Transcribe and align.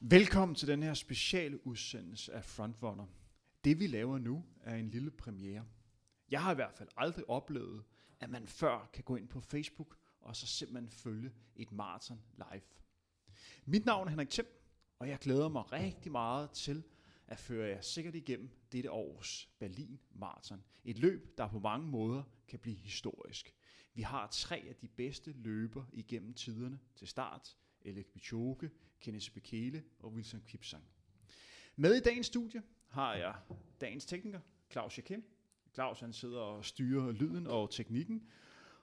Velkommen 0.00 0.54
til 0.54 0.68
den 0.68 0.82
her 0.82 0.94
speciale 0.94 1.66
udsendelse 1.66 2.32
af 2.32 2.44
Frontrunner. 2.44 3.06
Det 3.64 3.78
vi 3.78 3.86
laver 3.86 4.18
nu 4.18 4.44
er 4.62 4.76
en 4.76 4.90
lille 4.90 5.10
premiere. 5.10 5.64
Jeg 6.30 6.42
har 6.42 6.52
i 6.52 6.54
hvert 6.54 6.74
fald 6.74 6.88
aldrig 6.96 7.30
oplevet, 7.30 7.84
at 8.20 8.30
man 8.30 8.46
før 8.46 8.90
kan 8.92 9.04
gå 9.04 9.16
ind 9.16 9.28
på 9.28 9.40
Facebook 9.40 9.96
og 10.20 10.36
så 10.36 10.46
simpelthen 10.46 10.90
følge 10.90 11.32
et 11.56 11.72
maraton 11.72 12.20
live. 12.36 12.62
Mit 13.64 13.84
navn 13.86 14.06
er 14.06 14.10
Henrik 14.10 14.30
Thiem, 14.30 14.46
og 14.98 15.08
jeg 15.08 15.18
glæder 15.18 15.48
mig 15.48 15.72
rigtig 15.72 16.12
meget 16.12 16.50
til 16.50 16.82
at 17.26 17.38
føre 17.38 17.68
jer 17.68 17.80
sikkert 17.80 18.14
igennem 18.14 18.50
dette 18.72 18.90
års 18.90 19.48
Berlin 19.58 20.00
Marathon. 20.10 20.64
Et 20.84 20.98
løb, 20.98 21.38
der 21.38 21.48
på 21.48 21.58
mange 21.58 21.86
måder 21.86 22.22
kan 22.48 22.58
blive 22.58 22.76
historisk. 22.76 23.54
Vi 23.94 24.02
har 24.02 24.28
tre 24.32 24.66
af 24.68 24.76
de 24.76 24.88
bedste 24.88 25.32
løber 25.32 25.84
igennem 25.92 26.34
tiderne 26.34 26.78
til 26.96 27.08
start. 27.08 27.56
Elek 27.80 28.06
Bichoke, 28.06 28.70
Kenneth 29.00 29.30
Bekele 29.30 29.84
og 29.98 30.12
Wilson 30.12 30.42
Kipsang. 30.46 30.84
Med 31.76 31.94
i 31.94 32.00
dagens 32.00 32.26
studie 32.26 32.62
har 32.88 33.14
jeg 33.14 33.34
dagens 33.80 34.06
tekniker, 34.06 34.40
Claus 34.70 34.96
Jakim. 34.98 35.24
Claus 35.74 36.00
han 36.00 36.12
sidder 36.12 36.40
og 36.40 36.64
styrer 36.64 37.12
lyden 37.12 37.46
og 37.46 37.70
teknikken. 37.70 38.28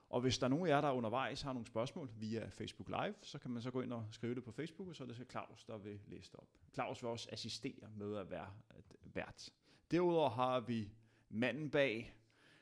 Og 0.08 0.20
hvis 0.20 0.38
der 0.38 0.44
er 0.44 0.48
nogen 0.48 0.66
af 0.66 0.70
jer, 0.70 0.80
der 0.80 0.90
undervejs 0.90 1.42
har 1.42 1.52
nogle 1.52 1.66
spørgsmål 1.66 2.10
via 2.16 2.48
Facebook 2.48 2.88
Live, 2.88 3.14
så 3.22 3.38
kan 3.38 3.50
man 3.50 3.62
så 3.62 3.70
gå 3.70 3.80
ind 3.80 3.92
og 3.92 4.06
skrive 4.10 4.34
det 4.34 4.44
på 4.44 4.52
Facebook, 4.52 4.88
og 4.88 4.96
så 4.96 5.04
er 5.04 5.06
det 5.08 5.16
så 5.16 5.24
Claus, 5.30 5.64
der 5.64 5.78
vil 5.78 6.00
læse 6.06 6.30
det 6.32 6.40
op. 6.40 6.48
Claus 6.74 7.02
vil 7.02 7.10
også 7.10 7.28
assistere 7.32 7.90
med 7.96 8.16
at 8.16 8.30
være 8.30 8.50
vært. 9.14 9.50
Derudover 9.90 10.30
har 10.30 10.60
vi 10.60 10.90
manden 11.28 11.70
bag, 11.70 12.14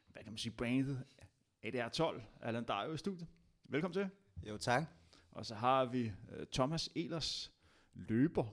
hvad 0.09 0.23
kan 0.23 0.33
man 0.33 0.39
sige, 0.39 0.53
brandet 0.53 1.05
ADR12, 1.67 2.21
Allan 2.41 2.65
Dario 2.65 2.93
i 2.93 2.97
studiet. 2.97 3.29
Velkommen 3.65 3.93
til. 3.93 4.11
Jo, 4.49 4.57
tak. 4.57 4.83
Og 5.31 5.47
så 5.47 5.55
har 5.55 5.85
vi 5.85 6.07
uh, 6.07 6.45
Thomas 6.53 6.91
Elers 6.95 7.54
løber. 7.95 8.45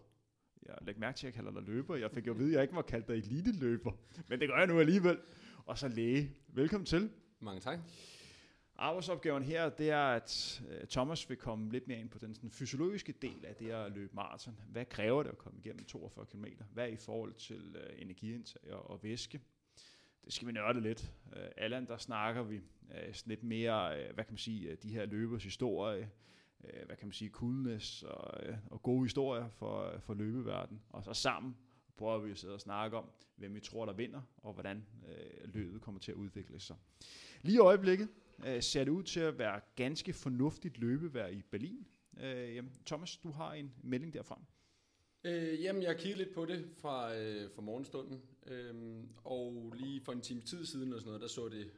Jeg 0.65 0.75
lægger 0.81 0.99
mærke 0.99 1.17
til, 1.17 1.27
at 1.27 1.35
jeg 1.35 1.43
kalder 1.43 1.59
dig 1.59 1.69
løber. 1.69 1.95
Jeg 1.95 2.11
fik 2.11 2.27
jo 2.27 2.31
at 2.31 2.39
vide, 2.39 2.49
at 2.49 2.53
jeg 2.53 2.61
ikke 2.61 2.75
var 2.75 2.81
kaldt 2.81 3.07
dig 3.07 3.15
elite 3.15 3.59
løber. 3.59 3.91
Men 4.27 4.39
det 4.39 4.49
gør 4.49 4.57
jeg 4.57 4.67
nu 4.67 4.79
alligevel. 4.79 5.19
Og 5.65 5.77
så 5.77 5.87
læge. 5.87 6.31
Velkommen 6.47 6.85
til. 6.85 7.09
Mange 7.39 7.61
tak. 7.61 7.79
Arbejdsopgaven 8.75 9.43
her, 9.43 9.69
det 9.69 9.89
er, 9.89 10.03
at 10.03 10.61
uh, 10.65 10.87
Thomas 10.87 11.29
vil 11.29 11.37
komme 11.37 11.71
lidt 11.71 11.87
mere 11.87 11.99
ind 11.99 12.09
på 12.09 12.19
den 12.19 12.35
sådan, 12.35 12.51
fysiologiske 12.51 13.11
del 13.11 13.45
af 13.45 13.55
det 13.55 13.69
at 13.69 13.91
løbe 13.91 14.15
maraton. 14.15 14.59
Hvad 14.69 14.85
kræver 14.85 15.23
det 15.23 15.29
at 15.29 15.37
komme 15.37 15.59
igennem 15.59 15.85
42 15.85 16.25
km? 16.25 16.45
Hvad 16.73 16.83
er 16.83 16.87
i 16.87 16.95
forhold 16.95 17.33
til 17.33 17.75
uh, 17.75 18.01
energiindtag 18.01 18.73
og, 18.73 18.89
og 18.89 19.03
væske? 19.03 19.39
Det 20.25 20.33
skal 20.33 20.47
vi 20.47 20.51
nørde 20.51 20.81
lidt. 20.81 21.13
Uh, 21.25 21.41
Allan, 21.57 21.87
der 21.87 21.97
snakker 21.97 22.43
vi 22.43 22.57
uh, 22.57 23.13
sådan 23.13 23.29
lidt 23.29 23.43
mere, 23.43 23.99
uh, 23.99 24.13
hvad 24.15 24.23
kan 24.23 24.33
man 24.33 24.37
sige, 24.37 24.71
uh, 24.71 24.77
de 24.83 24.89
her 24.89 25.05
løbers 25.05 25.43
historie, 25.43 26.09
øh, 26.63 26.85
hvad 26.85 26.95
kan 26.95 27.07
man 27.07 27.13
sige, 27.13 27.29
coolness 27.29 28.03
og, 28.03 28.45
øh, 28.45 28.55
og 28.71 28.81
gode 28.81 29.03
historier 29.03 29.49
for, 29.49 29.93
øh, 29.93 30.01
for 30.01 30.13
løbeverden. 30.13 30.81
Og 30.89 31.03
så 31.03 31.13
sammen 31.13 31.57
prøver 31.97 32.19
vi 32.19 32.31
at 32.31 32.37
sidde 32.37 32.53
og 32.53 32.61
snakke 32.61 32.97
om, 32.97 33.09
hvem 33.35 33.55
vi 33.55 33.59
tror, 33.59 33.85
der 33.85 33.93
vinder, 33.93 34.21
og 34.37 34.53
hvordan 34.53 34.85
øh, 35.07 35.53
løbet 35.53 35.81
kommer 35.81 35.99
til 35.99 36.11
at 36.11 36.15
udvikle 36.15 36.59
sig. 36.59 36.75
Lige 37.41 37.55
i 37.55 37.59
øjeblikket, 37.59 38.09
øh, 38.45 38.63
ser 38.63 38.83
det 38.83 38.91
ud 38.91 39.03
til 39.03 39.19
at 39.19 39.39
være 39.39 39.61
ganske 39.75 40.13
fornuftigt 40.13 40.77
løbevær 40.77 41.27
i 41.27 41.41
Berlin. 41.41 41.87
Øh, 42.19 42.55
jamen, 42.55 42.71
Thomas, 42.85 43.17
du 43.17 43.31
har 43.31 43.53
en 43.53 43.73
melding 43.83 44.13
derfra. 44.13 44.41
Øh, 45.23 45.63
jamen, 45.63 45.83
jeg 45.83 45.97
kiggede 45.97 46.23
lidt 46.23 46.33
på 46.33 46.45
det 46.45 46.69
fra, 46.77 47.17
øh, 47.17 47.49
fra 47.55 47.61
morgenstunden, 47.61 48.21
øh, 48.47 49.03
og 49.23 49.73
lige 49.75 50.01
for 50.01 50.11
en 50.11 50.21
time 50.21 50.41
tid 50.41 50.65
siden 50.65 50.93
og 50.93 50.99
sådan 50.99 51.07
noget, 51.07 51.21
der 51.21 51.27
så 51.27 51.49
det, 51.49 51.71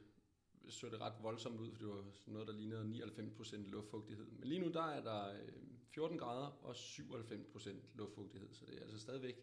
så 0.70 0.90
det 0.90 1.02
ret 1.02 1.14
voldsomt 1.22 1.60
ud, 1.60 1.72
for 1.72 1.80
det 1.80 1.88
var 1.88 2.04
noget, 2.28 2.48
der 2.48 2.54
lignede 2.54 3.06
99% 3.06 3.56
luftfugtighed. 3.70 4.26
Men 4.26 4.48
lige 4.48 4.60
nu, 4.60 4.72
der 4.72 4.84
er 4.84 5.04
der 5.04 5.34
øh, 5.34 5.50
14 5.94 6.18
grader 6.18 6.48
og 6.48 6.76
97% 6.76 7.70
luftfugtighed, 7.94 8.54
så 8.54 8.66
det 8.66 8.78
er 8.78 8.82
altså 8.82 9.00
stadigvæk 9.00 9.36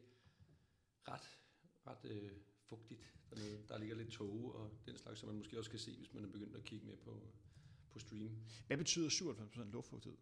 ret, 1.08 1.38
ret 1.86 2.10
øh, 2.10 2.30
fugtigt 2.64 3.00
dernede. 3.30 3.62
Der 3.68 3.78
ligger 3.78 3.96
lidt 3.96 4.10
tåge 4.10 4.52
og 4.52 4.70
den 4.86 4.96
slags, 4.96 5.20
som 5.20 5.28
man 5.28 5.38
måske 5.38 5.58
også 5.58 5.70
kan 5.70 5.78
se, 5.78 5.96
hvis 5.96 6.14
man 6.14 6.24
er 6.24 6.28
begyndt 6.28 6.56
at 6.56 6.64
kigge 6.64 6.86
med 6.86 6.96
på, 6.96 7.22
på 7.90 7.98
stream. 7.98 8.36
Hvad 8.66 8.76
betyder 8.76 9.08
97% 9.08 9.70
luftfugtighed? 9.70 10.18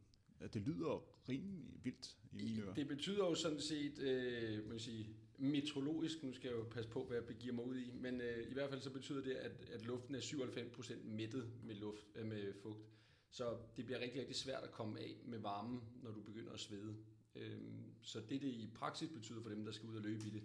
Det 0.52 0.62
lyder 0.62 1.04
rimelig 1.28 1.84
vildt 1.84 2.16
i 2.32 2.36
mine 2.36 2.62
ører. 2.62 2.74
Det 2.74 2.88
betyder 2.88 3.26
jo 3.26 3.34
sådan 3.34 3.60
set, 3.60 3.98
øh, 3.98 4.68
man 4.68 4.78
sige, 4.78 5.16
meteorologisk, 5.38 6.22
nu 6.22 6.32
skal 6.32 6.48
jeg 6.48 6.58
jo 6.58 6.64
passe 6.70 6.90
på, 6.90 7.04
hvad 7.04 7.16
jeg 7.16 7.26
begiver 7.26 7.54
mig 7.54 7.64
ud 7.64 7.76
i, 7.76 7.90
men 7.94 8.20
øh, 8.20 8.50
i 8.50 8.52
hvert 8.52 8.70
fald 8.70 8.80
så 8.80 8.90
betyder 8.90 9.22
det, 9.22 9.34
at, 9.34 9.70
at 9.72 9.86
luften 9.86 10.14
er 10.14 10.20
97% 10.20 10.94
mættet 11.04 11.50
med, 11.64 11.74
luft, 11.74 12.06
øh, 12.14 12.26
med 12.26 12.54
fugt. 12.62 12.88
Så 13.30 13.56
det 13.76 13.84
bliver 13.84 14.00
rigtig, 14.00 14.20
rigtig 14.20 14.36
svært 14.36 14.64
at 14.64 14.70
komme 14.70 15.00
af 15.00 15.16
med 15.24 15.38
varmen, 15.38 15.80
når 16.02 16.10
du 16.10 16.20
begynder 16.20 16.52
at 16.52 16.60
svede. 16.60 16.96
Øh, 17.34 17.60
så 18.02 18.20
det, 18.20 18.42
det 18.42 18.48
i 18.48 18.70
praksis 18.74 19.08
betyder 19.08 19.42
for 19.42 19.48
dem, 19.48 19.64
der 19.64 19.72
skal 19.72 19.88
ud 19.88 19.96
og 19.96 20.02
løbe 20.02 20.26
i 20.26 20.30
det, 20.30 20.42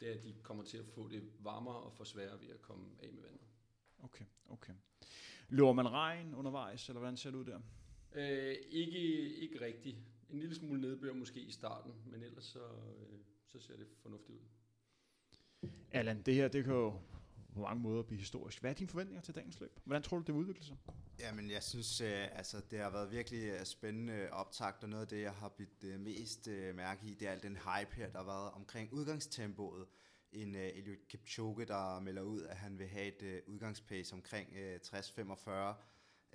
det 0.00 0.08
er, 0.08 0.14
at 0.14 0.24
de 0.24 0.34
kommer 0.42 0.64
til 0.64 0.78
at 0.78 0.86
få 0.86 1.08
det 1.08 1.22
varmere 1.40 1.76
og 1.76 1.92
få 1.92 2.04
sværere 2.04 2.40
ved 2.40 2.48
at 2.48 2.62
komme 2.62 2.86
af 3.02 3.12
med 3.12 3.22
vandet. 3.22 3.46
Okay, 3.98 4.24
okay. 4.48 4.72
Løber 5.48 5.72
man 5.72 5.88
regn 5.88 6.34
undervejs, 6.34 6.88
eller 6.88 7.00
hvordan 7.00 7.16
ser 7.16 7.30
det 7.30 7.38
ud 7.38 7.44
der? 7.44 7.60
Øh, 8.14 8.56
ikke, 8.70 8.98
ikke 9.34 9.60
rigtigt. 9.60 9.96
En 10.30 10.38
lille 10.38 10.54
smule 10.54 10.80
nedbør 10.80 11.12
måske 11.12 11.40
i 11.40 11.50
starten, 11.50 11.92
men 12.06 12.22
ellers 12.22 12.44
så, 12.44 12.64
øh, 12.64 13.18
så 13.54 13.66
ser 13.66 13.76
det 13.76 13.86
fornuftigt 14.02 14.38
ud. 14.38 15.70
Allan, 15.92 16.22
det 16.22 16.34
her 16.34 16.48
det 16.48 16.64
kan 16.64 16.72
jo 16.72 16.90
på 17.52 17.60
mange 17.60 17.82
måder 17.82 18.02
blive 18.02 18.18
historisk. 18.18 18.60
Hvad 18.60 18.70
er 18.70 18.74
dine 18.74 18.88
forventninger 18.88 19.22
til 19.22 19.34
dagens 19.34 19.60
løb? 19.60 19.80
Hvordan 19.84 20.02
tror 20.02 20.18
du, 20.18 20.24
det 20.26 20.34
vil 20.34 20.40
udvikle 20.40 20.64
sig? 20.64 20.76
Jamen, 21.18 21.50
jeg 21.50 21.62
synes, 21.62 22.00
øh, 22.00 22.38
altså, 22.38 22.60
det 22.70 22.78
har 22.78 22.90
været 22.90 23.10
virkelig 23.10 23.44
øh, 23.44 23.64
spændende 23.64 24.28
optakt, 24.30 24.82
og 24.82 24.88
noget 24.88 25.02
af 25.02 25.08
det, 25.08 25.22
jeg 25.22 25.32
har 25.32 25.48
blivet 25.48 25.84
øh, 25.84 26.00
mest 26.00 26.48
øh, 26.48 26.74
mærke 26.74 27.06
i, 27.06 27.14
det 27.14 27.28
er 27.28 27.32
al 27.32 27.42
den 27.42 27.56
hype 27.56 27.94
her, 27.96 28.10
der 28.10 28.18
har 28.18 28.24
været 28.24 28.50
omkring 28.50 28.92
udgangstempoet. 28.92 29.86
En 30.32 30.54
øh, 30.54 30.68
Eliud 30.74 30.96
Kipchoge, 31.08 31.64
der 31.64 32.00
melder 32.00 32.22
ud, 32.22 32.42
at 32.42 32.56
han 32.56 32.78
vil 32.78 32.88
have 32.88 33.06
et 33.06 33.22
øh, 33.22 33.42
udgangspace 33.46 34.14
omkring 34.14 34.56
øh, 34.56 34.80
60-45, 34.86 35.50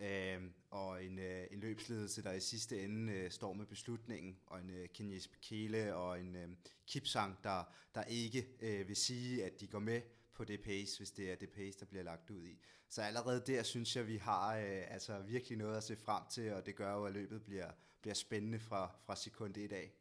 øh, 0.01 0.41
og 0.69 1.03
en, 1.03 1.19
øh, 1.19 1.47
en 1.51 1.59
løbsledelse, 1.59 2.23
der 2.23 2.31
i 2.31 2.39
sidste 2.39 2.83
ende 2.83 3.13
øh, 3.13 3.31
står 3.31 3.53
med 3.53 3.65
beslutningen, 3.65 4.39
og 4.47 4.59
en 4.59 4.69
øh, 4.69 4.89
Kenyes 4.93 5.27
Bekele 5.27 5.95
og 5.95 6.19
en 6.19 6.35
øh, 6.35 6.49
Kipsang, 6.87 7.37
der, 7.43 7.63
der 7.95 8.03
ikke 8.03 8.47
øh, 8.59 8.87
vil 8.87 8.95
sige, 8.95 9.45
at 9.45 9.59
de 9.59 9.67
går 9.67 9.79
med 9.79 10.01
på 10.33 10.43
det 10.43 10.61
pace, 10.61 10.97
hvis 10.97 11.11
det 11.11 11.31
er 11.31 11.35
det 11.35 11.49
pace, 11.49 11.79
der 11.79 11.85
bliver 11.85 12.03
lagt 12.03 12.29
ud 12.29 12.43
i. 12.43 12.59
Så 12.89 13.01
allerede 13.01 13.43
der 13.47 13.63
synes 13.63 13.95
jeg, 13.95 14.07
vi 14.07 14.17
har 14.17 14.55
øh, 14.57 14.93
altså 14.93 15.19
virkelig 15.19 15.57
noget 15.57 15.77
at 15.77 15.83
se 15.83 15.95
frem 15.95 16.23
til, 16.31 16.53
og 16.53 16.65
det 16.65 16.75
gør 16.75 16.93
jo, 16.93 17.05
at 17.05 17.13
løbet 17.13 17.43
bliver, 17.43 17.71
bliver 18.01 18.13
spændende 18.13 18.59
fra, 18.59 18.95
fra 19.05 19.15
sekund 19.15 19.57
1 19.57 19.71
af. 19.71 19.91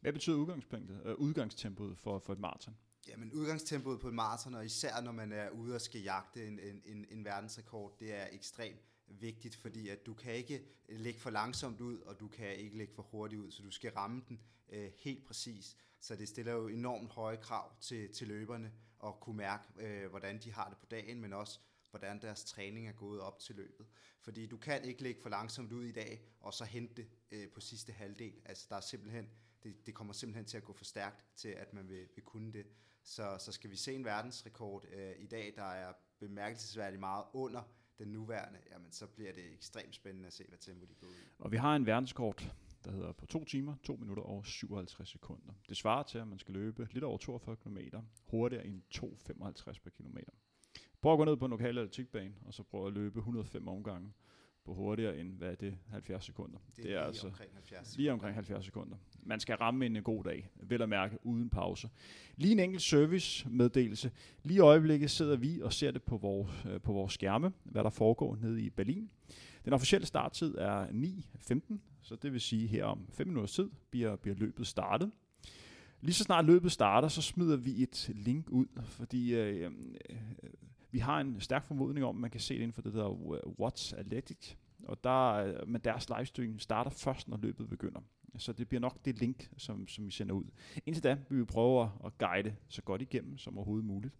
Hvad 0.00 0.12
betyder 0.12 0.36
udgangspunktet, 0.36 1.02
øh, 1.04 1.14
udgangstempoet 1.14 1.98
for, 1.98 2.18
for 2.18 2.32
et 2.32 2.38
maraton? 2.38 2.76
Jamen 3.08 3.32
udgangstempoet 3.32 4.00
på 4.00 4.08
et 4.08 4.14
maraton, 4.14 4.54
og 4.54 4.64
især 4.64 5.00
når 5.00 5.12
man 5.12 5.32
er 5.32 5.50
ude 5.50 5.74
og 5.74 5.80
skal 5.80 6.00
jagte 6.00 6.46
en, 6.46 6.58
en, 6.58 6.82
en, 6.84 7.06
en 7.10 7.24
verdensrekord, 7.24 7.96
det 8.00 8.14
er 8.14 8.26
ekstremt 8.32 8.91
vigtigt, 9.20 9.56
fordi 9.56 9.88
at 9.88 10.06
du 10.06 10.14
kan 10.14 10.34
ikke 10.34 10.64
lægge 10.88 11.20
for 11.20 11.30
langsomt 11.30 11.80
ud, 11.80 11.98
og 11.98 12.20
du 12.20 12.28
kan 12.28 12.56
ikke 12.56 12.78
lægge 12.78 12.94
for 12.94 13.02
hurtigt 13.02 13.40
ud, 13.40 13.50
så 13.50 13.62
du 13.62 13.70
skal 13.70 13.92
ramme 13.92 14.22
den 14.28 14.40
øh, 14.68 14.92
helt 14.98 15.24
præcis. 15.26 15.76
Så 16.00 16.16
det 16.16 16.28
stiller 16.28 16.52
jo 16.52 16.68
enormt 16.68 17.10
høje 17.10 17.36
krav 17.36 17.72
til, 17.80 18.12
til 18.12 18.28
løberne, 18.28 18.72
at 19.04 19.20
kunne 19.20 19.36
mærke, 19.36 19.64
øh, 19.76 20.10
hvordan 20.10 20.38
de 20.38 20.52
har 20.52 20.68
det 20.68 20.78
på 20.78 20.86
dagen, 20.86 21.20
men 21.20 21.32
også 21.32 21.60
hvordan 21.90 22.22
deres 22.22 22.44
træning 22.44 22.88
er 22.88 22.92
gået 22.92 23.20
op 23.20 23.38
til 23.38 23.54
løbet. 23.54 23.86
Fordi 24.20 24.46
du 24.46 24.56
kan 24.56 24.84
ikke 24.84 25.02
lægge 25.02 25.22
for 25.22 25.28
langsomt 25.28 25.72
ud 25.72 25.84
i 25.84 25.92
dag, 25.92 26.22
og 26.40 26.54
så 26.54 26.64
hente 26.64 26.94
det 26.94 27.08
øh, 27.30 27.48
på 27.48 27.60
sidste 27.60 27.92
halvdel. 27.92 28.40
Altså 28.44 28.66
der 28.68 28.76
er 28.76 28.80
simpelthen, 28.80 29.30
det, 29.62 29.86
det 29.86 29.94
kommer 29.94 30.12
simpelthen 30.12 30.44
til 30.44 30.56
at 30.56 30.64
gå 30.64 30.72
for 30.72 30.84
stærkt 30.84 31.26
til, 31.36 31.48
at 31.48 31.74
man 31.74 31.88
vil, 31.88 32.08
vil 32.14 32.24
kunne 32.24 32.52
det. 32.52 32.66
Så, 33.02 33.36
så 33.40 33.52
skal 33.52 33.70
vi 33.70 33.76
se 33.76 33.94
en 33.94 34.04
verdensrekord 34.04 34.84
øh, 34.92 35.12
i 35.18 35.26
dag, 35.26 35.52
der 35.56 35.62
er 35.62 35.92
bemærkelsesværdigt 36.18 37.00
meget 37.00 37.24
under 37.32 37.62
den 37.98 38.08
nuværende, 38.08 38.58
jamen 38.70 38.92
så 38.92 39.06
bliver 39.06 39.32
det 39.32 39.52
ekstremt 39.52 39.94
spændende 39.94 40.26
at 40.26 40.32
se, 40.32 40.44
hvad 40.48 40.58
tempo 40.58 40.86
de 40.86 40.94
går 40.94 41.06
ud 41.06 41.14
i. 41.14 41.28
Og 41.38 41.52
vi 41.52 41.56
har 41.56 41.76
en 41.76 41.86
verdenskort, 41.86 42.54
der 42.84 42.90
hedder 42.90 43.12
på 43.12 43.26
2 43.26 43.44
timer, 43.44 43.74
2 43.82 43.96
minutter 43.96 44.22
og 44.22 44.46
57 44.46 45.08
sekunder. 45.08 45.52
Det 45.68 45.76
svarer 45.76 46.02
til, 46.02 46.18
at 46.18 46.28
man 46.28 46.38
skal 46.38 46.54
løbe 46.54 46.88
lidt 46.92 47.04
over 47.04 47.18
42 47.18 47.56
km 47.56 47.78
hurtigere 48.24 48.66
end 48.66 48.82
2,55 48.94 49.80
per 49.82 49.90
kilometer. 49.90 50.32
Prøv 51.00 51.12
at 51.12 51.18
gå 51.18 51.24
ned 51.24 51.36
på 51.36 51.44
en 51.44 51.50
lokal 51.50 51.78
atletikbane, 51.78 52.34
og 52.44 52.54
så 52.54 52.62
prøv 52.62 52.86
at 52.86 52.92
løbe 52.92 53.18
105 53.18 53.68
omgange 53.68 54.12
på 54.64 54.74
hurtigere 54.74 55.18
end, 55.18 55.32
hvad 55.32 55.50
er 55.50 55.54
det, 55.54 55.74
70 55.90 56.24
sekunder. 56.24 56.58
Det 56.76 56.78
er, 56.78 56.82
det 56.82 56.92
er 56.92 56.98
lige 56.98 57.06
altså 57.06 57.26
omkring 57.26 57.52
70 57.52 57.86
sekunder. 57.86 57.96
Lige 57.96 58.12
omkring 58.12 58.34
70 58.34 58.64
sekunder. 58.64 58.96
Man 59.22 59.40
skal 59.40 59.56
ramme 59.56 59.86
en 59.86 60.02
god 60.02 60.24
dag, 60.24 60.48
vel 60.54 60.82
at 60.82 60.88
mærke, 60.88 61.18
uden 61.22 61.50
pause. 61.50 61.88
Lige 62.36 62.52
en 62.52 62.60
enkelt 62.60 62.82
service 62.82 63.48
meddelelse. 63.48 64.10
Lige 64.42 64.56
i 64.56 64.60
øjeblikket 64.60 65.10
sidder 65.10 65.36
vi 65.36 65.60
og 65.62 65.72
ser 65.72 65.90
det 65.90 66.02
på 66.02 66.16
vores, 66.16 66.66
øh, 66.70 66.80
på 66.80 66.92
vores 66.92 67.12
skærme, 67.12 67.52
hvad 67.64 67.84
der 67.84 67.90
foregår 67.90 68.36
nede 68.36 68.62
i 68.62 68.70
Berlin. 68.70 69.10
Den 69.64 69.72
officielle 69.72 70.06
starttid 70.06 70.54
er 70.54 70.86
9.15, 70.86 71.78
så 72.02 72.16
det 72.16 72.32
vil 72.32 72.40
sige, 72.40 72.66
her 72.66 72.84
om 72.84 73.06
5 73.10 73.26
minutters 73.26 73.52
tid 73.52 73.70
bliver, 73.90 74.16
bliver 74.16 74.36
løbet 74.36 74.66
startet. 74.66 75.10
Lige 76.00 76.14
så 76.14 76.24
snart 76.24 76.44
løbet 76.44 76.72
starter, 76.72 77.08
så 77.08 77.22
smider 77.22 77.56
vi 77.56 77.82
et 77.82 78.10
link 78.14 78.50
ud, 78.50 78.66
fordi 78.84 79.34
øh, 79.34 79.64
øh, 79.64 80.50
vi 80.92 80.98
har 80.98 81.20
en 81.20 81.40
stærk 81.40 81.64
formodning 81.64 82.06
om, 82.06 82.16
at 82.16 82.20
man 82.20 82.30
kan 82.30 82.40
se 82.40 82.54
det 82.54 82.60
inden 82.60 82.72
for 82.72 82.82
det 82.82 82.94
der 82.94 83.08
uh, 83.08 83.60
Watts 83.60 83.92
Athletic, 83.92 84.54
og 84.84 85.04
der, 85.04 85.52
uh, 85.62 85.68
men 85.68 85.80
deres 85.80 86.08
livestream 86.08 86.58
starter 86.58 86.90
først, 86.90 87.28
når 87.28 87.36
løbet 87.36 87.68
begynder. 87.68 88.00
Så 88.38 88.52
det 88.52 88.68
bliver 88.68 88.80
nok 88.80 89.04
det 89.04 89.18
link, 89.18 89.50
som, 89.56 89.88
som 89.88 90.06
vi 90.06 90.10
sender 90.10 90.34
ud. 90.34 90.44
Indtil 90.86 91.04
da 91.04 91.18
vil 91.28 91.38
vi 91.38 91.44
prøve 91.44 91.90
at 92.04 92.18
guide 92.18 92.56
så 92.68 92.82
godt 92.82 93.02
igennem 93.02 93.38
som 93.38 93.58
overhovedet 93.58 93.84
muligt. 93.86 94.14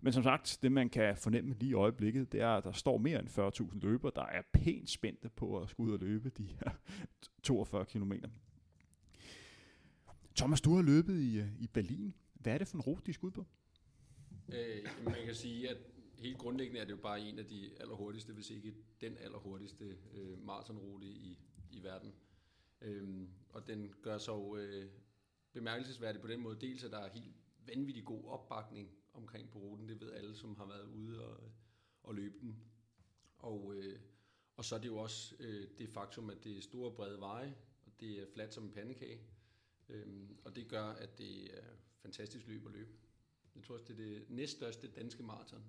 Men 0.00 0.12
som 0.12 0.22
sagt, 0.22 0.58
det 0.62 0.72
man 0.72 0.88
kan 0.88 1.16
fornemme 1.16 1.54
lige 1.54 1.70
i 1.70 1.74
øjeblikket, 1.74 2.32
det 2.32 2.40
er, 2.40 2.48
at 2.48 2.64
der 2.64 2.72
står 2.72 2.98
mere 2.98 3.20
end 3.20 3.28
40.000 3.72 3.78
løbere, 3.80 4.12
der 4.16 4.26
er 4.26 4.42
pænt 4.52 4.90
spændte 4.90 5.28
på 5.28 5.58
at 5.58 5.70
skulle 5.70 5.92
ud 5.92 5.98
og 5.98 6.00
løbe 6.06 6.30
de 6.30 6.44
her 6.44 6.70
42 7.42 7.84
km. 7.84 8.12
Thomas, 10.36 10.60
du 10.60 10.74
har 10.74 10.82
løbet 10.82 11.20
i, 11.20 11.40
uh, 11.40 11.46
i 11.58 11.66
Berlin. 11.66 12.14
Hvad 12.34 12.54
er 12.54 12.58
det 12.58 12.68
for 12.68 12.76
en 12.76 12.80
rute, 12.80 13.02
de 13.06 13.12
skal 13.12 13.26
ud 13.26 13.30
på? 13.30 13.46
Øh, 14.48 15.04
man 15.04 15.24
kan 15.24 15.34
sige, 15.34 15.70
at 15.70 15.76
helt 16.18 16.38
grundlæggende 16.38 16.80
er 16.80 16.84
det 16.84 16.92
jo 16.92 16.96
bare 16.96 17.20
en 17.20 17.38
af 17.38 17.46
de 17.46 17.70
allerhurtigste, 17.80 18.32
hvis 18.32 18.50
ikke 18.50 18.74
den 19.00 19.16
allerhurtigste 19.18 19.98
øh, 20.14 20.42
maratonrute 20.42 21.06
i, 21.06 21.38
i 21.70 21.82
verden. 21.82 22.14
Øhm, 22.80 23.28
og 23.48 23.66
den 23.66 23.94
gør 24.02 24.18
sig 24.18 24.32
jo 24.32 24.56
øh, 24.56 24.90
bemærkelsesværdig 25.52 26.20
på 26.20 26.28
den 26.28 26.40
måde. 26.40 26.60
Dels 26.60 26.84
at 26.84 26.90
der 26.90 26.98
er 26.98 27.08
helt 27.08 27.34
vanvittig 27.66 28.04
god 28.04 28.24
opbakning 28.24 28.90
omkring 29.12 29.50
på 29.50 29.58
ruten. 29.58 29.88
Det 29.88 30.00
ved 30.00 30.12
alle, 30.12 30.36
som 30.36 30.56
har 30.56 30.66
været 30.66 30.84
ude 30.84 31.24
og, 31.24 31.52
og 32.02 32.14
løbe 32.14 32.38
den. 32.40 32.62
Og, 33.38 33.74
øh, 33.74 34.00
og 34.56 34.64
så 34.64 34.74
er 34.74 34.78
det 34.78 34.88
jo 34.88 34.96
også 34.96 35.36
øh, 35.38 35.68
det 35.78 35.88
faktum, 35.88 36.30
at 36.30 36.44
det 36.44 36.56
er 36.56 36.62
store 36.62 36.94
brede 36.94 37.20
veje, 37.20 37.56
og 37.86 37.92
det 38.00 38.22
er 38.22 38.26
fladt 38.34 38.54
som 38.54 38.64
en 38.64 38.72
pandekage. 38.72 39.20
Øhm, 39.88 40.38
og 40.44 40.56
det 40.56 40.68
gør, 40.68 40.84
at 40.84 41.18
det 41.18 41.58
er 41.58 41.64
fantastisk 41.98 42.46
løb 42.46 42.66
at 42.66 42.72
løbe. 42.72 42.90
Jeg 43.54 43.64
tror 43.64 43.74
også, 43.74 43.84
det 43.88 44.00
er 44.00 44.04
det 44.04 44.30
næststørste 44.30 44.88
danske 44.88 45.22
maraton. 45.22 45.64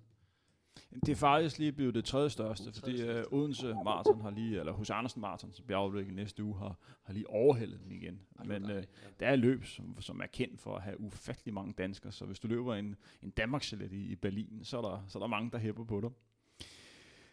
Det 1.06 1.08
er 1.08 1.16
faktisk 1.16 1.58
lige 1.58 1.72
blevet 1.72 1.94
det 1.94 2.04
tredje 2.04 2.30
største, 2.30 2.72
fordi 2.72 3.02
uh, 3.02 3.32
Odense 3.32 3.74
Marathon 3.84 4.20
har 4.20 4.30
lige, 4.30 4.58
eller 4.58 4.72
hos 4.72 4.90
Andersen 4.90 5.20
Marathon, 5.20 5.52
som 5.52 5.64
bliver 5.64 5.78
afviklet 5.78 6.16
næste 6.16 6.44
uge, 6.44 6.58
har, 6.58 6.78
har 7.02 7.12
lige 7.12 7.30
overhældet 7.30 7.80
den 7.80 7.92
igen. 7.92 8.20
Men 8.44 8.64
uh, 8.64 8.70
ja. 8.70 8.82
der 9.20 9.26
er 9.26 9.36
løb, 9.36 9.64
som, 9.64 10.00
som 10.00 10.20
er 10.20 10.26
kendt 10.26 10.60
for 10.60 10.76
at 10.76 10.82
have 10.82 11.00
ufattelig 11.00 11.54
mange 11.54 11.72
danskere, 11.72 12.12
så 12.12 12.24
hvis 12.24 12.38
du 12.38 12.48
løber 12.48 12.74
en, 12.74 12.96
en 13.22 13.30
Danmarks 13.30 13.72
i, 13.72 13.96
i 13.96 14.14
Berlin, 14.14 14.60
så 14.62 14.78
er, 14.78 14.82
der, 14.82 15.04
så 15.08 15.18
er 15.18 15.20
der 15.20 15.26
mange, 15.26 15.50
der 15.50 15.58
hæpper 15.58 15.84
på 15.84 16.00
dig. 16.00 16.10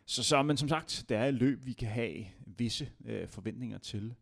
Så, 0.06 0.24
så, 0.24 0.44
men 0.44 0.58
som 0.58 0.70
sagt, 0.70 1.06
der 1.10 1.18
er 1.18 1.28
et 1.28 1.34
løb, 1.34 1.66
vi 1.66 1.74
kan 1.74 1.90
have 1.90 2.26
visse 2.46 2.90
uh, 3.00 3.28
forventninger 3.28 3.78
til. 3.78 4.16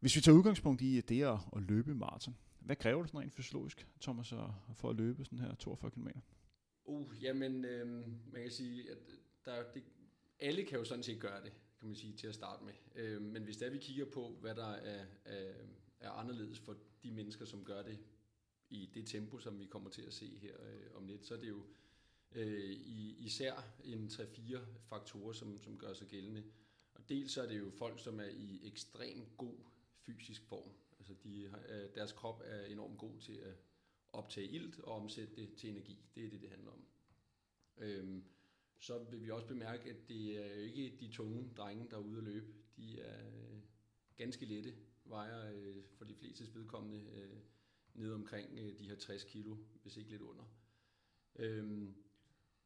Hvis 0.00 0.16
vi 0.16 0.20
tager 0.20 0.36
udgangspunkt 0.36 0.82
i 0.82 1.00
det 1.00 1.22
at, 1.22 1.38
at 1.56 1.62
løbe 1.62 1.94
maraton, 1.94 2.36
hvad 2.60 2.76
kræver 2.76 3.02
det 3.02 3.10
sådan 3.10 3.20
rent 3.20 3.32
fysiologisk, 3.32 3.86
Thomas, 4.00 4.34
for 4.74 4.90
at 4.90 4.96
løbe 4.96 5.24
sådan 5.24 5.38
her 5.38 5.54
42 5.54 5.90
km? 5.90 6.08
Uh, 6.84 7.22
jamen, 7.22 7.64
øh, 7.64 7.86
man 8.32 8.42
kan 8.42 8.50
sige, 8.50 8.90
at 8.90 8.98
der, 9.44 9.72
det, 9.72 9.82
alle 10.40 10.64
kan 10.64 10.78
jo 10.78 10.84
sådan 10.84 11.02
set 11.02 11.20
gøre 11.20 11.42
det, 11.42 11.52
kan 11.78 11.88
man 11.88 11.96
sige, 11.96 12.16
til 12.16 12.26
at 12.26 12.34
starte 12.34 12.64
med. 12.64 12.72
Øh, 12.94 13.22
men 13.22 13.42
hvis 13.42 13.56
der 13.56 13.70
vi 13.70 13.78
kigger 13.78 14.04
på, 14.04 14.36
hvad 14.40 14.54
der 14.54 14.70
er, 14.72 15.06
er, 15.24 15.54
er 16.00 16.10
anderledes 16.10 16.58
for 16.58 16.76
de 17.02 17.10
mennesker, 17.10 17.44
som 17.44 17.64
gør 17.64 17.82
det 17.82 17.98
i 18.70 18.90
det 18.94 19.06
tempo, 19.06 19.38
som 19.38 19.58
vi 19.58 19.66
kommer 19.66 19.90
til 19.90 20.02
at 20.02 20.12
se 20.12 20.26
her 20.26 20.54
øh, 20.60 20.96
om 20.96 21.06
lidt, 21.06 21.26
så 21.26 21.34
er 21.34 21.38
det 21.38 21.48
jo 21.48 21.62
øh, 22.34 22.70
i, 22.70 23.16
især 23.18 23.64
en 23.84 24.08
3-4 24.08 24.58
faktorer, 24.88 25.32
som, 25.32 25.62
som 25.62 25.78
gør 25.78 25.92
sig 25.92 26.06
gældende. 26.08 26.44
Og 26.94 27.08
dels 27.08 27.32
så 27.32 27.42
er 27.42 27.48
det 27.48 27.58
jo 27.58 27.70
folk, 27.70 28.00
som 28.00 28.20
er 28.20 28.28
i 28.28 28.60
ekstrem 28.64 29.26
god 29.36 29.56
fysisk 29.98 30.44
form. 30.46 30.70
Altså 30.98 31.14
de 31.22 31.48
har, 31.48 31.62
øh, 31.68 31.88
deres 31.94 32.12
krop 32.12 32.42
er 32.44 32.64
enormt 32.64 32.98
god 32.98 33.18
til 33.20 33.32
at 33.32 33.54
optage 34.14 34.48
ilt 34.48 34.80
og 34.80 34.92
omsætte 34.92 35.36
det 35.36 35.54
til 35.54 35.70
energi. 35.70 35.98
Det 36.14 36.24
er 36.24 36.30
det, 36.30 36.40
det 36.40 36.50
handler 36.50 36.70
om. 36.70 36.84
Øhm, 37.78 38.24
så 38.78 39.04
vil 39.10 39.22
vi 39.22 39.30
også 39.30 39.46
bemærke, 39.46 39.90
at 39.90 40.08
det 40.08 40.44
er 40.44 40.54
jo 40.54 40.60
ikke 40.62 40.96
de 41.00 41.08
tunge 41.12 41.50
drenge, 41.56 41.86
der 41.90 41.96
er 41.96 42.00
ude 42.00 42.18
at 42.18 42.24
løbe. 42.24 42.46
De 42.76 43.00
er 43.00 43.26
øh, 43.26 43.58
ganske 44.16 44.46
lette, 44.46 44.74
vejer 45.04 45.52
øh, 45.54 45.84
for 45.96 46.04
de 46.04 46.14
fleste 46.14 46.54
vedkommende 46.54 47.10
øh, 47.14 47.38
ned 47.94 48.12
omkring 48.12 48.58
øh, 48.58 48.78
de 48.78 48.88
her 48.88 48.96
60 48.96 49.24
kilo, 49.24 49.56
hvis 49.82 49.96
ikke 49.96 50.10
lidt 50.10 50.22
under. 50.22 50.44
Øhm, 51.36 51.94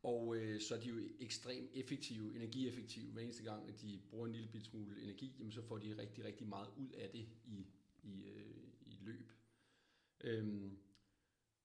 og 0.03 0.37
øh, 0.37 0.61
så 0.61 0.75
er 0.75 0.81
de 0.81 0.89
jo 0.89 1.01
ekstremt 1.21 1.71
effektive, 1.75 2.37
energieffektive. 2.37 3.13
Hver 3.13 3.23
eneste 3.23 3.43
gang, 3.45 3.69
at 3.69 3.81
de 3.81 4.01
bruger 4.11 4.27
en 4.27 4.33
lille 4.33 4.49
bit 4.49 4.65
smule 4.65 5.03
energi, 5.03 5.35
jamen, 5.39 5.53
så 5.53 5.63
får 5.63 5.79
de 5.79 5.99
rigtig, 5.99 6.25
rigtig 6.25 6.47
meget 6.47 6.69
ud 6.77 6.91
af 6.91 7.11
det 7.11 7.29
i, 7.45 7.67
i, 8.03 8.25
øh, 8.25 8.57
i 8.87 8.97
løb. 9.01 9.33
Øhm, 10.21 10.79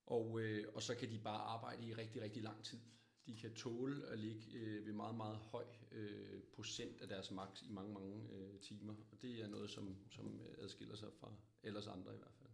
og, 0.06 0.42
øh, 0.42 0.66
og 0.76 0.82
så 0.82 0.96
kan 0.96 1.10
de 1.10 1.20
bare 1.20 1.42
arbejde 1.42 1.86
i 1.88 1.94
rigtig, 1.94 2.22
rigtig 2.22 2.44
lang 2.44 2.64
tid. 2.64 2.80
De 3.26 3.36
kan 3.36 3.54
tåle 3.54 4.08
at 4.08 4.20
ligge 4.20 4.42
øh, 4.54 4.86
ved 4.86 4.94
meget, 4.94 5.16
meget 5.16 5.38
høj 5.38 5.66
øh, 5.92 6.42
procent 6.56 7.02
af 7.02 7.08
deres 7.08 7.32
max 7.32 7.62
i 7.62 7.72
mange, 7.72 7.94
mange 7.94 8.16
øh, 8.32 8.60
timer. 8.60 8.94
Og 9.12 9.22
det 9.22 9.44
er 9.44 9.48
noget, 9.48 9.70
som, 9.70 9.96
som 10.10 10.42
adskiller 10.58 10.96
sig 10.96 11.10
fra 11.20 11.32
ellers 11.64 11.88
andre 11.88 12.14
i 12.14 12.18
hvert 12.18 12.34
fald. 12.38 12.50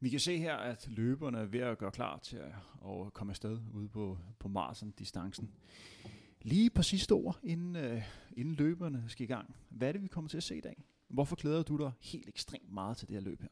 Vi 0.00 0.08
kan 0.08 0.20
se 0.20 0.38
her, 0.38 0.56
at 0.56 0.88
løberne 0.90 1.38
er 1.38 1.44
ved 1.44 1.60
at 1.60 1.78
gøre 1.78 1.90
klar 1.90 2.18
til 2.18 2.36
at, 2.36 2.52
at 2.88 3.12
komme 3.12 3.30
afsted 3.30 3.60
ude 3.72 3.88
på, 3.88 4.18
på 4.38 4.48
Marsen-distancen. 4.48 5.54
Lige 6.42 6.70
på 6.70 6.82
sidste 6.82 7.12
ord, 7.12 7.38
inden, 7.42 7.76
øh, 7.76 8.02
inden 8.36 8.54
løberne 8.54 9.04
skal 9.08 9.24
i 9.24 9.26
gang. 9.26 9.56
Hvad 9.68 9.88
er 9.88 9.92
det, 9.92 10.02
vi 10.02 10.08
kommer 10.08 10.28
til 10.28 10.36
at 10.36 10.42
se 10.42 10.56
i 10.56 10.60
dag? 10.60 10.84
Hvorfor 11.08 11.36
glæder 11.36 11.62
du 11.62 11.76
dig 11.76 11.92
helt 12.00 12.28
ekstremt 12.28 12.72
meget 12.72 12.96
til 12.96 13.08
det 13.08 13.14
her 13.14 13.20
løb 13.20 13.40
her? 13.40 13.48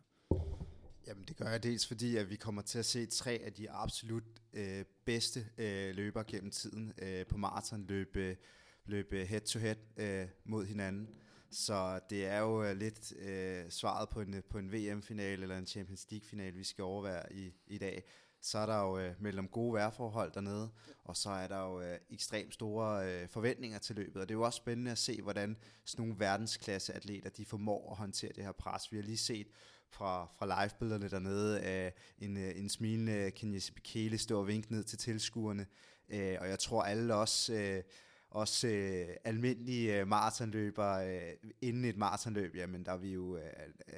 Jamen 1.06 1.24
det 1.24 1.36
gør 1.36 1.48
jeg 1.48 1.62
dels 1.62 1.86
fordi, 1.86 2.16
at 2.16 2.30
vi 2.30 2.36
kommer 2.36 2.62
til 2.62 2.78
at 2.78 2.84
se 2.84 3.06
tre 3.06 3.40
af 3.44 3.52
de 3.52 3.70
absolut 3.70 4.24
øh, 4.52 4.84
bedste 5.04 5.46
øh, 5.58 5.94
løbere 5.94 6.24
gennem 6.24 6.50
tiden 6.50 6.92
øh, 7.02 7.26
på 7.26 7.36
maraton 7.36 7.86
løbe, 7.86 8.36
løbe 8.84 9.24
head 9.24 9.40
to 9.40 9.58
head 9.58 9.76
øh, 9.96 10.28
mod 10.44 10.66
hinanden. 10.66 11.08
Så 11.50 12.00
det 12.10 12.26
er 12.26 12.38
jo 12.38 12.64
øh, 12.64 12.76
lidt 12.76 13.12
øh, 13.16 13.70
svaret 13.70 14.08
på 14.08 14.20
en, 14.20 14.34
øh, 14.34 14.42
på 14.50 14.58
en 14.58 14.72
VM-finale 14.72 15.42
eller 15.42 15.58
en 15.58 15.66
Champions 15.66 16.06
League-finale, 16.10 16.56
vi 16.56 16.64
skal 16.64 16.84
overvære 16.84 17.32
i, 17.32 17.52
i 17.66 17.78
dag. 17.78 18.04
Så 18.40 18.58
er 18.58 18.66
der 18.66 18.80
jo 18.80 18.98
øh, 18.98 19.14
mellem 19.20 19.48
gode 19.48 19.72
vejrforhold 19.72 20.32
dernede, 20.32 20.70
og 21.04 21.16
så 21.16 21.30
er 21.30 21.48
der 21.48 21.60
jo 21.60 21.80
øh, 21.80 21.98
ekstremt 22.10 22.54
store 22.54 23.06
øh, 23.06 23.28
forventninger 23.28 23.78
til 23.78 23.96
løbet. 23.96 24.22
Og 24.22 24.28
det 24.28 24.34
er 24.34 24.38
jo 24.38 24.44
også 24.44 24.56
spændende 24.56 24.90
at 24.90 24.98
se, 24.98 25.22
hvordan 25.22 25.56
sådan 25.84 26.06
nogle 26.06 26.20
verdensklasse 26.20 26.92
atleter, 26.92 27.30
de 27.30 27.44
formår 27.44 27.90
at 27.90 27.96
håndtere 27.96 28.32
det 28.32 28.44
her 28.44 28.52
pres. 28.52 28.92
Vi 28.92 28.96
har 28.96 29.04
lige 29.04 29.16
set 29.16 29.46
fra, 29.90 30.26
fra 30.38 30.46
livebillederne 30.46 31.08
dernede 31.08 31.60
af 31.60 31.92
en, 32.18 32.36
øh, 32.36 32.52
en 32.56 32.68
smilende 32.68 33.30
Kenyasi 33.30 33.72
Bekele 33.72 34.18
stå 34.18 34.40
og 34.40 34.46
vinke 34.46 34.72
ned 34.72 34.84
til 34.84 34.98
tilskuerne. 34.98 35.66
Øh, 36.08 36.36
og 36.40 36.48
jeg 36.48 36.58
tror 36.58 36.82
alle 36.82 37.14
også, 37.14 37.54
øh, 37.54 37.82
også 38.30 38.68
øh, 38.68 39.08
almindelige 39.24 40.00
øh, 40.00 40.08
maratonløbere 40.08 41.16
øh, 41.16 41.32
inden 41.60 41.84
et 41.84 41.96
maratonløb, 41.96 42.56
jamen 42.56 42.84
der 42.84 42.92
er 42.92 42.96
vi 42.96 43.12
jo 43.12 43.36
øh, 43.36 43.42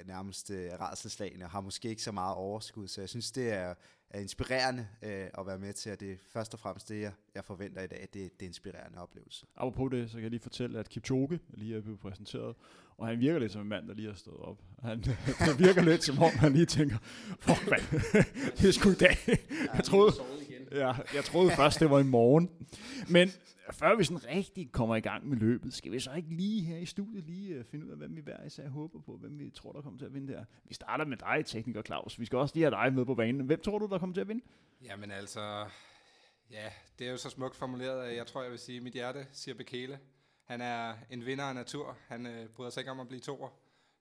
nærmest 0.07 0.51
øh, 0.51 0.71
redselslagende 0.81 1.45
og 1.45 1.51
har 1.51 1.61
måske 1.61 1.89
ikke 1.89 2.03
så 2.03 2.13
meget 2.13 2.37
overskud. 2.37 2.89
Så 2.89 3.01
jeg 3.01 3.09
synes, 3.09 3.33
det 3.33 3.53
er, 3.53 3.75
er 4.11 4.21
inspirerende 4.21 4.89
øh, 5.03 5.29
at 5.39 5.47
være 5.47 5.59
med 5.59 5.73
til, 5.73 5.91
at 5.91 6.01
det 6.01 6.21
først 6.21 6.55
og 6.55 6.61
fremmest 6.61 6.89
det, 6.89 7.01
jeg, 7.01 7.13
jeg 7.35 7.45
forventer 7.45 7.83
i 7.83 7.87
dag, 7.87 8.01
det, 8.01 8.13
det 8.13 8.43
er 8.43 8.47
inspirerende 8.47 8.99
oplevelse. 8.99 9.47
Apropos 9.57 9.91
det, 9.91 10.11
så 10.11 10.15
kan 10.15 10.23
jeg 10.23 10.31
lige 10.31 10.41
fortælle, 10.41 10.79
at 10.79 10.89
Kipchoge 10.89 11.41
lige 11.49 11.77
er 11.77 11.81
blevet 11.81 12.01
præsenteret, 12.01 12.57
og 12.99 13.07
han 13.07 13.21
virker 13.21 13.39
lidt 13.39 13.53
som 13.53 13.63
en 13.63 13.69
mand, 13.69 13.89
der 13.89 13.95
lige 13.95 14.09
har 14.09 14.15
stået 14.15 14.41
op. 14.41 14.59
Han, 14.83 15.01
det 15.47 15.59
virker 15.59 15.83
lidt 15.83 16.05
som 16.05 16.19
om, 16.19 16.31
han 16.31 16.53
lige 16.53 16.67
tænker, 16.67 16.97
fuck 17.41 17.71
mand, 17.71 17.83
det 18.59 18.69
er 18.69 18.73
sgu 18.73 18.91
i 18.91 18.95
dag. 18.95 19.17
Jeg 19.75 19.85
troede, 19.85 20.13
ja, 20.73 20.93
jeg 21.15 21.25
troede 21.25 21.51
først, 21.51 21.81
det 21.81 21.91
var 21.91 21.99
i 21.99 22.05
morgen. 22.05 22.51
Men 23.09 23.29
før 23.73 23.97
vi 23.97 24.05
sådan 24.05 24.29
rigtig 24.29 24.73
kommer 24.73 24.97
i 24.97 25.01
gang 25.01 25.29
med 25.29 25.37
løbet, 25.37 25.75
skal 25.75 25.93
vi 25.93 26.01
så 26.01 26.13
ikke 26.13 26.35
lige 26.35 26.63
her 26.63 26.77
i 26.77 26.87
studiet 26.87 27.25
lige 27.25 27.59
uh, 27.59 27.65
finde 27.65 27.87
ud 27.87 27.91
af, 27.91 27.97
hvem 27.97 28.17
vi 28.17 28.21
hver 28.21 28.45
især 28.47 28.69
håber 28.69 29.01
på, 29.01 29.17
hvem 29.17 29.39
vi 29.39 29.51
tror, 29.51 29.73
der 29.73 29.81
kommer 29.81 29.99
til 29.99 30.07
at 30.07 30.15
vinde 30.15 30.33
der. 30.33 30.45
Vi 30.65 30.75
starter 30.75 31.05
med 31.05 31.17
dig, 31.17 31.47
tekniker 31.47 31.83
Claus. 31.83 32.21
Vi 32.21 32.25
skal 32.25 32.39
også 32.39 32.55
lige 32.55 32.65
have 32.65 32.85
dig 32.85 32.95
med 32.95 33.05
på 33.05 33.15
banen. 33.15 33.47
Hvem 33.47 33.61
tror 33.61 33.79
du, 33.79 33.87
der 33.87 33.99
kommer 33.99 34.15
til 34.15 34.21
at 34.21 34.29
vinde? 34.29 34.45
Jamen 34.85 35.11
altså, 35.11 35.67
ja, 36.51 36.73
det 36.99 37.07
er 37.07 37.11
jo 37.11 37.17
så 37.17 37.31
smukt 37.31 37.57
formuleret, 37.57 38.03
at 38.03 38.17
jeg 38.17 38.27
tror, 38.27 38.43
jeg 38.43 38.51
vil 38.51 38.59
sige, 38.59 38.77
at 38.77 38.83
mit 38.83 38.93
hjerte 38.93 39.27
siger 39.33 39.55
Bekele. 39.55 39.99
Han 40.49 40.61
er 40.61 40.95
en 41.11 41.27
vinder 41.27 41.45
af 41.45 41.55
natur. 41.55 41.97
Han 42.07 42.27
øh, 42.27 42.49
bryder 42.49 42.71
sig 42.71 42.81
ikke 42.81 42.91
om 42.91 43.01
at 43.01 43.09
blive 43.09 43.21
toer. 43.21 43.49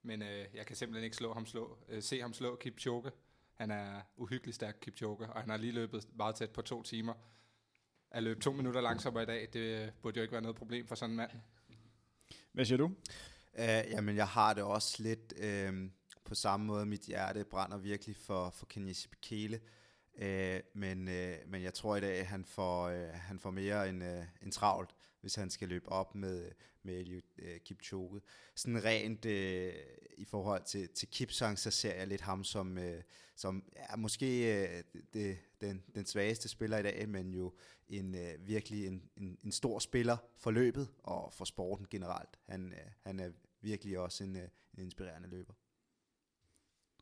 Men 0.04 0.22
øh, 0.22 0.46
jeg 0.54 0.66
kan 0.66 0.76
simpelthen 0.76 1.04
ikke 1.04 1.16
slå 1.16 1.34
ham 1.34 1.46
slå, 1.46 1.78
øh, 1.90 2.04
se 2.04 2.22
ham 2.22 2.34
slå 2.34 2.56
Kipchoge. 2.56 3.12
Han 3.54 3.72
er 3.72 4.02
uhyggelig 4.18 4.56
stærk 4.56 4.78
Kipchoge, 4.82 5.30
og 5.30 5.42
han 5.42 5.50
har 5.50 5.58
lige 5.58 5.72
løbet 5.72 6.08
meget 6.18 6.36
tæt 6.36 6.50
på 6.50 6.62
to 6.62 6.84
timer. 6.84 7.14
At 8.12 8.24
løbe 8.24 8.40
to 8.40 8.52
minutter 8.52 8.82
langsommere 8.82 9.24
i 9.24 9.26
dag, 9.26 9.50
det 9.54 9.94
burde 10.02 10.18
jo 10.18 10.22
ikke 10.22 10.32
være 10.32 10.42
noget 10.42 10.56
problem 10.56 10.88
for 10.88 10.96
sådan 10.96 11.12
en 11.12 11.18
mand. 11.18 11.32
Hvad 12.52 12.66
siger 12.66 12.78
du? 12.78 12.86
Uh, 13.54 13.92
jamen, 13.92 14.16
jeg 14.16 14.28
har 14.28 14.54
det 14.54 14.64
også 14.64 15.04
lidt 15.04 15.34
uh, 15.44 15.90
på 16.26 16.36
samme 16.36 16.66
måde. 16.66 16.86
Mit 16.86 17.02
hjerte 17.02 17.44
brænder 17.44 17.78
virkelig 17.78 18.16
for, 18.16 18.50
for 18.50 18.66
Kenyasi 18.66 19.08
Bekele. 19.08 19.60
Uh, 20.14 20.60
men, 20.74 21.08
uh, 21.08 21.52
men 21.52 21.64
jeg 21.64 21.74
tror 21.74 21.96
i 21.96 22.02
dag, 22.02 22.20
at 22.20 22.26
han 22.26 22.46
får, 22.46 22.90
uh, 22.90 23.10
han 23.14 23.40
får 23.40 23.52
mere 23.52 23.90
end, 23.90 24.04
uh, 24.04 24.26
end 24.42 24.52
travlt, 24.52 24.97
hvis 25.28 25.36
han 25.36 25.50
skal 25.50 25.68
løbe 25.68 25.90
op 25.90 26.16
med, 26.16 26.52
med 26.84 27.00
Eliud 27.00 27.22
uh, 27.42 27.58
Kipchoge. 27.66 28.22
Sådan 28.56 28.84
rent 28.84 29.26
uh, 29.26 29.32
i 30.18 30.26
forhold 30.26 30.64
til, 30.64 30.90
til 30.90 31.08
Kipsang, 31.08 31.60
så 31.60 31.72
ser 31.72 31.94
jeg 31.94 32.08
lidt 32.08 32.22
ham 32.22 32.44
som, 32.44 32.78
uh, 32.78 33.02
som 33.36 33.64
ja, 33.76 33.96
måske 33.96 34.26
uh, 34.64 35.02
det, 35.14 35.38
den, 35.62 35.84
den 35.96 36.06
svageste 36.06 36.50
spiller 36.50 36.78
i 36.78 36.84
dag, 36.84 37.10
men 37.10 37.34
jo 37.34 37.54
en 37.90 38.16
uh, 38.16 38.48
virkelig 38.48 38.88
en, 38.88 39.10
en, 39.18 39.38
en 39.44 39.52
stor 39.52 39.80
spiller 39.80 40.18
for 40.38 40.52
løbet 40.52 40.88
og 41.04 41.34
for 41.34 41.46
sporten 41.46 41.88
generelt. 41.90 42.40
Han, 42.46 42.66
uh, 42.66 42.92
han 43.02 43.20
er 43.20 43.32
virkelig 43.62 44.00
også 44.00 44.24
en, 44.24 44.36
uh, 44.36 44.42
en 44.74 44.84
inspirerende 44.84 45.30
løber. 45.30 45.54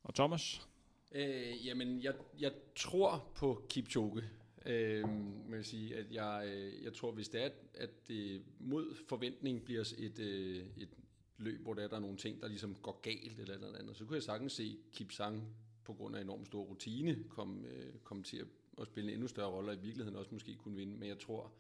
Og 0.04 0.16
Thomas? 0.16 0.68
Øh, 1.12 1.66
jamen, 1.66 2.04
jeg, 2.04 2.14
jeg 2.40 2.52
tror 2.76 3.32
på 3.36 3.66
Kipchoge. 3.70 4.24
Øh, 4.66 5.10
man 5.50 5.58
vil 5.58 5.66
sige, 5.66 5.96
at 5.96 6.12
jeg, 6.12 6.52
øh, 6.56 6.84
jeg 6.84 6.94
tror, 6.94 7.12
hvis 7.12 7.30
det 7.30 7.44
er, 7.44 7.50
at 7.74 8.08
det 8.08 8.42
mod 8.60 8.96
forventning 9.10 9.64
bliver 9.64 9.94
et, 9.98 10.20
øh, 10.20 10.66
et 10.78 10.90
løb, 11.38 11.62
hvor 11.62 11.74
der 11.74 11.84
er, 11.84 11.88
der 11.88 11.96
er 11.96 12.00
nogle 12.00 12.18
ting, 12.18 12.42
der 12.42 12.48
ligesom 12.48 12.76
går 12.76 13.00
galt 13.02 13.40
eller 13.40 13.54
eller 13.54 13.80
andet, 13.80 13.98
så 13.98 14.06
kunne 14.06 14.16
jeg 14.16 14.24
sagtens 14.24 14.54
se 14.54 14.78
Kip 14.94 15.12
Sang 15.12 15.56
på 15.84 15.94
grund 15.94 16.16
af 16.16 16.22
enormt 16.22 16.48
stor 16.48 16.64
rutine 16.64 17.24
komme, 17.30 17.62
kom 17.64 18.00
komme 18.04 18.24
til 18.24 18.38
at, 18.38 18.48
at 18.82 18.88
spille 18.88 19.10
en 19.10 19.14
endnu 19.14 19.28
større 19.28 19.50
rolle, 19.52 19.72
og 19.72 19.76
i 19.76 19.80
virkeligheden 19.80 20.20
også 20.20 20.34
måske 20.34 20.56
kunne 20.56 20.76
vinde. 20.76 20.98
Men 20.98 21.10
jeg 21.10 21.20
tror 21.20 21.54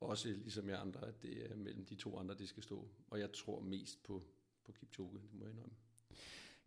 også, 0.00 0.28
ligesom 0.28 0.68
jeg 0.68 0.80
andre, 0.80 1.08
at 1.08 1.22
det 1.22 1.50
er 1.50 1.56
mellem 1.56 1.84
de 1.84 1.94
to 1.94 2.18
andre, 2.18 2.34
det 2.34 2.48
skal 2.48 2.62
stå. 2.62 2.88
Og 3.10 3.20
jeg 3.20 3.32
tror 3.32 3.60
mest 3.60 4.02
på, 4.02 4.22
på 4.64 4.72
Kipchoge, 4.72 5.18
det 5.18 5.34
må 5.34 5.44
jeg 5.44 5.52
indrømme. 5.52 5.74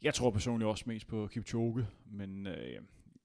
Jeg 0.01 0.13
tror 0.13 0.31
personligt 0.31 0.67
også 0.67 0.83
mest 0.87 1.07
på 1.07 1.27
Kipchoge, 1.27 1.87
men 2.05 2.47
øh, 2.47 2.81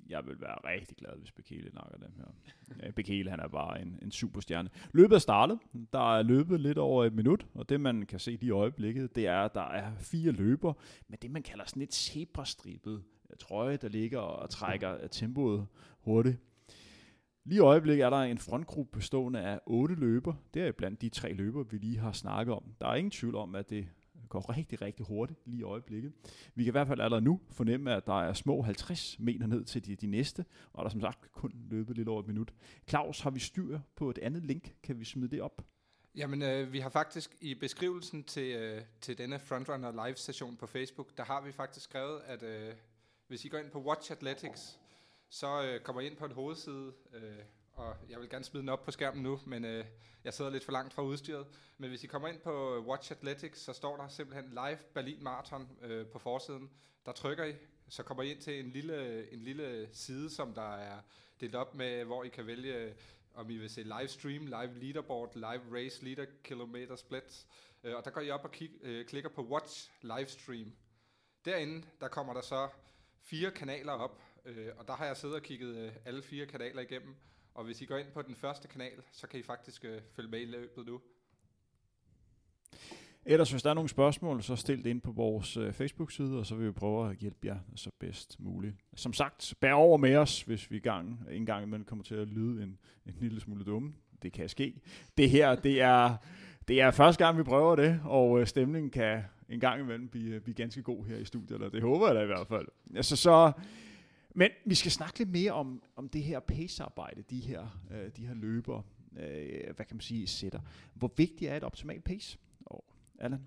jeg 0.08 0.26
vil 0.26 0.40
være 0.40 0.56
rigtig 0.64 0.96
glad, 0.96 1.18
hvis 1.18 1.32
Bekele 1.32 1.70
nakker 1.74 1.98
dem 1.98 2.12
her. 2.16 2.92
Bekele, 2.92 3.30
han 3.30 3.40
er 3.40 3.48
bare 3.48 3.82
en, 3.82 3.98
en 4.02 4.10
superstjerne. 4.10 4.70
Løbet 4.92 5.14
er 5.14 5.18
startet. 5.18 5.58
Der 5.92 6.16
er 6.18 6.22
løbet 6.22 6.60
lidt 6.60 6.78
over 6.78 7.04
et 7.04 7.12
minut, 7.12 7.46
og 7.54 7.68
det 7.68 7.80
man 7.80 8.06
kan 8.06 8.18
se 8.18 8.30
lige 8.30 8.46
i 8.46 8.50
øjeblikket, 8.50 9.14
det 9.14 9.26
er, 9.26 9.38
at 9.38 9.54
der 9.54 9.68
er 9.70 9.92
fire 9.98 10.32
løber 10.32 10.72
med 11.08 11.18
det, 11.18 11.30
man 11.30 11.42
kalder 11.42 11.64
sådan 11.66 11.82
et 11.82 11.94
zebrastribet 11.94 13.02
trøje, 13.40 13.76
der 13.76 13.88
ligger 13.88 14.18
og 14.18 14.50
trækker 14.50 15.06
tempoet 15.06 15.66
hurtigt. 16.00 16.38
Lige 17.44 17.56
i 17.56 17.60
øjeblikket 17.60 18.04
er 18.04 18.10
der 18.10 18.16
en 18.16 18.38
frontgruppe 18.38 18.98
bestående 18.98 19.40
af 19.40 19.60
otte 19.66 19.94
løber. 19.94 20.34
Det 20.54 20.62
er 20.62 20.72
blandt 20.72 21.02
de 21.02 21.08
tre 21.08 21.32
løber, 21.32 21.62
vi 21.62 21.78
lige 21.78 21.98
har 21.98 22.12
snakket 22.12 22.54
om. 22.54 22.74
Der 22.80 22.86
er 22.86 22.94
ingen 22.94 23.10
tvivl 23.10 23.34
om, 23.34 23.54
at 23.54 23.70
det 23.70 23.88
går 24.32 24.56
rigtig, 24.56 24.82
rigtig 24.82 25.06
hurtigt 25.06 25.40
lige 25.46 25.60
i 25.60 25.62
øjeblikket. 25.62 26.12
Vi 26.54 26.64
kan 26.64 26.70
i 26.70 26.72
hvert 26.72 26.86
fald 26.86 27.00
allerede 27.00 27.24
nu 27.24 27.40
fornemme, 27.50 27.94
at 27.94 28.06
der 28.06 28.22
er 28.22 28.32
små 28.32 28.62
50 28.62 29.18
meter 29.18 29.46
ned 29.46 29.64
til 29.64 29.86
de, 29.86 29.96
de 29.96 30.06
næste, 30.06 30.44
og 30.72 30.78
der 30.78 30.84
er 30.84 30.88
som 30.88 31.00
sagt 31.00 31.32
kun 31.32 31.52
løbet 31.70 31.96
lidt 31.96 32.08
over 32.08 32.20
et 32.20 32.26
minut. 32.26 32.54
Claus, 32.88 33.20
har 33.20 33.30
vi 33.30 33.40
styr 33.40 33.80
på 33.96 34.10
et 34.10 34.18
andet 34.18 34.44
link? 34.44 34.74
Kan 34.82 35.00
vi 35.00 35.04
smide 35.04 35.28
det 35.30 35.42
op? 35.42 35.64
Jamen, 36.14 36.42
øh, 36.42 36.72
vi 36.72 36.78
har 36.80 36.88
faktisk 36.90 37.36
i 37.40 37.54
beskrivelsen 37.54 38.24
til, 38.24 38.56
øh, 38.56 38.82
til 39.00 39.18
denne 39.18 39.38
Frontrunner 39.38 40.06
live-session 40.06 40.56
på 40.56 40.66
Facebook, 40.66 41.16
der 41.16 41.24
har 41.24 41.40
vi 41.40 41.52
faktisk 41.52 41.84
skrevet, 41.84 42.20
at 42.24 42.42
øh, 42.42 42.74
hvis 43.28 43.44
I 43.44 43.48
går 43.48 43.58
ind 43.58 43.70
på 43.70 43.82
Watch 43.82 44.12
Athletics, 44.12 44.78
så 45.28 45.62
øh, 45.62 45.80
kommer 45.80 46.02
I 46.02 46.06
ind 46.06 46.16
på 46.16 46.24
en 46.24 46.32
hovedside, 46.32 46.92
øh, 47.14 47.38
og 47.74 47.96
jeg 48.08 48.20
vil 48.20 48.28
gerne 48.28 48.44
smide 48.44 48.60
den 48.60 48.68
op 48.68 48.82
på 48.82 48.90
skærmen 48.90 49.22
nu, 49.22 49.40
men 49.46 49.64
øh, 49.64 49.84
jeg 50.24 50.34
sidder 50.34 50.50
lidt 50.50 50.64
for 50.64 50.72
langt 50.72 50.94
fra 50.94 51.02
udstyret. 51.02 51.46
Men 51.78 51.90
hvis 51.90 52.04
I 52.04 52.06
kommer 52.06 52.28
ind 52.28 52.40
på 52.40 52.76
øh, 52.76 52.86
Watch 52.86 53.12
Athletics, 53.12 53.60
så 53.60 53.72
står 53.72 53.96
der 53.96 54.08
simpelthen 54.08 54.50
live 54.50 54.78
Berlin 54.94 55.22
Marathon 55.22 55.68
øh, 55.82 56.06
på 56.06 56.18
forsiden. 56.18 56.70
Der 57.06 57.12
trykker 57.12 57.44
I, 57.44 57.54
så 57.88 58.02
kommer 58.02 58.22
I 58.22 58.30
ind 58.30 58.40
til 58.40 58.60
en 58.60 58.70
lille, 58.70 59.30
en 59.32 59.38
lille 59.38 59.88
side, 59.92 60.30
som 60.30 60.54
der 60.54 60.74
er 60.76 60.98
delt 61.40 61.54
op 61.54 61.74
med, 61.74 62.04
hvor 62.04 62.24
I 62.24 62.28
kan 62.28 62.46
vælge, 62.46 62.74
øh, 62.74 62.92
om 63.34 63.50
I 63.50 63.56
vil 63.56 63.70
se 63.70 63.82
live 63.82 64.08
stream, 64.08 64.46
live 64.46 64.78
leaderboard, 64.78 65.34
live 65.34 65.62
race 65.78 66.04
leader, 66.04 66.26
kilometer 66.44 66.96
splits. 66.96 67.46
Øh, 67.84 67.96
og 67.96 68.04
der 68.04 68.10
går 68.10 68.20
I 68.20 68.30
op 68.30 68.44
og 68.44 68.52
kig, 68.52 68.70
øh, 68.82 69.06
klikker 69.06 69.30
på 69.30 69.42
Watch 69.42 69.90
Livestream. 70.02 70.72
Derinde, 71.44 71.86
der 72.00 72.08
kommer 72.08 72.34
der 72.34 72.40
så 72.40 72.68
fire 73.20 73.50
kanaler 73.50 73.92
op, 73.92 74.22
øh, 74.44 74.68
og 74.78 74.88
der 74.88 74.94
har 74.94 75.06
jeg 75.06 75.16
siddet 75.16 75.36
og 75.36 75.42
kigget 75.42 75.76
øh, 75.76 75.92
alle 76.04 76.22
fire 76.22 76.46
kanaler 76.46 76.82
igennem. 76.82 77.16
Og 77.54 77.64
hvis 77.64 77.80
I 77.80 77.84
går 77.84 77.96
ind 77.96 78.08
på 78.14 78.22
den 78.22 78.34
første 78.34 78.68
kanal, 78.68 79.02
så 79.12 79.26
kan 79.26 79.40
I 79.40 79.42
faktisk 79.42 79.84
øh, 79.84 80.00
følge 80.12 80.30
med 80.30 80.40
i 80.40 80.44
løbet 80.44 80.86
nu. 80.86 81.00
Ellers, 83.24 83.50
hvis 83.50 83.62
der 83.62 83.70
er 83.70 83.74
nogle 83.74 83.88
spørgsmål, 83.88 84.42
så 84.42 84.56
stil 84.56 84.84
det 84.84 84.90
ind 84.90 85.00
på 85.00 85.12
vores 85.12 85.56
øh, 85.56 85.72
Facebook-side, 85.72 86.38
og 86.38 86.46
så 86.46 86.54
vil 86.54 86.66
vi 86.66 86.72
prøve 86.72 87.10
at 87.10 87.16
hjælpe 87.16 87.46
jer 87.46 87.58
så 87.76 87.90
bedst 87.98 88.40
muligt. 88.40 88.76
Som 88.94 89.12
sagt, 89.12 89.54
bær 89.60 89.72
over 89.72 89.98
med 89.98 90.16
os, 90.16 90.42
hvis 90.42 90.70
vi 90.70 90.78
gang, 90.78 91.20
en 91.30 91.46
gang 91.46 91.62
imellem 91.62 91.84
kommer 91.84 92.04
til 92.04 92.14
at 92.14 92.28
lyde 92.28 92.62
en, 92.62 92.78
en 93.06 93.14
lille 93.20 93.40
smule 93.40 93.64
dumme. 93.64 93.94
Det 94.22 94.32
kan 94.32 94.48
ske. 94.48 94.80
Det 95.16 95.30
her, 95.30 95.54
det 95.54 95.80
er, 95.80 96.16
det 96.68 96.80
er 96.80 96.90
første 96.90 97.24
gang, 97.24 97.38
vi 97.38 97.42
prøver 97.42 97.76
det, 97.76 98.00
og 98.04 98.40
øh, 98.40 98.46
stemningen 98.46 98.90
kan 98.90 99.22
en 99.48 99.60
gang 99.60 99.80
imellem 99.80 100.08
blive, 100.08 100.40
blive 100.40 100.54
ganske 100.54 100.82
god 100.82 101.06
her 101.06 101.16
i 101.16 101.24
studiet, 101.24 101.54
eller 101.54 101.68
det 101.68 101.82
håber 101.82 102.06
jeg 102.06 102.14
da 102.14 102.22
i 102.22 102.26
hvert 102.26 102.48
fald. 102.48 102.68
Altså, 102.96 103.16
så, 103.16 103.52
men 104.34 104.50
vi 104.66 104.74
skal 104.74 104.90
snakke 104.90 105.18
lidt 105.18 105.30
mere 105.30 105.52
om, 105.52 105.82
om 105.96 106.08
det 106.08 106.22
her 106.22 106.40
pace-arbejde, 106.40 107.22
de 107.22 107.40
her, 107.40 107.80
øh, 107.90 108.10
de 108.16 108.26
her 108.26 108.34
løber, 108.34 108.82
øh, 109.16 109.74
hvad 109.76 109.86
kan 109.86 109.96
man 109.96 110.00
sige, 110.00 110.26
sætter. 110.26 110.60
Hvor 110.94 111.12
vigtigt 111.16 111.50
er 111.50 111.56
et 111.56 111.64
optimalt 111.64 112.04
pace? 112.04 112.38
Og 112.66 112.84
Allan? 113.18 113.46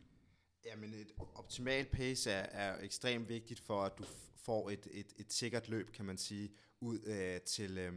Jamen 0.65 0.93
et 0.93 1.11
optimalt 1.35 1.91
pace 1.91 2.31
er, 2.31 2.69
er 2.69 2.83
ekstremt 2.83 3.29
vigtigt 3.29 3.59
for, 3.59 3.83
at 3.83 3.97
du 3.97 4.03
får 4.35 4.69
et, 4.69 4.87
et, 4.91 5.13
et 5.17 5.33
sikkert 5.33 5.69
løb, 5.69 5.91
kan 5.91 6.05
man 6.05 6.17
sige, 6.17 6.51
ud 6.79 6.99
øh, 7.05 7.41
til, 7.41 7.77
øh, 7.77 7.93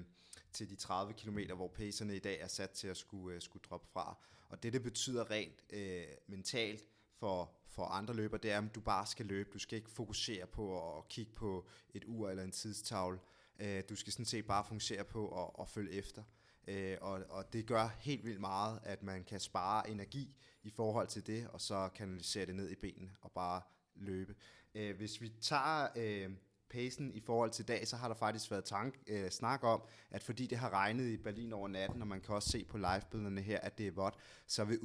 til 0.53 0.71
de 0.71 0.77
30 0.77 1.13
km, 1.13 1.39
hvor 1.57 1.69
pacerne 1.69 2.17
i 2.17 2.19
dag 2.19 2.41
er 2.41 2.49
sat 2.49 2.71
til 2.71 2.89
at 2.89 2.97
skulle, 2.97 3.37
øh, 3.37 3.43
skulle 3.43 3.63
droppe 3.69 3.87
fra. 3.93 4.19
Og 4.49 4.63
det, 4.63 4.73
det 4.73 4.83
betyder 4.83 5.31
rent 5.31 5.65
øh, 5.71 6.05
mentalt 6.27 6.85
for, 7.19 7.58
for 7.79 7.85
andre 7.85 8.15
løber, 8.15 8.37
det 8.37 8.51
er, 8.53 8.59
at 8.59 8.75
du 8.75 8.81
bare 8.81 9.07
skal 9.07 9.27
løbe. 9.27 9.51
Du 9.53 9.59
skal 9.59 9.79
ikke 9.79 9.91
fokusere 9.91 10.47
på 10.47 10.97
at 10.99 11.09
kigge 11.09 11.33
på 11.33 11.67
et 11.95 12.05
ur 12.07 12.31
eller 12.31 12.43
en 12.43 12.51
tidstavle. 12.51 13.19
Øh, 13.59 13.83
du 13.89 13.97
skal 13.97 14.13
sådan 14.13 14.25
set 14.25 14.47
bare 14.47 14.65
fokusere 14.65 15.05
på 15.05 15.43
at, 15.43 15.51
at 15.61 15.69
følge 15.69 15.93
efter. 15.93 16.23
Øh, 16.69 16.97
og, 17.01 17.21
og 17.29 17.53
det 17.53 17.67
gør 17.67 17.89
helt 17.99 18.25
vildt 18.25 18.41
meget, 18.41 18.81
at 18.83 19.03
man 19.03 19.25
kan 19.25 19.41
spare 19.41 19.91
energi 19.91 20.37
i 20.63 20.71
forhold 20.71 21.07
til 21.07 21.27
det, 21.27 21.49
og 21.49 21.61
så 21.61 21.89
kanalisere 21.95 22.47
det 22.47 22.55
ned 22.55 22.71
i 22.71 22.75
benene 22.75 23.11
og 23.21 23.33
bare 23.33 23.63
løbe. 23.95 24.35
Øh, 24.75 24.97
hvis 24.97 25.21
vi 25.21 25.29
tager 25.29 25.89
øh, 25.97 26.31
pacen 26.71 27.13
i 27.15 27.21
forhold 27.21 27.51
til 27.51 27.69
dag, 27.69 27.89
så 27.89 27.97
har 27.97 28.09
der 28.09 28.15
faktisk 28.15 28.51
været 28.51 28.65
tank, 28.65 28.99
øh, 29.07 29.31
snak 29.31 29.65
om, 29.65 29.83
at 30.11 30.23
fordi 30.23 30.47
det 30.47 30.59
har 30.59 30.71
regnet 30.71 31.09
i 31.09 31.17
Berlin 31.17 31.53
over 31.53 31.69
natten, 31.69 32.03
og 32.03 32.09
man 32.09 32.21
kan 32.21 32.35
også 32.35 32.51
se 32.51 32.65
på 32.65 32.79
livebillederne 32.79 33.41
her, 33.41 33.61
at 33.61 33.79
det 33.79 33.87
er 33.87 33.93
vådt, 33.93 34.15
så 34.47 34.65
vil 34.65 34.79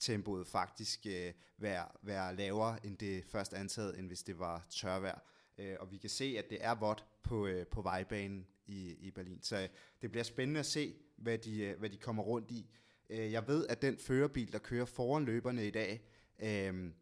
tempoet 0.00 0.46
faktisk 0.46 1.06
øh, 1.06 1.32
være, 1.58 1.88
være 2.02 2.36
lavere 2.36 2.86
end 2.86 2.98
det 2.98 3.24
først 3.24 3.54
antaget, 3.54 3.98
end 3.98 4.06
hvis 4.06 4.22
det 4.22 4.38
var 4.38 4.66
tørvejr. 4.70 5.18
Øh, 5.58 5.76
og 5.80 5.90
vi 5.90 5.96
kan 5.96 6.10
se, 6.10 6.34
at 6.38 6.50
det 6.50 6.58
er 6.60 6.74
vådt 6.74 7.04
på, 7.22 7.46
øh, 7.46 7.66
på 7.66 7.82
vejbanen 7.82 8.46
i, 8.66 8.94
i 9.00 9.10
Berlin. 9.10 9.42
Så 9.42 9.56
øh, 9.56 9.68
det 10.02 10.10
bliver 10.10 10.24
spændende 10.24 10.60
at 10.60 10.66
se, 10.66 10.94
hvad 11.16 11.38
de, 11.38 11.60
øh, 11.60 11.78
hvad 11.78 11.90
de 11.90 11.96
kommer 11.96 12.22
rundt 12.22 12.50
i. 12.50 12.70
Øh, 13.10 13.32
jeg 13.32 13.48
ved, 13.48 13.66
at 13.66 13.82
den 13.82 13.98
førerbil, 13.98 14.52
der 14.52 14.58
kører 14.58 14.84
foran 14.84 15.24
løberne 15.24 15.66
i 15.66 15.70
dag, 15.70 16.02
øh, 16.42 16.92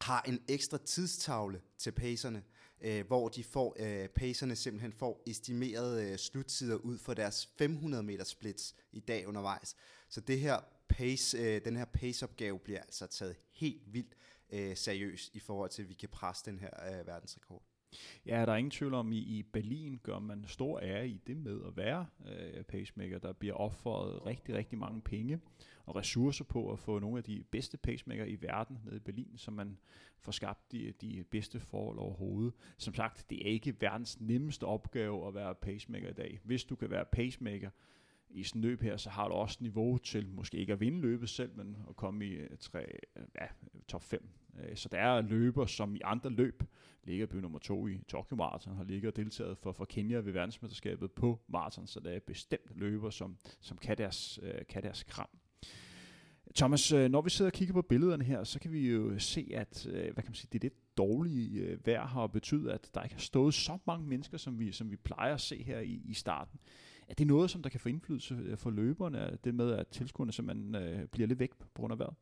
har 0.00 0.22
en 0.22 0.42
ekstra 0.48 0.78
tidstavle 0.78 1.60
til 1.78 1.92
pacerne, 1.92 2.42
øh, 2.80 3.06
hvor 3.06 3.28
de 3.28 3.44
får 3.44 3.76
øh, 3.78 4.08
pacerne 4.08 4.56
simpelthen 4.56 4.92
får 4.92 5.22
estimeret 5.26 6.10
øh, 6.10 6.18
sluttider 6.18 6.76
ud 6.76 6.98
for 6.98 7.14
deres 7.14 7.48
500 7.58 8.02
meter 8.02 8.24
splits 8.24 8.74
i 8.92 9.00
dag 9.00 9.26
undervejs. 9.26 9.76
Så 10.08 10.20
det 10.20 10.40
her 10.40 10.60
pace, 10.88 11.38
øh, 11.38 11.60
den 11.64 11.76
her 11.76 11.84
pace-opgave 11.84 12.58
bliver 12.58 12.80
altså 12.80 13.06
taget 13.06 13.36
helt 13.52 13.82
vildt 13.94 14.16
øh, 14.50 14.76
seriøst 14.76 15.34
i 15.34 15.38
forhold 15.38 15.70
til, 15.70 15.82
at 15.82 15.88
vi 15.88 15.94
kan 15.94 16.08
presse 16.08 16.50
den 16.50 16.58
her 16.58 16.98
øh, 16.98 17.06
verdensrekord. 17.06 17.62
Ja, 18.26 18.46
der 18.46 18.52
er 18.52 18.56
ingen 18.56 18.70
tvivl 18.70 18.94
om, 18.94 19.12
i, 19.12 19.18
i 19.18 19.42
Berlin 19.42 20.00
gør 20.02 20.18
man 20.18 20.44
stor 20.48 20.80
ære 20.80 21.08
i 21.08 21.20
det 21.26 21.36
med 21.36 21.60
at 21.66 21.76
være 21.76 22.06
øh, 22.26 22.64
pacemaker. 22.64 23.18
Der 23.18 23.32
bliver 23.32 23.54
offeret 23.54 24.26
rigtig, 24.26 24.54
rigtig 24.54 24.78
mange 24.78 25.00
penge 25.00 25.40
og 25.86 25.96
ressourcer 25.96 26.44
på 26.44 26.72
at 26.72 26.78
få 26.78 26.98
nogle 26.98 27.18
af 27.18 27.24
de 27.24 27.44
bedste 27.50 27.76
pacemaker 27.76 28.24
i 28.24 28.36
verden 28.40 28.78
ned 28.84 28.96
i 28.96 28.98
Berlin, 28.98 29.32
så 29.36 29.50
man 29.50 29.78
får 30.18 30.32
skabt 30.32 30.72
de, 30.72 30.92
de 31.00 31.24
bedste 31.30 31.60
forhold 31.60 31.98
overhovedet. 31.98 32.54
Som 32.78 32.94
sagt, 32.94 33.30
det 33.30 33.46
er 33.46 33.52
ikke 33.52 33.80
verdens 33.80 34.20
nemmeste 34.20 34.64
opgave 34.64 35.28
at 35.28 35.34
være 35.34 35.54
pacemaker 35.54 36.08
i 36.08 36.12
dag. 36.12 36.40
Hvis 36.44 36.64
du 36.64 36.76
kan 36.76 36.90
være 36.90 37.04
pacemaker 37.04 37.70
i 38.30 38.42
sådan 38.42 38.62
løb 38.62 38.82
her, 38.82 38.96
så 38.96 39.10
har 39.10 39.28
du 39.28 39.34
også 39.34 39.58
niveau 39.60 39.98
til 39.98 40.28
måske 40.28 40.56
ikke 40.58 40.72
at 40.72 40.80
vinde 40.80 41.00
løbet 41.00 41.28
selv, 41.28 41.56
men 41.56 41.76
at 41.88 41.96
komme 41.96 42.26
i 42.26 42.30
øh, 42.32 42.48
tre, 42.60 42.86
øh, 43.16 43.22
ja, 43.40 43.46
top 43.88 44.02
5. 44.02 44.28
Øh, 44.58 44.76
så 44.76 44.88
der 44.88 44.98
er 44.98 45.20
løber, 45.20 45.66
som 45.66 45.96
i 45.96 46.00
andre 46.04 46.30
løb 46.30 46.62
ligger 47.04 47.26
by 47.26 47.36
nummer 47.36 47.58
to 47.58 47.86
i 47.86 48.00
Tokyo 48.08 48.36
Marathon, 48.36 48.76
har 48.76 48.84
ligget 48.84 49.12
og 49.12 49.16
deltaget 49.16 49.58
for, 49.58 49.72
for 49.72 49.84
Kenya 49.84 50.18
ved 50.18 50.32
verdensmesterskabet 50.32 51.12
på 51.12 51.40
maraton, 51.48 51.86
så 51.86 52.00
der 52.00 52.10
er 52.10 52.20
bestemt 52.20 52.76
løber, 52.76 53.10
som, 53.10 53.36
som 53.60 53.76
kan, 53.76 53.98
deres, 53.98 54.40
kan 54.68 54.82
deres 54.82 55.02
kram. 55.02 55.28
Thomas, 56.56 56.92
når 56.92 57.20
vi 57.20 57.30
sidder 57.30 57.50
og 57.50 57.52
kigger 57.52 57.74
på 57.74 57.82
billederne 57.82 58.24
her, 58.24 58.44
så 58.44 58.58
kan 58.58 58.72
vi 58.72 58.90
jo 58.90 59.18
se, 59.18 59.50
at 59.54 59.86
hvad 59.90 60.14
kan 60.14 60.24
man 60.26 60.34
sige, 60.34 60.48
det 60.52 60.58
er 60.58 60.64
lidt 60.64 60.96
dårlige 60.96 61.78
vejr 61.84 62.06
har 62.06 62.26
betydet, 62.26 62.70
at 62.70 62.90
der 62.94 63.02
ikke 63.02 63.14
har 63.14 63.20
stået 63.20 63.54
så 63.54 63.78
mange 63.86 64.06
mennesker, 64.06 64.38
som 64.38 64.58
vi, 64.58 64.72
som 64.72 64.90
vi 64.90 64.96
plejer 64.96 65.34
at 65.34 65.40
se 65.40 65.62
her 65.62 65.80
i, 65.80 66.02
i 66.04 66.14
starten. 66.14 66.60
Er 67.08 67.14
det 67.14 67.26
noget, 67.26 67.50
som 67.50 67.62
der 67.62 67.70
kan 67.70 67.80
få 67.80 67.88
indflydelse 67.88 68.34
øh, 68.34 68.58
for 68.58 68.70
løberne, 68.70 69.32
øh, 69.32 69.38
det 69.44 69.54
med, 69.54 69.72
at 69.72 69.88
tilskuerne 69.88 70.32
simpelthen 70.32 70.74
øh, 70.74 71.08
bliver 71.08 71.28
lidt 71.28 71.38
væk 71.38 71.54
på 71.58 71.66
grund 71.74 71.92
af 71.92 71.98
vejret? 71.98 72.14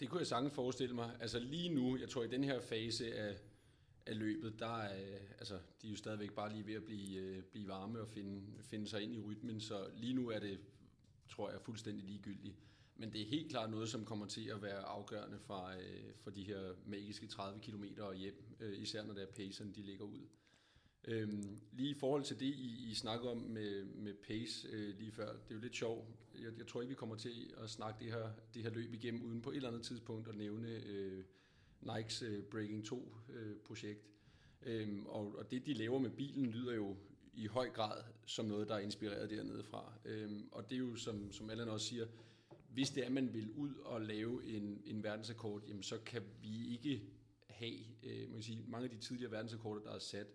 Det 0.00 0.08
kunne 0.08 0.18
jeg 0.18 0.26
sagtens 0.26 0.54
forestille 0.54 0.94
mig. 0.94 1.16
Altså 1.20 1.38
lige 1.38 1.74
nu, 1.74 1.96
jeg 1.96 2.08
tror 2.08 2.22
i 2.22 2.28
den 2.28 2.44
her 2.44 2.60
fase 2.60 3.14
af, 3.14 3.36
af 4.06 4.18
løbet, 4.18 4.58
der 4.58 4.76
er, 4.76 4.96
øh, 4.96 5.20
altså, 5.38 5.54
de 5.82 5.86
er 5.86 5.90
jo 5.90 5.96
stadigvæk 5.96 6.32
bare 6.32 6.52
lige 6.52 6.66
ved 6.66 6.74
at 6.74 6.84
blive, 6.84 7.20
øh, 7.20 7.42
blive 7.42 7.68
varme 7.68 8.00
og 8.00 8.08
finde, 8.08 8.42
finde 8.62 8.88
sig 8.88 9.02
ind 9.02 9.14
i 9.14 9.20
rytmen, 9.20 9.60
så 9.60 9.86
lige 9.96 10.14
nu 10.14 10.30
er 10.30 10.38
det, 10.38 10.58
tror 11.28 11.50
jeg, 11.50 11.60
fuldstændig 11.60 12.04
ligegyldigt. 12.04 12.56
Men 12.96 13.12
det 13.12 13.20
er 13.20 13.26
helt 13.26 13.50
klart 13.50 13.70
noget, 13.70 13.88
som 13.88 14.04
kommer 14.04 14.26
til 14.26 14.48
at 14.48 14.62
være 14.62 14.78
afgørende 14.78 15.38
for, 15.38 15.66
øh, 15.66 16.14
for 16.14 16.30
de 16.30 16.42
her 16.42 16.60
magiske 16.86 17.26
30 17.26 17.60
km 17.60 17.84
og 17.98 18.14
hjem, 18.14 18.56
øh, 18.60 18.78
især 18.78 19.04
når 19.04 19.14
der 19.14 19.22
er 19.22 19.32
pacerne, 19.36 19.72
de 19.72 19.82
ligger 19.82 20.04
ud. 20.04 20.20
Øhm, 21.06 21.58
lige 21.72 21.90
i 21.90 21.94
forhold 21.94 22.24
til 22.24 22.40
det, 22.40 22.46
I, 22.46 22.90
I 22.90 22.94
snakkede 22.94 23.30
om 23.30 23.36
med, 23.36 23.84
med 23.84 24.14
pace 24.14 24.68
øh, 24.72 24.98
lige 24.98 25.12
før, 25.12 25.32
det 25.32 25.50
er 25.50 25.54
jo 25.54 25.60
lidt 25.60 25.76
sjovt. 25.76 26.08
Jeg, 26.34 26.58
jeg 26.58 26.66
tror 26.66 26.80
ikke, 26.80 26.88
vi 26.88 26.94
kommer 26.94 27.16
til 27.16 27.54
at 27.62 27.70
snakke 27.70 28.04
det 28.04 28.12
her, 28.12 28.30
det 28.54 28.62
her 28.62 28.70
løb 28.70 28.94
igennem, 28.94 29.22
uden 29.22 29.42
på 29.42 29.50
et 29.50 29.56
eller 29.56 29.68
andet 29.68 29.82
tidspunkt 29.82 30.28
at 30.28 30.36
nævne 30.36 30.68
øh, 30.68 31.24
Nikes 31.80 32.22
øh, 32.22 32.42
Breaking 32.42 32.86
2-projekt. 32.86 34.10
Øh, 34.62 34.88
øhm, 34.88 35.06
og, 35.06 35.34
og 35.38 35.50
det, 35.50 35.66
de 35.66 35.74
laver 35.74 35.98
med 35.98 36.10
bilen, 36.10 36.46
lyder 36.46 36.74
jo 36.74 36.96
i 37.34 37.46
høj 37.46 37.70
grad 37.70 38.02
som 38.26 38.46
noget, 38.46 38.68
der 38.68 38.74
er 38.74 38.78
inspireret 38.78 39.30
dernede 39.30 39.64
fra. 39.64 39.92
Øhm, 40.04 40.48
og 40.52 40.70
det 40.70 40.76
er 40.76 40.80
jo, 40.80 40.96
som, 40.96 41.32
som 41.32 41.50
Allan 41.50 41.68
også 41.68 41.86
siger, 41.86 42.06
hvis 42.68 42.90
det 42.90 43.02
er, 43.02 43.06
at 43.06 43.12
man 43.12 43.34
vil 43.34 43.50
ud 43.50 43.74
og 43.74 44.00
lave 44.00 44.44
en, 44.44 44.82
en 44.84 45.02
verdensrekord, 45.02 45.62
jamen 45.68 45.82
så 45.82 45.98
kan 45.98 46.22
vi 46.42 46.72
ikke 46.72 47.02
have, 47.48 47.78
øh, 48.02 48.20
man 48.20 48.32
kan 48.32 48.42
sige, 48.42 48.64
mange 48.68 48.84
af 48.84 48.90
de 48.90 48.98
tidligere 48.98 49.32
verdensrekorder, 49.32 49.82
der 49.82 49.90
er 49.90 49.98
sat, 49.98 50.26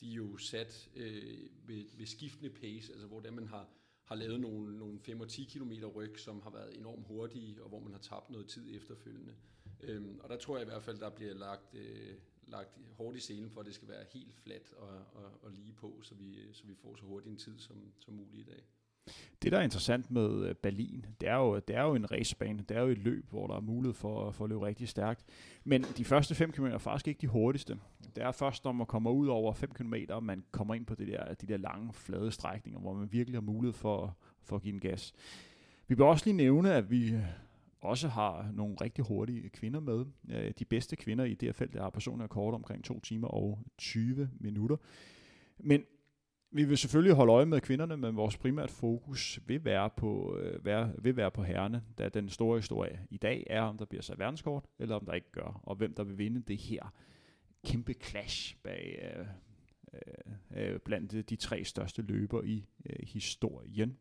de 0.00 0.10
er 0.10 0.14
jo 0.14 0.36
sat 0.36 0.90
øh, 0.96 1.48
ved, 1.66 1.84
ved 1.96 2.06
skiftende 2.06 2.50
pace, 2.50 2.92
altså 2.92 3.06
hvor 3.06 3.20
det 3.20 3.32
man 3.32 3.48
har, 3.48 3.68
har 4.04 4.14
lavet 4.14 4.40
nogle, 4.40 4.78
nogle 4.78 5.00
5 5.00 5.20
og 5.20 5.28
10 5.28 5.44
km 5.44 5.72
ryg, 5.94 6.18
som 6.18 6.42
har 6.42 6.50
været 6.50 6.76
enormt 6.76 7.06
hurtige, 7.06 7.62
og 7.62 7.68
hvor 7.68 7.80
man 7.80 7.92
har 7.92 8.00
tabt 8.00 8.30
noget 8.30 8.48
tid 8.48 8.76
efterfølgende. 8.76 9.34
Øhm, 9.80 10.20
og 10.22 10.28
der 10.28 10.36
tror 10.36 10.56
jeg 10.56 10.66
i 10.66 10.70
hvert 10.70 10.82
fald, 10.82 10.98
der 10.98 11.10
bliver 11.10 11.34
lagt, 11.34 11.74
øh, 11.74 12.14
lagt 12.46 12.78
hårdt 12.92 13.16
i 13.16 13.20
selen 13.20 13.50
for, 13.50 13.60
at 13.60 13.66
det 13.66 13.74
skal 13.74 13.88
være 13.88 14.04
helt 14.12 14.34
fladt 14.34 14.72
og, 14.72 14.98
og, 15.12 15.42
og 15.42 15.50
lige 15.50 15.72
på, 15.72 16.00
så 16.02 16.14
vi, 16.14 16.52
så 16.52 16.66
vi 16.66 16.74
får 16.74 16.96
så 16.96 17.04
hurtig 17.04 17.30
en 17.30 17.36
tid 17.36 17.58
som, 17.58 17.92
som 17.98 18.14
muligt 18.14 18.48
i 18.48 18.50
dag. 18.50 18.62
Det, 19.42 19.52
der 19.52 19.58
er 19.58 19.62
interessant 19.62 20.10
med 20.10 20.48
øh, 20.48 20.54
Berlin, 20.54 21.06
det 21.20 21.28
er 21.28 21.36
jo, 21.36 21.58
det 21.58 21.76
er 21.76 21.82
jo 21.82 21.94
en 21.94 22.10
racebane. 22.12 22.64
Det 22.68 22.76
er 22.76 22.80
jo 22.80 22.88
et 22.88 22.98
løb, 22.98 23.30
hvor 23.30 23.46
der 23.46 23.56
er 23.56 23.60
mulighed 23.60 23.94
for, 23.94 24.30
for 24.30 24.44
at 24.44 24.50
løbe 24.50 24.66
rigtig 24.66 24.88
stærkt. 24.88 25.24
Men 25.64 25.82
de 25.82 26.04
første 26.04 26.34
5 26.34 26.52
km 26.52 26.64
er 26.64 26.78
faktisk 26.78 27.08
ikke 27.08 27.20
de 27.20 27.26
hurtigste. 27.26 27.78
Det 28.16 28.22
er 28.22 28.32
først, 28.32 28.64
når 28.64 28.72
man 28.72 28.86
kommer 28.86 29.10
ud 29.10 29.26
over 29.26 29.52
5 29.52 29.70
km, 29.70 29.94
man 30.22 30.44
kommer 30.50 30.74
ind 30.74 30.86
på 30.86 30.94
det 30.94 31.08
der, 31.08 31.34
de 31.34 31.46
der 31.46 31.56
lange, 31.56 31.92
flade 31.92 32.30
strækninger, 32.30 32.80
hvor 32.80 32.94
man 32.94 33.12
virkelig 33.12 33.36
har 33.36 33.42
mulighed 33.42 33.72
for, 33.72 34.16
for 34.42 34.56
at 34.56 34.62
give 34.62 34.74
en 34.74 34.80
gas. 34.80 35.14
Vi 35.88 35.94
vil 35.94 36.04
også 36.04 36.26
lige 36.26 36.36
nævne, 36.36 36.72
at 36.72 36.90
vi 36.90 37.14
også 37.80 38.08
har 38.08 38.50
nogle 38.52 38.76
rigtig 38.80 39.04
hurtige 39.04 39.48
kvinder 39.48 39.80
med. 39.80 40.04
Øh, 40.30 40.52
de 40.58 40.64
bedste 40.64 40.96
kvinder 40.96 41.24
i 41.24 41.34
det 41.34 41.46
her 41.46 41.52
felt 41.52 41.76
er 41.76 41.90
personer 41.90 42.26
kort 42.26 42.54
omkring 42.54 42.84
2 42.84 43.00
timer 43.00 43.28
og 43.28 43.58
20 43.78 44.30
minutter. 44.40 44.76
Men 45.58 45.82
vi 46.54 46.64
vil 46.64 46.78
selvfølgelig 46.78 47.14
holde 47.14 47.32
øje 47.32 47.46
med 47.46 47.60
kvinderne, 47.60 47.96
men 47.96 48.16
vores 48.16 48.36
primært 48.36 48.70
fokus 48.70 49.40
vil 49.46 49.64
være 49.64 49.90
på, 49.96 50.38
øh, 50.38 50.64
være, 50.64 50.92
vil 50.98 51.16
være 51.16 51.30
på 51.30 51.42
herrene, 51.42 51.82
da 51.98 52.08
den 52.08 52.28
store 52.28 52.58
historie 52.58 53.06
i 53.10 53.16
dag 53.16 53.46
er, 53.50 53.62
om 53.62 53.78
der 53.78 53.84
bliver 53.84 54.02
sat 54.02 54.18
verdenskort, 54.18 54.64
eller 54.78 54.96
om 54.96 55.06
der 55.06 55.12
ikke 55.12 55.32
gør, 55.32 55.60
og 55.62 55.76
hvem 55.76 55.94
der 55.94 56.04
vil 56.04 56.18
vinde 56.18 56.42
det 56.42 56.58
her 56.58 56.92
kæmpe 57.64 57.94
clash 58.02 58.56
bag, 58.62 59.14
øh, 59.16 59.26
øh, 59.94 60.72
øh 60.72 60.80
blandt 60.80 61.30
de 61.30 61.36
tre 61.36 61.64
største 61.64 62.02
løber 62.02 62.42
i 62.42 62.66
øh, 62.86 63.06
historien. 63.06 63.96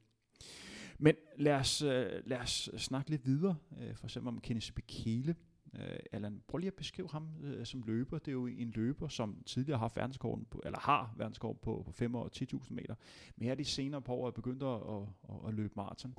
Men 0.97 1.15
lad 1.37 1.53
os, 1.53 1.81
øh, 1.81 2.05
lad 2.25 2.37
os 2.37 2.69
snakke 2.77 3.09
lidt 3.09 3.25
videre, 3.25 3.55
øh, 3.81 3.95
for 3.95 4.05
eksempel 4.05 4.27
om 4.27 4.41
Kenneth 4.41 4.71
Bekele. 4.73 5.35
Øh, 5.79 5.99
Allan, 6.11 6.41
prøv 6.47 6.57
lige 6.57 6.67
at 6.67 6.73
beskrive 6.73 7.09
ham 7.09 7.29
øh, 7.43 7.65
som 7.65 7.83
løber. 7.83 8.19
Det 8.19 8.27
er 8.27 8.31
jo 8.31 8.47
en 8.47 8.71
løber, 8.71 9.07
som 9.07 9.43
tidligere 9.45 9.79
har 9.79 9.91
verdenskorten 9.95 10.45
på, 10.45 10.61
eller 10.65 10.79
har 10.79 11.13
verdenskorten 11.17 11.59
på, 11.63 11.83
på 11.85 11.91
5 11.91 12.15
og 12.15 12.31
10.000 12.35 12.73
meter. 12.73 12.95
Men 13.35 13.47
her 13.47 13.55
de 13.55 13.65
senere 13.65 14.01
på 14.01 14.13
året 14.13 14.33
begyndt 14.33 14.63
at, 14.63 14.69
at, 14.69 15.01
at, 15.29 15.47
at 15.47 15.53
løbe 15.53 15.73
maraton. 15.75 16.15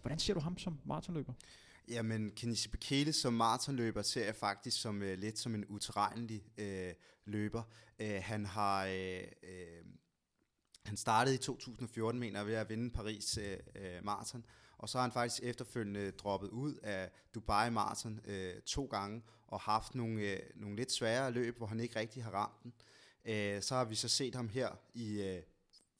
Hvordan 0.00 0.18
ser 0.18 0.34
du 0.34 0.40
ham 0.40 0.58
som 0.58 0.78
maratonløber? 0.84 1.32
Jamen, 1.88 2.30
Kenisi 2.30 2.68
Bekele 2.68 3.12
som 3.12 3.32
maratonløber 3.32 4.02
ser 4.02 4.24
jeg 4.24 4.36
faktisk 4.36 4.80
som 4.80 5.02
øh, 5.02 5.18
lidt 5.18 5.38
som 5.38 5.54
en 5.54 5.64
utilregnelig 5.68 6.42
øh, 6.58 6.92
løber. 7.24 7.62
Øh, 7.98 8.20
han 8.22 8.46
har... 8.46 8.86
Øh, 8.86 9.22
øh, 9.42 9.84
han 10.84 10.96
startede 10.96 11.34
i 11.34 11.38
2014, 11.38 12.20
mener 12.20 12.38
jeg, 12.38 12.46
ved 12.46 12.54
at 12.54 12.68
vinde 12.68 12.90
Paris 12.90 13.38
øh, 13.38 13.58
øh 13.74 14.04
Marathon, 14.04 14.44
og 14.82 14.88
så 14.88 14.98
har 14.98 15.02
han 15.02 15.12
faktisk 15.12 15.42
efterfølgende 15.42 16.10
droppet 16.10 16.48
ud 16.48 16.74
af 16.74 17.10
Dubai 17.34 17.70
Marathon 17.70 18.20
øh, 18.24 18.60
to 18.60 18.84
gange, 18.84 19.22
og 19.46 19.60
haft 19.60 19.94
nogle, 19.94 20.20
øh, 20.20 20.38
nogle 20.54 20.76
lidt 20.76 20.92
svære 20.92 21.30
løb, 21.30 21.56
hvor 21.56 21.66
han 21.66 21.80
ikke 21.80 21.98
rigtig 21.98 22.24
har 22.24 22.30
ramt 22.30 22.62
den. 22.62 22.72
Øh, 23.24 23.62
så 23.62 23.74
har 23.74 23.84
vi 23.84 23.94
så 23.94 24.08
set 24.08 24.34
ham 24.34 24.48
her 24.48 24.70
i 24.94 25.22
øh, 25.22 25.42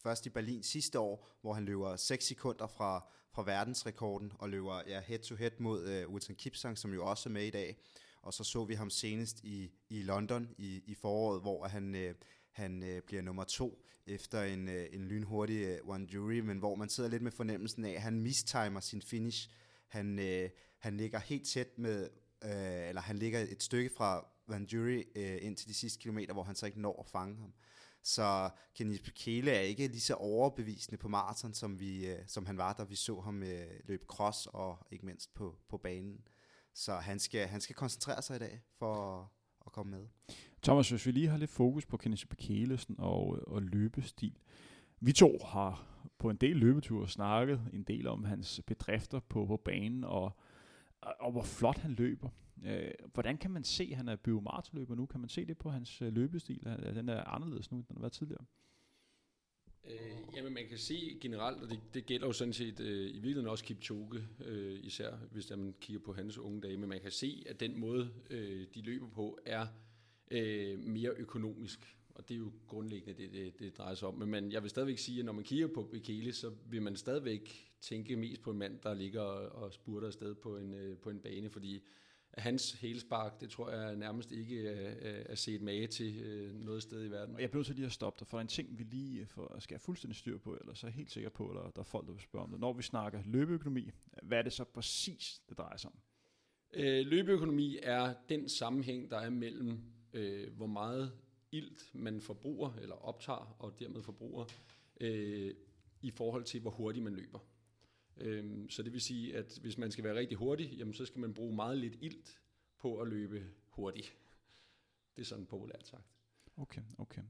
først 0.02 0.26
i 0.26 0.30
Berlin 0.30 0.62
sidste 0.62 0.98
år, 0.98 1.28
hvor 1.40 1.52
han 1.52 1.64
løber 1.64 1.96
6 1.96 2.24
sekunder 2.24 2.66
fra, 2.66 3.06
fra 3.32 3.42
verdensrekorden, 3.42 4.32
og 4.38 4.48
løber 4.48 4.82
ja, 4.86 5.00
head-to-head 5.00 5.52
mod 5.58 5.86
øh, 5.86 6.10
Wilson 6.10 6.34
Kipsang, 6.34 6.78
som 6.78 6.94
jo 6.94 7.06
også 7.06 7.28
er 7.28 7.32
med 7.32 7.44
i 7.44 7.50
dag. 7.50 7.76
Og 8.22 8.34
så 8.34 8.44
så 8.44 8.64
vi 8.64 8.74
ham 8.74 8.90
senest 8.90 9.44
i, 9.44 9.70
i 9.88 10.02
London 10.02 10.54
i, 10.58 10.82
i 10.86 10.94
foråret, 10.94 11.40
hvor 11.40 11.66
han, 11.66 11.94
øh, 11.94 12.14
han 12.52 12.82
øh, 12.82 13.02
bliver 13.02 13.22
nummer 13.22 13.44
to 13.44 13.84
efter 14.06 14.42
en, 14.42 14.68
øh, 14.68 14.86
en 14.92 15.04
lynhurtig 15.04 15.64
øh, 15.64 15.78
one 15.84 16.06
jury, 16.14 16.38
men 16.38 16.58
hvor 16.58 16.74
man 16.74 16.88
sidder 16.88 17.10
lidt 17.10 17.22
med 17.22 17.32
fornemmelsen 17.32 17.84
af, 17.84 17.90
at 17.90 18.02
han 18.02 18.20
mistimer 18.20 18.80
sin 18.80 19.02
finish. 19.02 19.50
Han, 19.88 20.18
øh, 20.18 20.50
han 20.78 20.96
ligger 20.96 21.18
helt 21.18 21.46
tæt 21.46 21.78
med, 21.78 22.08
øh, 22.44 22.88
eller 22.88 23.00
han 23.00 23.18
ligger 23.18 23.40
et 23.40 23.62
stykke 23.62 23.90
fra 23.96 24.26
Van 24.46 24.64
Jury 24.64 25.02
øh, 25.16 25.38
ind 25.40 25.56
til 25.56 25.68
de 25.68 25.74
sidste 25.74 25.98
kilometer, 25.98 26.32
hvor 26.32 26.42
han 26.42 26.54
så 26.54 26.66
ikke 26.66 26.80
når 26.80 27.00
at 27.00 27.06
fange 27.06 27.36
ham. 27.40 27.52
Så 28.02 28.50
Kenny 28.74 29.00
Bekele 29.04 29.50
er 29.50 29.60
ikke 29.60 29.88
lige 29.88 30.00
så 30.00 30.14
overbevisende 30.14 30.96
på 30.96 31.08
maraton, 31.08 31.54
som, 31.54 31.80
vi, 31.80 32.06
øh, 32.06 32.18
som 32.26 32.46
han 32.46 32.58
var, 32.58 32.72
da 32.72 32.82
vi 32.82 32.96
så 32.96 33.20
ham 33.20 33.42
øh, 33.42 33.66
løbe 33.84 34.04
cross 34.06 34.48
og 34.52 34.86
ikke 34.90 35.06
mindst 35.06 35.34
på, 35.34 35.58
på 35.68 35.78
banen. 35.78 36.20
Så 36.74 36.94
han 36.94 37.18
skal, 37.18 37.46
han 37.46 37.60
skal 37.60 37.76
koncentrere 37.76 38.22
sig 38.22 38.36
i 38.36 38.38
dag 38.38 38.60
for 38.78 38.94
at, 38.94 39.26
at 39.66 39.72
komme 39.72 39.90
med. 39.90 40.06
Thomas, 40.62 40.90
hvis 40.90 41.06
vi 41.06 41.12
lige 41.12 41.28
har 41.28 41.38
lidt 41.38 41.50
fokus 41.50 41.86
på 41.86 41.96
Kenneth 41.96 42.26
Bekelesen 42.26 42.94
og, 42.98 43.48
og 43.48 43.62
løbestil. 43.62 44.38
Vi 45.00 45.12
to 45.12 45.38
har 45.44 45.86
på 46.18 46.30
en 46.30 46.36
del 46.36 46.56
løbeture 46.56 47.08
snakket 47.08 47.60
en 47.72 47.82
del 47.82 48.06
om 48.06 48.24
hans 48.24 48.60
bedrifter 48.66 49.20
på, 49.20 49.46
på 49.46 49.56
banen, 49.56 50.04
og, 50.04 50.36
og 51.00 51.32
hvor 51.32 51.42
flot 51.42 51.78
han 51.78 51.92
løber. 51.92 52.28
Øh, 52.64 52.90
hvordan 53.12 53.38
kan 53.38 53.50
man 53.50 53.64
se, 53.64 53.88
at 53.90 53.96
han 53.96 54.08
er 54.08 54.16
biomartløber 54.16 54.94
nu? 54.94 55.06
Kan 55.06 55.20
man 55.20 55.28
se 55.28 55.44
det 55.46 55.58
på 55.58 55.70
hans 55.70 56.02
øh, 56.02 56.12
løbestil? 56.14 56.60
løbestil? 56.62 56.94
Den 56.94 57.08
er 57.08 57.24
anderledes 57.24 57.70
nu, 57.70 57.78
end 57.78 57.86
den 57.86 57.96
har 57.96 58.00
været 58.00 58.12
tidligere. 58.12 58.44
Øh, 59.84 60.36
jamen 60.36 60.54
man 60.54 60.68
kan 60.68 60.78
se 60.78 61.18
generelt, 61.20 61.62
og 61.62 61.70
det, 61.70 61.80
det 61.94 62.06
gælder 62.06 62.26
jo 62.26 62.32
sådan 62.32 62.52
set 62.52 62.80
øh, 62.80 63.10
i 63.10 63.12
virkeligheden 63.12 63.48
også 63.48 63.64
Kipchoge, 63.64 64.20
øh, 64.44 64.80
især 64.82 65.16
hvis 65.16 65.50
man 65.50 65.74
kigger 65.80 66.00
på 66.00 66.12
hans 66.12 66.38
unge 66.38 66.60
dage, 66.60 66.76
men 66.76 66.88
man 66.88 67.00
kan 67.00 67.10
se, 67.10 67.44
at 67.48 67.60
den 67.60 67.80
måde, 67.80 68.10
øh, 68.30 68.66
de 68.74 68.82
løber 68.82 69.08
på, 69.08 69.38
er 69.46 69.66
øh, 70.32 70.78
mere 70.78 71.10
økonomisk. 71.10 71.96
Og 72.14 72.28
det 72.28 72.34
er 72.34 72.38
jo 72.38 72.52
grundlæggende 72.66 73.22
det, 73.22 73.32
det, 73.32 73.58
det 73.58 73.78
drejer 73.78 73.94
sig 73.94 74.08
om. 74.08 74.14
Men 74.14 74.52
jeg 74.52 74.62
vil 74.62 74.70
stadigvæk 74.70 74.98
sige, 74.98 75.18
at 75.18 75.24
når 75.24 75.32
man 75.32 75.44
kigger 75.44 75.66
på 75.66 75.82
Bekele, 75.82 76.32
så 76.32 76.52
vil 76.70 76.82
man 76.82 76.96
stadigvæk 76.96 77.72
tænke 77.80 78.16
mest 78.16 78.42
på 78.42 78.50
en 78.50 78.58
mand, 78.58 78.80
der 78.82 78.94
ligger 78.94 79.20
og, 79.20 79.72
spurter 79.72 80.06
afsted 80.06 80.34
på 80.34 80.56
en, 80.56 80.74
øh, 80.74 80.98
på 80.98 81.10
en 81.10 81.20
bane, 81.20 81.50
fordi 81.50 81.82
hans 82.38 82.72
helspark, 82.72 83.40
det 83.40 83.50
tror 83.50 83.70
jeg 83.70 83.96
nærmest 83.96 84.32
ikke 84.32 84.68
er, 84.68 85.22
er 85.26 85.34
set 85.34 85.62
mage 85.62 85.86
til 85.86 86.20
øh, 86.20 86.54
noget 86.54 86.82
sted 86.82 87.04
i 87.04 87.10
verden. 87.10 87.34
Og 87.34 87.40
jeg 87.40 87.50
bliver 87.50 87.64
så 87.64 87.72
lige 87.72 87.86
at 87.86 87.92
stoppe 87.92 88.20
dig, 88.20 88.26
for 88.26 88.40
en 88.40 88.46
ting, 88.46 88.78
vi 88.78 88.84
lige 88.84 89.26
for, 89.26 89.56
skal 89.58 89.74
have 89.74 89.80
fuldstændig 89.80 90.16
styr 90.16 90.38
på, 90.38 90.56
eller 90.60 90.74
så 90.74 90.86
er 90.86 90.88
jeg 90.88 90.94
helt 90.94 91.10
sikker 91.10 91.30
på, 91.30 91.48
at 91.48 91.76
der 91.76 91.80
er 91.80 91.84
folk, 91.84 92.06
der 92.06 92.12
vil 92.12 92.22
spørge 92.22 92.44
om 92.44 92.50
det. 92.50 92.60
Når 92.60 92.72
vi 92.72 92.82
snakker 92.82 93.22
løbeøkonomi, 93.26 93.90
hvad 94.22 94.38
er 94.38 94.42
det 94.42 94.52
så 94.52 94.64
præcis, 94.64 95.42
det 95.48 95.58
drejer 95.58 95.76
sig 95.76 95.90
om? 95.90 95.98
Øh, 96.74 97.06
løbeøkonomi 97.06 97.78
er 97.82 98.14
den 98.28 98.48
sammenhæng, 98.48 99.10
der 99.10 99.18
er 99.18 99.30
mellem 99.30 99.80
øh, 100.12 100.56
hvor 100.56 100.66
meget 100.66 101.12
ilt 101.52 101.90
man 101.94 102.20
forbruger, 102.20 102.74
eller 102.74 102.94
optager, 102.94 103.56
og 103.58 103.78
dermed 103.78 104.02
forbruger, 104.02 104.44
øh, 105.00 105.54
i 106.02 106.10
forhold 106.10 106.44
til, 106.44 106.60
hvor 106.60 106.70
hurtigt 106.70 107.04
man 107.04 107.14
løber. 107.14 107.38
Øh, 108.16 108.68
så 108.68 108.82
det 108.82 108.92
vil 108.92 109.00
sige, 109.00 109.36
at 109.36 109.58
hvis 109.62 109.78
man 109.78 109.90
skal 109.90 110.04
være 110.04 110.18
rigtig 110.18 110.38
hurtig, 110.38 110.72
jamen, 110.78 110.94
så 110.94 111.04
skal 111.04 111.20
man 111.20 111.34
bruge 111.34 111.54
meget 111.54 111.78
lidt 111.78 111.94
ilt 112.00 112.40
på 112.78 113.00
at 113.00 113.08
løbe 113.08 113.46
hurtigt. 113.68 114.16
Det 115.16 115.22
er 115.22 115.26
sådan 115.26 115.46
populært 115.46 115.86
sagt. 115.86 116.06
Okay, 116.56 116.82
okay. 116.98 117.22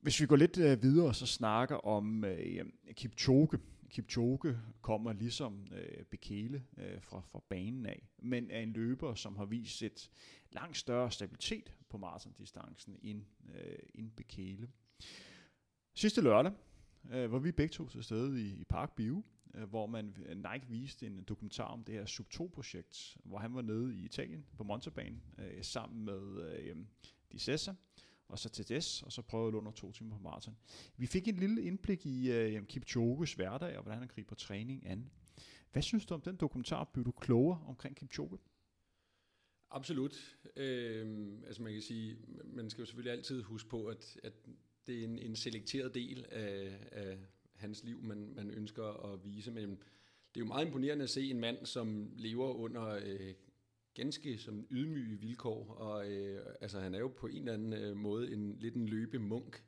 Hvis 0.00 0.20
vi 0.20 0.26
går 0.26 0.36
lidt 0.36 0.58
øh, 0.58 0.82
videre 0.82 1.06
og 1.06 1.14
så 1.14 1.26
snakker 1.26 1.76
om 1.76 2.24
øh, 2.24 2.64
Kipchoge, 2.92 3.58
Kipchoge 3.96 4.58
kommer 4.82 5.12
ligesom 5.12 5.66
øh, 5.72 6.04
Bekele 6.04 6.64
øh, 6.76 7.02
fra, 7.02 7.20
fra 7.20 7.40
banen 7.48 7.86
af, 7.86 8.08
men 8.18 8.50
er 8.50 8.60
en 8.60 8.72
løber, 8.72 9.14
som 9.14 9.36
har 9.36 9.44
vist 9.44 9.82
et 9.82 10.10
langt 10.52 10.76
større 10.76 11.10
stabilitet 11.10 11.74
på 11.88 11.98
maratondistancen 11.98 12.96
end, 13.02 13.22
øh, 13.54 13.78
end 13.94 14.10
Bekele. 14.10 14.68
Sidste 15.94 16.20
lørdag 16.20 16.52
øh, 17.10 17.32
var 17.32 17.38
vi 17.38 17.52
begge 17.52 17.72
to 17.72 17.88
til 17.88 18.04
stede 18.04 18.42
i, 18.42 18.60
i 18.60 18.64
Park 18.64 18.96
Bio, 18.96 19.22
øh, 19.54 19.68
hvor 19.68 19.86
man 19.86 20.16
øh, 20.26 20.36
Nike 20.36 20.66
viste 20.68 21.06
en 21.06 21.24
dokumentar 21.24 21.64
om 21.64 21.84
det 21.84 21.94
her 21.94 22.04
Sub2-projekt, 22.04 23.16
hvor 23.24 23.38
han 23.38 23.54
var 23.54 23.62
nede 23.62 23.94
i 23.94 24.04
Italien 24.04 24.46
på 24.56 24.64
Montebanen 24.64 25.22
øh, 25.38 25.64
sammen 25.64 26.04
med 26.04 26.52
øh, 26.52 26.76
Di 27.32 27.38
Sessa, 27.38 27.74
og 28.28 28.38
så 28.38 28.48
til 28.48 28.68
des, 28.68 29.02
og 29.02 29.12
så 29.12 29.22
prøvede 29.22 29.48
jeg 29.48 29.58
under 29.58 29.72
to 29.72 29.92
timer 29.92 30.16
på 30.16 30.22
maraton. 30.22 30.56
Vi 30.96 31.06
fik 31.06 31.28
en 31.28 31.36
lille 31.36 31.62
indblik 31.62 32.06
i 32.06 32.30
uh, 32.56 32.64
Kipchoges 32.64 33.34
hverdag, 33.34 33.76
og 33.76 33.82
hvordan 33.82 33.98
han 33.98 34.08
griber 34.08 34.34
træning 34.34 34.86
an. 34.86 35.10
Hvad 35.72 35.82
synes 35.82 36.06
du 36.06 36.14
om 36.14 36.20
den 36.20 36.36
dokumentar? 36.36 36.84
Blev 36.84 37.04
du 37.04 37.10
klogere 37.10 37.64
omkring 37.66 37.96
Kipchoge? 37.96 38.38
Absolut. 39.70 40.36
Øh, 40.56 41.28
altså 41.46 41.62
man 41.62 41.72
kan 41.72 41.82
sige, 41.82 42.16
man 42.44 42.70
skal 42.70 42.82
jo 42.82 42.86
selvfølgelig 42.86 43.12
altid 43.12 43.42
huske 43.42 43.68
på, 43.68 43.86
at, 43.86 44.20
at 44.22 44.32
det 44.86 45.00
er 45.00 45.04
en, 45.04 45.18
en 45.18 45.36
selekteret 45.36 45.94
del 45.94 46.26
af, 46.30 46.78
af 46.92 47.18
hans 47.54 47.84
liv, 47.84 48.02
man, 48.02 48.32
man 48.34 48.50
ønsker 48.50 49.12
at 49.12 49.24
vise. 49.24 49.50
Men 49.50 49.70
det 49.70 50.40
er 50.40 50.40
jo 50.40 50.44
meget 50.44 50.66
imponerende 50.66 51.02
at 51.02 51.10
se 51.10 51.30
en 51.30 51.40
mand, 51.40 51.66
som 51.66 52.12
lever 52.16 52.54
under 52.54 53.00
øh, 53.04 53.34
ganske 53.96 54.38
som 54.38 54.66
ydmyge 54.70 55.20
vilkår, 55.20 55.74
og 55.74 56.12
øh, 56.12 56.40
altså 56.60 56.80
han 56.80 56.94
er 56.94 56.98
jo 56.98 57.08
på 57.08 57.26
en 57.26 57.36
eller 57.36 57.52
anden 57.52 57.72
øh, 57.72 57.96
måde 57.96 58.32
en 58.32 58.56
lidt 58.58 58.74
en 58.74 58.88
løbemunk, 58.88 59.62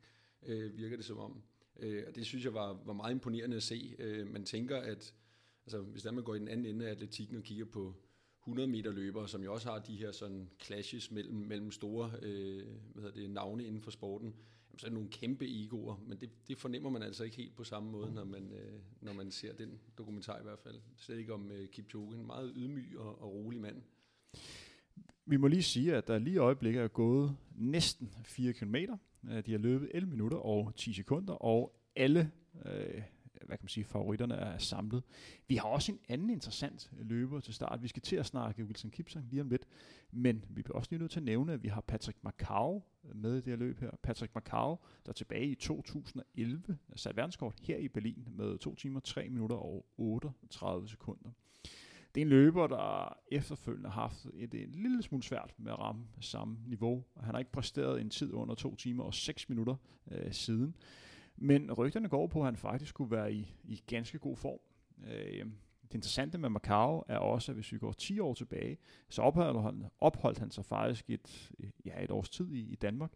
øh, 0.47 0.77
virker 0.77 0.97
det 0.97 1.05
som 1.05 1.19
om. 1.19 1.43
Øh, 1.81 2.05
og 2.09 2.15
det 2.15 2.27
synes 2.27 2.45
jeg 2.45 2.55
var, 2.55 2.83
var 2.87 2.93
meget 2.93 3.13
imponerende 3.13 3.57
at 3.57 3.63
se. 3.63 3.97
Øh, 3.99 4.27
man 4.33 4.45
tænker, 4.45 4.77
at 4.77 5.15
altså, 5.67 5.81
hvis 5.81 6.03
der 6.03 6.11
man 6.11 6.25
går 6.25 6.35
i 6.35 6.39
den 6.39 6.49
anden 6.49 6.67
ende 6.67 6.87
af 6.87 6.91
atletikken 6.91 7.37
og 7.37 7.43
kigger 7.43 7.65
på 7.65 7.95
100 8.41 8.69
meter 8.69 8.93
løbere, 8.93 9.29
som 9.29 9.43
jo 9.43 9.53
også 9.53 9.71
har 9.71 9.79
de 9.79 9.97
her 9.97 10.13
sådan 10.13 10.51
clashes 10.63 11.11
mellem, 11.11 11.35
mellem 11.35 11.71
store 11.71 12.13
øh, 12.23 12.67
hvad 12.93 13.03
hedder 13.03 13.21
det, 13.21 13.31
navne 13.31 13.65
inden 13.65 13.83
for 13.83 13.91
sporten, 13.91 14.35
jamen, 14.71 14.79
så 14.79 14.87
er 14.87 14.89
det 14.89 14.95
nogle 14.95 15.11
kæmpe 15.11 15.47
egoer, 15.49 15.97
men 16.07 16.21
det, 16.21 16.31
det 16.49 16.59
fornemmer 16.59 16.91
man 16.91 17.03
altså 17.03 17.25
ikke 17.25 17.37
helt 17.37 17.57
på 17.57 17.65
samme 17.65 17.91
måde, 17.91 18.15
når 18.15 18.25
man, 18.25 18.53
øh, 18.53 18.81
når 19.01 19.13
man 19.13 19.31
ser 19.31 19.53
den 19.53 19.81
dokumentar 19.99 20.41
i 20.41 20.43
hvert 20.43 20.59
fald. 20.59 20.81
Slet 20.97 21.19
ikke 21.19 21.35
om 21.35 21.51
øh, 21.51 21.69
Kipchoge, 21.69 22.17
en 22.17 22.27
meget 22.27 22.53
ydmyg 22.57 22.99
og, 22.99 23.23
og 23.23 23.33
rolig 23.33 23.61
mand. 23.61 23.83
Vi 25.27 25.37
må 25.37 25.47
lige 25.47 25.63
sige, 25.63 25.97
at 25.97 26.09
der 26.09 26.19
lige 26.19 26.35
i 26.35 26.39
øjeblikket 26.39 26.83
er 26.83 26.89
gået 26.89 27.37
næsten 27.55 28.15
4 28.25 28.53
km. 28.53 28.75
Øh, 28.75 29.47
de 29.47 29.53
har 29.53 29.59
løbet 29.59 29.91
11 29.95 30.11
minutter 30.11 30.39
og 30.39 30.73
10 30.77 30.93
sekunder, 30.93 31.35
og 31.35 31.75
alle 31.97 32.31
øh, 32.65 33.03
hvad 33.49 33.57
kan 33.57 33.65
man 33.65 33.69
sige, 33.69 33.85
favoritterne 33.85 34.35
er 34.35 34.59
samlet. 34.59 35.03
Vi 35.49 35.57
har 35.57 35.69
også 35.69 35.93
en 35.93 35.99
anden 36.09 36.31
interessant 36.31 36.91
løber 36.99 37.41
til 37.41 37.55
start. 37.55 37.83
Vi 37.83 37.89
skal 37.89 38.03
til 38.03 38.17
at 38.17 38.27
snakke 38.27 38.65
Wilson 38.65 38.91
Kipsang 38.91 39.29
lige 39.31 39.43
om 39.43 39.49
lidt, 39.49 39.67
men 40.13 40.45
vi 40.51 40.63
bliver 40.63 40.77
også 40.77 40.89
lige 40.91 41.01
nødt 41.01 41.11
til 41.11 41.21
at 41.21 41.25
nævne, 41.25 41.53
at 41.53 41.63
vi 41.63 41.69
har 41.69 41.81
Patrick 41.81 42.19
Macau 42.25 42.83
med 43.15 43.33
i 43.33 43.37
det 43.37 43.45
her 43.45 43.57
løb 43.57 43.81
her. 43.81 43.91
Patrick 44.03 44.35
Macau, 44.35 44.79
der 45.07 45.13
tilbage 45.13 45.47
i 45.47 45.55
2011 45.55 46.63
øh, 46.69 46.77
satte 46.97 47.17
verdenskort 47.17 47.55
her 47.63 47.77
i 47.77 47.89
Berlin 47.89 48.29
med 48.31 48.59
2 48.59 48.75
timer, 48.75 49.01
3 49.01 49.29
minutter 49.29 49.57
og 49.57 49.87
38 49.97 50.89
sekunder. 50.89 51.31
Det 52.19 52.23
er 52.23 52.27
en 52.27 52.31
løber, 52.31 52.67
der 52.67 53.19
efterfølgende 53.33 53.91
har 53.91 54.01
haft 54.01 54.27
et, 54.35 54.55
et 54.55 54.77
lille 54.77 55.03
smule 55.03 55.23
svært 55.23 55.55
med 55.59 55.73
at 55.73 55.79
ramme 55.79 56.07
samme 56.21 56.59
niveau. 56.67 57.05
Han 57.17 57.31
har 57.35 57.39
ikke 57.39 57.53
præsteret 57.53 58.01
en 58.01 58.11
tid 58.11 58.33
under 58.33 58.55
2 58.55 58.77
timer 58.77 59.05
og 59.05 59.15
6 59.15 59.49
minutter 59.49 59.77
øh, 60.11 60.33
siden. 60.33 60.75
Men 61.37 61.73
rygterne 61.73 62.09
går 62.09 62.27
på, 62.27 62.39
at 62.41 62.45
han 62.45 62.57
faktisk 62.57 62.95
kunne 62.95 63.11
være 63.11 63.33
i, 63.33 63.55
i 63.65 63.83
ganske 63.87 64.19
god 64.19 64.37
form. 64.37 64.59
Øh, 65.07 65.47
det 65.83 65.95
interessante 65.95 66.39
med 66.39 66.49
Macau 66.49 67.03
er 67.09 67.19
også, 67.19 67.53
at 67.53 67.57
hvis 67.57 67.73
vi 67.73 67.79
går 67.79 67.93
10 67.93 68.19
år 68.19 68.35
tilbage, 68.35 68.79
så 69.09 69.23
opholdt 69.23 69.63
han, 69.63 69.85
opholdt 70.01 70.39
han 70.39 70.51
sig 70.51 70.65
faktisk 70.65 71.11
et, 71.11 71.53
ja, 71.85 72.05
et 72.05 72.11
års 72.11 72.29
tid 72.29 72.53
i, 72.53 72.73
i 72.73 72.75
Danmark. 72.75 73.13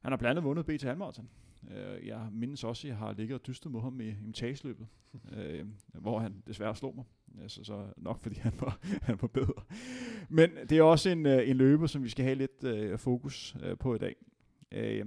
Han 0.00 0.12
har 0.12 0.16
blandt 0.16 0.30
andet 0.30 0.44
vundet 0.44 0.66
BT 0.66 0.82
Halmarathon. 0.82 1.28
Øh, 1.70 2.06
jeg 2.06 2.28
mindes 2.32 2.64
også, 2.64 2.86
at 2.86 2.90
jeg 2.90 2.98
har 2.98 3.12
ligget 3.12 3.34
og 3.40 3.46
dystet 3.46 3.72
mod 3.72 3.80
ham 3.80 4.00
i, 4.00 4.08
imitageløbet, 4.08 4.86
øh, 5.32 5.66
hvor 5.92 6.18
han 6.18 6.42
desværre 6.46 6.76
slog 6.76 6.94
mig. 6.94 7.04
Altså, 7.42 7.64
så 7.64 7.86
nok 7.96 8.20
fordi 8.20 8.36
han 8.36 8.52
var, 8.60 8.78
han 9.08 9.18
var 9.20 9.28
bedre. 9.28 9.62
Men 10.28 10.50
det 10.68 10.78
er 10.78 10.82
også 10.82 11.10
en, 11.10 11.26
øh, 11.26 11.48
en 11.48 11.56
løber, 11.56 11.86
som 11.86 12.04
vi 12.04 12.08
skal 12.08 12.24
have 12.24 12.34
lidt 12.34 12.64
øh, 12.64 12.98
fokus 12.98 13.56
øh, 13.62 13.78
på 13.78 13.94
i 13.94 13.98
dag. 13.98 14.16
Øh, 14.72 15.06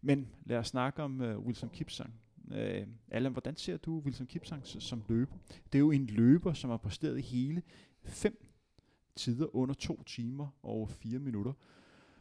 men 0.00 0.28
lad 0.44 0.58
os 0.58 0.68
snakke 0.68 1.02
om 1.02 1.20
øh, 1.20 1.38
Wilson 1.38 1.70
Kipsang. 1.70 2.14
Øh, 2.52 2.86
Allan, 3.10 3.32
hvordan 3.32 3.56
ser 3.56 3.76
du 3.76 3.98
Wilson 3.98 4.26
Kipsang 4.26 4.66
som 4.66 5.02
løber? 5.08 5.36
Det 5.48 5.74
er 5.74 5.80
jo 5.80 5.90
en 5.90 6.06
løber, 6.06 6.52
som 6.52 6.70
har 6.70 6.76
præsteret 6.76 7.18
i 7.18 7.22
hele 7.22 7.62
fem 8.04 8.46
tider 9.16 9.56
under 9.56 9.74
to 9.74 10.02
timer 10.02 10.48
og 10.62 10.90
fire 10.90 11.18
minutter. 11.18 11.52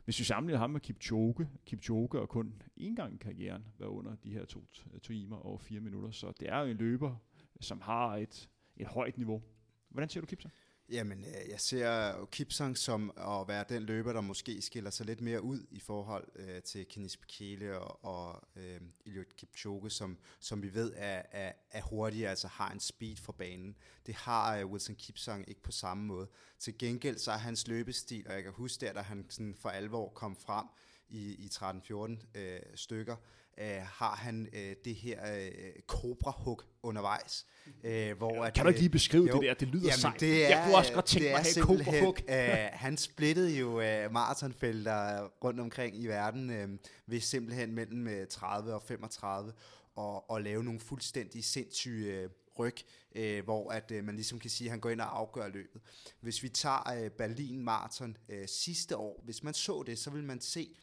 Hvis 0.06 0.20
vi 0.20 0.24
sammenligner 0.24 0.60
ham 0.60 0.70
med 0.70 0.80
Kipchoge, 0.80 1.50
Kipchoge 1.66 2.20
og 2.20 2.30
kun 2.30 2.62
én 2.80 2.96
gang 2.96 3.14
i 3.14 3.18
karrieren 3.18 3.66
var 3.80 3.88
under 3.88 4.16
de 4.16 4.34
her 4.34 4.46
to 4.46 4.66
timer 5.04 5.36
og 5.36 5.62
fire 5.62 5.80
minutter, 5.80 6.12
så 6.12 6.34
det 6.40 6.50
er 6.50 6.60
jo 6.60 6.66
en 6.66 6.78
løber, 6.78 7.16
som 7.60 7.82
har 7.82 8.16
et, 8.18 8.50
et 8.78 8.88
højt 8.88 9.18
niveau. 9.18 9.42
Hvordan 9.90 10.10
ser 10.10 10.22
du 10.22 10.26
Kipsang? 10.26 10.54
Jamen, 10.92 11.26
øh, 11.26 11.50
jeg 11.50 11.60
ser 11.60 12.26
Kipsang 12.32 12.78
som 12.78 13.12
at 13.18 13.48
være 13.48 13.66
den 13.70 13.84
løber, 13.84 14.14
der 14.14 14.22
måske 14.22 14.62
skiller 14.62 14.90
sig 14.90 15.06
lidt 15.06 15.22
mere 15.22 15.42
ud 15.42 15.66
i 15.72 15.80
forhold 15.80 16.28
øh, 16.36 16.62
til 16.62 16.88
Kenis 16.88 17.18
Bekele 17.18 17.80
og, 17.80 18.06
og 18.06 18.42
øh, 18.56 18.82
Eliud 19.06 19.26
Kipchoge, 19.38 19.90
som, 19.90 20.18
som 20.40 20.62
vi 20.62 20.74
ved 20.74 20.94
er, 20.96 21.22
er, 21.32 21.52
er 21.72 21.82
hurtigere, 21.82 22.30
altså 22.30 22.48
har 22.48 22.72
en 22.72 22.80
speed 22.80 23.16
for 23.16 23.32
banen. 23.32 23.76
Det 24.06 24.16
har 24.16 24.58
øh, 24.58 24.66
Wilson 24.68 24.96
Kipsang 24.96 25.50
ikke 25.50 25.62
på 25.62 25.72
samme 25.72 26.06
måde. 26.06 26.28
Til 26.60 26.78
gengæld 26.78 27.18
så 27.18 27.32
er 27.32 27.38
hans 27.38 27.68
løbestil, 27.68 28.28
og 28.28 28.34
jeg 28.34 28.44
kan 28.44 28.52
huske 28.52 28.86
der, 28.86 28.94
da 28.94 29.02
han 29.02 29.26
sådan 29.30 29.56
for 29.56 29.70
alvor 29.70 30.10
kom 30.10 30.36
frem 30.36 30.66
i, 31.10 31.46
i 31.46 31.50
13-14 31.54 32.40
øh, 32.40 32.60
stykker, 32.76 33.16
øh, 33.58 33.82
har 33.86 34.16
han 34.16 34.48
øh, 34.54 34.76
det 34.86 34.96
her 34.96 35.36
øh, 35.36 35.52
cobra-hook 35.88 36.66
undervejs. 36.84 37.46
Øh, 37.84 38.18
hvor 38.18 38.44
at, 38.44 38.54
kan 38.54 38.64
du 38.64 38.70
ikke 38.70 38.80
lige 38.80 38.90
beskrive 38.90 39.28
jo, 39.28 39.34
det 39.34 39.42
der? 39.42 39.54
Det 39.54 39.68
lyder 39.68 39.84
jamen, 39.84 40.00
sejt. 40.00 40.20
Det 40.20 40.46
er, 40.46 40.50
jeg 40.50 40.64
kunne 40.66 40.76
også 40.76 40.94
godt 40.94 41.06
tænke 41.06 41.30
mig 41.30 41.40
at 41.40 41.54
have 41.56 41.66
cobra-hook. 41.66 42.22
øh, 42.30 42.70
han 42.72 42.98
splittede 42.98 43.60
jo 43.60 43.82
øh, 43.82 44.12
maratonfelter 44.14 45.28
rundt 45.44 45.60
omkring 45.60 46.04
i 46.04 46.08
verden 46.08 46.50
øh, 46.50 46.70
ved 47.08 47.20
simpelthen 47.20 47.76
mellem 47.76 48.28
30 48.30 48.70
øh, 48.70 48.76
og 48.76 48.84
35 48.84 49.54
og, 49.96 50.30
og 50.30 50.42
lave 50.42 50.64
nogle 50.64 50.80
fuldstændig 50.80 51.44
sindssyge 51.44 52.14
øh, 52.14 52.30
ryg, 52.60 52.76
øh, 53.16 53.44
hvor 53.44 53.72
at 53.72 53.92
øh, 53.92 54.04
man 54.04 54.16
ligesom 54.16 54.40
kan 54.40 54.50
sige, 54.50 54.68
at 54.68 54.72
han 54.72 54.80
går 54.80 54.90
ind 54.90 55.02
og 55.02 55.20
afgør 55.20 55.48
løbet. 55.48 55.82
Hvis 56.20 56.44
vi 56.44 56.50
tager 56.50 57.04
øh, 57.04 57.10
Berlin 57.10 57.64
Marathon 57.64 58.18
øh, 58.30 58.48
sidste 58.48 58.98
år, 58.98 59.22
hvis 59.24 59.44
man 59.44 59.54
så 59.54 59.84
det, 59.88 60.00
så 60.00 60.10
vil 60.10 60.24
man 60.24 60.42
se, 60.42 60.76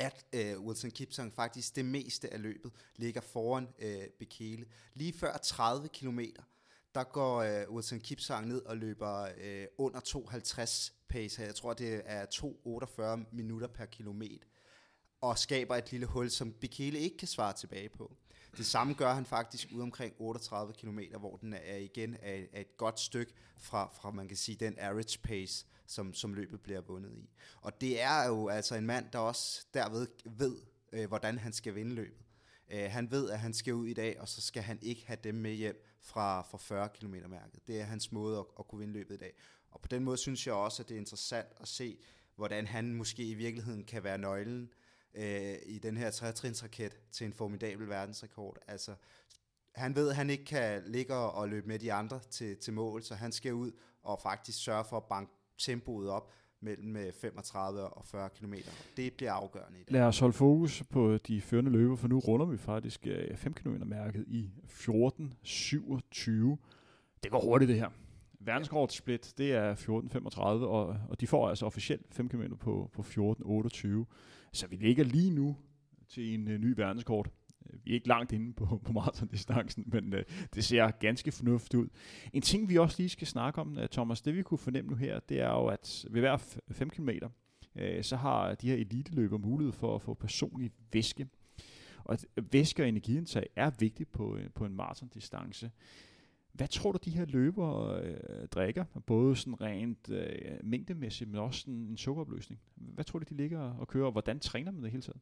at 0.00 0.24
øh, 0.32 0.60
Wilson 0.60 0.90
Kipsang 0.90 1.32
faktisk 1.32 1.76
det 1.76 1.84
meste 1.84 2.32
af 2.32 2.42
løbet 2.42 2.72
ligger 2.96 3.20
foran 3.20 3.68
øh, 3.78 4.02
Bekele. 4.18 4.66
Lige 4.94 5.12
før 5.12 5.36
30 5.36 5.88
km, 5.88 6.20
der 6.94 7.04
går 7.04 7.42
øh, 7.42 7.70
Wilson 7.70 8.00
Kipsang 8.00 8.48
ned 8.48 8.62
og 8.62 8.76
løber 8.76 9.28
øh, 9.40 9.66
under 9.78 10.00
2,50 10.00 10.92
pace. 11.08 11.42
Jeg 11.42 11.54
tror, 11.54 11.74
det 11.74 12.02
er 12.04 12.26
2,48 12.26 13.24
minutter 13.32 13.68
per 13.68 13.84
kilometer. 13.84 14.46
Og 15.20 15.38
skaber 15.38 15.76
et 15.76 15.90
lille 15.92 16.06
hul, 16.06 16.30
som 16.30 16.52
Bekele 16.52 16.98
ikke 16.98 17.16
kan 17.16 17.28
svare 17.28 17.52
tilbage 17.52 17.88
på. 17.88 18.16
Det 18.56 18.66
samme 18.66 18.94
gør 18.94 19.14
han 19.14 19.26
faktisk 19.26 19.68
ud 19.72 19.82
omkring 19.82 20.14
38 20.18 20.72
km, 20.72 20.98
hvor 21.18 21.36
den 21.36 21.54
er 21.54 21.76
igen 21.76 22.16
er, 22.22 22.44
er 22.52 22.60
et 22.60 22.76
godt 22.76 23.00
stykke 23.00 23.32
fra, 23.56 23.90
fra, 23.94 24.10
man 24.10 24.28
kan 24.28 24.36
sige, 24.36 24.56
den 24.56 24.78
average 24.78 25.18
pace, 25.18 25.66
som, 25.90 26.14
som 26.14 26.34
løbet 26.34 26.60
bliver 26.60 26.80
vundet 26.80 27.12
i. 27.16 27.30
Og 27.60 27.80
det 27.80 28.02
er 28.02 28.26
jo 28.26 28.48
altså 28.48 28.74
en 28.74 28.86
mand, 28.86 29.06
der 29.12 29.18
også 29.18 29.66
derved 29.74 30.06
ved, 30.24 30.56
øh, 30.92 31.08
hvordan 31.08 31.38
han 31.38 31.52
skal 31.52 31.74
vinde 31.74 31.94
løbet. 31.94 32.24
Øh, 32.70 32.90
han 32.90 33.10
ved, 33.10 33.30
at 33.30 33.38
han 33.38 33.54
skal 33.54 33.74
ud 33.74 33.86
i 33.86 33.94
dag, 33.94 34.20
og 34.20 34.28
så 34.28 34.40
skal 34.40 34.62
han 34.62 34.78
ikke 34.82 35.06
have 35.06 35.18
dem 35.24 35.34
med 35.34 35.52
hjem 35.52 35.86
fra, 36.02 36.42
fra 36.42 36.58
40 36.58 36.88
km 36.88 37.14
mærket. 37.28 37.66
Det 37.66 37.80
er 37.80 37.84
hans 37.84 38.12
måde 38.12 38.38
at, 38.38 38.44
at 38.58 38.68
kunne 38.68 38.78
vinde 38.78 38.92
løbet 38.92 39.14
i 39.14 39.18
dag. 39.18 39.32
Og 39.70 39.80
på 39.80 39.88
den 39.88 40.04
måde 40.04 40.16
synes 40.16 40.46
jeg 40.46 40.54
også, 40.54 40.82
at 40.82 40.88
det 40.88 40.94
er 40.94 40.98
interessant 40.98 41.48
at 41.60 41.68
se, 41.68 41.98
hvordan 42.36 42.66
han 42.66 42.94
måske 42.94 43.22
i 43.24 43.34
virkeligheden 43.34 43.84
kan 43.84 44.04
være 44.04 44.18
nøglen 44.18 44.72
øh, 45.14 45.56
i 45.66 45.78
den 45.78 45.96
her 45.96 46.10
trætrinsraket 46.10 46.96
til 47.12 47.24
en 47.24 47.32
formidabel 47.32 47.88
verdensrekord. 47.88 48.58
Altså, 48.66 48.94
han 49.74 49.94
ved, 49.94 50.08
at 50.08 50.16
han 50.16 50.30
ikke 50.30 50.44
kan 50.44 50.82
ligge 50.86 51.14
og 51.14 51.48
løbe 51.48 51.68
med 51.68 51.78
de 51.78 51.92
andre 51.92 52.20
til, 52.30 52.56
til 52.56 52.72
mål, 52.72 53.02
så 53.02 53.14
han 53.14 53.32
skal 53.32 53.54
ud 53.54 53.72
og 54.02 54.20
faktisk 54.22 54.64
sørge 54.64 54.84
for 54.84 54.96
at 54.96 55.04
banke 55.04 55.32
tempoet 55.60 56.08
op 56.08 56.30
mellem 56.60 56.96
øh, 56.96 57.12
35 57.12 57.80
og 57.80 58.04
40 58.04 58.28
km. 58.28 58.54
Det 58.96 59.12
bliver 59.12 59.32
afgørende 59.32 59.80
i 59.80 59.82
dag. 59.82 59.92
Lad 59.92 60.02
os 60.02 60.18
holde 60.18 60.32
fokus 60.32 60.82
på 60.90 61.16
de 61.16 61.40
førende 61.40 61.70
løber, 61.70 61.96
for 61.96 62.08
nu 62.08 62.18
runder 62.18 62.46
vi 62.46 62.56
faktisk 62.56 63.06
øh, 63.06 63.36
5 63.36 63.54
km 63.54 63.76
mærket 63.84 64.24
i 64.28 64.50
14.27. 64.64 66.30
Det 67.22 67.30
går 67.30 67.40
hurtigt 67.40 67.68
det 67.68 67.76
her. 67.76 67.90
Verdensrekordsplit, 68.40 69.34
det 69.38 69.52
er 69.52 69.74
14.35, 69.74 70.40
og, 70.40 70.96
og 71.08 71.20
de 71.20 71.26
får 71.26 71.48
altså 71.48 71.66
officielt 71.66 72.14
5 72.14 72.28
km 72.28 72.42
på, 72.60 72.90
på 72.92 73.02
14.28. 73.02 73.88
Så 74.52 74.66
vi 74.66 74.76
ligger 74.76 75.04
lige 75.04 75.30
nu 75.30 75.56
til 76.08 76.34
en 76.34 76.48
øh, 76.48 76.58
ny 76.58 76.74
verdenskort. 76.76 77.30
Øh, 77.72 77.78
vi 77.84 77.90
er 77.90 77.94
ikke 77.94 78.08
langt 78.08 78.32
inde 78.32 78.52
på, 78.52 78.80
på 78.84 78.92
maratondistancen, 78.92 79.84
men 79.86 80.14
øh, 80.14 80.24
det 80.54 80.64
ser 80.64 80.90
ganske 80.90 81.32
fornuftigt 81.32 81.74
ud. 81.74 81.88
En 82.32 82.42
ting, 82.42 82.68
vi 82.68 82.78
også 82.78 82.96
lige 82.98 83.08
skal 83.08 83.26
snakke 83.26 83.60
om, 83.60 83.78
øh, 83.78 83.88
Thomas, 83.88 84.22
det 84.22 84.36
vi 84.36 84.42
kunne 84.42 84.58
fornemme 84.58 84.90
nu 84.90 84.96
her, 84.96 85.20
det 85.20 85.40
er 85.40 85.50
jo, 85.50 85.66
at 85.66 86.06
ved 86.10 86.20
hver 86.20 86.36
5 86.70 86.90
km, 86.90 87.08
øh, 87.76 88.04
så 88.04 88.16
har 88.16 88.54
de 88.54 88.68
her 88.68 88.76
eliteløber 88.76 89.38
mulighed 89.38 89.72
for 89.72 89.94
at 89.94 90.02
få 90.02 90.14
personlig 90.14 90.70
væske. 90.92 91.28
Og 92.04 92.18
væske 92.52 92.82
og 92.82 92.88
energiindtag 92.88 93.46
er 93.56 93.70
vigtigt 93.78 94.12
på, 94.12 94.36
øh, 94.36 94.50
på 94.54 94.64
en 94.64 94.74
maratondistance. 94.76 95.70
Hvad 96.52 96.68
tror 96.68 96.92
du, 96.92 96.98
de 97.04 97.10
her 97.10 97.24
løbere 97.24 98.02
øh, 98.02 98.48
drikker? 98.48 98.84
Både 99.06 99.36
sådan 99.36 99.60
rent 99.60 100.10
øh, 100.10 100.58
mængdemæssigt, 100.62 101.30
men 101.30 101.40
også 101.40 101.60
sådan 101.60 101.74
en 101.74 101.96
sukkeropløsning. 101.96 102.60
Hvad 102.74 103.04
tror 103.04 103.18
du, 103.18 103.24
de 103.28 103.36
ligger 103.36 103.60
og 103.60 103.88
kører, 103.88 104.06
og 104.06 104.12
hvordan 104.12 104.40
træner 104.40 104.70
man 104.70 104.82
det 104.82 104.90
hele 104.90 105.02
taget? 105.02 105.20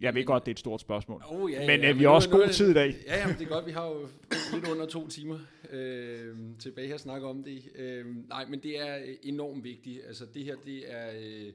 Jeg 0.00 0.14
ved 0.14 0.24
godt, 0.24 0.46
det 0.46 0.50
er 0.50 0.54
et 0.54 0.58
stort 0.58 0.80
spørgsmål. 0.80 1.22
Oh, 1.28 1.52
ja, 1.52 1.66
Men, 1.66 1.80
ja, 1.80 1.90
øh, 1.90 1.98
vi 1.98 2.04
har 2.04 2.10
også 2.10 2.30
god 2.30 2.48
tid 2.48 2.70
i 2.70 2.74
dag. 2.74 2.94
Ja, 3.06 3.18
jamen, 3.18 3.38
det 3.38 3.44
er 3.44 3.48
godt, 3.48 3.66
vi 3.66 3.70
har 3.70 3.86
jo 3.86 4.08
lidt 4.54 4.68
under 4.68 4.86
to 4.86 5.08
timer 5.08 5.38
øh, 5.70 6.36
tilbage 6.58 6.86
her 6.86 6.94
at 6.94 7.00
snakke 7.00 7.26
om 7.26 7.44
det. 7.44 7.62
Øh, 7.74 8.28
nej, 8.28 8.46
men 8.46 8.62
det 8.62 8.80
er 8.80 8.96
øh, 8.96 9.16
enormt 9.22 9.64
vigtigt. 9.64 10.04
Altså 10.06 10.26
det 10.34 10.44
her, 10.44 10.56
det 10.64 10.92
er, 10.92 11.10
øh, 11.16 11.52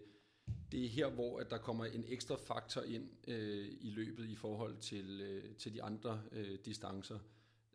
det 0.71 0.85
er 0.85 0.89
her, 0.89 1.09
hvor 1.09 1.39
at 1.39 1.49
der 1.49 1.57
kommer 1.57 1.85
en 1.85 2.05
ekstra 2.07 2.35
faktor 2.47 2.81
ind 2.81 3.09
øh, 3.27 3.67
i 3.81 3.89
løbet 3.89 4.29
i 4.29 4.35
forhold 4.35 4.77
til, 4.77 5.21
øh, 5.21 5.55
til 5.57 5.73
de 5.73 5.83
andre 5.83 6.21
øh, 6.31 6.57
distancer. 6.65 7.19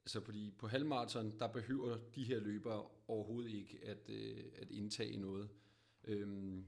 Altså 0.04 0.20
fordi 0.20 0.52
på 0.58 0.66
halvmarathon, 0.66 1.32
der 1.38 1.46
behøver 1.46 1.96
de 2.14 2.24
her 2.24 2.40
løbere 2.40 2.82
overhovedet 3.08 3.50
ikke 3.50 3.78
at, 3.82 4.10
øh, 4.14 4.44
at 4.62 4.70
indtage 4.70 5.16
noget. 5.16 5.48
Øhm, 6.04 6.64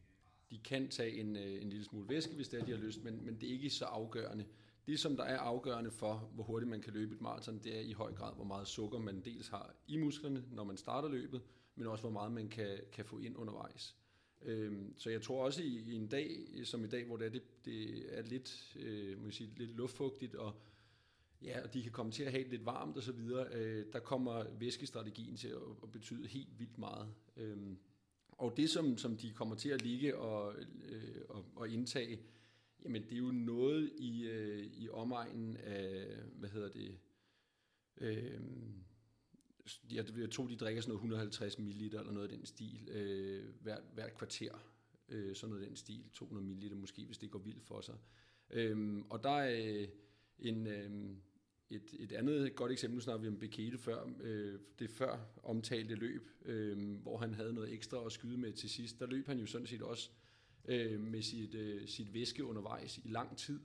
de 0.50 0.58
kan 0.58 0.88
tage 0.88 1.20
en, 1.20 1.36
øh, 1.36 1.62
en 1.62 1.68
lille 1.68 1.84
smule 1.84 2.08
væske, 2.08 2.34
hvis 2.34 2.48
det 2.48 2.60
er, 2.60 2.64
de 2.64 2.70
har 2.70 2.78
lyst, 2.78 3.04
men, 3.04 3.24
men 3.24 3.40
det 3.40 3.48
er 3.48 3.52
ikke 3.52 3.70
så 3.70 3.84
afgørende. 3.84 4.44
Det, 4.86 5.00
som 5.00 5.16
der 5.16 5.24
er 5.24 5.38
afgørende 5.38 5.90
for, 5.90 6.30
hvor 6.34 6.44
hurtigt 6.44 6.70
man 6.70 6.80
kan 6.80 6.92
løbe 6.92 7.14
et 7.14 7.20
maraton, 7.20 7.58
det 7.58 7.76
er 7.76 7.80
i 7.80 7.92
høj 7.92 8.12
grad, 8.12 8.34
hvor 8.34 8.44
meget 8.44 8.68
sukker 8.68 8.98
man 8.98 9.20
dels 9.20 9.48
har 9.48 9.74
i 9.86 9.96
musklerne, 9.96 10.44
når 10.52 10.64
man 10.64 10.76
starter 10.76 11.08
løbet, 11.08 11.42
men 11.74 11.86
også 11.86 12.02
hvor 12.02 12.10
meget 12.10 12.32
man 12.32 12.48
kan, 12.48 12.78
kan 12.92 13.04
få 13.04 13.18
ind 13.18 13.36
undervejs. 13.36 13.96
Øhm, 14.42 14.94
så 14.96 15.10
jeg 15.10 15.22
tror 15.22 15.44
også 15.44 15.62
i, 15.62 15.82
i 15.86 15.92
en 15.92 16.08
dag 16.08 16.46
som 16.64 16.84
i 16.84 16.86
dag, 16.86 17.04
hvor 17.04 17.16
det 17.16 17.26
er, 17.26 17.30
det, 17.30 17.64
det 17.64 18.04
er 18.18 18.22
lidt, 18.22 18.76
øh, 18.76 19.18
må 19.18 19.26
jeg 19.26 19.34
sige, 19.34 19.50
lidt 19.56 19.70
luftfugtigt, 19.70 20.34
og 20.34 20.54
ja, 21.42 21.62
og 21.62 21.74
de 21.74 21.82
kan 21.82 21.92
komme 21.92 22.12
til 22.12 22.22
at 22.22 22.30
have 22.30 22.44
det 22.44 22.50
lidt 22.50 22.66
varmt 22.66 22.96
og 22.96 23.02
så 23.02 23.12
videre, 23.12 23.46
øh, 23.52 23.86
der 23.92 23.98
kommer 23.98 24.44
væskestrategien 24.58 25.36
til 25.36 25.48
at, 25.48 25.62
at 25.82 25.92
betyde 25.92 26.28
helt 26.28 26.58
vildt 26.58 26.78
meget. 26.78 27.08
Øhm, 27.36 27.78
og 28.38 28.56
det, 28.56 28.70
som, 28.70 28.98
som 28.98 29.16
de 29.16 29.32
kommer 29.32 29.54
til 29.54 29.68
at 29.68 29.82
ligge 29.82 30.16
og, 30.16 30.54
øh, 30.88 31.22
og, 31.28 31.44
og 31.56 31.68
indtage, 31.68 32.20
jamen 32.84 33.02
det 33.02 33.12
er 33.12 33.16
jo 33.16 33.30
noget 33.30 33.92
i, 33.98 34.26
øh, 34.26 34.66
i 34.66 34.88
omegnen 34.88 35.56
af, 35.56 36.06
hvad 36.32 36.48
hedder 36.48 36.68
det, 36.68 36.98
øh, 37.96 38.40
jeg, 39.90 40.18
jeg 40.18 40.30
tror, 40.30 40.46
de 40.46 40.56
drikker 40.56 40.82
sådan 40.82 40.90
noget 40.90 40.98
150 40.98 41.58
ml 41.58 41.82
eller 41.82 42.12
noget 42.12 42.30
af 42.30 42.36
den 42.36 42.46
stil 42.46 42.88
øh, 42.88 43.44
hvert, 43.60 43.82
hvert 43.94 44.14
kvarter. 44.14 44.52
Øh, 45.08 45.36
sådan 45.36 45.50
noget 45.50 45.62
af 45.62 45.68
den 45.68 45.76
stil, 45.76 46.10
200 46.12 46.46
ml 46.46 46.76
måske, 46.76 47.04
hvis 47.04 47.18
det 47.18 47.30
går 47.30 47.38
vildt 47.38 47.64
for 47.64 47.80
sig. 47.80 47.94
Øh, 48.50 48.98
og 49.10 49.22
der 49.22 49.30
er 49.30 49.80
øh, 49.80 49.88
en, 50.38 50.66
øh, 50.66 51.16
et, 51.70 51.94
et 51.98 52.12
andet 52.12 52.54
godt 52.54 52.72
eksempel, 52.72 52.94
nu 52.94 53.00
snakker 53.00 53.22
vi 53.22 53.28
om 53.28 53.38
Bekele 53.38 53.78
før, 53.78 54.10
øh, 54.22 54.58
det 54.78 54.90
før 54.90 55.18
omtalte 55.42 55.94
løb, 55.94 56.28
øh, 56.44 57.00
hvor 57.02 57.18
han 57.18 57.34
havde 57.34 57.52
noget 57.54 57.72
ekstra 57.72 58.06
at 58.06 58.12
skyde 58.12 58.38
med 58.38 58.52
til 58.52 58.70
sidst. 58.70 59.00
Der 59.00 59.06
løb 59.06 59.26
han 59.26 59.38
jo 59.38 59.46
sådan 59.46 59.66
set 59.66 59.82
også 59.82 60.10
øh, 60.68 61.00
med 61.00 61.22
sit, 61.22 61.54
øh, 61.54 61.88
sit 61.88 62.14
væske 62.14 62.44
undervejs 62.44 62.98
i 62.98 63.08
lang 63.08 63.36
tid, 63.36 63.60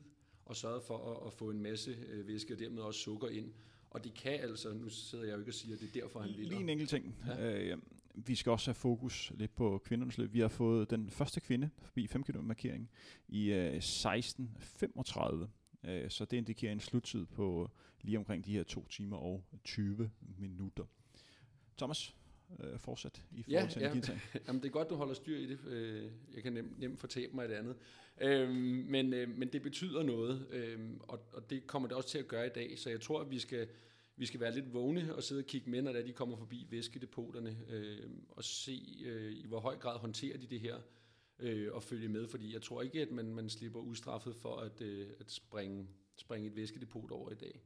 og 0.45 0.55
sørgede 0.55 0.81
for 0.87 1.11
at, 1.11 1.27
at 1.27 1.33
få 1.33 1.49
en 1.49 1.61
masse 1.61 1.97
øh, 2.07 2.27
væske 2.27 2.53
og 2.53 2.59
dermed 2.59 2.81
også 2.81 2.99
sukker 2.99 3.27
ind. 3.27 3.51
Og 3.89 4.03
det 4.03 4.13
kan 4.13 4.39
altså, 4.39 4.73
nu 4.73 4.89
sidder 4.89 5.25
jeg 5.25 5.33
jo 5.33 5.39
ikke 5.39 5.49
og 5.49 5.53
siger, 5.53 5.75
at 5.75 5.81
det 5.81 5.87
er 5.95 6.01
derfor, 6.01 6.19
han 6.19 6.29
Lige 6.29 6.43
en 6.45 6.49
vinder. 6.51 6.71
enkelt 6.71 6.89
ting. 6.89 7.15
Ja. 7.27 7.71
Øh, 7.71 7.77
vi 8.15 8.35
skal 8.35 8.51
også 8.51 8.67
have 8.67 8.75
fokus 8.75 9.31
lidt 9.35 9.55
på 9.55 9.81
kvindernes 9.85 10.17
løb. 10.17 10.33
Vi 10.33 10.39
har 10.39 10.47
fået 10.47 10.89
den 10.89 11.09
første 11.09 11.39
kvinde 11.39 11.69
forbi 11.81 12.07
5 12.07 12.23
km 12.23 12.37
markering 12.43 12.89
i 13.27 13.51
øh, 13.51 13.77
16.35. 13.77 15.47
Øh, 15.83 16.09
så 16.09 16.25
det 16.25 16.37
indikerer 16.37 16.71
en 16.71 16.79
sluttid 16.79 17.25
på 17.25 17.69
lige 18.01 18.17
omkring 18.17 18.45
de 18.45 18.51
her 18.53 18.63
2 18.63 18.87
timer 18.87 19.17
og 19.17 19.43
20 19.63 20.11
minutter. 20.37 20.83
Thomas, 21.77 22.15
øh, 22.59 22.79
fortsat 22.79 23.23
i 23.31 23.43
forhold 23.43 23.63
Ja, 23.63 23.67
til 23.69 23.79
ja. 23.79 23.85
energiindtag. 23.91 24.19
Jamen, 24.47 24.61
det 24.61 24.67
er 24.67 24.71
godt, 24.71 24.89
du 24.89 24.95
holder 24.95 25.13
styr 25.13 25.37
i 25.37 25.45
det. 25.45 25.59
Øh, 25.67 26.11
Jeg 26.35 26.43
kan 26.43 26.53
nemt, 26.53 26.79
nemt 26.79 26.99
fortabe 26.99 27.35
mig 27.35 27.45
i 27.45 27.49
det 27.49 27.55
andet. 27.55 27.75
Øhm, 28.21 28.53
men, 28.89 29.13
øh, 29.13 29.37
men 29.37 29.47
det 29.53 29.61
betyder 29.61 30.03
noget, 30.03 30.47
øhm, 30.51 30.99
og, 31.03 31.19
og 31.33 31.49
det 31.49 31.67
kommer 31.67 31.87
det 31.87 31.97
også 31.97 32.09
til 32.09 32.17
at 32.17 32.27
gøre 32.27 32.45
i 32.45 32.49
dag. 32.49 32.79
Så 32.79 32.89
jeg 32.89 33.01
tror, 33.01 33.21
at 33.21 33.31
vi 33.31 33.39
skal, 33.39 33.67
vi 34.15 34.25
skal 34.25 34.39
være 34.39 34.53
lidt 34.53 34.73
vågne 34.73 35.15
og 35.15 35.23
sidde 35.23 35.39
og 35.41 35.45
kigge 35.45 35.69
med, 35.69 35.81
når 35.81 35.93
de 35.93 36.13
kommer 36.13 36.37
forbi 36.37 36.67
væskedepoterne, 36.69 37.57
øh, 37.69 38.09
og 38.29 38.43
se, 38.43 38.81
øh, 39.05 39.31
i 39.31 39.45
hvor 39.47 39.59
høj 39.59 39.75
grad 39.77 39.99
håndterer 39.99 40.37
de 40.37 40.45
det 40.47 40.59
her, 40.59 40.75
øh, 41.41 41.73
og 41.73 41.83
følge 41.83 42.07
med. 42.07 42.27
Fordi 42.27 42.53
jeg 42.53 42.61
tror 42.61 42.81
ikke, 42.81 43.01
at 43.01 43.11
man, 43.11 43.33
man 43.33 43.49
slipper 43.49 43.79
ustraffet 43.79 44.35
for 44.35 44.55
at, 44.55 44.81
øh, 44.81 45.09
at 45.19 45.31
springe, 45.31 45.87
springe 46.15 46.47
et 46.47 46.55
væskedepot 46.55 47.11
over 47.11 47.31
i 47.31 47.35
dag. 47.35 47.61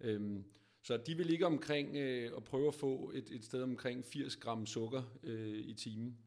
Øhm, 0.00 0.44
så 0.82 0.96
de 0.96 1.16
vil 1.16 1.26
ligge 1.26 1.46
omkring 1.46 1.96
øh, 1.96 2.32
og 2.34 2.44
prøve 2.44 2.68
at 2.68 2.74
få 2.74 3.12
et, 3.14 3.30
et 3.30 3.44
sted 3.44 3.62
omkring 3.62 4.04
80 4.04 4.36
gram 4.36 4.66
sukker 4.66 5.02
øh, 5.22 5.58
i 5.58 5.74
timen. 5.74 6.18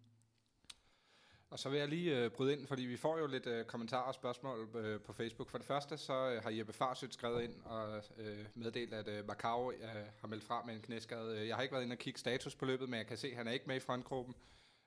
Og 1.54 1.60
så 1.60 1.70
vil 1.70 1.80
jeg 1.80 1.88
lige 1.88 2.20
øh, 2.20 2.32
bryde 2.32 2.54
ind, 2.54 2.68
fordi 2.68 2.82
vi 2.82 2.98
får 2.98 3.20
jo 3.20 3.28
lidt 3.28 3.48
øh, 3.48 3.66
kommentarer 3.66 4.08
og 4.08 4.14
spørgsmål 4.14 4.70
øh, 4.76 5.02
på 5.02 5.14
Facebook. 5.14 5.50
For 5.50 5.58
det 5.58 5.68
første, 5.68 5.98
så 5.98 6.32
øh, 6.32 6.44
har 6.44 6.50
Jeppe 6.50 6.74
Farsødt 6.74 7.14
skrevet 7.14 7.44
ind 7.44 7.54
og 7.66 8.04
øh, 8.18 8.46
meddelt, 8.56 8.94
at 8.94 9.08
øh, 9.08 9.28
Macau 9.28 9.72
øh, 9.72 9.88
har 10.20 10.28
meldt 10.28 10.44
fra 10.44 10.64
med 10.66 10.74
en 10.74 10.82
knæskade. 10.82 11.48
Jeg 11.48 11.56
har 11.56 11.62
ikke 11.62 11.74
været 11.74 11.84
inde 11.84 11.94
og 11.94 11.98
kigge 11.98 12.20
status 12.20 12.56
på 12.56 12.66
løbet, 12.66 12.90
men 12.90 12.98
jeg 12.98 13.08
kan 13.08 13.18
se, 13.18 13.28
at 13.28 13.38
han 13.38 13.48
er 13.48 13.52
ikke 13.52 13.68
med 13.68 13.76
i 13.76 13.80
frontgruppen. 13.80 14.36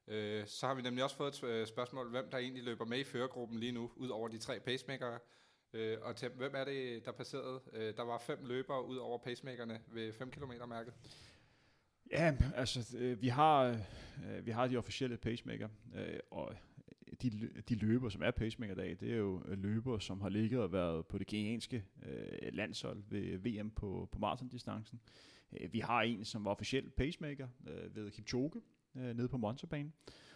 Øh, 0.09 0.47
så 0.47 0.67
har 0.67 0.75
vi 0.75 0.83
nemlig 0.83 1.05
også 1.05 1.17
fået 1.17 1.43
et 1.43 1.45
øh, 1.45 1.67
spørgsmål, 1.67 2.11
hvem 2.11 2.31
der 2.31 2.39
egentlig 2.39 2.65
løber 2.65 2.85
med 2.85 2.99
i 2.99 3.05
førergruppen 3.05 3.59
lige 3.59 3.73
nu, 3.73 3.91
ud 3.97 4.09
over 4.09 4.29
de 4.29 4.39
tre 4.39 4.61
pacemakere. 4.61 5.19
Øh, 5.73 5.99
og 6.03 6.17
til, 6.17 6.29
hvem 6.29 6.53
er 6.55 6.65
det, 6.65 7.05
der 7.05 7.13
passerede? 7.13 7.61
Øh, 7.73 7.97
der 7.97 8.03
var 8.03 8.19
fem 8.19 8.39
løbere 8.45 8.87
ud 8.87 8.97
over 8.97 9.19
pacemakerne 9.19 9.81
ved 9.93 10.13
5 10.13 10.31
km 10.31 10.53
mærket. 10.69 10.93
Ja, 12.11 12.37
altså, 12.55 12.97
øh, 12.99 13.23
vi 13.23 13.29
har, 13.29 13.63
øh, 13.65 14.47
vi 14.47 14.51
har 14.51 14.67
de 14.67 14.77
officielle 14.77 15.17
pacemaker, 15.17 15.69
øh, 15.95 16.19
og 16.31 16.55
de, 17.23 17.51
de 17.69 17.75
løber, 17.75 18.09
som 18.09 18.23
er 18.23 18.31
pacemaker 18.31 18.73
i 18.73 18.77
dag, 18.77 18.97
det 19.01 19.13
er 19.13 19.17
jo 19.17 19.43
øh, 19.49 19.59
løbere, 19.59 20.01
som 20.01 20.21
har 20.21 20.29
ligget 20.29 20.61
og 20.61 20.73
været 20.73 21.07
på 21.07 21.19
det 21.19 21.27
kenianske 21.27 21.85
øh, 22.07 22.53
landshold 22.53 23.03
ved 23.09 23.39
VM 23.39 23.71
på, 23.71 24.09
på 24.13 24.19
maratondistancen. 24.19 25.01
Øh, 25.61 25.73
vi 25.73 25.81
har 25.81 26.03
en, 26.03 26.25
som 26.25 26.45
var 26.45 26.51
officiel 26.51 26.91
pacemaker 26.91 27.49
øh, 27.67 27.97
ved 27.97 28.11
Kipchoge 28.11 28.63
øh, 28.99 29.17
nede 29.17 29.29
på 29.29 29.37
Monsterbanen. 29.37 29.93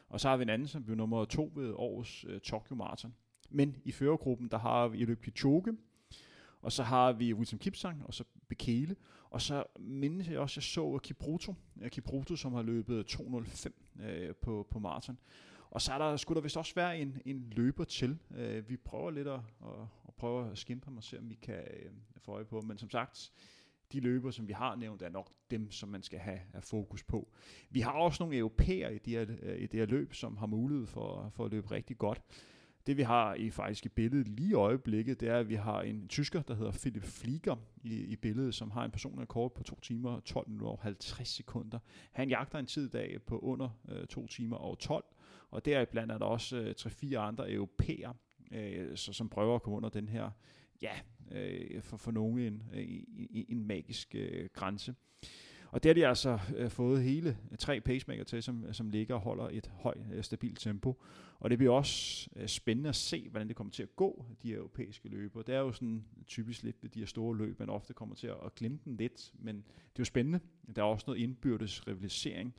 Og 0.09 0.21
så 0.21 0.29
har 0.29 0.37
vi 0.37 0.43
en 0.43 0.49
anden, 0.49 0.69
som 0.69 0.85
blev 0.85 0.97
nummer 0.97 1.25
to 1.25 1.53
ved 1.55 1.73
årets 1.77 2.25
øh, 2.29 2.41
Tokyo 2.41 2.77
Marathon. 2.77 3.15
Men 3.51 3.77
i 3.85 3.93
førergruppen, 3.93 4.49
der 4.49 4.59
har 4.59 4.89
vi 4.89 5.03
Eliud 5.03 5.17
Kipchoge, 5.17 5.77
og 6.63 6.73
så 6.73 6.83
har 6.83 7.13
vi 7.13 7.35
Wilson 7.35 7.59
Kipsang, 7.59 8.07
og 8.07 8.15
så 8.15 8.25
Bekele, 8.49 8.97
og 9.31 9.43
så 9.43 9.65
mindes 9.79 10.29
jeg 10.29 10.39
også, 10.39 10.59
jeg 10.59 10.63
så 10.63 10.99
Kipruto, 11.03 11.55
øh, 11.81 11.91
Kipruto, 11.91 12.37
som 12.37 12.53
har 12.53 12.63
løbet 12.63 13.07
205 13.07 13.75
øh, 14.01 14.35
på, 14.35 14.67
på 14.71 14.79
maraton. 14.79 15.19
Og 15.71 15.83
så 15.83 15.93
er 15.93 15.99
der, 15.99 16.17
skulle 16.17 16.37
der 16.37 16.43
vist 16.43 16.57
også 16.57 16.75
være 16.75 16.99
en, 16.99 17.21
en 17.25 17.53
løber 17.57 17.85
til. 17.85 18.19
Øh, 18.37 18.69
vi 18.69 18.77
prøver 18.77 19.11
lidt 19.11 19.29
at, 19.29 19.41
at, 19.63 19.81
at 20.09 20.15
prøve 20.15 20.51
at 20.51 20.59
skimpe 20.59 20.85
ham 20.85 20.97
og 20.97 21.05
se, 21.05 21.19
om 21.19 21.31
vi 21.31 21.35
kan 21.35 21.55
øh, 21.55 21.91
få 22.19 22.33
øje 22.33 22.45
på. 22.45 22.61
Men 22.61 22.79
som 22.79 22.91
sagt, 22.91 23.33
de 23.93 24.01
løber, 24.01 24.31
som 24.31 24.49
vi 24.49 24.53
har 24.53 24.77
nævnt, 24.77 25.03
er 25.03 25.09
nok 25.09 25.31
dem, 25.51 25.71
som 25.71 25.89
man 25.89 26.03
skal 26.03 26.19
have, 26.19 26.41
have 26.53 26.63
fokus 26.63 27.03
på. 27.03 27.29
Vi 27.71 27.81
har 27.81 27.93
også 27.93 28.23
nogle 28.23 28.37
europæere 28.37 28.95
i 28.95 28.99
det, 28.99 29.13
her, 29.13 29.27
øh, 29.43 29.59
i 29.59 29.67
det 29.67 29.81
her 29.81 29.87
løb, 29.87 30.15
som 30.15 30.37
har 30.37 30.47
mulighed 30.47 30.87
for, 30.87 31.31
for 31.35 31.45
at 31.45 31.51
løbe 31.51 31.71
rigtig 31.71 31.99
godt. 31.99 32.23
Det 32.87 32.97
vi 32.97 33.03
har 33.03 33.35
i 33.35 33.51
faktisk 33.51 33.87
i 33.87 33.89
billedet 33.89 34.29
lige 34.29 34.51
i 34.51 34.55
øjeblikket, 34.55 35.21
det 35.21 35.29
er, 35.29 35.39
at 35.39 35.49
vi 35.49 35.55
har 35.55 35.83
en 35.83 36.09
tysker, 36.09 36.43
der 36.43 36.55
hedder 36.55 36.73
Philip 36.73 37.03
Flieger 37.03 37.57
i, 37.83 37.95
i 37.95 38.17
billedet, 38.17 38.55
som 38.55 38.71
har 38.71 38.85
en 38.85 38.91
personlig 38.91 39.23
rekord 39.23 39.55
på 39.55 39.63
2 39.63 39.81
timer, 39.81 40.21
12 40.21 40.49
minutter 40.49 40.73
og 40.73 40.79
50 40.83 41.29
sekunder. 41.29 41.79
Han 42.13 42.29
jagter 42.29 42.59
en 42.59 42.67
tid 42.67 42.87
i 42.87 42.91
dag 42.91 43.23
på 43.27 43.39
under 43.39 43.69
øh, 43.89 44.07
2 44.07 44.27
timer 44.27 44.57
og 44.57 44.79
12, 44.79 45.05
og 45.51 45.65
deriblandt 45.65 46.13
er 46.13 46.19
der 46.19 46.27
også 46.27 46.57
øh, 46.57 46.75
3-4 46.79 47.15
andre 47.15 47.53
europæer, 47.53 48.13
øh, 48.53 48.97
så, 48.97 49.13
som 49.13 49.29
prøver 49.29 49.55
at 49.55 49.63
komme 49.63 49.77
under 49.77 49.89
den 49.89 50.09
her, 50.09 50.31
ja, 50.83 50.93
øh, 51.33 51.83
for, 51.83 51.97
for 51.97 52.11
nogen 52.11 52.39
øh, 52.39 52.49
en, 52.49 52.63
en, 53.31 53.45
en 53.49 53.65
magisk 53.67 54.15
øh, 54.15 54.49
grænse. 54.53 54.95
Og 55.73 55.83
det 55.83 55.89
har 55.89 55.95
de 55.95 56.07
altså 56.07 56.39
øh, 56.57 56.71
fået 56.71 57.03
hele 57.03 57.37
tre 57.59 57.81
pacemaker 57.81 58.25
til, 58.25 58.43
som, 58.43 58.73
som 58.73 58.91
ligger 58.91 59.15
og 59.15 59.21
holder 59.21 59.49
et 59.53 59.71
højt, 59.75 60.07
øh, 60.13 60.25
stabilt 60.25 60.61
tempo. 60.61 61.03
Og 61.41 61.51
det 61.51 61.59
bliver 61.59 61.73
også 61.73 62.29
øh, 62.37 62.49
spændende 62.49 62.89
at 62.89 62.97
se, 62.97 63.29
hvordan 63.29 63.49
det 63.49 63.57
kommer 63.57 63.71
til 63.71 63.83
at 63.83 63.97
gå, 63.97 64.25
de 64.43 64.53
europæiske 64.53 65.09
løber. 65.09 65.43
Det 65.43 65.55
er 65.55 65.59
jo 65.59 65.73
sådan 65.73 66.05
typisk 66.27 66.63
lidt 66.63 66.77
ved 66.83 66.91
de 66.91 66.99
her 66.99 67.07
store 67.07 67.37
løb, 67.37 67.59
man 67.59 67.69
ofte 67.71 67.95
kommer 67.95 68.15
til 68.15 68.27
at, 68.27 68.37
at 68.45 68.55
glemme 68.55 68.79
den 68.85 68.97
lidt, 68.97 69.33
men 69.39 69.57
det 69.57 69.63
er 69.73 69.99
jo 69.99 70.05
spændende. 70.05 70.41
Der 70.77 70.83
er 70.83 70.87
også 70.87 71.05
noget 71.07 71.21
indbyrdes 71.21 71.87
rivalisering, 71.89 72.55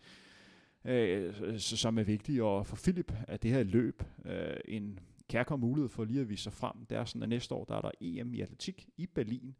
øh, 0.85 1.33
så- 1.59 1.77
som 1.77 1.97
er 1.97 2.03
vigtigt. 2.03 2.41
Og 2.41 2.65
for 2.67 2.75
Philip 2.83 3.13
er 3.27 3.37
det 3.37 3.51
her 3.51 3.63
løb 3.63 4.03
øh, 4.25 4.57
en 4.65 4.99
kærkom 5.31 5.59
mulighed 5.59 5.89
for 5.89 6.03
lige 6.03 6.21
at 6.21 6.29
vise 6.29 6.43
sig 6.43 6.53
frem. 6.53 6.85
Det 6.89 6.97
er 6.97 7.05
sådan, 7.05 7.23
at 7.23 7.29
næste 7.29 7.55
år 7.55 7.65
der 7.65 7.75
er 7.75 7.81
der 7.81 7.91
EM 8.01 8.33
i 8.33 8.41
atletik 8.41 8.89
i 8.97 9.07
Berlin, 9.07 9.55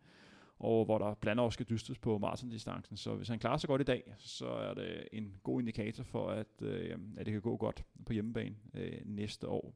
og 0.60 0.86
hvor 0.86 0.98
der 0.98 1.14
blandt 1.14 1.40
andet 1.42 1.54
skal 1.54 1.66
dystes 1.70 2.00
på 2.00 2.18
maratondistancen. 2.18 2.98
Så 2.98 3.16
hvis 3.16 3.28
han 3.28 3.40
klarer 3.40 3.58
sig 3.58 3.68
godt 3.68 3.82
i 3.82 3.84
dag, 3.84 4.14
så 4.18 4.48
er 4.48 4.74
det 4.74 5.08
en 5.12 5.36
god 5.44 5.60
indikator 5.60 6.04
for, 6.04 6.30
at, 6.30 6.62
øh, 6.62 6.98
at 7.18 7.26
det 7.26 7.32
kan 7.32 7.42
gå 7.42 7.58
godt 7.58 7.86
på 8.06 8.14
hjemmebane 8.14 8.56
øh, 8.74 9.02
næste 9.06 9.48
år. 9.48 9.76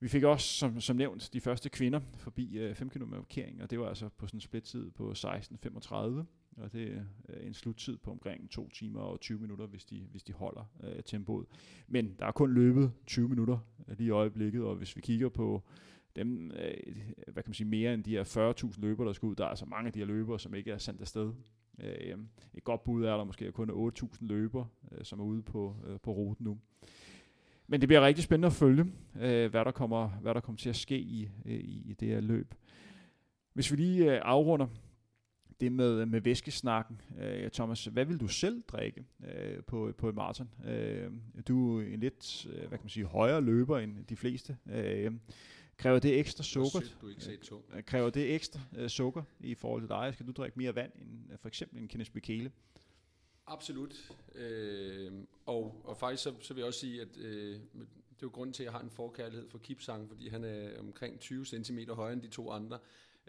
Vi 0.00 0.08
fik 0.08 0.22
også, 0.22 0.48
som, 0.48 0.80
som 0.80 0.96
nævnt, 0.96 1.30
de 1.32 1.40
første 1.40 1.68
kvinder 1.68 2.00
forbi 2.14 2.58
øh, 2.58 2.74
5 2.74 2.90
km 2.90 3.04
markering, 3.04 3.62
og 3.62 3.70
det 3.70 3.80
var 3.80 3.88
altså 3.88 4.08
på 4.08 4.26
sådan 4.26 4.36
en 4.36 4.40
splittid 4.40 4.90
på 4.90 5.12
16.35, 5.12 6.24
og 6.56 6.72
det 6.72 6.92
er 6.92 7.02
øh, 7.28 7.46
en 7.46 7.54
sluttid 7.54 7.96
på 7.96 8.10
omkring 8.10 8.50
2 8.50 8.68
timer 8.68 9.00
og 9.00 9.20
20 9.20 9.38
minutter, 9.38 9.66
hvis 9.66 9.84
de, 9.84 10.06
hvis 10.10 10.22
de 10.22 10.32
holder 10.32 10.64
øh, 10.82 11.02
tempoet. 11.04 11.46
Men 11.88 12.16
der 12.18 12.26
er 12.26 12.32
kun 12.32 12.54
løbet 12.54 12.92
20 13.06 13.28
minutter 13.28 13.58
øh, 13.88 13.98
lige 13.98 14.06
i 14.06 14.10
øjeblikket, 14.10 14.62
og 14.62 14.74
hvis 14.74 14.96
vi 14.96 15.00
kigger 15.00 15.28
på 15.28 15.62
dem, 16.16 16.50
øh, 16.50 16.96
hvad 17.32 17.42
kan 17.42 17.50
man 17.50 17.54
sige, 17.54 17.68
mere 17.68 17.94
end 17.94 18.04
de 18.04 18.10
her 18.10 18.54
40.000 18.64 18.80
løbere, 18.80 19.06
der 19.06 19.12
skal 19.12 19.26
ud. 19.26 19.34
Der 19.34 19.44
er 19.44 19.48
altså 19.48 19.66
mange 19.66 19.86
af 19.86 19.92
de 19.92 19.98
her 19.98 20.06
løbere, 20.06 20.38
som 20.40 20.54
ikke 20.54 20.70
er 20.70 20.78
sendt 20.78 21.00
afsted. 21.00 21.32
Øh, 21.78 22.18
et 22.54 22.64
godt 22.64 22.84
bud 22.84 23.04
er, 23.04 23.14
at 23.14 23.18
der 23.18 23.24
måske 23.24 23.52
kun 23.52 23.92
8.000 23.92 24.16
løbere, 24.20 24.66
øh, 24.92 25.04
som 25.04 25.20
er 25.20 25.24
ude 25.24 25.42
på, 25.42 25.76
øh, 25.86 26.00
på 26.00 26.12
ruten 26.12 26.44
nu. 26.44 26.58
Men 27.66 27.80
det 27.80 27.88
bliver 27.88 28.06
rigtig 28.06 28.24
spændende 28.24 28.46
at 28.46 28.52
følge, 28.52 28.84
øh, 29.20 29.50
hvad, 29.50 29.64
der 29.64 29.70
kommer, 29.70 30.08
hvad 30.08 30.34
der 30.34 30.40
kommer 30.40 30.58
til 30.58 30.68
at 30.68 30.76
ske 30.76 30.98
i, 30.98 31.28
øh, 31.44 31.60
i 31.64 31.96
det 32.00 32.08
her 32.08 32.20
løb. 32.20 32.54
Hvis 33.52 33.70
vi 33.72 33.76
lige 33.76 34.14
øh, 34.14 34.20
afrunder 34.24 34.66
det 35.60 35.72
med, 35.72 36.06
med 36.06 36.20
væskesnakken. 36.20 37.00
Øh, 37.20 37.50
Thomas, 37.50 37.84
hvad 37.84 38.04
vil 38.04 38.20
du 38.20 38.28
selv 38.28 38.62
drikke 38.62 39.04
øh, 39.24 39.62
på, 39.64 39.92
på 39.98 40.08
et 40.08 40.14
maraton? 40.14 40.48
Øh, 40.66 41.10
du 41.48 41.80
er 41.80 41.84
en 41.84 42.00
lidt, 42.00 42.46
øh, 42.46 42.58
hvad 42.58 42.68
kan 42.68 42.80
man 42.82 42.88
sige, 42.88 43.06
højere 43.06 43.40
løber 43.40 43.78
end 43.78 44.04
de 44.04 44.16
fleste. 44.16 44.56
Øh, 44.72 45.12
kræver 45.76 45.98
det 45.98 46.18
ekstra 46.18 46.44
sukker? 46.44 46.80
Sygt, 46.80 46.98
du 47.00 47.08
ikke 47.08 47.24
sagde 47.24 47.38
tung. 47.38 47.64
Øh, 47.76 47.82
Kræver 47.82 48.10
det 48.10 48.34
ekstra 48.34 48.60
øh, 48.76 48.88
sukker 48.88 49.22
i 49.40 49.54
forhold 49.54 49.82
til 49.82 49.88
dig? 49.88 50.10
Skal 50.14 50.26
du 50.26 50.32
drikke 50.32 50.58
mere 50.58 50.74
vand 50.74 50.92
end 51.00 51.32
øh, 51.32 51.38
for 51.38 51.48
eksempel 51.48 51.82
en 51.82 51.88
Kenneth 51.88 52.10
Bekele? 52.10 52.52
Absolut. 53.46 54.12
Øh, 54.34 55.12
og, 55.46 55.82
og 55.84 55.96
faktisk 55.96 56.22
så, 56.22 56.34
så 56.40 56.54
vil 56.54 56.60
jeg 56.60 56.66
også 56.66 56.80
sige, 56.80 57.00
at 57.02 57.16
øh, 57.18 57.60
det 58.16 58.22
er 58.22 58.26
jo 58.26 58.28
grunden 58.28 58.52
til, 58.54 58.62
at 58.62 58.64
jeg 58.64 58.72
har 58.72 58.80
en 58.80 58.90
forkærlighed 58.90 59.48
for 59.48 59.58
Kipsang, 59.58 60.08
fordi 60.08 60.28
han 60.28 60.44
er 60.44 60.80
omkring 60.80 61.20
20 61.20 61.44
cm 61.44 61.78
højere 61.90 62.12
end 62.12 62.22
de 62.22 62.28
to 62.28 62.50
andre. 62.50 62.78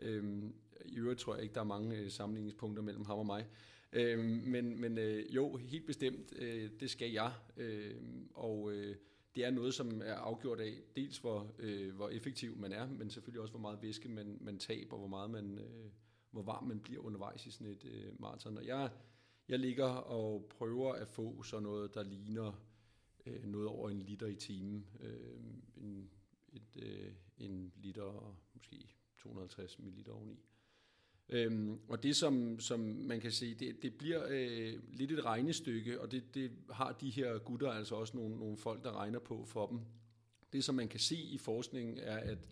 Øh, 0.01 0.43
i 0.87 0.97
øvrigt 0.97 1.19
tror 1.19 1.35
jeg 1.35 1.43
ikke, 1.43 1.55
der 1.55 1.61
er 1.61 1.65
mange 1.65 1.97
øh, 1.97 2.11
sammenligningspunkter 2.11 2.83
mellem 2.83 3.05
ham 3.05 3.17
og 3.17 3.25
mig. 3.25 3.45
Øh, 3.93 4.19
men 4.25 4.81
men 4.81 4.97
øh, 4.97 5.35
jo, 5.35 5.55
helt 5.55 5.85
bestemt, 5.85 6.33
øh, 6.35 6.69
det 6.79 6.89
skal 6.89 7.11
jeg. 7.11 7.33
Øh, 7.57 7.95
og 8.33 8.71
øh, 8.71 8.95
det 9.35 9.45
er 9.45 9.51
noget, 9.51 9.73
som 9.73 10.01
er 10.01 10.13
afgjort 10.13 10.59
af 10.59 10.73
dels, 10.95 11.17
hvor, 11.17 11.55
øh, 11.59 11.95
hvor 11.95 12.09
effektiv 12.09 12.57
man 12.57 12.71
er, 12.71 12.87
men 12.87 13.09
selvfølgelig 13.09 13.41
også, 13.41 13.51
hvor 13.51 13.61
meget 13.61 13.81
væske 13.81 14.09
man, 14.09 14.37
man 14.41 14.57
taber, 14.57 14.97
hvor 14.97 15.07
meget 15.07 15.29
man, 15.29 15.57
øh, 15.57 15.91
hvor 16.31 16.41
varm 16.41 16.63
man 16.63 16.79
bliver 16.79 17.01
undervejs 17.01 17.45
i 17.45 17.51
sådan 17.51 17.67
et 17.67 17.85
øh, 17.85 18.21
maraton. 18.21 18.57
Og 18.57 18.65
jeg, 18.65 18.91
jeg 19.47 19.59
ligger 19.59 19.85
og 19.85 20.45
prøver 20.49 20.93
at 20.93 21.07
få 21.07 21.43
sådan 21.43 21.63
noget, 21.63 21.93
der 21.93 22.03
ligner 22.03 22.65
øh, 23.25 23.45
noget 23.45 23.67
over 23.67 23.89
en 23.89 24.01
liter 24.01 24.27
i 24.27 24.35
timen. 24.35 24.87
Øh, 24.99 25.39
en, 25.77 26.09
et, 26.49 26.77
øh, 26.83 27.13
en 27.37 27.73
liter 27.75 28.03
og 28.03 28.35
måske 28.53 28.95
250 29.17 29.79
ml 29.79 30.09
oveni. 30.09 30.46
Øhm, 31.29 31.79
og 31.87 32.03
det, 32.03 32.15
som, 32.15 32.59
som 32.59 32.79
man 32.79 33.19
kan 33.19 33.31
se, 33.31 33.55
det, 33.55 33.81
det 33.81 33.93
bliver 33.93 34.25
øh, 34.29 34.73
lidt 34.93 35.11
et 35.11 35.25
regnestykke, 35.25 36.01
og 36.01 36.11
det, 36.11 36.35
det 36.35 36.51
har 36.71 36.91
de 36.91 37.09
her 37.09 37.37
gutter 37.37 37.71
altså 37.71 37.95
også 37.95 38.17
nogle, 38.17 38.37
nogle 38.37 38.57
folk, 38.57 38.83
der 38.83 38.91
regner 38.91 39.19
på 39.19 39.45
for 39.45 39.67
dem. 39.67 39.79
Det, 40.53 40.63
som 40.63 40.75
man 40.75 40.87
kan 40.87 40.99
se 40.99 41.15
i 41.15 41.37
forskningen, 41.37 41.97
er, 41.97 42.17
at, 42.17 42.49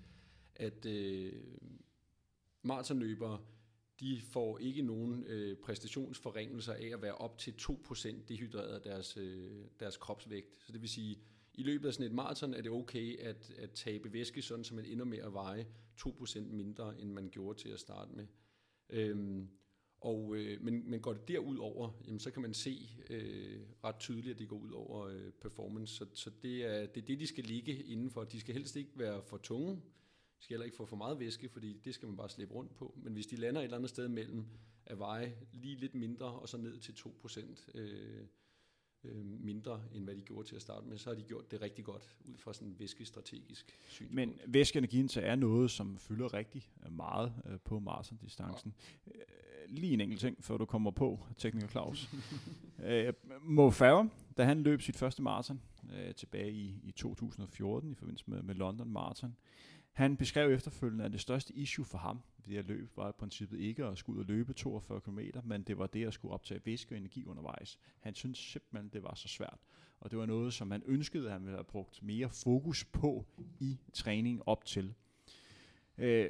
at 0.56 0.86
øh, 0.86 1.34
maratonløbere, 2.62 3.40
de 4.00 4.22
får 4.22 4.60
ikke 4.60 4.82
nogen 4.82 5.24
øh, 5.24 5.58
præstationsforringelser 5.58 6.74
af 6.74 6.90
at 6.94 7.02
være 7.02 7.16
op 7.16 7.38
til 7.38 7.52
2% 7.62 8.16
dehydreret 8.30 8.74
af 8.74 8.82
deres, 8.82 9.18
øh, 9.18 9.66
deres 9.80 9.98
kropsvægt. 9.98 10.48
Så 10.60 10.72
det 10.72 10.82
vil 10.82 10.90
sige, 10.90 11.20
i 11.54 11.64
løbet 11.64 11.88
af 11.88 11.94
sådan 11.94 12.06
et 12.06 12.16
maraton 12.16 12.54
er 12.54 12.62
det 12.62 12.72
okay 12.72 13.20
at, 13.20 13.52
at 13.58 13.72
tabe 13.72 14.14
væske, 14.14 14.42
sådan 14.42 14.64
så 14.64 14.76
man 14.76 14.86
ender 14.86 15.06
med 15.06 15.18
at 15.18 15.34
veje 15.34 15.68
2% 16.02 16.40
mindre, 16.40 17.02
end 17.02 17.12
man 17.12 17.30
gjorde 17.30 17.60
til 17.60 17.70
at 17.70 17.80
starte 17.80 18.12
med. 18.16 18.28
Øhm, 18.90 19.50
og, 20.02 20.36
øh, 20.36 20.62
men, 20.62 20.90
men 20.90 21.00
går 21.00 21.14
det 21.14 21.28
derudover, 21.28 21.92
jamen, 22.08 22.20
så 22.20 22.32
kan 22.32 22.42
man 22.42 22.54
se 22.54 22.90
øh, 23.10 23.60
ret 23.84 23.96
tydeligt, 24.00 24.34
at 24.34 24.40
det 24.40 24.48
går 24.48 24.58
ud 24.58 24.72
over 24.72 25.08
øh, 25.08 25.32
performance. 25.32 25.96
Så, 25.96 26.06
så 26.14 26.32
det, 26.42 26.66
er, 26.66 26.86
det 26.86 27.02
er 27.02 27.06
det, 27.06 27.20
de 27.20 27.28
skal 27.28 27.44
ligge 27.44 27.84
indenfor. 27.84 28.24
De 28.24 28.40
skal 28.40 28.54
helst 28.54 28.76
ikke 28.76 28.92
være 28.96 29.22
for 29.24 29.38
tunge. 29.38 29.76
De 30.40 30.44
skal 30.44 30.54
heller 30.54 30.66
ikke 30.66 30.78
få 30.78 30.86
for 30.86 30.96
meget 30.96 31.20
væske, 31.20 31.50
fordi 31.50 31.74
det 31.86 31.94
skal 31.94 32.08
man 32.08 32.18
bare 32.18 32.30
slippe 32.30 32.54
rundt 32.54 32.76
på. 32.76 32.98
Men 33.04 33.14
hvis 33.14 33.28
de 33.28 33.36
lander 33.36 33.62
et 33.62 33.64
eller 33.64 33.78
andet 33.78 33.90
sted 33.90 34.08
mellem 34.08 34.46
at 34.86 35.00
veje 35.00 35.36
lige 35.54 35.76
lidt 35.76 35.96
mindre, 35.96 36.26
og 36.26 36.50
så 36.50 36.58
ned 36.58 36.80
til 36.80 36.92
2% 36.92 37.78
øh, 37.78 38.26
øh, 39.12 39.26
mindre, 39.26 39.82
end 39.94 40.04
hvad 40.04 40.16
de 40.16 40.22
gjorde 40.22 40.48
til 40.48 40.56
at 40.56 40.62
starte 40.62 40.88
med, 40.88 40.98
så 40.98 41.10
har 41.10 41.16
de 41.16 41.24
gjort 41.24 41.52
det 41.52 41.62
rigtig 41.62 41.86
godt 41.86 42.16
ud 42.26 42.38
fra 42.38 42.54
sådan 42.54 42.68
en 42.68 42.76
væskestrategisk 42.80 43.80
synspunkt. 43.88 44.16
Men 44.16 44.40
væskeenergiindtag 44.48 45.28
er 45.28 45.36
noget, 45.36 45.72
som 45.72 45.98
fylder 45.98 46.34
rigtig 46.34 46.70
øh, 46.86 46.92
meget 46.92 47.34
øh, 47.46 47.60
på 47.60 47.80
maratondistancen. 47.80 48.74
Ja. 49.08 49.12
Lige 49.68 49.94
en 49.94 50.02
enkelt 50.02 50.22
ting, 50.22 50.44
før 50.44 50.58
du 50.58 50.66
kommer 50.66 50.92
på, 50.92 51.20
tekniker 51.38 51.68
Claus. 51.68 52.10
øh, 52.86 53.14
Mo 53.42 53.70
Farah, 53.70 54.08
da 54.38 54.44
han 54.44 54.64
løb 54.64 54.82
sit 54.82 54.96
første 54.96 55.22
maraton 55.22 55.62
øh, 55.94 56.16
tilbage 56.16 56.52
i, 56.52 56.80
i 56.84 56.92
2014 56.92 57.92
i 57.92 57.96
forbindelse 57.96 58.26
med, 58.28 58.42
med 58.42 58.56
London 58.56 58.92
Marathon, 58.92 59.36
han 59.96 60.18
beskrev 60.18 60.52
efterfølgende, 60.52 61.06
at 61.06 61.12
det 61.12 61.22
største 61.22 61.54
issue 61.54 61.86
for 61.86 61.98
ham 61.98 62.22
ved 62.38 62.46
det 62.46 62.54
her 62.54 62.62
løb 62.62 62.98
var 62.98 63.10
i 63.10 63.12
princippet 63.12 63.60
ikke 63.60 63.86
at 63.86 63.98
skulle 63.98 64.18
ud 64.18 64.24
og 64.24 64.28
løbe 64.28 64.54
42 64.54 65.02
km, 65.02 65.20
men 65.44 65.64
det 65.64 65.78
var 65.78 65.88
det 65.88 66.08
at 66.08 66.14
skulle 66.14 66.34
optage 66.34 66.62
væske 66.66 66.96
og 66.96 66.98
energi 66.98 67.26
undervejs. 67.26 67.80
Han 68.00 68.16
syntes 68.16 68.40
simpelthen, 68.40 68.90
det 68.94 69.04
var 69.04 69.14
så 69.16 69.28
svært. 69.28 69.60
Og 70.00 70.12
det 70.12 70.20
var 70.20 70.26
noget, 70.26 70.54
som 70.54 70.72
han 70.72 70.84
ønskede, 70.86 71.26
at 71.26 71.32
han 71.32 71.42
ville 71.42 71.58
have 71.58 71.64
brugt 71.64 72.04
mere 72.04 72.30
fokus 72.30 72.86
på 72.86 73.26
i 73.60 73.80
træning 73.94 74.48
op 74.48 74.66
til. 74.66 74.94
Øh, 75.98 76.30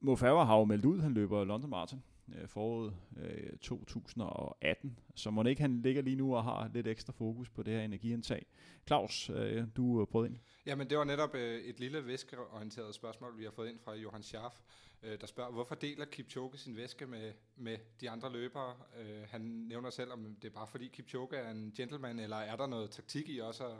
Mo 0.00 0.16
Farah 0.16 0.46
har 0.46 0.58
jo 0.58 0.64
meldt 0.64 0.84
ud, 0.84 1.00
han 1.00 1.14
løber 1.14 1.44
London 1.44 1.70
Marathon 1.70 2.02
øh, 2.38 2.48
foråret 2.48 2.96
øh, 3.16 3.56
2018. 3.58 4.98
Så 5.14 5.30
må 5.30 5.42
ikke 5.42 5.62
han 5.62 5.82
ligger 5.82 6.02
lige 6.02 6.16
nu 6.16 6.36
og 6.36 6.44
har 6.44 6.70
lidt 6.74 6.86
ekstra 6.86 7.12
fokus 7.12 7.50
på 7.50 7.62
det 7.62 7.74
her 7.74 7.82
energiindtag. 7.82 8.46
Claus, 8.86 9.30
øh, 9.30 9.66
du 9.76 10.06
prøvede 10.10 10.30
ind. 10.30 10.38
Jamen 10.66 10.90
det 10.90 10.98
var 10.98 11.04
netop 11.04 11.34
øh, 11.34 11.60
et 11.60 11.80
lille 11.80 12.06
væskeorienteret 12.06 12.94
spørgsmål, 12.94 13.38
vi 13.38 13.44
har 13.44 13.50
fået 13.50 13.68
ind 13.68 13.78
fra 13.78 13.94
Johan 13.94 14.22
Schaff, 14.22 14.54
øh, 15.02 15.20
der 15.20 15.26
spørger, 15.26 15.50
hvorfor 15.50 15.74
deler 15.74 16.04
Kipchoge 16.04 16.58
sin 16.58 16.76
væske 16.76 17.06
med, 17.06 17.32
med 17.56 17.78
de 18.00 18.10
andre 18.10 18.32
løbere? 18.32 18.74
Øh, 19.00 19.22
han 19.28 19.40
nævner 19.40 19.90
selv, 19.90 20.12
om 20.12 20.36
det 20.42 20.48
er 20.48 20.54
bare 20.54 20.66
fordi 20.66 20.88
Kipchoge 20.88 21.36
er 21.36 21.50
en 21.50 21.72
gentleman, 21.76 22.18
eller 22.18 22.36
er 22.36 22.56
der 22.56 22.66
noget 22.66 22.90
taktik 22.90 23.28
i 23.28 23.38
også 23.38 23.66
at 23.66 23.76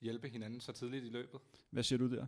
hjælpe 0.00 0.28
hinanden 0.28 0.60
så 0.60 0.72
tidligt 0.72 1.04
i 1.04 1.08
løbet? 1.08 1.40
Hvad 1.70 1.82
siger 1.82 1.98
du 1.98 2.10
der? 2.10 2.26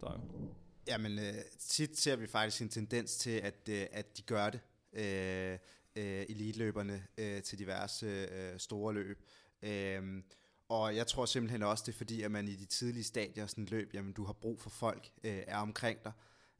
Der 0.00 0.06
er 0.06 0.12
jo. 0.12 0.54
Jamen, 0.86 1.18
øh, 1.18 1.34
tit 1.58 1.98
ser 1.98 2.16
vi 2.16 2.26
faktisk 2.26 2.62
en 2.62 2.68
tendens 2.68 3.16
til, 3.16 3.30
at, 3.30 3.68
øh, 3.68 3.86
at 3.92 4.16
de 4.16 4.22
gør 4.22 4.50
det, 4.50 4.60
øh, 4.92 5.58
øh, 5.96 6.26
elitløberne, 6.28 7.06
øh, 7.18 7.42
til 7.42 7.58
diverse 7.58 8.06
øh, 8.06 8.58
store 8.58 8.94
løb. 8.94 9.22
Øh, 9.62 10.22
og 10.68 10.96
jeg 10.96 11.06
tror 11.06 11.26
simpelthen 11.26 11.62
også, 11.62 11.82
det 11.86 11.92
er 11.92 11.96
fordi, 11.96 12.22
at 12.22 12.30
man 12.30 12.48
i 12.48 12.54
de 12.54 12.64
tidlige 12.64 13.04
stadier 13.04 13.42
af 13.42 13.50
sådan 13.50 13.64
løb, 13.66 13.94
jamen 13.94 14.12
du 14.12 14.24
har 14.24 14.32
brug 14.32 14.60
for 14.60 14.70
folk, 14.70 15.10
øh, 15.24 15.42
er 15.46 15.56
omkring 15.58 15.98
dig, 16.04 16.12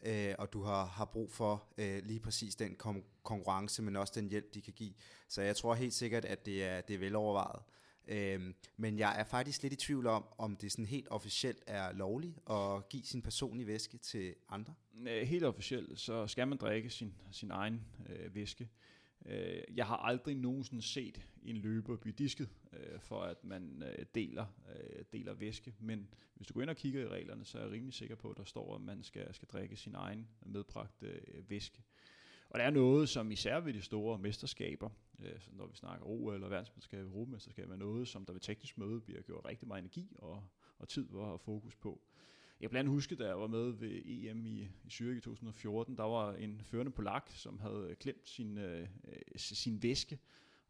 øh, 0.02 0.34
og 0.38 0.52
du 0.52 0.62
har, 0.62 0.84
har 0.84 1.04
brug 1.04 1.32
for 1.32 1.64
øh, 1.78 2.02
lige 2.04 2.20
præcis 2.20 2.54
den 2.54 2.74
kom- 2.74 3.04
konkurrence, 3.22 3.82
men 3.82 3.96
også 3.96 4.12
den 4.16 4.28
hjælp, 4.28 4.54
de 4.54 4.62
kan 4.62 4.72
give. 4.72 4.94
Så 5.28 5.42
jeg 5.42 5.56
tror 5.56 5.74
helt 5.74 5.94
sikkert, 5.94 6.24
at 6.24 6.46
det 6.46 6.64
er, 6.64 6.80
det 6.80 6.94
er 6.94 6.98
velovervejet. 6.98 7.62
Øhm, 8.09 8.55
men 8.77 8.99
jeg 8.99 9.21
er 9.21 9.25
faktisk 9.25 9.62
lidt 9.62 9.73
i 9.73 9.77
tvivl 9.77 10.07
om, 10.07 10.25
om 10.38 10.57
det 10.57 10.73
sådan 10.73 10.87
helt 10.87 11.09
officielt 11.11 11.64
er 11.67 11.93
lovligt 11.93 12.38
at 12.51 12.88
give 12.88 13.03
sin 13.03 13.23
personlige 13.23 13.67
væske 13.67 13.99
til 13.99 14.35
andre. 14.49 14.75
Øh, 15.09 15.23
helt 15.23 15.45
officielt, 15.45 16.01
så 16.01 16.27
skal 16.27 16.49
man 16.49 16.59
drikke 16.59 16.90
sin, 16.90 17.14
sin 17.31 17.51
egen 17.51 17.81
øh, 18.09 18.35
væske. 18.35 18.69
Øh, 19.27 19.62
jeg 19.75 19.87
har 19.87 19.97
aldrig 19.97 20.35
nogensinde 20.35 20.83
set 20.83 21.21
en 21.43 21.57
løber 21.57 21.97
blive 21.97 22.14
disket, 22.19 22.49
øh, 22.73 23.01
for 23.01 23.23
at 23.23 23.45
man 23.45 23.83
øh, 23.87 24.07
deler, 24.14 24.47
øh, 24.77 25.05
deler 25.12 25.35
væske. 25.35 25.75
Men 25.79 26.09
hvis 26.35 26.47
du 26.47 26.55
går 26.55 26.62
ind 26.62 26.71
og 26.71 26.77
kigger 26.77 27.01
i 27.01 27.09
reglerne, 27.09 27.45
så 27.45 27.59
er 27.59 27.62
jeg 27.62 27.71
rimelig 27.71 27.95
sikker 27.95 28.14
på, 28.14 28.31
at 28.31 28.37
der 28.37 28.45
står, 28.45 28.75
at 28.75 28.81
man 28.81 29.03
skal, 29.03 29.35
skal 29.35 29.49
drikke 29.49 29.77
sin 29.77 29.95
egen 29.95 30.29
medbragte 30.47 31.07
øh, 31.07 31.51
væske. 31.51 31.83
Og 32.51 32.59
der 32.59 32.64
er 32.64 32.71
noget, 32.71 33.09
som 33.09 33.31
især 33.31 33.61
ved 33.61 33.73
de 33.73 33.83
store 33.83 34.19
mesterskaber, 34.19 34.90
øh, 35.18 35.40
når 35.53 35.66
vi 35.66 35.77
snakker 35.77 36.07
OL 36.07 36.35
eller 36.35 36.48
verdensmesterskab, 36.48 37.05
Europamesterskab, 37.05 37.70
er 37.70 37.77
noget, 37.77 38.09
som 38.09 38.27
der 38.27 38.33
ved 38.33 38.40
teknisk 38.40 38.79
møde 38.79 39.00
bliver 39.00 39.22
gjort 39.22 39.44
rigtig 39.44 39.68
meget 39.68 39.83
energi 39.83 40.16
og, 40.18 40.42
og 40.79 40.88
tid 40.88 41.09
hvor 41.09 41.24
og 41.24 41.40
fokus 41.40 41.77
på. 41.77 42.00
Jeg 42.61 42.70
blandt 42.70 42.81
andet 42.81 42.94
huske, 42.94 43.16
da 43.16 43.27
jeg 43.27 43.40
var 43.40 43.46
med 43.46 43.70
ved 43.70 44.03
EM 44.05 44.46
i, 44.46 44.68
i 44.85 44.88
Zürich 44.88 45.16
i 45.16 45.20
2014, 45.20 45.96
der 45.96 46.03
var 46.03 46.33
en 46.33 46.61
førende 46.64 46.92
polak, 46.92 47.31
som 47.31 47.59
havde 47.59 47.96
klemt 48.00 48.29
sin, 48.29 48.59
øh, 48.59 48.88
øh 49.09 49.20
sin 49.37 49.83
væske. 49.83 50.18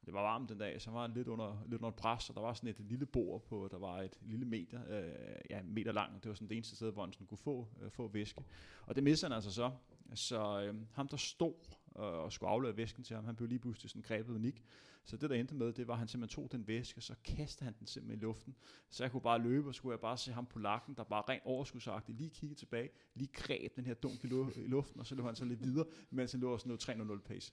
Det 0.07 0.14
var 0.14 0.22
varmt 0.22 0.48
den 0.48 0.59
dag, 0.59 0.83
så 0.83 0.90
var 0.90 1.02
han 1.02 1.14
lidt 1.14 1.28
under, 1.28 1.64
lidt 1.66 1.83
under 1.83 1.96
pres, 1.96 2.28
og 2.28 2.35
der 2.35 2.42
var 2.42 2.55
sådan 2.55 2.70
et 2.70 2.80
lille 2.80 3.07
bord 3.07 3.45
på, 3.47 3.68
der 3.70 3.78
var 3.78 4.03
et 4.03 4.18
lille 4.22 4.45
meter, 4.45 4.80
øh, 4.88 5.40
ja, 5.51 5.62
meter 5.62 5.92
lang, 5.92 6.22
det 6.22 6.28
var 6.28 6.34
sådan 6.34 6.49
det 6.49 6.57
eneste 6.57 6.76
sted, 6.76 6.92
hvor 6.92 7.03
han 7.05 7.12
sådan 7.12 7.26
kunne 7.26 7.38
få, 7.38 7.68
øh, 7.82 7.90
få 7.90 8.09
væske. 8.09 8.45
Og 8.86 8.97
det 8.97 9.05
mistede 9.05 9.30
han 9.30 9.34
altså 9.34 9.53
så. 9.53 9.70
Så 10.14 10.62
øh, 10.62 10.74
ham, 10.92 11.09
der 11.09 11.16
stod 11.16 11.55
og 11.95 12.32
skulle 12.32 12.51
aflevere 12.51 12.76
væsken 12.76 13.05
til 13.05 13.16
ham, 13.16 13.24
han 13.24 13.36
blev 13.36 13.49
lige 13.49 13.59
pludselig 13.59 13.90
sådan 13.90 14.03
grebet 14.03 14.34
unik. 14.34 14.62
Så 15.05 15.16
det, 15.16 15.30
der 15.30 15.36
endte 15.36 15.55
med, 15.55 15.72
det 15.72 15.88
var, 15.88 15.92
at 15.92 15.99
han 15.99 16.09
simpelthen 16.09 16.42
tog 16.42 16.53
den 16.53 16.66
væske, 16.68 16.99
og 16.99 17.03
så 17.03 17.14
kastede 17.24 17.64
han 17.64 17.74
den 17.78 17.86
simpelthen 17.86 18.20
i 18.20 18.22
luften. 18.22 18.57
Så 18.90 19.05
jeg 19.05 19.11
kunne 19.11 19.20
bare 19.20 19.42
løbe, 19.42 19.68
og 19.68 19.74
skulle 19.74 19.92
jeg 19.92 20.01
bare 20.01 20.18
se 20.18 20.32
ham 20.32 20.47
på 20.47 20.59
lakken, 20.59 20.95
der 20.95 21.05
bare 21.05 21.22
rent 21.28 21.42
overskudsagtigt 21.47 22.18
lige 22.18 22.30
kigge 22.30 22.55
tilbage, 22.55 22.90
lige 23.14 23.30
greb 23.32 23.76
den 23.76 23.86
her 23.86 23.95
dunk 23.95 24.24
i, 24.24 24.26
luften, 24.57 25.01
og 25.01 25.07
så 25.07 25.14
løb 25.14 25.24
han 25.24 25.36
så 25.36 25.45
lidt 25.45 25.64
videre, 25.64 25.86
mens 26.11 26.32
han 26.32 26.40
lå 26.40 26.59
sådan 26.59 26.78
noget 26.99 27.18
3-0 27.18 27.22
pace. 27.22 27.53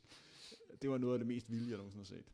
Det 0.82 0.90
var 0.90 0.98
noget 0.98 1.14
af 1.14 1.20
det 1.20 1.28
mest 1.28 1.52
vilde, 1.52 1.70
jeg 1.70 1.78
nogensinde 1.78 2.06
har 2.06 2.16
set. 2.16 2.32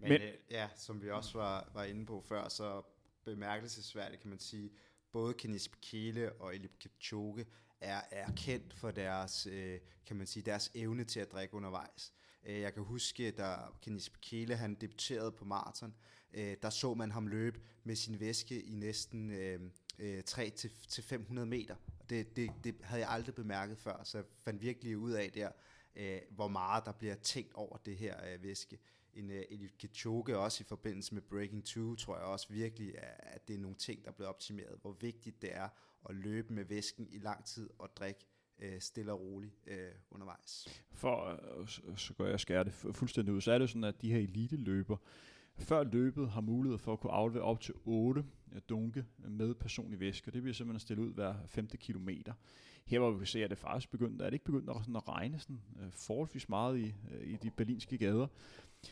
Men, 0.00 0.08
Men 0.08 0.22
øh, 0.22 0.34
ja, 0.50 0.68
som 0.76 1.02
vi 1.02 1.10
også 1.10 1.38
var, 1.38 1.70
var 1.74 1.84
inde 1.84 2.06
på 2.06 2.20
før, 2.20 2.48
så 2.48 2.82
bemærkelsesværdigt 3.24 4.20
kan 4.20 4.30
man 4.30 4.38
sige, 4.38 4.70
både 5.12 5.34
Kenis 5.34 5.68
Bekele 5.68 6.32
og 6.32 6.54
Eliud 6.54 6.70
Kipchoge 6.80 7.46
er, 7.82 8.00
er 8.10 8.32
kendt 8.36 8.74
for 8.74 8.90
deres, 8.90 9.46
øh, 9.46 9.80
kan 10.06 10.16
man 10.16 10.26
sige, 10.26 10.42
deres 10.42 10.70
evne 10.74 11.04
til 11.04 11.20
at 11.20 11.32
drikke 11.32 11.54
undervejs. 11.54 12.12
Øh, 12.46 12.60
jeg 12.60 12.74
kan 12.74 12.82
huske, 12.82 13.30
da 13.30 13.56
Kenis 13.82 14.10
Bekele 14.10 14.56
han 14.56 14.74
debuterede 14.74 15.32
på 15.32 15.44
maraton, 15.44 15.94
øh, 16.34 16.56
der 16.62 16.70
så 16.70 16.94
man 16.94 17.10
ham 17.10 17.26
løbe 17.26 17.60
med 17.84 17.96
sin 17.96 18.20
væske 18.20 18.62
i 18.62 18.74
næsten 18.74 19.30
øh, 19.30 19.60
øh, 19.98 20.22
3-500 20.30 21.32
meter. 21.32 21.76
Det, 22.08 22.36
det, 22.36 22.50
det 22.64 22.74
havde 22.82 23.00
jeg 23.00 23.10
aldrig 23.10 23.34
bemærket 23.34 23.78
før, 23.78 24.04
så 24.04 24.18
jeg 24.18 24.24
fandt 24.38 24.62
virkelig 24.62 24.98
ud 24.98 25.12
af 25.12 25.32
der, 25.32 25.50
øh, 25.96 26.20
hvor 26.30 26.48
meget 26.48 26.84
der 26.84 26.92
bliver 26.92 27.14
tænkt 27.14 27.54
over 27.54 27.76
det 27.76 27.96
her 27.96 28.32
øh, 28.32 28.42
væske. 28.42 28.78
En 29.14 29.30
øh, 29.30 29.44
Eliud 29.50 29.70
Kipchoge 29.78 30.38
også 30.38 30.62
i 30.62 30.64
forbindelse 30.64 31.14
med 31.14 31.22
Breaking 31.22 31.64
2, 31.64 31.96
tror 31.96 32.16
jeg 32.16 32.24
også 32.24 32.46
virkelig, 32.50 32.94
at 33.18 33.48
det 33.48 33.54
er 33.54 33.58
nogle 33.58 33.76
ting, 33.76 34.04
der 34.04 34.10
bliver 34.10 34.28
optimeret. 34.28 34.78
Hvor 34.80 34.92
vigtigt 34.92 35.42
det 35.42 35.56
er 35.56 35.68
at 36.08 36.14
løbe 36.14 36.52
med 36.54 36.64
væsken 36.64 37.06
i 37.10 37.18
lang 37.18 37.44
tid 37.44 37.70
og 37.78 37.96
drikke 37.96 38.26
øh, 38.58 38.80
stille 38.80 39.12
og 39.12 39.20
roligt 39.20 39.54
øh, 39.66 39.90
undervejs. 40.10 40.68
For 40.92 41.40
øh, 41.60 41.96
så 41.96 42.14
går 42.14 42.26
jeg 42.26 42.40
skære 42.40 42.64
det 42.64 42.72
fuldstændig 42.72 43.34
ud, 43.34 43.40
så 43.40 43.52
er 43.52 43.58
det 43.58 43.68
sådan, 43.70 43.84
at 43.84 44.02
de 44.02 44.12
her 44.12 44.18
elite 44.18 44.56
løber, 44.56 44.96
før 45.58 45.84
løbet 45.84 46.30
har 46.30 46.40
mulighed 46.40 46.78
for 46.78 46.92
at 46.92 47.00
kunne 47.00 47.12
aflevere 47.12 47.44
op 47.44 47.60
til 47.60 47.74
8 47.84 48.24
øh, 48.52 48.60
dunke 48.68 49.04
med 49.18 49.54
personlig 49.54 50.00
væske, 50.00 50.30
det 50.30 50.42
bliver 50.42 50.54
simpelthen 50.54 50.80
stillet 50.80 51.04
ud 51.04 51.14
hver 51.14 51.34
5. 51.46 51.66
kilometer. 51.66 52.32
Her 52.84 52.98
hvor 52.98 53.10
vi 53.10 53.18
kan 53.18 53.26
se, 53.26 53.44
at 53.44 53.50
det 53.50 53.58
faktisk 53.58 53.90
begyndt, 53.90 54.22
er 54.22 54.26
det 54.26 54.32
ikke 54.32 54.44
begyndt 54.44 54.70
at, 54.70 54.76
sådan 54.76 54.96
at 54.96 55.08
regne 55.08 55.38
sådan, 55.38 55.60
øh, 55.80 55.92
forholdsvis 55.92 56.48
meget 56.48 56.78
i, 56.78 56.94
øh, 57.10 57.26
i 57.26 57.36
de 57.36 57.50
berlinske 57.50 57.98
gader. 57.98 58.26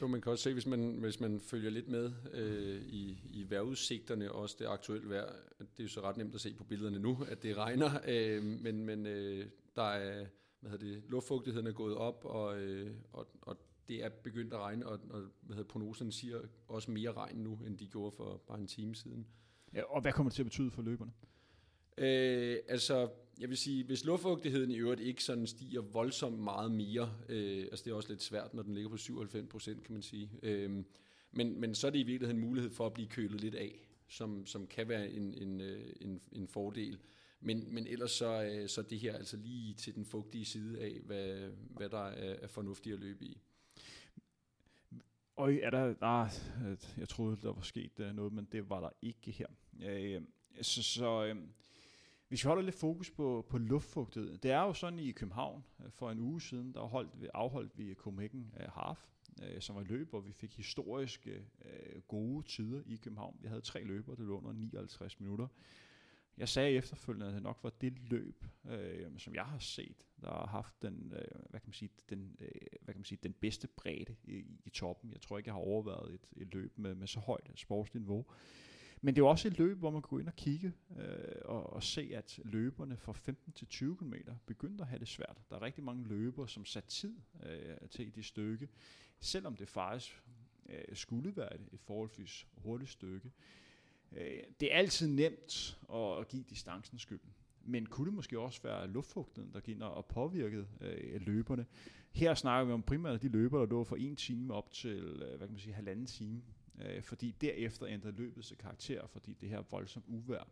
Jo, 0.00 0.06
man 0.06 0.20
kan 0.20 0.32
også 0.32 0.42
se, 0.42 0.52
hvis 0.52 0.66
man, 0.66 0.94
hvis 0.94 1.20
man 1.20 1.40
følger 1.40 1.70
lidt 1.70 1.88
med 1.88 2.12
øh, 2.32 2.82
i, 2.82 3.18
i 3.30 3.50
vejrudsigterne, 3.50 4.32
også 4.32 4.56
det 4.58 4.66
aktuelle 4.66 5.10
vejr, 5.10 5.32
det 5.58 5.78
er 5.78 5.82
jo 5.82 5.88
så 5.88 6.00
ret 6.00 6.16
nemt 6.16 6.34
at 6.34 6.40
se 6.40 6.54
på 6.54 6.64
billederne 6.64 6.98
nu, 6.98 7.18
at 7.28 7.42
det 7.42 7.56
regner, 7.56 7.90
øh, 8.08 8.42
men, 8.44 8.84
men 8.84 9.06
øh, 9.06 9.46
der 9.76 9.82
er, 9.82 10.26
hvad 10.60 10.70
hedder 10.70 10.86
det, 10.86 11.02
luftfugtigheden 11.08 11.66
er 11.66 11.72
gået 11.72 11.94
op, 11.94 12.24
og, 12.24 12.60
øh, 12.60 12.90
og, 13.12 13.26
og 13.42 13.56
det 13.88 14.04
er 14.04 14.08
begyndt 14.08 14.52
at 14.52 14.58
regne, 14.58 14.86
og, 14.86 15.00
og 15.10 15.22
hvad 15.40 15.56
hedder, 15.56 15.68
prognoserne 15.68 16.12
siger 16.12 16.40
også 16.68 16.90
mere 16.90 17.12
regn 17.12 17.36
nu, 17.36 17.58
end 17.66 17.78
de 17.78 17.86
gjorde 17.86 18.16
for 18.16 18.42
bare 18.46 18.58
en 18.58 18.66
time 18.66 18.94
siden. 18.94 19.26
Ja, 19.74 19.82
og 19.82 20.00
hvad 20.00 20.12
kommer 20.12 20.30
det 20.30 20.34
til 20.34 20.42
at 20.42 20.46
betyde 20.46 20.70
for 20.70 20.82
løberne? 20.82 21.12
Øh, 21.98 22.58
altså, 22.68 23.08
jeg 23.40 23.48
vil 23.48 23.56
sige, 23.56 23.84
hvis 23.84 24.04
luftfugtigheden 24.04 24.70
i 24.70 24.76
øvrigt 24.76 25.00
ikke 25.00 25.24
sådan 25.24 25.46
stiger 25.46 25.80
voldsomt 25.80 26.38
meget 26.38 26.72
mere, 26.72 27.12
øh, 27.28 27.62
altså 27.62 27.84
det 27.84 27.90
er 27.90 27.94
også 27.94 28.08
lidt 28.08 28.22
svært, 28.22 28.54
når 28.54 28.62
den 28.62 28.74
ligger 28.74 28.90
på 28.90 28.96
97 28.96 29.48
procent, 29.48 29.84
kan 29.84 29.92
man 29.92 30.02
sige, 30.02 30.30
øh, 30.42 30.84
men, 31.32 31.60
men 31.60 31.74
så 31.74 31.86
er 31.86 31.90
det 31.90 31.98
i 31.98 32.02
virkeligheden 32.02 32.42
en 32.42 32.48
mulighed 32.48 32.70
for 32.70 32.86
at 32.86 32.92
blive 32.92 33.08
kølet 33.08 33.40
lidt 33.40 33.54
af, 33.54 33.88
som, 34.08 34.46
som 34.46 34.66
kan 34.66 34.88
være 34.88 35.10
en, 35.10 35.34
en, 35.34 35.60
øh, 35.60 35.92
en, 36.00 36.20
en 36.32 36.48
fordel. 36.48 36.98
Men, 37.40 37.74
men 37.74 37.86
ellers 37.86 38.10
så, 38.10 38.42
øh, 38.42 38.68
så 38.68 38.82
det 38.82 38.98
her 38.98 39.14
altså 39.16 39.36
lige 39.36 39.74
til 39.74 39.94
den 39.94 40.04
fugtige 40.04 40.44
side 40.44 40.80
af, 40.80 41.00
hvad, 41.04 41.50
hvad 41.76 41.88
der 41.88 42.06
er, 42.06 42.36
er 42.42 42.46
fornuftigt 42.46 42.94
at 42.94 43.00
løbe 43.00 43.24
i. 43.24 43.40
Og 45.36 45.54
er 45.54 45.70
der, 45.70 45.94
ah, 46.00 46.30
jeg 46.98 47.08
troede, 47.08 47.38
der 47.42 47.52
var 47.52 47.62
sket 47.62 48.00
øh, 48.00 48.14
noget, 48.14 48.32
men 48.32 48.48
det 48.52 48.70
var 48.70 48.80
der 48.80 48.90
ikke 49.02 49.30
her. 49.30 49.46
Øh, 49.82 50.22
så, 50.62 50.82
så 50.82 51.24
øh, 51.24 51.36
hvis 52.30 52.44
vi 52.44 52.46
holder 52.46 52.62
lidt 52.62 52.74
fokus 52.74 53.10
på, 53.10 53.46
på 53.48 53.58
luftfugtighed. 53.58 54.38
Det 54.38 54.50
er 54.50 54.60
jo 54.60 54.72
sådan 54.72 54.98
i 54.98 55.12
København 55.12 55.64
øh, 55.84 55.90
for 55.90 56.10
en 56.10 56.18
uge 56.18 56.40
siden, 56.40 56.74
der 56.74 56.80
holdt, 56.80 57.30
afholdt 57.34 57.78
vi 57.78 57.94
Copenhagen 57.94 58.54
øh, 58.60 58.66
Half, 58.72 59.08
øh, 59.42 59.60
som 59.60 59.76
var 59.76 59.82
løb, 59.82 60.10
hvor 60.10 60.20
vi 60.20 60.32
fik 60.32 60.56
historiske 60.56 61.44
gode 62.08 62.46
tider 62.46 62.82
i 62.86 62.96
København. 62.96 63.36
Vi 63.40 63.48
havde 63.48 63.60
tre 63.60 63.84
løber, 63.84 64.14
det 64.14 64.26
lå 64.26 64.38
under 64.38 64.52
59 64.52 65.20
minutter. 65.20 65.46
Jeg 66.36 66.48
sagde 66.48 66.70
efterfølgende, 66.70 67.26
at 67.26 67.34
det 67.34 67.42
nok 67.42 67.58
var 67.62 67.70
det 67.70 67.98
løb, 68.10 68.44
øh, 68.70 69.18
som 69.18 69.34
jeg 69.34 69.44
har 69.44 69.58
set, 69.58 70.06
der 70.20 70.30
har 70.30 70.46
haft 70.46 70.82
den, 70.82 71.12
øh, 71.16 71.40
hvad 71.50 71.60
kan 71.60 71.68
man 71.68 71.72
sige, 71.72 71.90
den, 72.10 72.36
øh, 72.40 72.48
hvad 72.80 72.94
kan 72.94 72.98
man 72.98 73.04
sige, 73.04 73.18
den 73.22 73.32
bedste 73.32 73.68
bredde 73.68 74.16
i, 74.24 74.44
i 74.64 74.70
toppen. 74.70 75.12
Jeg 75.12 75.20
tror 75.20 75.38
ikke, 75.38 75.48
jeg 75.48 75.54
har 75.54 75.60
overvejet 75.60 76.14
et, 76.14 76.26
et 76.36 76.54
løb 76.54 76.78
med, 76.78 76.94
med 76.94 77.06
så 77.06 77.20
højt 77.20 77.50
sportsniveau. 77.54 78.16
niveau. 78.16 78.26
Men 79.02 79.14
det 79.14 79.22
er 79.22 79.26
også 79.26 79.48
et 79.48 79.58
løb, 79.58 79.78
hvor 79.78 79.90
man 79.90 80.02
kan 80.02 80.08
gå 80.08 80.18
ind 80.18 80.28
og 80.28 80.36
kigge 80.36 80.72
øh, 80.98 81.42
og, 81.44 81.72
og 81.72 81.82
se, 81.82 82.10
at 82.14 82.40
løberne 82.44 82.96
fra 82.96 83.12
15 83.12 83.52
til 83.52 83.66
20 83.66 83.96
km 83.96 84.14
begyndte 84.46 84.82
at 84.82 84.88
have 84.88 84.98
det 84.98 85.08
svært. 85.08 85.38
Der 85.50 85.56
er 85.56 85.62
rigtig 85.62 85.84
mange 85.84 86.08
løbere, 86.08 86.48
som 86.48 86.64
sat 86.64 86.84
tid 86.84 87.14
øh, 87.46 87.88
til 87.90 88.14
det 88.14 88.24
stykke, 88.24 88.68
selvom 89.20 89.56
det 89.56 89.68
faktisk 89.68 90.22
øh, 90.68 90.96
skulle 90.96 91.36
være 91.36 91.54
et, 91.54 91.68
et 91.72 91.80
forholdsvis 91.80 92.46
hurtigt 92.56 92.90
stykke. 92.90 93.30
Øh, 94.12 94.42
det 94.60 94.74
er 94.74 94.78
altid 94.78 95.08
nemt 95.08 95.78
at, 95.92 96.18
at 96.18 96.28
give 96.28 96.44
distancen 96.50 96.98
skylden. 96.98 97.30
Men 97.64 97.86
kunne 97.86 98.06
det 98.06 98.14
måske 98.14 98.40
også 98.40 98.62
være 98.62 98.88
luftfugtigheden, 98.88 99.54
der 99.54 99.60
gik 99.60 99.80
og 99.80 100.06
påvirkede 100.06 100.66
øh, 100.80 101.20
løberne? 101.20 101.66
Her 102.12 102.34
snakker 102.34 102.64
vi 102.66 102.72
om 102.72 102.82
primært 102.82 103.22
de 103.22 103.28
løber, 103.28 103.58
der 103.58 103.66
lå 103.66 103.84
fra 103.84 103.96
en 103.98 104.16
time 104.16 104.54
op 104.54 104.70
til, 104.70 104.98
øh, 104.98 105.28
hvad 105.28 105.38
kan 105.38 105.50
man 105.50 105.58
sige, 105.58 105.74
halvanden 105.74 106.06
time 106.06 106.42
øh, 106.84 107.02
fordi 107.02 107.30
derefter 107.40 107.86
ændrede 107.86 108.16
løbet 108.16 108.44
sig 108.44 108.58
karakter, 108.58 109.06
fordi 109.06 109.34
det 109.34 109.48
her 109.48 109.62
voldsomt 109.70 110.04
uvær. 110.08 110.48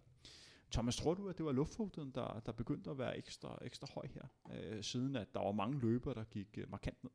Thomas, 0.70 0.96
tror 0.96 1.14
du, 1.14 1.28
at 1.28 1.38
det 1.38 1.46
var 1.46 1.52
luftfugtigheden, 1.52 2.12
der, 2.14 2.42
der 2.46 2.52
begyndte 2.52 2.90
at 2.90 2.98
være 2.98 3.18
ekstra, 3.18 3.58
ekstra 3.64 3.88
høj 3.94 4.06
her, 4.06 4.22
øh, 4.52 4.82
siden 4.82 5.16
at 5.16 5.34
der 5.34 5.40
var 5.40 5.52
mange 5.52 5.80
løbere, 5.80 6.14
der 6.14 6.24
gik 6.24 6.58
øh, 6.58 6.70
markant 6.70 7.04
ned? 7.04 7.10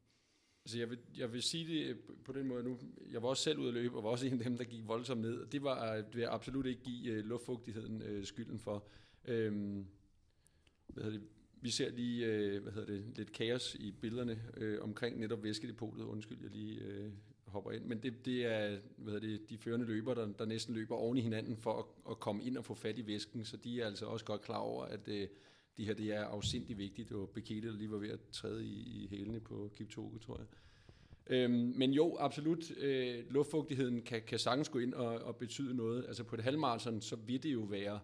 Altså 0.66 0.80
jeg 0.80 0.90
vil, 0.90 1.00
jeg 1.18 1.34
vil 1.34 1.42
sige 1.42 1.68
det 1.68 1.86
øh, 1.86 1.96
på 2.26 2.32
den 2.32 2.48
måde 2.48 2.64
nu. 2.64 2.80
Jeg 3.12 3.22
var 3.22 3.28
også 3.30 3.44
selv 3.44 3.60
ude 3.60 3.68
at 3.68 3.74
løbe, 3.74 3.98
og 3.98 4.04
var 4.04 4.10
også 4.10 4.28
en 4.28 4.34
af 4.34 4.40
dem, 4.40 4.58
der 4.58 4.64
gik 4.64 4.88
voldsomt 4.88 5.22
ned. 5.22 5.46
Det 5.46 5.64
var 5.64 5.92
øh, 5.92 5.98
det 5.98 6.16
vil 6.16 6.22
jeg 6.22 6.34
absolut 6.34 6.66
ikke 6.66 6.82
give 6.82 7.12
øh, 7.12 7.26
luftfugtigheden 7.26 8.26
skylden 8.26 8.60
for. 8.60 8.88
Øhm, 9.26 9.88
hvad 10.88 11.04
hedder 11.04 11.20
det? 11.20 11.28
Vi 11.62 11.70
ser 11.70 11.92
lige 11.92 12.60
hvad 12.60 12.72
hedder 12.72 12.88
det, 12.88 13.18
lidt 13.18 13.32
kaos 13.32 13.76
i 13.76 13.92
billederne 13.92 14.40
omkring 14.82 15.20
netop 15.20 15.44
væskedepotet. 15.44 16.04
Undskyld, 16.04 16.42
jeg 16.42 16.52
lige 16.52 17.06
uh, 17.06 17.12
hopper 17.54 17.72
ind. 17.72 17.86
Men 17.86 18.04
det, 18.04 18.26
det 18.26 18.46
er 18.46 18.78
hvad 18.98 19.22
det, 19.22 19.50
de 19.50 19.58
førende 19.58 19.86
løber, 19.86 20.14
der, 20.14 20.28
der 20.40 20.46
næsten 20.46 20.76
løber 20.76 20.96
oven 20.96 21.18
i 21.18 21.22
hinanden 21.22 21.58
for 21.58 21.74
at, 21.80 22.12
at 22.12 22.20
komme 22.20 22.44
ind 22.44 22.58
og 22.58 22.66
få 22.66 22.74
fat 22.74 22.98
i 22.98 23.08
væsken. 23.08 23.46
Så 23.46 23.58
de 23.58 23.82
er 23.82 23.86
altså 23.86 24.06
også 24.06 24.26
godt 24.26 24.42
klar 24.42 24.58
over, 24.58 24.86
at 24.86 25.08
øh, 25.08 25.28
de 25.78 25.86
her 25.86 25.94
det 25.94 26.14
er 26.14 26.24
afsindig 26.24 26.78
vigtigt. 26.78 27.12
Og 27.12 27.30
Bekele, 27.30 27.68
der 27.68 27.78
lige 27.78 27.92
var 27.92 27.98
ved 27.98 28.10
at 28.10 28.20
træde 28.32 28.66
i, 28.66 29.04
i 29.04 29.08
hælene 29.08 29.40
på 29.40 29.72
Kipchoge, 29.76 30.20
tror 30.20 30.38
jeg. 30.38 30.48
Øhm, 31.28 31.74
men 31.76 31.92
jo, 31.92 32.18
absolut, 32.20 32.78
øh, 32.78 33.24
luftfugtigheden 33.30 34.02
kan, 34.02 34.22
kan 34.28 34.40
sagtens 34.40 34.70
gå 34.70 34.80
ind 34.80 34.94
og, 34.94 35.08
og 35.08 35.36
betyde 35.36 35.76
noget. 35.76 36.06
Altså 36.08 36.24
på 36.24 36.36
et 36.36 36.42
halvmarathon, 36.42 37.02
så 37.02 37.16
vil 37.16 37.44
det 37.44 37.54
jo 37.54 37.60
være 37.60 38.00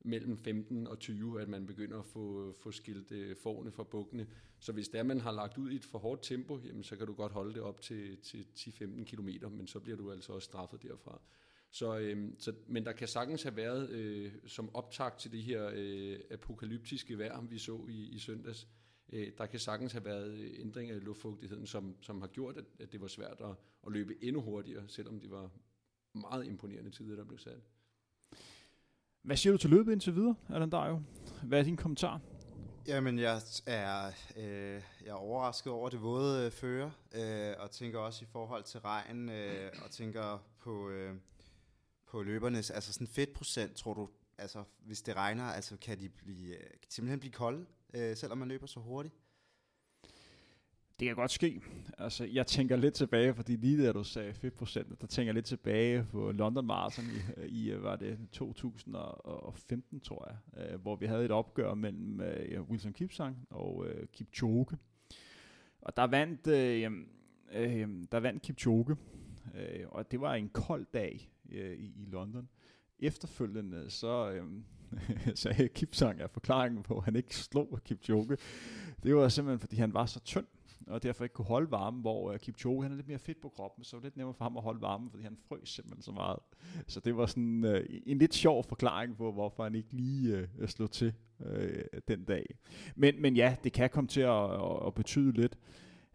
mellem 0.00 0.36
15 0.36 0.86
og 0.86 0.98
20, 0.98 1.40
at 1.40 1.48
man 1.48 1.66
begynder 1.66 1.98
at 1.98 2.06
få, 2.06 2.52
få 2.52 2.70
skilt 2.70 3.12
øh, 3.12 3.36
forne 3.36 3.72
fra 3.72 3.82
bukkene. 3.82 4.26
Så 4.58 4.72
hvis 4.72 4.88
der 4.88 5.02
man 5.02 5.20
har 5.20 5.32
lagt 5.32 5.58
ud 5.58 5.70
i 5.70 5.76
et 5.76 5.84
for 5.84 5.98
hårdt 5.98 6.22
tempo, 6.22 6.58
jamen, 6.58 6.82
så 6.82 6.96
kan 6.96 7.06
du 7.06 7.14
godt 7.14 7.32
holde 7.32 7.54
det 7.54 7.62
op 7.62 7.80
til, 7.80 8.16
til 8.16 8.46
10-15 8.56 9.04
km, 9.04 9.28
men 9.50 9.66
så 9.66 9.80
bliver 9.80 9.96
du 9.96 10.12
altså 10.12 10.32
også 10.32 10.44
straffet 10.44 10.82
derfra. 10.82 11.20
Så, 11.70 11.98
øh, 11.98 12.32
så, 12.38 12.54
men 12.66 12.84
der 12.84 12.92
kan 12.92 13.08
sagtens 13.08 13.42
have 13.42 13.56
været 13.56 13.90
øh, 13.90 14.32
som 14.46 14.74
optakt 14.74 15.18
til 15.18 15.32
det 15.32 15.42
her 15.42 15.70
øh, 15.74 16.20
apokalyptiske 16.30 17.18
vejr, 17.18 17.40
vi 17.40 17.58
så 17.58 17.86
i, 17.88 18.08
i 18.08 18.18
søndags, 18.18 18.68
øh, 19.12 19.32
der 19.38 19.46
kan 19.46 19.58
sagtens 19.58 19.92
have 19.92 20.04
været 20.04 20.32
øh, 20.32 20.50
ændringer 20.58 20.96
i 20.96 21.00
luftfugtigheden, 21.00 21.66
som, 21.66 21.96
som 22.00 22.20
har 22.20 22.28
gjort, 22.28 22.56
at, 22.56 22.64
at 22.78 22.92
det 22.92 23.00
var 23.00 23.06
svært 23.06 23.40
at, 23.40 23.54
at 23.86 23.92
løbe 23.92 24.24
endnu 24.24 24.40
hurtigere, 24.40 24.88
selvom 24.88 25.20
det 25.20 25.30
var 25.30 25.50
meget 26.14 26.46
imponerende 26.46 26.90
tider, 26.90 27.16
der 27.16 27.24
blev 27.24 27.38
sat. 27.38 27.62
Hvad 29.22 29.36
siger 29.36 29.52
du 29.52 29.58
til 29.58 29.70
løbet 29.70 29.92
indtil 29.92 30.14
videre, 30.14 30.34
Allan 30.48 30.70
Dario? 30.70 31.02
Hvad 31.42 31.58
er 31.58 31.62
din 31.62 31.76
kommentar? 31.76 32.20
Jamen, 32.86 33.18
jeg 33.18 33.40
er, 33.66 34.06
øh, 34.36 34.82
jeg 35.04 35.08
er 35.08 35.12
overrasket 35.12 35.72
over 35.72 35.88
det 35.88 36.02
våde 36.02 36.46
øh, 36.46 36.52
føre, 36.52 36.92
øh, 37.14 37.54
og 37.58 37.70
tænker 37.70 37.98
også 37.98 38.24
i 38.24 38.28
forhold 38.32 38.64
til 38.64 38.80
regn, 38.80 39.28
øh, 39.28 39.72
og 39.84 39.90
tænker 39.90 40.44
på, 40.58 40.88
øh, 40.90 41.14
på 42.06 42.22
løbernes, 42.22 42.70
altså 42.70 42.92
sådan 42.92 43.06
fedtprocent, 43.06 43.76
tror 43.76 43.94
du, 43.94 44.08
altså 44.38 44.64
hvis 44.86 45.02
det 45.02 45.16
regner, 45.16 45.44
altså 45.44 45.76
kan 45.76 46.00
de 46.00 46.08
blive, 46.08 46.56
øh, 46.56 46.70
simpelthen 46.88 47.20
blive 47.20 47.32
kolde, 47.32 47.66
øh, 47.94 48.16
selvom 48.16 48.38
man 48.38 48.48
løber 48.48 48.66
så 48.66 48.80
hurtigt? 48.80 49.14
Det 51.00 51.06
kan 51.06 51.16
godt 51.16 51.30
ske. 51.30 51.60
Altså, 51.98 52.24
jeg 52.24 52.46
tænker 52.46 52.76
lidt 52.76 52.94
tilbage, 52.94 53.34
fordi 53.34 53.56
lige 53.56 53.86
da 53.86 53.92
du 53.92 54.04
sagde 54.04 54.30
5%, 54.30 54.94
der 55.00 55.06
tænker 55.06 55.28
jeg 55.28 55.34
lidt 55.34 55.46
tilbage 55.46 56.04
på 56.04 56.32
London 56.32 56.66
Marathon 56.66 57.04
i, 57.04 57.68
i 57.68 57.82
var 57.82 57.96
det 57.96 58.18
2015, 58.32 60.00
tror 60.00 60.28
jeg, 60.28 60.64
øh, 60.64 60.80
hvor 60.80 60.96
vi 60.96 61.06
havde 61.06 61.24
et 61.24 61.30
opgør 61.30 61.74
mellem 61.74 62.20
øh, 62.20 62.62
Wilson 62.62 62.92
Kipsang 62.92 63.46
og 63.50 63.86
øh, 63.88 64.06
Kipchoge. 64.12 64.66
Og 65.80 65.96
der 65.96 66.06
vandt, 66.06 66.46
øh, 66.46 66.90
øh, 67.52 67.88
der 68.12 68.20
vandt 68.20 68.42
Kipchoge, 68.42 68.96
øh, 69.54 69.86
og 69.88 70.10
det 70.10 70.20
var 70.20 70.34
en 70.34 70.48
kold 70.48 70.86
dag 70.94 71.30
øh, 71.52 71.72
i, 71.72 71.86
i 71.86 72.06
London. 72.10 72.48
Efterfølgende 72.98 73.90
så 73.90 74.30
øh, 74.30 74.44
sagde 75.34 75.68
Kipsang, 75.68 76.20
at 76.20 76.30
forklaringen 76.30 76.82
på, 76.82 76.96
at 76.96 77.04
han 77.04 77.16
ikke 77.16 77.36
slog 77.36 77.80
Kipchoge, 77.84 78.36
det 79.02 79.16
var 79.16 79.28
simpelthen, 79.28 79.58
fordi 79.58 79.76
han 79.76 79.94
var 79.94 80.06
så 80.06 80.20
tynd 80.20 80.46
og 80.90 81.02
derfor 81.02 81.24
ikke 81.24 81.34
kunne 81.34 81.46
holde 81.46 81.70
varmen, 81.70 82.00
hvor 82.00 82.32
uh, 82.32 82.38
Kipchoge, 82.38 82.82
han 82.82 82.92
er 82.92 82.96
lidt 82.96 83.08
mere 83.08 83.18
fedt 83.18 83.40
på 83.40 83.48
kroppen, 83.48 83.84
så 83.84 83.96
det 83.96 84.02
var 84.02 84.06
lidt 84.06 84.16
nemmere 84.16 84.34
for 84.34 84.44
ham 84.44 84.56
at 84.56 84.62
holde 84.62 84.80
varmen, 84.80 85.10
fordi 85.10 85.22
han 85.22 85.36
frøs 85.48 85.68
simpelthen 85.68 86.02
så 86.02 86.12
meget. 86.12 86.38
Så 86.86 87.00
det 87.00 87.16
var 87.16 87.26
sådan 87.26 87.64
uh, 87.64 87.80
en 88.06 88.18
lidt 88.18 88.34
sjov 88.34 88.64
forklaring 88.64 89.16
på, 89.16 89.32
hvorfor 89.32 89.62
han 89.62 89.74
ikke 89.74 89.92
lige 89.92 90.48
uh, 90.62 90.68
slog 90.68 90.90
til 90.90 91.12
uh, 91.40 91.46
den 92.08 92.24
dag. 92.24 92.44
Men, 92.96 93.22
men 93.22 93.36
ja, 93.36 93.56
det 93.64 93.72
kan 93.72 93.90
komme 93.90 94.08
til 94.08 94.20
at, 94.20 94.50
at, 94.50 94.86
at 94.86 94.94
betyde 94.94 95.32
lidt. 95.32 95.58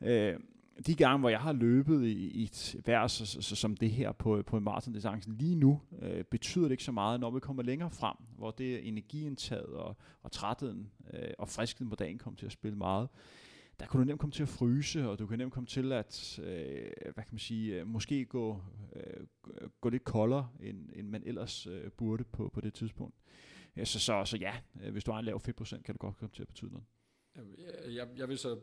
Uh, 0.01 0.41
de 0.87 0.95
gange, 0.95 1.19
hvor 1.19 1.29
jeg 1.29 1.39
har 1.39 1.53
løbet 1.53 2.03
i, 2.03 2.29
i 2.29 2.43
et 2.43 2.75
vejr 2.85 3.07
så, 3.07 3.25
så, 3.25 3.41
så, 3.41 3.55
som 3.55 3.77
det 3.77 3.91
her 3.91 4.11
på, 4.11 4.43
på 4.47 4.57
en 4.57 4.63
maratondistance 4.63 5.31
lige 5.31 5.55
nu, 5.55 5.81
øh, 6.01 6.23
betyder 6.23 6.65
det 6.65 6.71
ikke 6.71 6.83
så 6.83 6.91
meget, 6.91 7.19
når 7.19 7.31
vi 7.31 7.39
kommer 7.39 7.63
længere 7.63 7.91
frem, 7.91 8.15
hvor 8.37 8.51
det 8.51 8.75
er 8.75 8.79
energiindtaget 8.79 9.65
og, 9.65 9.95
og 10.23 10.31
trætheden 10.31 10.89
øh, 11.13 11.29
og 11.39 11.49
friskheden 11.49 11.89
på 11.89 11.95
dagen 11.95 12.17
kommer 12.17 12.37
til 12.37 12.45
at 12.45 12.51
spille 12.51 12.77
meget. 12.77 13.09
Der 13.79 13.85
kan 13.85 13.99
du 13.99 14.05
nemt 14.05 14.19
komme 14.19 14.31
til 14.31 14.43
at 14.43 14.49
fryse, 14.49 15.09
og 15.09 15.19
du 15.19 15.27
kan 15.27 15.39
nemt 15.39 15.53
komme 15.53 15.67
til 15.67 15.91
at, 15.91 16.39
øh, 16.39 16.91
hvad 17.01 17.23
kan 17.23 17.31
man 17.31 17.39
sige, 17.39 17.79
øh, 17.79 17.87
måske 17.87 18.25
gå, 18.25 18.61
øh, 18.95 19.27
gå 19.81 19.89
lidt 19.89 20.03
koldere, 20.03 20.49
end, 20.59 20.89
end 20.93 21.07
man 21.09 21.23
ellers 21.25 21.67
øh, 21.67 21.91
burde 21.91 22.23
på, 22.23 22.49
på 22.53 22.61
det 22.61 22.73
tidspunkt. 22.73 23.15
Ja, 23.75 23.85
så, 23.85 23.99
så, 23.99 24.25
så 24.25 24.37
ja, 24.37 24.55
øh, 24.83 24.91
hvis 24.91 25.03
du 25.03 25.11
har 25.11 25.19
en 25.19 25.25
lav 25.25 25.39
fedtprocent, 25.39 25.83
kan 25.83 25.93
det 25.93 25.99
godt 25.99 26.17
komme 26.17 26.33
til 26.33 26.41
at 26.41 26.47
betyde 26.47 26.71
noget. 26.71 26.85
Jeg, 27.95 28.07
jeg 28.17 28.29
vil 28.29 28.37
så 28.37 28.59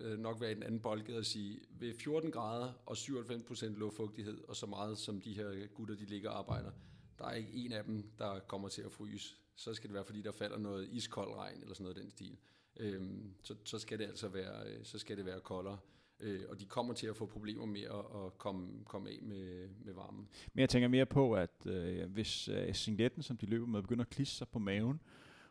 øh, 0.00 0.18
nok 0.18 0.40
være 0.40 0.52
i 0.52 0.54
den 0.54 0.62
anden 0.62 0.80
boldgade 0.80 1.18
og 1.18 1.26
sige, 1.26 1.60
ved 1.70 1.94
14 1.94 2.30
grader 2.30 2.72
og 2.86 2.96
97% 2.96 3.66
luftfugtighed, 3.66 4.44
og 4.48 4.56
så 4.56 4.66
meget 4.66 4.98
som 4.98 5.20
de 5.20 5.32
her 5.32 5.66
gutter, 5.66 5.94
de 5.94 6.04
ligger 6.04 6.30
og 6.30 6.38
arbejder, 6.38 6.70
der 7.18 7.24
er 7.24 7.34
ikke 7.34 7.52
en 7.52 7.72
af 7.72 7.84
dem, 7.84 8.10
der 8.18 8.38
kommer 8.38 8.68
til 8.68 8.82
at 8.82 8.92
fryse. 8.92 9.36
Så 9.54 9.74
skal 9.74 9.88
det 9.88 9.94
være, 9.94 10.04
fordi 10.04 10.22
der 10.22 10.32
falder 10.32 10.58
noget 10.58 10.88
iskold 10.92 11.34
regn, 11.34 11.60
eller 11.60 11.74
sådan 11.74 11.84
noget 11.84 11.96
den 11.96 12.10
stil. 12.10 12.38
Øhm, 12.76 13.34
så, 13.42 13.54
så 13.64 13.78
skal 13.78 13.98
det 13.98 14.04
altså 14.04 14.28
være, 14.28 14.66
øh, 14.66 14.84
så 14.84 14.98
skal 14.98 15.16
det 15.16 15.26
være 15.26 15.40
koldere. 15.40 15.78
Øh, 16.20 16.40
og 16.48 16.60
de 16.60 16.64
kommer 16.64 16.94
til 16.94 17.06
at 17.06 17.16
få 17.16 17.26
problemer 17.26 17.66
med 17.66 17.80
at, 17.80 18.24
at 18.24 18.38
komme, 18.38 18.84
komme 18.84 19.10
af 19.10 19.18
med, 19.22 19.68
med 19.84 19.94
varmen. 19.94 20.28
Men 20.52 20.60
jeg 20.60 20.68
tænker 20.68 20.88
mere 20.88 21.06
på, 21.06 21.34
at 21.34 21.66
øh, 21.66 22.10
hvis 22.10 22.48
øh, 22.48 22.74
singletten, 22.74 23.22
som 23.22 23.36
de 23.36 23.46
løber 23.46 23.66
med, 23.66 23.82
begynder 23.82 24.04
at 24.04 24.10
klisse 24.10 24.36
sig 24.36 24.48
på 24.48 24.58
maven, 24.58 25.00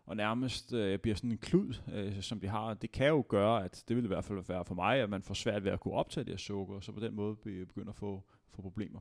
og 0.05 0.15
nærmest 0.15 0.73
øh, 0.73 0.99
bliver 0.99 1.15
sådan 1.15 1.31
en 1.31 1.37
klud, 1.37 1.73
øh, 1.93 2.21
som 2.21 2.39
de 2.39 2.47
har. 2.47 2.73
Det 2.73 2.91
kan 2.91 3.07
jo 3.07 3.25
gøre, 3.29 3.65
at 3.65 3.83
det 3.87 3.95
vil 3.95 4.03
i 4.03 4.07
hvert 4.07 4.25
fald 4.25 4.43
være 4.47 4.65
for 4.65 4.75
mig, 4.75 4.99
at 4.99 5.09
man 5.09 5.23
får 5.23 5.33
svært 5.33 5.63
ved 5.63 5.71
at 5.71 5.79
kunne 5.79 5.93
optage 5.93 6.23
det 6.23 6.31
her 6.31 6.37
sukker, 6.37 6.75
og 6.75 6.83
så 6.83 6.91
på 6.91 6.99
den 6.99 7.15
måde 7.15 7.35
begynder 7.35 7.89
at 7.89 7.95
få, 7.95 8.23
få 8.49 8.61
problemer. 8.61 8.99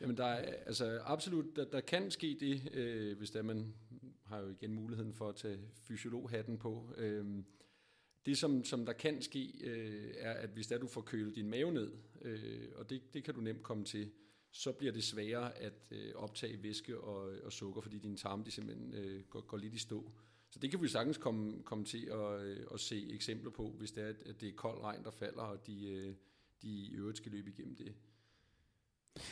Jamen 0.00 0.16
der 0.16 0.24
er 0.24 0.54
altså 0.66 1.00
absolut, 1.04 1.44
der, 1.56 1.64
der 1.64 1.80
kan 1.80 2.10
ske 2.10 2.36
det, 2.40 2.74
øh, 2.74 3.18
hvis 3.18 3.30
der 3.30 3.42
man 3.42 3.74
har 4.30 4.40
jo 4.40 4.48
igen 4.48 4.74
muligheden 4.74 5.12
for 5.12 5.28
at 5.28 5.36
tage 5.36 5.58
fysiologhatten 5.74 6.58
på. 6.58 6.94
Øh, 6.96 7.42
det 8.26 8.38
som, 8.38 8.64
som 8.64 8.86
der 8.86 8.92
kan 8.92 9.22
ske, 9.22 9.52
øh, 9.64 10.14
er, 10.16 10.32
at 10.32 10.50
hvis 10.50 10.66
der 10.66 10.78
du 10.78 10.86
får 10.86 11.00
kølet 11.00 11.36
din 11.36 11.50
mave 11.50 11.72
ned, 11.72 11.92
øh, 12.22 12.68
og 12.76 12.90
det, 12.90 13.14
det 13.14 13.24
kan 13.24 13.34
du 13.34 13.40
nemt 13.40 13.62
komme 13.62 13.84
til, 13.84 14.10
så 14.50 14.72
bliver 14.72 14.92
det 14.92 15.04
sværere 15.04 15.58
at 15.58 15.72
øh, 15.90 16.14
optage 16.14 16.62
væske 16.62 17.00
og, 17.00 17.32
og 17.44 17.52
sukker, 17.52 17.80
fordi 17.80 17.98
dine 17.98 18.16
tarme 18.16 18.44
de 18.44 18.50
simpelthen 18.50 18.94
øh, 18.94 19.24
går, 19.24 19.40
går 19.40 19.56
lidt 19.56 19.74
i 19.74 19.78
stå. 19.78 20.12
Så 20.50 20.58
det 20.58 20.70
kan 20.70 20.82
vi 20.82 20.88
sagtens 20.88 21.18
komme, 21.18 21.62
komme 21.62 21.84
til 21.84 22.06
at, 22.06 22.40
øh, 22.40 22.66
at 22.74 22.80
se 22.80 23.10
eksempler 23.12 23.50
på, 23.50 23.70
hvis 23.70 23.92
det 23.92 24.04
er, 24.04 24.08
at 24.26 24.40
det 24.40 24.48
er 24.48 24.52
kold 24.52 24.80
regn, 24.80 25.04
der 25.04 25.10
falder, 25.10 25.42
og 25.42 25.66
de, 25.66 25.88
øh, 25.88 26.14
de 26.62 26.68
i 26.68 26.94
øvrigt 26.94 27.16
skal 27.16 27.32
løbe 27.32 27.50
igennem 27.50 27.76
det. 27.76 27.94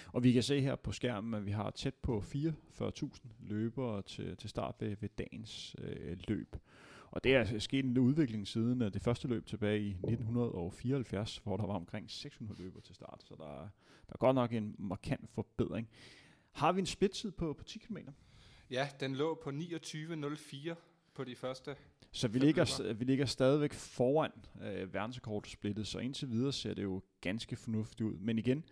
Og 0.07 0.25
vi 0.25 0.33
kan 0.33 0.43
se 0.43 0.61
her 0.61 0.77
på 0.77 0.93
skærmen, 0.93 1.35
at 1.35 1.47
vi 1.47 1.51
har 1.51 1.71
tæt 1.71 1.95
på 1.95 2.19
44.000 2.19 3.29
løbere 3.41 4.03
til, 4.03 4.37
til 4.37 4.51
start 4.51 4.75
ved, 4.81 4.97
ved 5.01 5.09
dagens 5.09 5.77
øh, 5.79 6.19
løb. 6.29 6.57
Og 7.11 7.25
det 7.25 7.35
er 7.35 7.59
sket 7.59 7.85
en 7.85 7.99
udvikling 7.99 8.49
siden 8.49 8.81
det 8.81 9.03
første 9.03 9.29
løb 9.29 9.47
tilbage 9.47 9.81
i 9.81 9.91
1974, 9.91 11.41
hvor 11.45 11.57
der 11.57 11.67
var 11.67 11.75
omkring 11.75 12.11
600 12.11 12.63
løbere 12.63 12.83
til 12.83 12.95
start. 12.95 13.23
Så 13.25 13.35
der 13.39 13.45
er, 13.45 13.69
der 14.07 14.13
er 14.13 14.19
godt 14.19 14.35
nok 14.35 14.53
en 14.53 14.75
markant 14.79 15.31
forbedring. 15.31 15.89
Har 16.53 16.73
vi 16.73 16.81
en 16.81 16.87
splittid 16.87 17.31
på, 17.31 17.53
på 17.53 17.65
10 17.65 17.79
km? 17.79 17.97
Ja, 18.71 18.89
den 19.01 19.17
lå 19.17 19.41
på 19.45 19.51
29.04 19.51 20.75
på 21.15 21.25
de 21.25 21.37
første 21.37 21.77
så 22.13 22.29
vi 22.29 22.39
ligger, 22.39 22.93
vi 22.93 23.05
ligger 23.05 23.27
stadigvæk 23.27 23.73
foran 23.73 24.31
øh, 24.63 24.95
verdensrekordsplittet, 24.95 25.87
så 25.87 25.99
indtil 25.99 26.31
videre 26.31 26.53
ser 26.53 26.75
det 26.75 26.83
jo 26.83 27.03
ganske 27.21 27.57
fornuftigt 27.57 28.07
ud. 28.07 28.19
Men 28.19 28.39
igen, 28.39 28.65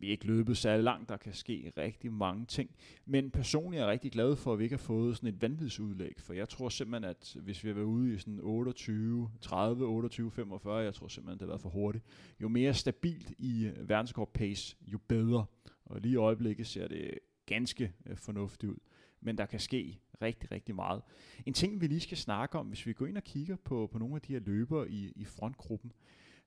vi 0.00 0.06
er 0.06 0.10
ikke 0.10 0.26
løbet 0.26 0.56
særlig 0.56 0.84
langt, 0.84 1.08
der 1.08 1.16
kan 1.16 1.32
ske 1.32 1.72
rigtig 1.78 2.12
mange 2.12 2.46
ting. 2.46 2.70
Men 3.06 3.30
personligt 3.30 3.80
er 3.80 3.84
jeg 3.84 3.92
rigtig 3.92 4.12
glad 4.12 4.36
for, 4.36 4.52
at 4.52 4.58
vi 4.58 4.64
ikke 4.64 4.76
har 4.76 4.84
fået 4.84 5.16
sådan 5.16 5.28
et 5.28 5.42
vanvidsudlæg, 5.42 6.14
for 6.18 6.32
jeg 6.32 6.48
tror 6.48 6.68
simpelthen, 6.68 7.10
at 7.10 7.36
hvis 7.42 7.64
vi 7.64 7.68
har 7.68 7.74
været 7.74 7.86
ude 7.86 8.14
i 8.14 8.18
sådan 8.18 8.40
28, 8.42 9.30
30, 9.40 9.86
28, 9.86 10.30
45, 10.30 10.78
jeg 10.78 10.94
tror 10.94 11.08
simpelthen, 11.08 11.38
det 11.38 11.42
har 11.42 11.50
været 11.50 11.60
for 11.60 11.68
hurtigt. 11.68 12.04
Jo 12.42 12.48
mere 12.48 12.74
stabilt 12.74 13.32
i 13.38 13.66
øh, 13.66 13.88
verdenskort 13.88 14.28
pace, 14.28 14.76
jo 14.86 14.98
bedre. 15.08 15.44
Og 15.84 16.00
lige 16.00 16.12
i 16.12 16.16
øjeblikket 16.16 16.66
ser 16.66 16.88
det 16.88 17.18
ganske 17.46 17.92
øh, 18.06 18.16
fornuftigt 18.16 18.72
ud. 18.72 18.78
Men 19.20 19.38
der 19.38 19.46
kan 19.46 19.60
ske 19.60 19.98
rigtig, 20.22 20.50
rigtig 20.50 20.74
meget. 20.74 21.02
En 21.46 21.54
ting, 21.54 21.80
vi 21.80 21.86
lige 21.86 22.00
skal 22.00 22.16
snakke 22.16 22.58
om, 22.58 22.66
hvis 22.66 22.86
vi 22.86 22.92
går 22.92 23.06
ind 23.06 23.16
og 23.16 23.24
kigger 23.24 23.56
på, 23.56 23.88
på 23.92 23.98
nogle 23.98 24.14
af 24.14 24.20
de 24.20 24.32
her 24.32 24.40
løbere 24.40 24.90
i, 24.90 25.12
i 25.16 25.24
frontgruppen, 25.24 25.92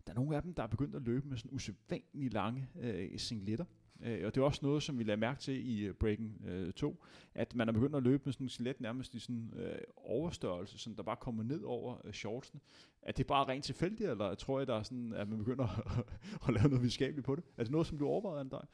der 0.07 0.11
er 0.13 0.15
nogle 0.15 0.35
af 0.35 0.41
dem, 0.41 0.53
der 0.53 0.63
er 0.63 0.67
begyndt 0.67 0.95
at 0.95 1.01
løbe 1.01 1.27
med 1.27 1.37
sådan 1.37 1.51
usædvanligt 1.53 2.33
lange 2.33 2.67
øh, 2.79 3.19
singletter. 3.19 3.65
Øh, 4.01 4.25
og 4.25 4.35
det 4.35 4.41
er 4.41 4.45
også 4.45 4.59
noget, 4.63 4.83
som 4.83 4.99
vi 4.99 5.03
lader 5.03 5.17
mærke 5.17 5.39
til 5.39 5.69
i 5.69 5.89
uh, 5.89 5.95
Breaking 5.95 6.41
øh, 6.45 6.73
2, 6.73 7.05
at 7.35 7.55
man 7.55 7.69
er 7.69 7.73
begyndt 7.73 7.95
at 7.95 8.03
løbe 8.03 8.21
med 8.25 8.33
sådan 8.33 8.45
en 8.45 8.49
singlet 8.49 8.81
nærmest 8.81 9.15
i 9.15 9.19
sådan 9.19 9.53
øh, 9.55 9.79
overstørrelse, 9.97 10.77
sådan 10.77 10.97
der 10.97 11.03
bare 11.03 11.15
kommer 11.15 11.43
ned 11.43 11.63
over 11.63 11.97
øh, 12.03 12.13
shortsen. 12.13 12.61
Er 13.01 13.11
det 13.11 13.27
bare 13.27 13.47
rent 13.47 13.65
tilfældigt, 13.65 14.09
eller 14.09 14.35
tror 14.35 14.59
jeg, 14.59 14.67
der 14.67 14.75
er 14.75 14.83
sådan, 14.83 15.13
at 15.13 15.27
man 15.27 15.37
begynder 15.37 15.67
at, 15.67 16.03
at 16.47 16.53
lave 16.53 16.67
noget 16.67 16.81
videnskabeligt 16.81 17.25
på 17.25 17.35
det? 17.35 17.43
Er 17.57 17.63
det 17.63 17.71
noget, 17.71 17.87
som 17.87 17.97
du 17.97 18.07
overvejer, 18.07 18.43
dig? 18.43 18.65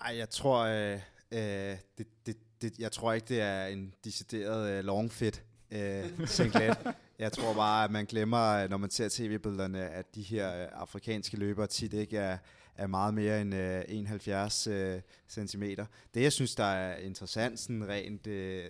Ej, 0.00 0.16
jeg 0.16 0.30
tror, 0.30 0.58
øh, 0.64 1.00
øh, 1.32 1.76
det, 1.98 2.26
det, 2.26 2.36
det, 2.62 2.78
jeg 2.78 2.92
tror 2.92 3.12
ikke, 3.12 3.26
det 3.28 3.40
er 3.40 3.66
en 3.66 3.94
decideret 4.04 4.78
øh, 4.78 4.84
long 4.84 5.10
fit 5.10 5.44
øh, 5.70 6.26
singlet. 6.26 6.76
Jeg 7.18 7.32
tror 7.32 7.54
bare, 7.54 7.84
at 7.84 7.90
man 7.90 8.04
glemmer, 8.04 8.68
når 8.68 8.76
man 8.76 8.90
ser 8.90 9.08
tv-billederne, 9.08 9.88
at 9.88 10.14
de 10.14 10.22
her 10.22 10.62
øh, 10.62 10.68
afrikanske 10.72 11.36
løbere 11.36 11.66
tit 11.66 11.92
ikke 11.92 12.18
er, 12.18 12.38
er 12.76 12.86
meget 12.86 13.14
mere 13.14 13.40
end 13.40 13.54
øh, 13.54 13.82
71 13.88 14.66
øh, 14.66 15.00
cm. 15.28 15.62
Det, 16.14 16.22
jeg 16.22 16.32
synes, 16.32 16.54
der 16.54 16.64
er 16.64 16.96
interessant 16.96 17.60
sådan 17.60 17.88
rent 17.88 18.26
øh, 18.26 18.64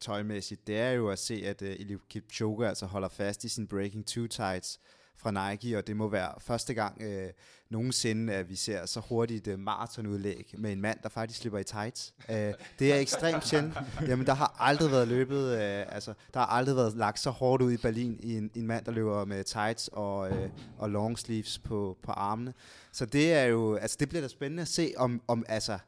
tøjmæssigt, 0.00 0.66
det 0.66 0.78
er 0.78 0.90
jo 0.90 1.08
at 1.08 1.18
se, 1.18 1.42
at 1.46 1.62
øh, 1.62 1.76
Eliud 1.78 1.98
Kipchoge 2.08 2.68
altså 2.68 2.86
holder 2.86 3.08
fast 3.08 3.44
i 3.44 3.48
sin 3.48 3.66
Breaking 3.66 4.06
Two 4.06 4.26
Tights, 4.26 4.80
fra 5.16 5.50
Nike, 5.50 5.78
og 5.78 5.86
det 5.86 5.96
må 5.96 6.08
være 6.08 6.32
første 6.40 6.74
gang 6.74 7.02
øh, 7.02 7.30
nogensinde, 7.70 8.32
at 8.32 8.48
vi 8.48 8.56
ser 8.56 8.86
så 8.86 9.00
hurtigt 9.00 9.46
øh, 9.46 9.58
maratonudlæg 9.58 10.54
med 10.58 10.72
en 10.72 10.80
mand, 10.80 10.98
der 11.02 11.08
faktisk 11.08 11.40
slipper 11.40 11.58
i 11.58 11.64
tights. 11.64 12.14
Øh, 12.30 12.52
det 12.78 12.92
er 12.92 12.96
ekstremt 12.96 13.46
sjældent. 13.46 13.78
Jamen, 14.08 14.26
der 14.26 14.34
har 14.34 14.56
aldrig 14.58 14.90
været 14.90 15.08
løbet, 15.08 15.52
øh, 15.52 15.94
altså, 15.94 16.14
der 16.34 16.40
har 16.40 16.46
aldrig 16.46 16.76
været 16.76 16.96
lagt 16.96 17.18
så 17.18 17.30
hårdt 17.30 17.62
ud 17.62 17.72
i 17.72 17.76
Berlin 17.76 18.20
i 18.22 18.36
en, 18.36 18.50
en 18.54 18.66
mand, 18.66 18.84
der 18.84 18.92
løber 18.92 19.24
med 19.24 19.44
tights 19.44 19.90
og, 19.92 20.30
øh, 20.30 20.50
og 20.78 20.90
long 20.90 21.18
sleeves 21.18 21.58
på, 21.58 21.98
på 22.02 22.12
armene. 22.12 22.54
Så 22.92 23.06
det 23.06 23.32
er 23.32 23.44
jo, 23.44 23.74
altså 23.74 23.96
det 24.00 24.08
bliver 24.08 24.22
da 24.22 24.28
spændende 24.28 24.60
at 24.60 24.68
se, 24.68 24.92
om, 24.96 25.22
om 25.28 25.44
altså, 25.48 25.78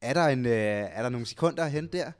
er 0.00 0.14
der, 0.14 0.26
en, 0.26 0.46
øh, 0.46 0.52
er 0.52 1.02
der 1.02 1.08
nogle 1.08 1.26
sekunder 1.26 1.66
hen 1.66 1.86
der? 1.86 2.12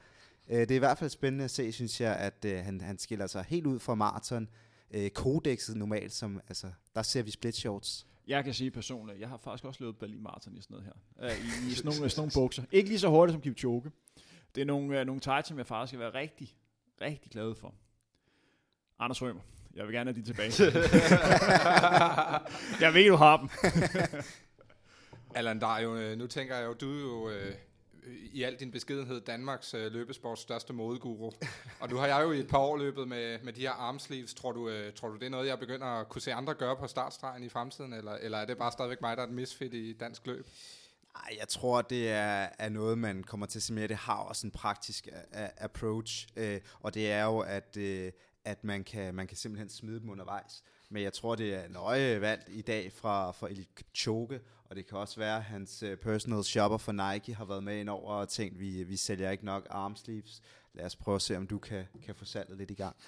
Øh, 0.51 0.61
det 0.61 0.71
er 0.71 0.77
i 0.77 0.79
hvert 0.79 0.99
fald 0.99 1.11
spændende 1.11 1.45
at 1.45 1.51
se, 1.51 1.73
synes 1.73 2.01
jeg, 2.01 2.17
at 2.17 2.45
øh, 2.45 2.65
han, 2.65 2.81
han 2.81 2.99
skiller 2.99 3.27
sig 3.27 3.45
helt 3.49 3.67
ud 3.67 3.79
fra 3.79 3.95
maraton 3.95 4.49
øh, 4.91 5.11
kodexet 5.11 5.77
normalt, 5.77 6.13
som, 6.13 6.41
altså, 6.49 6.71
der 6.95 7.03
ser 7.03 7.23
vi 7.23 7.31
split 7.31 7.57
shorts. 7.57 8.07
Jeg 8.27 8.45
kan 8.45 8.55
sige 8.55 8.71
personligt, 8.71 9.21
jeg 9.21 9.29
har 9.29 9.37
faktisk 9.37 9.65
også 9.65 9.85
løbet 9.85 9.99
Berlin 9.99 10.23
Marathon 10.23 10.57
i 10.57 10.61
sådan 10.63 10.75
noget 10.77 10.93
her. 11.17 11.27
Uh, 11.27 11.67
I, 11.67 11.71
i 11.71 11.75
sådan 11.75 11.85
nogle, 11.93 12.11
sådan 12.11 12.21
nogle 12.21 12.33
bukser. 12.35 12.63
Ikke 12.73 12.89
lige 12.89 12.99
så 12.99 13.09
hurtigt 13.09 13.35
som 13.35 13.43
Kipchoge. 13.43 13.91
Det 14.55 14.61
er 14.61 14.65
nogle, 14.65 15.01
uh, 15.01 15.07
nogle 15.07 15.21
tights, 15.21 15.49
som 15.49 15.59
jeg 15.59 15.67
faktisk 15.67 15.91
skal 15.91 16.01
være 16.01 16.15
rigtig, 16.15 16.57
rigtig 17.01 17.31
glad 17.31 17.55
for. 17.55 17.75
Anders 18.99 19.23
Rømer, 19.23 19.41
jeg 19.75 19.87
vil 19.87 19.95
gerne 19.95 20.13
have 20.13 20.21
de 20.21 20.27
tilbage. 20.27 20.65
jeg 22.85 22.95
ved, 22.95 23.09
du 23.09 23.17
har 23.17 23.37
dem. 23.37 23.49
Allan, 25.35 25.61
der 25.61 25.67
er 25.67 25.81
jo, 25.81 25.97
øh, 25.97 26.19
nu 26.19 26.27
tænker 26.27 26.57
jeg 26.57 26.67
jo, 26.67 26.73
du 26.73 26.91
er 26.91 27.01
jo 27.01 27.29
øh, 27.29 27.55
Øh, 28.09 28.15
i 28.33 28.43
al 28.43 28.57
din 28.57 28.71
beskedenhed 28.71 29.21
Danmarks 29.21 29.75
øh, 29.75 29.93
løbesports 29.93 30.41
største 30.41 30.73
modeguru. 30.73 31.31
Og 31.81 31.89
nu 31.91 31.97
har 31.97 32.07
jeg 32.07 32.23
jo 32.23 32.33
i 32.33 32.39
et 32.41 32.49
par 32.49 32.59
år 32.59 32.77
løbet 32.77 33.09
med, 33.09 33.39
med 33.43 33.53
de 33.53 33.61
her 33.61 33.71
armsleeves. 33.71 34.35
Tror 34.35 34.53
du, 34.53 34.69
øh, 34.69 34.93
tror 34.95 35.09
du, 35.09 35.15
det 35.15 35.27
er 35.27 35.31
noget, 35.31 35.47
jeg 35.47 35.59
begynder 35.59 35.87
at 35.87 36.09
kunne 36.09 36.23
se 36.23 36.33
andre 36.35 36.55
gøre 36.55 36.77
på 36.77 36.87
startstregen 36.87 37.43
i 37.43 37.49
fremtiden? 37.49 37.93
Eller, 37.93 38.13
eller 38.13 38.39
er 38.39 38.45
det 38.45 38.59
bare 38.59 38.73
stadigvæk 38.73 39.01
mig, 39.01 39.17
der 39.17 39.23
er 39.23 39.27
et 39.27 39.33
misfit 39.33 39.75
i 39.75 39.93
dansk 39.93 40.27
løb? 40.27 40.47
Nej, 41.15 41.37
jeg 41.39 41.49
tror, 41.49 41.83
det 41.83 42.11
er, 42.11 42.49
er 42.59 42.69
noget, 42.69 42.99
man 42.99 43.25
kommer 43.25 43.47
til 43.47 43.59
at 43.59 43.63
se 43.63 43.73
mere. 43.73 43.89
Det 43.89 43.97
har 43.97 44.17
også 44.17 44.47
en 44.47 44.51
praktisk 44.51 45.07
a- 45.07 45.45
a- 45.45 45.51
approach, 45.57 46.29
øh, 46.37 46.61
og 46.81 46.95
det 46.95 47.11
er 47.13 47.25
jo, 47.25 47.39
at, 47.39 47.77
øh, 47.77 48.13
at 48.45 48.65
man, 48.65 48.85
kan, 48.85 49.15
man 49.15 49.27
kan 49.27 49.37
simpelthen 49.37 49.69
smide 49.69 50.01
dem 50.01 50.11
undervejs. 50.11 50.63
Men 50.91 51.03
jeg 51.03 51.13
tror, 51.13 51.35
det 51.35 51.55
er 51.55 51.69
nøje 51.69 52.21
valgt 52.21 52.49
i 52.49 52.63
dag 52.63 52.93
fra, 52.93 53.31
fra 53.31 53.49
Eliud 53.49 53.65
Kipchoge, 53.77 54.41
og 54.71 54.77
det 54.77 54.87
kan 54.87 54.99
også 54.99 55.21
være, 55.21 55.37
at 55.37 55.43
hans 55.43 55.83
uh, 55.83 55.95
personal 55.95 56.45
shopper 56.45 56.79
for 56.79 56.93
Nike 56.93 57.35
har 57.35 57.45
været 57.45 57.65
med 57.65 57.81
ind 57.81 57.89
over 57.89 58.13
og 58.13 58.29
tænkt, 58.29 58.61
vi, 58.61 58.83
vi 58.83 58.97
sælger 58.97 59.31
ikke 59.31 59.45
nok 59.45 59.67
armsleeves. 59.71 60.43
Lad 60.75 60.85
os 60.85 60.97
prøve 60.97 61.15
at 61.15 61.23
se, 61.23 61.37
om 61.37 61.47
du 61.47 61.59
kan, 61.59 61.85
kan 62.03 62.15
få 62.15 62.25
salget 62.25 62.59
lidt 62.59 62.71
i 62.71 62.75
gang. 62.75 62.97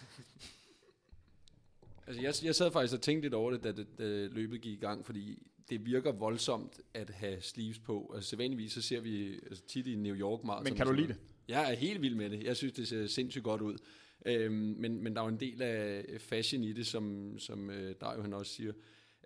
Altså, 2.07 2.23
jeg, 2.23 2.35
jeg 2.45 2.55
sad 2.55 2.71
faktisk 2.73 2.95
og 2.95 3.01
tænkte 3.01 3.25
lidt 3.25 3.35
over 3.35 3.51
det, 3.51 3.65
da, 3.65 3.73
det, 3.73 3.87
da 3.99 4.27
løbet 4.27 4.61
gik 4.61 4.73
i 4.73 4.81
gang, 4.81 5.07
fordi 5.07 5.43
det 5.71 5.87
virker 5.87 6.13
voldsomt 6.13 6.81
at 6.95 7.11
have 7.11 7.41
sleeves 7.41 7.79
på. 7.79 8.13
Altså, 8.15 8.31
sædvanligvis 8.31 8.73
så 8.73 8.83
ser 8.83 9.01
vi 9.01 9.35
altså, 9.35 9.63
tit 9.67 9.87
i 9.87 9.95
New 9.95 10.15
York 10.15 10.45
Marathon. 10.45 10.65
Men 10.65 10.75
kan 10.75 10.87
du 10.87 10.93
lide 10.93 11.09
det? 11.09 11.17
Jeg 11.49 11.73
er 11.73 11.77
helt 11.77 12.03
vild 12.03 12.15
med 12.15 12.31
det. 12.31 12.45
Jeg 12.45 12.57
synes, 12.57 12.73
det 12.73 12.89
ser 12.89 13.07
sindssygt 13.07 13.45
godt 13.45 13.61
ud. 13.61 13.77
Øhm, 14.27 14.75
men, 14.79 15.03
men 15.03 15.15
der 15.15 15.21
er 15.21 15.25
jo 15.25 15.29
en 15.29 15.41
del 15.41 15.63
af 15.63 16.05
fashion 16.21 16.65
i 16.65 16.73
det, 16.73 16.87
som, 16.87 17.35
som 17.39 17.71
øh, 17.71 17.95
Dario 18.01 18.23
han 18.23 18.33
også 18.33 18.53
siger. 18.53 18.73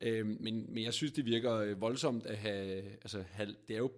Øh, 0.03 0.27
men, 0.27 0.67
men 0.69 0.85
jeg 0.85 0.95
synes, 0.95 1.13
det 1.13 1.27
virker 1.27 1.55
øh, 1.55 1.81
voldsomt 1.81 2.27
at 2.27 2.39
have, 2.39 2.83
altså 2.83 3.25
have, 3.31 3.55
det 3.69 3.75
er 3.75 3.79
jo 3.79 3.91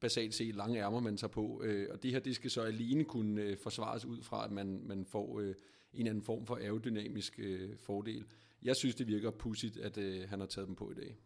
basalt 0.00 0.34
set 0.34 0.54
lange 0.54 0.78
ærmer, 0.78 1.00
man 1.00 1.16
tager 1.16 1.30
på, 1.30 1.62
øh, 1.64 1.88
og 1.90 2.02
det 2.02 2.10
her, 2.10 2.18
det 2.18 2.34
skal 2.34 2.50
så 2.50 2.62
alene 2.62 3.04
kunne 3.04 3.42
øh, 3.42 3.56
forsvares 3.56 4.04
ud 4.04 4.22
fra, 4.22 4.44
at 4.44 4.50
man, 4.50 4.82
man 4.84 5.04
får 5.04 5.40
øh, 5.40 5.54
en 5.94 6.06
anden 6.06 6.22
form 6.22 6.46
for 6.46 6.56
aerodynamisk 6.56 7.34
øh, 7.38 7.76
fordel. 7.76 8.24
Jeg 8.62 8.76
synes, 8.76 8.94
det 8.94 9.06
virker 9.06 9.30
pudsigt, 9.30 9.76
at 9.76 9.98
øh, 9.98 10.28
han 10.28 10.40
har 10.40 10.46
taget 10.46 10.68
dem 10.68 10.76
på 10.76 10.90
i 10.90 10.94
dag. 10.94 11.16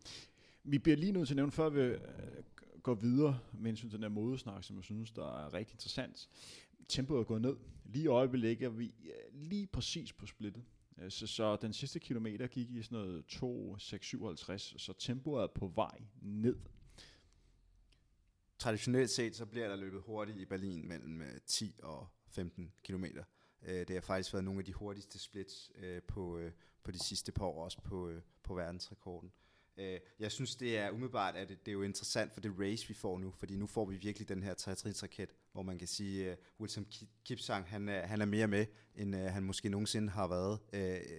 Vi 0.65 0.79
bliver 0.79 0.97
lige 0.97 1.13
nødt 1.13 1.27
til 1.27 1.35
at 1.35 1.37
nævne, 1.37 1.53
før 1.53 1.69
vi 1.69 1.81
øh, 1.81 1.99
går 2.83 2.95
videre 2.95 3.39
med 3.53 3.67
hensyn 3.67 3.91
til 3.91 3.97
den 3.97 4.05
her 4.05 4.11
modesnak, 4.11 4.65
som 4.65 4.77
jeg 4.77 4.85
synes, 4.85 5.11
der 5.11 5.45
er 5.45 5.55
rigtig 5.55 5.75
interessant. 5.75 6.29
Tempoet 6.89 7.21
er 7.21 7.25
gået 7.25 7.43
ned. 7.43 7.57
Lige 7.85 8.05
i 8.05 8.07
øjeblikket 8.07 8.67
er 8.67 8.71
vi 8.71 8.95
øh, 9.05 9.43
lige 9.43 9.67
præcis 9.67 10.13
på 10.13 10.27
splittet. 10.27 10.63
Øh, 10.99 11.11
så, 11.11 11.27
så 11.27 11.57
den 11.57 11.73
sidste 11.73 12.01
kilometer 12.01 12.47
gik 12.47 12.71
i 12.71 12.83
sådan 12.83 12.99
noget 12.99 13.27
2, 13.27 13.79
6, 13.79 14.07
57, 14.07 14.75
så 14.77 14.93
tempoet 14.93 15.43
er 15.43 15.47
på 15.47 15.67
vej 15.67 16.03
ned. 16.23 16.57
Traditionelt 18.59 19.11
set, 19.11 19.37
så 19.37 19.47
bliver 19.47 19.69
der 19.69 19.77
løbet 19.77 20.03
hurtigt 20.03 20.39
i 20.39 20.45
Berlin 20.45 20.89
mellem 20.89 21.23
øh, 21.23 21.41
10 21.47 21.81
og 21.83 22.07
15 22.27 22.73
km. 22.85 23.05
Øh, 23.63 23.89
det 23.89 23.91
har 23.91 24.01
faktisk 24.01 24.33
været 24.33 24.45
nogle 24.45 24.61
af 24.61 24.65
de 24.65 24.73
hurtigste 24.73 25.19
splits 25.19 25.73
på, 26.09 26.41
på 26.85 26.91
de 26.91 26.99
sidste 26.99 27.33
par 27.33 27.45
år, 27.45 27.65
også 27.65 27.81
på, 27.81 28.13
på 28.43 28.55
verdensrekorden. 28.55 29.33
Øh, 29.77 30.01
Jeg 30.19 30.33
synes, 30.33 30.57
det 30.57 30.79
er 30.79 30.91
umiddelbart, 30.91 31.37
at 31.37 31.49
det, 31.49 31.67
det 31.67 31.73
er 31.73 31.73
jo 31.73 31.83
interessant 31.83 32.33
for 32.33 32.41
det 32.41 32.53
race, 32.61 32.89
vi 32.89 32.95
får 32.95 33.19
nu, 33.19 33.31
fordi 33.31 33.57
nu 33.57 33.67
får 33.67 33.85
vi 33.85 33.97
virkelig 33.97 34.29
den 34.29 34.43
her 34.43 34.55
trætrinsraket, 34.55 35.35
hvor 35.53 35.63
man 35.63 35.79
kan 35.79 35.89
sige, 35.89 36.31
at 36.31 36.39
Wilson 36.61 36.87
Kipsang, 37.25 37.67
han 37.69 37.89
er, 37.89 38.07
han 38.07 38.21
er 38.21 38.25
mere 38.27 38.49
med, 38.49 38.67
end 38.95 39.15
uh, 39.17 39.21
han 39.21 39.43
måske 39.43 39.69
nogensinde 39.69 40.09
har 40.11 40.27
været 40.27 40.59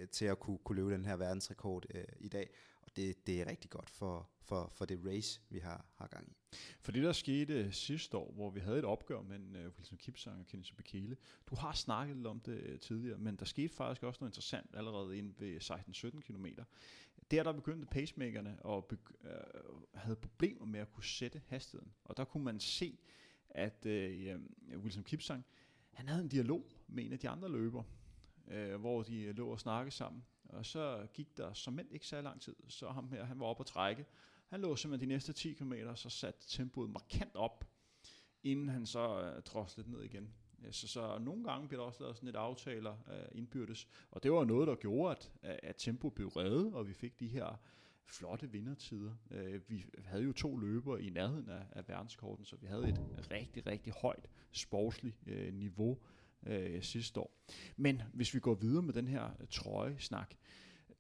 uh, 0.04 0.10
til 0.10 0.26
at 0.26 0.40
kunne, 0.40 0.58
kunne 0.64 0.76
løbe 0.76 0.92
den 0.94 1.06
her 1.06 1.16
verdensrekord 1.16 1.86
uh, 1.96 2.02
i 2.20 2.28
dag. 2.28 2.50
Og 2.82 2.96
det, 2.96 3.28
det 3.28 3.42
er 3.42 3.48
rigtig 3.48 3.70
godt 3.70 3.90
for, 3.90 4.30
for, 4.46 4.72
for 4.76 4.86
det 4.86 5.00
race, 5.06 5.42
vi 5.50 5.60
har, 5.60 5.86
har 5.96 6.08
gang 6.08 6.28
i. 6.32 6.36
For 6.82 6.92
det, 6.92 7.04
der 7.04 7.14
skete 7.14 7.72
sidste 7.72 8.18
år, 8.18 8.32
hvor 8.34 8.50
vi 8.50 8.60
havde 8.60 8.80
et 8.80 8.86
opgør 8.86 9.22
mellem 9.22 9.56
uh, 9.56 9.78
Wilson 9.78 9.98
Kipsang 9.98 10.40
og 10.40 10.48
Kenneth 10.48 10.74
Bekele, 10.74 11.18
du 11.50 11.56
har 11.56 11.74
snakket 11.74 12.16
lidt 12.16 12.28
om 12.28 12.40
det 12.40 12.82
tidligere, 12.82 13.18
men 13.18 13.36
der 13.36 13.46
skete 13.46 13.74
faktisk 13.74 14.04
også 14.04 14.18
noget 14.22 14.32
interessant 14.32 14.70
allerede 14.74 15.18
ind 15.18 15.34
ved 15.38 15.62
16-17 15.62 16.22
km. 16.22 16.46
Der, 17.34 17.44
der 17.44 17.52
begyndte 17.54 17.88
pacemakerne 17.88 18.58
at 18.66 18.84
begy- 18.94 19.28
øh, 19.28 19.82
havde 19.94 20.16
problemer 20.16 20.66
med 20.66 20.80
at 20.80 20.92
kunne 20.92 21.04
sætte 21.04 21.42
hastigheden. 21.48 21.94
Og 22.04 22.18
der 22.18 22.24
kunne 22.24 22.44
man 22.44 22.60
se, 22.60 22.98
at 23.50 23.86
øh, 23.86 24.40
Wilson 24.76 25.04
Kipsang, 25.04 25.46
han 25.92 26.08
havde 26.08 26.22
en 26.22 26.28
dialog 26.28 26.66
med 26.88 27.06
en 27.06 27.14
af 27.14 27.20
de 27.20 27.30
andre 27.30 27.50
løbere, 27.50 27.84
øh, 28.48 28.76
hvor 28.76 29.04
de 29.04 29.22
øh, 29.22 29.36
lå 29.38 29.48
og 29.50 29.60
snakkede 29.60 29.96
sammen. 29.96 30.24
Og 30.50 30.66
så 30.66 31.08
gik 31.14 31.38
der 31.38 31.54
som 31.54 31.80
ikke 31.92 32.08
så 32.08 32.22
lang 32.22 32.42
tid, 32.42 32.56
så 32.68 32.90
ham 32.90 33.10
her, 33.10 33.24
han 33.24 33.40
var 33.40 33.46
oppe 33.46 33.62
at 33.62 33.68
trække. 33.68 34.06
Han 34.48 34.62
lå 34.62 34.76
simpelthen 34.76 35.10
de 35.10 35.14
næste 35.14 35.34
10 35.34 35.54
km, 35.54 35.74
så 35.96 36.10
satte 36.10 36.50
tempoet 36.50 36.90
markant 36.90 37.36
op, 37.36 37.66
inden 38.44 38.70
han 38.70 38.86
så 38.86 39.22
øh, 39.22 39.42
droslede 39.42 39.92
ned 39.92 40.04
igen. 40.04 40.34
Øh, 40.66 40.72
så, 40.74 40.88
så 40.88 41.18
nogle 41.20 41.44
gange 41.44 41.68
bliver 41.68 41.82
der 41.82 41.88
også 41.88 42.04
lavet 42.04 42.16
sådan 42.16 42.30
et 42.30 42.36
aftaler 42.36 42.92
øh, 42.92 43.26
indbyrdes, 43.32 43.88
og 44.12 44.24
det 44.24 44.32
var 44.32 44.44
noget, 44.44 44.68
der 44.68 44.76
gjorde, 44.76 45.18
at, 45.42 45.60
at 45.64 45.76
tempo 45.78 46.10
blev 46.10 46.28
reddet, 46.28 46.74
og 46.74 46.88
vi 46.88 46.94
fik 46.94 47.20
de 47.20 47.28
her 47.28 47.60
flotte 48.06 48.52
vindertider. 48.52 49.16
Øh, 49.32 49.62
vi 49.70 49.86
havde 50.06 50.24
jo 50.24 50.32
to 50.32 50.58
løbere 50.58 51.02
i 51.04 51.10
nærheden 51.10 51.50
af, 51.50 51.66
af 51.72 51.88
verdenskorten, 51.88 52.46
så 52.46 52.56
vi 52.56 52.68
havde 52.68 52.90
et 52.90 53.00
rigtig, 53.32 53.68
rigtig 53.68 53.94
højt 54.02 54.30
sportsligt 54.52 55.16
øh, 55.28 55.54
niveau 55.54 55.98
øh, 56.48 56.84
sidste 56.84 57.20
år. 57.20 57.44
Men 57.78 58.02
hvis 58.14 58.34
vi 58.34 58.40
går 58.40 58.54
videre 58.54 58.82
med 58.82 58.94
den 58.94 59.08
her 59.08 59.30
øh, 59.40 59.48
trøjesnak, 59.50 60.34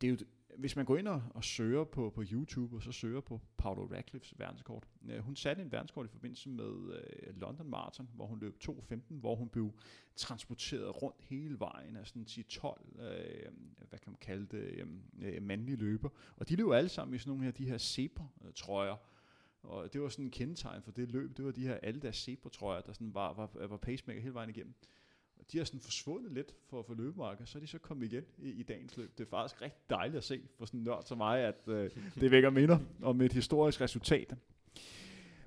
det 0.01 0.07
er 0.07 0.11
jo, 0.11 0.18
hvis 0.58 0.76
man 0.76 0.86
går 0.86 0.97
ind 0.97 1.08
og, 1.08 1.24
og 1.30 1.43
søger 1.43 1.84
på, 1.84 2.10
på 2.10 2.24
YouTube, 2.32 2.76
og 2.76 2.82
så 2.84 2.91
søger 2.91 3.22
på 3.22 3.41
Paolo 3.58 3.86
Radcliffes 3.86 4.34
verdenskort. 4.39 4.88
Øh, 5.10 5.20
hun 5.20 5.36
satte 5.36 5.62
en 5.62 5.72
verdenskort 5.72 6.06
i 6.06 6.10
forbindelse 6.10 6.49
med 6.49 6.93
øh, 6.93 7.36
London 7.36 7.70
Marathon, 7.70 8.10
hvor 8.16 8.26
hun 8.26 8.39
løb 8.39 8.58
2.15, 8.64 8.99
hvor 9.10 9.36
hun 9.36 9.49
blev 9.49 9.74
transporteret 10.16 11.01
rundt 11.01 11.24
hele 11.24 11.60
vejen 11.60 11.95
af 11.95 12.08
sådan 12.08 12.26
10-12, 12.30 13.01
øh, 13.01 13.51
hvad 13.89 13.99
kan 13.99 14.12
man 14.12 14.18
kalde 14.22 14.45
det, 14.45 14.64
øh, 14.64 14.88
øh, 15.22 15.43
mandlige 15.43 15.78
løber. 15.78 16.10
Og 16.38 16.49
de 16.49 16.56
løb 16.56 16.72
alle 16.72 16.89
sammen 16.89 17.16
i 17.16 17.18
sådan 17.18 17.30
nogle 17.30 17.43
her, 17.43 17.51
de 17.51 17.66
her 17.66 17.78
zebra-trøjer, 17.78 18.95
og 19.64 19.93
det 19.93 20.01
var 20.01 20.10
sådan 20.10 20.26
en 20.26 20.32
kendetegn 20.32 20.82
for 20.84 20.91
det 20.91 21.12
løb, 21.12 21.38
det 21.38 21.45
var 21.45 21.51
de 21.51 21.62
her 21.62 21.74
alle 21.84 22.01
deres 22.01 22.16
zebra-trøjer, 22.16 22.82
der 22.82 22.93
sådan 22.93 23.14
var, 23.14 23.34
var, 23.34 23.68
var 23.68 23.78
pacemaker 23.78 24.22
hele 24.22 24.34
vejen 24.34 24.49
igennem. 24.49 24.74
Og 25.39 25.51
de 25.51 25.57
har 25.57 25.65
sådan 25.65 25.79
forsvundet 25.79 26.31
lidt 26.31 26.55
for, 26.69 26.84
for 26.84 26.93
løbemarker, 26.93 27.45
så 27.45 27.57
er 27.57 27.59
de 27.59 27.67
så 27.67 27.77
kommet 27.77 28.13
igen 28.13 28.23
i, 28.38 28.49
i 28.49 28.63
dagens 28.63 28.97
løb. 28.97 29.17
Det 29.17 29.25
er 29.25 29.29
faktisk 29.29 29.61
rigtig 29.61 29.89
dejligt 29.89 30.17
at 30.17 30.23
se 30.23 30.41
for 30.57 30.65
sådan 30.65 30.79
en 30.79 30.84
nørd 30.84 31.03
som 31.05 31.17
mig, 31.17 31.39
at 31.39 31.67
øh, 31.67 31.91
det 32.15 32.31
vækker 32.31 32.49
minder 32.49 32.79
om 33.01 33.21
et 33.21 33.34
historisk 33.34 33.81
resultat. 33.81 34.36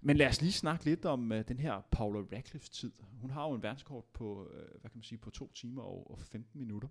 Men 0.00 0.16
lad 0.16 0.26
os 0.26 0.40
lige 0.40 0.52
snakke 0.52 0.84
lidt 0.84 1.04
om 1.04 1.32
øh, 1.32 1.48
den 1.48 1.58
her 1.58 1.80
Paula 1.90 2.18
Radcliffe 2.18 2.68
tid. 2.68 2.92
Hun 3.20 3.30
har 3.30 3.48
jo 3.48 3.54
en 3.54 3.62
verdenskort 3.62 4.04
på, 4.04 4.50
øh, 4.52 4.70
hvad 4.80 4.90
kan 4.90 4.98
man 4.98 5.02
sige, 5.02 5.18
på 5.18 5.30
to 5.30 5.52
timer 5.52 5.82
og, 5.82 6.10
og 6.10 6.18
15 6.18 6.58
minutter. 6.58 6.88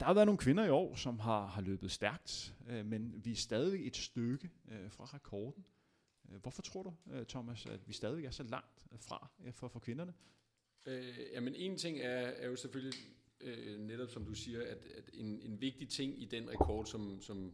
Der 0.00 0.06
har 0.06 0.14
været 0.14 0.26
nogle 0.26 0.38
kvinder 0.38 0.64
i 0.64 0.70
år, 0.70 0.94
som 0.94 1.18
har, 1.18 1.46
har 1.46 1.62
løbet 1.62 1.90
stærkt, 1.90 2.54
øh, 2.68 2.86
men 2.86 3.24
vi 3.24 3.32
er 3.32 3.36
stadig 3.36 3.86
et 3.86 3.96
stykke 3.96 4.50
øh, 4.68 4.90
fra 4.90 5.04
rekorden. 5.04 5.64
Øh, 6.30 6.40
hvorfor 6.40 6.62
tror 6.62 6.82
du, 6.82 6.94
øh, 7.10 7.26
Thomas, 7.26 7.66
at 7.66 7.88
vi 7.88 7.92
stadig 7.92 8.24
er 8.24 8.30
så 8.30 8.42
langt 8.42 8.86
øh, 8.92 8.98
fra 8.98 9.28
for, 9.52 9.68
for 9.68 9.80
kvinderne? 9.80 10.12
Øh, 10.86 11.18
jamen 11.32 11.54
en 11.54 11.76
ting 11.76 11.98
er, 11.98 12.18
er 12.18 12.48
jo 12.48 12.56
selvfølgelig 12.56 12.98
øh, 13.40 13.78
netop 13.78 14.10
som 14.10 14.24
du 14.24 14.34
siger, 14.34 14.62
at, 14.62 14.86
at 14.96 15.10
en, 15.14 15.40
en 15.40 15.60
vigtig 15.60 15.88
ting 15.88 16.22
i 16.22 16.24
den 16.24 16.50
rekord, 16.50 16.86
som, 16.86 17.22
som 17.22 17.52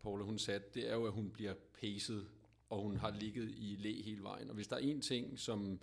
Paula 0.00 0.24
hun 0.24 0.38
satte, 0.38 0.68
det 0.74 0.90
er 0.90 0.94
jo, 0.94 1.06
at 1.06 1.12
hun 1.12 1.30
bliver 1.30 1.54
paced, 1.80 2.24
og 2.68 2.82
hun 2.82 2.96
har 2.96 3.10
ligget 3.10 3.50
i 3.56 3.76
læ 3.78 4.02
hele 4.02 4.22
vejen. 4.22 4.48
Og 4.48 4.54
hvis 4.54 4.68
der 4.68 4.76
er 4.76 4.80
en 4.80 5.00
ting, 5.00 5.38
som, 5.38 5.80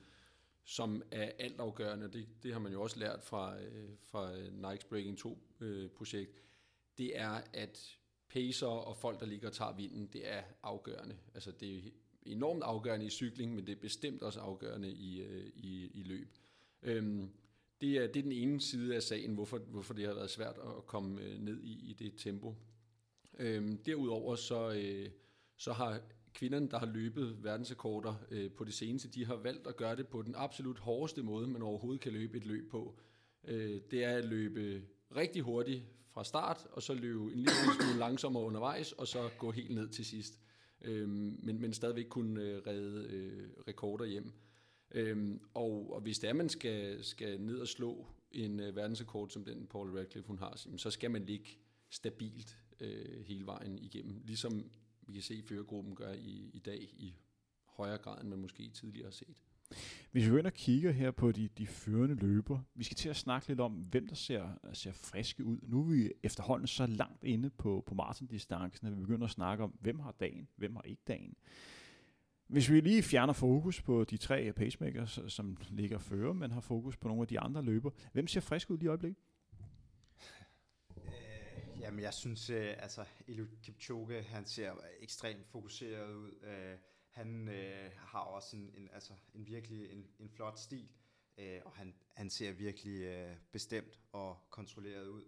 som 0.64 1.04
er 1.12 1.32
altafgørende, 1.40 2.12
det, 2.12 2.28
det 2.44 2.54
har 2.54 2.60
man 2.60 2.72
jo 2.72 2.82
også 2.82 3.00
lært 3.00 3.24
fra, 3.24 3.62
øh, 3.62 3.90
fra 4.02 4.34
Nike's 4.34 4.88
Breaking 4.90 5.20
2-projekt, 5.20 6.32
øh, 6.32 6.42
det 6.98 7.20
er, 7.20 7.42
at 7.54 7.98
pacer 8.30 8.68
og 8.68 8.98
folk, 8.98 9.20
der 9.20 9.26
ligger 9.26 9.48
og 9.48 9.54
tager 9.54 9.76
vinden, 9.76 10.08
det 10.08 10.32
er 10.32 10.44
afgørende. 10.64 11.18
Altså 11.34 11.52
det 11.52 11.78
er 11.78 11.82
enormt 12.26 12.64
afgørende 12.64 13.06
i 13.06 13.10
cykling, 13.10 13.56
men 13.56 13.68
det 13.68 13.78
er 13.78 13.82
bestemt 13.82 14.22
også 14.22 14.40
afgørende 14.40 14.92
i, 14.92 15.22
øh, 15.22 15.52
i, 15.56 15.92
i 15.94 16.04
løb. 16.04 16.38
Øhm, 16.86 17.30
det, 17.82 17.98
er, 17.98 18.08
det 18.08 18.20
er 18.20 18.24
den 18.24 18.32
ene 18.32 18.62
side 18.62 18.96
af 18.96 19.04
sagen, 19.04 19.34
hvorfor, 19.34 19.58
hvorfor 19.58 19.94
det 19.94 20.08
har 20.08 20.14
været 20.14 20.30
svært 20.30 20.58
at 20.78 20.86
komme 20.86 21.22
øh, 21.22 21.40
ned 21.40 21.64
i, 21.64 21.90
i 21.90 21.94
det 21.94 22.14
tempo. 22.18 22.56
Øhm, 23.40 23.78
derudover 23.78 24.36
så, 24.36 24.72
øh, 24.72 25.10
så 25.58 25.74
har 25.74 26.02
kvinderne, 26.34 26.70
der 26.70 26.80
har 26.80 26.86
løbet 26.86 27.44
verdensrekorder 27.44 28.16
øh, 28.32 28.52
på 28.52 28.64
det 28.64 28.74
seneste, 28.74 29.10
de 29.10 29.26
har 29.26 29.36
valgt 29.36 29.68
at 29.68 29.78
gøre 29.78 29.96
det 29.96 30.08
på 30.08 30.22
den 30.22 30.36
absolut 30.38 30.80
hårdeste 30.80 31.24
måde, 31.24 31.48
man 31.48 31.62
overhovedet 31.62 32.02
kan 32.02 32.12
løbe 32.12 32.38
et 32.38 32.46
løb 32.46 32.72
på. 32.72 33.00
Øh, 33.44 33.82
det 33.92 34.04
er 34.04 34.18
at 34.18 34.26
løbe 34.26 34.82
rigtig 35.16 35.42
hurtigt 35.42 35.84
fra 36.12 36.24
start, 36.24 36.68
og 36.72 36.82
så 36.82 36.94
løbe 36.94 37.24
en 37.24 37.30
lille 37.30 37.52
smule 37.52 38.00
langsommere 38.06 38.44
undervejs, 38.44 38.92
og 38.92 39.08
så 39.08 39.30
gå 39.38 39.52
helt 39.52 39.76
ned 39.76 39.90
til 39.90 40.06
sidst. 40.06 40.40
Øhm, 40.82 41.40
men, 41.44 41.62
men 41.62 41.74
stadigvæk 41.74 42.06
kunne 42.10 42.42
øh, 42.42 42.62
redde 42.68 43.08
øh, 43.10 43.50
rekorder 43.68 44.06
hjem. 44.06 44.32
Øhm, 44.96 45.40
og, 45.54 45.94
og 45.94 46.02
hvis 46.02 46.20
det 46.20 46.30
er, 46.30 46.34
man 46.34 46.50
skal, 46.50 47.04
skal 47.04 47.42
ned 47.42 47.60
og 47.60 47.68
slå 47.68 48.06
en 48.32 48.60
øh, 48.60 48.76
verdensrekord, 48.76 49.30
som 49.30 49.46
den 49.46 49.68
Paul 49.68 49.98
Radcliffe 49.98 50.28
hun 50.28 50.40
har, 50.40 50.68
så 50.78 50.92
skal 50.92 51.12
man 51.12 51.26
ligge 51.26 51.50
stabilt 51.90 52.58
øh, 52.80 53.26
hele 53.26 53.46
vejen 53.46 53.80
igennem. 53.80 54.22
Ligesom 54.26 54.72
vi 55.02 55.14
kan 55.14 55.22
se, 55.22 55.44
førergruppen 55.44 55.96
gør 55.96 56.14
i, 56.14 56.50
i 56.54 56.60
dag 56.60 56.82
i 56.82 57.16
højere 57.66 57.98
grad, 57.98 58.22
end 58.22 58.30
man 58.30 58.40
måske 58.40 58.70
tidligere 58.70 59.06
har 59.06 59.12
set. 59.12 59.42
Hvis 60.12 60.24
vi 60.24 60.30
begynder 60.30 60.48
at 60.48 60.54
kigge 60.54 60.76
kigger 60.76 60.92
her 60.92 61.12
på 61.12 61.32
de, 61.32 61.50
de 61.58 61.68
førende 61.68 62.16
løber, 62.16 62.60
vi 62.76 62.84
skal 62.84 62.98
til 62.98 63.10
at 63.10 63.16
snakke 63.16 63.48
lidt 63.48 63.60
om, 63.60 63.72
hvem 63.74 64.08
der 64.08 64.16
ser, 64.16 64.50
ser 64.74 64.92
friske 64.92 65.46
ud. 65.46 65.58
Nu 65.62 65.80
er 65.80 65.86
vi 65.86 66.12
efterhånden 66.24 66.68
så 66.68 66.86
langt 66.86 67.24
inde 67.24 67.50
på, 67.50 67.84
på 67.88 67.96
maratondistancen, 67.96 68.88
at 68.88 68.98
vi 68.98 69.02
begynder 69.02 69.26
at 69.26 69.32
snakke 69.32 69.64
om, 69.64 69.76
hvem 69.82 70.00
har 70.00 70.12
dagen, 70.20 70.48
hvem 70.56 70.76
har 70.76 70.84
ikke 70.84 71.02
dagen. 71.08 71.36
Hvis 72.48 72.70
vi 72.72 72.80
lige 72.80 73.04
fjerner 73.04 73.34
fokus 73.34 73.82
på 73.82 74.04
de 74.04 74.18
tre 74.18 74.54
pacemakers, 74.54 75.20
som 75.28 75.58
ligger 75.70 75.98
føre, 75.98 76.34
men 76.34 76.52
har 76.52 76.62
fokus 76.62 76.98
på 76.98 77.08
nogle 77.08 77.22
af 77.22 77.28
de 77.28 77.40
andre 77.40 77.62
løber, 77.62 77.90
hvem 78.14 78.28
ser 78.28 78.42
frisk 78.42 78.70
ud 78.70 78.78
lige 78.78 78.86
i 78.86 78.88
øjeblikket? 78.88 79.20
Øh, 80.98 81.80
jamen, 81.80 82.00
jeg 82.00 82.14
synes, 82.14 82.50
øh, 82.50 82.74
altså, 82.78 83.06
Eliud 83.28 83.48
Kipchoge, 83.64 84.22
han 84.22 84.46
ser 84.46 84.74
ekstremt 85.00 85.48
fokuseret 85.48 86.14
ud. 86.14 86.32
Øh, 86.44 86.78
han 87.10 87.50
øh, 87.50 87.92
har 87.98 88.20
også 88.20 88.56
en, 88.56 88.74
en, 88.78 88.90
altså, 88.94 89.14
en 89.34 89.48
virkelig 89.48 89.92
en, 89.92 90.08
en 90.20 90.30
flot 90.30 90.60
stil, 90.60 90.90
øh, 91.38 91.62
og 91.66 91.72
han, 91.72 91.96
han 92.14 92.30
ser 92.30 92.52
virkelig 92.52 93.02
øh, 93.02 93.36
bestemt 93.52 94.00
og 94.12 94.38
kontrolleret 94.50 95.08
ud. 95.08 95.24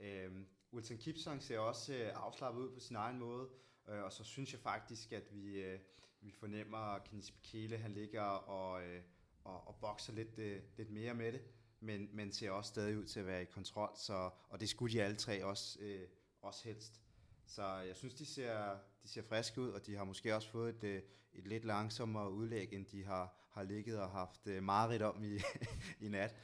Øh, 0.00 0.32
Wilson 0.72 0.98
Kipsang 0.98 1.42
ser 1.42 1.58
også 1.58 1.94
øh, 1.94 2.10
afslappet 2.14 2.60
ud 2.62 2.70
på 2.74 2.80
sin 2.80 2.96
egen 2.96 3.18
måde, 3.18 3.48
øh, 3.88 4.02
og 4.02 4.12
så 4.12 4.24
synes 4.24 4.52
jeg 4.52 4.60
faktisk, 4.60 5.12
at 5.12 5.34
vi, 5.34 5.60
øh, 5.60 5.78
vi 6.22 6.30
fornemmer, 6.30 6.78
at 6.78 7.04
Kenneth 7.04 7.32
Bekele, 7.32 7.78
han 7.78 7.90
ligger 7.90 8.22
og, 8.22 8.82
øh, 8.82 9.02
og, 9.44 9.68
og 9.68 9.76
bokser 9.80 10.12
lidt, 10.12 10.38
øh, 10.38 10.62
lidt 10.76 10.90
mere 10.90 11.14
med 11.14 11.32
det, 11.32 11.42
men, 11.80 12.08
men 12.12 12.32
ser 12.32 12.50
også 12.50 12.68
stadig 12.68 12.98
ud 12.98 13.04
til 13.04 13.20
at 13.20 13.26
være 13.26 13.42
i 13.42 13.44
kontrol, 13.44 13.90
så, 13.96 14.30
og 14.48 14.60
det 14.60 14.68
skulle 14.68 14.92
de 14.92 15.02
alle 15.02 15.16
tre 15.16 15.44
også, 15.44 15.78
øh, 15.80 16.08
også 16.42 16.64
helst. 16.64 17.00
Så 17.46 17.76
jeg 17.76 17.96
synes, 17.96 18.14
de 18.14 18.26
ser, 18.26 18.76
de 19.02 19.08
ser 19.08 19.22
friske 19.22 19.60
ud, 19.60 19.68
og 19.68 19.86
de 19.86 19.96
har 19.96 20.04
måske 20.04 20.34
også 20.34 20.50
fået 20.50 20.74
et, 20.74 20.84
øh, 20.84 21.02
et 21.32 21.46
lidt 21.46 21.64
langsommere 21.64 22.32
udlæg, 22.32 22.72
end 22.72 22.86
de 22.86 23.04
har, 23.04 23.48
har 23.50 23.62
ligget 23.62 24.00
og 24.00 24.10
haft 24.10 24.46
øh, 24.46 24.62
mareridt 24.62 25.02
om 25.02 25.24
i, 25.24 25.38
i 26.06 26.08
nat. 26.08 26.36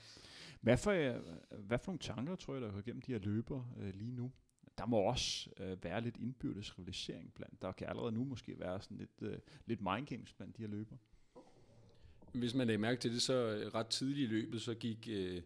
Hvad 0.61 0.77
for, 0.77 0.91
øh, 0.91 1.15
hvad 1.59 1.79
for 1.79 1.87
nogle 1.93 1.99
tanker, 1.99 2.37
tror 2.37 2.55
jeg, 2.55 2.63
der 2.63 2.71
går 2.71 2.79
igennem 2.79 3.03
de 3.03 3.13
her 3.13 3.19
løber 3.19 3.75
øh, 3.79 3.95
lige 3.95 4.13
nu? 4.13 4.33
Der 4.79 4.87
må 4.87 4.97
også 4.97 5.51
øh, 5.61 5.85
være 5.85 6.01
lidt 6.01 6.17
indbyrdes 6.17 6.79
rivalisering 6.79 7.35
blandt. 7.35 7.63
Der 7.63 7.73
kan 7.73 7.87
allerede 7.87 8.13
nu 8.13 8.25
måske 8.25 8.61
være 8.61 8.83
sådan 8.83 8.97
lidt, 8.97 9.33
øh, 9.33 9.39
lidt 9.67 9.81
mind 9.81 10.07
games 10.07 10.33
blandt 10.33 10.57
de 10.57 10.63
her 10.63 10.69
løber. 10.69 10.97
Hvis 12.33 12.55
man 12.55 12.67
lagde 12.67 12.79
mærke 12.79 13.01
til 13.01 13.13
det, 13.13 13.23
så 13.23 13.35
øh, 13.35 13.75
ret 13.75 13.87
tidligt 13.87 14.31
i 14.31 14.35
løbet, 14.35 14.63
så 14.63 14.75
gik 14.75 15.09
øh, 15.11 15.43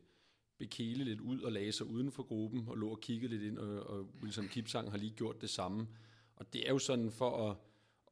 Bekele 0.58 1.04
lidt 1.04 1.20
ud 1.20 1.40
og 1.40 1.52
lagde 1.52 1.72
sig 1.72 1.86
uden 1.86 2.12
for 2.12 2.22
gruppen 2.22 2.68
og 2.68 2.76
lå 2.76 2.88
og 2.88 3.00
kiggede 3.00 3.32
lidt 3.32 3.42
ind, 3.42 3.58
og, 3.58 3.86
og 3.86 4.06
Wilson 4.22 4.48
Kipsang 4.48 4.90
har 4.90 4.98
lige 4.98 5.12
gjort 5.16 5.40
det 5.40 5.50
samme. 5.50 5.88
Og 6.36 6.52
det 6.52 6.68
er 6.68 6.72
jo 6.72 6.78
sådan 6.78 7.10
for 7.10 7.50
at, 7.50 7.56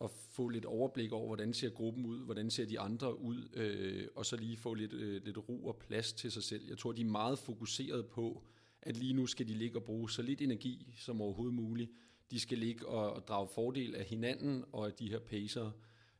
at 0.04 0.10
få 0.10 0.48
lidt 0.48 0.64
overblik 0.64 1.12
over, 1.12 1.26
hvordan 1.26 1.54
ser 1.54 1.70
gruppen 1.70 2.06
ud, 2.06 2.24
hvordan 2.24 2.50
ser 2.50 2.66
de 2.66 2.80
andre 2.80 3.20
ud, 3.20 3.48
øh, 3.54 4.08
og 4.16 4.26
så 4.26 4.36
lige 4.36 4.56
få 4.56 4.74
lidt, 4.74 4.92
øh, 4.92 5.24
lidt 5.24 5.48
ro 5.48 5.66
og 5.66 5.76
plads 5.76 6.12
til 6.12 6.32
sig 6.32 6.42
selv. 6.42 6.68
Jeg 6.68 6.78
tror, 6.78 6.92
de 6.92 7.00
er 7.00 7.04
meget 7.04 7.38
fokuseret 7.38 8.06
på, 8.06 8.44
at 8.82 8.96
lige 8.96 9.12
nu 9.12 9.26
skal 9.26 9.48
de 9.48 9.54
ligge 9.54 9.78
og 9.78 9.84
bruge 9.84 10.10
så 10.10 10.22
lidt 10.22 10.40
energi 10.40 10.94
som 10.96 11.20
overhovedet 11.20 11.54
muligt. 11.54 11.90
De 12.30 12.40
skal 12.40 12.58
ligge 12.58 12.86
og, 12.86 13.12
og 13.12 13.28
drage 13.28 13.48
fordel 13.54 13.94
af 13.94 14.04
hinanden 14.04 14.64
og 14.72 14.86
af 14.86 14.92
de 14.92 15.10
her 15.10 15.18
pacer. 15.18 15.70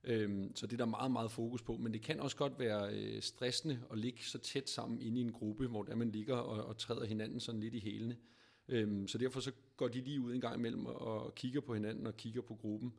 Øhm, 0.05 0.57
så 0.57 0.67
det 0.67 0.73
er 0.73 0.85
der 0.85 0.91
meget, 0.91 1.11
meget 1.11 1.31
fokus 1.31 1.63
på. 1.63 1.77
Men 1.77 1.93
det 1.93 2.03
kan 2.03 2.21
også 2.21 2.37
godt 2.37 2.59
være 2.59 2.95
øh, 2.95 3.23
stressende 3.23 3.81
at 3.93 3.99
ligge 3.99 4.23
så 4.23 4.39
tæt 4.39 4.69
sammen 4.71 5.01
inde 5.03 5.21
i 5.21 5.25
en 5.25 5.33
gruppe, 5.33 5.67
hvor 5.67 5.83
der 5.83 5.95
man 5.95 6.11
ligger 6.11 6.37
og, 6.37 6.65
og 6.65 6.77
træder 6.77 7.05
hinanden 7.05 7.41
sådan 7.41 7.61
lidt 7.61 7.75
i 7.75 7.81
hælene. 7.81 8.17
Øhm, 8.69 9.09
så 9.09 9.19
derfor 9.19 9.41
så 9.41 9.53
går 9.77 9.89
de 9.89 10.01
lige 10.01 10.21
ud 10.21 10.35
en 10.35 10.41
gang 10.41 10.57
imellem 10.57 10.87
og, 10.87 11.01
og 11.01 11.35
kigger 11.35 11.61
på 11.61 11.75
hinanden 11.75 12.07
og 12.07 12.17
kigger 12.17 12.43
på 12.43 12.55
gruppen. 12.55 12.93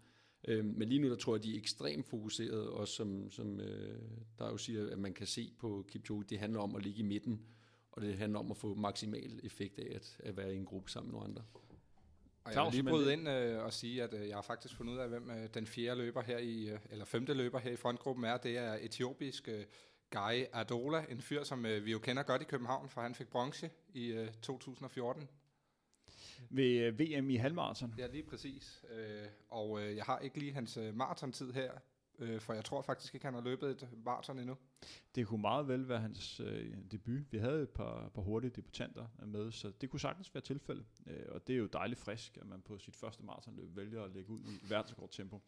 Øhm, 0.47 0.73
men 0.77 0.89
lige 0.89 1.01
nu 1.01 1.09
der 1.09 1.15
tror 1.15 1.35
jeg, 1.35 1.43
de 1.43 1.53
er 1.53 1.57
ekstremt 1.57 2.07
fokuserede, 2.07 2.69
og 2.69 2.87
som, 2.87 3.31
som 3.31 3.59
øh, 3.59 3.99
der 4.39 4.49
jo 4.49 4.57
siger, 4.57 4.89
at 4.91 4.99
man 4.99 5.13
kan 5.13 5.27
se 5.27 5.53
på 5.59 5.85
Kipchoge, 5.87 6.25
det 6.29 6.39
handler 6.39 6.59
om 6.59 6.75
at 6.75 6.83
ligge 6.83 6.99
i 6.99 7.03
midten, 7.03 7.41
og 7.91 8.01
det 8.01 8.17
handler 8.17 8.39
om 8.39 8.51
at 8.51 8.57
få 8.57 8.73
maksimal 8.73 9.39
effekt 9.43 9.79
af 9.79 9.95
at, 9.95 10.17
at 10.19 10.37
være 10.37 10.53
i 10.53 10.57
en 10.57 10.65
gruppe 10.65 10.91
sammen 10.91 11.11
med 11.11 11.19
nogle 11.19 11.29
andre. 11.29 11.43
Og 12.43 12.53
jeg 12.53 12.63
vil 12.63 12.71
lige 12.71 12.83
bryde 12.83 13.13
ind 13.13 13.29
øh, 13.29 13.63
og 13.63 13.73
sige, 13.73 14.03
at 14.03 14.13
øh, 14.13 14.27
jeg 14.27 14.37
har 14.37 14.41
faktisk 14.41 14.75
fundet 14.75 14.93
ud 14.93 14.97
af, 14.97 15.09
hvem 15.09 15.29
øh, 15.29 15.49
den 15.53 15.67
fjerde 15.67 16.01
løber 16.01 16.21
her 16.21 16.37
i, 16.37 16.69
øh, 16.69 16.79
eller 16.89 17.05
femte 17.05 17.33
løber 17.33 17.59
her 17.59 17.71
i 17.71 17.75
frontgruppen 17.75 18.25
er. 18.25 18.37
Det 18.37 18.57
er 18.57 18.77
etiopisk 18.81 19.47
øh, 19.47 19.65
Guy 20.11 20.45
Adola, 20.53 21.05
en 21.09 21.21
fyr, 21.21 21.43
som 21.43 21.65
øh, 21.65 21.85
vi 21.85 21.91
jo 21.91 21.99
kender 21.99 22.23
godt 22.23 22.41
i 22.41 22.45
København, 22.45 22.89
for 22.89 23.01
han 23.01 23.15
fik 23.15 23.27
bronze 23.27 23.69
i 23.93 24.07
øh, 24.07 24.31
2014. 24.41 25.27
Ved 26.49 26.79
øh, 26.79 26.99
VM 26.99 27.29
i 27.29 27.35
halvmarathon. 27.35 27.93
Ja, 27.97 28.07
lige 28.07 28.23
præcis. 28.23 28.83
Øh, 28.89 29.25
og 29.49 29.81
øh, 29.81 29.95
jeg 29.95 30.05
har 30.05 30.19
ikke 30.19 30.39
lige 30.39 30.53
hans 30.53 30.77
øh, 30.77 30.95
maratontid 30.95 31.53
her, 31.53 31.71
øh, 32.21 32.41
for 32.41 32.53
jeg 32.53 32.65
tror 32.65 32.81
faktisk 32.81 33.13
ikke, 33.13 33.25
han 33.25 33.33
har 33.33 33.41
løbet 33.41 33.69
et 33.69 33.89
maraton 34.05 34.39
endnu. 34.39 34.57
Det 35.15 35.27
kunne 35.27 35.41
meget 35.41 35.67
vel 35.67 35.89
være 35.89 35.99
hans 35.99 36.39
øh, 36.39 36.77
debut. 36.91 37.31
Vi 37.31 37.37
havde 37.37 37.61
et 37.61 37.69
par, 37.69 38.09
par 38.09 38.21
hurtige 38.21 38.51
debutanter 38.51 39.07
med, 39.25 39.51
så 39.51 39.71
det 39.81 39.89
kunne 39.89 39.99
sagtens 39.99 40.33
være 40.33 40.41
tilfældet. 40.41 40.85
Øh, 41.07 41.25
og 41.29 41.47
det 41.47 41.53
er 41.53 41.57
jo 41.57 41.65
dejligt 41.65 41.99
frisk, 41.99 42.37
at 42.37 42.47
man 42.47 42.61
på 42.61 42.77
sit 42.77 42.95
første 42.95 43.23
maratonløb 43.23 43.75
vælger 43.75 44.03
at 44.03 44.11
lægge 44.11 44.29
ud 44.29 44.39
i 44.39 44.69
verdensrekord 44.69 45.09
tempo. 45.11 45.41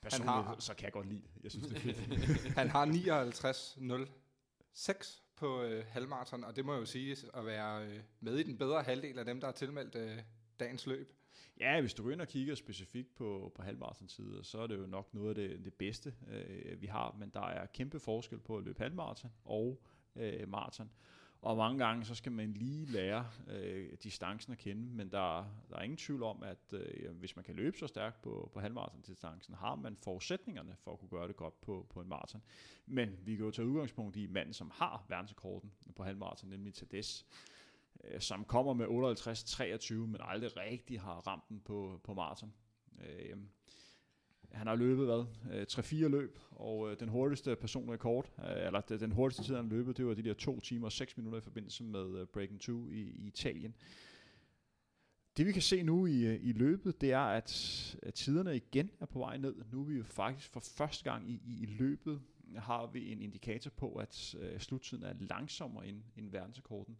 Personligt, 0.00 0.30
har, 0.30 0.56
så 0.58 0.74
kan 0.74 0.84
jeg 0.84 0.92
godt 0.92 1.08
lide 1.08 1.22
det. 1.22 1.30
Jeg 1.42 1.50
synes, 1.50 1.66
det 1.66 1.76
er 1.76 1.80
fedt. 1.80 1.96
han 2.58 2.68
har 2.68 2.86
59.06 2.86 5.22
på 5.36 5.62
øh, 5.62 5.84
halvmarathon, 5.88 6.44
og 6.44 6.56
det 6.56 6.64
må 6.64 6.74
jo 6.74 6.84
sige 6.84 7.16
at 7.34 7.46
være 7.46 7.86
øh, 7.86 8.00
med 8.20 8.36
i 8.36 8.42
den 8.42 8.58
bedre 8.58 8.82
halvdel 8.82 9.18
af 9.18 9.24
dem, 9.24 9.40
der 9.40 9.48
er 9.48 9.52
tilmeldt 9.52 9.94
øh, 9.94 10.18
dagens 10.60 10.86
løb. 10.86 11.17
Ja, 11.60 11.80
hvis 11.80 11.94
du 11.94 12.02
går 12.02 12.10
ind 12.10 12.20
og 12.20 12.28
kigger 12.28 12.54
specifikt 12.54 13.14
på, 13.14 13.52
på 13.54 13.62
halvmarathon 13.62 14.08
så 14.42 14.58
er 14.58 14.66
det 14.66 14.78
jo 14.78 14.86
nok 14.86 15.14
noget 15.14 15.28
af 15.28 15.34
det, 15.34 15.64
det 15.64 15.74
bedste, 15.74 16.14
øh, 16.28 16.80
vi 16.80 16.86
har, 16.86 17.16
men 17.18 17.30
der 17.30 17.46
er 17.46 17.66
kæmpe 17.66 18.00
forskel 18.00 18.38
på 18.38 18.56
at 18.56 18.64
løbe 18.64 18.82
halvmarathon 18.82 19.32
og 19.44 19.82
øh, 20.16 20.48
maraton. 20.48 20.90
Og 21.42 21.56
mange 21.56 21.84
gange, 21.84 22.04
så 22.04 22.14
skal 22.14 22.32
man 22.32 22.52
lige 22.52 22.86
lære 22.86 23.30
øh, 23.48 23.92
distancen 24.02 24.52
at 24.52 24.58
kende, 24.58 24.82
men 24.82 25.10
der, 25.10 25.44
der 25.70 25.76
er 25.76 25.82
ingen 25.82 25.96
tvivl 25.96 26.22
om, 26.22 26.42
at 26.42 26.72
øh, 26.72 27.10
hvis 27.12 27.36
man 27.36 27.44
kan 27.44 27.54
løbe 27.54 27.78
så 27.78 27.86
stærkt 27.86 28.22
på, 28.22 28.50
på 28.52 28.60
halvmarathon-distancen, 28.60 29.54
har 29.54 29.74
man 29.74 29.96
forudsætningerne 29.96 30.76
for 30.78 30.92
at 30.92 30.98
kunne 30.98 31.08
gøre 31.08 31.28
det 31.28 31.36
godt 31.36 31.60
på, 31.60 31.86
på 31.90 32.00
en 32.00 32.08
maraton. 32.08 32.42
Men 32.86 33.18
vi 33.24 33.36
kan 33.36 33.44
jo 33.44 33.50
tage 33.50 33.68
udgangspunkt 33.68 34.16
i 34.16 34.26
manden, 34.26 34.54
som 34.54 34.70
har 34.74 35.04
verdensrekorden 35.08 35.72
på 35.96 36.04
halvmarathon, 36.04 36.50
nemlig 36.50 36.74
Tades, 36.74 37.26
øh, 38.04 38.20
som 38.20 38.44
kommer 38.44 38.72
med 38.72 38.86
58-23, 38.86 39.94
men 39.94 40.16
aldrig 40.20 40.56
rigtig 40.56 41.00
har 41.00 41.14
ramt 41.26 41.48
den 41.48 41.60
på, 41.60 42.00
på 42.04 42.14
maraton. 42.14 42.52
Øh, 43.00 43.36
han 44.52 44.66
har 44.66 44.74
løbet 44.74 45.06
hvad? 45.06 45.24
Øh, 45.52 45.66
3-4 45.70 46.08
løb, 46.08 46.38
og 46.50 46.90
øh, 46.90 47.00
den 47.00 47.08
hurtigste 47.08 47.56
personrekord, 47.56 48.32
øh, 48.38 48.66
eller 48.66 48.80
den 48.80 49.12
hurtigste 49.12 49.42
tid, 49.42 49.54
han 49.54 49.64
har 49.64 49.70
løbet, 49.70 49.96
det 49.96 50.06
var 50.06 50.14
de 50.14 50.22
der 50.22 50.34
2 50.34 50.60
timer 50.60 50.86
og 50.86 50.92
6 50.92 51.16
minutter 51.16 51.38
i 51.38 51.42
forbindelse 51.42 51.84
med 51.84 52.26
Breaking 52.26 52.60
2 52.60 52.90
i, 52.90 53.00
i 53.00 53.26
Italien. 53.26 53.74
Det 55.36 55.46
vi 55.46 55.52
kan 55.52 55.62
se 55.62 55.82
nu 55.82 56.06
i, 56.06 56.36
i 56.36 56.52
løbet, 56.52 57.00
det 57.00 57.12
er, 57.12 57.20
at, 57.20 57.44
tiderne 58.14 58.56
igen 58.56 58.90
er 59.00 59.06
på 59.06 59.18
vej 59.18 59.36
ned. 59.36 59.54
Nu 59.72 59.80
er 59.80 59.84
vi 59.84 59.94
jo 59.94 60.04
faktisk 60.04 60.50
for 60.52 60.60
første 60.60 61.10
gang 61.10 61.30
i, 61.30 61.42
i, 61.44 61.62
i 61.62 61.66
løbet, 61.66 62.20
har 62.56 62.86
vi 62.86 63.12
en 63.12 63.22
indikator 63.22 63.70
på, 63.70 63.94
at 63.94 64.34
uh, 64.38 64.58
sluttiden 64.58 65.04
er 65.04 65.14
langsommere 65.20 65.86
end, 65.86 66.02
end 66.16 66.30
verdensrekorden. 66.30 66.98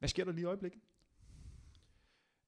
Hvad 0.00 0.08
sker 0.08 0.24
der 0.24 0.32
lige 0.32 0.42
i 0.42 0.44
øjeblikket? 0.44 0.80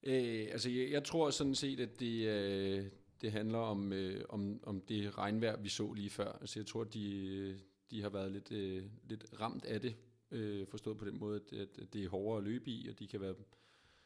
Øh, 0.03 0.47
altså, 0.51 0.69
jeg, 0.69 0.91
jeg 0.91 1.03
tror 1.03 1.29
sådan 1.29 1.55
set, 1.55 1.79
at 1.79 1.99
det, 1.99 2.27
øh, 2.27 2.85
det 3.21 3.31
handler 3.31 3.57
om, 3.57 3.93
øh, 3.93 4.25
om, 4.29 4.59
om 4.63 4.81
det 4.81 5.17
regnvejr, 5.17 5.61
vi 5.61 5.69
så 5.69 5.93
lige 5.93 6.09
før. 6.09 6.31
Altså, 6.31 6.59
jeg 6.59 6.65
tror, 6.65 6.83
de, 6.83 7.59
de 7.91 8.01
har 8.01 8.09
været 8.09 8.31
lidt, 8.31 8.51
øh, 8.51 8.83
lidt 9.09 9.25
ramt 9.39 9.65
af 9.65 9.81
det, 9.81 9.95
øh, 10.31 10.67
forstået 10.67 10.97
på 10.97 11.05
den 11.05 11.19
måde, 11.19 11.41
at, 11.51 11.59
at 11.81 11.93
det 11.93 12.03
er 12.03 12.09
hårdere 12.09 12.37
at 12.37 12.43
løbe 12.43 12.69
i, 12.69 12.87
og 12.89 12.99
de 12.99 13.07
kan 13.07 13.21
være, 13.21 13.35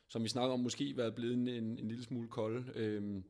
som 0.07 0.23
vi 0.23 0.29
snakker 0.29 0.53
om, 0.53 0.59
måske 0.59 0.97
være 0.97 1.11
blevet 1.11 1.33
en, 1.33 1.47
en 1.47 1.87
lille 1.87 2.03
smule 2.03 2.27
kolde. 2.27 2.71
Øh, 2.75 3.21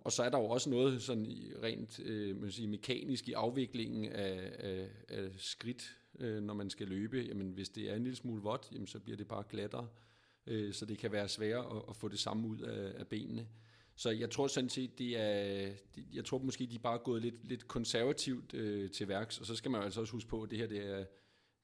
og 0.00 0.12
så 0.12 0.22
er 0.22 0.28
der 0.28 0.38
jo 0.38 0.44
også 0.44 0.70
noget 0.70 1.02
sådan 1.02 1.26
rent 1.62 2.00
øh, 2.00 2.40
man 2.40 2.50
sige, 2.50 2.68
mekanisk 2.68 3.28
i 3.28 3.32
afviklingen 3.32 4.12
af, 4.12 4.52
af, 4.58 4.88
af 5.08 5.30
skridt, 5.36 5.96
øh, 6.20 6.42
når 6.42 6.54
man 6.54 6.70
skal 6.70 6.88
løbe. 6.88 7.20
Jamen, 7.20 7.50
hvis 7.50 7.68
det 7.68 7.90
er 7.90 7.94
en 7.94 8.02
lille 8.02 8.16
smule 8.16 8.42
vådt, 8.42 8.68
jamen, 8.72 8.86
så 8.86 8.98
bliver 8.98 9.16
det 9.16 9.28
bare 9.28 9.44
glattere. 9.50 9.88
Øh, 10.46 10.72
så 10.72 10.86
det 10.86 10.98
kan 10.98 11.12
være 11.12 11.28
sværere 11.28 11.76
at, 11.76 11.82
at 11.88 11.96
få 11.96 12.08
det 12.08 12.18
samme 12.18 12.48
ud 12.48 12.58
af, 12.58 13.00
af 13.00 13.06
benene. 13.06 13.46
Så 13.98 14.10
jeg 14.10 14.30
tror 14.30 14.46
sådan 14.46 14.70
set, 14.70 14.98
det 14.98 15.18
er, 15.20 15.72
jeg 16.12 16.24
tror 16.24 16.38
måske, 16.38 16.66
de 16.66 16.74
er 16.74 16.78
bare 16.78 16.98
gået 16.98 17.22
lidt, 17.22 17.48
lidt 17.48 17.68
konservativt 17.68 18.54
øh, 18.54 18.90
til 18.90 19.08
værks, 19.08 19.40
og 19.40 19.46
så 19.46 19.54
skal 19.54 19.70
man 19.70 19.82
altså 19.82 20.00
også 20.00 20.12
huske 20.12 20.28
på, 20.28 20.42
at 20.42 20.50
det 20.50 20.58
her, 20.58 20.66
det 20.66 20.86
er, 20.86 21.04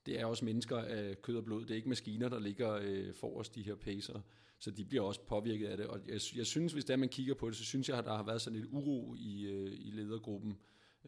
det 0.06 0.20
er 0.20 0.26
også 0.26 0.44
mennesker 0.44 0.76
af 0.76 1.22
kød 1.22 1.36
og 1.36 1.44
blod. 1.44 1.62
Det 1.62 1.70
er 1.70 1.74
ikke 1.74 1.88
maskiner, 1.88 2.28
der 2.28 2.38
ligger 2.38 2.78
øh, 2.82 3.14
forrest 3.14 3.54
de 3.54 3.62
her 3.62 3.74
pacer, 3.74 4.20
så 4.58 4.70
de 4.70 4.84
bliver 4.84 5.02
også 5.02 5.20
påvirket 5.20 5.66
af 5.66 5.76
det. 5.76 5.86
Og 5.86 6.00
jeg, 6.08 6.20
jeg 6.36 6.46
synes, 6.46 6.72
hvis 6.72 6.84
der 6.84 6.96
man 6.96 7.08
kigger 7.08 7.34
på 7.34 7.48
det, 7.48 7.56
så 7.56 7.64
synes 7.64 7.88
jeg, 7.88 7.98
at 7.98 8.04
der 8.04 8.16
har 8.16 8.22
været 8.22 8.40
sådan 8.40 8.58
lidt 8.58 8.70
uro 8.72 9.14
i, 9.18 9.42
øh, 9.46 9.72
i 9.72 9.90
ledergruppen 9.90 10.58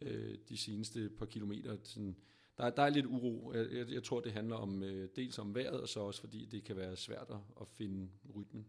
øh, 0.01 0.37
de 0.49 0.57
seneste 0.57 1.09
par 1.09 1.25
kilometer. 1.25 1.77
Sådan, 1.83 2.15
der, 2.57 2.69
der 2.69 2.83
er 2.83 2.89
lidt 2.89 3.05
uro. 3.05 3.53
Jeg, 3.53 3.71
jeg, 3.71 3.89
jeg 3.89 4.03
tror, 4.03 4.19
det 4.19 4.31
handler 4.31 4.55
om 4.55 4.83
øh, 4.83 5.09
dels 5.15 5.39
om 5.39 5.55
vejret, 5.55 5.81
og 5.81 5.89
så 5.89 5.99
også 5.99 6.19
fordi 6.19 6.45
det 6.45 6.63
kan 6.63 6.75
være 6.75 6.95
svært 6.95 7.31
at 7.61 7.67
finde 7.67 8.09
rytmen 8.35 8.67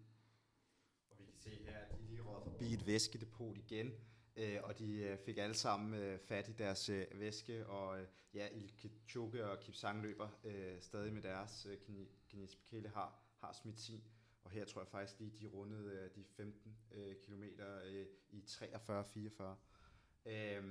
Og 1.10 1.16
vi 1.18 1.24
kan 1.24 1.38
se 1.38 1.50
her, 1.50 1.78
at 1.78 1.98
de 1.98 2.06
lige 2.08 2.22
råd 2.22 2.42
forbi 2.42 2.74
et 2.74 2.86
væskedepot 2.86 3.58
igen, 3.58 3.92
øh, 4.36 4.58
og 4.62 4.78
de 4.78 4.98
øh, 4.98 5.18
fik 5.18 5.38
alle 5.38 5.54
sammen 5.54 5.94
øh, 5.94 6.18
fat 6.18 6.48
i 6.48 6.52
deres 6.52 6.88
øh, 6.88 7.06
væske, 7.14 7.66
og 7.66 8.00
øh, 8.00 8.06
ja, 8.34 8.48
Ilke 8.48 9.50
og 9.50 9.60
Kipsang 9.60 10.02
løber 10.02 10.28
øh, 10.44 10.80
stadig 10.80 11.12
med 11.12 11.22
deres. 11.22 11.66
Øh, 11.70 11.78
Kines 12.28 12.56
Bekele 12.56 12.88
har, 12.88 13.22
har 13.40 13.52
smidt 13.52 13.80
sin, 13.80 14.02
og 14.44 14.50
her 14.50 14.64
tror 14.64 14.80
jeg 14.80 14.88
faktisk 14.88 15.20
lige, 15.20 15.32
de 15.40 15.46
rundede 15.46 15.92
øh, 15.92 16.10
de 16.14 16.24
15 16.24 16.76
øh, 16.92 17.16
km 17.16 17.42
øh, 17.42 18.06
i 18.30 18.44
43-44. 18.48 19.42
Øh, 20.26 20.64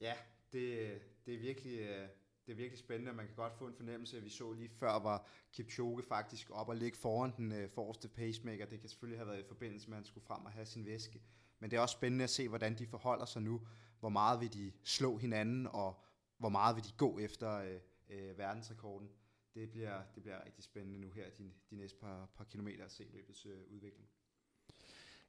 ja, 0.00 0.14
det, 0.52 1.00
det 1.26 1.34
er 1.34 1.38
virkelig... 1.38 1.78
Øh, 1.78 2.08
det 2.46 2.52
er 2.52 2.56
virkelig 2.56 2.78
spændende, 2.78 3.12
man 3.12 3.26
kan 3.26 3.34
godt 3.34 3.54
få 3.58 3.66
en 3.66 3.74
fornemmelse, 3.74 4.16
at 4.16 4.24
vi 4.24 4.30
så 4.30 4.52
lige 4.52 4.68
før, 4.68 4.98
var 4.98 5.28
Kipchoge 5.52 6.02
faktisk 6.02 6.50
op 6.50 6.68
og 6.68 6.76
ligge 6.76 6.98
foran 6.98 7.32
den 7.36 7.52
øh, 7.52 7.70
forreste 7.70 8.08
pacemaker. 8.08 8.66
Det 8.66 8.80
kan 8.80 8.88
selvfølgelig 8.88 9.18
have 9.18 9.28
været 9.28 9.40
i 9.40 9.48
forbindelse 9.48 9.88
med, 9.88 9.96
at 9.96 9.98
han 9.98 10.04
skulle 10.04 10.26
frem 10.26 10.44
og 10.44 10.52
have 10.52 10.66
sin 10.66 10.86
væske. 10.86 11.22
Men 11.58 11.70
det 11.70 11.76
er 11.76 11.80
også 11.80 11.92
spændende 11.92 12.24
at 12.24 12.30
se, 12.30 12.48
hvordan 12.48 12.78
de 12.78 12.86
forholder 12.86 13.24
sig 13.24 13.42
nu. 13.42 13.66
Hvor 14.00 14.08
meget 14.08 14.40
vil 14.40 14.52
de 14.54 14.72
slå 14.84 15.16
hinanden, 15.16 15.66
og 15.66 16.02
hvor 16.38 16.48
meget 16.48 16.76
vil 16.76 16.84
de 16.84 16.92
gå 16.96 17.18
efter 17.18 17.52
øh, 17.52 17.80
øh, 18.08 18.38
verdensrekorden. 18.38 19.08
Det 19.54 19.70
bliver, 19.70 20.02
det 20.14 20.22
bliver 20.22 20.44
rigtig 20.44 20.64
spændende 20.64 21.00
nu 21.00 21.10
her, 21.10 21.30
de, 21.30 21.52
de 21.70 21.76
næste 21.76 21.98
par, 21.98 22.26
par 22.36 22.44
kilometer 22.44 22.84
at 22.84 22.92
se 22.92 23.04
løbets 23.12 23.46
øh, 23.46 23.60
udvikling. 23.70 24.08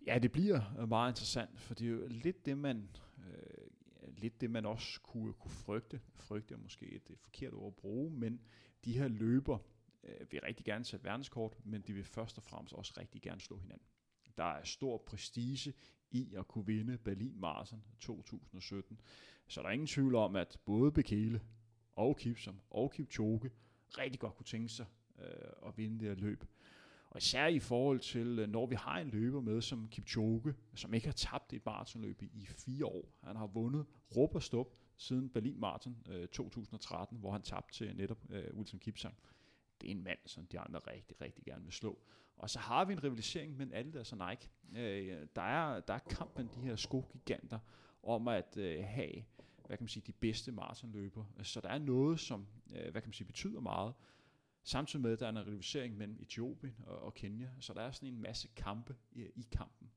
Ja, 0.06 0.20
det 0.20 0.32
bliver 0.32 0.86
meget 0.86 1.12
interessant, 1.12 1.60
for 1.60 1.74
det 1.74 1.88
er 1.88 1.92
jo 1.92 2.08
lidt 2.08 2.46
det, 2.46 2.58
man, 2.58 2.90
øh, 3.18 3.68
lidt 4.08 4.42
det, 4.42 4.52
man 4.52 4.66
også 4.66 5.02
kunne, 5.02 5.34
kunne 5.34 5.52
frygte. 5.52 6.02
Frygte 6.16 6.54
er 6.54 6.58
måske 6.58 6.86
et, 6.86 7.10
et 7.10 7.20
forkert 7.20 7.54
ord 7.54 7.68
at 7.68 7.76
bruge, 7.76 8.12
men 8.12 8.42
de 8.86 8.98
her 8.98 9.08
løber 9.08 9.58
øh, 10.04 10.32
vil 10.32 10.42
rigtig 10.42 10.66
gerne 10.66 10.86
sætte 10.86 11.06
verdenskort, 11.06 11.66
men 11.66 11.82
de 11.82 11.94
vil 11.94 12.04
først 12.04 12.38
og 12.38 12.44
fremmest 12.44 12.74
også 12.74 12.94
rigtig 12.98 13.22
gerne 13.22 13.42
slå 13.42 13.58
hinanden. 13.58 13.88
Der 14.38 14.44
er 14.44 14.64
stor 14.64 14.98
prestige 14.98 15.74
i 16.12 16.34
at 16.36 16.48
kunne 16.48 16.66
vinde 16.66 16.98
Berlin 16.98 17.40
Marathon 17.40 17.84
2017. 18.00 19.00
Så 19.48 19.62
der 19.62 19.68
er 19.68 19.72
ingen 19.72 19.88
tvivl 19.88 20.16
om, 20.16 20.36
at 20.36 20.60
både 20.66 20.92
Bekele 20.92 21.42
og 21.92 22.18
Kipsom 22.18 22.60
og 22.70 22.92
Kipchoge 22.92 23.52
rigtig 23.98 24.20
godt 24.20 24.36
kunne 24.36 24.46
tænke 24.46 24.70
sig 24.70 24.86
øh, 25.20 25.68
at 25.68 25.78
vinde 25.78 26.00
det 26.00 26.08
her 26.08 26.16
løb. 26.16 26.44
Og 27.14 27.18
især 27.18 27.48
i 27.48 27.60
forhold 27.60 28.00
til, 28.00 28.40
øh, 28.40 28.50
når 28.50 28.66
vi 28.66 28.76
har 28.76 28.98
en 29.00 29.10
løber 29.10 29.42
med 29.42 29.62
som 29.62 29.88
Kipchoge, 29.88 30.54
som 30.76 30.94
ikke 30.94 31.08
har 31.08 31.14
tabt 31.14 31.54
et 31.54 31.66
maratonløb 31.66 32.22
i, 32.22 32.46
fire 32.46 32.86
år. 32.86 33.20
Han 33.24 33.36
har 33.36 33.48
vundet 33.48 33.86
råb 34.16 34.36
og 34.36 34.44
stop 34.44 34.76
siden 34.98 35.30
Berlin 35.30 35.60
Marathon 35.60 35.98
øh, 36.10 36.28
2013, 36.28 37.18
hvor 37.18 37.32
han 37.32 37.42
tabte 37.42 37.74
til 37.74 37.96
netop 37.96 38.18
øh, 38.30 38.58
Wilson 38.58 38.80
Kipsang. 38.80 39.16
Det 39.82 39.88
er 39.88 39.92
en 39.92 40.04
mand, 40.04 40.20
som 40.26 40.46
de 40.46 40.60
andre 40.60 40.80
rigtig, 40.80 41.22
rigtig 41.22 41.46
gerne 41.46 41.64
vil 41.64 41.74
slå. 41.74 42.00
Og 42.38 42.50
så 42.50 42.60
har 42.60 42.86
vi 42.86 42.94
en 42.94 43.04
rivalisering 43.04 43.58
mellem 43.58 43.74
alle 43.74 44.00
og 44.00 44.30
Nike. 44.30 44.50
Øh, 44.76 45.28
der, 45.36 45.42
er, 45.42 45.80
der 45.80 45.94
er 45.94 46.00
kampen 46.00 46.50
de 46.56 46.60
her 46.60 46.76
skogiganter 46.76 47.60
om 48.04 48.28
at 48.28 48.58
øh, 48.58 48.84
have 48.86 49.24
hvad 49.68 49.78
kan 49.78 49.84
man 49.84 49.90
sige, 49.90 50.04
de 50.08 50.12
bedste 50.12 50.52
maratonløber. 50.52 51.26
Så 51.44 51.62
der 51.62 51.70
er 51.70 51.80
noget, 51.80 52.20
som 52.20 52.48
øh, 52.76 52.92
hvad 52.92 53.02
kan 53.02 53.08
man 53.08 53.14
sige, 53.14 53.28
betyder 53.28 53.60
meget. 53.60 53.94
Samtidig 54.64 55.02
med, 55.02 55.14
at 55.14 55.20
der 55.20 55.26
er 55.26 55.30
en 55.30 55.48
rivalisering 55.48 55.98
mellem 55.98 56.18
Etiopien 56.20 56.76
og, 56.86 57.00
og 57.00 57.14
Kenya. 57.14 57.50
Så 57.60 57.74
der 57.74 57.82
er 57.82 57.92
sådan 57.92 58.10
en 58.10 58.22
masse 58.22 58.48
kampe 58.56 58.96
i, 59.12 59.22
i 59.22 59.48
kampen. 59.52 59.92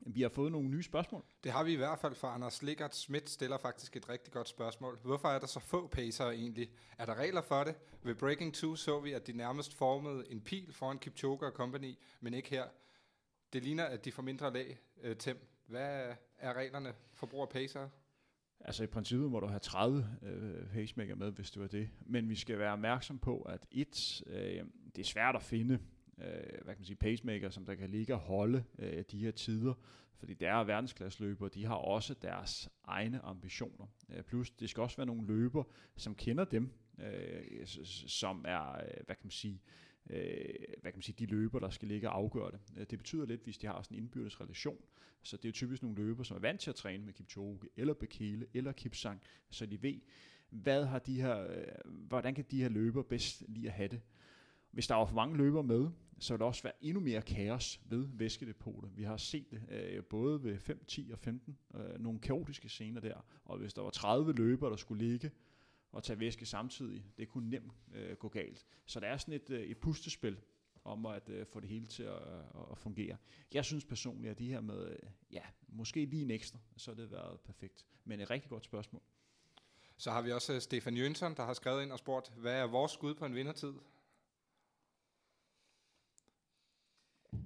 Vi 0.00 0.22
har 0.22 0.28
fået 0.28 0.52
nogle 0.52 0.68
nye 0.68 0.82
spørgsmål. 0.82 1.24
Det 1.44 1.52
har 1.52 1.64
vi 1.64 1.72
i 1.72 1.76
hvert 1.76 1.98
fald, 1.98 2.14
fra 2.14 2.34
Anders 2.34 2.62
Liggert 2.62 2.96
Schmidt 2.96 3.30
stiller 3.30 3.58
faktisk 3.58 3.96
et 3.96 4.08
rigtig 4.08 4.32
godt 4.32 4.48
spørgsmål. 4.48 4.98
Hvorfor 5.02 5.28
er 5.28 5.38
der 5.38 5.46
så 5.46 5.60
få 5.60 5.86
pacere 5.86 6.34
egentlig? 6.34 6.70
Er 6.98 7.06
der 7.06 7.14
regler 7.14 7.42
for 7.42 7.64
det? 7.64 7.74
Ved 8.02 8.14
Breaking 8.14 8.54
2 8.54 8.76
så 8.76 9.00
vi, 9.00 9.12
at 9.12 9.26
de 9.26 9.32
nærmest 9.32 9.74
formede 9.74 10.24
en 10.30 10.40
pil 10.40 10.72
foran 10.72 10.98
Kipchoge 10.98 11.46
og 11.46 11.52
company, 11.52 11.98
men 12.20 12.34
ikke 12.34 12.50
her. 12.50 12.68
Det 13.52 13.62
ligner, 13.62 13.84
at 13.84 14.04
de 14.04 14.12
får 14.12 14.22
mindre 14.22 14.52
lag, 14.52 14.78
øh, 15.00 15.16
Tim. 15.16 15.38
Hvad 15.66 16.14
er 16.38 16.52
reglerne 16.52 16.94
for 17.12 17.26
brug 17.26 17.42
af 17.42 17.48
pacere? 17.48 17.90
Altså 18.60 18.84
i 18.84 18.86
princippet 18.86 19.30
må 19.30 19.40
du 19.40 19.46
have 19.46 19.58
30 19.58 20.06
øh, 20.22 20.66
pacemaker 20.72 21.14
med, 21.14 21.32
hvis 21.32 21.50
det 21.50 21.62
var 21.62 21.68
det. 21.68 21.88
Men 22.06 22.28
vi 22.28 22.34
skal 22.34 22.58
være 22.58 22.72
opmærksom 22.72 23.18
på, 23.18 23.42
at 23.42 23.66
et, 23.70 24.22
øh, 24.26 24.64
det 24.96 25.02
er 25.02 25.06
svært 25.06 25.36
at 25.36 25.42
finde 25.42 25.78
øh, 26.18 26.64
hvad 26.64 26.74
kan 26.74 26.78
man 26.78 26.84
sige, 26.84 26.96
pacemaker, 26.96 27.50
som 27.50 27.66
der 27.66 27.74
kan 27.74 27.90
ligge 27.90 28.14
og 28.14 28.20
holde 28.20 28.64
øh, 28.78 29.04
de 29.10 29.18
her 29.18 29.30
tider. 29.30 29.74
Fordi 30.18 30.34
der 30.34 30.52
er 30.52 30.64
verdensklasseløbere, 30.64 31.48
de 31.48 31.64
har 31.64 31.74
også 31.74 32.14
deres 32.14 32.70
egne 32.84 33.20
ambitioner. 33.24 33.86
Øh, 34.10 34.22
plus 34.22 34.50
det 34.50 34.70
skal 34.70 34.80
også 34.80 34.96
være 34.96 35.06
nogle 35.06 35.26
løber, 35.26 35.64
som 35.96 36.14
kender 36.14 36.44
dem, 36.44 36.70
øh, 36.98 37.66
som 38.06 38.44
er, 38.48 38.72
øh, 38.72 39.04
hvad 39.06 39.16
kan 39.16 39.24
man 39.24 39.30
sige, 39.30 39.54
øh, 39.54 39.87
Øh, 40.10 40.54
hvad 40.80 40.92
kan 40.92 40.98
man 40.98 41.02
sige, 41.02 41.26
de 41.26 41.30
løber, 41.30 41.58
der 41.58 41.70
skal 41.70 41.88
ligge 41.88 42.10
og 42.10 42.16
afgøre 42.16 42.50
det. 42.50 42.60
Øh, 42.76 42.86
det 42.90 42.98
betyder 42.98 43.26
lidt, 43.26 43.44
hvis 43.44 43.58
de 43.58 43.66
har 43.66 43.82
sådan 43.82 43.96
en 43.96 44.02
indbyrdes 44.02 44.40
relation. 44.40 44.78
Så 45.22 45.36
det 45.36 45.48
er 45.48 45.52
typisk 45.52 45.82
nogle 45.82 45.96
løber, 45.96 46.22
som 46.22 46.36
er 46.36 46.40
vant 46.40 46.60
til 46.60 46.70
at 46.70 46.76
træne 46.76 47.04
med 47.04 47.12
Kipchoge, 47.12 47.58
eller 47.76 47.94
Bekele, 47.94 48.46
eller 48.54 48.72
Kipsang, 48.72 49.20
så 49.50 49.66
de 49.66 49.82
ved, 49.82 50.00
hvad 50.50 50.84
har 50.84 50.98
de 50.98 51.20
her, 51.20 51.46
øh, 51.50 51.92
hvordan 52.08 52.34
kan 52.34 52.44
de 52.50 52.62
her 52.62 52.68
løber 52.68 53.02
bedst 53.02 53.44
lige 53.48 53.66
at 53.66 53.72
have 53.72 53.88
det. 53.88 54.00
Hvis 54.70 54.86
der 54.86 54.96
er 54.96 55.06
for 55.06 55.14
mange 55.14 55.36
løber 55.36 55.62
med, 55.62 55.88
så 56.18 56.32
vil 56.32 56.38
der 56.38 56.46
også 56.46 56.62
være 56.62 56.72
endnu 56.80 57.00
mere 57.00 57.22
kaos 57.22 57.80
ved 57.84 58.08
væskedepotet. 58.12 58.96
Vi 58.96 59.02
har 59.02 59.16
set 59.16 59.50
det 59.50 59.62
øh, 59.70 60.04
både 60.04 60.42
ved 60.42 60.58
5, 60.58 60.84
10 60.84 61.10
og 61.12 61.18
15, 61.18 61.58
øh, 61.74 62.00
nogle 62.00 62.18
kaotiske 62.18 62.68
scener 62.68 63.00
der, 63.00 63.24
og 63.44 63.58
hvis 63.58 63.74
der 63.74 63.82
var 63.82 63.90
30 63.90 64.32
løber, 64.32 64.68
der 64.68 64.76
skulle 64.76 65.08
ligge 65.08 65.30
og 65.92 66.02
tage 66.02 66.20
væske 66.20 66.46
samtidig, 66.46 67.04
det 67.18 67.28
kunne 67.28 67.50
nemt 67.50 67.72
øh, 67.94 68.16
gå 68.16 68.28
galt. 68.28 68.66
Så 68.86 69.00
der 69.00 69.06
er 69.06 69.16
sådan 69.16 69.34
et, 69.34 69.50
øh, 69.50 69.60
et 69.60 69.78
pustespil 69.78 70.40
om 70.84 71.06
at 71.06 71.28
øh, 71.28 71.46
få 71.46 71.60
det 71.60 71.68
hele 71.68 71.86
til 71.86 72.02
at, 72.02 72.22
at 72.70 72.78
fungere. 72.78 73.16
Jeg 73.52 73.64
synes 73.64 73.84
personligt, 73.84 74.30
at 74.30 74.38
det 74.38 74.46
her 74.46 74.60
med, 74.60 74.90
øh, 74.90 74.98
ja, 75.32 75.42
måske 75.68 76.04
lige 76.04 76.22
en 76.22 76.30
ekstra, 76.30 76.58
så 76.76 76.90
har 76.90 76.96
det 76.96 77.10
været 77.10 77.40
perfekt. 77.40 77.86
Men 78.04 78.20
et 78.20 78.30
rigtig 78.30 78.50
godt 78.50 78.64
spørgsmål. 78.64 79.02
Så 79.96 80.10
har 80.10 80.22
vi 80.22 80.32
også 80.32 80.52
øh, 80.52 80.60
Stefan 80.60 80.96
Jønsson, 80.96 81.34
der 81.34 81.44
har 81.44 81.54
skrevet 81.54 81.82
ind 81.82 81.92
og 81.92 81.98
spurgt, 81.98 82.32
hvad 82.36 82.54
er 82.54 82.66
vores 82.66 82.92
skud 82.92 83.14
på 83.14 83.24
en 83.24 83.34
vindertid? 83.34 83.72
Ja, 87.32 87.38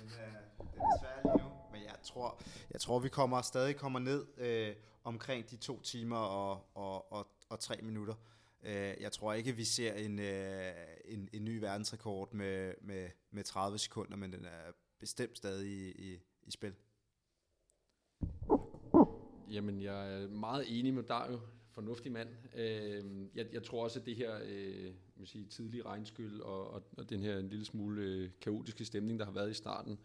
den 0.00 0.10
er, 0.18 0.32
den 0.58 0.80
er 0.80 0.98
svær 1.00 1.32
lige 1.32 1.44
nu, 1.44 1.50
men 1.72 1.82
jeg 1.82 1.96
tror, 2.02 2.42
jeg 2.70 2.80
tror 2.80 2.98
vi 2.98 3.08
kommer 3.08 3.42
stadig 3.42 3.76
kommer 3.76 3.98
ned 3.98 4.26
øh, 4.36 4.76
omkring 5.04 5.50
de 5.50 5.56
to 5.56 5.80
timer 5.80 6.16
og, 6.16 6.70
og, 6.74 7.12
og, 7.12 7.28
og 7.48 7.60
tre 7.60 7.76
minutter. 7.82 8.14
Øh, 8.62 8.94
jeg 9.00 9.12
tror 9.12 9.32
ikke, 9.32 9.56
vi 9.56 9.64
ser 9.64 9.94
en, 9.94 10.18
øh, 10.18 10.72
en, 11.04 11.28
en 11.32 11.44
ny 11.44 11.58
verdensrekord 11.58 12.32
med, 12.32 12.74
med, 12.80 13.08
med 13.30 13.44
30 13.44 13.78
sekunder, 13.78 14.16
men 14.16 14.32
den 14.32 14.44
er 14.44 14.72
bestemt 14.98 15.38
stadig 15.38 15.68
i, 15.68 16.12
i, 16.12 16.20
i 16.42 16.50
spil. 16.50 16.74
Jamen, 19.50 19.82
jeg 19.82 20.22
er 20.22 20.28
meget 20.28 20.78
enig 20.78 20.94
med 20.94 21.02
Dario. 21.02 21.40
Fornuftig 21.70 22.12
mand. 22.12 22.28
Øh, 22.56 23.04
jeg, 23.34 23.46
jeg 23.52 23.62
tror 23.62 23.84
også, 23.84 24.00
at 24.00 24.06
det 24.06 24.16
her 24.16 24.40
øh, 24.44 24.94
man 25.16 25.26
sige, 25.26 25.44
tidlige 25.44 25.82
regnskyld 25.82 26.40
og, 26.40 26.70
og, 26.70 26.82
og 26.96 27.10
den 27.10 27.20
her 27.20 27.38
en 27.38 27.48
lille 27.48 27.64
smule 27.64 28.32
kaotiske 28.40 28.84
stemning, 28.84 29.18
der 29.18 29.24
har 29.24 29.32
været 29.32 29.50
i 29.50 29.54
starten, 29.54 29.98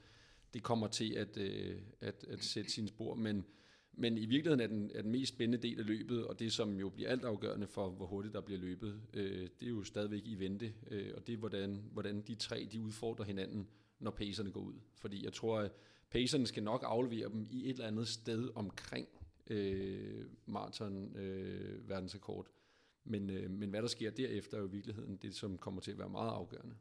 det 0.54 0.64
kommer 0.64 0.88
til 0.88 1.14
at, 1.14 1.38
øh, 1.38 1.82
at, 2.02 2.26
at 2.30 2.44
sætte 2.44 2.72
sine 2.72 2.88
spor. 2.88 3.16
Men, 3.16 3.46
men 3.94 4.18
i 4.18 4.26
virkeligheden 4.26 4.60
er 4.60 4.68
den, 4.68 4.92
er 4.96 5.02
den 5.02 5.12
mest 5.12 5.34
spændende 5.34 5.68
del 5.68 5.80
af 5.80 5.86
løbet, 5.86 6.26
og 6.26 6.40
det 6.40 6.54
som 6.54 6.80
jo 6.80 6.90
bliver 6.90 7.10
altafgørende 7.10 7.68
for, 7.68 7.90
hvor 7.90 8.06
hurtigt 8.06 8.34
der 8.34 8.42
bliver 8.42 8.60
løbet, 8.60 9.02
øh, 9.14 9.50
det 9.60 9.66
er 9.66 9.70
jo 9.70 9.84
stadigvæk 9.84 10.22
i 10.26 10.36
vente. 10.36 10.74
Øh, 10.92 11.14
og 11.16 11.28
det 11.28 11.34
er, 11.34 11.38
hvordan, 11.38 11.84
hvordan 11.92 12.22
de 12.22 12.36
tre 12.36 12.68
de 12.72 12.82
udfordrer 12.82 13.26
hinanden, 13.26 13.68
når 14.00 14.12
pacerne 14.12 14.52
går 14.52 14.62
ud. 14.62 14.74
Fordi 14.96 15.26
jeg 15.26 15.34
tror, 15.34 15.60
at 15.60 15.72
pacerne 16.10 16.48
skal 16.48 16.64
nok 16.64 16.84
aflevere 16.86 17.30
dem 17.30 17.48
i 17.52 17.64
et 17.64 17.70
eller 17.70 17.88
andet 17.88 18.08
sted 18.08 18.50
omkring 18.56 19.08
øh, 19.50 20.26
maraton 20.46 21.16
øh, 21.18 21.90
verdensrekord. 21.90 22.48
Men, 23.04 23.30
øh, 23.30 23.52
men 23.52 23.70
hvad 23.70 23.82
der 23.82 23.88
sker 23.88 24.12
derefter 24.12 24.58
er 24.58 24.62
jo 24.62 24.68
i 24.68 24.72
virkeligheden 24.72 25.18
det, 25.18 25.36
som 25.36 25.58
kommer 25.58 25.82
til 25.82 25.92
at 25.92 25.98
være 25.98 26.10
meget 26.10 26.32
afgørende. 26.32 26.76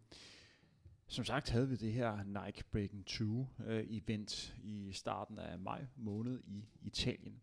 Som 1.11 1.25
sagt 1.25 1.51
havde 1.51 1.69
vi 1.69 1.77
det 1.77 1.93
her 1.93 2.23
Nike 2.23 2.65
Breaking 2.73 3.07
2 3.07 3.47
øh, 3.67 3.87
event 3.89 4.57
i 4.63 4.93
starten 4.93 5.39
af 5.39 5.59
maj 5.59 5.87
måned 5.97 6.41
i 6.45 6.69
Italien, 6.83 7.41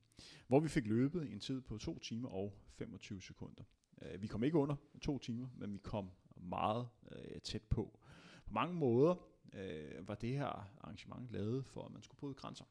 hvor 0.47 0.59
vi 0.59 0.68
fik 0.68 0.88
løbet 0.88 1.32
en 1.32 1.39
tid 1.39 1.61
på 1.61 1.78
2 1.78 1.99
timer 1.99 2.30
og 2.30 2.53
25 2.78 3.22
sekunder. 3.22 3.63
Øh, 4.01 4.22
vi 4.22 4.28
kom 4.28 4.43
ikke 4.43 4.57
under 4.57 4.76
2 5.01 5.20
timer, 5.20 5.47
men 5.57 5.74
vi 5.74 5.78
kom 5.78 6.09
meget 6.36 6.88
øh, 7.11 7.41
tæt 7.41 7.61
på. 7.61 7.99
På 8.45 8.53
mange 8.53 8.76
måder 8.76 9.16
øh, 9.53 10.07
var 10.07 10.16
det 10.16 10.34
her 10.34 10.45
arrangement 10.82 11.32
lavet 11.32 11.66
for, 11.66 11.86
at 11.86 11.91
man 11.91 12.01
skulle 12.01 12.20
bryde 12.20 12.34
grænser. 12.34 12.66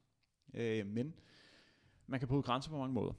Øh, 0.55 0.87
men 0.87 1.15
man 2.07 2.21
kan 2.21 2.29
bryde 2.29 2.43
grænser 2.43 2.71
på 2.71 2.79
mange 2.79 2.95
måder. 2.95 3.13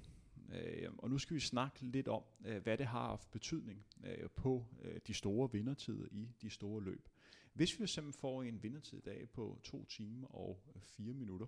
Øh, 0.54 0.90
og 0.98 1.10
nu 1.10 1.18
skal 1.18 1.36
vi 1.36 1.40
snakke 1.40 1.86
lidt 1.86 2.08
om, 2.08 2.24
øh, 2.46 2.64
hvad 2.64 2.78
det 2.78 2.86
har 2.86 3.08
haft 3.08 3.32
betydning 3.32 3.86
øh, 4.04 4.30
på 4.30 4.66
øh, 4.82 5.00
de 5.08 5.14
store 5.14 5.52
vindertider 5.52 6.08
i 6.12 6.30
de 6.42 6.50
store 6.50 6.84
løb. 6.84 7.10
Hvis 7.56 7.80
vi 7.80 7.88
simpelthen 7.88 8.20
får 8.20 8.44
en 8.44 8.64
vindertid 8.64 8.98
i 8.98 9.02
dag 9.02 9.30
på 9.30 9.60
2 9.64 9.86
timer 9.86 10.28
og 10.28 10.64
øh, 10.76 10.82
4 10.82 11.14
minutter, 11.14 11.48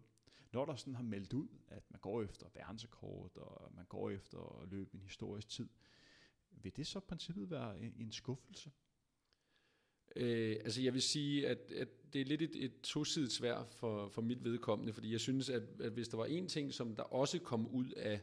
når 0.53 0.65
der 0.65 0.75
sådan 0.75 0.95
har 0.95 1.03
meldt 1.03 1.33
ud, 1.33 1.47
at 1.67 1.83
man 1.91 1.99
går 1.99 2.23
efter 2.23 2.47
verdensrekord, 2.53 3.37
og 3.37 3.71
man 3.75 3.85
går 3.85 4.09
efter 4.09 4.61
at 4.61 4.69
løbe 4.69 4.89
en 4.93 5.01
historisk 5.01 5.49
tid, 5.49 5.69
vil 6.51 6.75
det 6.75 6.87
så 6.87 6.99
i 6.99 7.01
princippet 7.07 7.49
være 7.49 7.79
en, 7.79 7.93
en 7.99 8.11
skuffelse? 8.11 8.71
Øh, 10.15 10.57
altså 10.63 10.81
jeg 10.81 10.93
vil 10.93 11.01
sige, 11.01 11.47
at, 11.47 11.71
at 11.71 12.13
det 12.13 12.21
er 12.21 12.25
lidt 12.25 12.41
et, 12.41 12.63
et 12.63 12.81
tosidigt 12.81 13.31
svær 13.31 13.63
for, 13.63 14.09
for 14.09 14.21
mit 14.21 14.43
vedkommende, 14.43 14.93
fordi 14.93 15.11
jeg 15.11 15.19
synes, 15.19 15.49
at, 15.49 15.63
at 15.79 15.91
hvis 15.91 16.07
der 16.07 16.17
var 16.17 16.25
en 16.25 16.47
ting, 16.47 16.73
som 16.73 16.95
der 16.95 17.03
også 17.03 17.39
kom 17.39 17.67
ud 17.67 17.91
af 17.91 18.21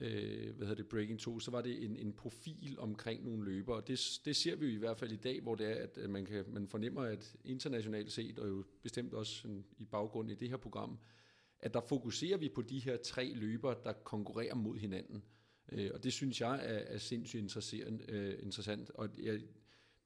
øh, 0.00 0.56
hvad 0.56 0.66
hedder 0.66 0.82
det, 0.82 0.88
Breaking 0.88 1.20
2, 1.20 1.38
så 1.38 1.50
var 1.50 1.60
det 1.60 1.84
en, 1.84 1.96
en 1.96 2.12
profil 2.12 2.76
omkring 2.78 3.24
nogle 3.24 3.44
løbere, 3.44 3.76
og 3.76 3.88
det, 3.88 4.20
det 4.24 4.36
ser 4.36 4.56
vi 4.56 4.66
jo 4.66 4.72
i 4.72 4.78
hvert 4.78 4.98
fald 4.98 5.12
i 5.12 5.16
dag, 5.16 5.40
hvor 5.40 5.54
det 5.54 5.66
er, 5.66 5.86
at 6.04 6.10
man, 6.10 6.26
kan, 6.26 6.44
man 6.48 6.68
fornemmer, 6.68 7.02
at 7.02 7.36
internationalt 7.44 8.12
set, 8.12 8.38
og 8.38 8.48
jo 8.48 8.64
bestemt 8.82 9.14
også 9.14 9.48
i 9.78 9.84
baggrund 9.84 10.30
i 10.30 10.34
det 10.34 10.48
her 10.48 10.56
program, 10.56 10.98
at 11.60 11.74
der 11.74 11.80
fokuserer 11.80 12.36
vi 12.36 12.48
på 12.48 12.62
de 12.62 12.78
her 12.78 12.96
tre 12.96 13.32
løbere, 13.34 13.76
der 13.84 13.92
konkurrerer 13.92 14.54
mod 14.54 14.78
hinanden. 14.78 15.22
Øh, 15.72 15.90
og 15.94 16.04
det 16.04 16.12
synes 16.12 16.40
jeg 16.40 16.54
er, 16.54 16.78
er 16.94 16.98
sindssygt 16.98 17.42
interessant, 17.42 18.10
øh, 18.10 18.34
interessant. 18.42 18.90
Og 18.90 19.08
jeg, 19.22 19.40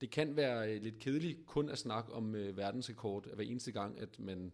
det 0.00 0.10
kan 0.10 0.36
være 0.36 0.78
lidt 0.78 0.98
kedeligt 0.98 1.46
kun 1.46 1.68
at 1.68 1.78
snakke 1.78 2.12
om 2.12 2.34
øh, 2.34 2.56
verdensrekord 2.56 3.34
hver 3.34 3.44
eneste 3.44 3.72
gang, 3.72 4.00
at 4.00 4.18
man 4.18 4.52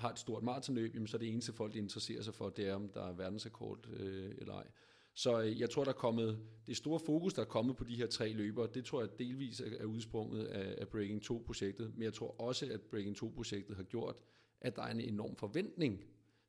har 0.00 0.10
et 0.10 0.18
stort 0.18 0.42
maratonløb, 0.42 0.94
jamen, 0.94 1.06
så 1.06 1.16
er 1.16 1.18
det 1.18 1.28
eneste 1.28 1.52
folk, 1.52 1.72
de 1.72 1.78
interesserer 1.78 2.22
sig 2.22 2.34
for, 2.34 2.48
det 2.48 2.68
er, 2.68 2.74
om 2.74 2.88
der 2.88 3.08
er 3.08 3.12
verdensrekord 3.12 3.88
øh, 3.92 4.34
eller 4.38 4.54
ej. 4.54 4.66
Så 5.14 5.40
øh, 5.42 5.60
jeg 5.60 5.70
tror, 5.70 5.84
der 5.84 5.90
er 5.90 5.96
kommet, 5.96 6.38
det 6.66 6.76
store 6.76 7.00
fokus, 7.06 7.34
der 7.34 7.42
er 7.42 7.46
kommet 7.46 7.76
på 7.76 7.84
de 7.84 7.96
her 7.96 8.06
tre 8.06 8.32
løbere, 8.32 8.68
det 8.74 8.84
tror 8.84 9.00
jeg 9.00 9.18
delvis 9.18 9.60
er 9.60 9.84
udsprunget 9.84 10.44
af, 10.44 10.74
af 10.80 10.88
Breaking 10.88 11.22
2-projektet, 11.30 11.92
men 11.94 12.02
jeg 12.02 12.14
tror 12.14 12.40
også, 12.40 12.66
at 12.72 12.80
Breaking 12.80 13.16
2-projektet 13.22 13.76
har 13.76 13.82
gjort, 13.82 14.16
at 14.60 14.76
der 14.76 14.82
er 14.82 14.90
en 14.90 15.00
enorm 15.00 15.36
forventning 15.36 16.04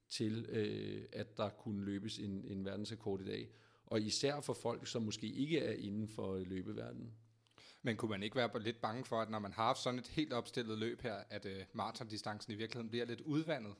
til, 0.10 0.45
øh, 0.49 1.06
at 1.14 1.38
der 1.38 1.49
kunne 1.49 1.86
løbes 1.86 2.20
en, 2.20 2.45
en 2.47 2.66
verdensrekord 2.66 3.22
i 3.22 3.26
dag. 3.26 3.49
Og 3.86 4.02
især 4.02 4.41
for 4.41 4.54
folk, 4.54 4.88
som 4.88 5.02
måske 5.02 5.28
ikke 5.28 5.60
er 5.60 5.74
inden 5.74 6.08
for 6.08 6.39
løbeverdenen. 6.39 7.14
Men 7.84 7.98
kunne 7.98 8.10
man 8.10 8.24
ikke 8.24 8.36
være 8.36 8.60
lidt 8.60 8.82
bange 8.82 9.06
for, 9.06 9.22
at 9.22 9.30
når 9.30 9.40
man 9.40 9.54
har 9.54 9.64
haft 9.64 9.80
sådan 9.80 10.00
et 10.00 10.08
helt 10.08 10.34
opstillet 10.34 10.78
løb 10.78 11.02
her, 11.02 11.24
at 11.30 11.46
øh, 11.46 11.66
maratondistancen 11.74 12.54
i 12.54 12.56
virkeligheden 12.56 12.90
bliver 12.90 13.06
lidt 13.06 13.22
udvandet 13.22 13.74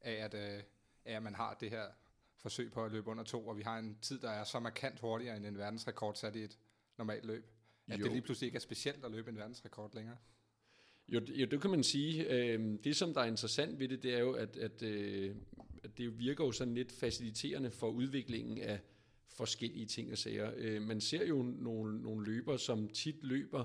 af, 0.00 0.12
at, 0.12 0.34
øh, 0.34 0.62
af, 1.04 1.16
at 1.16 1.22
man 1.22 1.34
har 1.34 1.54
det 1.60 1.70
her 1.70 1.84
forsøg 2.38 2.72
på 2.72 2.84
at 2.84 2.92
løbe 2.92 3.10
under 3.10 3.24
to, 3.24 3.48
og 3.48 3.56
vi 3.56 3.62
har 3.62 3.78
en 3.78 3.98
tid, 4.02 4.18
der 4.18 4.30
er 4.30 4.44
så 4.44 4.60
markant 4.60 5.00
hurtigere 5.00 5.36
end 5.36 5.46
en 5.46 5.58
verdensrekord 5.58 6.14
sat 6.14 6.36
i 6.36 6.42
et 6.42 6.58
normalt 6.98 7.24
løb. 7.24 7.50
At 7.88 7.98
jo. 7.98 8.04
det 8.04 8.12
lige 8.12 8.22
pludselig 8.22 8.46
ikke 8.46 8.56
er 8.56 8.60
specielt 8.60 9.04
at 9.04 9.10
løbe 9.10 9.30
en 9.30 9.36
verdensrekord 9.36 9.94
længere. 9.94 10.16
Jo, 11.08 11.20
jo 11.28 11.46
det 11.46 11.60
kan 11.60 11.70
man 11.70 11.82
sige. 11.82 12.30
Øh, 12.30 12.78
det, 12.84 12.96
som 12.96 13.14
der 13.14 13.20
er 13.20 13.24
interessant 13.24 13.78
ved 13.78 13.88
det, 13.88 14.02
det 14.02 14.14
er 14.14 14.18
jo, 14.18 14.32
at, 14.32 14.56
at, 14.56 14.82
øh, 14.82 15.36
at 15.84 15.98
det 15.98 16.18
virker 16.18 16.44
jo 16.44 16.52
sådan 16.52 16.74
lidt 16.74 16.92
faciliterende 16.92 17.70
for 17.70 17.88
udviklingen 17.88 18.58
af 18.58 18.80
forskellige 19.28 19.86
ting 19.86 20.12
og 20.12 20.18
sager. 20.18 20.52
Øh, 20.56 20.82
man 20.82 21.00
ser 21.00 21.26
jo 21.26 21.42
nogle, 21.42 22.02
nogle 22.02 22.26
løber, 22.26 22.56
som 22.56 22.88
tit 22.88 23.16
løber 23.22 23.64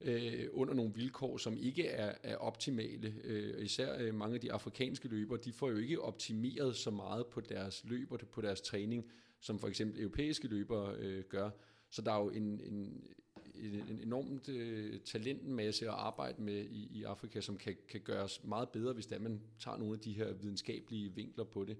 øh, 0.00 0.48
under 0.52 0.74
nogle 0.74 0.94
vilkår, 0.94 1.36
som 1.36 1.56
ikke 1.56 1.86
er, 1.86 2.14
er 2.22 2.36
optimale. 2.36 3.14
Øh, 3.24 3.64
især 3.64 3.98
øh, 3.98 4.14
mange 4.14 4.34
af 4.34 4.40
de 4.40 4.52
afrikanske 4.52 5.08
løbere, 5.08 5.38
de 5.44 5.52
får 5.52 5.70
jo 5.70 5.76
ikke 5.76 6.02
optimeret 6.02 6.76
så 6.76 6.90
meget 6.90 7.26
på 7.26 7.40
deres 7.40 7.84
løb 7.84 8.12
og 8.12 8.20
på 8.32 8.40
deres 8.40 8.60
træning, 8.60 9.10
som 9.40 9.58
for 9.58 9.68
eksempel 9.68 10.00
europæiske 10.00 10.48
løbere 10.48 10.94
øh, 10.98 11.24
gør. 11.24 11.50
Så 11.90 12.02
der 12.02 12.12
er 12.12 12.18
jo 12.18 12.30
en, 12.30 12.60
en, 12.60 13.04
en 13.54 14.00
enormt 14.02 14.48
øh, 14.48 15.00
talentmasse 15.00 15.88
at 15.88 15.94
arbejde 15.94 16.42
med 16.42 16.64
i, 16.64 16.98
i 16.98 17.02
Afrika, 17.02 17.40
som 17.40 17.56
kan, 17.56 17.76
kan 17.88 18.00
gøres 18.00 18.44
meget 18.44 18.68
bedre, 18.68 18.92
hvis 18.92 19.06
der 19.06 19.18
man 19.18 19.40
tager 19.58 19.76
nogle 19.76 19.94
af 19.94 20.00
de 20.00 20.12
her 20.12 20.32
videnskabelige 20.32 21.14
vinkler 21.14 21.44
på 21.44 21.64
det. 21.64 21.76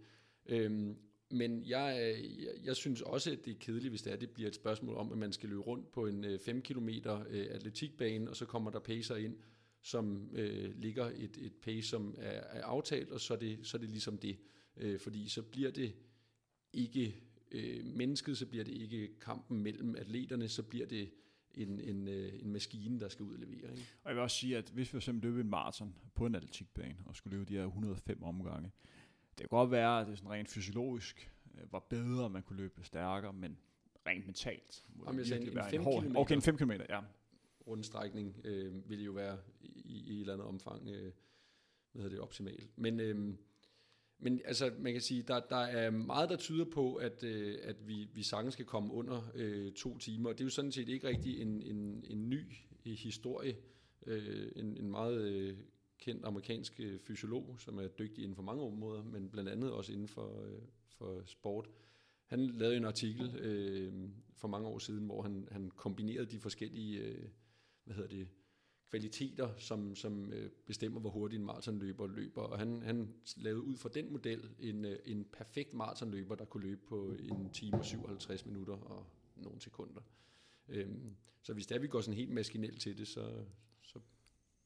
Øhm, 0.46 0.96
men 1.30 1.64
jeg, 1.66 2.14
øh, 2.18 2.42
jeg, 2.42 2.52
jeg 2.64 2.76
synes 2.76 3.02
også, 3.02 3.32
at 3.32 3.44
det 3.44 3.50
er 3.50 3.58
kedeligt, 3.60 3.92
hvis 3.92 4.02
det 4.02 4.12
er, 4.12 4.16
det 4.16 4.30
bliver 4.30 4.48
et 4.48 4.54
spørgsmål 4.54 4.96
om, 4.96 5.12
at 5.12 5.18
man 5.18 5.32
skal 5.32 5.48
løbe 5.48 5.60
rundt 5.60 5.92
på 5.92 6.06
en 6.06 6.24
øh, 6.24 6.38
5 6.38 6.62
km 6.62 6.88
øh, 7.28 7.46
atletikbane, 7.50 8.30
og 8.30 8.36
så 8.36 8.46
kommer 8.46 8.70
der 8.70 8.78
pacer 8.78 9.16
ind, 9.16 9.36
som 9.82 10.30
øh, 10.32 10.78
ligger 10.78 11.06
et, 11.06 11.36
et 11.38 11.52
pace, 11.62 11.88
som 11.88 12.14
er, 12.18 12.30
er 12.30 12.62
aftalt, 12.64 13.10
og 13.10 13.20
så 13.20 13.34
er, 13.34 13.38
det, 13.38 13.58
så 13.62 13.76
er 13.76 13.80
det 13.80 13.90
ligesom 13.90 14.18
det. 14.18 14.38
Øh, 14.76 15.00
fordi 15.00 15.28
så 15.28 15.42
bliver 15.42 15.70
det 15.70 15.94
ikke 16.72 17.16
øh, 17.52 17.84
mennesket, 17.84 18.38
så 18.38 18.46
bliver 18.46 18.64
det 18.64 18.72
ikke 18.74 19.18
kampen 19.20 19.62
mellem 19.62 19.96
atleterne, 19.96 20.48
så 20.48 20.62
bliver 20.62 20.86
det 20.86 21.10
en, 21.54 21.80
en, 21.80 22.08
øh, 22.08 22.42
en 22.42 22.52
maskine, 22.52 23.00
der 23.00 23.08
skal 23.08 23.22
udlevere. 23.22 23.70
Ikke? 23.70 23.86
Og 24.04 24.08
jeg 24.08 24.16
vil 24.16 24.22
også 24.22 24.36
sige, 24.36 24.56
at 24.56 24.70
hvis 24.74 24.88
vi 24.88 24.90
for 24.90 24.96
eksempel 24.96 25.30
løber 25.30 25.40
en 25.40 25.50
maraton 25.50 25.94
på 26.14 26.26
en 26.26 26.34
atletikbane, 26.34 26.96
og 27.06 27.16
skulle 27.16 27.36
løbe 27.36 27.48
de 27.48 27.54
her 27.54 27.64
105 27.64 28.22
omgange, 28.22 28.70
det 29.38 29.48
kan 29.48 29.58
godt 29.58 29.70
være, 29.70 30.00
at 30.00 30.06
det 30.06 30.18
sådan 30.18 30.30
rent 30.30 30.48
fysiologisk 30.48 31.32
øh, 31.54 31.72
var 31.72 31.78
bedre, 31.78 32.30
man 32.30 32.42
kunne 32.42 32.56
løbe 32.56 32.84
stærkere, 32.84 33.32
men 33.32 33.58
rent 34.06 34.26
mentalt 34.26 34.84
må 34.94 35.04
Jamen, 35.06 35.24
det 35.24 35.30
virkelig 35.30 35.54
være 35.54 35.74
en, 35.74 35.82
hård... 35.82 36.04
Okay, 36.16 36.34
en 36.34 36.42
5 36.42 36.56
km, 36.56 36.72
ja. 36.88 37.00
Rundstrækning 37.66 38.40
øh, 38.44 38.90
ville 38.90 39.04
jo 39.04 39.12
være 39.12 39.38
i, 39.60 40.04
i 40.06 40.14
et 40.14 40.20
eller 40.20 40.32
andet 40.32 40.46
omfang 40.46 40.88
øh, 40.88 41.12
hvad 41.92 42.02
hedder 42.02 42.16
det, 42.16 42.20
optimalt. 42.20 42.78
Men, 42.78 43.00
øh, 43.00 43.34
men 44.18 44.40
altså, 44.44 44.72
man 44.78 44.92
kan 44.92 45.02
sige, 45.02 45.22
der, 45.22 45.40
der 45.40 45.56
er 45.56 45.90
meget, 45.90 46.28
der 46.28 46.36
tyder 46.36 46.64
på, 46.64 46.94
at, 46.94 47.24
øh, 47.24 47.58
at 47.62 47.88
vi, 47.88 48.08
vi 48.14 48.22
sagtens 48.22 48.54
skal 48.54 48.64
komme 48.64 48.92
under 48.92 49.30
øh, 49.34 49.72
to 49.72 49.98
timer. 49.98 50.30
Det 50.32 50.40
er 50.40 50.44
jo 50.44 50.50
sådan 50.50 50.72
set 50.72 50.88
ikke 50.88 51.08
rigtig 51.08 51.40
en, 51.42 51.62
en, 51.62 52.04
en 52.06 52.30
ny 52.30 52.42
historie. 52.84 53.56
Øh, 54.06 54.52
en, 54.56 54.76
en 54.76 54.90
meget 54.90 55.20
øh, 55.20 55.56
kendt 55.98 56.24
amerikansk 56.24 56.80
øh, 56.80 56.98
fysiolog, 57.00 57.56
som 57.58 57.78
er 57.78 57.88
dygtig 57.88 58.22
inden 58.22 58.36
for 58.36 58.42
mange 58.42 58.62
områder, 58.62 59.02
men 59.02 59.28
blandt 59.28 59.50
andet 59.50 59.72
også 59.72 59.92
inden 59.92 60.08
for, 60.08 60.42
øh, 60.42 60.62
for 60.88 61.22
sport. 61.26 61.70
Han 62.26 62.46
lavede 62.46 62.76
en 62.76 62.84
artikel 62.84 63.36
øh, 63.36 64.10
for 64.36 64.48
mange 64.48 64.68
år 64.68 64.78
siden, 64.78 65.06
hvor 65.06 65.22
han, 65.22 65.48
han 65.50 65.70
kombinerede 65.70 66.26
de 66.26 66.40
forskellige 66.40 66.98
øh, 66.98 67.28
hvad 67.84 67.96
hedder 67.96 68.08
det, 68.08 68.28
kvaliteter, 68.90 69.56
som, 69.58 69.94
som 69.94 70.32
øh, 70.32 70.50
bestemmer, 70.66 71.00
hvor 71.00 71.10
hurtigt 71.10 71.40
en 71.40 71.46
maratonløber 71.46 72.06
løber. 72.06 72.42
Og 72.42 72.58
han, 72.58 72.82
han 72.82 73.14
lavede 73.36 73.62
ud 73.62 73.76
fra 73.76 73.88
den 73.88 74.12
model 74.12 74.50
en, 74.58 74.84
øh, 74.84 74.98
en 75.04 75.24
perfekt 75.24 75.74
maratonløber, 75.74 76.34
der 76.34 76.44
kunne 76.44 76.62
løbe 76.62 76.80
på 76.86 77.14
en 77.18 77.50
time 77.50 77.78
og 77.78 77.84
57 77.84 78.46
minutter 78.46 78.72
og 78.72 79.06
nogle 79.36 79.60
sekunder. 79.60 80.00
Øhm, 80.68 81.16
så 81.42 81.52
hvis 81.52 81.66
der 81.66 81.78
vi 81.78 81.86
går 81.86 82.00
sådan 82.00 82.18
helt 82.18 82.30
maskinelt 82.30 82.80
til 82.80 82.98
det, 82.98 83.08
så, 83.08 83.44
så, 83.82 84.00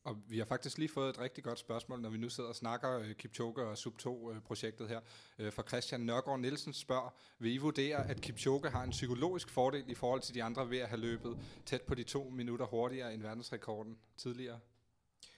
og 0.05 0.17
vi 0.29 0.39
har 0.39 0.45
faktisk 0.45 0.79
lige 0.79 0.89
fået 0.89 1.09
et 1.09 1.21
rigtig 1.21 1.45
godt 1.45 1.59
spørgsmål, 1.59 2.01
når 2.01 2.11
vi 2.11 2.19
nu 2.19 2.29
sidder 2.29 2.49
og 2.49 2.57
snakker 2.57 2.99
øh, 2.99 3.15
Kipchoge 3.15 3.63
og 3.63 3.73
Sub2-projektet 3.73 4.85
øh, 4.85 4.91
her. 4.91 5.01
Øh, 5.39 5.47
uh, 5.47 5.53
for 5.53 5.63
Christian 5.63 6.01
Nørgaard 6.01 6.41
Nielsen 6.41 6.73
spørger, 6.73 7.15
vil 7.39 7.55
I 7.55 7.57
vurdere, 7.57 8.11
at 8.11 8.21
Kipchoge 8.21 8.71
har 8.71 8.83
en 8.83 8.91
psykologisk 8.91 9.51
fordel 9.51 9.91
i 9.91 9.95
forhold 9.95 10.21
til 10.21 10.35
de 10.35 10.43
andre 10.43 10.71
ved 10.71 10.79
at 10.79 10.89
have 10.89 11.01
løbet 11.01 11.39
tæt 11.67 11.83
på 11.83 11.95
de 11.95 12.03
to 12.03 12.29
minutter 12.29 12.67
hurtigere 12.67 13.15
end 13.15 13.23
verdensrekorden 13.23 13.99
tidligere? 14.17 14.59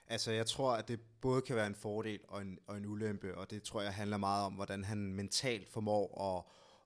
Altså, 0.07 0.33
jeg 0.33 0.47
tror, 0.47 0.73
at 0.73 0.89
det 0.89 1.01
både 1.21 1.43
kan 1.43 1.57
være 1.57 1.67
en 1.67 1.75
fordel 1.75 2.21
og 2.29 2.43
en, 2.43 2.59
og 2.67 2.77
en 2.77 2.87
ulempe, 2.87 3.39
og 3.39 3.51
det 3.51 3.63
tror 3.63 3.83
jeg 3.83 3.95
handler 3.95 4.17
meget 4.17 4.45
om, 4.45 4.53
hvordan 4.53 4.85
han 4.85 5.13
mentalt 5.13 5.69
formår 5.69 6.37
at, 6.37 6.45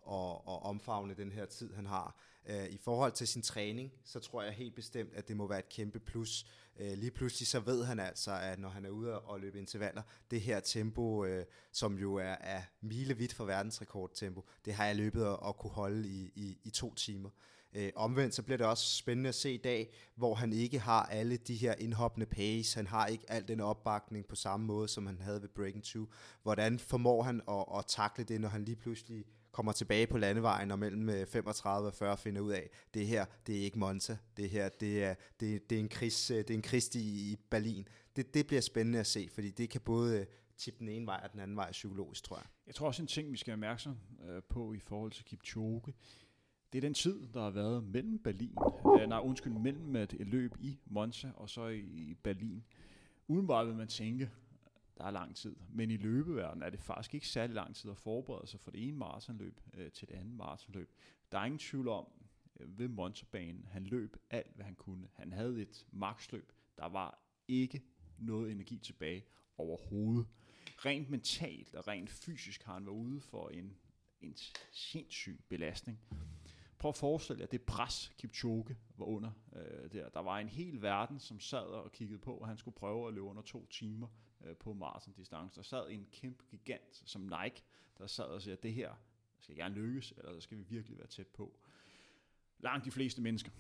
og, 0.08 0.48
og 0.48 0.62
omfavne 0.62 1.14
den 1.14 1.32
her 1.32 1.46
tid, 1.46 1.74
han 1.74 1.86
har. 1.86 2.16
Øh, 2.48 2.66
I 2.70 2.76
forhold 2.76 3.12
til 3.12 3.28
sin 3.28 3.42
træning, 3.42 3.92
så 4.04 4.20
tror 4.20 4.42
jeg 4.42 4.52
helt 4.52 4.74
bestemt, 4.74 5.14
at 5.14 5.28
det 5.28 5.36
må 5.36 5.46
være 5.46 5.58
et 5.58 5.68
kæmpe 5.68 6.00
plus. 6.00 6.46
Øh, 6.80 6.98
lige 6.98 7.10
pludselig 7.10 7.46
så 7.46 7.60
ved 7.60 7.84
han 7.84 8.00
altså, 8.00 8.32
at 8.32 8.58
når 8.58 8.68
han 8.68 8.84
er 8.84 8.90
ude 8.90 9.20
og 9.20 9.40
løbe 9.40 9.58
intervaller, 9.58 10.02
det 10.30 10.40
her 10.40 10.60
tempo, 10.60 11.24
øh, 11.24 11.44
som 11.72 11.98
jo 11.98 12.14
er, 12.14 12.36
er 12.40 12.62
milevidt 12.80 13.34
for 13.34 13.44
verdensrekordtempo, 13.44 14.44
det 14.64 14.74
har 14.74 14.86
jeg 14.86 14.96
løbet 14.96 15.26
og, 15.26 15.56
kunne 15.56 15.70
holde 15.70 16.08
i, 16.08 16.32
i, 16.34 16.58
i 16.64 16.70
to 16.70 16.94
timer. 16.94 17.30
Omvendt 17.96 18.34
så 18.34 18.42
bliver 18.42 18.56
det 18.56 18.66
også 18.66 18.96
spændende 18.96 19.28
at 19.28 19.34
se 19.34 19.54
i 19.54 19.56
dag, 19.56 19.94
hvor 20.14 20.34
han 20.34 20.52
ikke 20.52 20.78
har 20.78 21.02
alle 21.02 21.36
de 21.36 21.56
her 21.56 21.74
indhoppende 21.74 22.26
pace, 22.26 22.76
han 22.76 22.86
har 22.86 23.06
ikke 23.06 23.24
al 23.28 23.48
den 23.48 23.60
opbakning 23.60 24.26
på 24.26 24.36
samme 24.36 24.66
måde, 24.66 24.88
som 24.88 25.06
han 25.06 25.20
havde 25.20 25.42
ved 25.42 25.48
Breaking 25.48 25.84
2. 25.84 26.08
Hvordan 26.42 26.78
formår 26.78 27.22
han 27.22 27.42
at, 27.48 27.64
at 27.78 27.84
takle 27.86 28.24
det, 28.24 28.40
når 28.40 28.48
han 28.48 28.64
lige 28.64 28.76
pludselig 28.76 29.24
kommer 29.52 29.72
tilbage 29.72 30.06
på 30.06 30.18
landevejen 30.18 30.70
og 30.70 30.78
mellem 30.78 31.08
øh, 31.08 31.26
35 31.26 31.88
og 31.88 31.94
40 31.94 32.16
finder 32.16 32.40
ud 32.40 32.52
af, 32.52 32.70
det 32.94 33.06
her, 33.06 33.24
det 33.46 33.58
er 33.58 33.60
ikke 33.60 33.78
Monza, 33.78 34.16
det 34.36 34.50
her, 34.50 34.68
det 34.68 35.04
er, 35.04 35.14
det, 35.40 35.70
det 35.70 35.76
er 35.76 35.80
en 35.80 35.88
kris, 35.88 36.30
øh, 36.30 36.36
det 36.38 36.50
er 36.50 36.54
en 36.54 36.62
kris 36.62 36.94
i, 36.94 37.32
i 37.32 37.36
Berlin. 37.50 37.88
Det, 38.16 38.34
det 38.34 38.46
bliver 38.46 38.60
spændende 38.60 38.98
at 38.98 39.06
se, 39.06 39.28
fordi 39.32 39.50
det 39.50 39.70
kan 39.70 39.80
både 39.80 40.20
øh, 40.20 40.26
tippe 40.56 40.78
den 40.78 40.88
ene 40.88 41.06
vej 41.06 41.20
og 41.24 41.32
den 41.32 41.40
anden 41.40 41.56
vej 41.56 41.70
psykologisk, 41.72 42.24
tror 42.24 42.36
jeg. 42.36 42.46
Jeg 42.66 42.74
tror 42.74 42.86
også 42.86 43.02
en 43.02 43.08
ting, 43.08 43.32
vi 43.32 43.36
skal 43.36 43.50
være 43.50 43.54
opmærksom 43.54 43.96
på 44.48 44.72
i 44.72 44.78
forhold 44.78 45.12
til 45.12 45.24
Kipchoge, 45.24 45.82
det 46.72 46.78
er 46.78 46.80
den 46.80 46.94
tid, 46.94 47.28
der 47.34 47.42
har 47.42 47.50
været 47.50 47.84
mellem 47.84 48.18
Berlin, 48.18 48.54
nej 49.08 49.18
undskyld, 49.18 49.52
mellem 49.52 49.96
et 49.96 50.14
løb 50.18 50.54
i 50.60 50.78
Monza 50.86 51.30
og 51.34 51.50
så 51.50 51.68
i 51.68 52.14
Berlin. 52.22 52.64
Udenbart 53.28 53.66
vil 53.66 53.74
man 53.74 53.88
tænke, 53.88 54.30
der 54.98 55.04
er 55.04 55.10
lang 55.10 55.36
tid. 55.36 55.56
Men 55.68 55.90
i 55.90 55.96
løbeverdenen 55.96 56.62
er 56.62 56.70
det 56.70 56.80
faktisk 56.80 57.14
ikke 57.14 57.28
særlig 57.28 57.54
lang 57.54 57.74
tid 57.74 57.90
at 57.90 57.96
forberede 57.96 58.46
sig 58.46 58.60
fra 58.60 58.70
det 58.70 58.88
ene 58.88 58.96
maratonløb 58.96 59.60
øh, 59.74 59.92
til 59.92 60.08
det 60.08 60.14
andet 60.14 60.34
maratonløb. 60.34 60.92
Der 61.32 61.38
er 61.38 61.44
ingen 61.44 61.58
tvivl 61.58 61.88
om, 61.88 62.06
øh, 62.60 62.78
ved 62.78 62.88
Monsterbanen, 62.88 63.68
han 63.70 63.84
løb 63.84 64.16
alt, 64.30 64.54
hvad 64.54 64.64
han 64.64 64.74
kunne. 64.74 65.08
Han 65.14 65.32
havde 65.32 65.62
et 65.62 65.86
maksløb. 65.92 66.52
Der 66.78 66.88
var 66.88 67.18
ikke 67.48 67.82
noget 68.18 68.52
energi 68.52 68.78
tilbage 68.78 69.24
overhovedet. 69.58 70.26
Rent 70.84 71.10
mentalt 71.10 71.74
og 71.74 71.88
rent 71.88 72.10
fysisk 72.10 72.62
har 72.62 72.72
han 72.72 72.86
været 72.86 72.94
ude 72.94 73.20
for 73.20 73.48
en, 73.48 73.76
en 74.20 74.36
sindssyg 74.72 75.40
belastning. 75.48 76.00
Prøv 76.78 76.88
at 76.88 76.96
forestille 76.96 77.40
jer 77.40 77.46
det 77.46 77.62
pres, 77.62 78.12
Kipchoge 78.18 78.76
var 78.96 79.04
under 79.04 79.30
øh, 79.56 79.92
der. 79.92 80.08
Der 80.08 80.20
var 80.20 80.38
en 80.38 80.48
hel 80.48 80.82
verden, 80.82 81.20
som 81.20 81.40
sad 81.40 81.66
og 81.66 81.92
kiggede 81.92 82.18
på, 82.18 82.38
at 82.38 82.48
han 82.48 82.58
skulle 82.58 82.74
prøve 82.74 83.08
at 83.08 83.14
løbe 83.14 83.26
under 83.26 83.42
to 83.42 83.66
timer 83.66 84.08
øh, 84.44 84.56
på 84.56 84.72
Marsen 84.72 85.12
distance, 85.12 85.56
Der 85.56 85.62
sad 85.62 85.90
en 85.90 86.06
kæmpe 86.12 86.44
gigant 86.50 87.02
som 87.04 87.20
Nike, 87.20 87.62
der 87.98 88.06
sad 88.06 88.24
og 88.24 88.42
sagde, 88.42 88.56
at 88.56 88.62
det 88.62 88.74
her 88.74 88.94
skal 89.38 89.56
gerne 89.56 89.74
lykkes, 89.74 90.14
eller 90.16 90.34
så 90.34 90.40
skal 90.40 90.58
vi 90.58 90.62
virkelig 90.62 90.98
være 90.98 91.06
tæt 91.06 91.26
på. 91.26 91.58
Langt 92.58 92.84
de 92.84 92.90
fleste 92.90 93.22
mennesker 93.22 93.50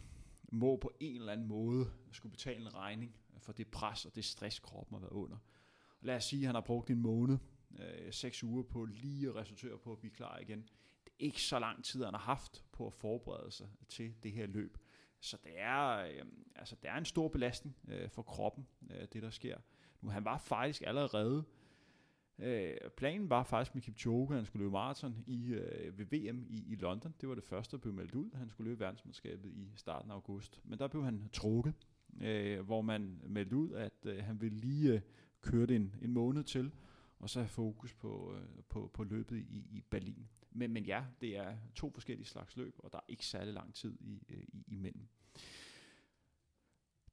må 0.52 0.76
på 0.76 0.92
en 1.00 1.16
eller 1.16 1.32
anden 1.32 1.46
måde 1.46 1.92
skulle 2.12 2.30
betale 2.30 2.60
en 2.60 2.74
regning 2.74 3.14
for 3.38 3.52
det 3.52 3.68
pres 3.68 4.04
og 4.04 4.14
det 4.14 4.24
stress, 4.24 4.58
kroppen 4.58 4.94
har 4.94 5.00
været 5.00 5.12
under. 5.12 5.36
Og 6.00 6.06
Lad 6.06 6.16
os 6.16 6.24
sige, 6.24 6.42
at 6.42 6.46
han 6.46 6.54
har 6.54 6.62
brugt 6.62 6.90
en 6.90 7.02
måned, 7.02 7.38
øh, 7.78 8.12
seks 8.12 8.44
uger 8.44 8.62
på 8.62 8.84
lige 8.84 9.28
at 9.28 9.34
resultere 9.34 9.78
på 9.78 9.92
at 9.92 9.98
blive 9.98 10.10
klar 10.10 10.38
igen. 10.38 10.58
Det 11.04 11.12
er 11.12 11.24
ikke 11.24 11.42
så 11.42 11.58
lang 11.58 11.84
tid, 11.84 12.04
han 12.04 12.14
har 12.14 12.20
haft 12.20 12.64
på 12.72 12.86
at 12.86 12.92
forberede 12.92 13.50
sig 13.50 13.68
til 13.88 14.14
det 14.22 14.32
her 14.32 14.46
løb. 14.46 14.78
Så 15.20 15.36
det 15.44 15.52
er, 15.60 15.96
øh, 15.96 16.24
altså, 16.56 16.76
det 16.82 16.90
er 16.90 16.96
en 16.96 17.04
stor 17.04 17.28
belastning 17.28 17.76
øh, 17.88 18.10
for 18.10 18.22
kroppen, 18.22 18.66
øh, 18.90 19.06
det 19.12 19.22
der 19.22 19.30
sker. 19.30 19.58
Nu, 20.00 20.10
han 20.10 20.24
var 20.24 20.38
faktisk 20.38 20.82
allerede 20.86 21.44
Øh, 22.38 22.76
planen 22.96 23.30
var 23.30 23.42
faktisk 23.42 23.74
med 23.74 23.82
Kipchoge, 23.82 24.34
han 24.34 24.44
skulle 24.44 24.62
løbe 24.62 24.72
maraton 24.72 25.24
i, 25.26 25.46
øh, 25.46 25.98
ved 25.98 26.06
VM 26.06 26.46
i, 26.48 26.64
i 26.72 26.74
London. 26.74 27.14
Det 27.20 27.28
var 27.28 27.34
det 27.34 27.44
første, 27.44 27.76
der 27.76 27.80
blev 27.80 27.94
meldt 27.94 28.14
ud. 28.14 28.30
Han 28.34 28.48
skulle 28.48 28.70
løbe 28.70 28.80
verdensmesterskabet 28.80 29.50
i 29.50 29.72
starten 29.76 30.10
af 30.10 30.14
august. 30.14 30.60
Men 30.64 30.78
der 30.78 30.88
blev 30.88 31.04
han 31.04 31.28
trukket, 31.32 31.74
øh, 32.20 32.60
hvor 32.60 32.80
man 32.80 33.20
meldte 33.26 33.56
ud, 33.56 33.72
at 33.72 34.06
øh, 34.06 34.24
han 34.24 34.40
ville 34.40 34.58
lige 34.58 34.92
øh, 34.92 35.00
køre 35.42 35.66
det 35.66 35.76
en, 35.76 35.94
en 36.02 36.12
måned 36.12 36.44
til, 36.44 36.72
og 37.18 37.30
så 37.30 37.40
have 37.40 37.48
fokus 37.48 37.94
på, 37.94 38.34
øh, 38.36 38.62
på, 38.68 38.90
på 38.94 39.04
løbet 39.04 39.36
i, 39.36 39.66
i 39.70 39.84
Berlin. 39.90 40.28
Men, 40.50 40.72
men 40.72 40.84
ja, 40.84 41.04
det 41.20 41.36
er 41.36 41.56
to 41.74 41.90
forskellige 41.90 42.26
slags 42.26 42.56
løb, 42.56 42.74
og 42.78 42.92
der 42.92 42.98
er 42.98 43.04
ikke 43.08 43.26
særlig 43.26 43.54
lang 43.54 43.74
tid 43.74 43.96
i, 44.00 44.22
øh, 44.28 44.42
i, 44.52 44.64
imellem. 44.68 45.08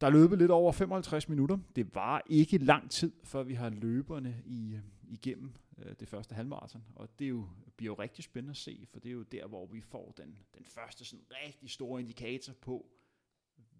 Der 0.02 0.08
er 0.08 0.12
løbet 0.12 0.38
lidt 0.38 0.52
over 0.52 0.72
55 0.72 1.30
minutter. 1.30 1.58
Det 1.76 1.96
var 1.96 2.22
ikke 2.30 2.58
lang 2.58 2.92
tid, 2.92 3.12
før 3.24 3.44
vi 3.44 3.54
har 3.54 3.70
løberne 3.70 4.44
i, 4.46 4.80
igennem 5.08 5.54
øh, 5.78 5.96
det 6.00 6.08
første 6.08 6.36
halvmarathon. 6.36 6.84
Og 6.96 7.20
det 7.20 7.26
er 7.26 7.30
jo, 7.30 7.48
bliver 7.78 7.94
jo 7.94 8.02
rigtig 8.02 8.24
spændende 8.24 8.52
at 8.52 8.58
se, 8.58 8.88
for 8.92 9.00
det 9.00 9.10
er 9.10 9.14
jo 9.14 9.24
der, 9.24 9.48
hvor 9.48 9.66
vi 9.66 9.82
får 9.82 10.14
den, 10.18 10.38
den 10.58 10.66
første 10.66 11.06
sådan 11.06 11.26
rigtig 11.46 11.70
store 11.70 12.02
indikator 12.02 12.54
på, 12.54 12.86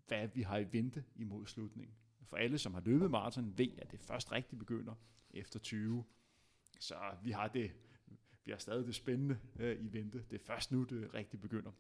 hvad 0.08 0.28
vi 0.28 0.42
har 0.42 0.58
i 0.58 0.66
vente 0.72 1.04
imod 1.16 1.46
slutningen. 1.46 1.96
For 2.24 2.38
alle, 2.38 2.58
som 2.58 2.74
har 2.74 2.82
løbet 2.86 3.12
maraton, 3.12 3.58
ved, 3.58 3.70
at 3.78 3.92
det 3.92 4.00
først 4.00 4.32
rigtig 4.32 4.60
begynder 4.60 4.94
efter 5.34 5.60
20. 5.60 6.04
Så 6.80 6.96
vi 7.24 7.32
har 7.32 7.48
det, 7.48 7.72
vi 8.46 8.52
har 8.52 8.58
stadig 8.58 8.86
det 8.86 8.96
spændende 8.96 9.38
øh, 9.60 9.86
i 9.86 9.94
vente. 9.94 10.24
Det 10.30 10.42
er 10.42 10.46
først 10.46 10.72
nu, 10.72 10.84
det 10.84 11.14
rigtig 11.14 11.42
begynder. 11.42 11.72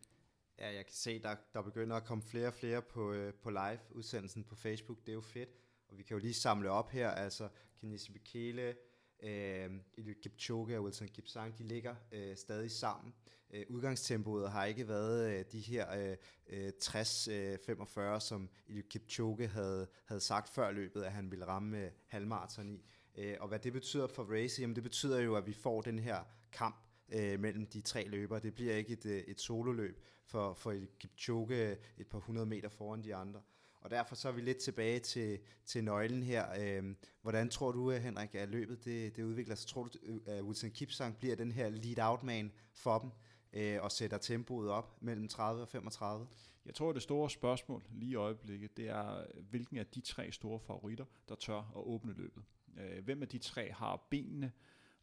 Ja, 0.59 0.73
jeg 0.73 0.85
kan 0.85 0.95
se, 0.95 1.21
der, 1.21 1.35
der 1.53 1.61
begynder 1.61 1.95
at 1.95 2.03
komme 2.03 2.23
flere 2.23 2.47
og 2.47 2.53
flere 2.53 2.81
på, 2.81 3.13
øh, 3.13 3.33
på 3.33 3.49
live-udsendelsen 3.49 4.43
på 4.43 4.55
Facebook. 4.55 4.99
Det 4.99 5.09
er 5.09 5.13
jo 5.13 5.21
fedt. 5.21 5.49
Og 5.87 5.97
vi 5.97 6.03
kan 6.03 6.17
jo 6.17 6.21
lige 6.21 6.33
samle 6.33 6.71
op 6.71 6.89
her. 6.89 7.09
Altså, 7.09 7.49
Kenesi 7.79 8.11
Bekele, 8.11 8.75
øh, 9.23 9.69
Eliud 9.97 10.15
Kipchoge 10.21 10.77
og 10.77 10.83
Wilson 10.83 11.07
Kipsang, 11.07 11.57
de 11.57 11.63
ligger 11.63 11.95
øh, 12.11 12.37
stadig 12.37 12.71
sammen. 12.71 13.13
Øh, 13.53 13.65
udgangstempoet 13.69 14.51
har 14.51 14.65
ikke 14.65 14.87
været 14.87 15.39
øh, 15.39 15.45
de 15.51 15.59
her 15.59 16.15
øh, 16.49 16.71
60-45, 16.83 17.99
øh, 17.99 18.13
øh 18.13 18.21
som 18.21 18.49
Eliud 18.67 18.83
Kipchoge 18.83 19.47
havde, 19.47 19.87
havde 20.05 20.21
sagt 20.21 20.49
før 20.49 20.71
løbet, 20.71 21.03
at 21.03 21.11
han 21.11 21.31
ville 21.31 21.47
ramme 21.47 21.77
øh, 21.77 21.91
halvmarathon 22.07 22.69
i. 22.69 22.85
Øh, 23.17 23.37
og 23.39 23.47
hvad 23.47 23.59
det 23.59 23.73
betyder 23.73 24.07
for 24.07 24.23
race, 24.23 24.61
jamen 24.61 24.75
det 24.75 24.83
betyder 24.83 25.21
jo, 25.21 25.35
at 25.35 25.47
vi 25.47 25.53
får 25.53 25.81
den 25.81 25.99
her 25.99 26.23
kamp 26.51 26.75
øh, 27.13 27.39
mellem 27.39 27.67
de 27.67 27.81
tre 27.81 28.07
løbere. 28.07 28.39
Det 28.39 28.55
bliver 28.55 28.75
ikke 28.75 28.93
et, 28.93 29.05
øh, 29.05 29.17
et 29.17 29.41
sololøb 29.41 30.05
for, 30.25 30.53
for 30.53 30.75
Kipchoge 30.99 31.77
et 31.97 32.07
par 32.07 32.19
hundrede 32.19 32.45
meter 32.45 32.69
foran 32.69 33.03
de 33.03 33.15
andre. 33.15 33.41
Og 33.85 33.91
derfor 33.91 34.15
så 34.15 34.27
er 34.27 34.31
vi 34.31 34.41
lidt 34.41 34.57
tilbage 34.57 34.99
til, 34.99 35.39
til 35.65 35.83
nøglen 35.83 36.23
her. 36.23 36.45
Øhm, 36.59 36.97
hvordan 37.21 37.49
tror 37.49 37.71
du, 37.71 37.91
øh, 37.91 38.01
Henrik, 38.01 38.35
at 38.35 38.49
løbet 38.49 38.85
det, 38.85 39.15
det 39.15 39.23
udvikler 39.23 39.55
sig? 39.55 39.69
Tror 39.69 39.83
du, 39.83 39.89
øh, 40.03 40.19
at 40.25 40.43
Wilson 40.43 40.71
Kipsang 40.71 41.17
bliver 41.17 41.35
den 41.35 41.51
her 41.51 41.69
lead-out 41.69 42.23
man 42.23 42.51
for 42.73 42.99
dem 42.99 43.11
øh, 43.53 43.83
og 43.83 43.91
sætter 43.91 44.17
tempoet 44.17 44.69
op 44.69 44.97
mellem 45.01 45.27
30 45.27 45.61
og 45.61 45.67
35? 45.67 46.27
Jeg 46.65 46.73
tror, 46.73 46.89
at 46.89 46.95
det 46.95 47.03
store 47.03 47.29
spørgsmål 47.29 47.83
lige 47.91 48.11
i 48.11 48.15
øjeblikket, 48.15 48.77
det 48.77 48.89
er, 48.89 49.25
hvilken 49.49 49.77
af 49.77 49.87
de 49.87 50.01
tre 50.01 50.31
store 50.31 50.59
favoritter, 50.59 51.05
der 51.29 51.35
tør 51.35 51.57
at 51.57 51.83
åbne 51.85 52.13
løbet. 52.13 52.43
Øh, 52.77 53.03
hvem 53.03 53.21
af 53.21 53.27
de 53.27 53.37
tre 53.37 53.71
har 53.71 54.07
benene 54.09 54.51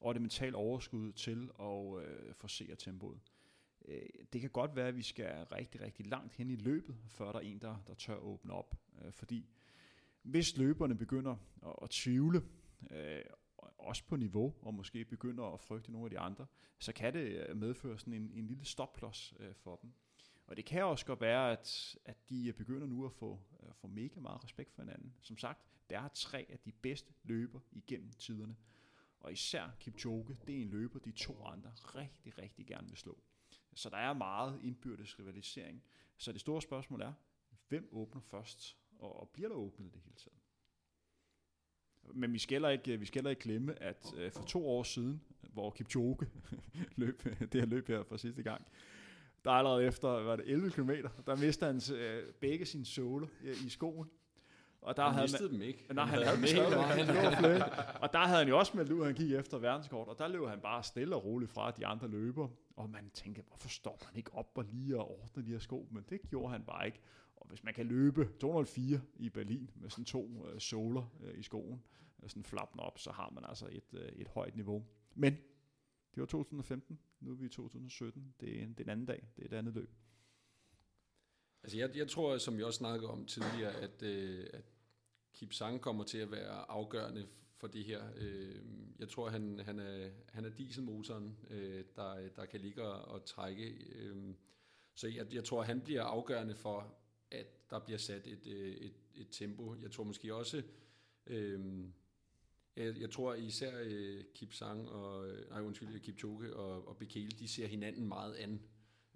og 0.01 0.15
det 0.15 0.23
mentale 0.23 0.57
overskud 0.57 1.13
til 1.13 1.51
at 1.61 2.05
øh, 2.05 2.35
forsere 2.35 2.77
tempoet? 2.77 3.21
Øh, 3.85 4.09
det 4.33 4.41
kan 4.41 4.51
godt 4.51 4.77
være, 4.77 4.89
at 4.89 4.97
vi 4.97 5.03
skal 5.03 5.47
rigtig, 5.53 5.81
rigtig 5.81 6.07
langt 6.07 6.35
hen 6.35 6.51
i 6.51 6.57
løbet, 6.57 6.97
før 7.09 7.33
der 7.33 7.39
er 7.39 7.43
en, 7.43 7.59
der, 7.59 7.77
der 7.87 7.95
tør 7.95 8.17
åbne 8.17 8.53
op. 8.53 8.75
Øh, 9.05 9.13
fordi 9.13 9.49
hvis 10.23 10.57
løberne 10.57 10.95
begynder 10.95 11.37
at, 11.67 11.75
at 11.83 11.91
tvivle, 11.91 12.43
øh, 12.91 13.23
også 13.79 14.05
på 14.05 14.17
niveau, 14.17 14.55
og 14.63 14.75
måske 14.75 15.05
begynder 15.05 15.45
at 15.45 15.61
frygte 15.61 15.93
nogle 15.93 16.07
af 16.07 16.11
de 16.11 16.19
andre, 16.19 16.47
så 16.79 16.93
kan 16.93 17.15
det 17.15 17.49
øh, 17.49 17.57
medføre 17.57 17.99
sådan 17.99 18.13
en, 18.13 18.31
en 18.35 18.47
lille 18.47 18.65
stopklods 18.65 19.35
øh, 19.39 19.55
for 19.55 19.77
dem. 19.77 19.93
Og 20.47 20.57
det 20.57 20.65
kan 20.65 20.85
også 20.85 21.07
godt 21.07 21.21
være, 21.21 21.53
at, 21.53 21.97
at 22.05 22.29
de 22.29 22.49
øh, 22.49 22.55
begynder 22.55 22.87
nu 22.87 23.05
at 23.05 23.13
få, 23.13 23.41
at 23.69 23.77
få 23.77 23.87
mega 23.87 24.21
meget 24.21 24.45
respekt 24.45 24.73
for 24.73 24.83
hinanden. 24.83 25.15
Som 25.21 25.39
sagt, 25.39 25.61
der 25.91 26.01
er 26.01 26.09
tre 26.09 26.47
af 26.49 26.59
de 26.59 26.73
bedste 26.73 27.13
løber 27.23 27.61
igennem 27.73 28.13
tiderne. 28.13 28.57
Og 29.21 29.33
især 29.33 29.77
Kipchoge, 29.81 30.37
det 30.47 30.57
er 30.57 30.63
en 30.63 30.69
løber, 30.69 30.99
de 30.99 31.13
to 31.13 31.45
andre 31.45 31.71
rigtig, 31.71 32.39
rigtig 32.39 32.67
gerne 32.67 32.89
vil 32.89 32.97
slå. 32.97 33.19
Så 33.75 33.91
der 33.91 33.97
er 33.97 34.13
meget 34.13 34.61
indbyrdes 34.63 35.19
rivalisering. 35.19 35.83
Så 36.17 36.33
det 36.33 36.41
store 36.41 36.63
spørgsmål 36.63 37.01
er, 37.01 37.13
hvem 37.69 37.89
åbner 37.93 38.21
først, 38.21 38.77
og, 38.99 39.21
og 39.21 39.29
bliver 39.29 39.49
der 39.49 39.57
åbnet 39.57 39.93
det 39.93 40.01
hele 40.05 40.17
tiden? 40.17 40.39
Men 42.15 42.33
vi 42.33 42.39
skal 42.39 42.73
ikke, 42.73 42.99
vi 42.99 43.07
skal 43.07 43.27
ikke 43.27 43.43
glemme, 43.43 43.83
at 43.83 44.15
øh, 44.17 44.33
for 44.33 44.43
to 44.43 44.69
år 44.69 44.83
siden, 44.83 45.23
hvor 45.41 45.71
Kipchoge 45.71 46.27
løb 46.97 47.23
det 47.53 47.61
her 47.61 47.67
løb 47.67 47.89
her 47.89 48.03
for 48.03 48.17
sidste 48.17 48.43
gang, 48.43 48.67
der 49.45 49.51
allerede 49.51 49.85
efter 49.85 50.09
var 50.09 50.37
det 50.37 50.45
11 50.51 50.71
km, 50.71 50.91
der 51.27 51.37
mistede 51.37 51.73
han 51.73 51.97
øh, 51.97 52.33
begge 52.41 52.67
sine 52.67 52.85
såler 52.85 53.27
i 53.67 53.69
skoen. 53.69 54.11
Og 54.81 54.97
der 54.97 55.03
han 55.03 55.13
havde 55.13 55.25
mistede 55.25 55.49
man, 55.49 55.61
dem 55.61 55.69
ikke. 55.69 55.87
Nej, 55.95 56.05
han, 56.05 56.23
havde 56.23 56.37
dem 56.37 56.47
stadig. 56.47 57.65
og 58.03 58.13
der 58.13 58.19
havde 58.19 58.39
han 58.39 58.49
jo 58.49 58.59
også 58.59 58.77
meldt 58.77 58.93
ud, 58.93 59.01
at 59.01 59.07
han 59.07 59.15
gik 59.15 59.33
efter 59.33 59.59
verdenskort, 59.59 60.09
og 60.09 60.19
der 60.19 60.29
løb 60.29 60.47
han 60.47 60.61
bare 60.61 60.83
stille 60.83 61.17
og 61.17 61.25
roligt 61.25 61.51
fra 61.51 61.71
de 61.71 61.87
andre 61.87 62.09
løber. 62.09 62.49
Og 62.77 62.91
man 62.91 63.11
tænker, 63.11 63.43
hvorfor 63.43 63.69
står 63.69 64.01
han 64.07 64.17
ikke 64.17 64.35
op 64.35 64.53
og 64.55 64.65
lige 64.65 64.99
og 64.99 65.11
ordner 65.11 65.43
de 65.43 65.51
her 65.51 65.59
sko? 65.59 65.89
Men 65.91 66.05
det 66.09 66.21
gjorde 66.31 66.53
han 66.53 66.65
bare 66.65 66.87
ikke. 66.87 67.01
Og 67.37 67.49
hvis 67.49 67.65
man 67.65 67.75
kan 67.75 67.87
løbe 67.87 68.29
204 68.41 69.01
i 69.17 69.29
Berlin 69.29 69.71
med 69.75 69.91
sådan 69.91 70.05
to 70.05 70.49
øh, 70.49 70.61
soler 70.61 71.15
øh, 71.23 71.39
i 71.39 71.43
skoen, 71.43 71.83
øh, 72.23 72.29
sådan 72.29 72.45
flappen 72.45 72.81
op, 72.81 72.99
så 72.99 73.13
har 73.13 73.31
man 73.31 73.45
altså 73.45 73.69
et, 73.71 73.95
øh, 73.95 74.09
et 74.09 74.29
højt 74.29 74.57
niveau. 74.57 74.85
Men 75.15 75.33
det 76.15 76.21
var 76.21 76.27
2015, 76.27 76.99
nu 77.21 77.31
er 77.31 77.35
vi 77.35 77.47
i 77.47 77.49
2017. 77.49 78.35
Det 78.41 78.63
er, 78.63 78.67
det 78.67 78.81
er 78.81 78.85
en 78.85 78.91
anden 78.91 79.07
dag, 79.07 79.29
det 79.37 79.43
er 79.43 79.47
et 79.47 79.59
andet 79.59 79.75
løb. 79.75 79.91
Altså 81.63 81.79
jeg, 81.79 81.97
jeg 81.97 82.09
tror, 82.09 82.39
som 82.39 82.59
vi 82.59 82.63
også 82.63 82.79
snakkede 82.79 83.11
om 83.11 83.27
tidligere, 83.27 83.73
at, 83.73 84.03
øh, 84.03 84.47
at 84.53 84.65
Kip 85.35 85.53
Sang 85.53 85.81
kommer 85.81 86.05
til 86.05 86.19
at 86.19 86.31
være 86.31 86.71
afgørende 86.71 87.29
for 87.63 87.69
det 87.69 87.85
her. 87.85 88.03
Øh, 88.17 88.55
jeg 88.99 89.09
tror, 89.09 89.29
han, 89.29 89.59
han, 89.59 89.79
er, 89.79 90.11
han 90.29 90.45
er 90.45 90.51
dieselmotoren, 90.51 91.37
øh, 91.51 91.85
der, 91.97 92.29
der 92.37 92.45
kan 92.47 92.61
ligge 92.61 92.83
og, 92.83 93.15
og 93.15 93.25
trække. 93.25 93.69
Øh, 93.95 94.35
så 94.95 95.09
jeg, 95.09 95.35
jeg 95.35 95.45
tror, 95.45 95.63
han 95.63 95.81
bliver 95.81 96.03
afgørende 96.03 96.55
for, 96.55 96.95
at 97.31 97.71
der 97.71 97.79
bliver 97.79 97.99
sat 97.99 98.27
et, 98.27 98.47
øh, 98.47 98.75
et, 98.75 98.95
et 99.15 99.29
tempo. 99.31 99.75
Jeg 99.83 99.91
tror 99.91 100.05
måske 100.05 100.35
også, 100.35 100.63
øh, 101.27 101.85
jeg, 102.77 103.01
jeg 103.01 103.11
tror 103.11 103.35
især 103.35 103.81
øh, 103.85 104.25
Kip 104.35 104.53
Sang 104.53 104.89
og, 104.89 105.29
øh, 105.29 105.51
nej 105.51 105.61
undskyld, 105.61 106.01
Kipchoge 106.01 106.57
og, 106.57 106.89
og 106.89 106.97
Bekele, 106.97 107.31
de 107.31 107.49
ser 107.49 107.67
hinanden 107.67 108.09
meget 108.09 108.35
an. 108.35 108.63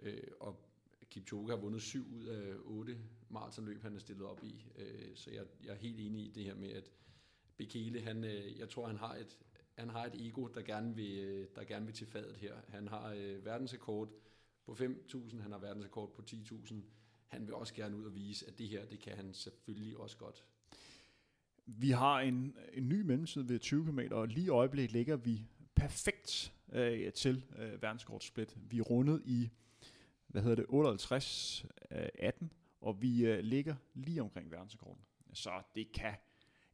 Øh, 0.02 0.22
og 0.40 0.68
Kipchoge 1.10 1.50
har 1.50 1.56
vundet 1.56 1.82
syv 1.82 2.06
ud 2.12 2.24
af 2.24 2.54
otte 2.64 2.98
maratonløb, 3.28 3.82
han 3.82 3.94
er 3.94 3.98
stillet 3.98 4.26
op 4.26 4.44
i. 4.44 4.64
Øh, 4.76 5.16
så 5.16 5.30
jeg, 5.30 5.44
jeg 5.64 5.70
er 5.70 5.78
helt 5.78 6.00
enig 6.00 6.26
i 6.26 6.30
det 6.30 6.44
her 6.44 6.54
med, 6.54 6.70
at 6.70 6.90
Bekele, 7.56 8.00
han, 8.00 8.24
øh, 8.24 8.58
jeg 8.58 8.68
tror, 8.68 8.86
han 8.86 8.96
har 8.96 9.14
et, 9.14 9.38
han 9.74 9.88
har 9.88 10.04
et 10.04 10.26
ego, 10.26 10.46
der 10.46 10.62
gerne 10.62 10.94
vil, 10.94 11.18
øh, 11.18 11.48
der 11.54 11.64
gerne 11.64 11.86
vil 11.86 11.94
til 11.94 12.06
fadet 12.06 12.36
her. 12.36 12.54
Han 12.68 12.88
har 12.88 13.12
øh, 13.12 13.44
verdensrekord 13.44 14.08
på 14.66 14.72
5.000, 14.72 15.42
han 15.42 15.52
har 15.52 15.58
verdensrekord 15.58 16.14
på 16.14 16.22
10.000. 16.30 16.74
Han 17.26 17.46
vil 17.46 17.54
også 17.54 17.74
gerne 17.74 17.96
ud 17.96 18.04
og 18.04 18.14
vise, 18.14 18.46
at 18.46 18.58
det 18.58 18.68
her, 18.68 18.86
det 18.86 19.00
kan 19.00 19.16
han 19.16 19.34
selvfølgelig 19.34 19.96
også 19.96 20.16
godt. 20.16 20.44
Vi 21.66 21.90
har 21.90 22.20
en, 22.20 22.56
en 22.72 22.88
ny 22.88 23.00
mellemtid 23.00 23.42
ved 23.42 23.58
20 23.58 23.84
km, 23.84 24.00
og 24.10 24.28
lige 24.28 24.46
i 24.46 24.48
øjeblikket 24.48 24.92
ligger 24.92 25.16
vi 25.16 25.42
perfekt 25.74 26.52
øh, 26.72 27.12
til 27.12 27.44
øh, 27.58 27.82
verdenskortsplit. 27.82 28.56
Vi 28.70 28.78
er 28.78 28.82
rundet 28.82 29.22
i 29.24 29.50
hvad 30.26 30.42
hedder 30.42 30.56
det, 30.56 30.66
58 30.68 31.66
øh, 31.90 32.08
18, 32.18 32.52
og 32.80 33.02
vi 33.02 33.26
øh, 33.26 33.38
ligger 33.38 33.74
lige 33.94 34.22
omkring 34.22 34.50
verdenskortet. 34.50 35.04
Så 35.32 35.62
det 35.74 35.92
kan, 35.92 36.14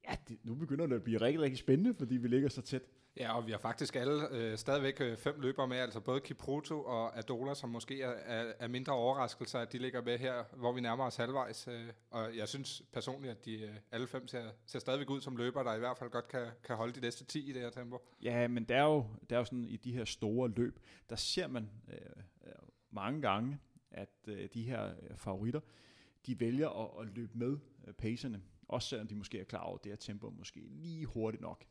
ja, 0.08 0.14
det, 0.28 0.38
nu 0.42 0.54
begynder 0.54 0.86
det 0.86 0.94
at 0.94 1.02
blive 1.02 1.20
rigtig, 1.20 1.40
rigtig 1.40 1.58
spændende, 1.58 1.94
fordi 1.94 2.16
vi 2.16 2.28
ligger 2.28 2.48
så 2.48 2.62
tæt. 2.62 2.82
Ja, 3.16 3.36
og 3.36 3.46
vi 3.46 3.50
har 3.50 3.58
faktisk 3.58 3.96
alle 3.96 4.28
øh, 4.30 4.58
stadigvæk 4.58 5.00
øh, 5.00 5.16
fem 5.16 5.40
løbere 5.40 5.68
med, 5.68 5.76
altså 5.76 6.00
både 6.00 6.20
Kipruto 6.20 6.84
og 6.84 7.18
Adola, 7.18 7.54
som 7.54 7.70
måske 7.70 8.02
er, 8.02 8.12
er, 8.58 8.68
mindre 8.68 8.92
overraskelser, 8.92 9.58
at 9.58 9.72
de 9.72 9.78
ligger 9.78 10.02
med 10.02 10.18
her, 10.18 10.44
hvor 10.56 10.72
vi 10.72 10.80
nærmer 10.80 11.04
os 11.04 11.16
halvvejs. 11.16 11.68
Øh, 11.68 11.88
og 12.10 12.36
jeg 12.36 12.48
synes 12.48 12.82
personligt, 12.92 13.30
at 13.30 13.44
de 13.44 13.62
øh, 13.62 13.74
alle 13.90 14.06
fem 14.06 14.28
ser, 14.28 14.50
ser 14.66 14.78
stadigvæk 14.78 15.10
ud 15.10 15.20
som 15.20 15.36
løbere, 15.36 15.64
der 15.64 15.74
i 15.74 15.78
hvert 15.78 15.98
fald 15.98 16.10
godt 16.10 16.28
kan, 16.28 16.46
kan 16.64 16.76
holde 16.76 16.92
de 16.92 17.00
næste 17.00 17.24
10 17.24 17.48
i 17.50 17.52
det 17.52 17.62
her 17.62 17.70
tempo. 17.70 17.98
Ja, 18.22 18.48
men 18.48 18.64
der 18.64 18.76
er 18.76 18.84
jo, 18.84 19.06
der 19.30 19.36
er 19.36 19.40
jo 19.40 19.44
sådan 19.44 19.64
i 19.64 19.76
de 19.76 19.92
her 19.92 20.04
store 20.04 20.48
løb, 20.50 20.78
der 21.10 21.16
ser 21.16 21.46
man 21.46 21.70
øh, 21.88 21.98
øh 22.46 22.52
mange 22.90 23.22
gange, 23.22 23.58
at 23.90 24.08
øh, 24.26 24.48
de 24.54 24.62
her 24.62 24.86
øh, 24.86 25.16
favoritter, 25.16 25.60
de 26.26 26.40
vælger 26.40 26.68
at, 26.68 27.06
at 27.06 27.14
løbe 27.14 27.38
med 27.38 27.58
øh, 27.86 27.94
pacerne, 27.94 28.42
også 28.68 28.88
selvom 28.88 29.06
de 29.08 29.14
måske 29.14 29.40
er 29.40 29.44
klar 29.44 29.60
over, 29.60 29.78
at 29.78 29.84
det 29.84 29.92
her 29.92 29.96
tempo 29.96 30.30
måske 30.30 30.60
lige 30.60 31.06
hurtigt 31.06 31.40
nok. 31.40 31.64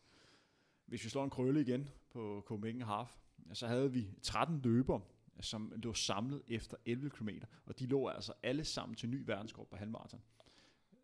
Hvis 0.85 1.03
vi 1.03 1.09
slår 1.09 1.23
en 1.23 1.29
krølle 1.29 1.61
igen 1.61 1.89
på 2.09 2.43
Copenhagen 2.45 2.81
Half, 2.81 3.09
så 3.53 3.67
havde 3.67 3.91
vi 3.91 4.07
13 4.21 4.61
løbere, 4.63 5.01
som 5.41 5.73
lå 5.75 5.93
samlet 5.93 6.41
efter 6.47 6.77
11 6.85 7.09
km, 7.09 7.29
og 7.65 7.79
de 7.79 7.85
lå 7.85 8.07
altså 8.07 8.33
alle 8.43 8.63
sammen 8.63 8.95
til 8.95 9.09
ny 9.09 9.23
verdenskort 9.25 9.67
på 9.67 9.75
halvmarathon. 9.75 10.21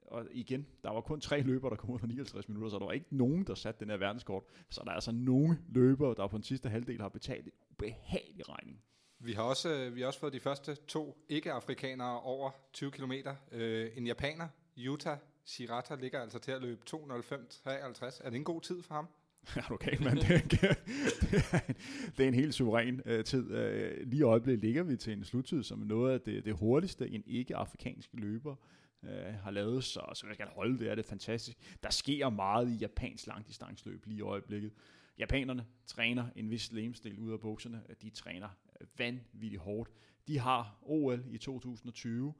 og 0.08 0.28
igen, 0.32 0.68
der 0.84 0.90
var 0.90 1.02
kun 1.02 1.22
tre 1.22 1.42
løbere, 1.42 1.70
der 1.70 1.76
kom 1.76 1.90
under 1.90 2.08
59 2.08 2.50
minutter, 2.50 2.70
så 2.70 2.80
der 2.80 2.86
var 2.86 2.92
ikke 2.92 3.16
nogen, 3.18 3.44
der 3.44 3.56
satte 3.56 3.80
den 3.80 3.90
her 3.90 3.98
verdenskort. 3.98 4.44
Så 4.70 4.82
der 4.84 4.90
er 4.92 4.96
altså 4.96 5.12
nogle 5.12 5.60
løbere, 5.70 6.16
der 6.16 6.28
på 6.28 6.38
den 6.38 6.44
sidste 6.44 6.70
halvdel 6.70 7.02
har 7.02 7.10
betalt 7.10 7.46
en 7.46 7.52
ubehagelig 7.72 8.50
regning. 8.50 8.84
Vi 9.20 9.34
har 9.34 9.44
også, 9.44 9.70
øh, 9.70 9.96
vi 9.96 10.02
har 10.02 10.08
også 10.08 10.20
fået 10.20 10.34
de 10.34 10.40
første 10.40 10.76
to 10.76 11.18
ikke-afrikanere 11.30 12.22
over 12.22 12.52
20 12.74 12.92
km. 12.92 13.12
Øh, 13.52 13.92
en 13.98 14.08
japaner, 14.08 14.48
Yuta 14.78 15.18
Shirata, 15.48 15.96
ligger 15.96 16.22
altså 16.22 16.40
til 16.40 16.52
at 16.52 16.62
løbe 16.62 16.82
2.05.53. 16.90 18.26
Er 18.26 18.30
det 18.30 18.36
en 18.36 18.44
god 18.44 18.62
tid 18.62 18.82
for 18.82 18.96
ham? 18.96 19.08
Ja, 19.56 19.62
du 19.70 19.78
kan, 19.78 20.04
mand. 20.04 20.18
det, 20.18 20.52
det, 20.52 20.64
er 20.64 21.60
en, 21.68 21.76
det 22.18 22.24
er 22.24 22.28
en 22.28 22.34
helt 22.34 22.54
suveræn 22.54 23.02
øh, 23.06 23.26
tid. 23.26 23.52
Øh, 23.52 24.08
lige 24.08 24.20
i 24.20 24.22
øjeblikket 24.22 24.64
ligger 24.64 24.84
vi 24.84 24.98
til 24.98 25.14
en 25.14 25.24
sluttid, 25.24 25.64
som 25.64 25.82
er 25.82 25.86
noget 25.86 26.14
af 26.14 26.22
det, 26.22 26.46
det 26.46 26.54
hurtigste, 26.54 27.10
en 27.10 27.24
ikke-afrikansk 27.26 28.10
løber 28.14 28.56
øh, 29.04 29.34
har 29.34 29.52
lavet, 29.52 29.84
så, 29.84 30.02
så 30.14 30.28
jeg 30.28 30.38
kan 30.38 30.48
holde 30.48 30.80
det, 30.80 30.92
er 30.92 30.96
det 30.96 31.06
fantastisk. 31.06 31.58
Der 31.84 31.90
sker 31.90 32.30
meget 32.30 32.70
i 32.70 32.74
japansk 32.74 33.28
langdistansløb 33.28 34.06
lige 34.06 34.18
i 34.18 34.22
øjeblikket. 34.22 34.72
Japanerne 35.18 35.66
træner 35.86 36.26
en 36.36 36.50
vis 36.50 36.72
lemstil 36.72 37.20
ud 37.20 37.32
af 37.32 37.40
bukserne. 37.40 37.82
De 38.02 38.10
træner 38.10 38.50
vanvittigt 38.98 39.62
hårdt. 39.62 39.90
De 40.28 40.40
har 40.40 40.78
OL 40.82 41.24
i 41.30 41.38
2020. 41.38 42.34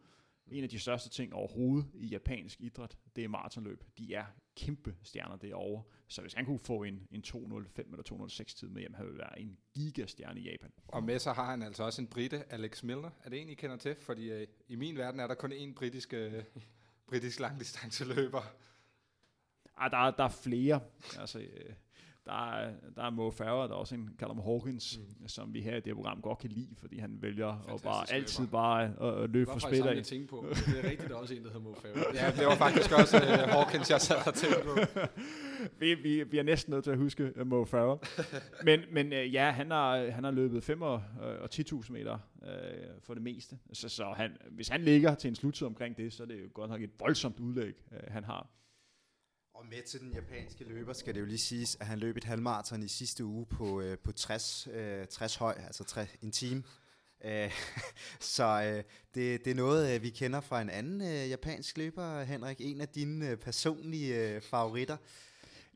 En 0.52 0.64
af 0.64 0.70
de 0.70 0.80
største 0.80 1.10
ting 1.10 1.34
overhovedet 1.34 1.90
i 1.94 2.08
japansk 2.08 2.62
idræt, 2.62 2.98
det 3.16 3.24
er 3.24 3.28
maratonløb. 3.28 3.84
De 3.98 4.14
er 4.14 4.26
kæmpe 4.56 4.96
stjerner 5.04 5.36
derovre. 5.36 5.84
Så 6.08 6.22
hvis 6.22 6.34
han 6.34 6.46
kunne 6.46 6.60
få 6.60 6.84
en, 6.84 7.08
en 7.12 7.24
2.05 7.28 7.38
eller 7.38 8.28
2.06 8.28 8.44
tid 8.44 8.70
med, 8.70 8.82
jamen 8.82 8.96
han 8.96 9.06
ville 9.06 9.20
være 9.20 9.40
en 9.40 9.58
gigastjerne 9.74 10.40
i 10.40 10.44
Japan. 10.44 10.72
Og 10.88 11.04
med 11.04 11.20
så 11.20 11.32
har 11.34 11.46
han 11.46 11.62
altså 11.62 11.84
også 11.84 12.02
en 12.02 12.08
brite, 12.08 12.54
Alex 12.54 12.84
Milner. 12.84 13.10
Er 13.24 13.30
det 13.30 13.42
en, 13.42 13.50
I 13.50 13.54
kender 13.54 13.78
til? 13.78 13.96
Fordi 13.96 14.32
øh, 14.32 14.48
i 14.68 14.76
min 14.76 14.98
verden 14.98 15.20
er 15.20 15.28
der 15.28 15.36
kun 15.36 15.54
én 15.54 15.74
britisk, 15.74 16.14
øh, 16.14 16.44
britisk 17.08 17.40
langdistanceløber. 17.40 18.42
Ah, 19.78 19.92
der, 19.92 20.12
der 20.12 20.24
er 20.24 20.30
flere. 20.44 20.82
Altså, 21.20 21.40
øh, 21.40 21.74
der 22.28 22.52
er, 22.52 22.72
der 22.96 23.04
er 23.04 23.10
Mo 23.10 23.32
Farah, 23.32 23.70
der 23.70 23.76
er 23.76 23.80
også 23.80 23.96
en 23.96 24.10
Callum 24.20 24.40
Hawkins, 24.40 25.00
mm. 25.20 25.28
som 25.28 25.54
vi 25.54 25.62
her 25.62 25.72
i 25.72 25.76
det 25.76 25.86
her 25.86 25.94
program 25.94 26.22
godt 26.22 26.40
kan 26.40 26.50
lide, 26.50 26.76
fordi 26.78 26.98
han 26.98 27.18
vælger 27.22 27.74
at 27.74 27.82
bare 27.84 28.12
altid 28.12 28.40
løber. 28.40 28.52
bare 28.52 28.84
at, 28.84 29.24
at 29.24 29.30
løbe 29.30 29.52
for 29.52 29.60
spil 29.60 29.88
af. 29.88 29.96
Det 29.96 30.22
var 30.22 30.28
på. 30.28 30.46
Det 30.50 30.86
er 30.86 30.90
rigtigt, 30.90 31.10
der 31.10 31.16
er 31.16 31.20
også 31.20 31.34
en, 31.34 31.44
der 31.44 31.48
hedder 31.48 31.60
Mo 31.60 31.74
Farah. 31.74 32.16
ja, 32.16 32.32
det 32.38 32.46
var 32.46 32.56
faktisk 32.56 32.92
også 32.92 33.18
uh, 33.18 33.50
Hawkins, 33.50 33.90
jeg 33.90 34.02
sad 34.02 34.28
og 34.28 34.34
tænkte 34.34 34.62
på. 34.64 35.02
vi, 35.80 35.94
vi, 35.94 36.24
vi 36.24 36.38
er 36.38 36.44
næsten 36.44 36.72
nødt 36.72 36.84
til 36.84 36.92
at 36.92 36.98
huske 36.98 37.34
uh, 37.42 37.48
Mo 37.48 37.66
Farah. 37.66 37.98
Men, 38.64 38.80
men 38.92 39.08
uh, 39.08 39.34
ja, 39.34 39.52
han 39.52 39.72
har, 39.72 40.12
han 40.12 40.24
har 40.24 40.32
løbet 40.32 40.64
5 40.64 40.82
og, 40.82 41.04
og 41.20 41.50
10.000 41.54 41.92
meter 41.92 42.18
uh, 42.42 42.48
for 43.02 43.14
det 43.14 43.24
meste. 43.24 43.58
Så, 43.74 43.90
så 43.90 44.14
han, 44.18 44.32
hvis 44.52 44.68
han 44.68 44.82
ligger 44.82 45.16
til 45.16 45.28
en 45.28 45.36
sluttid 45.36 45.68
omkring 45.68 45.98
det, 45.98 46.14
så 46.14 46.24
er 46.24 46.28
det 46.28 46.42
jo 46.42 46.50
godt 46.54 46.70
nok 46.70 46.82
et 46.82 46.92
voldsomt 47.00 47.40
udlæg, 47.40 47.74
uh, 47.92 47.98
han 48.14 48.24
har. 48.24 48.48
Og 49.58 49.66
med 49.66 49.84
til 49.84 50.00
den 50.00 50.14
japanske 50.14 50.64
løber 50.64 50.94
skal 50.94 51.16
det 51.16 51.22
jo 51.22 51.26
lige 51.26 51.38
siges, 51.38 51.78
at 51.80 51.88
han 51.88 52.00
løb 52.00 52.18
et 52.18 52.24
halvmarathon 52.24 52.84
i 52.84 52.88
sidste 52.88 53.26
uge 53.26 53.46
på, 53.46 53.82
øh, 53.82 53.98
på 53.98 54.12
60, 54.12 54.68
øh, 54.74 55.08
60 55.08 55.36
høj, 55.36 55.56
altså 55.66 55.84
3, 55.84 56.08
en 56.22 56.32
time. 56.32 56.64
Øh, 57.26 57.52
så 58.36 58.44
øh, 58.44 58.84
det, 59.16 59.46
det 59.46 59.52
er 59.52 59.56
noget, 59.56 59.96
øh, 59.96 60.04
vi 60.04 60.10
kender 60.10 60.42
fra 60.42 60.62
en 60.62 60.70
anden 60.70 61.02
øh, 61.02 61.30
japansk 61.30 61.78
løber, 61.78 62.24
Henrik. 62.24 62.62
En 62.62 62.82
af 62.82 62.88
dine 62.88 63.30
øh, 63.30 63.38
personlige 63.38 64.36
øh, 64.36 64.42
favoritter. 64.42 64.98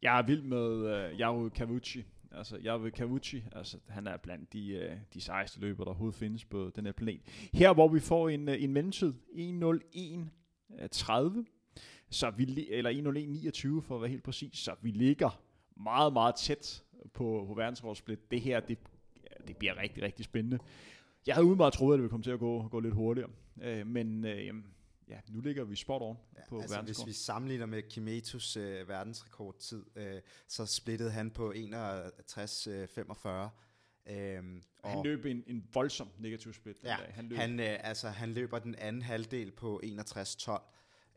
Jeg 0.02 0.20
er 0.20 0.26
vild 0.26 0.42
med 0.42 0.96
øh, 0.96 1.20
Yaru 1.20 1.50
Kawuchi. 1.50 2.06
Altså, 2.32 2.58
Yaru 2.66 2.90
Kawuchi, 2.90 3.44
altså, 3.52 3.78
han 3.88 4.08
er 4.08 4.18
blandt 4.18 4.54
de, 4.54 4.70
øh, 4.70 4.98
de 5.14 5.22
sejeste 5.22 5.60
løber, 5.60 5.84
der 5.84 5.92
overhovedet 5.92 6.20
findes 6.20 6.46
på 6.46 6.72
den 6.76 6.86
her 6.86 6.94
planet. 6.94 7.22
Her, 7.54 7.74
hvor 7.74 7.88
vi 7.88 8.00
får 8.00 8.30
en, 8.30 8.50
øh, 8.50 8.64
en 8.64 8.74
mellemtid, 8.74 9.14
1.01.30, 9.34 11.61
så 12.12 12.30
vi, 12.30 12.68
eller 12.70 12.92
1.01.29 13.82 13.88
for 13.88 13.96
at 13.96 14.02
være 14.02 14.10
helt 14.10 14.24
præcis, 14.24 14.58
så 14.58 14.76
vi 14.82 14.92
ligger 14.92 15.42
meget, 15.76 16.14
meget 16.14 16.36
tæt 16.36 16.84
på, 17.14 17.46
på 17.48 17.54
verdensrådssplit. 17.54 18.32
Det 18.32 18.42
her, 18.42 18.60
det, 18.60 18.78
det 19.48 19.58
bliver 19.58 19.78
rigtig, 19.78 20.04
rigtig 20.04 20.26
spændende. 20.26 20.60
Jeg 21.28 21.36
havde 21.36 21.46
umiddelbart 21.46 21.74
troet, 21.74 21.94
at 21.94 21.98
det 21.98 22.02
ville 22.02 22.10
komme 22.10 22.24
til 22.24 22.32
at 22.32 22.40
gå, 22.40 22.68
gå 22.68 22.80
lidt 22.80 22.94
hurtigere, 22.94 23.30
øh, 23.62 23.88
men 23.88 24.26
øh, 24.26 24.46
ja, 25.08 25.20
nu 25.30 25.42
ligger 25.42 25.64
vi 25.64 25.76
spot 25.76 26.02
on 26.02 26.18
ja, 26.36 26.42
på 26.50 26.62
altså 26.62 26.82
Hvis 26.82 27.06
vi 27.06 27.14
sammenligner 27.14 27.66
med 27.66 27.82
Kimetos 27.82 28.58
øh, 28.58 28.88
verdensrekordtid, 28.90 29.86
øh, 29.96 30.22
så 30.48 30.66
splittede 30.66 31.12
han 31.12 31.32
på 31.32 31.52
61-45. 31.52 33.28
Øhm, 34.06 34.64
han 34.84 35.04
løb 35.04 35.26
en, 35.26 35.44
en 35.48 35.68
voldsom 35.74 36.10
negativ 36.20 36.54
split 36.54 36.78
ja, 36.84 36.96
dag. 37.00 37.14
Han, 37.14 37.26
løb. 37.26 37.38
Han, 37.38 37.60
øh, 37.60 37.78
altså, 37.80 38.10
han 38.10 38.34
løber 38.34 38.60
den 38.60 38.76
anden 38.76 39.02
halvdel 39.02 39.52
på 39.52 39.82
61-12. 39.84 40.62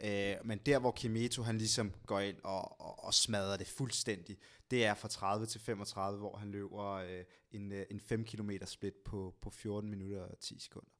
Øh, 0.04 0.34
men 0.44 0.58
der, 0.58 0.78
hvor 0.78 0.90
Kimeto 0.90 1.42
han 1.42 1.58
ligesom 1.58 1.92
går 2.06 2.20
ind 2.20 2.36
og, 2.44 2.80
og, 2.80 3.04
og 3.04 3.14
smadrer 3.14 3.56
det 3.56 3.66
fuldstændig, 3.66 4.36
det 4.70 4.84
er 4.84 4.94
fra 4.94 5.08
30 5.08 5.46
til 5.46 5.60
35, 5.60 6.18
hvor 6.18 6.36
han 6.36 6.50
løber 6.50 6.92
øh, 6.92 7.24
en, 7.52 7.72
øh, 7.72 7.86
en 7.90 8.00
5 8.00 8.24
km 8.24 8.50
split 8.64 8.94
på, 8.94 9.34
på 9.42 9.50
14 9.50 9.90
minutter 9.90 10.22
og 10.22 10.38
10 10.40 10.58
sekunder. 10.58 10.90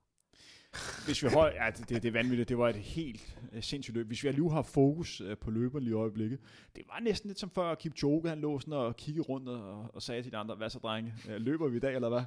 Hvis 1.04 1.22
vi 1.22 1.28
holder, 1.28 1.64
ja, 1.64 1.70
det, 1.70 1.88
det 1.88 2.04
er 2.04 2.12
vanvittigt, 2.12 2.48
det 2.48 2.58
var 2.58 2.68
et 2.68 2.76
helt 2.76 3.38
øh, 3.52 3.62
sindssygt 3.62 3.94
løb. 3.94 4.06
Hvis 4.06 4.24
vi 4.24 4.32
lige 4.32 4.50
har 4.50 4.62
fokus 4.62 5.20
øh, 5.20 5.36
på 5.38 5.50
løberen 5.50 5.84
lige 5.84 5.92
i 5.92 5.94
øjeblikket, 5.94 6.38
det 6.76 6.84
var 6.88 7.00
næsten 7.00 7.28
lidt 7.28 7.40
som 7.40 7.50
før 7.50 7.74
Kipchoge, 7.74 8.28
han 8.28 8.40
lå 8.40 8.60
sådan 8.60 8.74
og 8.74 8.96
kiggede 8.96 9.26
rundt 9.26 9.48
og, 9.48 9.94
og 9.94 10.02
sagde 10.02 10.22
til 10.22 10.32
de 10.32 10.36
andre, 10.36 10.54
hvad 10.54 10.70
så 10.70 10.78
drenge, 10.78 11.14
øh, 11.28 11.40
løber 11.40 11.68
vi 11.68 11.76
i 11.76 11.80
dag 11.80 11.94
eller 11.94 12.08
hvad? 12.08 12.22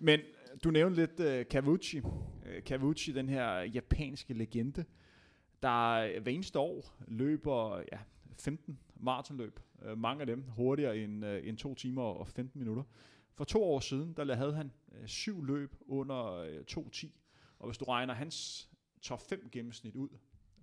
Men 0.00 0.20
du 0.64 0.70
nævnte 0.70 0.96
lidt 1.00 1.20
uh, 1.20 1.48
Kavuchi. 1.50 2.00
Uh, 2.00 2.12
Kavuchi, 2.66 3.12
den 3.12 3.28
her 3.28 3.60
japanske 3.60 4.34
legende, 4.34 4.84
der 5.62 6.20
hver 6.20 6.32
eneste 6.32 6.58
år 6.58 6.96
løber 7.08 7.82
ja, 7.92 7.98
15 8.38 8.78
maratonløb. 8.96 9.60
Øh, 9.82 9.98
mange 9.98 10.20
af 10.20 10.26
dem 10.26 10.42
hurtigere 10.42 10.98
end, 10.98 11.24
øh, 11.24 11.48
end 11.48 11.58
2 11.58 11.74
timer 11.74 12.02
og 12.02 12.28
15 12.28 12.58
minutter. 12.58 12.82
For 13.34 13.44
to 13.44 13.64
år 13.64 13.80
siden, 13.80 14.12
der 14.12 14.34
havde 14.34 14.54
han 14.54 14.72
øh, 14.92 15.06
syv 15.06 15.44
løb 15.44 15.74
under 15.86 16.32
øh, 16.32 16.64
2.10. 16.70 17.08
Og 17.58 17.66
hvis 17.66 17.78
du 17.78 17.84
regner 17.84 18.14
hans 18.14 18.68
top 19.02 19.20
5 19.28 19.48
gennemsnit 19.52 19.96
ud, 19.96 20.08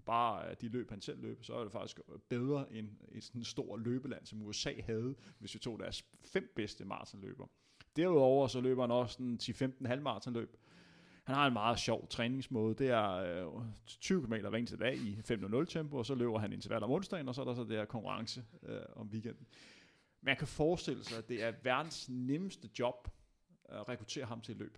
bare 0.05 0.49
øh, 0.49 0.55
de 0.61 0.67
løb, 0.67 0.89
han 0.89 1.01
selv 1.01 1.21
løb, 1.21 1.43
så 1.43 1.53
er 1.53 1.63
det 1.63 1.71
faktisk 1.71 1.99
bedre 2.29 2.73
end 2.73 2.89
et 3.11 3.23
sådan 3.23 3.43
stort 3.43 3.79
løbeland, 3.79 4.25
som 4.25 4.41
USA 4.41 4.73
havde, 4.85 5.15
hvis 5.39 5.53
vi 5.53 5.59
tog 5.59 5.79
deres 5.79 6.05
fem 6.21 6.51
bedste 6.55 6.85
maratonløber. 6.85 7.47
Derudover 7.95 8.47
så 8.47 8.61
løber 8.61 8.81
han 8.81 8.91
også 8.91 9.23
en 9.23 9.39
10-15 9.43 9.87
halvmaratonløb, 9.87 10.57
han 11.23 11.35
har 11.35 11.47
en 11.47 11.53
meget 11.53 11.79
sjov 11.79 12.07
træningsmåde. 12.07 12.75
Det 12.75 12.89
er 12.89 13.11
øh, 13.55 13.63
20 13.85 14.21
km 14.21 14.33
hver 14.33 14.57
eneste 14.57 14.77
dag 14.77 14.95
i 14.95 15.21
5.00 15.31 15.65
tempo, 15.65 15.97
og 15.97 16.05
så 16.05 16.15
løber 16.15 16.39
han 16.39 16.53
interval 16.53 16.83
om 16.83 16.91
onsdagen, 16.91 17.27
og 17.27 17.35
så 17.35 17.41
er 17.41 17.45
der 17.45 17.53
så 17.53 17.63
det 17.63 17.77
her 17.77 17.85
konkurrence 17.85 18.43
øh, 18.63 18.81
om 18.95 19.07
weekenden. 19.07 19.47
Man 20.21 20.37
kan 20.37 20.47
forestille 20.47 21.03
sig, 21.03 21.17
at 21.17 21.29
det 21.29 21.43
er 21.43 21.53
verdens 21.63 22.09
nemmeste 22.09 22.69
job 22.79 23.09
at 23.65 23.89
rekruttere 23.89 24.25
ham 24.25 24.41
til 24.41 24.55
løb. 24.55 24.77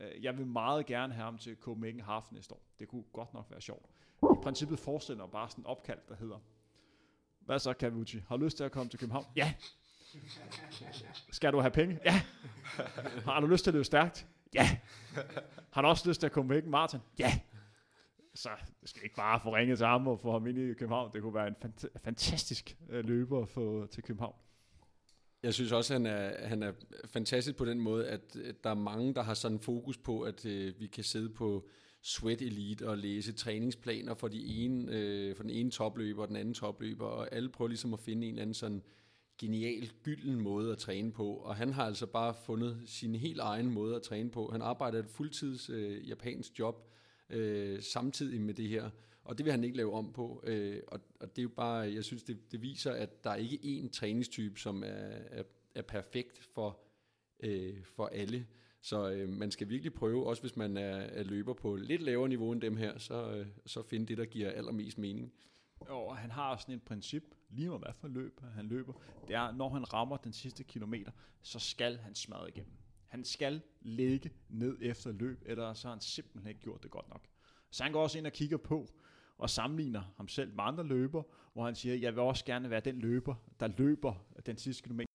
Øh, 0.00 0.24
jeg 0.24 0.38
vil 0.38 0.46
meget 0.46 0.86
gerne 0.86 1.14
have 1.14 1.24
ham 1.24 1.38
til 1.38 1.56
Copenhagen 1.56 2.00
Half 2.00 2.24
næste 2.32 2.54
år. 2.54 2.62
Det 2.78 2.88
kunne 2.88 3.04
godt 3.12 3.34
nok 3.34 3.46
være 3.50 3.60
sjovt. 3.60 3.86
I 4.22 4.36
princippet 4.42 4.78
forestiller 4.78 5.24
jeg 5.24 5.30
bare 5.30 5.50
sådan 5.50 5.62
en 5.62 5.66
opkald, 5.66 5.98
der 6.08 6.16
hedder, 6.16 6.38
hvad 7.40 7.58
så, 7.58 7.72
Kavuchi? 7.72 8.22
Har 8.28 8.36
du 8.36 8.44
lyst 8.44 8.56
til 8.56 8.64
at 8.64 8.72
komme 8.72 8.90
til 8.90 8.98
København? 8.98 9.24
Ja. 9.36 9.54
Skal 11.32 11.52
du 11.52 11.60
have 11.60 11.70
penge? 11.70 11.98
Ja. 12.04 12.22
Har 13.24 13.40
du 13.40 13.46
lyst 13.46 13.64
til 13.64 13.70
at 13.70 13.74
løbe 13.74 13.84
stærkt? 13.84 14.26
Ja. 14.54 14.78
Har 15.72 15.82
du 15.82 15.88
også 15.88 16.08
lyst 16.08 16.20
til 16.20 16.26
at 16.26 16.32
komme 16.32 16.54
væk, 16.54 16.66
Martin? 16.66 17.00
Ja. 17.18 17.40
Så 18.34 18.48
det 18.80 18.88
skal 18.88 19.02
ikke 19.04 19.16
bare 19.16 19.40
få 19.40 19.56
ringet 19.56 19.78
til 19.78 19.86
ham 19.86 20.08
og 20.08 20.20
få 20.20 20.32
ham 20.32 20.46
ind 20.46 20.58
i 20.58 20.74
København. 20.74 21.12
Det 21.12 21.22
kunne 21.22 21.34
være 21.34 21.48
en 21.48 21.54
fant- 21.64 21.98
fantastisk 22.04 22.76
øh, 22.88 23.04
løber 23.04 23.46
for, 23.46 23.86
til 23.86 24.02
København. 24.02 24.34
Jeg 25.42 25.54
synes 25.54 25.72
også, 25.72 25.94
at 25.94 26.00
han 26.00 26.06
er, 26.06 26.48
han 26.48 26.62
er 26.62 26.72
fantastisk 27.06 27.56
på 27.56 27.64
den 27.64 27.80
måde, 27.80 28.08
at, 28.08 28.36
at 28.36 28.64
der 28.64 28.70
er 28.70 28.74
mange, 28.74 29.14
der 29.14 29.22
har 29.22 29.34
sådan 29.34 29.60
fokus 29.60 29.98
på, 29.98 30.20
at 30.22 30.46
øh, 30.46 30.80
vi 30.80 30.86
kan 30.86 31.04
sidde 31.04 31.28
på 31.30 31.68
Sweat 32.02 32.42
Elite 32.42 32.88
og 32.88 32.98
læse 32.98 33.32
træningsplaner 33.32 34.14
for, 34.14 34.28
de 34.28 34.46
ene, 34.46 34.92
øh, 34.92 35.36
for 35.36 35.42
den 35.42 35.50
ene 35.50 35.70
topløber 35.70 36.22
og 36.22 36.28
den 36.28 36.36
anden 36.36 36.54
topløber, 36.54 37.06
og 37.06 37.34
alle 37.34 37.48
prøver 37.48 37.68
ligesom 37.68 37.94
at 37.94 38.00
finde 38.00 38.26
en 38.26 38.32
eller 38.32 38.42
anden 38.42 38.54
sådan 38.54 38.82
genial, 39.40 39.90
gylden 40.02 40.40
måde 40.40 40.72
at 40.72 40.78
træne 40.78 41.12
på, 41.12 41.34
og 41.34 41.56
han 41.56 41.72
har 41.72 41.84
altså 41.84 42.06
bare 42.06 42.34
fundet 42.34 42.82
sin 42.86 43.14
helt 43.14 43.40
egen 43.40 43.70
måde 43.70 43.96
at 43.96 44.02
træne 44.02 44.30
på. 44.30 44.50
Han 44.52 44.62
arbejder 44.62 44.98
et 44.98 45.08
fuldtids 45.08 45.70
øh, 45.70 46.08
japansk 46.08 46.58
job 46.58 46.90
øh, 47.30 47.82
samtidig 47.82 48.40
med 48.40 48.54
det 48.54 48.68
her, 48.68 48.90
og 49.24 49.38
det 49.38 49.44
vil 49.44 49.52
han 49.52 49.64
ikke 49.64 49.76
lave 49.76 49.92
om 49.92 50.12
på, 50.12 50.42
øh, 50.46 50.80
og, 50.88 51.00
og 51.20 51.36
det 51.36 51.38
er 51.38 51.42
jo 51.42 51.48
bare, 51.56 51.94
jeg 51.94 52.04
synes, 52.04 52.22
det, 52.22 52.52
det 52.52 52.62
viser, 52.62 52.92
at 52.92 53.24
der 53.24 53.30
er 53.30 53.36
ikke 53.36 53.56
én 53.56 53.90
træningstype, 53.90 54.60
som 54.60 54.82
er, 54.82 54.86
er, 55.30 55.42
er 55.74 55.82
perfekt 55.82 56.38
for, 56.54 56.80
øh, 57.40 57.84
for 57.84 58.06
alle. 58.06 58.46
Så 58.82 59.10
øh, 59.10 59.28
man 59.28 59.50
skal 59.50 59.68
virkelig 59.68 59.94
prøve, 59.94 60.26
også 60.26 60.42
hvis 60.42 60.56
man 60.56 60.76
er, 60.76 60.96
er 60.96 61.22
løber 61.22 61.54
på 61.54 61.76
lidt 61.76 62.02
lavere 62.02 62.28
niveau 62.28 62.52
end 62.52 62.60
dem 62.60 62.76
her, 62.76 62.98
så, 62.98 63.30
øh, 63.30 63.46
så 63.66 63.82
finde 63.82 64.06
det, 64.06 64.18
der 64.18 64.24
giver 64.24 64.50
allermest 64.50 64.98
mening. 64.98 65.32
Og 65.80 66.16
han 66.16 66.30
har 66.30 66.56
sådan 66.56 66.74
et 66.74 66.82
princip, 66.82 67.24
lige 67.50 67.68
meget 67.68 67.82
hvad 67.82 67.92
for 67.92 68.08
løb 68.08 68.40
han 68.54 68.66
løber, 68.66 68.92
det 69.28 69.36
er, 69.36 69.52
når 69.52 69.68
han 69.68 69.92
rammer 69.92 70.16
den 70.16 70.32
sidste 70.32 70.64
kilometer, 70.64 71.12
så 71.42 71.58
skal 71.58 71.98
han 71.98 72.14
smadre 72.14 72.48
igennem. 72.48 72.72
Han 73.08 73.24
skal 73.24 73.62
ligge 73.80 74.30
ned 74.48 74.78
efter 74.80 75.12
løb, 75.12 75.42
eller 75.46 75.74
så 75.74 75.88
har 75.88 75.94
han 75.94 76.00
simpelthen 76.00 76.48
ikke 76.48 76.60
gjort 76.60 76.82
det 76.82 76.90
godt 76.90 77.08
nok. 77.08 77.26
Så 77.70 77.82
han 77.82 77.92
går 77.92 78.02
også 78.02 78.18
ind 78.18 78.26
og 78.26 78.32
kigger 78.32 78.56
på, 78.56 78.88
og 79.38 79.50
sammenligner 79.50 80.02
ham 80.16 80.28
selv 80.28 80.54
med 80.54 80.64
andre 80.64 80.84
løber, 80.84 81.22
hvor 81.52 81.64
han 81.64 81.74
siger, 81.74 81.94
jeg 81.94 82.12
vil 82.12 82.22
også 82.22 82.44
gerne 82.44 82.70
være 82.70 82.80
den 82.80 82.98
løber, 82.98 83.34
der 83.60 83.68
løber 83.78 84.14
den 84.46 84.56
sidste 84.56 84.82
kilometer. 84.82 85.09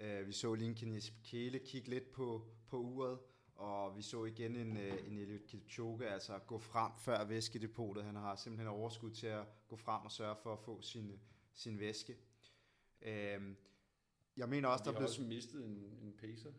Uh, 0.00 0.26
vi 0.26 0.32
så 0.32 0.72
Kines 0.76 1.12
Kæle 1.24 1.58
kigge 1.58 1.90
lidt 1.90 2.12
på, 2.12 2.46
på 2.68 2.78
uret, 2.78 3.18
og 3.54 3.96
vi 3.96 4.02
så 4.02 4.24
igen 4.24 4.56
en, 4.56 4.76
uh, 4.76 5.06
en 5.06 5.18
Eliud 5.18 5.46
Kipchoge 5.46 6.08
altså 6.08 6.38
gå 6.38 6.58
frem 6.58 6.92
før 6.98 7.24
væskedepotet. 7.24 8.04
Han 8.04 8.16
har 8.16 8.36
simpelthen 8.36 8.68
overskud 8.68 9.10
til 9.10 9.26
at 9.26 9.46
gå 9.68 9.76
frem 9.76 10.04
og 10.04 10.10
sørge 10.10 10.36
for 10.42 10.52
at 10.52 10.58
få 10.58 10.82
sin, 10.82 11.20
sin 11.54 11.78
væske. 11.78 12.16
Uh, 13.00 13.08
jeg 14.36 14.48
mener 14.48 14.68
også, 14.68 14.84
der 14.84 14.90
blev... 14.90 15.00
har 15.00 15.08
også 15.08 15.22
mistet 15.22 15.64
en, 15.64 15.98
en 16.02 16.14
pacer. 16.18 16.50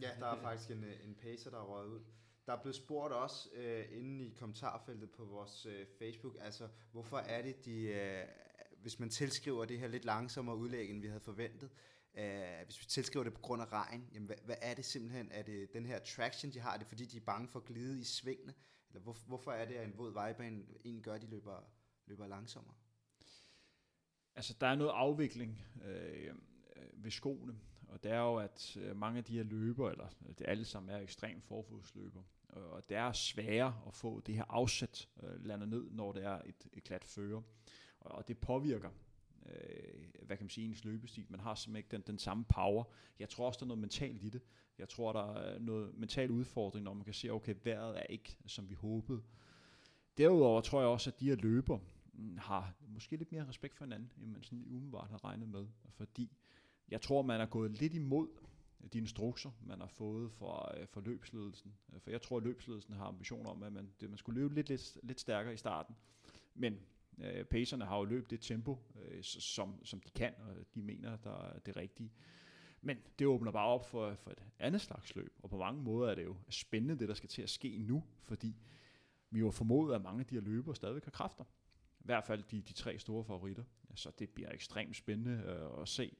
Ja, 0.00 0.10
der 0.20 0.26
er 0.26 0.40
faktisk 0.46 0.70
en, 0.70 0.84
en 0.84 1.14
pacer, 1.14 1.50
der 1.50 1.58
er 1.58 1.64
røget 1.64 1.88
ud. 1.88 2.00
Der 2.46 2.52
er 2.52 2.62
blevet 2.62 2.76
spurgt 2.76 3.12
også 3.12 3.48
uh, 3.56 3.98
inde 3.98 4.24
i 4.24 4.30
kommentarfeltet 4.30 5.10
på 5.10 5.24
vores 5.24 5.66
uh, 5.66 5.72
Facebook, 5.98 6.36
altså 6.40 6.68
hvorfor 6.92 7.18
er 7.18 7.42
det, 7.42 7.64
de, 7.64 7.90
uh, 7.90 8.80
hvis 8.82 8.98
man 8.98 9.10
tilskriver 9.10 9.64
det 9.64 9.78
her 9.78 9.88
lidt 9.88 10.04
langsommere 10.04 10.56
udlæg, 10.56 10.90
end 10.90 11.00
vi 11.00 11.06
havde 11.06 11.20
forventet, 11.20 11.70
Øh, 12.16 12.64
hvis 12.64 12.80
vi 12.80 12.84
tilskriver 12.84 13.24
det 13.24 13.34
på 13.34 13.40
grund 13.40 13.62
af 13.62 13.72
regn, 13.72 14.08
jamen 14.14 14.26
hvad, 14.26 14.36
hvad 14.44 14.56
er 14.60 14.74
det 14.74 14.84
simpelthen? 14.84 15.28
Er 15.32 15.42
det 15.42 15.72
den 15.72 15.86
her 15.86 15.98
traction, 15.98 16.52
de 16.52 16.60
har? 16.60 16.74
Er 16.74 16.78
det 16.78 16.86
fordi, 16.86 17.04
de 17.04 17.16
er 17.16 17.20
bange 17.26 17.48
for 17.48 17.58
at 17.58 17.64
glide 17.64 18.00
i 18.00 18.04
svingene? 18.04 18.54
Eller 18.88 19.00
hvor, 19.00 19.16
hvorfor 19.26 19.52
er 19.52 19.64
det, 19.64 19.74
at 19.74 19.88
en 19.88 19.98
våd 19.98 20.12
vejbane 20.12 20.64
egentlig 20.84 21.04
gør, 21.04 21.14
at 21.14 21.22
de 21.22 21.26
løber, 21.26 21.70
løber 22.06 22.26
langsommere? 22.26 22.74
Altså, 24.36 24.54
der 24.60 24.66
er 24.66 24.74
noget 24.74 24.90
afvikling 24.90 25.64
øh, 25.84 26.26
øh 26.26 26.32
ved 26.92 27.10
skoene, 27.10 27.58
og 27.88 28.02
det 28.02 28.12
er 28.12 28.18
jo, 28.18 28.36
at 28.36 28.76
øh, 28.76 28.96
mange 28.96 29.18
af 29.18 29.24
de 29.24 29.36
her 29.36 29.42
løber, 29.42 29.90
eller 29.90 30.08
det 30.38 30.48
alle 30.48 30.64
sammen 30.64 30.94
er 30.94 30.98
ekstremt 30.98 31.44
forfodsløber, 31.44 32.22
og 32.48 32.88
det 32.88 32.96
er 32.96 33.12
sværere 33.12 33.82
at 33.86 33.94
få 33.94 34.20
det 34.20 34.34
her 34.34 34.44
afsæt 34.48 35.08
øh, 35.22 35.44
landet 35.44 35.68
ned, 35.68 35.90
når 35.90 36.12
det 36.12 36.24
er 36.24 36.42
et, 36.44 36.68
et 36.72 36.84
klat 36.84 37.04
føre, 37.04 37.42
og 38.00 38.28
det 38.28 38.38
påvirker 38.38 38.90
øh, 39.48 40.26
hvad 40.26 40.36
kan 40.36 40.44
man 40.44 40.50
sige, 40.50 40.66
ens 40.66 40.84
løbestil. 40.84 41.26
Man 41.28 41.40
har 41.40 41.54
simpelthen 41.54 41.76
ikke 41.76 41.96
den, 41.96 42.02
den 42.06 42.18
samme 42.18 42.44
power. 42.44 42.84
Jeg 43.18 43.28
tror 43.28 43.46
også, 43.46 43.58
der 43.58 43.64
er 43.64 43.68
noget 43.68 43.80
mentalt 43.80 44.22
i 44.24 44.28
det. 44.28 44.42
Jeg 44.78 44.88
tror, 44.88 45.12
der 45.12 45.34
er 45.34 45.58
noget 45.58 45.94
mental 45.98 46.30
udfordring, 46.30 46.84
når 46.84 46.94
man 46.94 47.04
kan 47.04 47.14
se, 47.14 47.30
okay, 47.30 47.54
vejret 47.64 47.98
er 47.98 48.02
ikke, 48.02 48.36
som 48.46 48.68
vi 48.68 48.74
håbede. 48.74 49.22
Derudover 50.18 50.60
tror 50.60 50.80
jeg 50.80 50.88
også, 50.88 51.10
at 51.10 51.20
de 51.20 51.28
her 51.28 51.36
løber 51.36 51.78
mm, 52.12 52.38
har 52.38 52.74
måske 52.88 53.16
lidt 53.16 53.32
mere 53.32 53.48
respekt 53.48 53.76
for 53.76 53.84
hinanden, 53.84 54.12
end 54.22 54.30
man 54.30 54.42
sådan 54.42 54.64
umiddelbart 54.66 55.10
har 55.10 55.24
regnet 55.24 55.48
med. 55.48 55.66
Fordi 55.88 56.32
jeg 56.88 57.00
tror, 57.00 57.22
man 57.22 57.40
er 57.40 57.46
gået 57.46 57.80
lidt 57.80 57.94
imod 57.94 58.28
de 58.92 58.98
instrukser, 58.98 59.50
man 59.66 59.80
har 59.80 59.86
fået 59.86 60.32
fra, 60.32 60.78
øh, 60.78 60.88
fra 60.88 61.00
løbsledelsen. 61.00 61.74
For 61.98 62.10
jeg 62.10 62.22
tror, 62.22 62.36
at 62.36 62.42
løbsledelsen 62.42 62.94
har 62.94 63.04
ambitioner 63.04 63.50
om, 63.50 63.62
at 63.62 63.72
man, 63.72 63.90
det, 64.00 64.10
man 64.10 64.18
skulle 64.18 64.40
løbe 64.40 64.54
lidt, 64.54 64.68
lidt, 64.68 64.98
lidt 65.02 65.20
stærkere 65.20 65.54
i 65.54 65.56
starten. 65.56 65.96
Men 66.54 66.78
Øh, 67.18 67.44
Pacerne 67.44 67.84
har 67.84 67.98
jo 67.98 68.04
løbet 68.04 68.30
det 68.30 68.40
tempo, 68.40 68.78
øh, 69.02 69.22
som, 69.22 69.84
som 69.84 70.00
de 70.00 70.10
kan, 70.10 70.34
og 70.38 70.54
de 70.74 70.82
mener, 70.82 71.16
der 71.16 71.42
er 71.42 71.58
det 71.58 71.76
rigtige. 71.76 72.12
Men 72.80 72.98
det 73.18 73.26
åbner 73.26 73.50
bare 73.50 73.66
op 73.66 73.88
for, 73.88 74.14
for 74.14 74.30
et 74.30 74.42
andet 74.58 74.80
slags 74.80 75.16
løb, 75.16 75.32
og 75.42 75.50
på 75.50 75.58
mange 75.58 75.82
måder 75.82 76.10
er 76.10 76.14
det 76.14 76.24
jo 76.24 76.36
spændende, 76.48 76.98
det 76.98 77.08
der 77.08 77.14
skal 77.14 77.28
til 77.28 77.42
at 77.42 77.50
ske 77.50 77.78
nu, 77.78 78.04
fordi 78.22 78.56
vi 79.30 79.40
jo 79.40 79.50
formodet, 79.50 79.94
at 79.94 80.02
mange 80.02 80.20
af 80.20 80.26
de 80.26 80.34
her 80.34 80.42
løbere 80.42 80.74
stadig 80.74 81.02
har 81.04 81.10
kræfter. 81.10 81.44
I 82.00 82.04
hvert 82.04 82.24
fald 82.24 82.42
de, 82.42 82.60
de 82.60 82.72
tre 82.72 82.98
store 82.98 83.24
favoritter. 83.24 83.64
Så 83.94 84.10
det 84.18 84.30
bliver 84.30 84.52
ekstremt 84.52 84.96
spændende 84.96 85.42
øh, 85.46 85.82
at 85.82 85.88
se. 85.88 86.16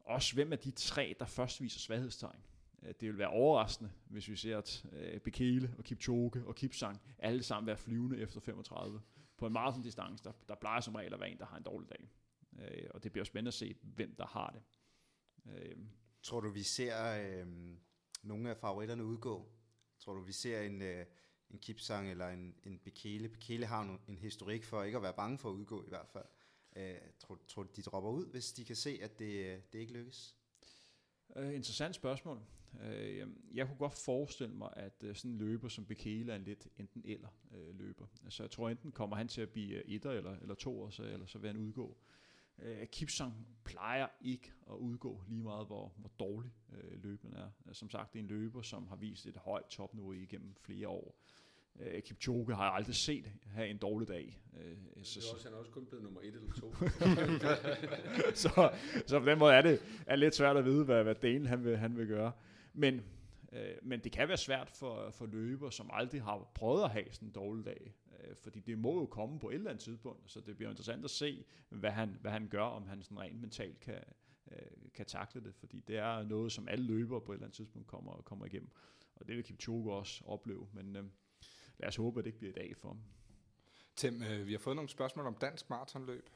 Også 0.00 0.34
hvem 0.34 0.52
af 0.52 0.58
de 0.58 0.70
tre, 0.70 1.14
der 1.18 1.26
først 1.26 1.60
viser 1.60 1.78
svaghedstegn. 1.78 2.42
Det 2.82 3.08
vil 3.08 3.18
være 3.18 3.28
overraskende, 3.28 3.90
hvis 4.06 4.28
vi 4.28 4.36
ser, 4.36 4.58
at 4.58 4.84
øh, 4.92 5.20
Bekele 5.20 5.74
og 5.78 5.84
Kipchoge 5.84 6.46
og 6.46 6.54
Kipsang 6.54 7.00
alle 7.18 7.42
sammen 7.42 7.66
være 7.66 7.76
flyvende 7.76 8.18
efter 8.18 8.40
35 8.40 9.00
på 9.42 9.46
en 9.46 9.52
maratondistance, 9.52 10.24
der, 10.24 10.32
der 10.48 10.54
plejer 10.54 10.80
som 10.80 10.94
regel 10.94 11.14
at 11.14 11.20
være 11.20 11.30
en, 11.30 11.38
der 11.38 11.46
har 11.46 11.56
en 11.56 11.62
dårlig 11.62 11.88
dag. 11.88 12.10
Øh, 12.58 12.90
og 12.90 13.02
det 13.02 13.12
bliver 13.12 13.24
spændende 13.24 13.48
at 13.48 13.54
se, 13.54 13.74
hvem 13.82 14.14
der 14.14 14.26
har 14.26 14.50
det. 14.50 14.62
Øh. 15.52 15.76
Tror 16.22 16.40
du, 16.40 16.50
vi 16.50 16.62
ser 16.62 16.96
øh, 17.12 17.46
nogle 18.22 18.50
af 18.50 18.56
favoritterne 18.56 19.04
udgå? 19.04 19.52
Tror 19.98 20.14
du, 20.14 20.20
vi 20.20 20.32
ser 20.32 20.60
en, 20.60 20.82
øh, 20.82 21.06
en 21.50 21.58
Kipsang 21.58 22.10
eller 22.10 22.28
en, 22.28 22.54
en 22.62 22.78
Bekele? 22.78 23.28
Bekele 23.28 23.66
har 23.66 23.82
en, 23.82 24.00
en 24.08 24.18
historik 24.18 24.64
for 24.64 24.82
ikke 24.82 24.96
at 24.96 25.02
være 25.02 25.14
bange 25.14 25.38
for 25.38 25.50
at 25.50 25.54
udgå 25.54 25.84
i 25.84 25.88
hvert 25.88 26.08
fald. 26.08 26.26
Øh, 26.76 26.98
tror, 27.18 27.38
tror 27.48 27.62
du, 27.62 27.68
de 27.76 27.82
dropper 27.82 28.10
ud, 28.10 28.26
hvis 28.26 28.52
de 28.52 28.64
kan 28.64 28.76
se, 28.76 28.98
at 29.02 29.18
det, 29.18 29.62
det 29.72 29.78
ikke 29.78 29.92
lykkes? 29.92 30.36
Uh, 31.28 31.54
interessant 31.54 31.94
spørgsmål. 31.94 32.42
Uh, 32.74 33.28
jeg 33.56 33.66
kunne 33.66 33.78
godt 33.78 33.94
forestille 33.94 34.54
mig, 34.54 34.70
at 34.76 35.04
uh, 35.08 35.14
sådan 35.14 35.30
en 35.30 35.38
løber 35.38 35.68
som 35.68 35.84
Bekele 35.84 36.32
er 36.32 36.36
en 36.36 36.44
lidt 36.44 36.68
enten 36.78 37.02
eller 37.04 37.28
uh, 37.50 37.78
løber. 37.78 38.06
Så 38.28 38.42
jeg 38.42 38.50
tror 38.50 38.68
enten 38.68 38.92
kommer 38.92 39.16
han 39.16 39.28
til 39.28 39.40
at 39.40 39.50
blive 39.50 39.76
uh, 39.76 39.92
etter 39.92 40.10
eller, 40.10 40.36
eller 40.42 40.54
to, 40.54 40.90
så, 40.90 41.02
eller 41.02 41.26
så 41.26 41.38
vil 41.38 41.48
han 41.48 41.56
udgå. 41.56 41.96
Uh, 42.58 42.86
Kipsang 42.92 43.46
plejer 43.64 44.06
ikke 44.20 44.52
at 44.70 44.74
udgå 44.74 45.22
lige 45.28 45.42
meget, 45.42 45.66
hvor, 45.66 45.92
hvor 45.96 46.10
dårlig 46.18 46.52
uh, 46.68 47.02
løberen 47.02 47.34
er. 47.34 47.50
Uh, 47.66 47.72
som 47.72 47.90
sagt, 47.90 48.12
det 48.12 48.18
er 48.18 48.22
en 48.22 48.28
løber, 48.28 48.62
som 48.62 48.88
har 48.88 48.96
vist 48.96 49.26
et 49.26 49.36
højt 49.36 49.66
topniveau 49.66 50.12
igennem 50.12 50.54
flere 50.60 50.88
år. 50.88 51.14
Uh, 51.74 52.00
Kipchoge 52.04 52.54
har 52.54 52.64
jeg 52.64 52.74
aldrig 52.74 52.94
set 52.94 53.32
have 53.46 53.68
en 53.68 53.78
dårlig 53.78 54.08
dag. 54.08 54.40
Uh, 54.52 55.02
så, 55.02 55.20
det 55.20 55.26
er 55.26 55.32
også, 55.32 55.44
han 55.48 55.54
er 55.54 55.58
også 55.58 55.70
kun 55.70 55.86
blevet 55.86 56.04
nummer 56.04 56.20
et 56.20 56.26
eller 56.26 56.52
to. 56.60 56.74
så, 58.42 58.70
så 59.06 59.20
på 59.20 59.26
den 59.26 59.38
måde 59.38 59.54
er 59.54 59.62
det 59.62 59.82
er 60.06 60.16
lidt 60.16 60.34
svært 60.34 60.56
at 60.56 60.64
vide, 60.64 60.84
hvad, 60.84 61.02
hvad 61.02 61.14
Dane 61.14 61.48
han 61.48 61.64
vil, 61.64 61.76
han 61.76 61.96
vil 61.96 62.06
gøre. 62.06 62.32
Men, 62.72 63.00
øh, 63.52 63.74
men 63.82 64.00
det 64.00 64.12
kan 64.12 64.28
være 64.28 64.36
svært 64.36 64.70
for, 64.70 65.10
for 65.10 65.26
løber, 65.26 65.70
som 65.70 65.90
aldrig 65.92 66.22
har 66.22 66.50
prøvet 66.54 66.84
at 66.84 66.90
have 66.90 67.12
sådan 67.12 67.28
en 67.28 67.32
dårlig 67.32 67.64
dag. 67.64 67.94
Øh, 68.20 68.36
fordi 68.36 68.60
det 68.60 68.78
må 68.78 69.00
jo 69.00 69.06
komme 69.06 69.38
på 69.38 69.50
et 69.50 69.54
eller 69.54 69.70
andet 69.70 69.84
tidspunkt, 69.84 70.30
så 70.30 70.40
det 70.40 70.56
bliver 70.56 70.70
interessant 70.70 71.04
at 71.04 71.10
se, 71.10 71.44
hvad 71.68 71.90
han, 71.90 72.18
hvad 72.20 72.30
han 72.30 72.48
gør, 72.48 72.62
om 72.62 72.86
han 72.86 73.02
sådan 73.02 73.20
rent 73.20 73.40
mentalt 73.40 73.80
kan, 73.80 74.04
øh, 74.52 74.90
kan 74.94 75.06
takle 75.06 75.40
det. 75.40 75.54
Fordi 75.54 75.80
det 75.80 75.96
er 75.96 76.22
noget, 76.22 76.52
som 76.52 76.68
alle 76.68 76.84
løbere 76.84 77.20
på 77.20 77.32
et 77.32 77.36
eller 77.36 77.46
andet 77.46 77.56
tidspunkt 77.56 77.88
kommer, 77.88 78.22
kommer 78.24 78.46
igennem. 78.46 78.70
Og 79.14 79.28
det 79.28 79.36
vil 79.36 79.44
Kipchoge 79.44 79.92
også 79.92 80.22
opleve. 80.26 80.68
Men 80.72 80.96
øh, 80.96 81.04
lad 81.78 81.88
os 81.88 81.96
håbe, 81.96 82.20
at 82.20 82.24
det 82.24 82.28
ikke 82.28 82.38
bliver 82.38 82.52
i 82.52 82.58
dag 82.58 82.76
for 82.76 82.88
ham. 82.88 83.00
Tim, 83.96 84.22
øh, 84.22 84.46
vi 84.46 84.52
har 84.52 84.58
fået 84.58 84.76
nogle 84.76 84.88
spørgsmål 84.88 85.26
om 85.26 85.34
dansk 85.34 85.70
maratonløb. 85.70 86.28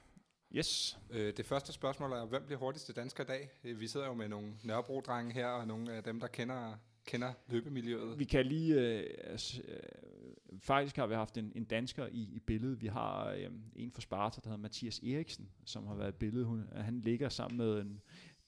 Yes. 0.52 0.98
Øh, 1.10 1.36
det 1.36 1.46
første 1.46 1.72
spørgsmål 1.72 2.12
er, 2.12 2.26
hvem 2.26 2.42
bliver 2.46 2.58
hurtigste 2.58 2.92
dansker 2.92 3.24
i 3.24 3.26
dag? 3.26 3.50
Øh, 3.64 3.80
vi 3.80 3.86
sidder 3.86 4.06
jo 4.06 4.14
med 4.14 4.28
nogle 4.28 4.52
Nørrebro-drenge 4.64 5.32
her, 5.32 5.46
og 5.46 5.66
nogle 5.66 5.92
af 5.92 6.02
dem, 6.02 6.20
der 6.20 6.26
kender, 6.26 6.74
kender 7.06 7.32
løbemiljøet. 7.48 8.18
Vi 8.18 8.24
kan 8.24 8.46
lige... 8.46 8.74
Øh, 8.74 9.04
altså, 9.24 9.62
øh, 9.68 10.58
faktisk 10.58 10.96
har 10.96 11.06
vi 11.06 11.14
haft 11.14 11.38
en, 11.38 11.52
en 11.54 11.64
dansker 11.64 12.06
i, 12.06 12.20
i 12.32 12.40
billedet. 12.40 12.82
Vi 12.82 12.86
har 12.86 13.30
øh, 13.30 13.50
en 13.76 13.92
fra 13.92 14.00
Sparta, 14.00 14.40
der 14.44 14.48
hedder 14.48 14.62
Mathias 14.62 14.98
Eriksen, 14.98 15.48
som 15.64 15.86
har 15.86 15.94
været 15.94 16.12
i 16.12 16.16
billedet. 16.16 16.46
Hun, 16.46 16.68
han 16.74 17.00
ligger 17.00 17.28
sammen 17.28 17.56
med 17.58 17.80
en... 17.80 18.00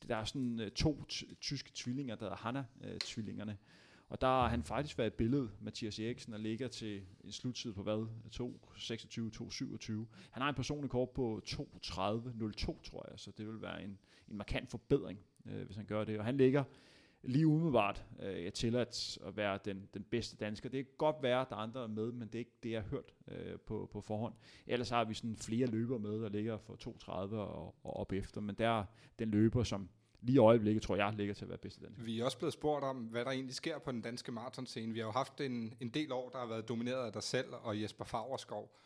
Der 0.09 0.17
er 0.17 0.25
sådan 0.25 0.61
øh, 0.61 0.71
to 0.71 1.05
tyske 1.41 1.71
tvillinger, 1.75 2.15
der 2.15 2.25
hedder 2.25 2.37
Hanna-tvillingerne. 2.37 3.53
Øh, 3.53 3.59
og 4.09 4.21
der 4.21 4.27
har 4.27 4.49
han 4.49 4.63
faktisk 4.63 4.99
været 4.99 5.07
et 5.07 5.15
billede, 5.15 5.51
Mathias 5.61 5.99
Eriksen, 5.99 6.33
der 6.33 6.39
ligger 6.39 6.69
til 6.69 7.03
en 7.25 7.33
sluttid 7.33 7.73
på 7.73 7.83
hvad? 7.83 8.07
2.26, 8.35 9.91
2.27. 9.91 9.93
Han 10.31 10.43
har 10.43 10.49
en 10.49 10.55
personlig 10.55 10.91
kort 10.91 11.11
på 11.11 11.43
2.30.02, 11.47 12.83
tror 12.83 13.11
jeg, 13.11 13.19
så 13.19 13.31
det 13.39 13.47
vil 13.47 13.63
være 13.63 13.83
en, 13.83 13.99
en 14.29 14.37
markant 14.37 14.71
forbedring, 14.71 15.19
øh, 15.47 15.63
hvis 15.67 15.77
han 15.77 15.85
gør 15.85 16.05
det. 16.05 16.19
Og 16.19 16.25
han 16.25 16.37
ligger 16.37 16.65
lige 17.23 17.47
umiddelbart 17.47 18.05
øh, 18.23 18.53
til 18.53 18.77
at, 18.77 19.19
at 19.27 19.37
være 19.37 19.59
den, 19.65 19.89
den 19.95 20.03
bedste 20.03 20.37
dansker. 20.37 20.69
Det 20.69 20.87
kan 20.87 20.95
godt 20.99 21.17
være, 21.23 21.41
at 21.41 21.51
der 21.51 21.57
er 21.57 21.61
andre 21.61 21.89
med, 21.89 22.13
men 22.13 22.29
det 22.29 22.35
er 22.35 22.39
ikke 22.39 22.57
det, 22.63 22.71
jeg 22.71 22.83
har 22.83 22.89
hørt 22.89 23.15
øh, 23.29 23.59
på, 23.59 23.89
på 23.93 24.01
forhånd. 24.01 24.35
Ellers 24.67 24.91
har 24.91 25.05
vi 25.05 25.15
sådan 25.15 25.37
flere 25.37 25.67
løber 25.67 25.99
med, 25.99 26.23
der 26.23 26.29
ligger 26.29 26.59
for 26.59 26.75
2.30 26.75 27.11
og, 27.35 27.75
og 27.83 27.97
op 27.97 28.13
efter, 28.13 28.41
men 28.41 28.55
der 28.55 28.69
er 28.69 28.85
den 29.19 29.31
løber, 29.31 29.63
som 29.63 29.89
lige 30.21 30.35
i 30.35 30.39
øjeblikket, 30.39 30.83
tror 30.83 30.97
jeg, 30.97 31.13
ligger 31.13 31.35
til 31.35 31.45
at 31.45 31.49
være 31.49 31.59
bedste 31.59 31.85
dansker. 31.85 32.05
Vi 32.05 32.21
er 32.21 32.25
også 32.25 32.39
blevet 32.39 32.53
spurgt 32.53 32.85
om, 32.85 32.97
hvad 32.97 33.25
der 33.25 33.31
egentlig 33.31 33.55
sker 33.55 33.79
på 33.79 33.93
den 33.93 34.03
danske 34.03 34.33
maratonscene. 34.33 34.93
Vi 34.93 34.99
har 34.99 35.07
jo 35.07 35.13
haft 35.13 35.41
en, 35.41 35.75
en 35.81 35.89
del 35.89 36.13
år, 36.13 36.29
der 36.29 36.39
har 36.39 36.47
været 36.47 36.69
domineret 36.69 37.07
af 37.07 37.13
dig 37.13 37.23
selv 37.23 37.47
og 37.63 37.83
Jesper 37.83 38.05
Fagerskov. 38.05 38.79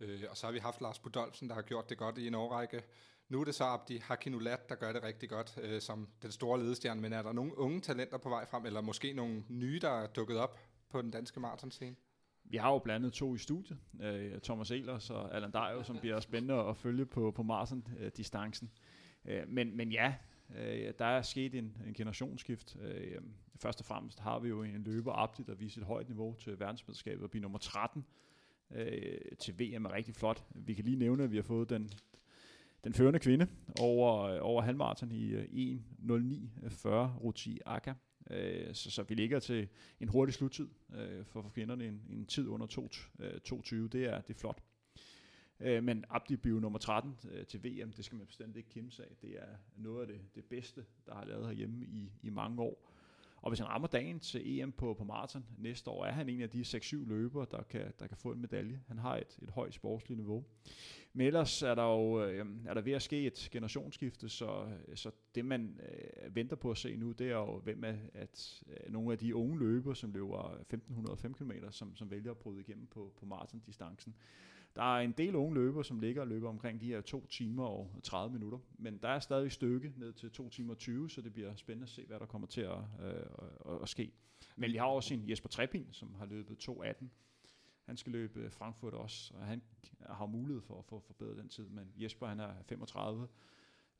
Øh, 0.00 0.20
og 0.30 0.36
så 0.36 0.46
har 0.46 0.52
vi 0.52 0.58
haft 0.58 0.80
Lars 0.80 0.98
Budolfsen, 0.98 1.48
der 1.48 1.54
har 1.54 1.62
gjort 1.62 1.90
det 1.90 1.98
godt 1.98 2.18
i 2.18 2.26
en 2.26 2.34
årrække. 2.34 2.82
Nu 3.28 3.40
er 3.40 3.44
det 3.44 3.54
så 3.54 3.64
Abdi 3.64 3.98
Hakinulat, 3.98 4.68
der 4.68 4.74
gør 4.74 4.92
det 4.92 5.02
rigtig 5.02 5.28
godt 5.28 5.58
øh, 5.62 5.80
som 5.80 6.08
den 6.22 6.32
store 6.32 6.62
ledestjerne. 6.62 7.00
Men 7.00 7.12
er 7.12 7.22
der 7.22 7.32
nogle 7.32 7.58
unge 7.58 7.80
talenter 7.80 8.18
på 8.18 8.28
vej 8.28 8.46
frem, 8.46 8.66
eller 8.66 8.80
måske 8.80 9.12
nogle 9.12 9.44
nye, 9.48 9.78
der 9.78 9.90
er 9.90 10.06
dukket 10.06 10.38
op 10.38 10.58
på 10.90 11.02
den 11.02 11.10
danske 11.10 11.40
maratonscene? 11.40 11.96
Vi 12.44 12.56
har 12.56 12.72
jo 12.72 12.78
blandet 12.78 13.12
to 13.12 13.34
i 13.34 13.38
studiet, 13.38 13.78
øh, 14.02 14.40
Thomas 14.40 14.70
Ehlers 14.70 15.10
og 15.10 15.34
Allan 15.34 15.50
Dajo, 15.50 15.82
som 15.82 15.98
bliver 15.98 16.20
spændende 16.20 16.54
at 16.54 16.76
følge 16.76 17.06
på, 17.06 17.30
på 17.30 17.42
maraton-distancen. 17.42 18.70
Øh, 19.24 19.48
men, 19.48 19.76
men 19.76 19.92
ja, 19.92 20.14
Øh, 20.58 20.92
der 20.98 21.04
er 21.04 21.22
sket 21.22 21.54
en, 21.54 21.76
en 21.86 21.94
generationsskift. 21.94 22.76
Øh, 22.82 23.20
først 23.56 23.80
og 23.80 23.86
fremmest 23.86 24.20
har 24.20 24.38
vi 24.38 24.48
jo 24.48 24.62
en 24.62 24.82
løber, 24.82 25.12
Abdi, 25.12 25.42
der 25.42 25.54
viser 25.54 25.80
et 25.80 25.86
højt 25.86 26.08
niveau 26.08 26.34
til 26.38 26.60
verdensmesterskabet 26.60 27.24
og 27.24 27.30
bliver 27.30 27.42
nummer 27.42 27.58
13 27.58 28.04
øh, 28.70 29.18
til 29.38 29.54
VM 29.60 29.84
er 29.84 29.92
rigtig 29.92 30.14
flot. 30.14 30.44
Vi 30.54 30.74
kan 30.74 30.84
lige 30.84 30.96
nævne, 30.96 31.24
at 31.24 31.30
vi 31.30 31.36
har 31.36 31.42
fået 31.42 31.70
den, 31.70 31.90
den 32.84 32.94
førende 32.94 33.18
kvinde 33.18 33.46
over, 33.80 34.38
over 34.40 34.62
halvmarathon 34.62 35.12
i 35.12 35.30
øh, 35.30 35.44
1.09.40, 35.44 36.88
Ruti 36.88 37.58
Aka. 37.66 37.94
Øh, 38.30 38.74
så, 38.74 38.90
så 38.90 39.02
vi 39.02 39.14
ligger 39.14 39.40
til 39.40 39.68
en 40.00 40.08
hurtig 40.08 40.34
sluttid 40.34 40.68
øh, 40.94 41.24
for, 41.24 41.42
for 41.42 41.50
kvinderne, 41.50 41.86
en, 41.86 42.02
en 42.10 42.26
tid 42.26 42.48
under 42.48 42.66
2.20. 42.66 43.88
Det 43.88 44.04
er, 44.04 44.20
det 44.20 44.34
er 44.34 44.38
flot. 44.38 44.62
Øh, 45.60 45.84
men 45.84 46.04
Abdi 46.10 46.36
blev 46.36 46.60
nummer 46.60 46.78
13 46.78 47.16
øh, 47.32 47.46
til 47.46 47.64
VM, 47.64 47.92
det 47.92 48.04
skal 48.04 48.18
man 48.18 48.26
bestemt 48.26 48.56
ikke 48.56 48.68
kæmpe 48.68 48.90
sig 48.90 49.04
af. 49.04 49.16
Det 49.22 49.30
er 49.30 49.56
noget 49.76 50.00
af 50.00 50.06
det, 50.06 50.20
det 50.34 50.44
bedste, 50.44 50.84
der 51.06 51.14
har 51.14 51.24
lavet 51.24 51.46
herhjemme 51.46 51.84
i, 51.84 52.12
i 52.22 52.30
mange 52.30 52.62
år. 52.62 52.90
Og 53.42 53.50
hvis 53.50 53.58
han 53.58 53.68
rammer 53.68 53.88
dagen 53.88 54.20
til 54.20 54.60
EM 54.60 54.72
på, 54.72 54.94
på 54.94 55.04
maraton 55.04 55.44
næste 55.58 55.90
år, 55.90 56.04
er 56.04 56.12
han 56.12 56.28
en 56.28 56.42
af 56.42 56.50
de 56.50 56.60
6-7 56.60 57.08
løbere, 57.08 57.46
der 57.50 57.62
kan, 57.62 57.92
der 57.98 58.06
kan 58.06 58.16
få 58.16 58.32
en 58.32 58.40
medalje. 58.40 58.80
Han 58.88 58.98
har 58.98 59.16
et, 59.16 59.38
et 59.42 59.50
højt 59.50 59.74
sportsligt 59.74 60.18
niveau. 60.18 60.44
Men 61.12 61.26
ellers 61.26 61.62
er 61.62 61.74
der 61.74 61.82
jo 61.82 62.24
øh, 62.24 62.46
er 62.66 62.74
der 62.74 62.80
ved 62.80 62.92
at 62.92 63.02
ske 63.02 63.26
et 63.26 63.48
generationsskifte, 63.52 64.28
så, 64.28 64.64
øh, 64.88 64.96
så 64.96 65.10
det 65.34 65.44
man 65.44 65.80
øh, 65.88 66.36
venter 66.36 66.56
på 66.56 66.70
at 66.70 66.78
se 66.78 66.96
nu, 66.96 67.12
det 67.12 67.26
er 67.26 67.34
jo, 67.34 67.58
hvem 67.58 67.84
er 67.84 67.94
at, 68.14 68.62
øh, 68.66 68.92
nogle 68.92 69.12
af 69.12 69.18
de 69.18 69.34
unge 69.34 69.58
løbere, 69.58 69.96
som 69.96 70.12
løber 70.12 70.50
1505 70.50 71.34
km, 71.34 71.52
som, 71.70 71.96
som 71.96 72.10
vælger 72.10 72.30
at 72.30 72.38
bryde 72.38 72.60
igennem 72.60 72.86
på, 72.86 73.12
på 73.16 73.26
maratondistancen. 73.26 74.14
Der 74.76 74.96
er 74.96 75.00
en 75.00 75.12
del 75.12 75.34
unge 75.34 75.54
løbere, 75.54 75.84
som 75.84 76.00
ligger 76.00 76.22
og 76.22 76.28
løber 76.28 76.48
omkring 76.48 76.80
de 76.80 76.86
her 76.86 77.00
2 77.00 77.26
timer 77.26 77.64
og 77.64 78.00
30 78.02 78.32
minutter, 78.32 78.58
men 78.78 78.98
der 78.98 79.08
er 79.08 79.20
stadig 79.20 79.52
stykke 79.52 79.92
ned 79.96 80.12
til 80.12 80.30
2 80.30 80.48
timer 80.48 80.72
og 80.72 80.78
20, 80.78 81.10
så 81.10 81.20
det 81.20 81.32
bliver 81.32 81.56
spændende 81.56 81.84
at 81.84 81.88
se, 81.88 82.06
hvad 82.06 82.18
der 82.20 82.26
kommer 82.26 82.48
til 82.48 82.60
at, 82.60 82.78
øh, 83.00 83.26
at, 83.66 83.82
at 83.82 83.88
ske. 83.88 84.12
Men 84.56 84.72
vi 84.72 84.76
har 84.76 84.86
også 84.86 85.14
en 85.14 85.30
Jesper 85.30 85.48
Trepin, 85.48 85.86
som 85.92 86.14
har 86.14 86.26
løbet 86.26 86.68
2.18. 86.68 87.04
Han 87.84 87.96
skal 87.96 88.12
løbe 88.12 88.50
Frankfurt 88.50 88.94
også, 88.94 89.34
og 89.34 89.46
han 89.46 89.62
har 90.00 90.26
mulighed 90.26 90.62
for 90.62 90.78
at 90.78 90.84
få 90.84 91.00
forbedret 91.00 91.36
den 91.36 91.48
tid, 91.48 91.68
men 91.68 91.92
Jesper 91.96 92.26
han 92.26 92.40
er 92.40 92.54
35, 92.62 93.28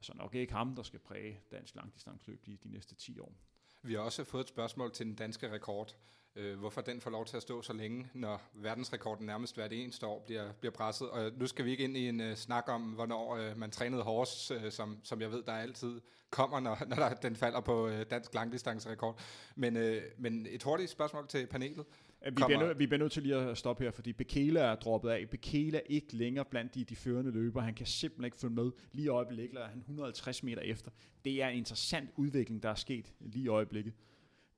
så 0.00 0.12
nok 0.16 0.34
ikke 0.34 0.52
ham, 0.52 0.76
der 0.76 0.82
skal 0.82 0.98
præge 1.00 1.40
dansk 1.50 1.74
langdistansløb 1.74 2.46
de, 2.46 2.56
de 2.56 2.68
næste 2.68 2.94
10 2.94 3.18
år. 3.18 3.34
Vi 3.82 3.94
har 3.94 4.00
også 4.00 4.24
fået 4.24 4.42
et 4.42 4.48
spørgsmål 4.48 4.92
til 4.92 5.06
den 5.06 5.14
danske 5.14 5.52
rekord 5.52 5.96
øh, 6.36 6.58
hvorfor 6.58 6.80
den 6.80 7.00
får 7.00 7.10
lov 7.10 7.26
til 7.26 7.36
at 7.36 7.42
stå 7.42 7.62
så 7.62 7.72
længe, 7.72 8.08
når 8.14 8.42
verdensrekorden 8.54 9.26
nærmest 9.26 9.54
hvert 9.54 9.72
eneste 9.72 10.06
år 10.06 10.22
bliver, 10.26 10.52
bliver 10.52 10.72
presset. 10.72 11.10
Og 11.10 11.32
nu 11.36 11.46
skal 11.46 11.64
vi 11.64 11.70
ikke 11.70 11.84
ind 11.84 11.96
i 11.96 12.08
en 12.08 12.20
uh, 12.20 12.34
snak 12.34 12.68
om, 12.68 12.82
hvornår 12.82 13.38
uh, 13.38 13.58
man 13.58 13.70
trænede 13.70 14.02
horse, 14.02 14.56
uh, 14.56 14.64
øh, 14.64 14.72
som, 14.72 14.98
som 15.02 15.20
jeg 15.20 15.30
ved, 15.30 15.42
der 15.42 15.52
altid 15.52 16.00
kommer, 16.30 16.60
når, 16.60 16.78
når 16.88 16.96
der, 16.96 17.14
den 17.14 17.36
falder 17.36 17.60
på 17.60 17.86
uh, 17.86 18.02
dansk 18.10 18.34
langdistancerekord. 18.34 19.20
Men, 19.56 19.76
uh, 19.76 20.02
men 20.18 20.46
et 20.50 20.62
hurtigt 20.62 20.90
spørgsmål 20.90 21.28
til 21.28 21.46
panelet. 21.46 21.86
Vi 22.24 22.30
bliver, 22.30 22.58
nød, 22.58 22.74
vi 22.74 22.86
bliver 22.86 22.98
nødt 22.98 23.12
til 23.12 23.22
lige 23.22 23.36
at 23.36 23.58
stoppe 23.58 23.84
her, 23.84 23.90
fordi 23.90 24.12
Bekele 24.12 24.60
er 24.60 24.74
droppet 24.74 25.10
af. 25.10 25.28
Bekele 25.30 25.76
er 25.78 25.82
ikke 25.86 26.16
længere 26.16 26.44
blandt 26.44 26.74
de, 26.74 26.84
de 26.84 26.96
førende 26.96 27.30
løbere. 27.30 27.64
Han 27.64 27.74
kan 27.74 27.86
simpelthen 27.86 28.24
ikke 28.24 28.38
følge 28.38 28.54
med. 28.54 28.70
Lige 28.92 29.04
i 29.04 29.08
øjeblikket 29.08 29.60
er 29.60 29.66
han 29.66 29.78
150 29.78 30.42
meter 30.42 30.62
efter. 30.62 30.90
Det 31.24 31.42
er 31.42 31.48
en 31.48 31.58
interessant 31.58 32.10
udvikling, 32.16 32.62
der 32.62 32.68
er 32.70 32.74
sket 32.74 33.12
lige 33.20 33.44
i 33.44 33.48
øjeblikket 33.48 33.92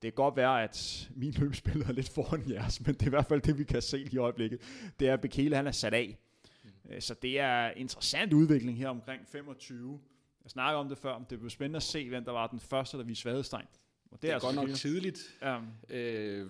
det 0.03 0.11
kan 0.11 0.23
godt 0.23 0.35
være, 0.35 0.63
at 0.63 1.09
min 1.15 1.31
løbspil 1.31 1.81
er 1.81 1.91
lidt 1.91 2.09
foran 2.09 2.49
jeres, 2.49 2.85
men 2.85 2.93
det 2.93 3.01
er 3.01 3.05
i 3.05 3.09
hvert 3.09 3.25
fald 3.25 3.41
det, 3.41 3.57
vi 3.57 3.63
kan 3.63 3.81
se 3.81 4.07
i 4.11 4.17
øjeblikket. 4.17 4.59
Det 4.99 5.07
er, 5.07 5.13
at 5.13 5.21
Bekele 5.21 5.55
han 5.55 5.67
er 5.67 5.71
sat 5.71 5.93
af. 5.93 6.17
Mm. 6.63 7.01
Så 7.01 7.13
det 7.21 7.39
er 7.39 7.69
interessant 7.69 8.33
udvikling 8.33 8.77
her 8.77 8.89
omkring 8.89 9.27
25. 9.27 9.99
Jeg 10.43 10.51
snakker 10.51 10.79
om 10.79 10.89
det 10.89 10.97
før, 10.97 11.17
men 11.17 11.27
det 11.29 11.39
bliver 11.39 11.49
spændende 11.49 11.77
at 11.77 11.83
se, 11.83 12.09
hvem 12.09 12.25
der 12.25 12.31
var 12.31 12.47
den 12.47 12.59
første, 12.59 12.97
der 12.97 13.03
viste 13.03 13.21
svadestegn. 13.21 13.65
Og 14.11 14.11
det, 14.11 14.21
det 14.21 14.27
er, 14.27 14.31
er 14.31 14.35
altså 14.35 14.47
godt 14.47 14.67
nok 14.67 14.75
tidligt. 14.75 15.19
Ja. 15.41 15.59
Øh, 15.89 16.49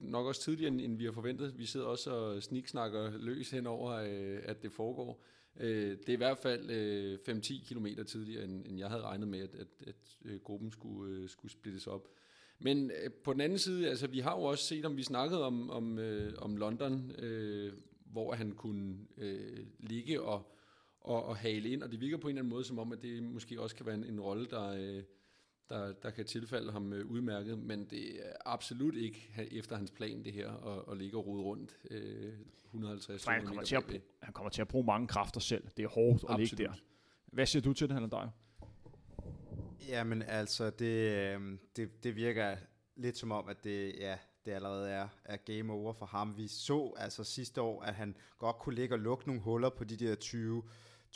nok 0.00 0.26
også 0.26 0.40
tidligere, 0.40 0.74
end, 0.74 0.96
vi 0.96 1.04
har 1.04 1.12
forventet. 1.12 1.58
Vi 1.58 1.66
sidder 1.66 1.86
også 1.86 2.10
og 2.10 2.42
sniksnakker 2.42 3.18
løs 3.18 3.50
henover, 3.50 3.92
øh, 3.92 4.40
at 4.44 4.62
det 4.62 4.72
foregår. 4.72 5.22
Øh, 5.60 5.90
det 5.90 6.08
er 6.08 6.12
i 6.12 6.16
hvert 6.16 6.38
fald 6.38 6.70
øh, 6.70 7.18
5-10 7.28 7.68
km 7.68 7.86
tidligere, 8.06 8.44
end, 8.44 8.66
end 8.66 8.78
jeg 8.78 8.88
havde 8.88 9.02
regnet 9.02 9.28
med, 9.28 9.40
at, 9.40 9.54
at, 9.54 9.68
at 9.86 10.16
øh, 10.24 10.40
gruppen 10.40 10.72
skulle, 10.72 11.16
øh, 11.16 11.28
skulle 11.28 11.52
splittes 11.52 11.86
op. 11.86 12.08
Men 12.58 12.90
øh, 12.90 13.10
på 13.24 13.32
den 13.32 13.40
anden 13.40 13.58
side, 13.58 13.88
altså 13.88 14.06
vi 14.06 14.18
har 14.18 14.36
jo 14.36 14.42
også 14.42 14.64
set, 14.64 14.84
om 14.84 14.96
vi 14.96 15.02
snakkede 15.02 15.44
om, 15.44 15.70
om, 15.70 15.98
øh, 15.98 16.32
om 16.38 16.56
London, 16.56 17.12
øh, 17.18 17.72
hvor 18.04 18.32
han 18.32 18.52
kunne 18.52 18.96
øh, 19.18 19.66
ligge 19.78 20.22
og, 20.22 20.52
og, 21.00 21.24
og 21.24 21.36
hale 21.36 21.68
ind, 21.68 21.82
og 21.82 21.92
det 21.92 22.00
virker 22.00 22.16
på 22.16 22.28
en 22.28 22.30
eller 22.30 22.40
anden 22.42 22.50
måde 22.50 22.64
som 22.64 22.78
om, 22.78 22.92
at 22.92 23.02
det 23.02 23.22
måske 23.22 23.60
også 23.60 23.76
kan 23.76 23.86
være 23.86 23.94
en, 23.94 24.04
en 24.04 24.20
rolle, 24.20 24.46
der, 24.50 24.68
øh, 24.68 25.02
der, 25.72 25.92
der 25.92 26.10
kan 26.10 26.24
tilfalde 26.24 26.72
ham 26.72 26.92
øh, 26.92 27.06
udmærket, 27.06 27.58
men 27.58 27.84
det 27.84 28.26
er 28.26 28.32
absolut 28.44 28.94
ikke 28.94 29.48
efter 29.50 29.76
hans 29.76 29.90
plan 29.90 30.24
det 30.24 30.32
her, 30.32 30.50
at, 30.50 30.92
at 30.92 30.98
ligge 30.98 31.16
og 31.16 31.26
rode 31.26 31.42
rundt 31.42 31.76
øh, 31.90 32.32
150 32.64 33.24
han 33.24 33.46
kommer, 33.46 33.62
til 33.62 33.76
at, 33.76 34.02
han 34.22 34.32
kommer 34.32 34.50
til 34.50 34.60
at 34.60 34.68
bruge 34.68 34.84
mange 34.84 35.08
kræfter 35.08 35.40
selv. 35.40 35.64
Det 35.76 35.82
er 35.82 35.88
hårdt 35.88 36.24
at 36.24 36.30
absolut. 36.30 36.50
ligge 36.50 36.64
der. 36.64 36.72
Hvad 37.26 37.46
siger 37.46 37.62
du 37.62 37.72
til 37.72 37.88
det, 37.88 38.10
dig? 38.12 38.30
Jamen 39.88 40.22
altså, 40.22 40.70
det, 40.70 41.12
øhm, 41.12 41.58
det, 41.76 42.04
det 42.04 42.16
virker 42.16 42.56
lidt 42.96 43.18
som 43.18 43.32
om, 43.32 43.48
at 43.48 43.64
det, 43.64 43.94
ja, 43.98 44.16
det 44.44 44.52
allerede 44.52 44.90
er, 44.90 45.08
er 45.24 45.36
game 45.36 45.72
over 45.72 45.92
for 45.92 46.06
ham. 46.06 46.36
Vi 46.36 46.48
så 46.48 46.94
altså 46.96 47.24
sidste 47.24 47.60
år, 47.60 47.82
at 47.82 47.94
han 47.94 48.16
godt 48.38 48.58
kunne 48.58 48.74
ligge 48.74 48.94
og 48.94 48.98
lukke 48.98 49.26
nogle 49.26 49.42
huller 49.42 49.70
på 49.70 49.84
de 49.84 49.96
der 49.96 50.14
20 50.14 50.62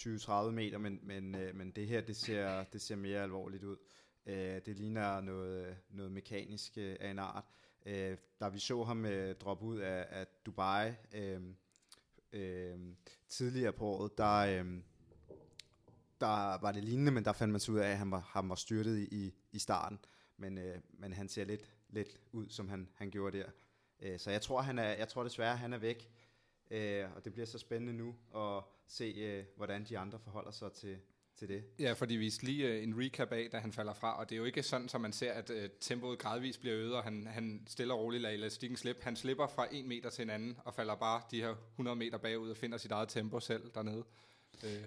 20-30 0.01 0.51
meter, 0.51 0.78
men, 0.78 1.01
men, 1.03 1.35
øh, 1.35 1.57
men 1.57 1.70
det 1.70 1.87
her, 1.87 2.01
det 2.01 2.16
ser, 2.16 2.65
det 2.65 2.81
ser 2.81 2.97
mere 2.97 3.23
alvorligt 3.23 3.65
ud. 3.65 3.77
Øh, 4.27 4.61
det 4.66 4.77
ligner 4.77 5.20
noget, 5.20 5.77
noget 5.90 6.12
mekanisk 6.12 6.78
øh, 6.78 6.97
af 7.01 7.11
en 7.11 7.19
art. 7.19 7.44
Øh, 7.86 8.16
da 8.40 8.48
vi 8.48 8.59
så 8.59 8.85
ham 8.85 9.05
øh, 9.05 9.35
droppe 9.35 9.65
ud 9.65 9.78
af, 9.78 10.07
af 10.11 10.27
Dubai 10.47 10.93
øh, 11.12 11.40
øh, 12.32 12.78
tidligere 13.28 13.73
på 13.73 13.86
året, 13.86 14.19
der, 14.19 14.36
øh, 14.36 14.81
der 16.20 16.61
var 16.61 16.73
det 16.73 16.85
lignende, 16.85 17.12
men 17.12 17.24
der 17.24 17.32
fandt 17.32 17.53
man 17.53 17.61
så 17.61 17.73
ud 17.73 17.78
af, 17.78 17.90
at 17.90 17.98
han 17.98 18.11
var, 18.11 18.31
han 18.32 18.48
var 18.48 18.55
styrtet 18.55 18.98
i, 18.98 19.35
i 19.53 19.59
starten. 19.59 19.98
Men, 20.36 20.59
øh, 20.59 20.81
men 20.90 21.12
han 21.12 21.28
ser 21.28 21.44
lidt, 21.44 21.70
lidt 21.89 22.20
ud, 22.32 22.48
som 22.48 22.69
han, 22.69 22.89
han 22.94 23.11
gjorde 23.11 23.39
der. 23.39 23.51
Øh, 24.01 24.19
så 24.19 24.31
jeg 24.31 24.43
tror, 24.43 24.61
han 24.61 24.78
er, 24.78 24.89
jeg 24.89 25.09
tror 25.09 25.23
desværre, 25.23 25.57
han 25.57 25.73
er 25.73 25.78
væk. 25.78 26.11
Øh, 26.70 27.15
og 27.16 27.24
det 27.24 27.32
bliver 27.32 27.47
så 27.47 27.59
spændende 27.59 27.93
nu 27.93 28.15
at 28.35 28.62
se, 28.86 29.05
øh, 29.05 29.44
hvordan 29.57 29.85
de 29.85 29.98
andre 29.98 30.19
forholder 30.19 30.51
sig 30.51 30.73
til, 30.73 30.98
til 31.36 31.48
det. 31.48 31.64
Ja, 31.78 31.92
fordi 31.92 32.14
vi 32.14 32.32
lige 32.42 32.68
øh, 32.68 32.82
en 32.82 33.00
recap 33.00 33.32
af, 33.32 33.48
da 33.52 33.58
han 33.58 33.72
falder 33.72 33.94
fra, 33.94 34.18
og 34.18 34.30
det 34.30 34.34
er 34.34 34.38
jo 34.38 34.44
ikke 34.44 34.62
sådan, 34.62 34.88
som 34.88 35.00
man 35.00 35.12
ser, 35.12 35.32
at 35.32 35.50
uh, 35.50 35.56
tempoet 35.80 36.18
gradvist 36.18 36.60
bliver 36.60 36.76
øget, 36.76 36.94
og 36.94 37.02
han, 37.02 37.26
han 37.26 37.62
stiller 37.66 37.94
og 37.94 38.00
roligt 38.00 38.22
lader 38.22 38.34
elastikken 38.34 38.76
slippe. 38.76 39.04
Han 39.04 39.16
slipper 39.16 39.46
fra 39.46 39.66
en 39.72 39.88
meter 39.88 40.10
til 40.10 40.22
en 40.22 40.30
anden, 40.30 40.56
og 40.64 40.74
falder 40.74 40.94
bare 40.94 41.22
de 41.30 41.40
her 41.40 41.54
100 41.72 41.96
meter 41.96 42.18
bagud 42.18 42.50
og 42.50 42.56
finder 42.56 42.78
sit 42.78 42.90
eget 42.90 43.08
tempo 43.08 43.40
selv 43.40 43.70
dernede. 43.74 44.04
Øh. 44.64 44.84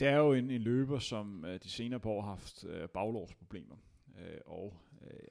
Det 0.00 0.08
er 0.08 0.16
jo 0.16 0.32
en, 0.32 0.50
en 0.50 0.60
løber, 0.60 0.98
som 0.98 1.44
uh, 1.44 1.50
de 1.50 1.70
senere 1.70 2.00
på 2.00 2.10
år 2.10 2.22
har 2.22 2.28
haft 2.28 2.64
uh, 2.64 2.88
baglårsproblemer. 2.94 3.76
Uh, 4.06 4.40
og 4.46 4.76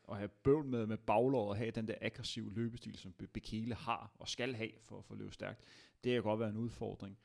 at 0.09 0.17
have 0.17 0.27
bøvl 0.27 0.65
med, 0.65 0.85
med 0.85 0.97
baglåret 0.97 1.49
og 1.49 1.57
have 1.57 1.71
den 1.71 1.87
der 1.87 1.95
aggressive 2.01 2.53
løbestil, 2.53 2.97
som 2.97 3.13
Bekele 3.33 3.75
har 3.75 4.11
og 4.19 4.29
skal 4.29 4.55
have 4.55 4.71
for, 4.83 5.01
for 5.01 5.13
at 5.13 5.19
løbe 5.19 5.33
stærkt, 5.33 5.59
det 6.03 6.13
kan 6.13 6.23
godt 6.23 6.39
være 6.39 6.49
en 6.49 6.57
udfordring. 6.57 7.17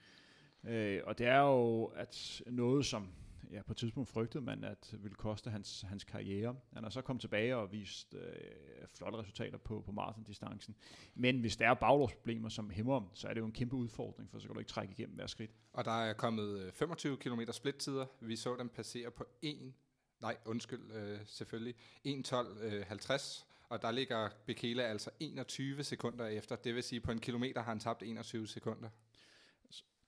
Uh, 0.62 0.96
og 1.04 1.18
det 1.18 1.26
er 1.26 1.40
jo 1.40 1.84
at 1.84 2.42
noget, 2.46 2.86
som 2.86 3.08
ja, 3.52 3.62
på 3.62 3.72
et 3.72 3.76
tidspunkt 3.76 4.08
frygtede 4.08 4.44
man, 4.44 4.64
at 4.64 4.88
det 4.90 5.02
ville 5.02 5.14
koste 5.14 5.50
hans, 5.50 5.84
hans 5.88 6.04
karriere. 6.04 6.56
Han 6.72 6.82
har 6.82 6.90
så 6.90 7.02
kommet 7.02 7.20
tilbage 7.20 7.56
og 7.56 7.72
vist 7.72 8.14
øh, 8.14 8.88
flotte 8.88 9.18
resultater 9.18 9.58
på, 9.58 9.82
på 9.86 9.92
maratondistancen. 9.92 10.76
Men 11.14 11.40
hvis 11.40 11.56
der 11.56 11.68
er 11.70 11.74
baglovsproblemer 11.74 12.48
som 12.48 12.70
hæmmer 12.70 12.92
ham, 12.92 13.08
så 13.14 13.28
er 13.28 13.34
det 13.34 13.40
jo 13.40 13.46
en 13.46 13.52
kæmpe 13.52 13.76
udfordring, 13.76 14.30
for 14.30 14.38
så 14.38 14.46
kan 14.46 14.54
du 14.54 14.58
ikke 14.58 14.70
trække 14.70 14.92
igennem 14.92 15.16
hver 15.16 15.26
skridt. 15.26 15.50
Og 15.72 15.84
der 15.84 16.02
er 16.02 16.12
kommet 16.12 16.58
øh, 16.58 16.72
25 16.72 17.16
km 17.16 17.40
splittider. 17.52 18.06
Vi 18.20 18.36
så 18.36 18.56
dem 18.58 18.68
passere 18.68 19.10
på 19.10 19.24
1, 19.42 19.72
nej 20.20 20.36
undskyld 20.44 20.92
øh, 20.92 21.18
selvfølgelig, 21.26 21.74
1.12.50. 22.06 23.12
Øh, 23.12 23.20
og 23.68 23.82
der 23.82 23.90
ligger 23.90 24.28
Bekele 24.46 24.84
altså 24.84 25.10
21 25.20 25.84
sekunder 25.84 26.26
efter. 26.26 26.56
Det 26.56 26.74
vil 26.74 26.82
sige, 26.82 27.00
på 27.00 27.12
en 27.12 27.18
kilometer 27.18 27.62
har 27.62 27.70
han 27.70 27.80
tabt 27.80 28.02
21 28.02 28.46
sekunder 28.46 28.88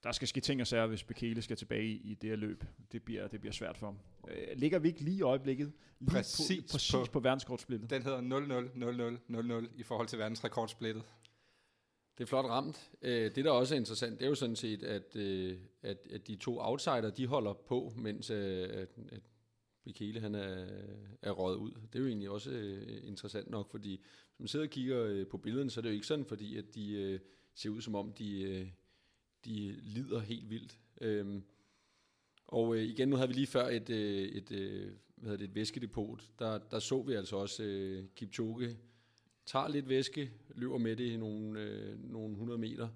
der 0.03 0.12
skal 0.12 0.29
ske 0.29 0.41
ting 0.41 0.61
og 0.61 0.66
sager, 0.66 0.87
hvis 0.87 1.05
Bekele 1.05 1.43
skal 1.43 1.57
tilbage 1.57 1.87
i, 1.87 1.97
i 1.97 2.15
det 2.15 2.31
her 2.31 2.37
løb. 2.37 2.65
Det 2.93 3.03
bliver, 3.03 3.29
det 3.29 3.41
bliver 3.41 3.53
svært 3.53 3.79
for 3.79 3.87
ham. 3.87 3.99
Øh, 4.29 4.57
ligger 4.57 4.79
vi 4.79 4.89
ikke 4.89 5.01
lige 5.01 5.16
i 5.16 5.23
øjeblikket? 5.23 5.73
Lige 6.01 6.11
præcis, 6.11 6.62
på, 6.62 6.73
præcis 6.73 6.93
på, 6.93 7.05
på 7.12 7.20
verdensrekordsplittet. 7.20 7.91
Den 7.91 8.03
hedder 8.03 8.20
0-0-0-0-0 9.62 9.70
i 9.77 9.83
forhold 9.83 10.09
til 10.09 10.19
verdensrekordsplittet. 10.19 11.03
Det 12.19 12.25
er 12.25 12.29
flot 12.29 12.45
ramt. 12.45 12.91
Øh, 13.03 13.35
det, 13.35 13.45
der 13.45 13.51
også 13.51 13.75
er 13.75 13.79
interessant, 13.79 14.19
det 14.19 14.25
er 14.25 14.29
jo 14.29 14.35
sådan 14.35 14.57
set, 14.57 14.83
at, 14.83 15.16
øh, 15.16 15.59
at, 15.83 15.99
at 16.11 16.27
de 16.29 16.37
to 16.37 16.59
outsider, 16.61 17.11
de 17.11 17.27
holder 17.27 17.53
på, 17.53 17.93
mens 17.97 18.31
øh, 18.31 18.69
at, 18.73 18.89
at 19.12 19.23
Bekele 19.85 20.20
han 20.20 20.35
er, 20.35 20.66
er 21.23 21.31
røget 21.31 21.57
ud. 21.57 21.70
Det 21.70 21.95
er 21.95 22.01
jo 22.01 22.07
egentlig 22.07 22.31
også 22.31 22.51
øh, 22.51 23.01
interessant 23.03 23.51
nok, 23.51 23.70
fordi 23.70 24.01
hvis 24.29 24.39
man 24.39 24.49
sidder 24.49 24.66
og 24.66 24.70
kigger 24.70 25.05
øh, 25.05 25.27
på 25.27 25.39
billederne, 25.39 25.70
så 25.70 25.81
er 25.81 25.83
det 25.83 25.89
jo 25.89 25.95
ikke 25.95 26.07
sådan, 26.07 26.25
fordi 26.25 26.57
at 26.57 26.75
de 26.75 26.93
øh, 26.93 27.20
ser 27.55 27.70
ud 27.70 27.81
som 27.81 27.95
om, 27.95 28.12
de... 28.12 28.70
De 29.44 29.81
lider 29.82 30.20
helt 30.20 30.51
vildt. 30.51 30.78
Øhm, 31.01 31.43
Og 32.47 32.77
øh, 32.77 32.82
igen, 32.82 33.09
nu 33.09 33.16
havde 33.16 33.28
vi 33.28 33.35
lige 33.35 33.47
før 33.47 33.69
et, 33.69 33.90
øh, 33.90 34.28
et, 34.28 34.52
øh, 34.52 34.93
hvad 35.16 35.31
hedder 35.31 35.36
det, 35.36 35.44
et 35.44 35.55
væskedepot. 35.55 36.23
Der, 36.39 36.59
der 36.59 36.78
så 36.78 37.02
vi 37.02 37.12
altså 37.15 37.36
også 37.36 37.62
øh, 37.62 38.05
Kipchoge 38.16 38.77
tager 39.47 39.69
lidt 39.69 39.89
væske, 39.89 40.31
løber 40.55 40.78
med 40.78 40.97
det 40.97 41.05
i 41.05 41.16
nogle, 41.16 41.60
øh, 41.60 42.10
nogle 42.12 42.31
100 42.32 42.59
meter, 42.59 42.89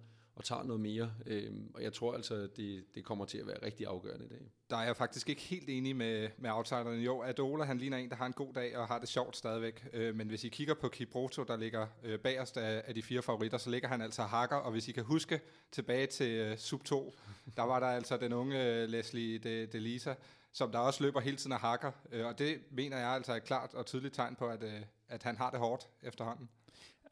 og 0.42 0.46
tager 0.46 0.62
noget 0.62 0.80
mere. 0.80 1.12
Øh, 1.26 1.52
og 1.74 1.82
jeg 1.82 1.92
tror 1.92 2.14
altså, 2.14 2.34
det, 2.56 2.84
det 2.94 3.04
kommer 3.04 3.24
til 3.24 3.38
at 3.38 3.46
være 3.46 3.56
rigtig 3.62 3.86
afgørende 3.86 4.24
i 4.24 4.28
dag. 4.28 4.50
Der 4.70 4.76
er 4.76 4.84
jeg 4.84 4.96
faktisk 4.96 5.28
ikke 5.28 5.42
helt 5.42 5.68
enig 5.68 5.96
med, 5.96 6.28
med 6.38 6.50
outsiderne. 6.50 6.90
Jo, 6.90 7.22
Adola 7.22 7.64
han 7.64 7.78
ligner 7.78 7.96
en, 7.96 8.10
der 8.10 8.16
har 8.16 8.26
en 8.26 8.32
god 8.32 8.54
dag 8.54 8.76
og 8.76 8.86
har 8.86 8.98
det 8.98 9.08
sjovt 9.08 9.36
stadigvæk. 9.36 9.88
Øh, 9.92 10.14
men 10.14 10.28
hvis 10.28 10.44
I 10.44 10.48
kigger 10.48 10.74
på 10.74 10.88
Kibroto, 10.88 11.42
der 11.42 11.56
ligger 11.56 11.86
øh, 12.02 12.18
bagerst 12.18 12.56
af, 12.56 12.82
af 12.86 12.94
de 12.94 13.02
fire 13.02 13.22
favoritter, 13.22 13.58
så 13.58 13.70
ligger 13.70 13.88
han 13.88 14.02
altså 14.02 14.22
hakker. 14.22 14.56
Og 14.56 14.72
hvis 14.72 14.88
I 14.88 14.92
kan 14.92 15.04
huske 15.04 15.40
tilbage 15.72 16.06
til 16.06 16.30
øh, 16.30 16.58
sub 16.58 16.84
2, 16.84 17.14
der 17.56 17.62
var 17.62 17.80
der 17.80 17.86
altså 17.86 18.16
den 18.16 18.32
unge 18.32 18.64
øh, 18.64 18.88
Leslie 18.88 19.38
de, 19.38 19.66
de 19.66 19.80
Lisa, 19.80 20.14
som 20.52 20.72
der 20.72 20.78
også 20.78 21.04
løber 21.04 21.20
hele 21.20 21.36
tiden 21.36 21.52
og 21.52 21.60
hakker. 21.60 21.92
Øh, 22.12 22.26
og 22.26 22.38
det 22.38 22.60
mener 22.70 22.98
jeg 22.98 23.08
altså 23.08 23.32
er 23.32 23.36
et 23.36 23.44
klart 23.44 23.74
og 23.74 23.86
tydeligt 23.86 24.14
tegn 24.14 24.36
på, 24.36 24.46
at, 24.46 24.62
øh, 24.62 24.80
at 25.08 25.22
han 25.22 25.36
har 25.36 25.50
det 25.50 25.58
hårdt 25.58 25.88
efterhånden. 26.02 26.48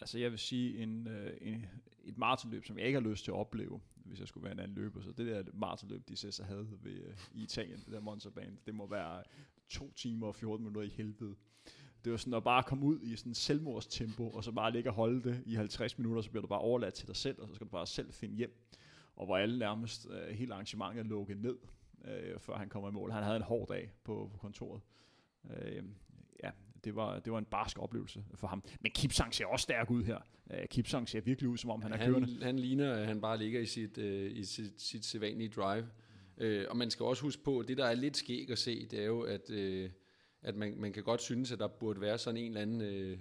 Altså 0.01 0.19
jeg 0.19 0.31
vil 0.31 0.39
sige, 0.39 0.83
en, 0.83 1.07
øh, 1.07 1.33
en, 1.41 1.67
et 2.05 2.19
maratonløb, 2.19 2.65
som 2.65 2.79
jeg 2.79 2.87
ikke 2.87 3.01
har 3.01 3.09
lyst 3.09 3.25
til 3.25 3.31
at 3.31 3.37
opleve, 3.37 3.81
hvis 3.95 4.21
jeg 4.21 4.29
skulle 4.29 4.45
være 4.45 4.53
en 4.53 4.61
anden 4.61 4.77
løber, 4.77 5.01
så 5.01 5.13
det 5.13 5.27
der 5.27 5.45
maratonløb, 5.55 6.09
de 6.09 6.17
så 6.17 6.45
havde 6.45 6.69
ved, 6.83 6.93
øh, 6.93 7.15
i 7.35 7.43
Italien, 7.43 7.79
det 7.79 7.93
der 7.93 8.01
Monza-bane, 8.01 8.57
det 8.67 8.75
må 8.75 8.87
være 8.87 9.23
to 9.69 9.93
timer 9.93 10.27
og 10.27 10.35
14 10.35 10.65
minutter 10.65 10.83
i 10.83 10.89
helvede. 10.89 11.35
Det 12.05 12.13
var 12.13 12.19
sådan 12.19 12.35
at 12.35 12.45
bare 12.45 12.63
komme 12.63 12.85
ud 12.85 13.01
i 13.01 13.17
sådan 13.17 13.35
selvmordstempo, 13.35 14.31
og 14.31 14.45
så 14.45 14.53
bare 14.53 14.73
ligge 14.73 14.91
og 14.91 14.95
holde 14.95 15.23
det 15.23 15.43
i 15.47 15.55
50 15.55 15.99
minutter, 15.99 16.23
så 16.23 16.31
bliver 16.31 16.41
du 16.41 16.49
bare 16.49 16.61
overladt 16.61 16.95
til 16.95 17.07
dig 17.09 17.17
selv, 17.17 17.41
og 17.43 17.49
så 17.49 17.55
skal 17.55 17.67
du 17.67 17.71
bare 17.71 17.87
selv 17.87 18.13
finde 18.13 18.37
hjem. 18.37 18.67
Og 19.17 19.27
hvor 19.27 19.37
alle 19.37 19.59
nærmest 19.59 20.07
uh, 20.07 20.29
hele 20.29 20.55
arrangementet 20.55 21.07
lukket 21.07 21.39
ned, 21.39 21.57
uh, 21.99 22.41
før 22.41 22.57
han 22.57 22.69
kommer 22.69 22.89
i 22.89 22.93
mål. 22.93 23.11
Han 23.11 23.23
havde 23.23 23.37
en 23.37 23.43
hård 23.43 23.69
dag 23.69 23.91
på, 24.05 24.31
på 24.33 24.39
kontoret. 24.39 24.81
Øh, 25.51 25.83
det 26.85 26.97
var, 26.97 27.19
det 27.19 27.33
var 27.33 27.39
en 27.39 27.45
barsk 27.45 27.79
oplevelse 27.79 28.25
for 28.35 28.47
ham. 28.47 28.63
Men 28.81 28.93
Kipsang 28.93 29.35
ser 29.35 29.47
også 29.47 29.63
stærk 29.63 29.91
ud 29.91 30.05
her. 30.05 30.19
Uh, 30.47 30.57
Kipsang 30.71 31.09
ser 31.09 31.21
virkelig 31.21 31.49
ud, 31.49 31.57
som 31.57 31.71
om 31.71 31.83
han 31.83 31.93
er 31.93 31.97
han, 31.97 32.11
kørende. 32.11 32.45
Han 32.45 32.59
ligner, 32.59 32.93
at 32.93 33.07
han 33.07 33.21
bare 33.21 33.39
ligger 33.39 33.61
i 33.61 33.67
sit, 33.67 33.99
uh, 33.99 34.05
i 34.05 34.45
sit, 34.45 34.81
sit 34.83 35.05
sædvanlige 35.05 35.49
drive. 35.49 35.87
Uh, 36.37 36.71
og 36.71 36.77
man 36.77 36.91
skal 36.91 37.05
også 37.07 37.23
huske 37.23 37.43
på, 37.43 37.59
at 37.59 37.69
det 37.69 37.77
der 37.77 37.85
er 37.85 37.95
lidt 37.95 38.17
skæg 38.17 38.51
at 38.51 38.59
se, 38.59 38.87
det 38.87 39.01
er 39.01 39.05
jo, 39.07 39.21
at, 39.21 39.51
uh, 39.51 39.91
at 40.43 40.57
man, 40.57 40.75
man 40.77 40.93
kan 40.93 41.03
godt 41.03 41.23
synes, 41.23 41.53
at 41.53 41.59
der 41.59 41.69
burde 41.69 42.01
være 42.01 42.19
sådan 42.19 42.41
en 42.41 42.47
eller 42.47 42.61
anden 42.61 43.13
uh, 43.13 43.19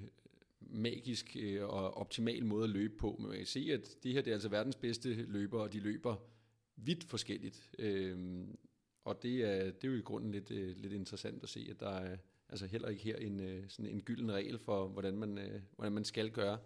magisk 0.61 1.37
uh, 1.39 1.69
og 1.69 1.97
optimal 1.97 2.45
måde 2.45 2.63
at 2.63 2.69
løbe 2.69 2.93
på. 2.99 3.15
Men 3.19 3.27
man 3.27 3.37
kan 3.37 3.45
se, 3.45 3.69
at 3.73 3.89
det 4.03 4.13
her 4.13 4.21
det 4.21 4.31
er 4.31 4.35
altså 4.35 4.49
verdens 4.49 4.75
bedste 4.75 5.13
løbere, 5.13 5.61
og 5.61 5.73
de 5.73 5.79
løber 5.79 6.15
vidt 6.75 7.03
forskelligt. 7.03 7.71
Uh, 7.79 8.47
og 9.05 9.23
det 9.23 9.41
er, 9.41 9.63
det 9.63 9.83
er 9.83 9.87
jo 9.87 9.97
i 9.97 10.01
grunden 10.01 10.31
lidt, 10.31 10.51
uh, 10.51 10.57
lidt 10.57 10.93
interessant 10.93 11.43
at 11.43 11.49
se, 11.49 11.67
at 11.69 11.79
der 11.79 11.89
er, 11.89 12.17
altså 12.49 12.65
heller 12.65 12.87
ikke 12.87 13.03
her 13.03 13.15
en, 13.15 13.39
øh, 13.39 13.69
sådan 13.69 13.91
en 13.91 14.01
gylden 14.01 14.31
regel 14.31 14.59
for, 14.59 14.87
hvordan 14.87 15.17
man, 15.17 15.37
øh, 15.37 15.61
hvordan 15.75 15.93
man 15.93 16.05
skal 16.05 16.31
gøre. 16.31 16.59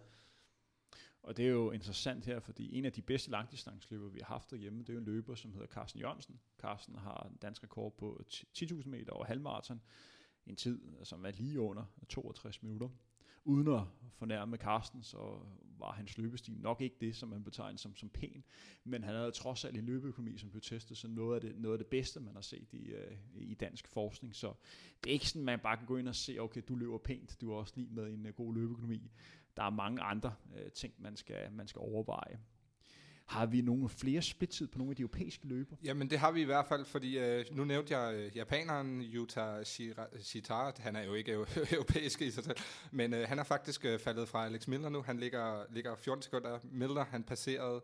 Og 1.22 1.36
det 1.36 1.44
er 1.44 1.50
jo 1.50 1.70
interessant 1.70 2.24
her, 2.24 2.40
fordi 2.40 2.78
en 2.78 2.84
af 2.84 2.92
de 2.92 3.02
bedste 3.02 3.30
langdistansløbere, 3.30 4.12
vi 4.12 4.18
har 4.18 4.34
haft 4.34 4.50
derhjemme, 4.50 4.80
det 4.80 4.88
er 4.88 4.92
jo 4.92 4.98
en 4.98 5.04
løber, 5.04 5.34
som 5.34 5.52
hedder 5.52 5.66
Carsten 5.66 6.00
Jørgensen. 6.00 6.40
Carsten 6.58 6.94
har 6.94 7.28
en 7.30 7.36
dansk 7.36 7.62
rekord 7.62 7.96
på 7.96 8.20
10.000 8.32 8.88
meter 8.88 9.12
over 9.12 9.24
halvmarathon. 9.24 9.80
En 10.46 10.56
tid, 10.56 10.80
som 11.04 11.24
er 11.24 11.30
lige 11.30 11.60
under 11.60 11.84
62 12.08 12.62
minutter. 12.62 12.88
Uden 13.44 13.68
at 13.68 13.82
fornærme 14.14 14.56
Carsten, 14.56 15.02
så 15.02 15.38
var 15.78 15.92
hans 15.92 16.18
løbestil 16.18 16.54
nok 16.54 16.80
ikke 16.80 16.96
det, 17.00 17.16
som 17.16 17.28
man 17.28 17.44
betegner 17.44 17.78
som, 17.78 17.96
som 17.96 18.08
pæn, 18.08 18.44
men 18.84 19.04
han 19.04 19.14
havde 19.14 19.30
trods 19.30 19.64
alt 19.64 19.76
en 19.76 19.84
løbeøkonomi, 19.84 20.38
som 20.38 20.50
blev 20.50 20.62
testet 20.62 20.96
så 20.96 21.08
noget 21.08 21.34
af 21.34 21.40
det, 21.40 21.58
noget 21.58 21.74
af 21.74 21.78
det 21.78 21.86
bedste, 21.86 22.20
man 22.20 22.34
har 22.34 22.42
set 22.42 22.72
i, 22.72 22.86
øh, 22.86 23.16
i 23.34 23.54
dansk 23.54 23.88
forskning. 23.88 24.34
Så 24.34 24.52
det 25.04 25.10
er 25.10 25.12
ikke 25.12 25.28
sådan, 25.28 25.44
man 25.44 25.60
bare 25.60 25.76
kan 25.76 25.86
gå 25.86 25.96
ind 25.96 26.08
og 26.08 26.14
se, 26.14 26.38
okay, 26.38 26.62
du 26.68 26.74
løber 26.74 26.98
pænt, 26.98 27.40
du 27.40 27.52
er 27.52 27.56
også 27.56 27.72
lige 27.76 27.88
med 27.90 28.12
en 28.12 28.26
øh, 28.26 28.34
god 28.34 28.54
løbeøkonomi. 28.54 29.10
Der 29.56 29.62
er 29.62 29.70
mange 29.70 30.02
andre 30.02 30.34
øh, 30.56 30.70
ting, 30.72 30.94
man 30.98 31.16
skal, 31.16 31.52
man 31.52 31.68
skal 31.68 31.78
overveje. 31.78 32.40
Har 33.24 33.46
vi 33.46 33.60
nogle 33.60 33.88
flere 33.88 34.22
splittid 34.22 34.66
på 34.66 34.78
nogle 34.78 34.90
af 34.90 34.96
de 34.96 35.02
europæiske 35.02 35.46
løber? 35.46 35.76
Jamen 35.84 36.10
det 36.10 36.18
har 36.18 36.30
vi 36.30 36.40
i 36.40 36.44
hvert 36.44 36.66
fald, 36.66 36.84
fordi 36.84 37.18
øh, 37.18 37.44
nu 37.52 37.64
nævnte 37.64 37.98
jeg 37.98 38.14
øh, 38.14 38.36
japaneren 38.36 39.02
Yuta 39.02 39.64
Shitara. 40.20 40.72
Han 40.78 40.96
er 40.96 41.02
jo 41.02 41.14
ikke 41.14 41.32
europæisk 41.76 42.22
i 42.22 42.30
sig 42.30 42.44
selv, 42.44 42.56
men 42.90 43.14
øh, 43.14 43.28
han 43.28 43.38
er 43.38 43.44
faktisk 43.44 43.84
øh, 43.84 43.98
faldet 43.98 44.28
fra 44.28 44.44
Alex 44.44 44.68
Miller 44.68 44.88
nu. 44.88 45.02
Han 45.02 45.18
ligger, 45.18 45.64
ligger 45.70 45.96
14 45.96 46.22
sekunder. 46.22 46.58
Miller 46.62 47.04
han 47.04 47.22
passerede 47.22 47.82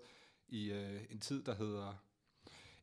i 0.49 0.73
øh, 0.73 1.01
en 1.11 1.19
tid, 1.19 1.43
der 1.43 1.55
hedder 1.55 2.03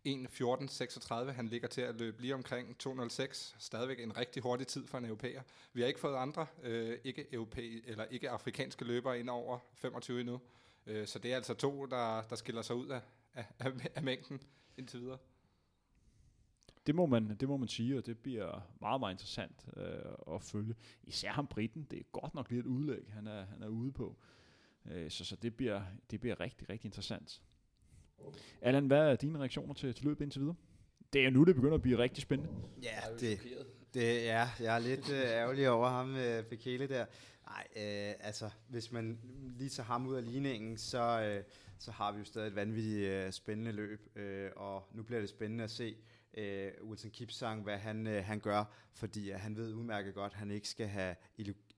1.14.36. 0.07 1.31
Han 1.31 1.47
ligger 1.47 1.67
til 1.67 1.81
at 1.81 1.95
løbe 1.95 2.21
lige 2.21 2.33
omkring 2.33 2.75
2.06. 2.83 3.55
Stadigvæk 3.59 3.99
en 3.99 4.17
rigtig 4.17 4.43
hurtig 4.43 4.67
tid 4.67 4.87
for 4.87 4.97
en 4.97 5.05
europæer. 5.05 5.41
Vi 5.73 5.81
har 5.81 5.87
ikke 5.87 5.99
fået 5.99 6.15
andre 6.15 6.45
øh, 6.63 6.97
ikke, 7.03 7.25
europæ- 7.33 7.89
eller 7.89 8.05
ikke 8.05 8.29
afrikanske 8.29 8.85
løbere 8.85 9.19
ind 9.19 9.29
over 9.29 9.59
25 9.73 10.19
endnu. 10.19 10.39
Øh, 10.87 11.07
så 11.07 11.19
det 11.19 11.31
er 11.31 11.35
altså 11.35 11.53
to, 11.53 11.85
der, 11.85 12.21
der 12.21 12.35
skiller 12.35 12.61
sig 12.61 12.75
ud 12.75 12.87
af, 12.87 13.01
af, 13.33 13.45
af, 13.59 13.71
af 13.95 14.03
mængden 14.03 14.41
indtil 14.77 15.01
videre. 15.01 15.17
Det 16.87 16.95
må, 16.95 17.05
man, 17.05 17.35
det 17.35 17.47
må 17.47 17.57
man 17.57 17.67
sige, 17.67 17.97
og 17.97 18.05
det 18.05 18.17
bliver 18.17 18.61
meget, 18.81 18.99
meget 18.99 19.13
interessant 19.13 19.65
øh, 19.77 20.35
at 20.35 20.43
følge. 20.43 20.75
Især 21.03 21.31
ham 21.31 21.47
Britten, 21.47 21.87
det 21.91 21.99
er 21.99 22.03
godt 22.11 22.33
nok 22.33 22.51
lidt 22.51 22.65
udlæg, 22.65 23.03
han 23.13 23.27
er, 23.27 23.45
han 23.45 23.63
er 23.63 23.67
ude 23.67 23.91
på. 23.91 24.15
Øh, 24.91 25.11
så 25.11 25.25
så 25.25 25.35
det, 25.35 25.55
bliver, 25.55 25.81
det 26.11 26.19
bliver 26.19 26.39
rigtig, 26.39 26.69
rigtig 26.69 26.87
interessant. 26.87 27.41
Allan, 28.61 28.87
hvad 28.87 29.11
er 29.11 29.15
dine 29.15 29.39
reaktioner 29.39 29.73
til, 29.73 29.93
til 29.93 30.05
løbet 30.05 30.25
indtil 30.25 30.41
videre? 30.41 30.55
Det 31.13 31.25
er 31.25 31.29
nu, 31.29 31.43
det 31.43 31.55
begynder 31.55 31.75
at 31.75 31.81
blive 31.81 31.97
rigtig 31.97 32.21
spændende. 32.21 32.53
Ja, 32.83 32.99
det, 33.19 33.39
det, 33.93 34.23
ja 34.23 34.49
jeg 34.59 34.75
er 34.75 34.79
lidt 34.79 35.11
øh, 35.11 35.19
ærgerlig 35.19 35.69
over 35.69 35.89
ham, 35.89 36.15
øh, 36.15 36.43
Bekele 36.43 36.87
der. 36.87 37.05
Nej, 37.49 37.67
øh, 37.75 38.13
altså, 38.19 38.49
hvis 38.67 38.91
man 38.91 39.19
lige 39.57 39.69
tager 39.69 39.87
ham 39.87 40.07
ud 40.07 40.15
af 40.15 40.25
ligningen, 40.25 40.77
så, 40.77 41.21
øh, 41.21 41.43
så 41.79 41.91
har 41.91 42.11
vi 42.11 42.19
jo 42.19 42.25
stadig 42.25 42.47
et 42.47 42.55
vanvittigt 42.55 43.09
øh, 43.09 43.31
spændende 43.31 43.71
løb, 43.71 44.17
øh, 44.17 44.51
og 44.55 44.89
nu 44.93 45.03
bliver 45.03 45.19
det 45.19 45.29
spændende 45.29 45.63
at 45.63 45.71
se 45.71 45.97
øh, 46.33 46.71
Wilson 46.83 47.11
Kipsang, 47.11 47.63
hvad 47.63 47.77
han, 47.77 48.07
øh, 48.07 48.25
han 48.25 48.39
gør, 48.39 48.63
fordi 48.93 49.31
øh, 49.31 49.39
han 49.39 49.55
ved 49.55 49.73
udmærket 49.73 50.13
godt, 50.13 50.33
at 50.33 50.39
han 50.39 50.51
ikke 50.51 50.67
skal 50.67 50.87
have 50.87 51.15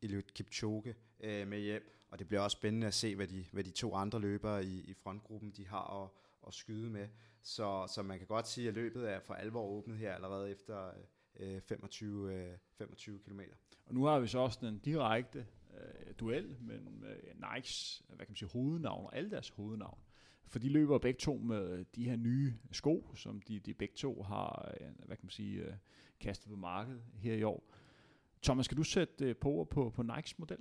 Eliud 0.01 0.31
Kipchoge 0.33 0.95
øh, 1.19 1.47
med 1.47 1.59
hjem, 1.59 2.07
og 2.11 2.19
det 2.19 2.27
bliver 2.27 2.41
også 2.41 2.55
spændende 2.55 2.87
at 2.87 2.93
se, 2.93 3.15
hvad 3.15 3.27
de, 3.27 3.45
hvad 3.51 3.63
de 3.63 3.71
to 3.71 3.95
andre 3.95 4.19
løbere 4.19 4.65
i, 4.65 4.79
i 4.79 4.93
frontgruppen, 4.93 5.51
de 5.51 5.67
har 5.67 6.03
at, 6.03 6.09
at 6.47 6.53
skyde 6.53 6.89
med. 6.89 7.07
Så, 7.41 7.91
så 7.95 8.03
man 8.03 8.17
kan 8.17 8.27
godt 8.27 8.47
sige, 8.47 8.67
at 8.67 8.73
løbet 8.73 9.09
er 9.11 9.19
for 9.19 9.33
alvor 9.33 9.63
åbnet 9.63 9.97
her 9.97 10.13
allerede 10.13 10.51
efter 10.51 10.91
øh, 11.39 11.61
25, 11.61 12.57
25 12.77 13.19
km. 13.19 13.41
Og 13.85 13.93
nu 13.93 14.03
har 14.03 14.19
vi 14.19 14.27
så 14.27 14.39
også 14.39 14.59
den 14.61 14.79
direkte 14.79 15.45
øh, 15.79 16.13
duel 16.19 16.55
mellem 16.61 17.03
øh, 17.03 17.53
Nikes 17.53 18.03
hvad 18.07 18.17
kan 18.17 18.31
man 18.31 18.35
sige, 18.35 18.49
hovednavn 18.49 19.05
og 19.05 19.15
alle 19.15 19.31
deres 19.31 19.49
hovednavn. 19.49 19.99
For 20.47 20.59
de 20.59 20.69
løber 20.69 20.97
begge 20.97 21.17
to 21.17 21.37
med 21.37 21.85
de 21.95 22.09
her 22.09 22.15
nye 22.15 22.53
sko, 22.71 23.11
som 23.15 23.41
de, 23.41 23.59
de 23.59 23.73
begge 23.73 23.95
to 23.95 24.23
har 24.23 24.75
øh, 24.81 24.87
hvad 25.05 25.17
kan 25.17 25.25
man 25.25 25.29
sige, 25.31 25.61
øh, 25.61 25.73
kastet 26.19 26.49
på 26.49 26.55
markedet 26.55 27.01
her 27.15 27.33
i 27.33 27.43
år. 27.43 27.63
Thomas, 28.43 28.65
skal 28.65 28.77
du 28.77 28.83
sætte 28.83 29.25
øh, 29.25 29.35
på 29.35 29.67
på, 29.71 29.89
på 29.89 30.03
Nikes 30.03 30.39
model? 30.39 30.57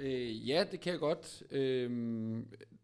Øh, 0.00 0.48
ja, 0.48 0.64
det 0.70 0.80
kan 0.80 0.92
jeg 0.92 1.00
godt. 1.00 1.42
Øh, 1.50 1.90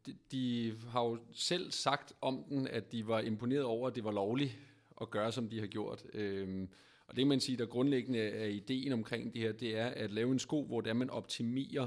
de, 0.06 0.16
de 0.30 0.74
har 0.88 1.02
jo 1.02 1.18
selv 1.32 1.70
sagt 1.70 2.12
om 2.20 2.44
den, 2.48 2.66
at 2.66 2.92
de 2.92 3.06
var 3.06 3.20
imponeret 3.20 3.64
over, 3.64 3.88
at 3.88 3.94
det 3.94 4.04
var 4.04 4.12
lovligt 4.12 4.58
at 5.00 5.10
gøre, 5.10 5.32
som 5.32 5.48
de 5.48 5.60
har 5.60 5.66
gjort. 5.66 6.04
Øh, 6.14 6.68
og 7.12 7.16
det 7.16 7.26
man 7.26 7.40
siger, 7.40 7.56
der 7.56 7.66
grundlæggende 7.66 8.18
er 8.18 8.46
ideen 8.46 8.92
omkring 8.92 9.32
det 9.32 9.40
her, 9.42 9.52
det 9.52 9.76
er 9.76 9.86
at 9.86 10.10
lave 10.10 10.32
en 10.32 10.38
sko, 10.38 10.64
hvor 10.64 10.80
det 10.80 10.96
man 10.96 11.10
optimerer 11.10 11.86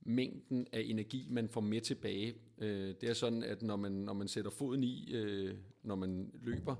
mængden 0.00 0.66
af 0.72 0.80
energi, 0.80 1.26
man 1.30 1.48
får 1.48 1.60
med 1.60 1.80
tilbage. 1.80 2.34
Øh, 2.58 2.94
det 3.00 3.08
er 3.08 3.12
sådan, 3.12 3.42
at 3.42 3.62
når 3.62 3.76
man, 3.76 3.92
når 3.92 4.12
man 4.12 4.28
sætter 4.28 4.50
foden 4.50 4.84
i, 4.84 5.12
øh, 5.12 5.54
når 5.82 5.94
man 5.94 6.30
løber, 6.42 6.76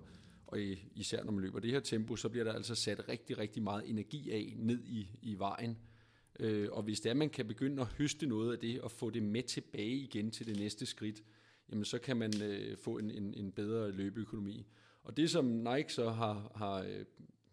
og 0.46 0.58
især 0.94 1.24
når 1.24 1.32
man 1.32 1.44
løber 1.44 1.60
det 1.60 1.70
her 1.70 1.80
tempo, 1.80 2.16
så 2.16 2.28
bliver 2.28 2.44
der 2.44 2.52
altså 2.52 2.74
sat 2.74 3.08
rigtig, 3.08 3.38
rigtig 3.38 3.62
meget 3.62 3.90
energi 3.90 4.30
af 4.30 4.54
ned 4.56 4.84
i, 4.84 5.08
i 5.22 5.34
vejen. 5.38 5.78
Øh, 6.40 6.68
og 6.72 6.82
hvis 6.82 7.00
det 7.00 7.10
er, 7.10 7.14
man 7.14 7.30
kan 7.30 7.46
begynde 7.46 7.82
at 7.82 7.88
høste 7.88 8.26
noget 8.26 8.52
af 8.52 8.58
det, 8.58 8.80
og 8.80 8.90
få 8.90 9.10
det 9.10 9.22
med 9.22 9.42
tilbage 9.42 9.96
igen 9.96 10.30
til 10.30 10.46
det 10.46 10.58
næste 10.58 10.86
skridt, 10.86 11.22
jamen 11.70 11.84
så 11.84 11.98
kan 11.98 12.16
man 12.16 12.42
øh, 12.42 12.76
få 12.76 12.98
en, 12.98 13.10
en, 13.10 13.34
en 13.34 13.52
bedre 13.52 13.90
løbeøkonomi. 13.90 14.66
Og 15.02 15.16
det 15.16 15.30
som 15.30 15.44
Nike 15.44 15.92
så 15.92 16.10
har, 16.10 16.52
har 16.54 16.82
øh, 16.82 17.04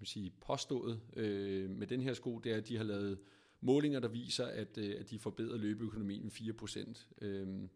man 0.02 0.06
sige, 0.06 0.34
påstået 0.41 1.02
øh, 1.15 1.69
med 1.69 1.88
den 1.88 2.02
her 2.02 2.14
sko, 2.14 2.40
det 2.40 2.52
er, 2.52 2.57
at 2.57 2.68
de 2.68 2.78
har 2.78 2.84
lavet 2.84 3.19
målinger, 3.61 3.99
der 3.99 4.07
viser, 4.07 4.45
at, 4.45 4.78
øh, 4.78 4.95
at 4.99 5.10
de 5.10 5.19
forbedrer 5.19 5.57
løbeøkonomien 5.57 6.23
med 6.23 6.32
4%. 6.32 7.07
Øhm, 7.22 7.64
øh, 7.64 7.69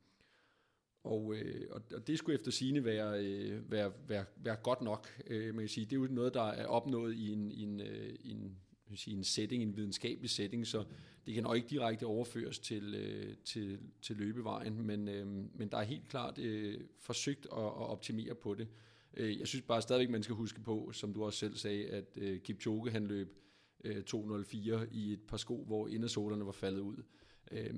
og, 1.03 1.35
øh, 1.35 1.67
og 1.91 2.07
det 2.07 2.17
skulle 2.17 2.35
efter 2.35 2.51
sine 2.51 2.85
være, 2.85 3.25
øh, 3.25 3.71
være, 3.71 3.91
være, 4.07 4.25
være 4.35 4.55
godt 4.55 4.81
nok. 4.81 5.21
Øh, 5.27 5.55
man 5.55 5.61
kan 5.61 5.69
sige, 5.69 5.85
det 5.85 5.93
er 5.93 5.99
jo 5.99 6.07
noget, 6.11 6.33
der 6.33 6.43
er 6.43 6.65
opnået 6.65 7.15
i 7.15 7.31
en, 7.31 7.51
i 7.51 7.61
en, 7.61 7.81
øh, 7.81 8.15
i 8.19 8.31
en, 8.31 8.57
sige, 8.95 9.17
en 9.17 9.23
setting, 9.23 9.63
en 9.63 9.75
videnskabelig 9.77 10.29
setting, 10.29 10.67
så 10.67 10.85
det 11.25 11.33
kan 11.33 11.43
nok 11.43 11.55
ikke 11.55 11.67
direkte 11.67 12.05
overføres 12.05 12.59
til, 12.59 12.95
øh, 12.95 13.35
til, 13.43 13.79
til 14.01 14.15
løbevejen, 14.15 14.81
men, 14.81 15.07
øh, 15.07 15.27
men 15.27 15.67
der 15.71 15.77
er 15.77 15.83
helt 15.83 16.09
klart 16.09 16.39
øh, 16.39 16.81
forsøgt 16.99 17.45
at, 17.51 17.57
at 17.57 17.89
optimere 17.89 18.35
på 18.35 18.53
det. 18.53 18.67
Øh, 19.17 19.39
jeg 19.39 19.47
synes 19.47 19.65
bare 19.65 19.81
stadigvæk, 19.81 20.09
man 20.09 20.23
skal 20.23 20.35
huske 20.35 20.61
på, 20.61 20.91
som 20.93 21.13
du 21.13 21.23
også 21.23 21.39
selv 21.39 21.55
sagde, 21.55 21.87
at 21.87 22.05
øh, 22.15 22.39
Kipchoge 22.41 22.91
han 22.91 23.07
løb 23.07 23.37
øh, 23.83 24.03
2.04 24.09 24.87
i 24.91 25.13
et 25.13 25.21
par 25.27 25.37
sko, 25.37 25.63
hvor 25.63 25.87
indersålerne 25.87 26.45
var 26.45 26.51
faldet 26.51 26.79
ud. 26.81 27.03
Øh, 27.51 27.73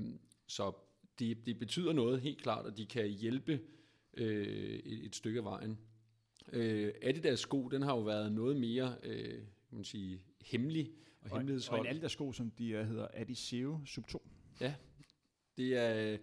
så 0.48 0.72
det, 1.20 1.46
det 1.46 1.60
betyder 1.60 1.94
noget 1.94 2.22
helt 2.22 2.42
klart, 2.42 2.66
at 2.66 2.78
de 2.78 2.86
kan 2.86 3.08
hjælpe 3.08 3.60
øh, 4.14 4.80
et, 4.86 5.16
stykke 5.16 5.38
af 5.40 5.44
vejen. 5.44 5.78
Øh, 6.54 6.94
Adidas 7.02 7.40
sko, 7.40 7.68
den 7.68 7.82
har 7.82 7.96
jo 7.96 8.02
været 8.02 8.32
noget 8.32 8.58
mere 8.58 8.96
øh, 9.04 9.34
kan 9.70 9.76
man 9.76 9.84
sige, 9.84 10.22
hemmelig 10.42 10.92
og, 11.22 11.32
Og, 11.32 11.38
hemmelighedshold. 11.38 11.80
og 11.80 11.86
en 11.86 11.92
Adidas 11.92 12.12
sko, 12.12 12.32
som 12.32 12.52
de 12.52 12.70
øh, 12.70 12.88
hedder 12.88 13.08
Adizero 13.14 13.80
Sub 13.86 14.08
2. 14.08 14.28
Det 15.58 15.78
er, 15.78 16.18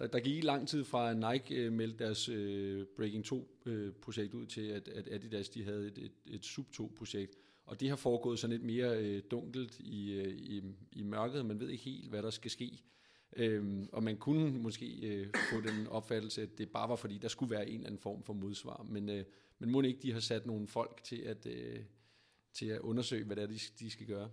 der, 0.00 0.06
der 0.06 0.20
gik 0.20 0.44
lang 0.44 0.68
tid 0.68 0.84
fra, 0.84 1.10
at 1.10 1.16
Nike 1.16 1.54
øh, 1.54 1.72
meldte 1.72 2.04
deres 2.04 2.28
øh, 2.28 2.86
Breaking 2.96 3.26
2-projekt 3.26 4.34
øh, 4.34 4.40
ud 4.40 4.46
til, 4.46 4.60
at, 4.60 4.88
at 4.88 5.08
Adidas 5.10 5.48
de 5.48 5.64
havde 5.64 5.86
et, 5.86 5.98
et, 5.98 6.12
et 6.26 6.44
Sub 6.44 6.66
2-projekt. 6.80 7.36
Og 7.66 7.80
det 7.80 7.88
har 7.88 7.96
foregået 7.96 8.38
sådan 8.38 8.56
lidt 8.56 8.66
mere 8.66 8.98
øh, 8.98 9.22
dunkelt 9.30 9.80
i, 9.80 10.12
øh, 10.12 10.34
i, 10.34 10.62
i 10.92 11.02
mørket. 11.02 11.46
Man 11.46 11.60
ved 11.60 11.68
ikke 11.68 11.84
helt, 11.84 12.08
hvad 12.08 12.22
der 12.22 12.30
skal 12.30 12.50
ske. 12.50 12.82
Øhm, 13.36 13.88
og 13.92 14.02
man 14.02 14.16
kunne 14.16 14.58
måske 14.58 14.86
øh, 15.02 15.26
få 15.50 15.60
den 15.60 15.86
opfattelse, 15.86 16.42
at 16.42 16.58
det 16.58 16.70
bare 16.70 16.88
var 16.88 16.96
fordi, 16.96 17.18
der 17.18 17.28
skulle 17.28 17.50
være 17.50 17.68
en 17.68 17.74
eller 17.74 17.86
anden 17.86 18.00
form 18.00 18.22
for 18.22 18.32
modsvar. 18.32 18.86
Men, 18.88 19.08
øh, 19.08 19.24
men 19.58 19.70
må 19.70 19.80
ikke, 19.80 20.00
de 20.02 20.12
har 20.12 20.20
sat 20.20 20.46
nogle 20.46 20.68
folk 20.68 21.00
til 21.04 21.16
at, 21.16 21.46
øh, 21.46 21.80
til 22.52 22.66
at 22.66 22.80
undersøge, 22.80 23.24
hvad 23.24 23.36
det 23.36 23.42
er, 23.42 23.46
de, 23.46 23.58
de 23.78 23.90
skal 23.90 24.06
gøre. 24.06 24.30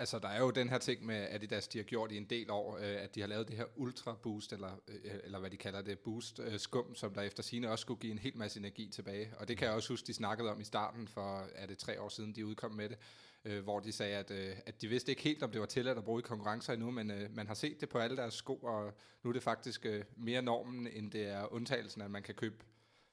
Altså, 0.00 0.18
der 0.18 0.28
er 0.28 0.40
jo 0.40 0.50
den 0.50 0.68
her 0.68 0.78
ting 0.78 1.06
med 1.06 1.26
Adidas, 1.30 1.68
de 1.68 1.78
har 1.78 1.84
gjort 1.84 2.12
i 2.12 2.16
en 2.16 2.24
del 2.24 2.50
år, 2.50 2.76
øh, 2.76 3.02
at 3.02 3.14
de 3.14 3.20
har 3.20 3.28
lavet 3.28 3.48
det 3.48 3.56
her 3.56 3.64
Ultra 3.76 4.14
Boost, 4.22 4.52
eller, 4.52 4.70
øh, 4.88 5.14
eller 5.24 5.38
hvad 5.38 5.50
de 5.50 5.56
kalder 5.56 5.82
det, 5.82 5.98
Boost 5.98 6.40
øh, 6.40 6.58
Skum, 6.58 6.94
som 6.94 7.14
der 7.14 7.22
efter 7.22 7.42
sine 7.42 7.70
også 7.70 7.82
skulle 7.82 8.00
give 8.00 8.12
en 8.12 8.18
hel 8.18 8.36
masse 8.36 8.58
energi 8.58 8.88
tilbage. 8.88 9.32
Og 9.36 9.48
det 9.48 9.58
kan 9.58 9.66
jeg 9.66 9.74
også 9.74 9.88
huske, 9.92 10.06
de 10.06 10.14
snakkede 10.14 10.50
om 10.50 10.60
i 10.60 10.64
starten, 10.64 11.08
for 11.08 11.48
er 11.54 11.66
det 11.66 11.78
tre 11.78 12.00
år 12.00 12.08
siden, 12.08 12.34
de 12.34 12.46
udkom 12.46 12.72
med 12.72 12.88
det, 12.88 12.98
øh, 13.44 13.62
hvor 13.62 13.80
de 13.80 13.92
sagde, 13.92 14.16
at, 14.16 14.30
øh, 14.30 14.56
at 14.66 14.82
de 14.82 14.88
vidste 14.88 15.12
ikke 15.12 15.22
helt, 15.22 15.42
om 15.42 15.50
det 15.50 15.60
var 15.60 15.66
tilladt 15.66 15.98
at 15.98 16.04
bruge 16.04 16.18
i 16.18 16.22
konkurrencer 16.22 16.72
endnu, 16.72 16.90
men 16.90 17.10
øh, 17.10 17.36
man 17.36 17.46
har 17.46 17.54
set 17.54 17.80
det 17.80 17.88
på 17.88 17.98
alle 17.98 18.16
deres 18.16 18.34
sko, 18.34 18.56
og 18.56 18.92
nu 19.22 19.30
er 19.30 19.32
det 19.32 19.42
faktisk 19.42 19.86
øh, 19.86 20.04
mere 20.16 20.42
normen, 20.42 20.86
end 20.86 21.10
det 21.10 21.28
er 21.28 21.52
undtagelsen, 21.52 22.02
at 22.02 22.10
man 22.10 22.22
kan 22.22 22.34
købe 22.34 22.64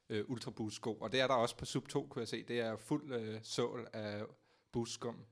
øh, 0.08 0.24
Ultra 0.28 0.50
Boost 0.50 0.76
sko. 0.76 0.94
Og 0.94 1.12
det 1.12 1.20
er 1.20 1.26
der 1.26 1.34
også 1.34 1.56
på 1.56 1.64
Sub 1.64 1.88
2, 1.88 2.06
kunne 2.06 2.20
jeg 2.20 2.28
se. 2.28 2.42
Det 2.42 2.60
er 2.60 2.76
fuld 2.76 3.12
øh, 3.12 3.38
sål 3.42 3.88
af 3.92 4.22
Boost 4.72 4.92
Skum. 4.92 5.24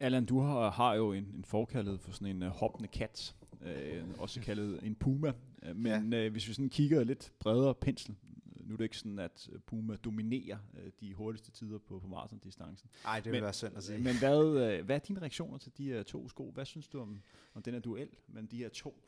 Allan, 0.00 0.24
du 0.24 0.40
har, 0.40 0.70
har 0.70 0.94
jo 0.94 1.12
en, 1.12 1.24
en 1.24 1.44
forkaldet 1.44 2.00
for 2.00 2.12
sådan 2.12 2.36
en 2.36 2.42
uh, 2.42 2.48
hoppende 2.48 2.88
kat, 2.88 3.34
øh, 3.62 4.04
også 4.18 4.40
kaldet 4.40 4.86
en 4.86 4.94
puma. 4.94 5.32
Øh, 5.62 5.76
Men 5.76 6.12
ja. 6.12 6.24
øh, 6.24 6.32
hvis 6.32 6.48
vi 6.48 6.52
sådan 6.52 6.68
kigger 6.68 7.04
lidt 7.04 7.32
bredere 7.38 7.74
pensel, 7.74 8.14
øh, 8.60 8.68
nu 8.68 8.74
er 8.74 8.76
det 8.76 8.84
ikke 8.84 8.98
sådan, 8.98 9.18
at 9.18 9.50
Puma 9.66 9.96
dominerer 9.96 10.58
øh, 10.78 10.92
de 11.00 11.14
hurtigste 11.14 11.50
tider 11.50 11.78
på, 11.78 11.98
på 11.98 12.08
maratondistancen. 12.08 12.90
Nej, 13.04 13.20
det 13.20 13.32
vil 13.32 13.42
være 13.42 13.52
synd 13.52 13.76
at 13.76 13.84
sige. 13.84 13.98
Men 13.98 14.18
hvad, 14.18 14.72
øh, 14.72 14.84
hvad 14.84 14.96
er 14.96 15.00
dine 15.00 15.20
reaktioner 15.20 15.58
til 15.58 15.72
de 15.78 15.84
her 15.84 16.02
to 16.02 16.28
sko? 16.28 16.50
Hvad 16.50 16.64
synes 16.64 16.88
du 16.88 17.00
om, 17.00 17.22
om 17.54 17.62
den 17.62 17.72
her 17.74 17.80
duel 17.80 18.08
mellem 18.28 18.48
de 18.48 18.56
her 18.56 18.68
to 18.68 19.02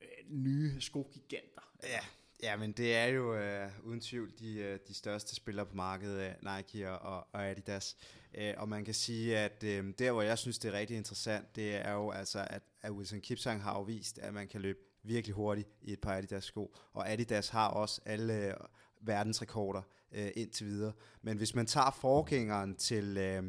øh, 0.00 0.06
nye 0.28 0.80
skogiganter? 0.80 1.72
Ja, 1.82 2.00
ja, 2.42 2.56
men 2.56 2.72
det 2.72 2.96
er 2.96 3.06
jo 3.06 3.34
øh, 3.34 3.68
uden 3.82 4.00
tvivl 4.00 4.32
de, 4.38 4.54
øh, 4.54 4.78
de 4.88 4.94
største 4.94 5.34
spillere 5.34 5.66
på 5.66 5.74
markedet, 5.76 6.20
øh, 6.20 6.56
Nike 6.56 6.90
og, 6.90 7.26
og 7.32 7.50
Adidas. 7.50 7.96
Øh, 8.34 8.54
og 8.56 8.68
man 8.68 8.84
kan 8.84 8.94
sige, 8.94 9.38
at 9.38 9.64
øh, 9.64 9.94
der, 9.98 10.12
hvor 10.12 10.22
jeg 10.22 10.38
synes, 10.38 10.58
det 10.58 10.74
er 10.74 10.78
rigtig 10.78 10.96
interessant, 10.96 11.56
det 11.56 11.74
er 11.74 11.92
jo 11.92 12.10
altså, 12.10 12.46
at, 12.50 12.62
at 12.82 12.92
Wilson 12.92 13.20
Kipsang 13.20 13.62
har 13.62 13.78
jo 13.78 13.82
vist, 13.82 14.18
at 14.18 14.34
man 14.34 14.48
kan 14.48 14.60
løbe 14.60 14.78
virkelig 15.02 15.34
hurtigt 15.34 15.68
i 15.82 15.92
et 15.92 16.00
par 16.00 16.14
Adidas 16.16 16.44
sko. 16.44 16.76
Og 16.92 17.10
Adidas 17.10 17.48
har 17.48 17.68
også 17.68 18.00
alle 18.04 18.46
øh, 18.46 18.54
verdensrekorder 19.00 19.82
øh, 20.12 20.30
indtil 20.36 20.66
videre. 20.66 20.92
Men 21.22 21.36
hvis 21.36 21.54
man 21.54 21.66
tager 21.66 21.90
forgængeren 21.90 22.76
til... 22.76 23.16
Øh, 23.16 23.42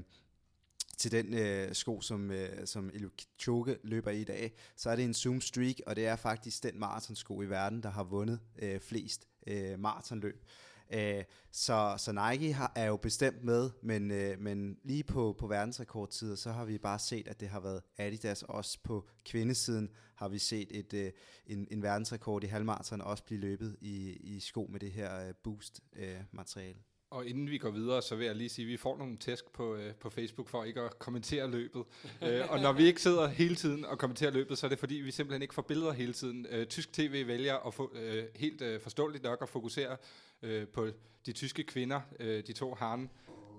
til 1.02 1.12
den 1.12 1.34
øh, 1.34 1.74
sko, 1.74 2.02
som, 2.02 2.32
øh, 2.32 2.68
som 2.68 2.90
Eliud 2.94 3.10
Kipchoge 3.18 3.78
løber 3.84 4.12
i 4.12 4.22
i 4.22 4.24
dag, 4.24 4.54
så 4.76 4.90
er 4.90 4.96
det 4.96 5.06
en 5.06 5.14
Zoom 5.14 5.42
Streak, 5.42 5.76
og 5.86 5.96
det 5.96 6.08
er 6.08 6.16
faktisk 6.16 6.64
den 6.64 6.80
maratonsko 6.80 7.42
i 7.42 7.50
verden, 7.50 7.84
der 7.84 7.90
har 7.90 8.04
vundet 8.04 8.40
øh, 8.62 8.80
flest 8.80 9.28
øh, 9.48 9.80
maratonløb. 9.80 10.46
Øh, 10.94 11.24
så, 11.52 11.96
så 11.98 12.12
Nike 12.12 12.54
har, 12.54 12.72
er 12.76 12.86
jo 12.86 12.98
bestemt 12.98 13.44
med, 13.44 13.70
men, 13.84 14.12
øh, 14.12 14.40
men 14.40 14.78
lige 14.84 15.04
på, 15.04 15.36
på 15.40 15.48
verdensrekordtider, 15.48 16.36
så 16.36 16.52
har 16.52 16.66
vi 16.66 16.78
bare 16.78 17.00
set, 17.00 17.28
at 17.28 17.40
det 17.40 17.50
har 17.50 17.60
været 17.60 17.82
Adidas. 17.98 18.44
Også 18.44 18.80
på 18.84 19.08
kvindesiden 19.26 19.90
har 20.16 20.28
vi 20.28 20.40
set 20.40 20.68
et, 20.72 20.94
øh, 20.94 21.12
en, 21.48 21.68
en 21.72 21.82
verdensrekord 21.82 22.44
i 22.44 22.48
halvmaraton 22.48 23.02
også 23.02 23.24
blive 23.24 23.42
løbet 23.42 23.78
i, 23.82 24.12
i 24.12 24.40
sko 24.40 24.68
med 24.72 24.80
det 24.80 24.92
her 24.92 25.28
øh, 25.28 25.34
boost-materiale. 25.44 26.80
Øh, 26.80 26.91
og 27.12 27.26
inden 27.26 27.50
vi 27.50 27.58
går 27.58 27.70
videre, 27.70 28.02
så 28.02 28.16
vil 28.16 28.26
jeg 28.26 28.36
lige 28.36 28.50
sige, 28.50 28.66
at 28.66 28.70
vi 28.70 28.78
får 28.78 28.98
nogle 28.98 29.18
tæsk 29.18 29.54
på, 29.54 29.76
øh, 29.76 29.96
på 29.96 30.10
Facebook 30.10 30.48
for 30.48 30.64
ikke 30.64 30.82
at 30.82 31.00
kommentere 31.00 31.52
løbet. 31.52 31.84
øh, 32.24 32.42
og 32.50 32.60
når 32.60 32.74
vi 32.74 32.84
ikke 32.84 33.02
sidder 33.02 33.28
hele 33.28 33.56
tiden 33.56 33.86
og 33.86 33.98
kommenterer 33.98 34.32
løbet, 34.32 34.58
så 34.58 34.68
er 34.68 34.70
det 34.70 34.80
fordi, 34.80 34.96
vi 34.96 35.12
simpelthen 35.12 35.42
ikke 35.42 35.54
får 35.54 35.62
billeder 35.62 35.92
hele 35.92 36.14
tiden. 36.14 36.46
Øh, 36.50 36.66
tysk 36.66 36.94
tv 36.94 37.28
vælger 37.28 37.68
at 37.68 37.74
få, 37.74 37.92
øh, 37.96 38.24
helt 38.36 38.62
øh, 38.62 38.82
forståeligt 38.82 39.24
nok 39.24 39.40
at 39.42 39.50
fokusere 39.50 39.98
øh, 40.42 40.68
på 40.68 40.88
de 41.26 41.32
tyske 41.32 41.64
kvinder, 41.64 42.02
øh, 42.20 42.44
de 42.48 42.54
to 42.54 42.74
harne 42.74 43.10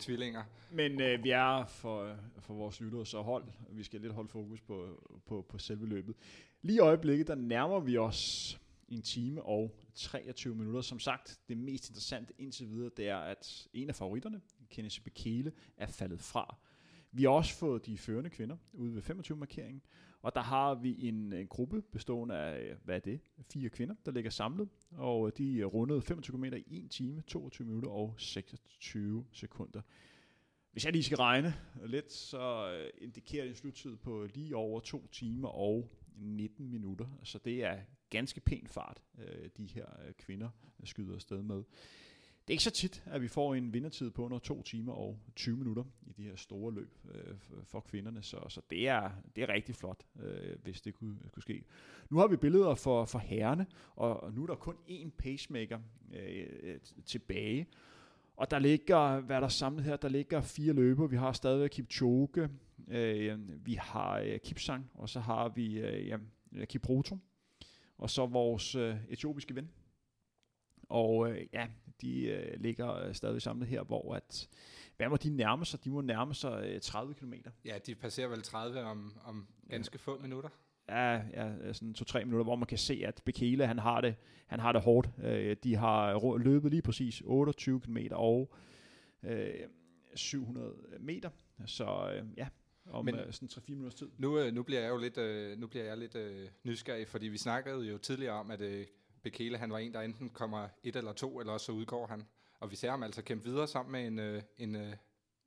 tvillinger. 0.00 0.42
Men 0.70 1.00
øh, 1.00 1.24
vi 1.24 1.30
er 1.30 1.64
for, 1.66 2.16
for 2.40 2.54
vores 2.54 2.80
lyttere 2.80 3.06
så 3.06 3.20
hold. 3.20 3.44
Vi 3.70 3.82
skal 3.82 4.00
lidt 4.00 4.12
holde 4.12 4.28
fokus 4.28 4.60
på, 4.60 4.86
på, 5.26 5.46
på 5.48 5.58
selve 5.58 5.86
løbet. 5.86 6.14
Lige 6.62 6.76
i 6.76 6.80
øjeblikket, 6.80 7.26
der 7.26 7.34
nærmer 7.34 7.80
vi 7.80 7.98
os 7.98 8.58
en 8.94 9.02
time 9.02 9.42
og 9.42 9.76
23 9.94 10.54
minutter. 10.54 10.80
Som 10.80 10.98
sagt, 10.98 11.40
det 11.48 11.56
mest 11.56 11.88
interessante 11.88 12.34
indtil 12.38 12.70
videre, 12.70 12.90
det 12.96 13.08
er, 13.08 13.16
at 13.16 13.68
en 13.72 13.88
af 13.88 13.94
favoritterne, 13.94 14.40
Kenneth 14.70 15.00
Bekele, 15.00 15.52
er 15.76 15.86
faldet 15.86 16.20
fra. 16.20 16.56
Vi 17.12 17.22
har 17.22 17.30
også 17.30 17.54
fået 17.54 17.86
de 17.86 17.98
førende 17.98 18.30
kvinder 18.30 18.56
ude 18.72 18.94
ved 18.94 19.02
25-markeringen, 19.02 19.80
og 20.22 20.34
der 20.34 20.40
har 20.40 20.74
vi 20.74 21.08
en, 21.08 21.32
en 21.32 21.46
gruppe 21.46 21.82
bestående 21.82 22.36
af, 22.36 22.76
hvad 22.84 22.96
er 22.96 23.00
det, 23.00 23.20
fire 23.52 23.68
kvinder, 23.68 23.94
der 24.06 24.12
ligger 24.12 24.30
samlet, 24.30 24.68
og 24.90 25.38
de 25.38 25.64
rundede 25.64 26.02
25 26.02 26.36
km 26.36 26.44
i 26.44 26.84
1 26.84 26.90
time, 26.90 27.22
22 27.22 27.66
minutter 27.66 27.90
og 27.90 28.14
26 28.18 29.26
sekunder. 29.32 29.80
Hvis 30.72 30.84
jeg 30.84 30.92
lige 30.92 31.02
skal 31.02 31.16
regne 31.16 31.54
lidt, 31.86 32.12
så 32.12 32.72
øh, 32.72 32.90
indikerer 32.98 33.42
det 33.42 33.50
en 33.50 33.56
sluttid 33.56 33.96
på 33.96 34.26
lige 34.34 34.56
over 34.56 34.80
2 34.80 35.06
timer 35.06 35.48
og 35.48 35.90
19 36.16 36.70
minutter. 36.70 37.06
Så 37.22 37.38
det 37.38 37.64
er 37.64 37.78
ganske 38.12 38.40
pæn 38.40 38.66
fart, 38.66 39.02
øh, 39.18 39.48
de 39.56 39.66
her 39.66 39.86
øh, 40.06 40.12
kvinder 40.18 40.48
skyder 40.84 41.14
afsted 41.14 41.42
med. 41.42 41.56
Det 41.56 42.50
er 42.50 42.52
ikke 42.52 42.62
så 42.62 42.70
tit, 42.70 43.02
at 43.06 43.22
vi 43.22 43.28
får 43.28 43.54
en 43.54 43.72
vindertid 43.72 44.10
på 44.10 44.24
under 44.24 44.38
2 44.38 44.62
timer 44.62 44.92
og 44.92 45.18
20 45.36 45.56
minutter 45.56 45.84
i 46.06 46.12
de 46.12 46.22
her 46.22 46.36
store 46.36 46.74
løb 46.74 46.98
øh, 47.14 47.34
for 47.64 47.80
kvinderne, 47.80 48.22
så, 48.22 48.36
så 48.48 48.60
det, 48.70 48.88
er, 48.88 49.10
det 49.36 49.42
er 49.42 49.48
rigtig 49.48 49.74
flot, 49.74 50.06
øh, 50.22 50.56
hvis 50.62 50.80
det 50.80 50.94
kunne, 50.94 51.16
kunne 51.32 51.42
ske. 51.42 51.64
Nu 52.10 52.18
har 52.18 52.26
vi 52.26 52.36
billeder 52.36 52.74
for, 52.74 53.04
for 53.04 53.18
herrene, 53.18 53.66
og 53.96 54.32
nu 54.34 54.42
er 54.42 54.46
der 54.46 54.54
kun 54.54 54.76
én 54.88 55.10
pacemaker 55.18 55.78
øh, 56.12 56.46
øh 56.62 56.80
tilbage, 57.04 57.66
og 58.36 58.50
der 58.50 58.58
ligger, 58.58 59.20
hvad 59.20 59.36
er 59.36 59.40
der 59.40 59.48
samlet 59.48 59.84
her, 59.84 59.96
der 59.96 60.08
ligger 60.08 60.40
fire 60.40 60.72
løber. 60.72 61.06
Vi 61.06 61.16
har 61.16 61.32
stadigvæk 61.32 61.70
Kipchoge, 61.70 62.48
øh, 62.88 63.38
vi 63.66 63.74
har 63.74 64.18
øh, 64.18 64.38
Kipsang, 64.38 64.90
og 64.94 65.08
så 65.08 65.20
har 65.20 65.48
vi 65.48 65.80
øh, 65.80 66.06
ja, 66.06 66.16
Kiproto, 66.64 67.18
og 68.02 68.10
så 68.10 68.26
vores 68.26 68.74
øh, 68.74 68.96
etiopiske 69.08 69.54
ven. 69.54 69.70
Og 70.88 71.30
øh, 71.30 71.46
ja, 71.52 71.66
de 72.00 72.24
øh, 72.24 72.60
ligger 72.60 72.94
øh, 72.94 73.14
stadig 73.14 73.42
samlet 73.42 73.68
her, 73.68 73.82
hvor 73.82 74.14
at, 74.14 74.48
hvad 74.96 75.08
må 75.08 75.16
de 75.16 75.30
nærme 75.30 75.64
sig? 75.64 75.84
De 75.84 75.90
må 75.90 76.00
nærme 76.00 76.34
sig 76.34 76.64
øh, 76.66 76.80
30 76.80 77.14
km. 77.14 77.34
Ja, 77.64 77.78
de 77.86 77.94
passerer 77.94 78.28
vel 78.28 78.42
30 78.42 78.82
om, 78.82 79.12
om 79.24 79.46
ganske 79.70 79.98
få 79.98 80.18
minutter. 80.18 80.48
Ja, 80.88 81.22
ja 81.32 81.72
sådan 81.72 81.94
to-tre 81.94 82.24
minutter, 82.24 82.44
hvor 82.44 82.56
man 82.56 82.66
kan 82.66 82.78
se, 82.78 83.02
at 83.06 83.22
Bekele, 83.24 83.66
han 83.66 83.78
har 83.78 84.00
det, 84.00 84.14
han 84.46 84.60
har 84.60 84.72
det 84.72 84.82
hårdt. 84.82 85.10
Øh, 85.22 85.56
de 85.64 85.76
har 85.76 86.38
løbet 86.38 86.70
lige 86.70 86.82
præcis 86.82 87.22
28 87.24 87.80
km 87.80 87.98
og 88.10 88.54
øh, 89.22 89.54
700 90.14 90.74
meter. 91.00 91.30
Så 91.66 92.10
øh, 92.14 92.24
ja, 92.36 92.48
om 92.86 93.04
Men- 93.04 93.14
øh, 93.14 93.32
sådan 93.32 93.48
3-4 93.48 93.70
minutters 93.70 93.94
tid. 93.94 94.10
Nu, 94.18 94.38
øh, 94.38 94.52
nu 94.52 94.62
bliver 94.62 94.80
jeg 94.80 94.90
jo 94.90 94.96
lidt, 94.96 95.18
øh, 95.18 95.58
nu 95.58 95.66
bliver 95.66 95.84
jeg 95.84 95.98
lidt 95.98 96.14
øh, 96.14 96.48
nysgerrig, 96.64 97.08
fordi 97.08 97.28
vi 97.28 97.38
snakkede 97.38 97.86
jo 97.86 97.98
tidligere 97.98 98.34
om, 98.34 98.50
at 98.50 98.60
øh, 98.60 98.86
Bekele, 99.22 99.58
han 99.58 99.70
var 99.72 99.78
en, 99.78 99.92
der 99.92 100.00
enten 100.00 100.30
kommer 100.30 100.68
et 100.82 100.96
eller 100.96 101.12
to, 101.12 101.40
eller 101.40 101.52
også 101.52 101.66
så 101.66 101.72
udgår 101.72 102.06
han. 102.06 102.22
Og 102.60 102.70
vi 102.70 102.76
ser 102.76 102.90
ham 102.90 103.02
altså 103.02 103.22
kæmpe 103.22 103.44
videre 103.44 103.68
sammen 103.68 103.92
med 103.92 104.06
en, 104.06 104.18
øh, 104.18 104.42
en, 104.58 104.76
øh, 104.76 104.92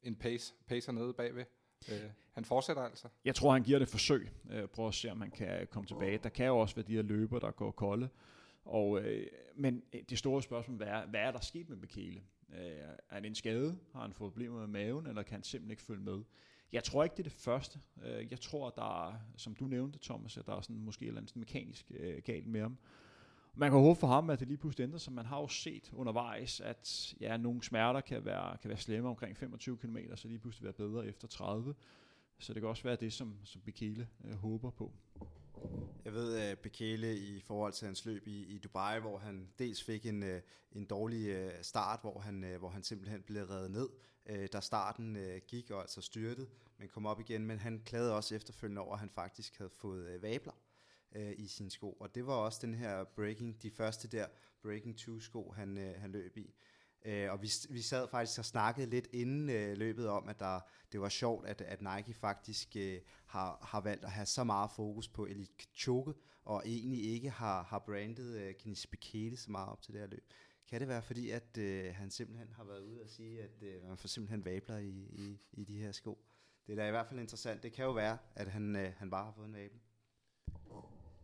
en 0.03 0.15
pace, 0.15 0.53
pacer 0.67 0.91
nede 0.91 1.13
bagved. 1.13 1.45
Øh, 1.91 2.09
han 2.31 2.45
fortsætter 2.45 2.83
altså. 2.83 3.07
Jeg 3.25 3.35
tror, 3.35 3.51
han 3.51 3.63
giver 3.63 3.79
det 3.79 3.85
et 3.85 3.91
forsøg. 3.91 4.29
Øh, 4.51 4.67
prøv 4.67 4.87
at 4.87 4.93
se, 4.93 5.11
om 5.11 5.21
han 5.21 5.31
kan 5.31 5.67
komme 5.71 5.87
tilbage. 5.87 6.17
Der 6.17 6.29
kan 6.29 6.45
jo 6.45 6.57
også 6.57 6.75
være 6.75 6.85
de 6.87 6.95
her 6.95 7.01
løber, 7.01 7.39
der 7.39 7.51
går 7.51 7.71
kolde. 7.71 8.09
Og, 8.65 9.01
øh, 9.01 9.27
men 9.55 9.83
det 10.09 10.17
store 10.17 10.41
spørgsmål 10.43 10.81
er, 10.81 11.05
hvad 11.07 11.19
er 11.19 11.31
der 11.31 11.39
sket 11.39 11.69
med 11.69 11.77
Bekele? 11.77 12.21
Øh, 12.53 12.59
er 12.59 12.95
han 13.09 13.25
en 13.25 13.35
skade? 13.35 13.77
Har 13.93 14.01
han 14.01 14.13
fået 14.13 14.31
problemer 14.31 14.59
med 14.59 14.67
maven, 14.67 15.07
eller 15.07 15.23
kan 15.23 15.33
han 15.33 15.43
simpelthen 15.43 15.71
ikke 15.71 15.83
følge 15.83 16.01
med? 16.03 16.23
Jeg 16.71 16.83
tror 16.83 17.03
ikke, 17.03 17.13
det 17.13 17.19
er 17.19 17.29
det 17.29 17.31
første. 17.31 17.79
Øh, 18.03 18.31
jeg 18.31 18.39
tror, 18.39 18.69
der 18.69 19.07
er, 19.07 19.13
som 19.35 19.55
du 19.55 19.65
nævnte, 19.65 19.99
Thomas, 19.99 20.37
at 20.37 20.45
der 20.45 20.55
er 20.55 20.61
sådan 20.61 20.79
måske 20.79 21.03
et 21.03 21.07
eller 21.07 21.19
andet 21.19 21.29
sådan 21.29 21.39
mekanisk 21.39 21.91
øh, 21.95 22.21
galt 22.25 22.47
med 22.47 22.61
ham. 22.61 22.77
Man 23.57 23.71
kan 23.71 23.79
håbe 23.79 23.99
for 23.99 24.07
ham, 24.07 24.29
at 24.29 24.39
det 24.39 24.47
lige 24.47 24.57
pludselig 24.57 24.83
ændrer 24.83 24.99
sig. 24.99 25.13
Man 25.13 25.25
har 25.25 25.39
jo 25.39 25.47
set 25.47 25.91
undervejs, 25.93 26.61
at 26.61 27.15
ja, 27.21 27.37
nogle 27.37 27.63
smerter 27.63 28.01
kan 28.01 28.25
være, 28.25 28.57
kan 28.57 28.69
være 28.69 28.77
slemme 28.77 29.09
omkring 29.09 29.37
25 29.37 29.77
km, 29.77 29.97
så 30.15 30.27
lige 30.27 30.39
pludselig 30.39 30.63
være 30.63 30.73
bedre 30.73 31.07
efter 31.07 31.27
30. 31.27 31.75
Så 32.39 32.53
det 32.53 32.61
kan 32.61 32.69
også 32.69 32.83
være 32.83 32.95
det, 32.95 33.13
som, 33.13 33.35
som 33.43 33.61
Bekele 33.61 34.07
øh, 34.23 34.33
håber 34.35 34.69
på. 34.69 34.93
Jeg 36.05 36.13
ved, 36.13 36.37
at 36.37 36.59
Bekele 36.59 37.17
i 37.17 37.39
forhold 37.39 37.73
til 37.73 37.85
hans 37.85 38.05
løb 38.05 38.27
i, 38.27 38.45
i 38.45 38.57
Dubai, 38.57 38.99
hvor 38.99 39.17
han 39.17 39.49
dels 39.59 39.83
fik 39.83 40.05
en, 40.05 40.23
øh, 40.23 40.41
en 40.71 40.85
dårlig 40.85 41.27
øh, 41.27 41.51
start, 41.61 41.99
hvor 42.01 42.19
han, 42.19 42.43
øh, 42.43 42.59
hvor 42.59 42.69
han 42.69 42.83
simpelthen 42.83 43.21
blev 43.21 43.43
reddet 43.43 43.71
ned, 43.71 43.89
da 44.47 44.59
starten 44.59 45.17
gik 45.47 45.71
og 45.71 45.81
altså 45.81 46.01
styrtet, 46.01 46.49
men 46.77 46.87
kom 46.87 47.05
op 47.05 47.19
igen, 47.19 47.45
men 47.45 47.59
han 47.59 47.81
klagede 47.85 48.15
også 48.15 48.35
efterfølgende 48.35 48.81
over, 48.81 48.93
at 48.93 48.99
han 48.99 49.09
faktisk 49.09 49.57
havde 49.57 49.69
fået 49.69 50.21
vabler 50.21 50.53
i 51.37 51.47
sine 51.47 51.71
sko, 51.71 51.91
og 51.91 52.15
det 52.15 52.27
var 52.27 52.33
også 52.33 52.59
den 52.61 52.73
her 52.73 53.03
breaking, 53.03 53.63
de 53.63 53.71
første 53.71 54.07
der 54.07 54.27
breaking 54.61 54.97
2 54.97 55.19
sko, 55.19 55.51
han, 55.51 55.93
han 55.97 56.11
løb 56.11 56.37
i. 56.37 56.53
Øh, 57.05 57.31
og 57.31 57.41
vi, 57.41 57.51
vi 57.69 57.81
sad 57.81 58.07
faktisk 58.07 58.39
og 58.39 58.45
snakkede 58.45 58.89
lidt 58.89 59.07
inden 59.13 59.49
øh, 59.49 59.77
løbet 59.77 60.07
om, 60.09 60.29
at 60.29 60.39
der, 60.39 60.59
det 60.91 61.01
var 61.01 61.09
sjovt, 61.09 61.47
at, 61.47 61.61
at 61.61 61.81
Nike 61.81 62.13
faktisk 62.13 62.75
øh, 62.75 62.99
har, 63.25 63.59
har 63.61 63.81
valgt 63.81 64.05
at 64.05 64.11
have 64.11 64.25
så 64.25 64.43
meget 64.43 64.71
fokus 64.71 65.07
på 65.07 65.25
Elite 65.25 65.53
Kipchoge, 65.57 66.13
og 66.45 66.63
egentlig 66.65 67.03
ikke 67.03 67.29
har, 67.29 67.63
har 67.63 67.79
brandet 67.79 68.35
øh, 68.35 68.53
Kenny 68.55 68.75
Bekele 68.91 69.37
så 69.37 69.51
meget 69.51 69.69
op 69.69 69.81
til 69.81 69.93
det 69.93 70.01
her 70.01 70.07
løb. 70.07 70.23
Kan 70.67 70.79
det 70.79 70.87
være 70.87 71.01
fordi, 71.01 71.29
at 71.29 71.57
øh, 71.57 71.95
han 71.95 72.11
simpelthen 72.11 72.53
har 72.53 72.63
været 72.63 72.79
ude 72.79 73.01
og 73.01 73.09
sige, 73.09 73.41
at 73.41 73.63
øh, 73.63 73.87
man 73.87 73.97
får 73.97 74.07
simpelthen 74.07 74.45
vabler 74.45 74.77
i, 74.77 75.09
i, 75.11 75.39
i 75.53 75.63
de 75.63 75.77
her 75.77 75.91
sko? 75.91 76.25
Det 76.67 76.71
er 76.71 76.75
da 76.75 76.87
i 76.87 76.91
hvert 76.91 77.07
fald 77.07 77.19
interessant. 77.19 77.63
Det 77.63 77.73
kan 77.73 77.85
jo 77.85 77.91
være, 77.91 78.17
at 78.35 78.47
han, 78.47 78.75
øh, 78.75 78.93
han 78.97 79.09
bare 79.09 79.25
har 79.25 79.31
fået 79.31 79.47
en 79.47 79.53
vabel. 79.53 79.79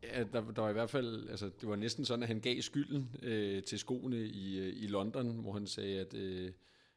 Ja, 0.03 0.23
der, 0.23 0.52
der 0.52 0.61
var 0.61 0.69
i 0.69 0.73
hvert 0.73 0.90
fald, 0.90 1.30
altså 1.30 1.49
det 1.61 1.69
var 1.69 1.76
næsten 1.76 2.06
sådan, 2.06 2.23
at 2.23 2.28
han 2.28 2.40
gav 2.40 2.61
skylden 2.61 3.15
øh, 3.23 3.64
til 3.64 3.80
skoene 3.80 4.26
i, 4.26 4.60
øh, 4.60 4.84
i 4.84 4.88
London, 4.88 5.40
hvor 5.41 5.53
han 5.53 5.68
sagde, 5.68 5.99
at, 5.99 6.14
øh, 6.14 6.52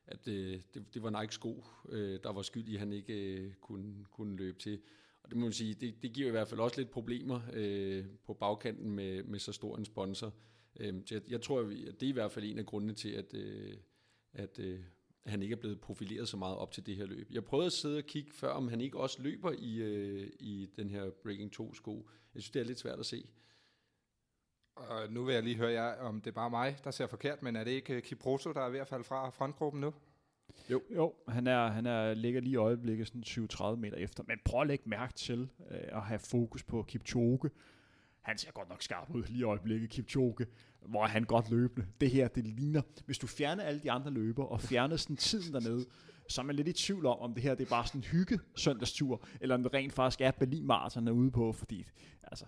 at 0.07 0.29
øh, 0.29 0.61
det, 0.75 0.95
det 0.95 1.03
var 1.03 1.21
Nike 1.21 1.35
sko, 1.35 1.65
øh, 1.89 2.19
der 2.23 2.33
var 2.33 2.43
skyld 2.43 2.69
i, 2.69 2.75
at 2.75 2.81
han 2.81 2.93
ikke 2.93 3.35
øh, 3.35 3.53
kunne, 3.61 4.05
kunne 4.11 4.37
løbe 4.37 4.59
til. 4.59 4.81
Og 5.23 5.31
det 5.31 5.39
må 5.39 5.43
man 5.43 5.53
sige, 5.53 5.75
det, 5.75 6.03
det 6.03 6.13
giver 6.13 6.29
i 6.29 6.31
hvert 6.31 6.49
fald 6.49 6.61
også 6.61 6.81
lidt 6.81 6.91
problemer 6.91 7.41
øh, 7.53 8.05
på 8.27 8.35
bagkanten 8.35 8.91
med, 8.91 9.23
med 9.23 9.39
så 9.39 9.53
stor 9.53 9.77
en 9.77 9.85
sponsor. 9.85 10.35
Øh, 10.81 10.95
jeg, 11.11 11.23
jeg 11.29 11.43
tror, 11.43 11.61
at 11.61 12.01
det 12.01 12.03
er 12.03 12.11
i 12.11 12.13
hvert 12.13 12.33
fald 12.33 12.45
en 12.45 12.59
af 12.59 12.67
grundene 12.67 12.95
til, 12.95 13.09
at, 13.09 13.35
øh, 13.35 13.77
at 14.33 14.59
øh, 14.59 14.81
han 15.27 15.43
ikke 15.43 15.53
er 15.53 15.61
blevet 15.61 15.81
profileret 15.81 16.29
så 16.29 16.37
meget 16.37 16.57
op 16.57 16.73
til 16.73 16.87
det 16.87 16.97
her 16.97 17.07
løb. 17.07 17.29
Jeg 17.31 17.45
prøvede 17.45 17.67
at 17.67 17.73
sidde 17.73 17.99
og 17.99 18.05
kigge 18.05 18.33
før, 18.33 18.49
om 18.49 18.69
han 18.69 18.81
ikke 18.81 18.99
også 18.99 19.23
løber 19.23 19.53
i, 19.59 19.77
øh, 19.77 20.31
i 20.41 20.71
den 20.77 20.91
her 20.91 21.11
Breaking 21.11 21.53
2 21.53 21.75
sko. 21.75 22.09
Jeg 22.35 22.43
synes, 22.43 22.51
det 22.51 22.61
er 22.61 22.65
lidt 22.65 22.79
svært 22.79 22.99
at 22.99 23.07
se. 23.07 23.27
Og 24.77 25.13
nu 25.13 25.25
vil 25.25 25.35
jeg 25.35 25.43
lige 25.43 25.57
høre 25.57 25.73
jer, 25.73 25.95
om 25.97 26.21
det 26.21 26.31
er 26.31 26.35
bare 26.35 26.51
mig, 26.51 26.77
der 26.85 26.91
ser 26.91 27.07
forkert, 27.07 27.43
men 27.43 27.57
er 27.57 27.65
det 27.65 27.71
ikke 27.71 28.01
Kiproso, 28.01 28.53
der 28.53 28.61
er 28.61 28.71
ved 28.71 28.81
at 28.81 28.89
falde 28.89 29.05
fra 29.05 29.31
frontgruppen 29.31 29.81
nu? 29.81 29.95
Jo, 30.71 30.83
jo 30.91 31.15
han, 31.29 31.47
er, 31.47 31.69
han 31.69 31.87
er, 31.87 32.15
ligger 32.15 32.41
lige 32.41 32.53
i 32.53 32.57
øjeblikket 32.57 33.07
sådan 33.07 33.23
20-30 33.27 33.77
meter 33.77 33.97
efter. 33.97 34.25
Men 34.27 34.39
prøv 34.45 34.61
at 34.61 34.67
lægge 34.67 34.89
mærke 34.89 35.13
til 35.13 35.49
øh, 35.71 35.79
at 35.97 36.03
have 36.03 36.19
fokus 36.19 36.63
på 36.63 36.83
Kipchoge. 36.83 37.51
Han 38.25 38.39
ser 38.39 38.53
godt 38.53 38.69
nok 38.69 38.83
skarp 38.83 39.11
ud 39.11 39.23
lige 39.23 39.39
i 39.39 39.43
øjeblikket, 39.43 39.91
Kipchoge 39.91 40.47
hvor 40.87 41.07
han 41.07 41.25
godt 41.25 41.51
løbende. 41.51 41.87
Det 42.01 42.11
her, 42.11 42.29
det 42.29 42.45
ligner, 42.45 42.83
hvis 43.07 43.19
du 43.19 43.27
fjerner 43.27 43.63
alle 43.63 43.81
de 43.81 43.91
andre 43.91 44.11
løber 44.11 44.45
og 44.45 44.61
fjerner 44.61 44.97
sådan 44.97 45.17
tiden 45.17 45.53
dernede, 45.55 45.87
så 46.29 46.41
er 46.41 46.45
man 46.45 46.57
lidt 46.57 46.69
i 46.69 46.73
tvivl 46.73 47.07
om, 47.07 47.19
om 47.19 47.35
det 47.35 47.43
her 47.43 47.55
det 47.55 47.65
er 47.65 47.71
bare 47.71 47.87
sådan 47.87 47.99
en 47.99 48.05
hygge 48.05 48.41
søndagstur, 48.57 49.25
eller 49.41 49.55
om 49.55 49.63
det 49.63 49.75
rent 49.75 49.93
faktisk 49.93 50.21
er 50.21 50.31
Berlin 50.31 50.67
Marathon 50.67 51.09
er 51.09 51.13
ude 51.13 51.31
på, 51.31 51.53
fordi 51.53 51.85
altså, 52.23 52.45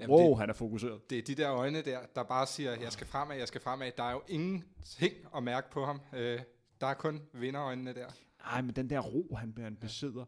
Jamen 0.00 0.10
wow, 0.10 0.28
det, 0.28 0.38
han 0.38 0.48
er 0.48 0.54
fokuseret. 0.54 1.10
Det 1.10 1.18
er 1.18 1.22
de 1.22 1.34
der 1.34 1.52
øjne 1.52 1.82
der, 1.82 1.98
der 2.14 2.22
bare 2.22 2.46
siger, 2.46 2.70
jeg 2.80 2.92
skal 2.92 3.06
fremad, 3.06 3.36
jeg 3.36 3.48
skal 3.48 3.60
fremad. 3.60 3.90
Der 3.96 4.02
er 4.02 4.12
jo 4.12 4.22
ingenting 4.28 5.14
at 5.36 5.42
mærke 5.42 5.70
på 5.70 5.84
ham. 5.84 6.00
Øh, 6.12 6.40
der 6.80 6.86
er 6.86 6.94
kun 6.94 7.22
vinderøjnene 7.32 7.94
der. 7.94 8.06
Nej, 8.44 8.62
men 8.62 8.76
den 8.76 8.90
der 8.90 9.00
ro, 9.00 9.34
han, 9.34 9.54
han 9.58 9.76
besidder, 9.76 10.24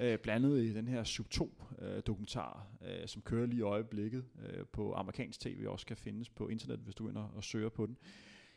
øh, 0.00 0.18
blandet 0.18 0.62
i 0.62 0.74
den 0.74 0.88
her 0.88 1.04
Sub2-dokumentar, 1.04 2.66
øh, 2.82 3.02
øh, 3.02 3.08
som 3.08 3.22
kører 3.22 3.46
lige 3.46 3.58
i 3.58 3.62
øjeblikket 3.62 4.24
øh, 4.48 4.66
på 4.66 4.94
amerikansk 4.94 5.40
tv, 5.40 5.64
også 5.68 5.86
kan 5.86 5.96
findes 5.96 6.28
på 6.28 6.48
internet, 6.48 6.78
hvis 6.78 6.94
du 6.94 7.08
ind 7.08 7.16
og 7.16 7.44
søger 7.44 7.68
på 7.68 7.86
den. 7.86 7.98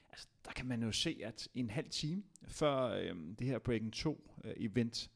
Altså, 0.09 0.27
der 0.45 0.51
kan 0.51 0.65
man 0.65 0.83
jo 0.83 0.91
se, 0.91 1.21
at 1.23 1.47
en 1.53 1.69
halv 1.69 1.89
time 1.89 2.23
før 2.47 2.83
øh, 2.83 3.15
det 3.39 3.47
her 3.47 3.59
Breaking 3.59 3.95
2-event, 3.95 5.07
øh, 5.07 5.09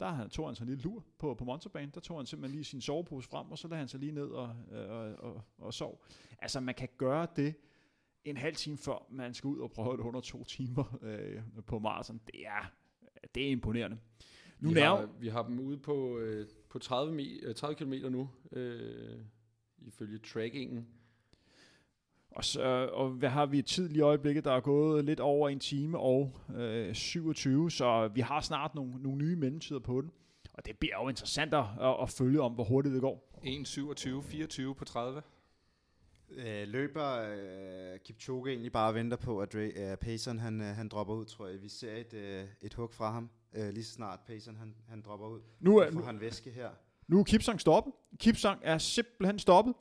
der 0.00 0.28
tog 0.28 0.48
han 0.48 0.54
sig 0.54 0.64
en 0.64 0.68
lille 0.68 0.82
lur 0.82 1.04
på, 1.18 1.34
på 1.34 1.44
monsterbanen. 1.44 1.90
Der 1.94 2.00
tog 2.00 2.18
han 2.18 2.26
simpelthen 2.26 2.54
lige 2.54 2.64
sin 2.64 2.80
sovepose 2.80 3.28
frem, 3.28 3.50
og 3.50 3.58
så 3.58 3.68
lagde 3.68 3.78
han 3.78 3.88
sig 3.88 4.00
lige 4.00 4.12
ned 4.12 4.26
og, 4.26 4.56
øh, 4.72 4.90
og, 4.90 5.14
og, 5.14 5.42
og 5.58 5.74
sov. 5.74 6.04
Altså, 6.38 6.60
man 6.60 6.74
kan 6.74 6.88
gøre 6.98 7.26
det 7.36 7.54
en 8.24 8.36
halv 8.36 8.56
time 8.56 8.78
før, 8.78 9.06
man 9.10 9.34
skal 9.34 9.48
ud 9.48 9.58
og 9.58 9.70
prøve 9.70 9.96
det 9.96 10.02
under 10.02 10.20
to 10.20 10.44
timer 10.44 10.98
øh, 11.02 11.42
på 11.66 11.78
maraton. 11.78 12.20
Det 12.26 12.46
er, 12.46 12.72
det 13.34 13.46
er 13.46 13.50
imponerende. 13.50 13.98
Nu 14.60 14.70
vi, 14.70 14.80
har, 14.80 15.08
vi 15.20 15.28
har 15.28 15.42
dem 15.42 15.60
ude 15.60 15.78
på, 15.78 16.18
øh, 16.18 16.46
på 16.70 16.78
30, 16.78 17.14
mi, 17.14 17.40
30 17.56 17.74
km 17.74 17.92
nu, 18.10 18.28
øh, 18.52 19.18
ifølge 19.78 20.18
trackingen. 20.18 20.86
Og, 22.30 22.44
så, 22.44 22.88
og 22.92 23.10
hvad 23.10 23.28
har 23.28 23.46
vi 23.46 23.62
tid 23.62 23.88
lige 23.88 23.98
i 23.98 24.00
øjeblikket? 24.00 24.44
Der 24.44 24.52
er 24.52 24.60
gået 24.60 25.04
lidt 25.04 25.20
over 25.20 25.48
en 25.48 25.60
time 25.60 25.98
og 25.98 26.32
øh, 26.56 26.94
27, 26.94 27.70
så 27.70 28.08
vi 28.08 28.20
har 28.20 28.40
snart 28.40 28.74
nogle, 28.74 29.02
nogle 29.02 29.18
nye 29.18 29.36
mellemtider 29.36 29.80
på 29.80 30.00
den. 30.00 30.10
Og 30.52 30.66
det 30.66 30.78
bliver 30.78 31.02
jo 31.02 31.08
interessant 31.08 31.54
at, 31.54 31.64
at 32.02 32.10
følge 32.10 32.40
om, 32.40 32.52
hvor 32.52 32.64
hurtigt 32.64 32.92
det 32.92 33.00
går. 33.00 33.40
1.27, 33.44 34.22
24 34.22 34.74
på 34.74 34.84
30. 34.84 35.22
Øh, 36.30 36.68
løber 36.68 37.18
øh, 37.18 37.98
Kipchoge 38.04 38.50
egentlig 38.50 38.72
bare 38.72 38.94
venter 38.94 39.16
på, 39.16 39.40
at 39.40 39.52
Dre, 39.52 39.66
øh, 39.66 39.96
Payson 39.96 40.38
han, 40.38 40.60
øh, 40.60 40.66
han 40.66 40.88
dropper 40.88 41.14
ud, 41.14 41.24
tror 41.24 41.46
jeg. 41.46 41.62
Vi 41.62 41.68
ser 41.68 41.96
et, 41.96 42.14
øh, 42.14 42.44
et 42.62 42.74
hug 42.74 42.94
fra 42.94 43.12
ham, 43.12 43.30
øh, 43.56 43.72
lige 43.72 43.84
så 43.84 43.92
snart 43.92 44.20
Payson 44.26 44.56
han, 44.56 44.74
han 44.88 45.02
dropper 45.02 45.26
ud. 45.26 45.40
Nu 45.60 45.76
er, 45.76 45.90
nu, 45.90 46.02
han 46.02 46.20
væske 46.20 46.50
her. 46.50 46.70
Nu 47.08 47.20
er 47.20 47.24
Kipsang 47.24 47.60
stoppet. 47.60 47.92
Kipsang 48.18 48.60
er 48.62 48.78
simpelthen 48.78 49.38
stoppet. 49.38 49.74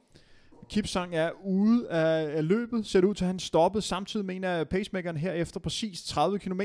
Kipsang 0.70 1.16
er 1.16 1.32
ude 1.44 1.90
af, 1.90 2.38
af 2.38 2.48
løbet, 2.48 2.86
ser 2.86 3.02
det 3.02 3.08
ud 3.08 3.14
til, 3.14 3.24
at 3.24 3.28
han 3.28 3.40
stoppet 3.40 3.84
samtidig 3.84 4.26
med 4.26 4.36
en 4.36 4.44
af 4.44 4.70
pacemakeren 4.70 5.18
her 5.18 5.32
efter 5.32 5.60
præcis 5.60 6.04
30 6.04 6.40
km. 6.40 6.62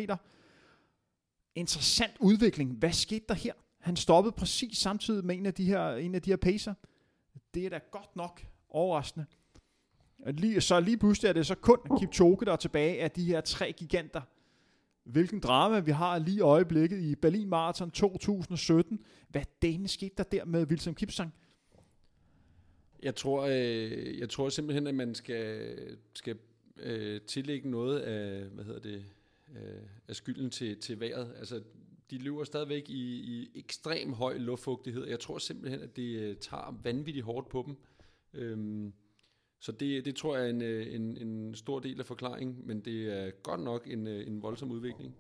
Interessant 1.55 2.13
udvikling. 2.21 2.73
Hvad 2.73 2.93
skete 2.93 3.25
der 3.29 3.35
her? 3.35 3.53
Han 3.81 3.97
stoppede 3.97 4.33
præcis 4.33 4.79
samtidig 4.79 5.25
med 5.25 5.37
en 5.37 5.47
af 5.47 5.55
de 5.55 5.65
her, 5.65 5.95
en 5.95 6.15
af 6.15 6.23
de 6.23 6.31
her 6.31 6.37
pacer. 6.37 6.75
Det 7.55 7.67
er 7.67 7.71
da 7.71 7.81
godt 7.91 8.17
nok 8.17 8.47
overraskende. 8.69 9.27
Lige, 10.27 10.61
så 10.61 10.81
lige 10.81 10.99
pludselig 10.99 11.29
er 11.29 11.33
det 11.33 11.47
så 11.47 11.55
kun 11.55 11.79
Kipchoge, 11.99 12.47
der 12.47 12.53
er 12.53 12.57
tilbage 12.57 13.03
af 13.03 13.11
de 13.11 13.25
her 13.25 13.41
tre 13.41 13.73
giganter. 13.73 14.21
Hvilken 15.11 15.41
drama 15.41 15.81
vi 15.81 15.91
har 15.91 16.19
lige 16.19 16.37
i 16.37 16.41
øjeblikket 16.41 17.01
i 17.01 17.15
Berlin 17.15 17.49
Marathon 17.49 17.91
2017. 17.91 19.01
Hvad 19.29 19.43
denne 19.63 19.89
skete 19.89 20.15
der 20.17 20.23
der 20.23 20.45
med 20.45 20.67
Wilson 20.67 20.95
Kipsang? 20.95 21.35
Jeg 23.03 23.15
tror, 23.15 23.43
øh, 23.43 24.19
jeg 24.19 24.31
tror 24.31 24.49
simpelthen, 24.49 24.87
at 24.87 24.95
man 24.95 25.15
skal, 25.15 25.77
skal 26.15 26.39
øh, 26.77 27.21
tillægge 27.21 27.71
noget 27.71 28.01
af, 28.01 28.45
hvad 28.45 28.65
hedder 28.65 28.81
det, 28.81 29.05
øh, 29.57 29.83
af 30.09 30.17
skylden 30.17 30.51
til, 30.51 30.81
til 30.81 31.01
vejret. 31.01 31.35
Altså, 31.39 31.63
de 32.11 32.19
løber 32.19 32.45
stadigvæk 32.45 32.89
i, 32.89 33.21
i 33.21 33.51
ekstrem 33.55 34.13
høj 34.13 34.39
luftfugtighed. 34.39 35.07
Jeg 35.07 35.21
tror 35.21 35.39
simpelthen, 35.39 35.81
at 35.83 35.97
det 35.97 36.21
øh, 36.21 36.37
tager 36.37 36.81
vanvittigt 36.83 37.25
hårdt 37.25 37.49
på 37.49 37.65
dem. 37.67 37.77
Øhm, 38.35 38.93
så 39.61 39.73
det, 39.73 40.05
det 40.05 40.17
tror 40.17 40.37
jeg 40.37 40.47
er 40.47 40.51
en, 40.51 40.63
øh, 40.63 40.95
en, 40.95 41.17
en 41.17 41.55
stor 41.55 41.81
del 41.81 42.01
af 42.01 42.07
forklaringen, 42.07 42.61
men 42.65 42.81
det 42.81 43.19
er 43.19 43.31
godt 43.31 43.61
nok 43.61 43.87
en, 43.87 44.07
øh, 44.07 44.27
en 44.27 44.43
voldsom 44.43 44.71
udvikling. 44.71 45.15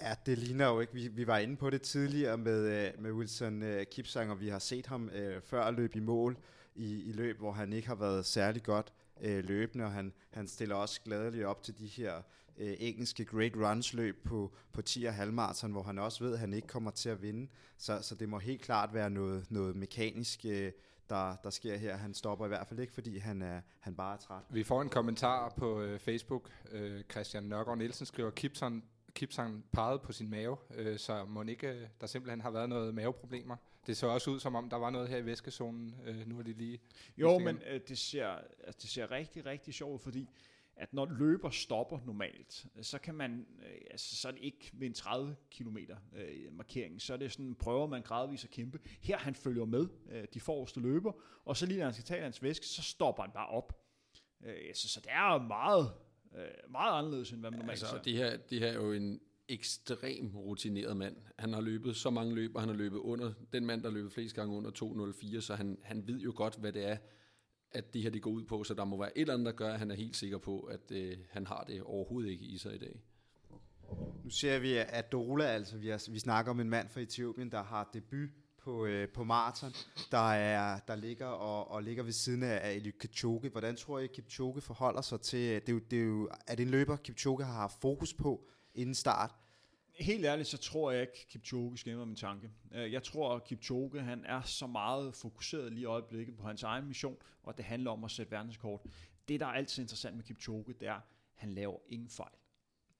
Ja, 0.00 0.14
det 0.26 0.38
ligner 0.38 0.66
jo 0.68 0.80
ikke. 0.80 0.94
Vi, 0.94 1.08
vi 1.08 1.26
var 1.26 1.38
inde 1.38 1.56
på 1.56 1.70
det 1.70 1.82
tidligere 1.82 2.38
med, 2.38 2.86
øh, 2.86 3.02
med 3.02 3.12
Wilson 3.12 3.64
Kipsang, 3.90 4.30
og 4.30 4.40
vi 4.40 4.48
har 4.48 4.58
set 4.58 4.86
ham 4.86 5.08
øh, 5.08 5.42
før 5.42 5.70
løb 5.70 5.96
i 5.96 6.00
mål 6.00 6.36
i, 6.74 7.02
i 7.02 7.12
løb, 7.12 7.38
hvor 7.38 7.52
han 7.52 7.72
ikke 7.72 7.88
har 7.88 7.94
været 7.94 8.26
særlig 8.26 8.62
godt 8.62 8.92
øh, 9.20 9.44
løbende, 9.44 9.84
og 9.84 9.92
han, 9.92 10.12
han 10.30 10.48
stiller 10.48 10.74
også 10.74 11.00
gladeligt 11.04 11.44
op 11.44 11.62
til 11.62 11.78
de 11.78 11.86
her 11.86 12.22
øh, 12.58 12.74
engelske 12.78 13.24
Great 13.24 13.56
Runs 13.56 13.94
løb 13.94 14.24
på, 14.24 14.52
på 14.72 14.82
10 14.82 15.04
og 15.04 15.14
halvmarathon, 15.14 15.72
hvor 15.72 15.82
han 15.82 15.98
også 15.98 16.24
ved, 16.24 16.32
at 16.32 16.38
han 16.38 16.54
ikke 16.54 16.68
kommer 16.68 16.90
til 16.90 17.08
at 17.08 17.22
vinde. 17.22 17.48
Så, 17.78 17.98
så 18.02 18.14
det 18.14 18.28
må 18.28 18.38
helt 18.38 18.62
klart 18.62 18.94
være 18.94 19.10
noget, 19.10 19.46
noget 19.50 19.76
mekanisk 19.76 20.44
øh, 20.48 20.72
der, 21.12 21.36
der 21.44 21.50
sker 21.50 21.76
her. 21.76 21.96
Han 21.96 22.14
stopper 22.14 22.44
i 22.44 22.48
hvert 22.48 22.66
fald 22.66 22.80
ikke, 22.80 22.92
fordi 22.92 23.18
han, 23.18 23.42
er, 23.42 23.60
han 23.80 23.94
bare 23.94 24.14
er 24.14 24.18
træt. 24.18 24.42
Vi 24.50 24.62
får 24.62 24.82
en 24.82 24.88
kommentar 24.88 25.48
på 25.56 25.80
øh, 25.80 25.98
Facebook. 25.98 26.50
Øh, 26.70 27.02
Christian 27.10 27.42
Nørgaard 27.42 27.78
Nielsen 27.78 28.06
skriver, 28.06 28.30
Kipson, 28.30 28.82
Kipson 29.14 29.64
pegede 29.72 29.98
på 29.98 30.12
sin 30.12 30.30
mave, 30.30 30.56
øh, 30.74 30.98
så 30.98 31.24
må 31.24 31.42
ikke, 31.42 31.68
øh, 31.68 31.86
der 32.00 32.06
simpelthen 32.06 32.40
har 32.40 32.50
været 32.50 32.68
noget 32.68 32.94
maveproblemer. 32.94 33.56
Det 33.86 33.96
så 33.96 34.06
også 34.06 34.30
ud, 34.30 34.40
som 34.40 34.54
om 34.54 34.70
der 34.70 34.76
var 34.76 34.90
noget 34.90 35.08
her 35.08 35.16
i 35.16 35.24
væskezonen. 35.24 35.94
Øh, 36.06 36.28
nu 36.28 36.38
er 36.38 36.42
det 36.42 36.56
lige... 36.56 36.80
Jo, 37.16 37.38
men 37.38 37.60
øh, 37.66 37.80
det, 37.88 37.98
ser, 37.98 38.26
altså, 38.64 38.78
det 38.82 38.90
ser 38.90 39.10
rigtig, 39.10 39.46
rigtig 39.46 39.74
sjovt 39.74 40.02
fordi 40.02 40.28
at 40.76 40.94
når 40.94 41.06
løber 41.18 41.50
stopper 41.50 41.98
normalt, 42.06 42.66
så 42.82 42.98
kan 42.98 43.14
man, 43.14 43.46
øh, 43.58 43.80
altså 43.90 44.16
så 44.16 44.28
er 44.28 44.32
det 44.32 44.40
ikke 44.42 44.70
ved 44.72 44.86
en 44.86 44.94
30 44.94 45.36
km 45.50 45.76
øh, 46.16 46.52
markering, 46.52 47.02
så 47.02 47.12
er 47.12 47.16
det 47.16 47.32
sådan, 47.32 47.54
prøver 47.54 47.86
man 47.86 48.02
gradvist 48.02 48.44
at 48.44 48.50
kæmpe. 48.50 48.78
Her 49.00 49.18
han 49.18 49.34
følger 49.34 49.64
med 49.64 49.86
øh, 50.10 50.24
de 50.34 50.40
forreste 50.40 50.80
løber, 50.80 51.12
og 51.44 51.56
så 51.56 51.66
lige 51.66 51.78
når 51.78 51.84
han 51.84 51.94
skal 51.94 52.04
tage 52.04 52.22
hans 52.22 52.42
væske, 52.42 52.66
så 52.66 52.82
stopper 52.82 53.22
han 53.22 53.32
bare 53.32 53.48
op. 53.48 53.82
Øh, 54.44 54.74
så, 54.74 54.88
så 54.88 55.00
det 55.00 55.10
er 55.10 55.46
meget, 55.46 55.92
øh, 56.36 56.70
meget 56.70 56.98
anderledes, 56.98 57.32
end 57.32 57.40
hvad 57.40 57.50
man 57.50 57.58
normalt 57.58 57.70
Altså, 57.70 57.86
ser. 57.86 58.02
det 58.02 58.12
her, 58.12 58.36
det 58.36 58.58
her 58.58 58.68
er 58.68 58.74
jo 58.74 58.92
en 58.92 59.20
ekstrem 59.48 60.36
rutineret 60.36 60.96
mand. 60.96 61.16
Han 61.38 61.52
har 61.52 61.60
løbet 61.60 61.96
så 61.96 62.10
mange 62.10 62.34
løb, 62.34 62.54
og 62.54 62.62
han 62.62 62.68
har 62.68 62.76
løbet 62.76 62.98
under 62.98 63.32
den 63.52 63.66
mand, 63.66 63.82
der 63.82 63.88
har 63.88 63.94
løbet 63.94 64.12
flest 64.12 64.34
gange 64.34 64.56
under 64.56 64.70
2.04, 64.70 65.40
så 65.40 65.54
han, 65.54 65.78
han 65.82 66.06
ved 66.06 66.20
jo 66.20 66.32
godt, 66.36 66.56
hvad 66.56 66.72
det 66.72 66.84
er, 66.88 66.96
at 67.74 67.94
det 67.94 68.02
her 68.02 68.10
det 68.10 68.22
går 68.22 68.30
ud 68.30 68.44
på, 68.44 68.64
så 68.64 68.74
der 68.74 68.84
må 68.84 68.98
være 68.98 69.18
et 69.18 69.20
eller 69.20 69.34
andet, 69.34 69.46
der 69.46 69.52
gør, 69.52 69.72
at 69.72 69.78
han 69.78 69.90
er 69.90 69.94
helt 69.94 70.16
sikker 70.16 70.38
på, 70.38 70.60
at 70.60 70.90
øh, 70.90 71.16
han 71.30 71.46
har 71.46 71.64
det 71.64 71.82
overhovedet 71.82 72.30
ikke 72.30 72.44
i 72.44 72.58
sig 72.58 72.74
i 72.74 72.78
dag. 72.78 73.00
Nu 74.24 74.30
ser 74.30 74.58
vi, 74.58 74.76
at 74.76 75.12
Dola, 75.12 75.44
altså 75.44 75.76
vi, 75.76 75.88
er, 75.88 76.10
vi 76.10 76.18
snakker 76.18 76.50
om 76.50 76.60
en 76.60 76.70
mand 76.70 76.88
fra 76.88 77.00
Etiopien, 77.00 77.50
der 77.50 77.62
har 77.62 77.90
debut 77.94 78.30
på, 78.64 78.86
øh, 78.86 79.08
på 79.08 79.24
maraton, 79.24 79.72
der, 80.10 80.32
er, 80.32 80.78
der 80.88 80.96
ligger 80.96 81.26
og, 81.26 81.70
og 81.70 81.82
ligger 81.82 82.02
ved 82.02 82.12
siden 82.12 82.42
af, 82.42 82.60
af 82.62 82.72
Eliud 82.72 82.92
Kipchoge. 82.92 83.48
Hvordan 83.48 83.76
tror 83.76 83.98
I, 83.98 84.06
Kipchoge 84.06 84.60
forholder 84.60 85.00
sig 85.00 85.20
til, 85.20 85.40
det 85.40 85.68
er, 85.68 85.72
jo, 85.72 85.78
det 85.78 85.98
er, 85.98 86.04
jo, 86.04 86.30
er 86.46 86.54
det 86.54 86.62
en 86.62 86.70
løber, 86.70 86.96
Kipchoge 86.96 87.44
har 87.44 87.52
haft 87.52 87.80
fokus 87.80 88.14
på 88.14 88.48
inden 88.74 88.94
start? 88.94 89.34
Helt 89.92 90.24
ærligt, 90.24 90.48
så 90.48 90.58
tror 90.58 90.90
jeg 90.90 91.00
ikke, 91.00 91.26
Kipchoge 91.28 91.78
skæmmer 91.78 92.04
min 92.04 92.16
tanke. 92.16 92.50
Øh, 92.72 92.92
jeg 92.92 93.02
tror, 93.02 93.34
at 93.34 93.44
Kipchoge 93.44 94.00
han 94.00 94.24
er 94.24 94.42
så 94.42 94.66
meget 94.66 95.14
fokuseret 95.14 95.72
lige 95.72 95.82
i 95.82 95.84
øjeblikket 95.84 96.36
på 96.36 96.46
hans 96.46 96.62
egen 96.62 96.86
mission, 96.86 97.16
og 97.42 97.56
det 97.56 97.64
handler 97.64 97.90
om 97.90 98.04
at 98.04 98.10
sætte 98.10 98.32
verdenskort. 98.32 98.80
Det, 99.28 99.40
der 99.40 99.46
er 99.46 99.50
altid 99.50 99.82
interessant 99.82 100.16
med 100.16 100.24
Kipchoge, 100.24 100.74
det 100.80 100.88
er, 100.88 100.94
at 100.94 101.02
han 101.34 101.52
laver 101.52 101.78
ingen 101.88 102.08
fejl. 102.08 102.32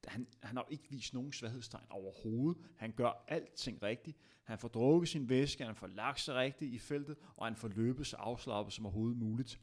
Han, 0.09 0.27
han 0.43 0.57
har 0.57 0.67
jo 0.69 0.73
ikke 0.73 0.91
vist 0.91 1.15
nogen 1.15 1.33
svaghedstegn 1.33 1.87
overhovedet. 1.91 2.63
Han 2.77 2.93
gør 2.93 3.25
alting 3.29 3.83
rigtigt. 3.83 4.17
Han 4.45 4.59
får 4.59 4.69
drukket 4.69 5.09
sin 5.09 5.29
væske, 5.29 5.65
han 5.65 5.77
får 5.77 5.87
lagt 5.87 6.21
sig 6.21 6.35
rigtigt 6.35 6.75
i 6.75 6.79
feltet, 6.79 7.17
og 7.37 7.47
han 7.47 7.57
får 7.57 7.69
løbet 7.69 8.07
så 8.07 8.17
afslappet 8.17 8.73
som 8.73 8.87
overhovedet 8.87 9.17
muligt. 9.17 9.61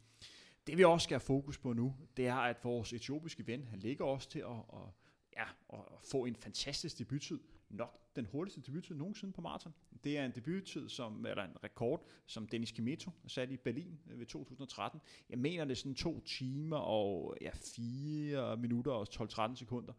Det 0.66 0.78
vi 0.78 0.84
også 0.84 1.04
skal 1.04 1.14
have 1.14 1.20
fokus 1.20 1.58
på 1.58 1.72
nu, 1.72 1.96
det 2.16 2.26
er, 2.26 2.34
at 2.34 2.56
vores 2.64 2.92
etiopiske 2.92 3.46
ven, 3.46 3.64
han 3.64 3.78
ligger 3.78 4.04
også 4.04 4.28
til 4.28 4.38
at, 4.38 4.46
at, 4.72 4.88
ja, 5.36 5.44
at 5.72 5.78
få 6.10 6.24
en 6.24 6.36
fantastisk 6.36 6.98
debuttid. 6.98 7.38
Nok 7.68 8.00
den 8.16 8.26
hurtigste 8.26 8.60
debuttid 8.60 8.94
nogensinde 8.94 9.32
på 9.32 9.40
maraton. 9.40 9.74
Det 10.04 10.18
er 10.18 10.24
en 10.24 10.32
debuttid, 10.34 10.88
som, 10.88 11.26
eller 11.26 11.44
en 11.44 11.64
rekord, 11.64 12.06
som 12.26 12.48
Dennis 12.48 12.70
Kimeto 12.70 13.10
satte 13.26 13.54
i 13.54 13.56
Berlin 13.56 14.00
øh, 14.10 14.18
ved 14.18 14.26
2013. 14.26 15.00
Jeg 15.30 15.38
mener, 15.38 15.64
det 15.64 15.72
er 15.72 15.76
sådan 15.76 15.94
to 15.94 16.20
timer 16.20 16.76
og 16.76 17.36
ja, 17.40 17.50
fire 17.50 18.56
minutter 18.56 18.92
og 18.92 19.06
12-13 19.10 19.54
sekunder. 19.54 19.92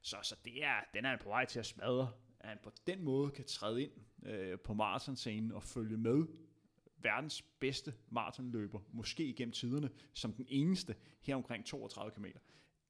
Så, 0.00 0.16
så 0.22 0.36
det 0.44 0.64
er, 0.64 0.80
den 0.94 1.04
er 1.04 1.16
på 1.22 1.28
vej 1.28 1.44
til 1.44 1.58
at 1.58 1.66
smadre, 1.66 2.12
at 2.40 2.48
han 2.48 2.58
på 2.64 2.70
den 2.86 3.02
måde 3.02 3.30
kan 3.30 3.44
træde 3.44 3.82
ind 3.82 3.92
øh, 4.26 4.58
på 4.58 4.74
maratonscenen 4.74 5.52
og 5.52 5.62
følge 5.62 5.96
med 5.96 6.26
verdens 6.98 7.42
bedste 7.42 7.94
maratonløber, 8.10 8.80
måske 8.92 9.24
igennem 9.24 9.52
tiderne, 9.52 9.90
som 10.12 10.32
den 10.32 10.46
eneste 10.48 10.94
her 11.20 11.36
omkring 11.36 11.64
32 11.64 12.10
km. 12.10 12.26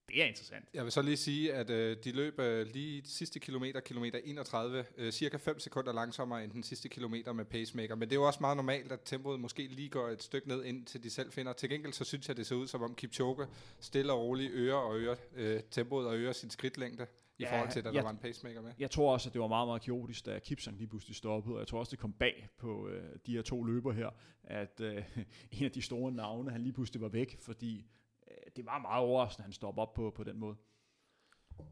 Det 0.09 0.23
er 0.23 0.27
interessant. 0.27 0.65
Jeg 0.75 0.85
vil 0.85 0.93
så 0.93 1.03
lige 1.03 1.17
sige, 1.17 1.55
at 1.55 1.71
øh, 1.71 1.97
de 2.05 2.13
løb 2.13 2.39
øh, 2.39 2.67
lige 2.67 3.03
sidste 3.05 3.39
kilometer, 3.41 3.81
kilometer 3.81 4.19
31, 4.25 4.85
øh, 4.97 5.13
cirka 5.13 5.37
5 5.37 5.59
sekunder 5.59 5.93
langsommere 5.93 6.45
end 6.45 6.53
den 6.53 6.63
sidste 6.63 6.89
kilometer 6.89 7.33
med 7.33 7.45
pacemaker. 7.45 7.95
Men 7.95 8.09
det 8.09 8.17
er 8.17 8.21
jo 8.21 8.27
også 8.27 8.39
meget 8.41 8.57
normalt, 8.57 8.93
at 8.93 9.01
tempoet 9.05 9.41
måske 9.41 9.67
lige 9.67 9.89
går 9.89 10.09
et 10.09 10.23
stykke 10.23 10.49
ned, 10.49 10.65
indtil 10.65 11.03
de 11.03 11.11
selv 11.11 11.33
finder. 11.33 11.53
Til 11.53 11.69
gengæld 11.71 11.93
så 11.93 12.05
synes 12.05 12.29
jeg, 12.29 12.37
det 12.37 12.47
ser 12.47 12.57
ud 12.57 12.67
som 12.67 12.83
om 12.83 12.95
Kipchoge 12.95 13.47
stille 13.81 14.13
og 14.13 14.21
roligt 14.21 14.53
øger 14.53 14.75
og 14.75 14.97
øger 14.99 15.17
øh, 15.37 15.61
tempoet 15.71 16.07
og 16.07 16.17
øger 16.17 16.33
sin 16.33 16.51
skridtlængde 16.51 17.07
i 17.39 17.43
Ja, 17.43 17.53
forhold 17.55 17.73
til, 17.73 17.85
da 17.85 17.89
der 17.89 17.95
jeg- 17.95 18.05
var 18.05 18.11
en 18.11 18.17
pacemaker 18.19 18.63
med. 18.63 18.73
Jeg 18.79 18.91
tror 18.91 19.13
også, 19.13 19.29
at 19.29 19.33
det 19.33 19.41
var 19.41 19.49
meget, 19.49 19.69
meget 19.69 19.83
kaotisk, 19.83 20.27
da 20.27 20.39
Kipsang 20.39 20.77
lige 20.79 20.89
pludselig 20.89 21.17
stoppede, 21.17 21.55
og 21.55 21.61
jeg 21.61 21.67
tror 21.69 21.79
også, 21.79 21.91
det 21.91 21.99
kom 21.99 22.13
bag 22.13 22.49
på 22.59 22.89
øh, 22.89 23.03
de 23.27 23.33
her 23.33 23.43
to 23.43 23.63
løber 23.65 23.93
her, 23.93 24.11
at 24.45 24.81
øh, 24.81 25.03
en 25.53 25.65
af 25.65 25.71
de 25.71 25.83
store 25.83 26.13
navne, 26.13 26.51
han 26.51 26.61
lige 26.63 26.73
pludselig 26.73 27.01
var 27.03 27.09
væk, 27.09 27.37
fordi 27.41 27.87
Øh, 28.31 28.37
det 28.57 28.67
var 28.67 28.79
meget 28.79 29.05
overraskende, 29.05 29.43
at 29.43 29.47
han 29.47 29.53
stoppede 29.53 29.83
op 29.83 29.95
på, 29.95 30.11
på 30.11 30.25
den 30.25 30.39
måde. 30.39 30.57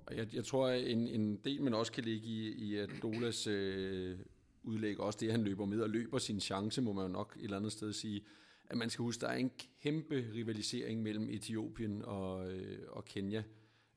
Og 0.06 0.16
jeg, 0.16 0.34
jeg 0.34 0.44
tror, 0.44 0.68
at 0.68 0.90
en, 0.90 1.08
en 1.08 1.36
del, 1.36 1.62
man 1.62 1.74
også 1.74 1.92
kan 1.92 2.04
ligge 2.04 2.26
i, 2.26 2.52
i 2.52 2.76
at 2.76 2.90
Dolas 3.02 3.46
øh, 3.46 4.18
udlæg, 4.62 5.00
også 5.00 5.18
det, 5.20 5.26
at 5.26 5.32
han 5.32 5.44
løber 5.44 5.66
med 5.66 5.80
og 5.80 5.90
løber 5.90 6.18
sin 6.18 6.40
chance, 6.40 6.82
må 6.82 6.92
man 6.92 7.06
jo 7.06 7.12
nok 7.12 7.36
et 7.36 7.44
eller 7.44 7.56
andet 7.56 7.72
sted 7.72 7.92
sige, 7.92 8.24
at 8.66 8.76
man 8.76 8.90
skal 8.90 9.02
huske, 9.02 9.20
der 9.20 9.28
er 9.28 9.36
en 9.36 9.52
kæmpe 9.82 10.30
rivalisering 10.34 11.02
mellem 11.02 11.28
Etiopien 11.30 12.02
og, 12.02 12.52
øh, 12.52 12.78
og 12.88 13.04
Kenya. 13.04 13.42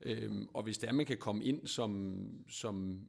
Øhm, 0.00 0.48
og 0.54 0.62
hvis 0.62 0.78
det 0.78 0.88
er, 0.88 0.92
man 0.92 1.06
kan 1.06 1.18
komme 1.18 1.44
ind 1.44 1.66
som, 1.66 2.44
som 2.48 3.08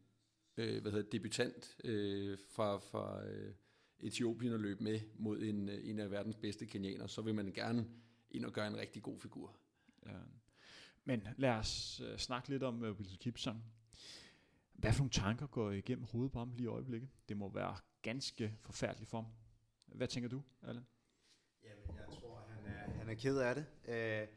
øh, 0.58 0.82
hvad 0.82 0.92
hedder, 0.92 1.10
debutant 1.10 1.76
øh, 1.84 2.38
fra, 2.56 2.78
fra 2.78 3.26
øh, 3.26 3.54
Etiopien 4.00 4.54
og 4.54 4.60
løbe 4.60 4.84
med 4.84 5.00
mod 5.16 5.42
en, 5.42 5.70
øh, 5.70 5.90
en 5.90 6.00
af 6.00 6.12
verdens 6.12 6.36
bedste 6.36 6.66
kenianer, 6.66 7.08
så 7.08 7.22
vil 7.22 7.36
man 7.36 7.52
gerne 7.56 7.86
ind 8.32 8.46
og 8.46 8.54
gøre 8.54 8.68
en 8.68 8.78
rigtig 8.78 9.04
god 9.04 9.20
figur. 9.20 9.56
Ja. 10.06 10.12
Men 11.04 11.28
lad 11.38 11.50
os 11.50 12.02
øh, 12.06 12.18
snakke 12.18 12.50
lidt 12.50 12.64
om 12.64 12.84
øh, 12.84 12.92
Wilson 12.92 13.18
Kipsang. 13.18 13.64
Hvad 14.74 14.94
for 14.94 15.00
nogle 15.00 15.12
tanker 15.12 15.48
går 15.48 15.72
igennem 15.72 16.06
hovedet 16.06 16.32
på 16.32 16.40
ham 16.40 16.52
lige 16.52 16.64
i 16.64 16.68
øjeblikket? 16.68 17.10
Det 17.30 17.38
må 17.38 17.50
være 17.50 17.76
ganske 18.02 18.58
forfærdeligt 18.62 19.10
for 19.10 19.22
ham. 19.22 19.32
Hvad 19.86 20.08
tænker 20.08 20.30
du, 20.30 20.44
Allan? 20.62 20.86
Jamen, 21.64 21.98
jeg 21.98 22.18
tror, 22.20 22.48
han 22.50 22.66
er, 22.66 22.92
han 22.92 23.10
er 23.10 23.14
ked 23.14 23.38
af 23.38 23.56
det. 23.56 23.66
Øh, 23.88 24.28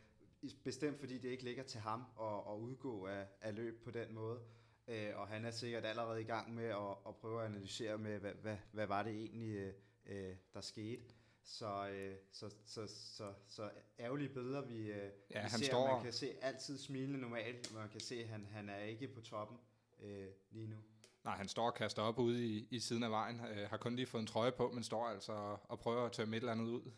bestemt 0.65 1.01
fordi 1.01 1.19
det 1.19 1.29
ikke 1.29 1.45
ligger 1.45 1.63
til 1.63 1.81
ham 1.81 2.05
at, 2.21 2.53
at 2.53 2.59
udgå 2.59 3.07
af, 3.07 3.27
af 3.41 3.55
løb 3.55 3.85
på 3.85 3.91
den 3.91 4.15
måde. 4.15 4.41
Øh, 4.89 5.11
og 5.17 5.29
han 5.29 5.45
er 5.45 5.51
sikkert 5.51 5.85
allerede 5.85 6.21
i 6.21 6.25
gang 6.25 6.55
med 6.55 6.65
at, 6.65 6.97
at 7.09 7.17
prøve 7.17 7.41
at 7.41 7.47
analysere 7.47 7.99
med, 7.99 8.19
hvad, 8.19 8.35
hvad, 8.35 8.57
hvad 8.73 8.87
var 8.87 9.03
det 9.03 9.13
egentlig, 9.13 9.55
øh, 9.57 9.75
øh, 10.07 10.37
der 10.55 10.61
skete. 10.61 11.05
Så, 11.45 11.89
øh, 11.89 12.15
så, 12.33 12.51
så, 12.67 12.87
så, 12.87 13.33
så 13.49 13.71
ærgerlige 13.99 14.29
billeder, 14.29 14.61
vi, 14.67 14.77
øh, 14.79 14.97
Ja, 14.97 15.03
vi 15.03 15.13
han 15.35 15.51
ser. 15.51 15.67
står- 15.67 15.93
Man 15.95 16.03
kan 16.05 16.13
se 16.13 16.31
altid 16.43 16.79
smilende 16.79 17.19
normalt, 17.21 17.75
man 17.75 17.89
kan 17.89 18.01
se, 18.01 18.15
at 18.23 18.29
han, 18.29 18.47
han 18.51 18.69
er 18.69 18.79
ikke 18.79 19.09
på 19.09 19.21
toppen 19.21 19.59
øh, 20.03 20.27
lige 20.51 20.67
nu. 20.67 20.77
Nej, 21.25 21.37
han 21.37 21.49
står 21.49 21.67
og 21.67 21.75
kaster 21.75 22.03
op 22.03 22.19
ude 22.19 22.47
i, 22.47 22.69
i 22.71 22.79
siden 22.81 23.03
af 23.03 23.11
vejen. 23.11 23.41
Øh, 23.41 23.69
har 23.71 23.77
kun 23.77 23.97
lige 23.97 24.07
fået 24.07 24.21
en 24.21 24.27
trøje 24.27 24.53
på, 24.53 24.71
men 24.71 24.83
står 24.83 25.07
altså 25.07 25.33
og, 25.33 25.71
og 25.71 25.79
prøver 25.79 26.07
at 26.07 26.13
tømme 26.13 26.37
et 26.37 26.41
eller 26.41 26.53
andet 26.53 26.65
ud. 26.67 26.91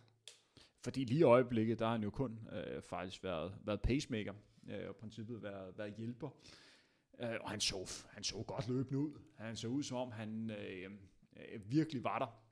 Fordi 0.80 1.04
lige 1.04 1.20
i 1.20 1.22
øjeblikket, 1.22 1.78
der 1.78 1.84
har 1.84 1.92
han 1.92 2.02
jo 2.02 2.10
kun 2.10 2.48
øh, 2.52 2.82
faktisk 2.82 3.24
været, 3.24 3.54
været 3.64 3.80
pacemaker, 3.82 4.34
øh, 4.68 4.84
og 4.84 4.90
i 4.90 4.92
princippet 5.00 5.42
været, 5.42 5.78
været 5.78 5.94
hjælper. 5.94 6.28
Øh, 7.20 7.34
og 7.40 7.50
han 7.50 7.60
så, 7.60 8.04
han 8.10 8.24
så 8.24 8.42
godt 8.46 8.68
løbende 8.68 8.98
ud. 8.98 9.18
Han 9.36 9.56
så 9.56 9.68
ud, 9.68 9.82
som 9.82 9.96
om 9.96 10.12
han 10.12 10.50
øh, 10.50 10.90
øh, 11.36 11.70
virkelig 11.70 12.04
var 12.04 12.18
der. 12.18 12.43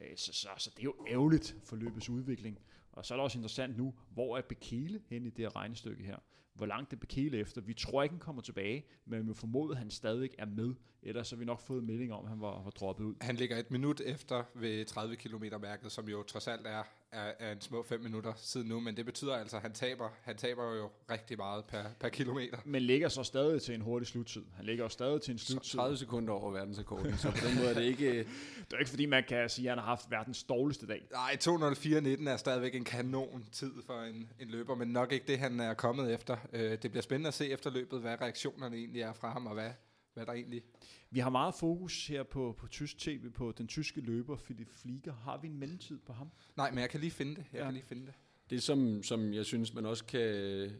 Øh, 0.00 0.16
så, 0.16 0.32
så, 0.32 0.48
så 0.58 0.70
det 0.70 0.78
er 0.78 0.84
jo 0.84 0.94
ærgerligt 1.08 1.56
for 1.64 1.76
løbets 1.76 2.08
udvikling. 2.08 2.58
Og 2.92 3.06
så 3.06 3.14
er 3.14 3.16
det 3.16 3.24
også 3.24 3.38
interessant 3.38 3.76
nu, 3.76 3.94
hvor 4.10 4.38
er 4.38 4.42
Bekele 4.42 5.02
hen 5.08 5.26
i 5.26 5.30
det 5.30 5.38
her 5.38 5.56
regnestykke 5.56 6.04
her? 6.04 6.16
Hvor 6.56 6.66
langt 6.66 6.92
er 6.92 6.96
Bekele 6.96 7.38
efter? 7.38 7.60
Vi 7.60 7.74
tror 7.74 8.02
ikke, 8.02 8.12
han 8.12 8.20
kommer 8.20 8.42
tilbage, 8.42 8.84
men 9.04 9.18
vi 9.18 9.24
må 9.24 9.34
formode, 9.34 9.72
at 9.72 9.78
han 9.78 9.90
stadig 9.90 10.30
er 10.38 10.46
med. 10.46 10.74
Ellers 11.02 11.30
har 11.30 11.36
vi 11.36 11.44
nok 11.44 11.60
fået 11.60 11.84
melding 11.84 12.12
om, 12.12 12.24
at 12.24 12.30
han 12.30 12.40
var, 12.40 12.62
var 12.62 12.70
droppet 12.70 13.04
ud. 13.04 13.14
Han 13.20 13.36
ligger 13.36 13.56
et 13.56 13.70
minut 13.70 14.00
efter 14.00 14.42
ved 14.54 14.84
30 14.84 15.16
km 15.16 15.44
mærket, 15.60 15.92
som 15.92 16.08
jo 16.08 16.22
trods 16.22 16.48
alt 16.48 16.66
er, 16.66 16.82
er, 17.12 17.32
er 17.38 17.52
en 17.52 17.60
små 17.60 17.82
5 17.82 18.00
minutter 18.00 18.32
siden 18.36 18.68
nu, 18.68 18.80
men 18.80 18.96
det 18.96 19.04
betyder 19.04 19.34
altså, 19.34 19.56
at 19.56 19.62
han 19.62 19.72
taber, 19.72 20.08
han 20.22 20.36
taber 20.36 20.74
jo 20.76 20.90
rigtig 21.10 21.36
meget 21.36 21.64
per, 21.64 21.84
per 22.00 22.08
kilometer. 22.08 22.58
Men 22.64 22.82
ligger 22.82 23.08
så 23.08 23.22
stadig 23.22 23.62
til 23.62 23.74
en 23.74 23.80
hurtig 23.80 24.06
sluttid. 24.06 24.42
Han 24.54 24.64
ligger 24.64 24.84
jo 24.84 24.88
stadig 24.88 25.22
til 25.22 25.32
en 25.32 25.38
sluttid. 25.38 25.78
30 25.78 25.96
sekunder 25.96 26.32
over 26.32 26.50
verdensrekorden, 26.50 27.16
så 27.16 27.30
på 27.30 27.36
den 27.48 27.56
måde 27.56 27.68
er 27.68 27.74
det 27.74 27.84
ikke... 27.84 28.06
Det 28.66 28.72
er 28.72 28.78
ikke 28.78 28.90
fordi, 28.90 29.06
man 29.06 29.24
kan 29.28 29.48
sige, 29.48 29.68
at 29.68 29.70
han 29.70 29.78
har 29.78 29.86
haft 29.86 30.10
verdens 30.10 30.42
dårligste 30.42 30.86
dag. 30.86 31.08
Nej, 31.12 31.36
2.04.19 31.42 32.28
er 32.28 32.36
stadigvæk 32.36 32.74
en 32.74 32.84
kanon 32.84 33.44
tid 33.52 33.72
for 33.86 34.00
en, 34.00 34.30
en 34.40 34.48
løber, 34.48 34.74
men 34.74 34.88
nok 34.88 35.12
ikke 35.12 35.26
det, 35.26 35.38
han 35.38 35.60
er 35.60 35.74
kommet 35.74 36.14
efter. 36.14 36.36
Øh, 36.52 36.70
det 36.82 36.90
bliver 36.90 37.02
spændende 37.02 37.28
at 37.28 37.34
se 37.34 37.48
efter 37.48 37.70
løbet, 37.70 38.00
hvad 38.00 38.20
reaktionerne 38.20 38.76
egentlig 38.76 39.02
er 39.02 39.12
fra 39.12 39.32
ham, 39.32 39.46
og 39.46 39.54
hvad, 39.54 39.70
hvad 40.14 40.26
der 40.26 40.32
egentlig... 40.32 40.62
Vi 41.10 41.20
har 41.20 41.30
meget 41.30 41.54
fokus 41.54 42.06
her 42.06 42.22
på, 42.22 42.54
på 42.58 42.66
tysk 42.68 42.98
tv, 42.98 43.30
på 43.30 43.52
den 43.52 43.66
tyske 43.66 44.00
løber, 44.00 44.36
Philip 44.36 44.70
Flieger. 44.72 45.12
Har 45.12 45.38
vi 45.38 45.48
en 45.48 45.58
mellemtid 45.58 45.98
på 45.98 46.12
ham? 46.12 46.30
Nej, 46.56 46.70
men 46.70 46.78
jeg 46.78 46.90
kan 46.90 47.00
lige 47.00 47.10
finde 47.10 47.34
det. 47.36 47.44
Jeg 47.52 47.58
Ja. 47.58 47.64
kan 47.64 47.74
lige 47.74 47.84
finde 47.86 48.06
det. 48.06 48.14
Det, 48.50 48.62
som, 48.62 49.02
som 49.02 49.34
jeg 49.34 49.44
synes, 49.44 49.74
man 49.74 49.86
også 49.86 50.04
kan, 50.04 50.70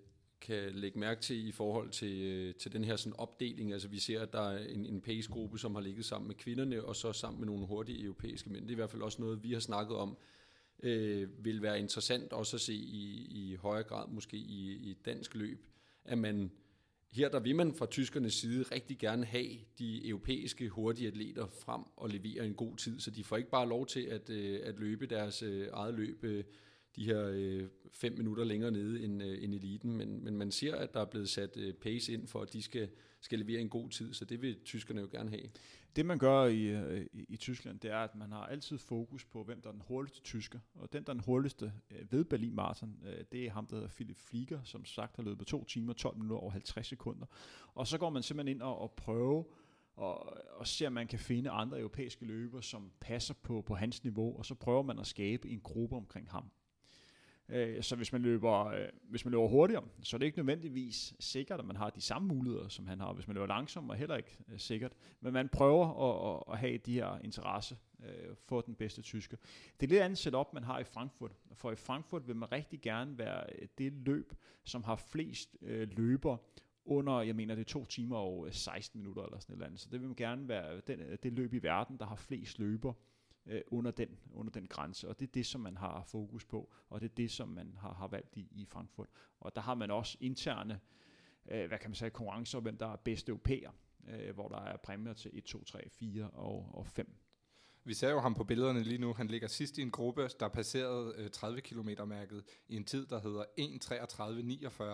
kan 0.40 0.72
lægge 0.72 0.98
mærke 0.98 1.20
til 1.20 1.48
i 1.48 1.52
forhold 1.52 1.90
til, 1.90 2.22
øh, 2.22 2.54
til 2.54 2.72
den 2.72 2.84
her 2.84 2.96
sådan 2.96 3.18
opdeling. 3.18 3.72
Altså 3.72 3.88
vi 3.88 3.98
ser, 3.98 4.20
at 4.22 4.32
der 4.32 4.40
er 4.50 4.58
en, 4.66 4.86
en 4.86 5.00
pace-gruppe, 5.00 5.58
som 5.58 5.74
har 5.74 5.82
ligget 5.82 6.04
sammen 6.04 6.28
med 6.28 6.34
kvinderne, 6.34 6.84
og 6.84 6.96
så 6.96 7.12
sammen 7.12 7.40
med 7.40 7.46
nogle 7.46 7.66
hurtige 7.66 8.04
europæiske 8.04 8.50
mænd. 8.50 8.62
Det 8.62 8.70
er 8.70 8.74
i 8.74 8.74
hvert 8.74 8.90
fald 8.90 9.02
også 9.02 9.22
noget, 9.22 9.42
vi 9.42 9.52
har 9.52 9.60
snakket 9.60 9.96
om, 9.96 10.16
øh, 10.82 11.44
vil 11.44 11.62
være 11.62 11.78
interessant 11.78 12.32
også 12.32 12.56
at 12.56 12.60
se 12.60 12.74
i, 12.74 13.26
i 13.30 13.54
højere 13.54 13.84
grad 13.84 14.08
måske 14.08 14.36
i, 14.36 14.72
i 14.72 14.96
dansk 15.04 15.34
løb, 15.34 15.66
at 16.04 16.18
man 16.18 16.50
her 17.12 17.28
der 17.28 17.40
vil 17.40 17.56
man 17.56 17.74
fra 17.74 17.86
tyskernes 17.86 18.34
side 18.34 18.62
rigtig 18.62 18.98
gerne 18.98 19.24
have 19.24 19.48
de 19.78 20.08
europæiske 20.08 20.68
hurtige 20.68 21.08
atleter 21.08 21.46
frem 21.46 21.82
og 21.96 22.08
levere 22.08 22.46
en 22.46 22.54
god 22.54 22.76
tid, 22.76 23.00
så 23.00 23.10
de 23.10 23.24
får 23.24 23.36
ikke 23.36 23.50
bare 23.50 23.68
lov 23.68 23.86
til 23.86 24.00
at, 24.00 24.30
øh, 24.30 24.60
at 24.62 24.78
løbe 24.78 25.06
deres 25.06 25.42
øh, 25.42 25.68
eget 25.72 25.94
løb 25.94 26.24
øh, 26.24 26.44
de 26.96 27.04
her 27.04 27.28
øh, 27.32 27.68
fem 27.92 28.12
minutter 28.12 28.44
længere 28.44 28.70
nede 28.70 29.04
end, 29.04 29.22
øh, 29.22 29.44
end 29.44 29.54
eliten, 29.54 29.96
men, 29.96 30.24
men 30.24 30.36
man 30.36 30.50
ser, 30.50 30.74
at 30.74 30.94
der 30.94 31.00
er 31.00 31.04
blevet 31.04 31.28
sat 31.28 31.56
øh, 31.56 31.74
pace 31.74 32.12
ind 32.12 32.26
for, 32.26 32.42
at 32.42 32.52
de 32.52 32.62
skal, 32.62 32.88
skal 33.20 33.38
levere 33.38 33.60
en 33.60 33.68
god 33.68 33.90
tid, 33.90 34.14
så 34.14 34.24
det 34.24 34.42
vil 34.42 34.56
tyskerne 34.64 35.00
jo 35.00 35.08
gerne 35.12 35.30
have. 35.30 35.48
Det 35.96 36.06
man 36.06 36.18
gør 36.18 36.44
i, 36.44 36.62
øh, 36.62 37.06
i, 37.12 37.26
i 37.28 37.36
Tyskland, 37.36 37.80
det 37.80 37.90
er, 37.90 37.98
at 37.98 38.14
man 38.14 38.32
har 38.32 38.46
altid 38.46 38.78
fokus 38.78 39.24
på, 39.24 39.44
hvem 39.44 39.60
der 39.60 39.68
er 39.68 39.72
den 39.72 39.82
hurtigste 39.88 40.20
tysker. 40.20 40.58
Og 40.74 40.92
den, 40.92 41.02
der 41.02 41.10
er 41.10 41.14
den 41.14 41.22
hurtigste 41.26 41.72
øh, 41.90 42.12
ved 42.12 42.24
Berlin 42.24 42.54
Marathon, 42.54 42.98
øh, 43.04 43.24
det 43.32 43.46
er 43.46 43.50
ham, 43.50 43.66
der 43.66 43.76
hedder 43.76 43.88
Philip 43.88 44.16
Flieger, 44.16 44.60
som 44.64 44.84
sagt 44.84 45.16
har 45.16 45.22
løbet 45.22 45.38
på 45.38 45.44
2 45.44 45.64
timer, 45.64 45.92
12 45.92 46.16
minutter 46.16 46.36
og 46.36 46.52
50 46.52 46.86
sekunder. 46.86 47.26
Og 47.74 47.86
så 47.86 47.98
går 47.98 48.10
man 48.10 48.22
simpelthen 48.22 48.56
ind 48.56 48.62
og, 48.62 48.78
og 48.78 48.92
prøver 48.92 49.44
og, 49.96 50.36
og 50.56 50.66
ser, 50.66 50.86
om 50.86 50.92
man 50.92 51.06
kan 51.06 51.18
finde 51.18 51.50
andre 51.50 51.78
europæiske 51.78 52.24
løber, 52.24 52.60
som 52.60 52.90
passer 53.00 53.34
på, 53.34 53.62
på 53.62 53.74
hans 53.74 54.04
niveau, 54.04 54.38
og 54.38 54.46
så 54.46 54.54
prøver 54.54 54.82
man 54.82 54.98
at 54.98 55.06
skabe 55.06 55.48
en 55.48 55.60
gruppe 55.60 55.96
omkring 55.96 56.30
ham. 56.30 56.50
Øh, 57.48 57.82
så 57.82 57.96
hvis 57.96 58.12
man, 58.12 58.22
løber, 58.22 58.66
øh, 58.66 58.88
hvis 59.02 59.24
man 59.24 59.32
løber 59.32 59.48
hurtigere, 59.48 59.84
så 60.02 60.16
er 60.16 60.18
det 60.18 60.26
ikke 60.26 60.38
nødvendigvis 60.38 61.14
sikkert, 61.20 61.60
at 61.60 61.66
man 61.66 61.76
har 61.76 61.90
de 61.90 62.00
samme 62.00 62.28
muligheder, 62.28 62.68
som 62.68 62.86
han 62.86 63.00
har. 63.00 63.12
Hvis 63.12 63.26
man 63.26 63.34
løber 63.34 63.46
langsomt, 63.46 63.90
er 63.90 63.94
heller 63.94 64.16
ikke 64.16 64.36
øh, 64.48 64.58
sikkert. 64.58 64.92
Men 65.20 65.32
man 65.32 65.48
prøver 65.48 65.86
at, 65.86 66.42
at 66.52 66.58
have 66.58 66.78
de 66.78 66.92
her 66.92 67.18
interesse 67.18 67.76
for 68.44 68.60
den 68.60 68.74
bedste 68.74 69.02
tysker. 69.02 69.36
Det 69.80 69.86
er 69.86 69.90
lidt 69.90 70.02
andet 70.02 70.18
setup, 70.18 70.52
man 70.54 70.64
har 70.64 70.78
i 70.78 70.84
Frankfurt. 70.84 71.32
For 71.52 71.72
i 71.72 71.76
Frankfurt 71.76 72.28
vil 72.28 72.36
man 72.36 72.52
rigtig 72.52 72.80
gerne 72.80 73.18
være 73.18 73.44
det 73.78 73.92
løb, 73.92 74.32
som 74.64 74.84
har 74.84 74.96
flest 74.96 75.56
løber 75.96 76.36
under, 76.84 77.20
jeg 77.20 77.36
mener, 77.36 77.54
det 77.54 77.60
er 77.60 77.64
to 77.64 77.84
timer 77.84 78.16
og 78.16 78.48
16 78.50 79.00
minutter 79.00 79.22
eller 79.22 79.38
sådan 79.38 79.52
et 79.52 79.56
eller 79.56 79.66
andet. 79.66 79.80
Så 79.80 79.88
det 79.92 80.00
vil 80.00 80.08
man 80.08 80.16
gerne 80.16 80.48
være 80.48 80.80
den, 80.86 81.00
det 81.22 81.32
løb 81.32 81.54
i 81.54 81.58
verden, 81.58 81.98
der 81.98 82.06
har 82.06 82.16
flest 82.16 82.58
løber 82.58 82.92
øh, 83.46 83.60
under, 83.66 83.90
den, 83.90 84.18
under 84.32 84.52
den 84.52 84.66
grænse. 84.66 85.08
Og 85.08 85.20
det 85.20 85.26
er 85.28 85.32
det, 85.32 85.46
som 85.46 85.60
man 85.60 85.76
har 85.76 86.04
fokus 86.06 86.44
på, 86.44 86.72
og 86.88 87.00
det 87.00 87.10
er 87.10 87.14
det, 87.14 87.30
som 87.30 87.48
man 87.48 87.76
har, 87.80 87.92
har 87.92 88.08
valgt 88.08 88.36
i, 88.36 88.48
i 88.50 88.64
Frankfurt. 88.64 89.08
Og 89.40 89.56
der 89.56 89.62
har 89.62 89.74
man 89.74 89.90
også 89.90 90.16
interne, 90.20 90.80
øh, 91.50 91.68
hvad 91.68 91.78
kan 91.78 91.90
man 91.90 91.94
sige, 91.94 92.10
konkurrencer, 92.10 92.60
hvem 92.60 92.78
der 92.78 92.92
er 92.92 92.96
bedste 92.96 93.30
europæer, 93.30 93.70
øh, 94.08 94.34
hvor 94.34 94.48
der 94.48 94.60
er 94.60 94.76
præmier 94.76 95.12
til 95.12 95.30
1, 95.34 95.44
2, 95.44 95.64
3, 95.64 95.88
4 95.90 96.30
og, 96.30 96.70
og 96.74 96.86
5. 96.86 97.16
Vi 97.84 97.94
ser 97.94 98.10
jo 98.10 98.20
ham 98.20 98.34
på 98.34 98.44
billederne 98.44 98.82
lige 98.82 98.98
nu. 98.98 99.12
Han 99.12 99.26
ligger 99.26 99.48
sidst 99.48 99.78
i 99.78 99.82
en 99.82 99.90
gruppe, 99.90 100.28
der 100.40 100.48
passerede 100.48 101.14
øh, 101.16 101.30
30 101.30 101.60
km 101.60 101.88
mærket 102.06 102.44
i 102.68 102.76
en 102.76 102.84
tid, 102.84 103.06
der 103.06 103.20
hedder 103.20 103.44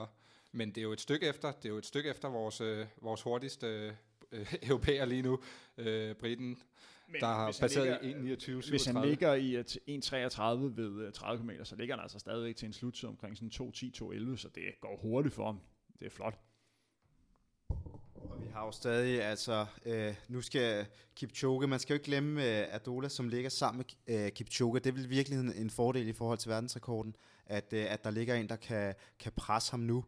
1.33.49. 0.05 0.09
Men 0.53 0.69
det 0.69 0.79
er 0.79 0.83
jo 0.83 0.93
et 0.93 1.01
stykke 1.01 1.27
efter, 1.27 1.53
det 1.53 1.65
er 1.65 1.69
jo 1.69 1.79
et 1.79 1.87
stykke 1.87 2.11
efter 2.11 2.29
vores, 2.29 2.61
øh, 2.61 2.87
vores 3.01 3.23
hurtigste 3.23 3.97
øh, 4.33 4.55
europæer 4.71 5.05
lige 5.05 5.23
nu, 5.23 5.39
øh, 5.79 6.15
Briten 6.15 6.59
men 7.13 7.21
der 7.21 7.27
har 7.27 7.57
passeret 7.61 7.99
i 8.03 8.13
1.29, 8.13 8.71
Hvis 8.71 8.85
han 8.85 9.05
ligger 9.05 9.35
i 9.35 9.61
1.33 9.61 10.81
ved 10.81 11.13
30 11.13 11.43
øh, 11.43 11.59
km, 11.59 11.65
så 11.65 11.77
ligger 11.77 11.95
han 11.95 12.03
altså 12.03 12.19
stadigvæk 12.19 12.57
til 12.57 12.67
en 12.67 12.73
sluttid 12.73 13.09
omkring 13.09 13.37
sådan 13.37 13.51
2.10-2.11, 13.55 14.37
så 14.37 14.49
det 14.55 14.63
går 14.81 14.99
hurtigt 15.03 15.35
for 15.35 15.45
ham. 15.45 15.61
Det 15.99 16.07
er 16.07 16.11
flot. 16.11 16.39
Og 18.15 18.43
vi 18.43 18.47
har 18.53 18.65
jo 18.67 18.73
stadig, 18.73 19.23
altså, 19.23 19.67
øh, 19.87 20.15
nu 20.29 20.41
skal 20.41 20.87
Kipchoge, 21.17 21.67
man 21.67 21.81
skal 21.81 21.95
jo 21.95 21.97
ikke 21.97 22.05
glemme 22.05 22.43
øh, 22.43 22.75
Adola, 22.75 23.09
som 23.09 23.29
ligger 23.29 23.51
sammen 23.51 23.85
med 24.07 24.25
øh, 24.25 24.31
Kipchoge. 24.31 24.81
Det 24.81 24.87
er 24.87 24.95
vel 24.95 25.11
virkelig 25.11 25.39
en, 25.39 25.53
en 25.53 25.71
fordel 25.71 26.09
i 26.09 26.13
forhold 26.13 26.39
til 26.39 26.51
verdensrekorden, 26.51 27.17
at, 27.47 27.73
øh, 27.73 27.93
at 27.93 28.05
der 28.05 28.11
ligger 28.11 28.35
en, 28.35 28.49
der 28.49 28.57
kan, 28.57 28.95
kan 29.19 29.33
presse 29.33 29.71
ham 29.71 29.81
nu. 29.81 30.05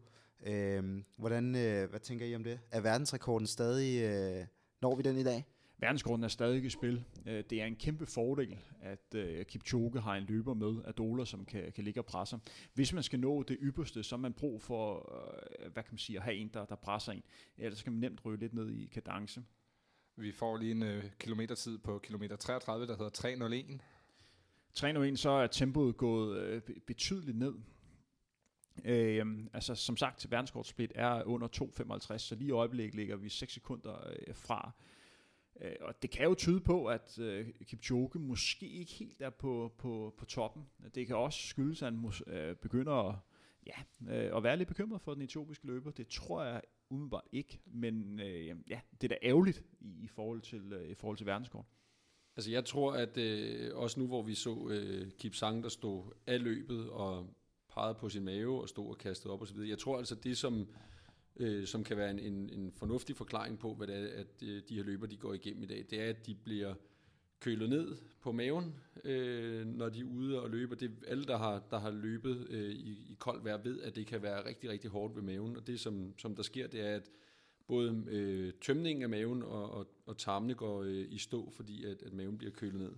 Øh, 0.46 1.02
hvordan, 1.16 1.56
øh, 1.56 1.90
hvad 1.90 2.00
tænker 2.00 2.26
I 2.26 2.34
om 2.34 2.44
det? 2.44 2.60
Er 2.70 2.80
verdensrekorden 2.80 3.46
stadig, 3.46 4.02
øh, 4.02 4.46
når 4.82 4.96
vi 4.96 5.02
den 5.02 5.18
i 5.18 5.24
dag? 5.24 5.44
Verdensgrunden 5.78 6.24
er 6.24 6.28
stadig 6.28 6.64
i 6.64 6.68
spil. 6.68 7.04
Øh, 7.26 7.44
det 7.50 7.62
er 7.62 7.66
en 7.66 7.76
kæmpe 7.76 8.06
fordel, 8.06 8.58
at 8.80 9.14
øh, 9.14 9.44
Kipchoge 9.44 10.00
har 10.00 10.14
en 10.14 10.24
løber 10.24 10.54
med, 10.54 10.82
Adola, 10.84 11.24
som 11.24 11.44
kan, 11.44 11.72
kan 11.72 11.84
ligge 11.84 12.00
og 12.00 12.06
presse. 12.06 12.38
Hvis 12.74 12.92
man 12.92 13.02
skal 13.02 13.20
nå 13.20 13.42
det 13.42 13.58
ypperste, 13.60 14.02
så 14.02 14.14
er 14.14 14.18
man 14.18 14.32
brug 14.32 14.62
for, 14.62 15.12
øh, 15.60 15.72
hvad 15.72 15.82
kan 15.82 15.92
man 15.92 15.98
sige, 15.98 16.16
at 16.16 16.22
have 16.22 16.36
en, 16.36 16.50
der, 16.54 16.64
der 16.64 16.74
presser 16.74 17.12
en. 17.12 17.22
Ellers 17.58 17.82
kan 17.82 17.92
man 17.92 18.00
nemt 18.00 18.24
ryge 18.24 18.38
lidt 18.38 18.54
ned 18.54 18.70
i 18.70 18.86
kadence. 18.86 19.42
Vi 20.16 20.32
får 20.32 20.56
lige 20.56 20.70
en 20.70 20.82
øh, 20.82 21.04
kilometertid 21.18 21.78
på 21.78 21.98
kilometer 21.98 22.36
33, 22.36 22.86
der 22.86 22.96
hedder 22.96 23.10
301. 23.10 23.80
301, 24.74 25.18
så 25.18 25.30
er 25.30 25.46
tempoet 25.46 25.96
gået 25.96 26.38
øh, 26.38 26.62
betydeligt 26.86 27.38
ned. 27.38 27.54
Øh, 28.84 29.26
altså 29.52 29.74
som 29.74 29.96
sagt, 29.96 30.30
verdenskortsplit 30.30 30.92
er 30.94 31.22
under 31.22 31.48
2,55, 32.12 32.18
så 32.18 32.34
lige 32.34 32.48
i 32.48 32.50
øjeblikket 32.50 32.94
ligger 32.94 33.16
vi 33.16 33.28
6 33.28 33.52
sekunder 33.52 34.08
øh, 34.08 34.34
fra 34.34 34.72
Øh, 35.60 35.76
og 35.80 36.02
det 36.02 36.10
kan 36.10 36.24
jo 36.24 36.34
tyde 36.34 36.60
på, 36.60 36.86
at 36.86 37.18
øh, 37.18 37.48
Kipchoge 37.64 38.18
måske 38.18 38.68
ikke 38.68 38.92
helt 38.92 39.22
er 39.22 39.30
på, 39.30 39.72
på, 39.78 40.14
på 40.18 40.24
toppen. 40.24 40.62
Det 40.94 41.06
kan 41.06 41.16
også 41.16 41.46
skyldes, 41.46 41.82
at 41.82 41.92
han 41.92 42.12
øh, 42.26 42.56
begynder 42.56 42.92
at, 42.92 43.16
ja, 43.66 44.12
øh, 44.14 44.36
at 44.36 44.42
være 44.42 44.56
lidt 44.56 44.68
bekymret 44.68 45.00
for 45.00 45.14
den 45.14 45.22
etiopiske 45.22 45.66
løber. 45.66 45.90
Det 45.90 46.08
tror 46.08 46.44
jeg 46.44 46.62
umiddelbart 46.90 47.24
ikke, 47.32 47.60
men 47.66 48.20
øh, 48.20 48.56
ja, 48.68 48.80
det 49.00 49.04
er 49.04 49.08
da 49.08 49.28
ærgerligt 49.28 49.64
i, 49.80 50.04
i 50.04 50.08
forhold 50.08 50.40
til, 50.40 50.72
øh, 50.72 50.90
i 50.90 50.94
forhold 50.94 51.16
til 51.16 51.26
verdenskort. 51.26 51.64
Altså 52.36 52.50
jeg 52.50 52.64
tror, 52.64 52.92
at 52.92 53.16
øh, 53.16 53.76
også 53.76 54.00
nu 54.00 54.06
hvor 54.06 54.22
vi 54.22 54.34
så 54.34 54.68
øh, 54.70 55.10
Kip 55.18 55.34
Sang, 55.34 55.62
der 55.62 55.68
stod 55.68 56.12
af 56.26 56.42
løbet 56.42 56.90
og 56.90 57.34
pegede 57.68 57.94
på 57.94 58.08
sin 58.08 58.24
mave 58.24 58.62
og 58.62 58.68
stod 58.68 58.88
og 58.88 58.98
kastede 58.98 59.34
op 59.34 59.42
osv., 59.42 59.58
jeg 59.58 59.78
tror 59.78 59.98
altså 59.98 60.14
det, 60.14 60.38
som 60.38 60.68
øh, 61.36 61.66
som 61.66 61.84
kan 61.84 61.96
være 61.96 62.10
en, 62.10 62.18
en, 62.18 62.50
en 62.50 62.72
fornuftig 62.72 63.16
forklaring 63.16 63.58
på, 63.58 63.74
hvad 63.74 63.86
det 63.86 63.96
er, 63.96 64.20
at 64.20 64.42
øh, 64.42 64.62
de 64.68 64.76
her 64.76 64.82
løber, 64.82 65.06
de 65.06 65.16
går 65.16 65.34
igennem 65.34 65.62
i 65.62 65.66
dag. 65.66 65.86
Det 65.90 66.00
er, 66.00 66.08
at 66.08 66.26
de 66.26 66.34
bliver 66.34 66.74
kølet 67.40 67.68
ned 67.68 67.96
på 68.20 68.32
maven, 68.32 68.74
øh, 69.04 69.66
når 69.66 69.88
de 69.88 70.00
er 70.00 70.04
ude 70.04 70.42
og 70.42 70.50
løber. 70.50 70.74
Det 70.74 70.90
er 70.90 71.10
alle, 71.10 71.24
der 71.24 71.36
har, 71.36 71.62
der 71.70 71.78
har 71.78 71.90
løbet 71.90 72.46
øh, 72.50 72.70
i, 72.70 72.90
i 72.90 73.16
koldt 73.18 73.44
vejr, 73.44 73.62
ved, 73.62 73.80
at 73.80 73.96
det 73.96 74.06
kan 74.06 74.22
være 74.22 74.46
rigtig, 74.48 74.70
rigtig 74.70 74.90
hårdt 74.90 75.16
ved 75.16 75.22
maven. 75.22 75.56
Og 75.56 75.66
det, 75.66 75.80
som, 75.80 76.18
som 76.18 76.36
der 76.36 76.42
sker, 76.42 76.66
det 76.66 76.80
er, 76.80 76.94
at 76.94 77.10
både 77.66 78.04
øh, 78.08 78.52
tømningen 78.60 79.02
af 79.02 79.08
maven 79.08 79.42
og, 79.42 79.70
og, 79.70 79.86
og 80.06 80.18
tarmene 80.18 80.54
går 80.54 80.82
øh, 80.82 81.06
i 81.10 81.18
stå, 81.18 81.50
fordi 81.50 81.84
at, 81.84 82.02
at 82.02 82.12
maven 82.12 82.38
bliver 82.38 82.52
kølet 82.52 82.80
ned. 82.80 82.92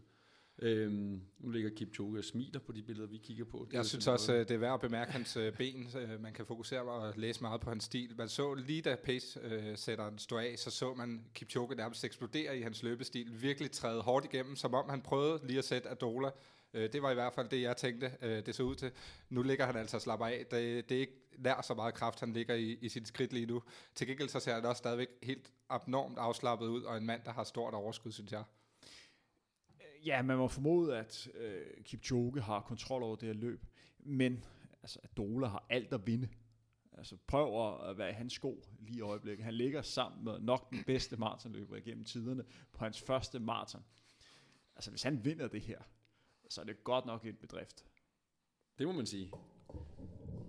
Øhm, 0.59 1.21
nu 1.39 1.51
ligger 1.51 1.71
Kipchoge 1.71 2.19
og 2.19 2.25
smiler 2.25 2.61
på 2.61 2.73
de 2.73 2.83
billeder, 2.83 3.09
vi 3.09 3.17
kigger 3.17 3.45
på. 3.45 3.67
Det 3.71 3.77
jeg 3.77 3.87
synes 3.87 4.07
også, 4.07 4.33
noget. 4.33 4.41
Øh, 4.41 4.49
det 4.49 4.55
er 4.55 4.59
værd 4.59 4.75
at 4.75 4.81
bemærke 4.81 5.13
hans 5.13 5.37
øh, 5.37 5.53
ben. 5.53 5.89
Man 6.21 6.33
kan 6.33 6.47
fokusere 6.47 6.81
og 6.83 7.15
læse 7.17 7.41
meget 7.41 7.61
på 7.61 7.71
hans 7.71 7.85
stil. 7.85 8.15
Man 8.19 8.29
så 8.29 8.55
lige 8.55 8.83
da 8.83 8.97
pace-sætteren 9.05 10.19
stod 10.19 10.41
af, 10.41 10.55
så 10.59 10.71
så 10.71 10.95
man 10.95 11.25
Kipchoge 11.35 11.75
nærmest 11.75 12.05
eksplodere 12.05 12.59
i 12.59 12.63
hans 12.63 12.83
løbestil. 12.83 13.43
Virkelig 13.43 13.71
træde 13.71 14.03
hårdt 14.03 14.25
igennem, 14.25 14.57
som 14.57 14.75
om 14.75 14.89
han 14.89 15.03
prøvede 15.03 15.47
lige 15.47 15.59
at 15.59 15.65
sætte 15.65 15.89
Adola. 15.89 16.31
Øh, 16.75 16.93
det 16.93 17.03
var 17.03 17.11
i 17.11 17.15
hvert 17.15 17.33
fald 17.33 17.49
det, 17.49 17.63
jeg 17.63 17.77
tænkte, 17.77 18.13
det 18.23 18.55
så 18.55 18.63
ud 18.63 18.75
til. 18.75 18.91
Nu 19.31 19.43
ligger 19.43 19.67
han 19.67 19.77
altså 19.77 19.99
slapper 19.99 20.27
af. 20.27 20.47
Det, 20.51 20.89
det 20.89 20.97
er 20.97 21.01
ikke 21.01 21.23
nær 21.39 21.63
så 21.63 21.75
meget 21.75 21.95
kraft, 21.95 22.21
han 22.21 22.33
ligger 22.33 22.55
i, 22.55 22.79
i 22.81 22.89
sit 22.89 23.09
skridt 23.09 23.33
lige 23.33 23.47
nu. 23.47 23.63
Til 23.95 24.07
gengæld 24.07 24.29
så 24.29 24.41
ser 24.41 24.55
han 24.55 24.65
også 24.65 24.79
stadigvæk 24.79 25.09
helt 25.23 25.51
abnormt 25.69 26.19
afslappet 26.19 26.67
ud, 26.67 26.83
og 26.83 26.97
en 26.97 27.07
mand, 27.07 27.21
der 27.25 27.33
har 27.33 27.45
stort 27.45 27.75
overskud, 27.75 28.13
synes 28.13 28.33
jeg. 28.33 28.45
Ja, 30.07 30.23
man 30.23 30.37
må 30.37 30.49
formode, 30.49 30.99
at 30.99 31.29
øh, 31.35 31.85
Kipchoge 31.85 32.41
har 32.41 32.61
kontrol 32.61 33.03
over 33.03 33.17
det 33.17 33.27
her 33.27 33.35
løb, 33.35 33.65
men 33.99 34.45
altså, 34.83 34.99
Adola 35.03 35.47
har 35.47 35.67
alt 35.69 35.93
at 35.93 36.07
vinde. 36.07 36.29
Altså 36.93 37.17
prøv 37.27 37.81
at 37.89 37.99
være 37.99 38.11
i 38.11 38.13
hans 38.13 38.33
sko 38.33 38.65
lige 38.79 38.99
i 38.99 39.01
øjeblikket. 39.01 39.45
Han 39.45 39.55
ligger 39.55 39.83
sammen 39.83 40.25
med 40.25 40.41
nok 40.41 40.71
den 40.71 40.85
bedste 40.85 41.17
maratonløber 41.17 41.77
igennem 41.77 42.05
tiderne 42.05 42.45
på 42.73 42.85
hans 42.85 43.01
første 43.01 43.39
maraton. 43.39 43.85
Altså 44.77 44.91
hvis 44.91 45.03
han 45.03 45.25
vinder 45.25 45.49
det 45.49 45.61
her, 45.61 45.79
så 46.49 46.61
er 46.61 46.65
det 46.65 46.85
godt 46.85 47.07
nok 47.07 47.25
et 47.25 47.39
bedrift. 47.39 47.87
Det 48.79 48.87
må 48.87 48.93
man 48.93 49.07
sige. 49.07 49.33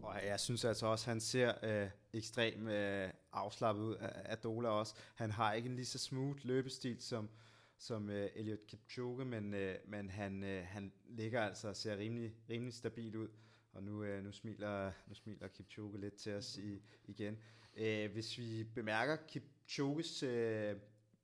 Og 0.02 0.26
jeg 0.26 0.40
synes 0.40 0.66
altså 0.66 0.88
også, 0.88 1.04
at 1.04 1.14
han 1.14 1.22
ser 1.22 1.54
øh, 1.64 1.90
ekstremt 2.14 2.70
øh, 2.70 3.10
afslappet 3.32 3.84
ud 3.84 3.96
af 3.96 4.22
Adola 4.26 4.70
også. 4.70 4.96
Han 5.16 5.32
har 5.32 5.54
ikke 5.54 5.70
en 5.70 5.76
lige 5.76 5.86
så 5.86 6.00
smooth 6.00 6.40
løbestil 6.44 7.02
som, 7.02 7.30
som 7.78 8.10
øh, 8.10 8.30
Elliot 8.36 8.68
Kipchoge, 8.68 9.26
men, 9.26 9.54
øh, 9.54 9.76
men 9.88 10.10
han, 10.10 10.44
øh, 10.44 10.66
han 10.66 10.92
ligger 11.06 11.42
altså 11.42 11.68
og 11.68 11.76
ser 11.76 11.98
rimelig, 11.98 12.36
rimelig 12.50 12.74
stabil 12.74 13.16
ud. 13.16 13.28
Og 13.74 13.84
nu, 13.84 14.04
øh, 14.04 14.24
nu, 14.24 14.32
smiler, 14.32 14.92
nu 15.08 15.14
smiler 15.14 15.48
Kipchoge 15.48 16.00
lidt 16.00 16.16
til 16.16 16.34
os 16.34 16.58
i, 16.58 16.82
igen. 17.06 17.38
Øh, 17.78 18.12
hvis 18.12 18.38
vi 18.38 18.64
bemærker 18.64 19.16
Kipchoges 19.28 20.24
øh, 20.24 20.76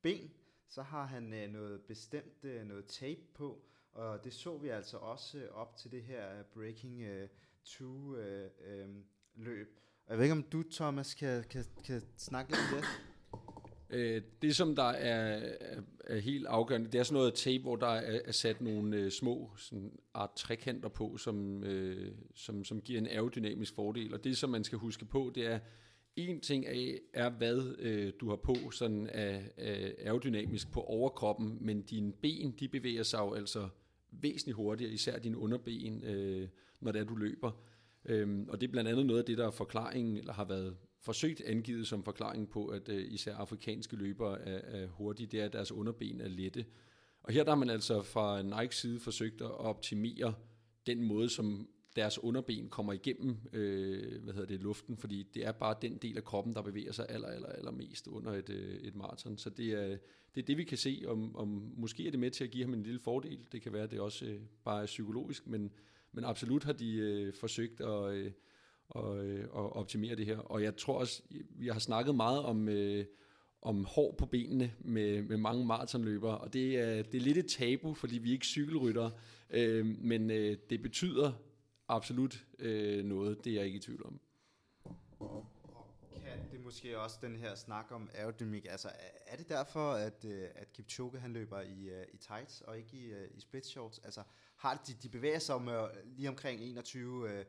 ben, 0.02 0.30
så 0.68 0.82
har 0.82 1.04
han 1.04 1.32
øh, 1.32 1.50
noget 1.50 1.82
bestemt 1.82 2.44
øh, 2.44 2.66
noget 2.66 2.86
tape 2.86 3.20
på, 3.34 3.64
og 3.92 4.24
det 4.24 4.34
så 4.34 4.58
vi 4.58 4.68
altså 4.68 4.96
også 4.96 5.38
øh, 5.38 5.50
op 5.52 5.76
til 5.76 5.90
det 5.90 6.02
her 6.02 6.38
øh, 6.38 6.44
Breaking 6.44 7.02
øh, 7.02 7.22
uh, 7.22 7.28
2 7.64 8.16
øh, 8.16 8.50
øh, 8.60 8.88
løb. 9.34 9.80
Og 10.06 10.10
jeg 10.10 10.18
ved 10.18 10.24
ikke, 10.24 10.32
om 10.32 10.42
du, 10.42 10.62
Thomas, 10.62 11.14
kan, 11.14 11.44
kan, 11.44 11.64
kan 11.84 12.02
snakke 12.16 12.50
lidt 12.50 12.60
om 12.60 12.78
det? 12.78 13.13
Øh, 13.90 14.22
det, 14.42 14.56
som 14.56 14.76
der 14.76 14.82
er, 14.82 15.40
er, 15.60 15.80
er 16.04 16.18
helt 16.18 16.46
afgørende, 16.46 16.90
det 16.90 16.98
er 16.98 17.02
sådan 17.02 17.18
noget 17.18 17.34
tape, 17.34 17.62
hvor 17.62 17.76
der 17.76 17.86
er, 17.86 18.20
er 18.24 18.32
sat 18.32 18.60
nogle 18.60 18.96
øh, 18.96 19.10
små 19.10 19.50
sådan 19.56 19.92
art 20.14 20.30
trekanter 20.36 20.88
på, 20.88 21.16
som, 21.16 21.64
øh, 21.64 22.12
som, 22.34 22.64
som 22.64 22.80
giver 22.80 23.00
en 23.00 23.06
aerodynamisk 23.06 23.74
fordel. 23.74 24.14
Og 24.14 24.24
det, 24.24 24.36
som 24.36 24.50
man 24.50 24.64
skal 24.64 24.78
huske 24.78 25.04
på, 25.04 25.32
det 25.34 25.46
er, 25.46 25.58
en 26.16 26.40
ting 26.40 26.64
er, 26.66 26.98
er 27.12 27.30
hvad 27.30 27.76
øh, 27.78 28.12
du 28.20 28.28
har 28.28 28.36
på 28.36 28.54
sådan 28.70 29.06
af, 29.06 29.50
af 29.56 29.94
aerodynamisk 30.04 30.72
på 30.72 30.80
overkroppen, 30.80 31.58
men 31.60 31.82
dine 31.82 32.12
ben, 32.12 32.54
de 32.60 32.68
bevæger 32.68 33.02
sig 33.02 33.18
jo 33.18 33.32
altså 33.32 33.68
væsentligt 34.10 34.56
hurtigere, 34.56 34.92
især 34.92 35.18
dine 35.18 35.38
underben, 35.38 36.04
øh, 36.04 36.48
når 36.80 36.92
det 36.92 37.00
er, 37.00 37.04
du 37.04 37.14
løber. 37.14 37.50
Øhm, 38.04 38.48
og 38.48 38.60
det 38.60 38.66
er 38.66 38.70
blandt 38.70 38.90
andet 38.90 39.06
noget 39.06 39.20
af 39.20 39.26
det, 39.26 39.38
der 39.38 39.46
er 39.46 39.50
forklaringen, 39.50 40.16
eller 40.16 40.32
har 40.32 40.44
været 40.44 40.76
forsøgt 41.04 41.40
angivet 41.40 41.86
som 41.86 42.04
forklaring 42.04 42.48
på, 42.48 42.66
at 42.66 42.88
øh, 42.88 43.12
især 43.12 43.36
afrikanske 43.36 43.96
løbere 43.96 44.40
er, 44.40 44.82
er 44.82 44.86
hurtige, 44.86 45.26
det 45.26 45.40
er, 45.40 45.44
at 45.44 45.52
deres 45.52 45.72
underben 45.72 46.20
er 46.20 46.28
lette. 46.28 46.64
Og 47.22 47.32
her 47.32 47.44
der 47.44 47.50
har 47.50 47.58
man 47.58 47.70
altså 47.70 48.02
fra 48.02 48.42
Nikes 48.42 48.76
side 48.76 49.00
forsøgt 49.00 49.40
at 49.40 49.50
optimere 49.50 50.34
den 50.86 51.02
måde, 51.02 51.28
som 51.28 51.68
deres 51.96 52.18
underben 52.18 52.68
kommer 52.68 52.92
igennem 52.92 53.36
øh, 53.52 54.22
hvad 54.22 54.34
hedder 54.34 54.48
det, 54.48 54.60
luften, 54.60 54.96
fordi 54.96 55.22
det 55.34 55.46
er 55.46 55.52
bare 55.52 55.76
den 55.82 55.96
del 55.96 56.16
af 56.16 56.24
kroppen, 56.24 56.54
der 56.54 56.62
bevæger 56.62 56.92
sig 56.92 57.06
aller, 57.08 57.28
aller, 57.28 57.48
aller 57.48 57.70
mest 57.70 58.06
under 58.06 58.32
et, 58.32 58.50
øh, 58.50 58.74
et 58.74 58.94
maraton. 58.94 59.38
Så 59.38 59.50
det 59.50 59.72
er, 59.72 59.98
det 60.34 60.42
er 60.42 60.46
det, 60.46 60.56
vi 60.56 60.64
kan 60.64 60.78
se, 60.78 61.02
om, 61.06 61.36
om 61.36 61.72
måske 61.76 62.06
er 62.06 62.10
det 62.10 62.20
med 62.20 62.30
til 62.30 62.44
at 62.44 62.50
give 62.50 62.64
ham 62.64 62.74
en 62.74 62.82
lille 62.82 63.00
fordel. 63.00 63.38
Det 63.52 63.62
kan 63.62 63.72
være, 63.72 63.82
at 63.82 63.90
det 63.90 64.00
også 64.00 64.26
øh, 64.26 64.40
bare 64.64 64.82
er 64.82 64.86
psykologisk, 64.86 65.46
men, 65.46 65.72
men 66.12 66.24
absolut 66.24 66.64
har 66.64 66.72
de 66.72 66.96
øh, 66.96 67.34
forsøgt 67.34 67.80
at, 67.80 68.14
øh, 68.14 68.32
og, 68.88 69.24
øh, 69.26 69.48
og 69.50 69.76
optimere 69.76 70.16
det 70.16 70.26
her. 70.26 70.38
Og 70.38 70.62
jeg 70.62 70.76
tror 70.76 70.98
også, 70.98 71.22
vi 71.50 71.68
har 71.68 71.78
snakket 71.78 72.14
meget 72.14 72.42
om, 72.42 72.68
øh, 72.68 73.06
om 73.62 73.84
hår 73.84 74.14
på 74.18 74.26
benene 74.26 74.72
med, 74.78 75.22
med 75.22 75.36
mange 75.36 75.66
maratonløbere, 75.66 76.38
og 76.38 76.52
det 76.52 76.78
er, 76.78 77.02
det 77.02 77.14
er 77.14 77.20
lidt 77.22 77.38
et 77.38 77.46
tabu, 77.46 77.94
fordi 77.94 78.18
vi 78.18 78.28
er 78.28 78.32
ikke 78.32 78.46
cykelryttere, 78.46 79.10
øh, 79.50 79.86
men 79.86 80.30
øh, 80.30 80.56
det 80.70 80.82
betyder 80.82 81.32
absolut 81.88 82.44
øh, 82.58 83.04
noget, 83.04 83.44
det 83.44 83.50
er 83.50 83.54
jeg 83.56 83.66
ikke 83.66 83.76
i 83.76 83.80
tvivl 83.80 84.06
om. 84.06 84.20
Kan 86.24 86.50
det 86.52 86.60
måske 86.64 86.98
også 87.00 87.18
den 87.22 87.36
her 87.36 87.54
snak 87.54 87.86
om 87.90 88.10
aerodynamik, 88.14 88.66
altså 88.70 88.88
er- 89.26 89.36
det 89.36 89.48
derfor, 89.48 89.92
at, 89.92 90.24
øh, 90.24 90.48
at 90.54 90.72
Kipchoge 90.72 91.18
han 91.18 91.32
løber 91.32 91.60
i, 91.60 91.88
øh, 91.88 92.04
i 92.12 92.16
tights 92.16 92.60
og 92.60 92.78
ikke 92.78 92.96
i, 92.96 93.04
øh, 93.04 93.28
i 93.34 93.40
split 93.40 93.66
shorts? 93.66 93.98
Altså 93.98 94.22
har 94.56 94.82
de, 94.86 94.92
de 95.02 95.08
bevæger 95.08 95.38
sig 95.38 95.54
om 95.54 95.70
lige 96.16 96.28
omkring 96.28 96.60
21 96.60 97.30
øh, 97.30 97.44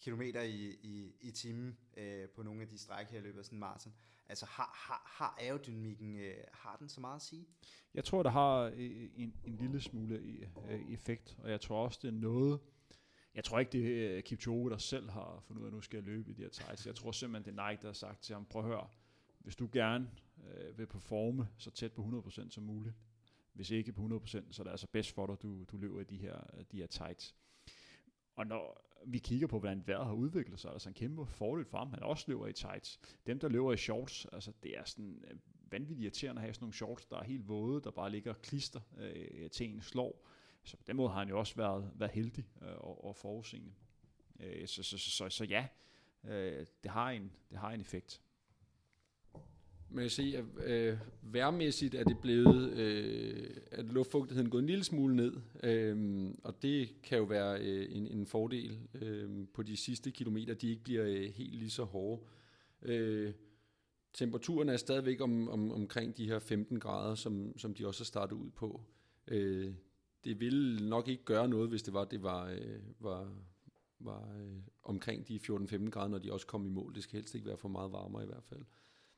kilometer 0.00 0.42
i, 0.42 0.76
i, 0.82 1.16
i 1.20 1.30
timen 1.30 1.78
øh, 1.96 2.28
på 2.28 2.42
nogle 2.42 2.62
af 2.62 2.68
de 2.68 2.78
stræk 2.78 3.06
her 3.06 3.18
i 3.18 3.22
løbet 3.22 3.38
af 3.38 3.44
sådan 3.44 3.56
en 3.56 3.60
maraton. 3.60 3.94
Altså 4.28 4.46
har, 4.46 4.70
har, 4.74 5.02
har 5.06 5.36
aerodynamikken, 5.40 6.16
øh, 6.16 6.34
har 6.52 6.76
den 6.76 6.88
så 6.88 7.00
meget 7.00 7.16
at 7.16 7.22
sige? 7.22 7.46
Jeg 7.94 8.04
tror, 8.04 8.22
der 8.22 8.30
har 8.30 8.72
øh, 8.76 9.10
en, 9.16 9.34
en 9.44 9.56
lille 9.56 9.80
smule 9.80 10.14
øh, 10.14 10.48
øh, 10.70 10.92
effekt, 10.92 11.36
og 11.38 11.50
jeg 11.50 11.60
tror 11.60 11.84
også, 11.84 11.98
det 12.02 12.08
er 12.08 12.12
noget... 12.12 12.60
Jeg 13.34 13.44
tror 13.44 13.58
ikke, 13.58 13.72
det 13.72 14.16
er 14.16 14.20
Kipchoge, 14.20 14.70
der 14.70 14.78
selv 14.78 15.10
har 15.10 15.42
fundet 15.46 15.60
ud 15.60 15.66
af, 15.66 15.70
at 15.70 15.74
nu 15.74 15.80
skal 15.80 15.96
jeg 15.96 16.04
løbe 16.04 16.30
i 16.30 16.34
de 16.34 16.42
her 16.42 16.48
tights. 16.48 16.86
Jeg 16.86 16.94
tror 16.94 17.12
simpelthen, 17.12 17.54
det 17.54 17.60
er 17.60 17.70
Nike, 17.70 17.82
der 17.82 17.88
har 17.88 17.92
sagt 17.92 18.22
til 18.22 18.34
ham, 18.34 18.44
prøv 18.44 18.62
at 18.62 18.68
høre, 18.68 18.88
hvis 19.38 19.56
du 19.56 19.68
gerne 19.72 20.10
øh, 20.46 20.78
vil 20.78 20.86
performe 20.86 21.48
så 21.58 21.70
tæt 21.70 21.92
på 21.92 22.22
100% 22.26 22.50
som 22.50 22.62
muligt, 22.62 22.94
hvis 23.52 23.70
ikke 23.70 23.92
på 23.92 24.02
100%, 24.02 24.26
så 24.50 24.62
er 24.62 24.64
det 24.64 24.70
altså 24.70 24.86
bedst 24.92 25.12
for 25.12 25.26
dig, 25.26 25.36
du, 25.42 25.64
du 25.64 25.76
løber 25.76 26.00
i 26.00 26.04
de 26.04 26.16
her, 26.16 26.40
de 26.72 26.76
her 26.76 26.86
tights. 26.86 27.34
Og 28.36 28.46
når 28.46 28.84
vi 29.06 29.18
kigger 29.18 29.46
på, 29.46 29.58
hvordan 29.58 29.86
vejret 29.86 30.06
har 30.06 30.12
udviklet 30.14 30.60
sig, 30.60 30.72
altså 30.72 30.88
en 30.88 30.94
kæmpe 30.94 31.26
fordel 31.26 31.64
for 31.64 31.78
ham, 31.78 31.90
han 31.90 32.02
også 32.02 32.24
løber 32.28 32.46
i 32.46 32.52
tights. 32.52 33.00
Dem, 33.26 33.38
der 33.38 33.48
løber 33.48 33.72
i 33.72 33.76
shorts, 33.76 34.26
altså 34.32 34.52
det 34.62 34.78
er 34.78 34.84
sådan 34.84 35.24
øh, 35.30 35.36
vanvittigt 35.70 36.00
irriterende 36.00 36.40
at 36.40 36.42
have 36.42 36.54
sådan 36.54 36.64
nogle 36.64 36.74
shorts, 36.74 37.06
der 37.06 37.16
er 37.18 37.24
helt 37.24 37.48
våde, 37.48 37.80
der 37.82 37.90
bare 37.90 38.10
ligger 38.10 38.32
klister 38.32 38.80
øh, 38.98 39.50
til 39.50 39.68
en 39.68 39.82
slår. 39.82 40.28
Så 40.62 40.76
på 40.76 40.82
den 40.86 40.96
måde 40.96 41.08
har 41.08 41.18
han 41.18 41.28
jo 41.28 41.38
også 41.38 41.56
været, 41.56 41.90
været 41.94 42.12
heldig 42.12 42.44
øh, 42.62 42.68
og, 42.76 43.04
og 43.04 43.16
forudseende. 43.16 43.72
Øh, 44.40 44.66
så, 44.68 44.82
så, 44.82 44.98
så, 44.98 45.10
så, 45.10 45.28
så 45.28 45.44
ja, 45.44 45.66
øh, 46.24 46.66
det, 46.82 46.90
har 46.90 47.10
en, 47.10 47.32
det 47.50 47.58
har 47.58 47.70
en 47.70 47.80
effekt. 47.80 48.22
Man 49.90 50.04
kan 50.04 50.10
se, 50.10 50.34
at 50.36 50.66
øh, 50.66 50.98
værmæssigt 51.22 51.94
er 51.94 52.04
det 52.04 52.18
blevet, 52.18 52.72
øh, 52.72 53.56
at 53.70 53.84
luftfugtigheden 53.84 54.50
gået 54.50 54.62
en 54.62 54.66
lille 54.66 54.84
smule 54.84 55.16
ned, 55.16 55.32
øh, 55.62 56.26
og 56.44 56.62
det 56.62 57.02
kan 57.02 57.18
jo 57.18 57.24
være 57.24 57.60
øh, 57.60 57.96
en, 57.96 58.06
en 58.06 58.26
fordel 58.26 58.78
øh, 58.94 59.46
på 59.54 59.62
de 59.62 59.76
sidste 59.76 60.10
kilometer, 60.10 60.54
de 60.54 60.70
ikke 60.70 60.84
bliver 60.84 61.04
øh, 61.06 61.32
helt 61.34 61.54
lige 61.54 61.70
så 61.70 61.84
hårde. 61.84 62.22
Øh, 62.82 63.32
temperaturen 64.12 64.68
er 64.68 64.76
stadigvæk 64.76 65.20
om, 65.20 65.48
om, 65.48 65.72
omkring 65.72 66.16
de 66.16 66.26
her 66.26 66.38
15 66.38 66.80
grader, 66.80 67.14
som, 67.14 67.58
som 67.58 67.74
de 67.74 67.86
også 67.86 68.00
har 68.00 68.04
startet 68.04 68.36
ud 68.36 68.50
på. 68.50 68.80
Øh, 69.28 69.74
det 70.24 70.40
ville 70.40 70.88
nok 70.88 71.08
ikke 71.08 71.24
gøre 71.24 71.48
noget, 71.48 71.68
hvis 71.68 71.82
det 71.82 71.94
var, 71.94 72.04
det 72.04 72.22
var, 72.22 72.48
øh, 72.50 72.80
var, 73.00 73.32
var 73.98 74.36
øh, 74.38 74.56
omkring 74.82 75.28
de 75.28 75.36
14-15 75.36 75.90
grader, 75.90 76.08
når 76.08 76.18
de 76.18 76.32
også 76.32 76.46
kom 76.46 76.66
i 76.66 76.68
mål. 76.68 76.94
Det 76.94 77.02
skal 77.02 77.16
helst 77.16 77.34
ikke 77.34 77.46
være 77.46 77.56
for 77.56 77.68
meget 77.68 77.92
varmere 77.92 78.22
i 78.22 78.26
hvert 78.26 78.44
fald. 78.44 78.62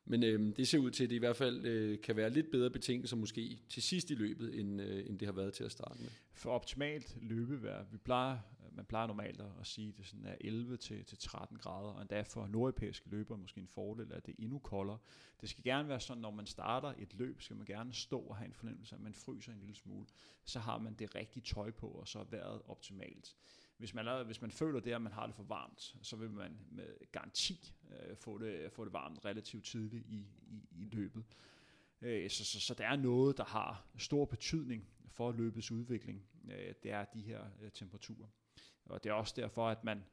Men 0.09 0.23
øh, 0.23 0.57
det 0.57 0.69
ser 0.69 0.79
ud 0.79 0.91
til, 0.91 1.05
at 1.05 1.11
det 1.11 1.17
i 1.17 1.19
hvert 1.19 1.37
fald 1.37 1.67
øh, 1.67 2.01
kan 2.01 2.17
være 2.17 2.31
lidt 2.31 2.51
bedre 2.51 2.71
betingelser 2.71 3.17
måske 3.17 3.59
til 3.69 3.83
sidst 3.83 4.11
i 4.11 4.15
løbet, 4.15 4.61
end, 4.61 4.81
øh, 4.81 5.09
end 5.09 5.19
det 5.19 5.29
har 5.29 5.33
været 5.33 5.53
til 5.55 5.65
at 5.65 5.73
starte 5.73 6.01
med. 6.01 6.11
For 6.33 6.51
optimalt 6.51 7.17
løbevejr, 7.23 7.85
vi 7.93 7.99
plejer, 7.99 8.39
man 8.77 8.85
plejer 8.85 9.07
normalt 9.07 9.41
at 9.61 9.67
sige, 9.67 9.89
at 9.89 9.97
det 9.97 10.07
sådan 10.07 10.27
er 10.27 10.37
11 10.41 10.77
til, 10.77 11.05
til 11.05 11.19
13 11.19 11.59
grader, 11.59 11.89
og 11.89 12.01
endda 12.01 12.23
for 12.23 12.47
nordeuropæiske 12.47 13.09
løbere 13.09 13.39
måske 13.39 13.61
en 13.61 13.69
fordel, 13.69 14.13
at 14.13 14.27
det 14.27 14.33
er 14.33 14.43
endnu 14.43 14.59
koldere. 14.59 14.99
Det 15.41 15.49
skal 15.49 15.65
gerne 15.65 15.89
være 15.89 16.01
sådan, 16.01 16.21
når 16.21 16.31
man 16.31 16.47
starter 16.47 16.93
et 16.99 17.15
løb, 17.15 17.41
skal 17.41 17.57
man 17.57 17.67
gerne 17.67 17.95
stå 17.95 18.21
og 18.21 18.37
have 18.37 18.47
en 18.47 18.55
fornemmelse 18.55 18.95
af, 18.95 18.99
at 18.99 19.03
man 19.03 19.15
fryser 19.15 19.53
en 19.53 19.59
lille 19.59 19.75
smule. 19.75 20.07
Så 20.45 20.59
har 20.59 20.79
man 20.79 20.95
det 20.95 21.15
rigtige 21.15 21.43
tøj 21.43 21.71
på, 21.71 21.87
og 21.87 22.09
så 22.09 22.19
er 22.19 22.25
vejret 22.25 22.63
optimalt. 22.67 23.37
Hvis 23.77 23.95
man, 23.95 24.09
er, 24.09 24.23
hvis 24.23 24.41
man 24.41 24.51
føler 24.51 24.81
det, 24.81 24.93
at 24.93 25.03
man 25.03 25.13
har 25.13 25.27
det 25.27 25.35
for 25.35 25.43
varmt, 25.43 25.97
så 26.03 26.17
vil 26.17 26.31
man 26.31 26.59
med 26.71 26.89
garanti 27.13 27.75
øh, 27.91 28.17
få, 28.17 28.39
det, 28.39 28.73
få 28.73 28.85
det 28.85 28.93
varmt 28.93 29.25
relativt 29.25 29.65
tidligt 29.65 30.07
i, 30.07 30.27
i, 30.47 30.69
i 30.71 30.89
løbet. 30.93 31.25
Øh, 32.03 32.31
så, 32.31 32.45
så, 32.45 32.61
så 32.61 32.75
der 32.75 32.87
er 32.87 32.97
noget, 32.97 33.37
der 33.37 33.45
har 33.45 33.87
stor 33.99 34.25
betydning 34.25 34.89
for 35.09 35.33
løbets 35.33 35.71
udvikling. 35.71 36.27
Øh, 36.51 36.75
det 36.83 36.91
er 36.91 37.05
de 37.05 37.21
her 37.21 37.45
øh, 37.63 37.71
temperaturer. 37.71 38.29
Og 38.85 39.05
det 39.05 39.11
er 39.11 39.15
også 39.15 39.35
derfor, 39.37 39.69
at 39.69 39.85
man 39.85 40.05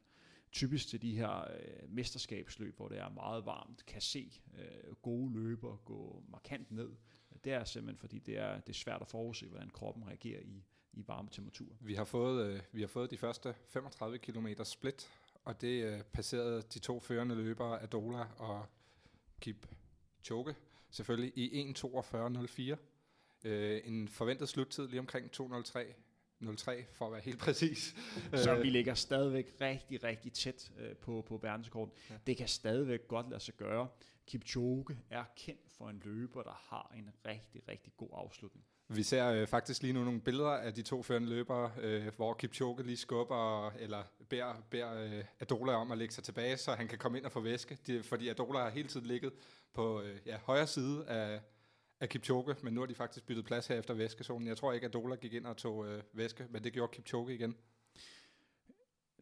typisk 0.52 0.88
til 0.88 1.02
de 1.02 1.16
her 1.16 1.40
øh, 1.40 1.90
mesterskabsløb, 1.90 2.76
hvor 2.76 2.88
det 2.88 2.98
er 2.98 3.08
meget 3.08 3.46
varmt, 3.46 3.86
kan 3.86 4.00
se 4.00 4.40
øh, 4.58 4.94
gode 4.94 5.32
løber 5.32 5.76
gå 5.76 6.24
markant 6.28 6.70
ned. 6.70 6.90
Det 7.44 7.52
er 7.52 7.64
simpelthen 7.64 7.98
fordi, 7.98 8.18
det 8.18 8.38
er, 8.38 8.60
det 8.60 8.68
er 8.68 8.74
svært 8.74 9.00
at 9.00 9.08
forudse, 9.08 9.46
hvordan 9.46 9.70
kroppen 9.70 10.06
reagerer 10.06 10.40
i, 10.40 10.64
i 10.96 11.04
varme 11.06 11.28
temperaturer. 11.32 11.76
Vi 11.80 11.94
har 11.94 12.04
fået, 12.04 12.46
øh, 12.46 12.60
vi 12.72 12.80
har 12.80 12.88
fået 12.88 13.10
de 13.10 13.16
første 13.16 13.54
35 13.66 14.18
km 14.18 14.48
split, 14.64 15.10
og 15.44 15.60
det 15.60 15.84
øh, 15.84 16.02
passerede 16.02 16.62
de 16.62 16.78
to 16.78 17.00
førende 17.00 17.34
løbere, 17.34 17.82
Adola 17.82 18.26
og 18.38 18.66
Kip 19.40 19.66
Choke, 20.24 20.54
selvfølgelig 20.90 21.32
i 21.38 21.72
1.42.04. 21.72 22.76
Øh, 23.44 23.80
en 23.84 24.08
forventet 24.08 24.48
sluttid 24.48 24.88
lige 24.88 25.00
omkring 25.00 25.30
2.03 25.40 25.94
03 26.56 26.84
for 26.92 27.06
at 27.06 27.12
være 27.12 27.20
helt 27.20 27.38
præcis. 27.38 27.94
Så 28.44 28.54
vi 28.54 28.70
ligger 28.70 28.94
stadigvæk 28.94 29.56
rigtig, 29.60 30.04
rigtig 30.04 30.32
tæt 30.32 30.72
øh, 30.78 30.96
på, 30.96 31.24
på 31.28 31.36
verdensrekorden. 31.36 31.94
Ja. 32.10 32.14
Det 32.26 32.36
kan 32.36 32.48
stadigvæk 32.48 33.08
godt 33.08 33.28
lade 33.30 33.40
sig 33.40 33.54
gøre. 33.54 33.88
Kipchoge 34.26 34.98
er 35.10 35.24
kendt 35.36 35.70
for 35.70 35.88
en 35.88 36.02
løber, 36.04 36.42
der 36.42 36.64
har 36.68 36.92
en 36.96 37.10
rigtig, 37.26 37.68
rigtig 37.68 37.92
god 37.96 38.10
afslutning. 38.12 38.66
Vi 38.94 39.02
ser 39.02 39.30
øh, 39.30 39.46
faktisk 39.46 39.82
lige 39.82 39.92
nu 39.92 40.04
nogle 40.04 40.20
billeder 40.20 40.50
af 40.50 40.74
de 40.74 40.82
to 40.82 41.02
førende 41.02 41.28
løbere, 41.28 41.72
øh, 41.80 42.06
hvor 42.16 42.34
Kipchoge 42.34 42.82
lige 42.82 42.96
skubber, 42.96 43.70
eller 43.70 44.02
beder, 44.28 44.62
beder 44.70 45.04
øh, 45.04 45.24
Adola 45.40 45.72
om 45.72 45.92
at 45.92 45.98
lægge 45.98 46.14
sig 46.14 46.24
tilbage, 46.24 46.56
så 46.56 46.72
han 46.72 46.88
kan 46.88 46.98
komme 46.98 47.18
ind 47.18 47.26
og 47.26 47.32
få 47.32 47.40
væske. 47.40 47.78
Det, 47.86 48.04
fordi 48.04 48.28
Adola 48.28 48.58
har 48.58 48.70
hele 48.70 48.88
tiden 48.88 49.06
ligget 49.06 49.32
på 49.72 50.02
øh, 50.02 50.18
ja, 50.26 50.38
højre 50.38 50.66
side 50.66 51.06
af, 51.06 51.40
af 52.00 52.08
Kipchoge, 52.08 52.54
men 52.62 52.74
nu 52.74 52.80
har 52.80 52.86
de 52.86 52.94
faktisk 52.94 53.26
byttet 53.26 53.44
plads 53.44 53.66
her 53.66 53.78
efter 53.78 53.94
væskezonen. 53.94 54.48
Jeg 54.48 54.56
tror 54.56 54.72
ikke, 54.72 54.86
at 54.86 54.94
Adola 54.94 55.16
gik 55.16 55.32
ind 55.32 55.46
og 55.46 55.56
tog 55.56 55.86
øh, 55.86 56.02
væske, 56.12 56.46
men 56.50 56.64
det 56.64 56.72
gjorde 56.72 56.92
Kipchoge 56.92 57.34
igen. 57.34 57.56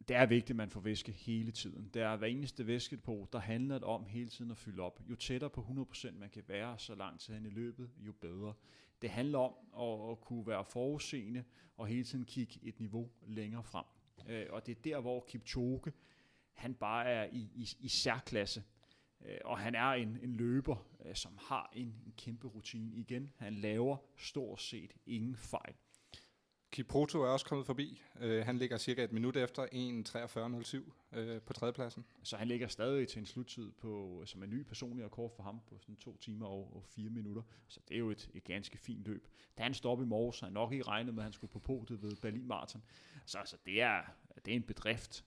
Det 0.07 0.15
er 0.15 0.25
vigtigt, 0.25 0.49
at 0.49 0.55
man 0.55 0.69
får 0.69 0.79
væske 0.79 1.11
hele 1.11 1.51
tiden. 1.51 1.89
Det 1.93 2.01
er 2.01 2.15
hver 2.15 2.27
eneste 2.27 2.67
væskepå, 2.67 3.27
der 3.33 3.39
handler 3.39 3.75
det 3.75 3.83
om 3.83 4.05
hele 4.05 4.29
tiden 4.29 4.51
at 4.51 4.57
fylde 4.57 4.83
op. 4.83 4.99
Jo 5.09 5.15
tættere 5.15 5.49
på 5.49 5.61
100% 5.93 6.11
man 6.11 6.29
kan 6.29 6.43
være 6.47 6.79
så 6.79 6.95
lang 6.95 7.19
tid 7.19 7.33
hen 7.33 7.45
i 7.45 7.49
løbet, 7.49 7.89
jo 7.97 8.11
bedre. 8.21 8.53
Det 9.03 9.11
handler 9.11 9.39
om 9.39 9.53
at, 9.79 10.11
at 10.11 10.21
kunne 10.21 10.47
være 10.47 10.65
forudseende 10.65 11.43
og 11.77 11.87
hele 11.87 12.03
tiden 12.03 12.25
kigge 12.25 12.59
et 12.63 12.79
niveau 12.79 13.09
længere 13.27 13.63
frem. 13.63 13.85
Øh, 14.27 14.45
og 14.49 14.65
det 14.65 14.77
er 14.77 14.81
der, 14.81 14.99
hvor 14.99 15.25
Kipchoge, 15.27 15.91
han 16.53 16.73
bare 16.73 17.05
er 17.05 17.29
i, 17.31 17.49
i, 17.55 17.69
i 17.79 17.87
særklasse. 17.87 18.63
Øh, 19.25 19.37
og 19.45 19.59
han 19.59 19.75
er 19.75 19.89
en, 19.89 20.19
en 20.23 20.35
løber, 20.35 20.87
øh, 21.05 21.15
som 21.15 21.37
har 21.41 21.71
en, 21.75 21.87
en 22.05 22.13
kæmpe 22.17 22.47
rutine. 22.47 22.95
Igen, 22.95 23.33
han 23.37 23.53
laver 23.53 23.97
stort 24.17 24.61
set 24.61 24.93
ingen 25.05 25.35
fejl. 25.35 25.75
Kiproto 26.73 27.21
er 27.21 27.27
også 27.27 27.45
kommet 27.45 27.65
forbi. 27.65 28.01
Uh, 28.23 28.29
han 28.29 28.57
ligger 28.57 28.77
cirka 28.77 29.03
et 29.03 29.11
minut 29.11 29.37
efter 29.37 29.63
1.43.07 29.63 31.19
uh, 31.19 31.41
på 31.41 31.53
tredjepladsen. 31.53 32.05
Så 32.23 32.37
han 32.37 32.47
ligger 32.47 32.67
stadig 32.67 33.07
til 33.07 33.19
en 33.19 33.25
sluttid, 33.25 33.71
på, 33.71 34.23
som 34.25 34.43
en 34.43 34.49
ny 34.49 34.63
personlig 34.63 35.05
rekord 35.05 35.31
for 35.35 35.43
ham 35.43 35.59
på 35.69 35.77
sådan 35.79 35.95
to 35.95 36.17
timer 36.17 36.45
og, 36.45 36.75
og 36.75 36.83
fire 36.85 37.09
minutter. 37.09 37.41
Så 37.67 37.79
det 37.87 37.95
er 37.95 37.99
jo 37.99 38.11
et, 38.11 38.29
et 38.33 38.43
ganske 38.43 38.77
fint 38.77 39.05
løb. 39.05 39.27
Da 39.57 39.63
han 39.63 39.73
stoppede 39.73 40.07
i 40.07 40.09
morges, 40.09 40.35
så 40.35 40.45
han 40.45 40.53
nok 40.53 40.71
ikke 40.71 40.83
regnet 40.83 41.13
med, 41.13 41.21
at 41.21 41.23
han 41.23 41.33
skulle 41.33 41.51
på 41.51 41.59
podiet 41.59 42.01
ved 42.01 42.15
Berlin 42.21 42.47
Marathon. 42.47 42.83
Så 43.25 43.37
altså, 43.37 43.57
det, 43.65 43.81
er, 43.81 44.01
det 44.45 44.51
er 44.51 44.55
en 44.55 44.63
bedrift. 44.63 45.25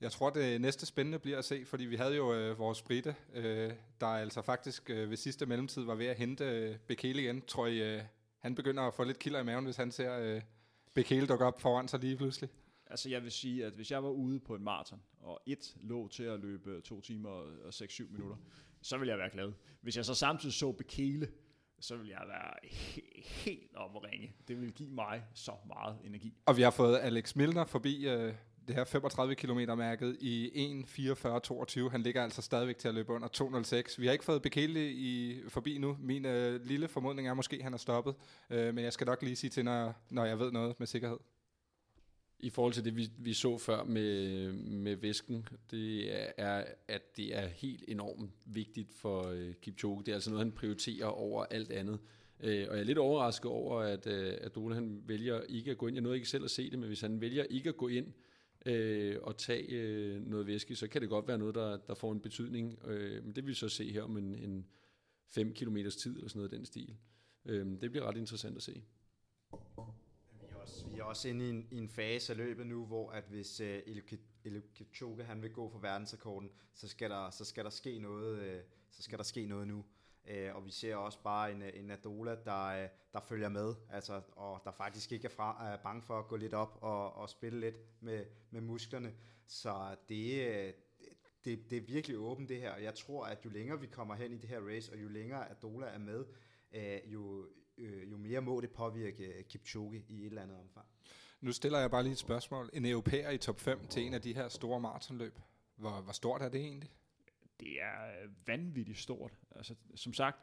Jeg 0.00 0.12
tror, 0.12 0.30
det 0.30 0.60
næste 0.60 0.86
spændende 0.86 1.18
bliver 1.18 1.38
at 1.38 1.44
se, 1.44 1.64
fordi 1.64 1.84
vi 1.84 1.96
havde 1.96 2.16
jo 2.16 2.34
øh, 2.34 2.58
vores 2.58 2.82
Britte, 2.82 3.14
øh, 3.34 3.72
der 4.00 4.06
altså 4.06 4.42
faktisk 4.42 4.90
øh, 4.90 5.10
ved 5.10 5.16
sidste 5.16 5.46
mellemtid 5.46 5.82
var 5.82 5.94
ved 5.94 6.06
at 6.06 6.16
hente 6.16 6.44
øh, 6.44 6.76
Bekele 6.78 7.22
igen. 7.22 7.42
Tror 7.42 7.66
I, 7.66 7.94
øh, 7.94 8.02
han 8.38 8.54
begynder 8.54 8.82
at 8.82 8.94
få 8.94 9.04
lidt 9.04 9.18
kilder 9.18 9.40
i 9.40 9.44
maven, 9.44 9.64
hvis 9.64 9.76
han 9.76 9.92
ser 9.92 10.18
øh, 10.18 10.42
Bekele 10.94 11.26
dukke 11.26 11.44
op 11.44 11.60
foran 11.60 11.88
sig 11.88 12.00
lige 12.00 12.16
pludselig? 12.16 12.50
Altså 12.86 13.08
jeg 13.10 13.22
vil 13.22 13.30
sige, 13.32 13.64
at 13.66 13.72
hvis 13.72 13.90
jeg 13.90 14.02
var 14.04 14.10
ude 14.10 14.40
på 14.40 14.54
en 14.54 14.64
maraton, 14.64 15.00
og 15.20 15.40
et 15.46 15.76
lå 15.80 16.08
til 16.08 16.22
at 16.22 16.40
løbe 16.40 16.80
2 16.80 17.00
timer 17.00 17.28
og 17.30 17.68
6-7 17.68 18.12
minutter, 18.12 18.36
så 18.82 18.98
ville 18.98 19.10
jeg 19.10 19.18
være 19.18 19.30
glad. 19.30 19.52
Hvis 19.80 19.96
jeg 19.96 20.04
så 20.04 20.14
samtidig 20.14 20.52
så 20.54 20.72
Bekele, 20.72 21.28
så 21.80 21.96
vil 21.96 22.08
jeg 22.08 22.22
være 22.28 22.54
he- 22.64 23.22
helt 23.44 23.76
op 23.76 23.94
og 23.94 24.04
ringe. 24.04 24.32
Det 24.48 24.60
vil 24.60 24.72
give 24.72 24.88
mig 24.90 25.24
så 25.34 25.52
meget 25.66 25.98
energi. 26.04 26.34
Og 26.46 26.56
vi 26.56 26.62
har 26.62 26.70
fået 26.70 26.98
Alex 26.98 27.36
Milner 27.36 27.64
forbi 27.64 28.08
øh, 28.08 28.34
det 28.68 28.76
her 28.76 28.84
35 28.84 29.34
km 29.34 29.58
mærket 29.76 30.16
i 30.20 30.84
1.44.22. 30.98 31.88
Han 31.88 32.02
ligger 32.02 32.22
altså 32.22 32.42
stadigvæk 32.42 32.78
til 32.78 32.88
at 32.88 32.94
løbe 32.94 33.12
under 33.12 33.28
2.06. 33.88 34.00
Vi 34.00 34.06
har 34.06 34.12
ikke 34.12 34.24
fået 34.24 34.42
Bekele 34.42 34.92
i, 34.92 35.40
forbi 35.48 35.78
nu. 35.78 35.96
Min 36.00 36.26
øh, 36.26 36.64
lille 36.64 36.88
formodning 36.88 37.28
er 37.28 37.34
måske, 37.34 37.56
at 37.56 37.62
han 37.62 37.74
er 37.74 37.78
stoppet. 37.78 38.14
Øh, 38.50 38.74
men 38.74 38.84
jeg 38.84 38.92
skal 38.92 39.06
nok 39.06 39.22
lige 39.22 39.36
sige 39.36 39.50
til, 39.50 39.64
når, 39.64 39.94
når 40.10 40.24
jeg 40.24 40.38
ved 40.38 40.52
noget 40.52 40.74
med 40.78 40.86
sikkerhed. 40.86 41.18
I 42.40 42.50
forhold 42.50 42.72
til 42.72 42.84
det, 42.84 42.96
vi, 42.96 43.08
vi 43.18 43.32
så 43.32 43.58
før 43.58 43.84
med, 43.84 44.52
med 44.52 44.96
væsken, 44.96 45.48
det 45.70 46.14
er, 46.36 46.64
at 46.88 47.16
det 47.16 47.36
er 47.36 47.46
helt 47.46 47.84
enormt 47.88 48.30
vigtigt 48.44 48.92
for 48.94 49.28
øh, 49.28 49.54
Kipchoge. 49.62 50.04
Det 50.04 50.08
er 50.08 50.14
altså 50.14 50.30
noget, 50.30 50.46
han 50.46 50.52
prioriterer 50.52 51.06
over 51.06 51.44
alt 51.44 51.72
andet. 51.72 51.98
Øh, 52.40 52.66
og 52.70 52.74
jeg 52.74 52.80
er 52.80 52.84
lidt 52.84 52.98
overrasket 52.98 53.50
over, 53.50 53.80
at, 53.80 54.06
øh, 54.06 54.34
at 54.40 54.54
Dole 54.54 54.74
han 54.74 55.02
vælger 55.06 55.40
ikke 55.48 55.70
at 55.70 55.78
gå 55.78 55.86
ind. 55.86 55.96
Jeg 55.96 56.02
nåede 56.02 56.16
ikke 56.16 56.28
selv 56.28 56.44
at 56.44 56.50
se 56.50 56.70
det, 56.70 56.78
men 56.78 56.88
hvis 56.88 57.00
han 57.00 57.20
vælger 57.20 57.44
ikke 57.44 57.68
at 57.68 57.76
gå 57.76 57.88
ind 57.88 58.06
øh, 58.68 59.18
og 59.22 59.36
tage 59.36 59.66
øh, 59.68 60.26
noget 60.26 60.46
væske, 60.46 60.76
så 60.76 60.88
kan 60.88 61.00
det 61.00 61.08
godt 61.08 61.28
være 61.28 61.38
noget, 61.38 61.54
der, 61.54 61.76
der 61.76 61.94
får 61.94 62.12
en 62.12 62.20
betydning. 62.20 62.78
Øh, 62.84 63.24
men 63.24 63.36
det 63.36 63.44
vil 63.44 63.50
vi 63.50 63.54
så 63.54 63.68
se 63.68 63.92
her 63.92 64.02
om 64.02 64.16
en, 64.16 64.34
en 64.34 64.66
5 65.28 65.54
km 65.54 65.76
tid 65.76 66.16
eller 66.16 66.28
sådan 66.28 66.38
noget 66.38 66.50
den 66.50 66.64
stil. 66.64 66.96
Øh, 67.44 67.66
det 67.80 67.90
bliver 67.90 68.04
ret 68.04 68.16
interessant 68.16 68.56
at 68.56 68.62
se. 68.62 68.84
Vi 70.40 70.46
er 70.50 70.56
også, 70.56 70.88
vi 70.88 70.98
er 70.98 71.04
også 71.04 71.28
inde 71.28 71.46
i 71.46 71.48
en, 71.48 71.68
i 71.70 71.78
en 71.78 71.88
fase 71.88 72.32
af 72.32 72.36
løbet 72.36 72.66
nu, 72.66 72.86
hvor 72.86 73.10
at 73.10 73.24
hvis 73.30 73.60
øh, 73.60 73.82
uh, 73.86 74.18
Eliud 74.44 74.62
Kipchoge 74.74 75.24
han 75.24 75.42
vil 75.42 75.52
gå 75.52 75.70
for 75.70 75.78
verdensrekorden, 75.78 76.50
så 76.74 76.88
skal 76.88 77.10
der, 77.10 77.30
så 77.30 77.44
skal 77.44 77.64
der 77.64 77.70
ske 77.70 77.98
noget, 77.98 78.38
øh, 78.38 78.60
så 78.90 79.02
skal 79.02 79.18
der 79.18 79.24
ske 79.24 79.46
noget 79.46 79.68
nu. 79.68 79.84
Uh, 80.30 80.56
og 80.56 80.66
vi 80.66 80.70
ser 80.70 80.96
også 80.96 81.18
bare 81.22 81.52
en, 81.52 81.62
øh, 81.62 81.70
en 81.74 81.90
Adola, 81.90 82.36
der, 82.44 82.64
øh, 82.64 82.88
der 83.12 83.20
følger 83.20 83.48
med, 83.48 83.74
altså, 83.90 84.20
og 84.32 84.60
der 84.64 84.70
faktisk 84.70 85.12
ikke 85.12 85.24
er, 85.24 85.30
fra, 85.30 85.66
er 85.72 85.76
bange 85.76 86.02
for 86.02 86.18
at 86.18 86.28
gå 86.28 86.36
lidt 86.36 86.54
op 86.54 86.78
og, 86.80 87.12
og 87.12 87.30
spille 87.30 87.60
lidt 87.60 87.76
med, 88.00 88.24
med 88.50 88.60
musklerne. 88.60 89.14
Så 89.46 89.96
det, 90.08 90.74
det, 91.44 91.70
det 91.70 91.78
er 91.78 91.82
virkelig 91.82 92.18
åbent 92.18 92.48
det 92.48 92.60
her. 92.60 92.76
Jeg 92.76 92.94
tror, 92.94 93.24
at 93.24 93.44
jo 93.44 93.50
længere 93.50 93.80
vi 93.80 93.86
kommer 93.86 94.14
hen 94.14 94.32
i 94.32 94.36
det 94.36 94.48
her 94.48 94.60
race, 94.60 94.92
og 94.92 95.02
jo 95.02 95.08
længere 95.08 95.50
Adola 95.50 95.86
er 95.86 95.98
med, 95.98 96.24
uh, 96.76 97.12
jo, 97.12 97.48
øh, 97.78 98.10
jo 98.10 98.16
mere 98.16 98.40
må 98.40 98.60
det 98.60 98.70
påvirke 98.70 99.44
Kipchoge 99.48 100.04
i 100.08 100.20
et 100.20 100.26
eller 100.26 100.42
andet 100.42 100.56
omfang. 100.56 100.86
Nu 101.40 101.52
stiller 101.52 101.78
jeg 101.78 101.90
bare 101.90 102.02
lige 102.02 102.12
et 102.12 102.18
spørgsmål. 102.18 102.70
En 102.72 102.86
europæer 102.86 103.30
i 103.30 103.38
top 103.38 103.60
5 103.60 103.86
til 103.86 104.06
en 104.06 104.14
af 104.14 104.22
de 104.22 104.34
her 104.34 104.48
store 104.48 104.80
maratonløb. 104.80 105.38
Hvor, 105.76 106.00
hvor 106.00 106.12
stort 106.12 106.42
er 106.42 106.48
det 106.48 106.60
egentlig? 106.60 106.90
Det 107.60 107.82
er 107.82 108.22
øh, 108.22 108.30
vanvittigt 108.46 108.98
stort. 108.98 109.38
Altså, 109.50 109.74
som 109.94 110.12
sagt, 110.12 110.38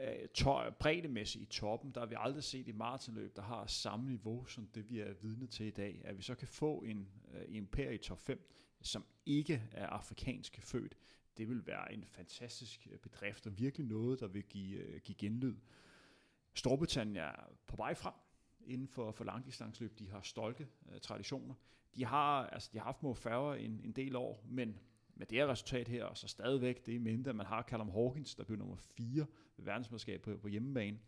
øh, 0.00 0.28
tøj, 0.34 0.70
breddemæssigt 0.70 1.42
i 1.42 1.46
toppen, 1.46 1.92
der 1.92 2.00
har 2.00 2.06
vi 2.06 2.14
aldrig 2.18 2.44
set 2.44 2.68
i 2.68 2.72
maratonløb, 2.72 3.36
der 3.36 3.42
har 3.42 3.66
samme 3.66 4.08
niveau 4.08 4.46
som 4.46 4.66
det, 4.66 4.90
vi 4.90 5.00
er 5.00 5.12
vidne 5.12 5.46
til 5.46 5.66
i 5.66 5.70
dag. 5.70 6.00
At 6.04 6.16
vi 6.16 6.22
så 6.22 6.34
kan 6.34 6.48
få 6.48 6.78
en 6.78 7.08
øh, 7.34 7.42
en 7.48 7.56
europæer 7.56 7.90
i 7.90 7.98
top 7.98 8.20
5, 8.20 8.50
som 8.82 9.04
ikke 9.26 9.62
er 9.72 9.86
afrikansk 9.86 10.60
født, 10.62 10.96
det 11.36 11.48
vil 11.48 11.66
være 11.66 11.92
en 11.92 12.04
fantastisk 12.04 12.88
bedrift, 13.02 13.46
og 13.46 13.58
virkelig 13.58 13.86
noget, 13.86 14.20
der 14.20 14.26
vil 14.26 14.42
give, 14.42 14.98
give 14.98 15.16
genlyd. 15.16 15.56
Storbritannien 16.54 17.16
er 17.16 17.32
på 17.66 17.76
vej 17.76 17.94
frem 17.94 18.14
inden 18.66 18.88
for, 18.88 19.12
for 19.12 19.24
langdistansløb. 19.24 19.98
De 19.98 20.10
har 20.10 20.20
stolte 20.20 20.68
uh, 20.86 20.98
traditioner. 20.98 21.54
De 21.94 22.04
har, 22.04 22.46
altså, 22.46 22.70
de 22.72 22.78
har 22.78 22.84
haft 22.84 23.02
Mo 23.02 23.14
færre 23.14 23.60
en, 23.60 23.80
en 23.84 23.92
del 23.92 24.16
år, 24.16 24.44
men 24.48 24.78
med 25.20 25.26
det 25.26 25.38
her 25.38 25.46
resultat 25.46 25.88
her, 25.88 26.04
og 26.04 26.16
så 26.16 26.28
stadigvæk 26.28 26.86
det 26.86 27.00
mente, 27.00 27.32
man 27.32 27.46
har 27.46 27.62
Callum 27.62 27.90
Hawkins, 27.90 28.34
der 28.34 28.44
blev 28.44 28.58
nummer 28.58 28.76
4 28.76 29.26
ved 29.56 29.64
verdensmesterskab 29.64 30.22
på, 30.22 30.36
på 30.36 30.48
hjemmebane, 30.48 30.98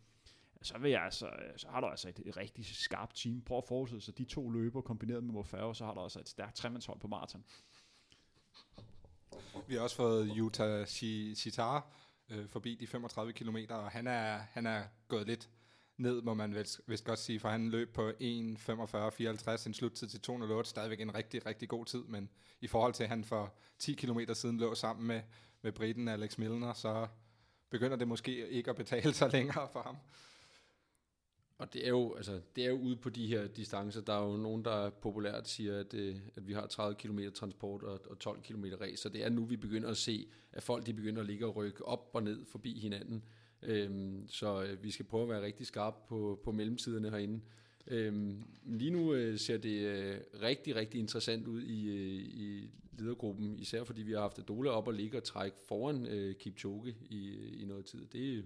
så, 0.61 0.77
vil 0.77 0.91
jeg 0.91 1.01
altså, 1.01 1.27
øh, 1.27 1.57
så 1.57 1.67
har 1.67 1.81
du 1.81 1.87
altså 1.87 2.09
et, 2.09 2.21
et 2.25 2.37
rigtig 2.37 2.65
skarpt 2.65 3.15
team. 3.15 3.41
Prøv 3.41 3.57
at 3.57 3.63
forestille 3.67 4.01
sig, 4.01 4.17
de 4.17 4.25
to 4.25 4.49
løber 4.49 4.81
kombineret 4.81 5.23
med 5.23 5.33
Mo 5.33 5.73
så 5.73 5.85
har 5.85 5.93
du 5.93 5.99
altså 5.99 6.19
et 6.19 6.29
stærkt 6.29 6.55
tremandshold 6.55 6.99
på 6.99 7.07
maraton. 7.07 7.43
Vi 9.67 9.75
har 9.75 9.81
også 9.81 9.95
fået 9.95 10.33
Yuta 10.37 10.85
Shitara 10.85 11.87
øh, 12.29 12.47
forbi 12.47 12.75
de 12.75 12.87
35 12.87 13.33
km, 13.33 13.57
og 13.69 13.91
han 13.91 14.07
er, 14.07 14.37
han 14.37 14.65
er 14.65 14.83
gået 15.07 15.27
lidt 15.27 15.49
ned, 16.03 16.21
må 16.21 16.33
man 16.33 16.55
vist, 16.55 16.81
vist 16.87 17.05
godt 17.05 17.19
sige, 17.19 17.39
for 17.39 17.49
han 17.49 17.69
løb 17.69 17.93
på 17.93 18.09
1.45.54, 18.09 19.67
en 19.67 19.73
sluttid 19.73 20.07
til 20.07 20.21
208, 20.21 20.69
stadigvæk 20.69 21.01
en 21.01 21.15
rigtig, 21.15 21.45
rigtig 21.45 21.69
god 21.69 21.85
tid, 21.85 22.03
men 22.03 22.29
i 22.61 22.67
forhold 22.67 22.93
til, 22.93 23.03
at 23.03 23.09
han 23.09 23.23
for 23.23 23.53
10 23.79 23.93
km 23.93 24.19
siden 24.33 24.57
lå 24.57 24.75
sammen 24.75 25.07
med, 25.07 25.21
med 25.61 25.71
briten 25.71 26.07
Alex 26.07 26.37
Milner, 26.37 26.73
så 26.73 27.07
begynder 27.69 27.97
det 27.97 28.07
måske 28.07 28.49
ikke 28.49 28.69
at 28.69 28.75
betale 28.75 29.13
sig 29.13 29.31
længere 29.31 29.69
for 29.71 29.81
ham. 29.81 29.97
Og 31.57 31.73
det 31.73 31.85
er 31.85 31.89
jo, 31.89 32.13
altså, 32.15 32.41
det 32.55 32.65
er 32.65 32.69
jo 32.69 32.77
ude 32.77 32.95
på 32.95 33.09
de 33.09 33.27
her 33.27 33.47
distancer. 33.47 34.01
Der 34.01 34.13
er 34.13 34.25
jo 34.25 34.37
nogen, 34.37 34.65
der 34.65 34.89
populært 34.89 35.49
siger, 35.49 35.79
at, 35.79 35.93
øh, 35.93 36.15
at 36.35 36.47
vi 36.47 36.53
har 36.53 36.67
30 36.67 36.95
km 36.95 37.19
transport 37.35 37.83
og, 37.83 37.99
og 38.09 38.19
12 38.19 38.41
km 38.41 38.65
race. 38.81 38.97
Så 38.97 39.09
det 39.09 39.23
er 39.23 39.29
nu, 39.29 39.45
vi 39.45 39.57
begynder 39.57 39.89
at 39.89 39.97
se, 39.97 40.27
at 40.51 40.63
folk 40.63 40.85
de 40.85 40.93
begynder 40.93 41.21
at 41.21 41.27
ligge 41.27 41.45
og 41.45 41.55
rykke 41.55 41.85
op 41.85 42.09
og 42.13 42.23
ned 42.23 42.45
forbi 42.45 42.79
hinanden. 42.79 43.23
Øhm, 43.65 44.27
så 44.27 44.63
øh, 44.63 44.83
vi 44.83 44.91
skal 44.91 45.05
prøve 45.05 45.23
at 45.23 45.29
være 45.29 45.45
rigtig 45.45 45.67
skarpe 45.67 45.97
på, 46.07 46.39
på 46.43 46.51
mellemtiderne 46.51 47.09
herinde. 47.09 47.41
Øhm, 47.87 48.43
lige 48.65 48.91
nu 48.91 49.13
øh, 49.13 49.39
ser 49.39 49.57
det 49.57 49.79
øh, 49.79 50.17
rigtig, 50.41 50.75
rigtig 50.75 50.99
interessant 50.99 51.47
ud 51.47 51.61
i, 51.61 51.89
øh, 51.89 52.23
i 52.25 52.69
ledergruppen, 52.99 53.59
især 53.59 53.83
fordi 53.83 54.01
vi 54.01 54.11
har 54.11 54.19
haft 54.19 54.39
Adola 54.39 54.69
op 54.69 54.87
og 54.87 54.93
ligge 54.93 55.17
og 55.17 55.23
trække 55.23 55.57
foran 55.67 56.05
øh, 56.05 56.35
Kipchoge 56.35 56.95
i, 57.09 57.27
øh, 57.27 57.61
i 57.61 57.65
noget 57.65 57.85
tid. 57.85 58.05
Det, 58.05 58.45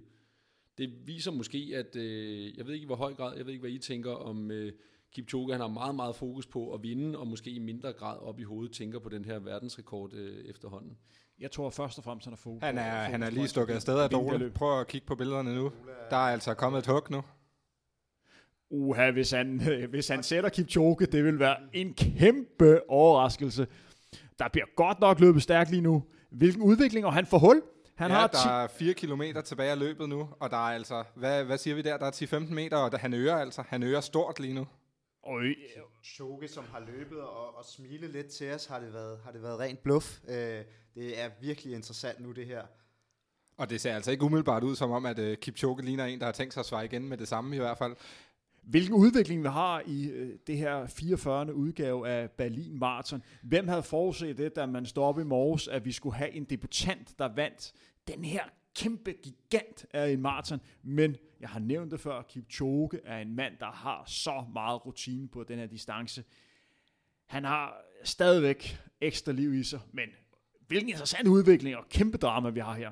det 0.78 1.08
viser 1.08 1.32
måske, 1.32 1.72
at 1.76 1.96
øh, 1.96 2.58
jeg 2.58 2.68
ved 2.68 2.74
ikke 2.74 2.84
i 2.84 2.86
hvor 2.86 2.96
høj 2.96 3.14
grad, 3.14 3.38
jeg 3.38 3.46
ved 3.46 3.54
ikke 3.54 3.62
hvad 3.62 3.72
I 3.72 3.78
tænker 3.78 4.12
om 4.12 4.52
øh, 4.52 4.74
Kipchoge, 5.12 5.52
han 5.52 5.62
har 5.62 5.68
meget, 5.68 5.96
meget 5.96 6.16
fokus 6.16 6.46
på 6.46 6.74
at 6.74 6.84
vinde, 6.84 7.20
og 7.20 7.28
måske 7.28 7.52
i 7.52 7.60
mindre 7.60 7.94
grad 7.94 8.20
op 8.20 8.40
i 8.40 8.44
hovedet 8.44 8.72
tænker 8.76 9.00
på 9.00 9.10
den 9.10 9.26
her 9.26 9.40
verdensrekord 9.40 10.14
øh, 10.14 10.46
efterhånden. 10.46 10.98
Jeg 11.40 11.52
tror 11.52 11.70
først 11.70 11.98
og 11.98 12.04
fremmest, 12.04 12.26
han 12.26 12.34
er 12.34 12.38
fokus. 12.38 12.64
Han 12.64 12.78
er, 12.78 12.84
han 12.84 13.24
er 13.24 13.30
lige 13.30 13.48
stukket 13.48 13.76
afsted 13.76 14.00
af 14.00 14.10
Dole. 14.10 14.52
Prøv 14.52 14.80
at 14.80 14.88
kigge 14.88 15.08
på 15.08 15.16
billederne 15.16 15.56
nu. 15.56 15.72
Der 16.10 16.18
er 16.18 16.32
altså 16.32 16.54
kommet 16.54 16.80
et 16.80 16.88
hug 16.88 17.12
nu. 17.12 17.24
Uha, 18.70 19.12
hvis 19.12 19.32
han, 19.32 19.62
hvis 19.90 20.08
han 20.08 20.24
sætter 20.24 20.50
Kipchoge, 20.50 21.06
det 21.06 21.24
vil 21.24 21.40
være 21.40 21.58
en 21.74 21.94
kæmpe 21.94 22.90
overraskelse. 22.90 23.68
Der 24.40 24.48
bliver 24.48 24.66
godt 24.76 25.00
nok 25.00 25.20
løbet 25.20 25.44
stærkt 25.44 25.70
lige 25.70 25.82
nu. 25.82 26.04
Hvilken 26.32 26.62
udvikling, 26.62 27.06
og 27.06 27.14
han 27.14 27.26
får 27.26 27.38
hul. 27.38 27.62
Han 27.96 28.12
ja, 28.12 28.18
har 28.18 28.28
der 28.28 28.50
er 28.50 28.68
4 28.68 28.94
km 28.94 29.22
tilbage 29.46 29.72
af 29.72 29.80
løbet 29.80 30.10
nu, 30.10 30.30
og 30.40 30.50
der 30.50 30.58
er 30.58 30.76
altså, 30.76 31.04
hvad, 31.16 31.44
hvad 31.44 31.58
siger 31.58 31.76
vi 31.76 31.82
der, 31.82 31.98
der 31.98 32.06
er 32.06 32.12
10-15 32.12 32.54
meter, 32.54 32.78
og 32.78 32.92
der, 32.92 32.98
han 32.98 33.14
øger 33.14 33.36
altså, 33.36 33.64
han 33.68 33.84
øger 33.84 34.02
stort 34.02 34.40
lige 34.40 34.54
nu. 34.54 34.68
Øj. 35.24 35.56
Choke, 36.04 36.48
som 36.48 36.64
har 36.64 36.80
løbet 36.80 37.22
og, 37.22 37.58
og 37.58 37.66
smilet 37.66 38.10
lidt 38.10 38.28
til 38.28 38.54
os, 38.54 38.66
har 38.66 38.80
det 38.80 38.94
været, 38.94 39.20
har 39.24 39.32
det 39.32 39.42
været 39.42 39.60
rent 39.60 39.80
bluff. 39.80 40.20
Øh, 40.28 40.64
det 40.96 41.20
er 41.20 41.30
virkelig 41.42 41.76
interessant 41.76 42.20
nu, 42.20 42.32
det 42.32 42.46
her. 42.46 42.66
Og 43.58 43.70
det 43.70 43.82
ser 43.82 43.96
altså 43.96 44.12
ikke 44.12 44.24
umiddelbart 44.24 44.64
ud 44.64 44.76
som 44.76 44.92
om, 44.92 45.06
at 45.06 45.20
uh, 45.20 45.34
Kipchoge 45.34 45.82
ligner 45.82 46.06
en, 46.06 46.20
der 46.20 46.26
har 46.26 46.32
tænkt 46.32 46.54
sig 46.54 46.60
at 46.62 46.66
svare 46.66 46.86
igen 46.86 47.10
med 47.10 47.18
det 47.18 47.28
samme 47.28 47.56
i 47.56 47.60
hvert 47.60 47.78
fald. 47.78 47.96
Hvilken 48.64 48.94
udvikling 48.94 49.44
vi 49.44 49.48
har 49.48 49.84
i 49.86 50.10
øh, 50.10 50.40
det 50.48 50.58
her 50.58 50.88
44. 50.88 51.54
udgave 51.54 52.10
af 52.10 52.32
Berlin 52.32 52.80
Marathon. 52.80 53.24
Hvem 53.44 53.68
havde 53.68 53.84
forudset 53.84 54.38
det, 54.38 54.56
da 54.56 54.66
man 54.66 54.86
stod 54.86 55.04
op 55.04 55.20
i 55.20 55.24
morges, 55.24 55.68
at 55.68 55.86
vi 55.86 55.92
skulle 55.92 56.16
have 56.16 56.32
en 56.32 56.44
debutant, 56.44 57.20
der 57.20 57.36
vandt 57.36 57.74
den 58.08 58.24
her 58.26 58.44
kæmpe 58.78 59.14
gigant 59.24 59.86
af 59.94 60.10
en 60.10 60.22
maraton, 60.22 60.62
men 60.84 61.16
jeg 61.40 61.50
har 61.50 61.60
nævnt 61.60 61.92
det 61.92 62.00
før, 62.00 62.22
Kipchoge 62.22 63.00
er 63.06 63.18
en 63.18 63.36
mand, 63.36 63.54
der 63.60 63.72
har 63.72 64.04
så 64.08 64.46
meget 64.54 64.86
rutine 64.86 65.28
på 65.28 65.44
den 65.44 65.60
her 65.60 65.66
distance. 65.66 66.24
Han 67.26 67.44
har 67.44 67.82
stadigvæk 68.04 68.78
ekstra 69.02 69.32
liv 69.32 69.54
i 69.54 69.64
sig, 69.64 69.80
men 69.92 70.10
hvilken 70.68 70.90
interessant 70.90 71.28
udvikling 71.28 71.78
og 71.78 71.84
kæmpe 71.90 72.18
drama, 72.18 72.50
vi 72.50 72.60
har 72.60 72.74
her. 72.74 72.92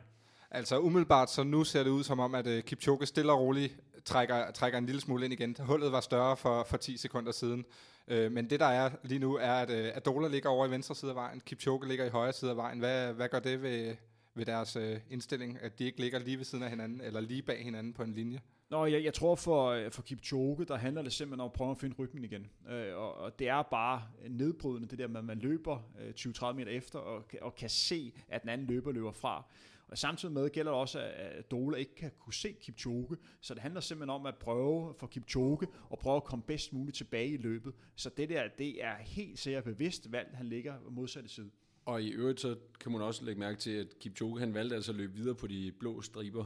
Altså 0.52 0.80
umiddelbart, 0.80 1.32
så 1.32 1.44
nu 1.44 1.64
ser 1.64 1.84
det 1.84 1.90
ud 1.90 2.04
som 2.04 2.20
om, 2.20 2.36
at 2.36 2.48
uh, 2.48 2.60
Kipchoge 2.60 3.06
stille 3.06 3.32
og 3.32 3.40
roligt 3.40 3.80
trækker, 4.06 4.52
trækker 4.52 4.80
en 4.80 4.86
lille 4.86 5.02
smule 5.02 5.26
ind 5.26 5.34
igen. 5.34 5.56
Hullet 5.60 5.92
var 5.92 6.02
større 6.02 6.38
for, 6.38 6.64
for 6.64 6.78
10 6.78 6.98
sekunder 6.98 7.32
siden. 7.32 7.66
Uh, 8.12 8.32
men 8.32 8.50
det 8.50 8.60
der 8.60 8.66
er 8.66 8.90
lige 9.04 9.20
nu, 9.20 9.36
er, 9.36 9.54
at 9.54 9.70
øh, 9.70 9.84
uh, 9.84 9.98
Adola 9.98 10.28
ligger 10.28 10.50
over 10.50 10.68
i 10.68 10.72
venstre 10.72 10.96
side 10.96 11.12
af 11.12 11.16
vejen, 11.16 11.40
Kipchoge 11.40 11.88
ligger 11.88 12.06
i 12.06 12.10
højre 12.10 12.34
side 12.34 12.52
af 12.52 12.58
vejen. 12.58 12.80
Hvad, 12.80 13.14
hvad 13.14 13.30
gør 13.30 13.40
det 13.40 13.62
ved, 13.62 13.96
ved 14.36 14.46
deres 14.46 14.76
øh, 14.76 15.00
indstilling, 15.10 15.62
at 15.62 15.80
de 15.80 15.84
ikke 15.84 16.00
ligger 16.00 16.20
lige 16.20 16.38
ved 16.38 16.46
siden 16.46 16.64
af 16.64 16.70
hinanden, 16.70 17.02
eller 17.02 17.22
lige 17.22 17.42
bag 17.42 17.64
hinanden 17.64 17.94
på 17.94 18.04
en 18.04 18.14
linje? 18.14 18.40
Nå, 18.70 18.86
jeg, 18.86 19.04
jeg 19.04 19.14
tror 19.14 19.36
for, 19.36 19.70
øh, 19.70 19.92
for 19.92 20.02
Kipchoge, 20.02 20.66
der 20.66 20.76
handler 20.76 21.02
det 21.02 21.14
simpelthen 21.14 21.42
om 21.42 21.46
at 21.46 21.54
prøve 21.54 21.72
at 21.72 21.78
finde 21.78 21.96
rytmen 22.00 22.24
igen. 22.24 22.48
Øh, 22.70 22.96
og, 22.96 23.18
og 23.18 23.40
det 23.40 23.48
er 23.48 23.62
bare 23.62 24.04
nedbrydende, 24.30 24.88
det 24.88 25.00
der 25.00 25.08
med, 25.08 25.18
at 25.18 25.26
man 25.26 25.40
løber 25.40 25.92
øh, 26.02 26.14
20-30 26.20 26.54
meter 26.54 26.72
efter, 26.72 27.00
og, 27.00 27.24
og 27.42 27.56
kan 27.56 27.70
se, 27.70 28.14
at 28.28 28.42
den 28.42 28.50
anden 28.50 28.68
løber 28.68 28.92
løber 28.92 29.12
fra. 29.12 29.46
Og 29.88 29.98
samtidig 29.98 30.34
med 30.34 30.50
gælder 30.50 30.72
det 30.72 30.80
også, 30.80 31.00
at 31.00 31.52
Dola 31.52 31.78
ikke 31.78 31.96
kan 31.96 32.12
kunne 32.20 32.34
se 32.34 32.56
Kipchoge, 32.62 33.18
så 33.42 33.54
det 33.54 33.62
handler 33.62 33.82
simpelthen 33.82 34.10
om 34.10 34.26
at 34.26 34.36
prøve 34.36 34.94
for 35.00 35.08
Kipchoge 35.08 35.68
og 35.90 36.00
prøve 36.00 36.16
at 36.16 36.24
komme 36.24 36.44
bedst 36.44 36.74
muligt 36.74 36.98
tilbage 36.98 37.30
i 37.30 37.38
løbet. 37.38 37.74
Så 37.96 38.10
det 38.10 38.30
der, 38.30 38.48
det 38.58 38.84
er 38.84 38.96
helt 38.96 39.40
sikkert 39.40 39.64
bevidst 39.64 40.12
valgt, 40.12 40.36
han 40.36 40.46
ligger 40.46 40.74
modsatte 40.90 41.30
side. 41.30 41.52
Og 41.86 42.04
i 42.04 42.10
øvrigt 42.10 42.40
så 42.40 42.56
kan 42.80 42.92
man 42.92 43.02
også 43.02 43.26
lægge 43.26 43.40
mærke 43.40 43.60
til, 43.60 43.72
at 43.72 44.00
Kipchoge 44.00 44.40
han 44.40 44.54
valgte 44.54 44.76
altså 44.76 44.92
at 44.92 44.98
løbe 44.98 45.14
videre 45.14 45.36
på 45.36 45.48
de 45.48 45.72
blå 45.80 46.02
striber, 46.02 46.46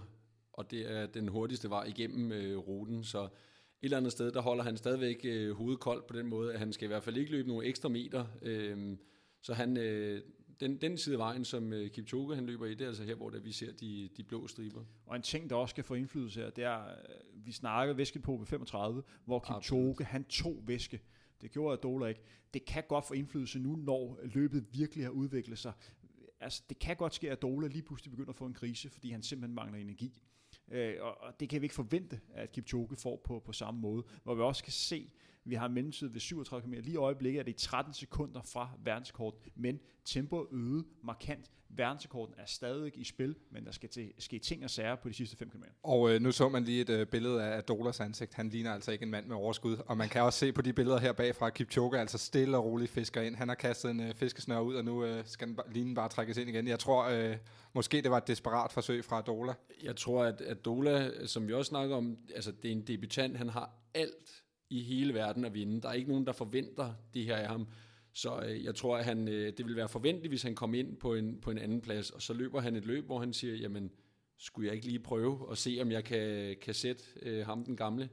og 0.53 0.71
det 0.71 0.91
er 0.91 1.05
den 1.05 1.27
hurtigste 1.27 1.69
vej 1.69 1.83
igennem 1.83 2.31
øh, 2.31 2.57
ruten, 2.57 3.03
så 3.03 3.23
et 3.23 3.29
eller 3.81 3.97
andet 3.97 4.11
sted, 4.11 4.31
der 4.31 4.41
holder 4.41 4.63
han 4.63 4.77
stadigvæk 4.77 5.21
øh, 5.23 5.51
hovedet 5.51 5.79
koldt 5.79 6.07
på 6.07 6.13
den 6.13 6.27
måde, 6.27 6.53
at 6.53 6.59
han 6.59 6.73
skal 6.73 6.85
i 6.85 6.87
hvert 6.87 7.03
fald 7.03 7.17
ikke 7.17 7.31
løbe 7.31 7.47
nogle 7.47 7.65
ekstra 7.65 7.89
meter, 7.89 8.25
øh, 8.41 8.97
så 9.41 9.53
han, 9.53 9.77
øh, 9.77 10.21
den, 10.59 10.77
den 10.77 10.97
side 10.97 11.15
af 11.15 11.19
vejen, 11.19 11.45
som 11.45 11.73
øh, 11.73 11.89
Kipchoge 11.89 12.35
han 12.35 12.45
løber 12.45 12.65
i, 12.65 12.73
det 12.73 12.81
er 12.81 12.87
altså 12.87 13.03
her, 13.03 13.15
hvor 13.15 13.29
der, 13.29 13.39
vi 13.39 13.51
ser 13.51 13.71
de, 13.71 14.09
de 14.17 14.23
blå 14.23 14.47
striber. 14.47 14.83
Og 15.05 15.15
en 15.15 15.21
ting, 15.21 15.49
der 15.49 15.55
også 15.55 15.71
skal 15.73 15.83
få 15.83 15.93
indflydelse 15.93 16.41
her, 16.41 16.49
det 16.49 16.63
er, 16.63 16.79
øh, 16.79 17.45
vi 17.45 17.51
snakker 17.51 17.93
væsket 17.93 18.21
på 18.21 18.45
35, 18.45 19.03
hvor 19.25 19.39
Kipchoge, 19.39 19.89
Absolut. 19.89 20.07
han 20.07 20.23
tog 20.23 20.63
væske. 20.67 21.01
Det 21.41 21.51
gjorde 21.51 21.73
Adola 21.73 22.05
ikke. 22.05 22.21
Det 22.53 22.65
kan 22.65 22.83
godt 22.89 23.05
få 23.05 23.13
indflydelse 23.13 23.59
nu, 23.59 23.75
når 23.75 24.19
løbet 24.23 24.65
virkelig 24.73 25.05
har 25.05 25.11
udviklet 25.11 25.57
sig. 25.57 25.73
Altså, 26.39 26.63
det 26.69 26.79
kan 26.79 26.95
godt 26.95 27.13
ske, 27.13 27.27
at 27.31 27.37
Adola 27.37 27.67
lige 27.67 27.81
pludselig 27.81 28.11
begynder 28.11 28.29
at 28.29 28.35
få 28.35 28.45
en 28.45 28.53
krise, 28.53 28.89
fordi 28.89 29.11
han 29.11 29.23
simpelthen 29.23 29.55
mangler 29.55 29.79
energi. 29.79 30.21
Øh, 30.71 30.95
og, 31.01 31.21
og 31.21 31.39
det 31.39 31.49
kan 31.49 31.61
vi 31.61 31.65
ikke 31.65 31.75
forvente, 31.75 32.19
at 32.33 32.51
Kipchoge 32.51 32.95
får 32.95 33.21
på, 33.23 33.39
på 33.39 33.53
samme 33.53 33.79
måde. 33.79 34.03
Hvor 34.23 34.35
vi 34.35 34.41
også 34.41 34.63
kan 34.63 34.73
se, 34.73 35.13
vi 35.49 35.55
har 35.55 35.67
mellemtid 35.67 36.07
ved 36.07 36.19
37 36.19 36.61
km. 36.61 36.73
Lige 36.73 36.93
i 36.93 36.95
øjeblikket 36.95 37.39
er 37.39 37.43
det 37.43 37.55
13 37.55 37.93
sekunder 37.93 38.41
fra 38.41 38.69
verdenskort, 38.83 39.33
men 39.55 39.79
tempoet 40.05 40.47
øget 40.51 40.85
markant. 41.03 41.51
Verdensrekorden 41.71 42.35
er 42.37 42.45
stadig 42.45 42.91
i 42.95 43.03
spil, 43.03 43.35
men 43.51 43.65
der 43.65 43.71
skal 43.71 43.89
til, 43.89 44.13
ske 44.17 44.39
ting 44.39 44.63
og 44.63 44.69
sager 44.69 44.95
på 44.95 45.09
de 45.09 45.13
sidste 45.13 45.37
5 45.37 45.49
km. 45.49 45.63
Og 45.83 46.11
øh, 46.11 46.21
nu 46.21 46.31
så 46.31 46.49
man 46.49 46.63
lige 46.63 46.81
et 46.81 46.89
øh, 46.89 47.07
billede 47.07 47.43
af 47.43 47.63
Dolas 47.63 47.99
ansigt. 47.99 48.33
Han 48.33 48.49
ligner 48.49 48.73
altså 48.73 48.91
ikke 48.91 49.03
en 49.03 49.11
mand 49.11 49.25
med 49.25 49.35
overskud. 49.35 49.77
Og 49.85 49.97
man 49.97 50.09
kan 50.09 50.21
også 50.21 50.39
se 50.39 50.51
på 50.51 50.61
de 50.61 50.73
billeder 50.73 50.99
her 50.99 51.11
bagfra, 51.11 51.47
at 51.47 51.53
Kipchoge 51.53 51.99
altså 51.99 52.17
stille 52.17 52.57
og 52.57 52.65
roligt 52.65 52.91
fisker 52.91 53.21
ind. 53.21 53.35
Han 53.35 53.47
har 53.47 53.55
kastet 53.55 53.91
en 53.91 53.99
øh, 53.99 54.15
fiskesnør 54.15 54.59
ud, 54.59 54.75
og 54.75 54.85
nu 54.85 55.05
øh, 55.05 55.23
skal 55.25 55.47
den, 55.47 55.59
linjen 55.71 55.95
bare 55.95 56.09
trækkes 56.09 56.37
ind 56.37 56.49
igen. 56.49 56.67
Jeg 56.67 56.79
tror, 56.79 57.03
øh, 57.03 57.37
måske 57.73 58.01
det 58.01 58.11
var 58.11 58.17
et 58.17 58.27
desperat 58.27 58.71
forsøg 58.71 59.05
fra 59.05 59.21
Dola. 59.21 59.53
Jeg 59.83 59.95
tror, 59.95 60.23
at, 60.23 60.41
at 60.41 60.65
Dola, 60.65 61.25
som 61.25 61.47
vi 61.47 61.53
også 61.53 61.69
snakker 61.69 61.95
om, 61.95 62.17
altså 62.35 62.51
det 62.51 62.67
er 62.67 62.71
en 62.71 62.87
debutant. 62.87 63.37
Han 63.37 63.49
har 63.49 63.71
alt 63.93 64.43
i 64.69 64.83
hele 64.83 65.13
verden 65.13 65.45
at 65.45 65.53
vinde. 65.53 65.81
Der 65.81 65.89
er 65.89 65.93
ikke 65.93 66.09
nogen, 66.09 66.25
der 66.25 66.31
forventer 66.31 66.93
det 67.13 67.25
her 67.25 67.35
af 67.35 67.47
ham. 67.47 67.67
Så 68.13 68.41
øh, 68.45 68.63
jeg 68.63 68.75
tror, 68.75 68.97
at 68.97 69.05
han, 69.05 69.27
øh, 69.27 69.53
det 69.57 69.65
vil 69.65 69.75
være 69.75 69.89
forventeligt, 69.89 70.31
hvis 70.31 70.43
han 70.43 70.55
kom 70.55 70.73
ind 70.73 70.97
på 70.97 71.15
en, 71.15 71.41
på 71.41 71.51
en 71.51 71.57
anden 71.57 71.81
plads, 71.81 72.09
og 72.09 72.21
så 72.21 72.33
løber 72.33 72.61
han 72.61 72.75
et 72.75 72.85
løb, 72.85 73.05
hvor 73.05 73.19
han 73.19 73.33
siger, 73.33 73.55
jamen, 73.55 73.91
skulle 74.37 74.67
jeg 74.67 74.75
ikke 74.75 74.87
lige 74.87 74.99
prøve 74.99 75.51
at 75.51 75.57
se, 75.57 75.77
om 75.81 75.91
jeg 75.91 76.03
kan, 76.03 76.55
kan 76.61 76.73
sætte 76.73 77.03
øh, 77.21 77.45
ham 77.45 77.65
den 77.65 77.75
gamle. 77.75 78.09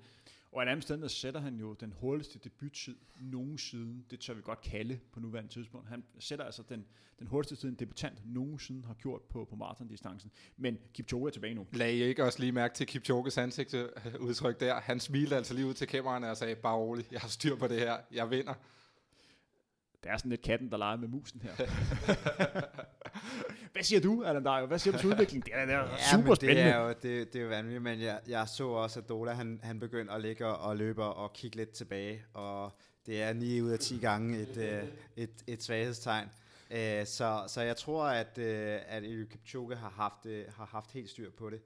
Og 0.56 0.62
en 0.62 0.68
anden 0.68 0.82
sted, 0.82 0.98
der 0.98 1.08
sætter 1.08 1.40
han 1.40 1.54
jo 1.54 1.72
den 1.72 1.92
hurtigste 2.00 2.38
debuttid 2.38 2.96
nogensinde. 3.20 4.04
Det 4.10 4.20
tør 4.20 4.34
vi 4.34 4.40
godt 4.42 4.60
kalde 4.60 4.98
på 5.12 5.20
nuværende 5.20 5.52
tidspunkt. 5.52 5.88
Han 5.88 6.04
sætter 6.18 6.44
altså 6.44 6.62
den, 6.68 6.86
den 7.18 7.26
hurtigste 7.26 7.56
tid, 7.56 7.68
en 7.68 7.74
debutant 7.74 8.18
nogensinde 8.24 8.86
har 8.86 8.94
gjort 8.94 9.22
på, 9.22 9.44
på 9.44 9.56
maratondistancen. 9.56 10.30
Men 10.56 10.78
Kipchoge 10.94 11.28
er 11.28 11.32
tilbage 11.32 11.54
nu. 11.54 11.66
Lad 11.72 11.92
I 11.92 12.02
ikke 12.02 12.24
også 12.24 12.40
lige 12.40 12.52
mærke 12.52 12.74
til 12.74 12.86
Kipchoges 12.86 13.38
ansigtsudtryk 13.38 14.54
øh, 14.54 14.60
der? 14.60 14.80
Han 14.80 15.00
smilte 15.00 15.36
altså 15.36 15.54
lige 15.54 15.66
ud 15.66 15.74
til 15.74 15.86
kameraerne 15.86 16.30
og 16.30 16.36
sagde, 16.36 16.54
bare 16.54 16.76
rolig, 16.76 17.06
jeg 17.12 17.20
har 17.20 17.28
styr 17.28 17.56
på 17.56 17.68
det 17.68 17.78
her, 17.78 17.96
jeg 18.12 18.30
vinder. 18.30 18.54
Det 20.06 20.12
er 20.12 20.16
sådan 20.16 20.30
lidt 20.30 20.42
katten, 20.42 20.70
der 20.70 20.76
leger 20.76 20.96
med 20.96 21.08
musen 21.08 21.42
her. 21.42 21.50
Hvad 23.72 23.82
siger 23.82 24.00
du, 24.00 24.24
Allan 24.24 24.44
Dario? 24.44 24.66
Hvad 24.66 24.78
siger 24.78 24.92
du 24.92 24.98
til 24.98 25.08
udviklingen? 25.08 25.46
Det 25.46 25.54
er, 25.54 25.66
det 25.66 25.74
er 25.74 25.78
ja, 25.78 26.16
super 26.16 26.34
spændende. 26.34 26.62
Det 26.62 26.70
er 26.70 26.80
jo, 26.80 26.88
det, 26.88 27.32
det 27.32 27.36
er 27.36 27.42
jo 27.42 27.48
vanvittigt, 27.48 27.82
men 27.82 28.00
jeg, 28.00 28.20
jeg 28.28 28.48
så 28.48 28.68
også, 28.68 29.00
at 29.00 29.08
Dola 29.08 29.32
han, 29.32 29.60
han 29.62 29.80
begyndte 29.80 30.12
at 30.12 30.20
ligge 30.20 30.46
og 30.46 30.76
løbe 30.76 31.04
og 31.04 31.32
kigge 31.32 31.56
lidt 31.56 31.70
tilbage, 31.70 32.22
og 32.34 32.72
det 33.06 33.22
er 33.22 33.32
9 33.32 33.60
ud 33.60 33.70
af 33.70 33.78
10 33.78 33.98
gange 33.98 34.38
et, 34.38 34.56
et, 34.56 34.82
øh, 34.82 34.88
et, 35.16 35.44
et 35.46 35.62
svaghedstegn. 35.62 36.28
Øh, 36.70 37.06
så, 37.06 37.44
så 37.48 37.60
jeg 37.60 37.76
tror, 37.76 38.04
at, 38.04 38.38
øh, 38.38 38.78
at 38.86 39.04
Eliud 39.04 39.26
Kipchoge 39.26 39.76
har 39.76 39.90
haft, 39.90 40.50
har 40.56 40.66
haft 40.66 40.92
helt 40.92 41.10
styr 41.10 41.30
på 41.30 41.50
det. 41.50 41.60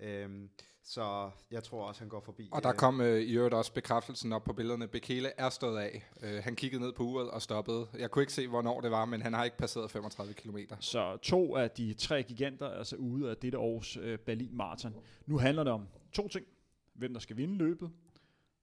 Øhm, 0.00 0.50
så 0.86 1.30
jeg 1.50 1.64
tror 1.64 1.84
også, 1.84 2.00
han 2.00 2.08
går 2.08 2.20
forbi. 2.20 2.48
Og 2.52 2.62
der 2.62 2.70
øh, 2.70 2.76
kom 2.76 3.00
øh, 3.00 3.20
i 3.20 3.32
øvrigt 3.36 3.54
også 3.54 3.72
bekræftelsen 3.72 4.32
op 4.32 4.44
på 4.44 4.52
billederne. 4.52 4.88
Bekele 4.88 5.32
er 5.40 5.50
stået 5.50 5.78
af. 5.78 6.10
Øh, 6.22 6.42
han 6.44 6.56
kiggede 6.56 6.82
ned 6.82 6.92
på 6.92 7.02
uret 7.02 7.30
og 7.30 7.42
stoppede. 7.42 7.86
Jeg 7.98 8.10
kunne 8.10 8.22
ikke 8.22 8.32
se, 8.32 8.48
hvornår 8.48 8.80
det 8.80 8.90
var, 8.90 9.04
men 9.04 9.22
han 9.22 9.32
har 9.32 9.44
ikke 9.44 9.56
passeret 9.56 9.90
35 9.90 10.34
km. 10.34 10.58
Så 10.80 11.16
to 11.16 11.56
af 11.56 11.70
de 11.70 11.94
tre 11.94 12.22
giganter 12.22 12.66
er 12.66 12.78
altså 12.78 12.96
ude 12.96 13.30
af 13.30 13.36
dette 13.36 13.58
års 13.58 13.96
øh, 13.96 14.18
Berlin 14.18 14.56
Marathon. 14.56 14.94
Nu 15.26 15.38
handler 15.38 15.64
det 15.64 15.72
om 15.72 15.88
to 16.12 16.28
ting. 16.28 16.46
Hvem 16.94 17.12
der 17.12 17.20
skal 17.20 17.36
vinde 17.36 17.54
løbet, 17.54 17.90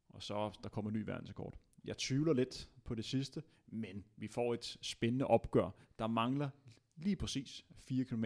og 0.09 0.23
så 0.23 0.51
der 0.63 0.69
kommer 0.69 0.91
en 0.91 0.97
ny 0.97 1.03
verdensrekord. 1.05 1.57
Jeg 1.85 1.97
tvivler 1.97 2.33
lidt 2.33 2.69
på 2.83 2.95
det 2.95 3.05
sidste, 3.05 3.43
men 3.67 4.05
vi 4.17 4.27
får 4.27 4.53
et 4.53 4.77
spændende 4.81 5.27
opgør. 5.27 5.69
Der 5.99 6.07
mangler 6.07 6.49
lige 6.95 7.15
præcis 7.15 7.65
4 7.75 8.05
km. 8.05 8.25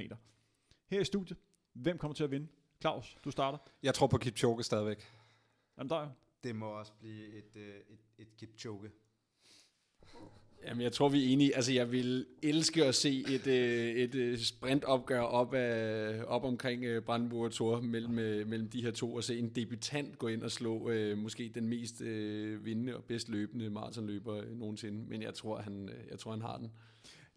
Her 0.87 1.01
i 1.01 1.05
studiet, 1.05 1.37
hvem 1.73 1.97
kommer 1.97 2.15
til 2.15 2.23
at 2.23 2.31
vinde? 2.31 2.47
Claus, 2.85 3.17
du 3.23 3.31
starter. 3.31 3.57
Jeg 3.83 3.93
tror 3.93 4.07
på 4.07 4.17
Kipchoge 4.17 4.63
stadigvæk. 4.63 5.03
Jamen 5.77 5.89
der 5.89 6.09
Det 6.43 6.55
må 6.55 6.65
også 6.65 6.91
blive 6.99 7.27
et, 7.27 7.55
øh, 7.55 7.75
et, 7.89 7.99
et 8.17 8.27
Kipchoge. 8.37 8.91
Jamen, 10.65 10.81
jeg 10.81 10.91
tror, 10.91 11.09
vi 11.09 11.25
er 11.25 11.33
enige. 11.33 11.55
Altså, 11.55 11.73
jeg 11.73 11.91
vil 11.91 12.25
elske 12.43 12.85
at 12.85 12.95
se 12.95 13.25
et, 13.29 13.47
øh, 13.47 13.95
et 13.95 14.15
øh, 14.15 14.37
sprintopgør 14.37 15.21
op, 15.21 15.53
af, 15.53 16.23
op 16.27 16.43
omkring 16.43 17.03
Brandenburg 17.03 17.45
og 17.45 17.51
Thor 17.51 17.81
mellem, 17.81 18.13
mellem 18.47 18.69
de 18.69 18.81
her 18.81 18.91
to, 18.91 19.13
og 19.13 19.23
se 19.23 19.39
en 19.39 19.49
debutant 19.49 20.17
gå 20.17 20.27
ind 20.27 20.43
og 20.43 20.51
slå 20.51 20.89
øh, 20.89 21.17
måske 21.17 21.51
den 21.55 21.67
mest 21.67 22.01
øh, 22.01 22.65
vindende 22.65 22.95
og 22.95 23.03
bedst 23.03 23.29
løbende 23.29 23.69
maratonløber 23.69 24.43
nogensinde. 24.55 25.09
Men 25.09 25.21
jeg 25.21 25.33
tror, 25.33 25.57
han, 25.57 25.89
jeg 26.11 26.19
tror, 26.19 26.31
han 26.31 26.41
har 26.41 26.57
den. 26.57 26.71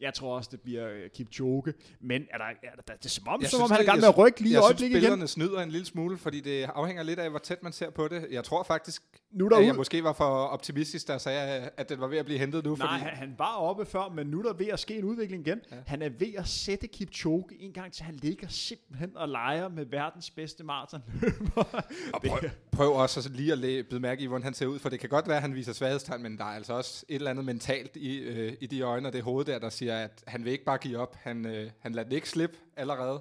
Jeg 0.00 0.14
tror 0.14 0.36
også, 0.36 0.48
det 0.52 0.60
bliver 0.60 0.88
uh, 0.88 1.10
Kipchoge. 1.14 1.74
Men 2.00 2.22
er 2.30 2.38
der, 2.38 2.44
er 2.44 2.82
der, 2.86 2.94
det 2.94 3.04
er 3.04 3.08
som 3.08 3.28
om, 3.28 3.42
som 3.42 3.62
om 3.62 3.70
han 3.70 3.80
er 3.80 3.84
gang 3.84 4.00
med 4.00 4.08
at 4.08 4.18
rykke 4.18 4.40
lige 4.40 4.52
i 4.52 4.56
øjeblikket 4.56 4.96
igen. 4.96 5.10
Jeg 5.10 5.18
synes, 5.18 5.30
snyder 5.30 5.60
en 5.60 5.70
lille 5.70 5.86
smule, 5.86 6.18
fordi 6.18 6.40
det 6.40 6.64
afhænger 6.74 7.02
lidt 7.02 7.18
af, 7.18 7.30
hvor 7.30 7.38
tæt 7.38 7.62
man 7.62 7.72
ser 7.72 7.90
på 7.90 8.08
det. 8.08 8.26
Jeg 8.30 8.44
tror 8.44 8.62
faktisk, 8.62 9.02
nu 9.30 9.48
at 9.48 9.66
jeg 9.66 9.74
måske 9.74 10.04
var 10.04 10.12
for 10.12 10.24
optimistisk, 10.24 11.08
der 11.08 11.18
sagde, 11.18 11.70
at 11.76 11.88
den 11.88 12.00
var 12.00 12.06
ved 12.06 12.18
at 12.18 12.24
blive 12.24 12.38
hentet 12.38 12.64
nu. 12.64 12.76
Nej, 12.76 12.98
fordi... 13.00 13.16
han, 13.16 13.34
var 13.38 13.56
oppe 13.56 13.86
før, 13.86 14.12
men 14.14 14.26
nu 14.26 14.38
er 14.38 14.42
der 14.42 14.52
ved 14.52 14.66
at 14.66 14.80
ske 14.80 14.98
en 14.98 15.04
udvikling 15.04 15.46
igen. 15.46 15.60
Ja. 15.70 15.76
Han 15.86 16.02
er 16.02 16.08
ved 16.08 16.34
at 16.36 16.48
sætte 16.48 16.86
Kipchoge 16.86 17.44
en 17.58 17.72
gang 17.72 17.92
til, 17.92 18.04
han 18.04 18.14
ligger 18.14 18.48
simpelthen 18.48 19.16
og 19.16 19.28
leger 19.28 19.68
med 19.68 19.86
verdens 19.86 20.30
bedste 20.30 20.64
maratonløber. 20.64 21.82
prøv, 22.26 22.38
prøv 22.72 22.92
også 22.92 23.30
lige 23.34 23.52
at 23.52 23.58
læ- 23.58 23.82
bide 23.82 24.00
mærke 24.00 24.22
i, 24.22 24.26
hvordan 24.26 24.44
han 24.44 24.54
ser 24.54 24.66
ud, 24.66 24.78
for 24.78 24.88
det 24.88 25.00
kan 25.00 25.08
godt 25.08 25.28
være, 25.28 25.36
at 25.36 25.42
han 25.42 25.54
viser 25.54 25.72
svaghedstegn, 25.72 26.22
men 26.22 26.38
der 26.38 26.44
er 26.44 26.48
altså 26.48 26.72
også 26.72 27.04
et 27.08 27.14
eller 27.14 27.30
andet 27.30 27.44
mentalt 27.44 27.96
i, 27.96 28.18
øh, 28.18 28.52
i 28.60 28.66
de 28.66 28.80
øjne 28.80 29.08
og 29.08 29.12
det 29.12 29.22
hoved 29.22 29.44
der, 29.44 29.58
der 29.58 29.68
siger, 29.68 29.87
at 29.96 30.24
han 30.26 30.44
vil 30.44 30.52
ikke 30.52 30.64
bare 30.64 30.78
give 30.78 30.98
op. 30.98 31.16
Han, 31.16 31.46
øh, 31.46 31.70
han 31.78 31.92
lader 31.92 32.08
det 32.08 32.16
ikke 32.16 32.28
slippe 32.28 32.56
allerede. 32.76 33.20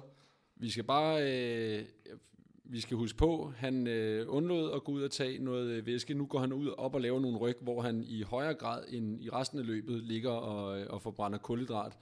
Vi 0.56 0.70
skal 0.70 0.84
bare... 0.84 1.22
Øh, 1.22 1.84
vi 2.70 2.80
skal 2.80 2.96
huske 2.96 3.18
på, 3.18 3.52
han 3.56 3.86
øh, 3.86 4.26
undlod 4.28 4.72
at 4.72 4.84
gå 4.84 4.92
ud 4.92 5.02
og 5.02 5.10
tage 5.10 5.38
noget 5.38 5.68
øh, 5.68 5.86
væske. 5.86 6.14
Nu 6.14 6.26
går 6.26 6.38
han 6.38 6.52
ud 6.52 6.68
op 6.78 6.94
og 6.94 7.00
laver 7.00 7.20
nogle 7.20 7.38
ryg, 7.38 7.56
hvor 7.60 7.82
han 7.82 8.04
i 8.04 8.22
højere 8.22 8.54
grad 8.54 8.84
end 8.88 9.22
i 9.22 9.30
resten 9.30 9.58
af 9.58 9.66
løbet 9.66 10.02
ligger 10.02 10.30
og, 10.30 10.80
øh, 10.80 10.86
og 10.90 11.02
forbrænder 11.02 11.38
kulhydrat. 11.38 11.98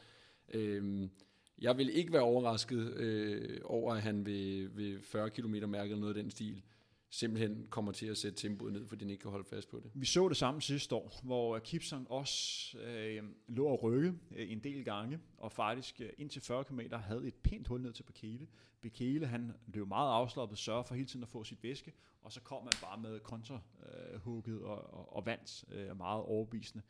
Øh, 0.55 1.09
jeg 1.59 1.79
vil 1.79 1.97
ikke 1.97 2.13
være 2.13 2.23
overrasket 2.23 2.95
øh, 2.97 3.61
over, 3.65 3.95
at 3.95 4.03
han 4.03 4.27
ved, 4.27 4.69
ved 4.69 5.01
40 5.03 5.31
km 5.31 5.55
mærke 5.67 5.91
eller 5.91 6.01
noget 6.01 6.17
af 6.17 6.23
den 6.23 6.31
stil 6.31 6.63
simpelthen 7.17 7.67
kommer 7.71 7.93
til 7.93 8.07
at 8.07 8.17
sætte 8.17 8.39
tempoet 8.39 8.73
ned, 8.73 8.87
fordi 8.87 9.05
den 9.05 9.11
ikke 9.11 9.23
kan 9.23 9.31
holde 9.31 9.45
fast 9.45 9.71
på 9.71 9.81
det. 9.81 9.91
Vi 9.95 10.07
så 10.07 10.29
det 10.29 10.37
samme 10.37 10.63
sidste 10.63 10.95
år, 10.95 11.21
hvor 11.23 11.59
Kipsang 11.59 12.11
også 12.11 12.79
øh, 12.79 13.23
lå 13.49 13.67
og 13.67 13.83
rykke 13.83 14.15
øh, 14.37 14.53
en 14.53 14.65
del 14.65 14.85
gange, 14.85 15.19
og 15.39 15.53
faktisk 15.53 16.01
øh, 16.01 16.11
indtil 16.19 16.43
40 16.43 16.65
km 16.65 16.81
havde 16.93 17.27
et 17.27 17.35
pænt 17.35 17.69
hul 17.69 17.83
ned 17.83 17.93
til 17.93 18.03
Bekele. 18.03 18.47
Bekele, 18.81 19.27
han 19.27 19.53
løb 19.67 19.89
meget 19.89 20.13
afslappet, 20.13 20.59
sørger 20.59 20.83
for 20.83 20.95
hele 20.95 21.07
tiden 21.07 21.23
at 21.23 21.29
få 21.29 21.45
sit 21.45 21.63
væske, 21.63 21.93
og 22.23 22.33
så 22.33 22.41
kom 22.41 22.65
man 22.65 22.73
bare 22.83 22.99
med 23.01 23.21
kontrahugget 23.21 24.55
øh, 24.55 24.63
og, 24.63 24.95
og, 24.95 25.17
og 25.17 25.27
vandt 25.27 25.65
øh, 25.73 25.97
meget 25.97 26.23
overbevisende. 26.23 26.85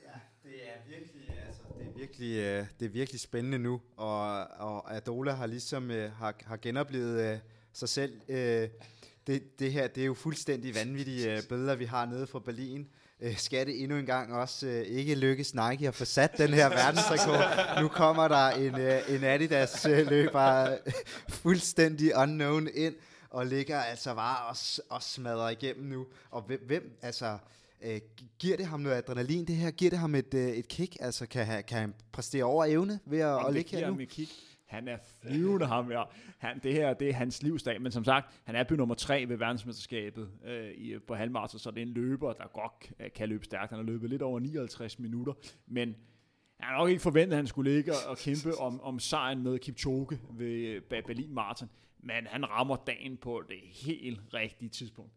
Ja, 0.00 0.20
det 0.42 0.68
er 0.68 0.88
virkelig, 0.88 1.38
altså, 1.46 1.62
det 1.78 1.86
er 1.86 1.92
virkelig, 1.92 2.36
øh, 2.36 2.66
det 2.80 2.86
er 2.86 2.90
virkelig 2.90 3.20
spændende 3.20 3.58
nu, 3.58 3.80
og, 3.96 4.44
og 4.46 4.96
Adola 4.96 5.32
har 5.32 5.46
ligesom 5.46 5.90
øh, 5.90 6.12
har, 6.12 6.34
har 6.44 6.56
genoplevet 6.56 7.32
øh, 7.32 7.40
sig 7.72 7.88
selv. 7.88 8.20
Øh, 8.28 8.68
det, 9.26 9.58
det 9.58 9.72
her, 9.72 9.86
det 9.86 10.00
er 10.00 10.06
jo 10.06 10.14
fuldstændig 10.14 10.74
vanvittige 10.74 11.36
øh, 11.36 11.42
billeder, 11.42 11.74
vi 11.74 11.84
har 11.84 12.06
nede 12.06 12.26
fra 12.26 12.38
Berlin. 12.38 12.88
Øh, 13.20 13.36
skal 13.36 13.66
det 13.66 13.82
endnu 13.82 13.96
en 13.96 14.06
gang 14.06 14.34
også 14.34 14.66
øh, 14.66 14.82
ikke 14.82 15.14
lykkes 15.14 15.54
Nike 15.54 15.88
at 15.88 15.94
få 15.94 16.04
sat 16.04 16.38
den 16.38 16.54
her 16.54 16.68
verdensrekord? 16.68 17.80
Nu 17.82 17.88
kommer 17.88 18.28
der 18.28 18.50
en, 18.50 18.80
øh, 18.80 19.14
en 19.14 19.24
Adidas 19.24 19.86
øh, 19.86 20.06
løber 20.10 20.76
fuldstændig 21.28 22.16
unknown 22.16 22.68
ind, 22.74 22.94
og 23.30 23.46
ligger 23.46 23.80
altså 23.80 24.14
bare 24.14 24.46
og, 24.46 24.56
og 24.90 25.02
smadrer 25.02 25.48
igennem 25.48 25.84
nu. 25.86 26.06
Og 26.30 26.42
hvem, 26.42 26.64
hvem 26.66 26.98
altså, 27.02 27.38
Øh, 27.82 28.00
giver 28.38 28.56
det 28.56 28.66
ham 28.66 28.80
noget 28.80 28.96
adrenalin, 28.96 29.44
det 29.44 29.56
her? 29.56 29.70
Giver 29.70 29.90
det 29.90 29.98
ham 29.98 30.14
et, 30.14 30.34
øh, 30.34 30.48
et 30.48 30.68
kick? 30.68 30.96
Altså, 31.00 31.26
kan 31.26 31.46
han, 31.46 31.64
kan 31.64 31.78
han 31.78 31.94
præstere 32.12 32.44
over 32.44 32.64
evne 32.64 33.00
ved 33.06 33.18
at, 33.18 33.38
at 33.38 33.44
det 33.46 33.54
ligge 33.54 33.70
giver 33.70 33.80
her 33.80 33.88
nu? 33.88 33.92
ham 33.92 34.00
et 34.00 34.08
kick. 34.08 34.30
Han 34.70 34.88
er 34.88 34.98
flyvende 35.22 35.66
ham 35.66 35.90
her. 35.90 36.10
Han, 36.38 36.58
det 36.62 36.72
her 36.72 36.94
det 36.94 37.08
er 37.08 37.12
hans 37.12 37.42
livsdag, 37.42 37.82
men 37.82 37.92
som 37.92 38.04
sagt, 38.04 38.40
han 38.44 38.56
er 38.56 38.64
by 38.64 38.72
nummer 38.72 38.94
tre 38.94 39.28
ved 39.28 39.36
verdensmesterskabet 39.36 40.30
øh, 40.44 40.70
i, 40.70 40.98
på 40.98 41.14
halvmarathon, 41.14 41.58
så 41.58 41.70
det 41.70 41.78
er 41.78 41.82
en 41.82 41.92
løber, 41.92 42.32
der 42.32 42.46
godt 42.46 42.92
øh, 43.00 43.12
kan 43.12 43.28
løbe 43.28 43.44
stærkt. 43.44 43.70
Han 43.70 43.78
har 43.78 43.86
løbet 43.86 44.10
lidt 44.10 44.22
over 44.22 44.40
59 44.40 44.98
minutter, 44.98 45.32
men 45.66 45.96
jeg 46.58 46.68
har 46.68 46.78
nok 46.78 46.88
ikke 46.88 47.02
forventet, 47.02 47.32
at 47.32 47.36
han 47.36 47.46
skulle 47.46 47.72
ligge 47.72 47.92
og 48.08 48.18
kæmpe 48.18 48.58
om, 48.58 48.80
om 48.80 48.98
sejren 48.98 49.42
med 49.42 49.58
Kipchoge 49.58 50.18
ved 50.30 50.82
øh, 50.92 51.02
Berlin 51.06 51.34
Marathon, 51.34 51.70
men 51.98 52.26
han 52.26 52.50
rammer 52.50 52.76
dagen 52.76 53.16
på 53.16 53.42
det 53.48 53.58
helt 53.62 54.20
rigtige 54.34 54.68
tidspunkt. 54.68 55.12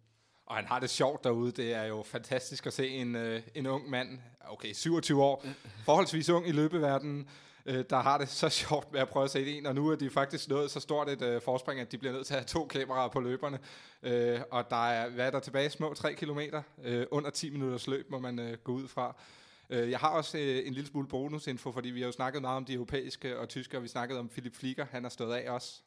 Og 0.45 0.55
han 0.55 0.65
har 0.65 0.79
det 0.79 0.89
sjovt 0.89 1.23
derude. 1.23 1.51
Det 1.51 1.73
er 1.73 1.83
jo 1.83 2.03
fantastisk 2.03 2.65
at 2.65 2.73
se 2.73 2.87
en, 2.87 3.15
øh, 3.15 3.41
en 3.55 3.65
ung 3.65 3.89
mand, 3.89 4.19
okay, 4.49 4.73
27 4.73 5.23
år, 5.23 5.45
forholdsvis 5.85 6.29
ung 6.29 6.47
i 6.47 6.51
løbeverdenen, 6.51 7.27
øh, 7.65 7.85
der 7.89 7.99
har 7.99 8.17
det 8.17 8.29
så 8.29 8.49
sjovt 8.63 8.91
med 8.91 8.99
at 8.99 9.09
prøve 9.09 9.23
at 9.23 9.31
se 9.31 9.45
det 9.45 9.57
en, 9.57 9.65
og 9.65 9.75
nu 9.75 9.87
er 9.87 9.95
de 9.95 10.09
faktisk 10.09 10.49
nået 10.49 10.71
så 10.71 10.79
stort 10.79 11.09
et 11.09 11.21
øh, 11.21 11.41
forspring, 11.41 11.79
at 11.79 11.91
de 11.91 11.97
bliver 11.97 12.13
nødt 12.13 12.27
til 12.27 12.33
at 12.33 12.39
have 12.39 12.45
to 12.45 12.65
kameraer 12.65 13.07
på 13.07 13.19
løberne. 13.19 13.59
Øh, 14.03 14.39
og 14.51 14.69
der 14.69 14.89
er, 14.89 15.09
hvad 15.09 15.27
er 15.27 15.31
der 15.31 15.39
tilbage? 15.39 15.69
Små 15.69 15.93
3 15.93 16.13
km 16.13 16.39
Øh, 16.83 17.05
under 17.11 17.29
10 17.29 17.49
minutters 17.49 17.87
løb 17.87 18.09
må 18.09 18.19
man 18.19 18.39
øh, 18.39 18.57
gå 18.63 18.71
ud 18.71 18.87
fra. 18.87 19.15
Øh, 19.69 19.89
jeg 19.89 19.99
har 19.99 20.09
også 20.09 20.37
øh, 20.37 20.67
en 20.67 20.73
lille 20.73 20.87
smule 20.87 21.07
bonusinfo, 21.07 21.71
fordi 21.71 21.89
vi 21.89 21.99
har 21.99 22.05
jo 22.05 22.11
snakket 22.11 22.41
meget 22.41 22.57
om 22.57 22.65
de 22.65 22.73
europæiske 22.73 23.39
og 23.39 23.49
tyske, 23.49 23.77
og 23.77 23.83
vi 23.83 23.87
snakkede 23.87 24.19
om 24.19 24.29
Philip 24.29 24.55
Flieger, 24.55 24.85
han 24.85 25.03
har 25.03 25.09
stået 25.09 25.33
af 25.33 25.51
også. 25.51 25.81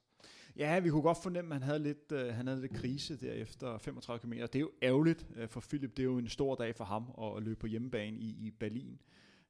Ja, 0.57 0.79
vi 0.79 0.91
kunne 0.91 1.03
godt 1.03 1.19
fornemme, 1.23 1.55
at 1.55 1.61
han 1.61 1.69
havde 1.69 1.83
lidt, 1.83 2.13
øh, 2.13 2.35
han 2.35 2.47
havde 2.47 2.61
lidt 2.61 2.73
krise 2.73 3.17
der 3.17 3.33
efter 3.33 3.79
35 3.79 4.21
km. 4.21 4.33
Det 4.33 4.55
er 4.55 4.61
jo 4.61 4.71
ærgerligt 4.83 5.27
øh, 5.37 5.49
for 5.49 5.61
Philip. 5.61 5.91
Det 5.91 5.99
er 5.99 6.05
jo 6.05 6.19
en 6.19 6.29
stor 6.29 6.55
dag 6.55 6.77
for 6.77 6.85
ham 6.85 7.05
at 7.37 7.43
løbe 7.43 7.61
på 7.61 7.67
hjemmebane 7.67 8.17
i, 8.17 8.29
i 8.29 8.51
Berlin. 8.51 8.99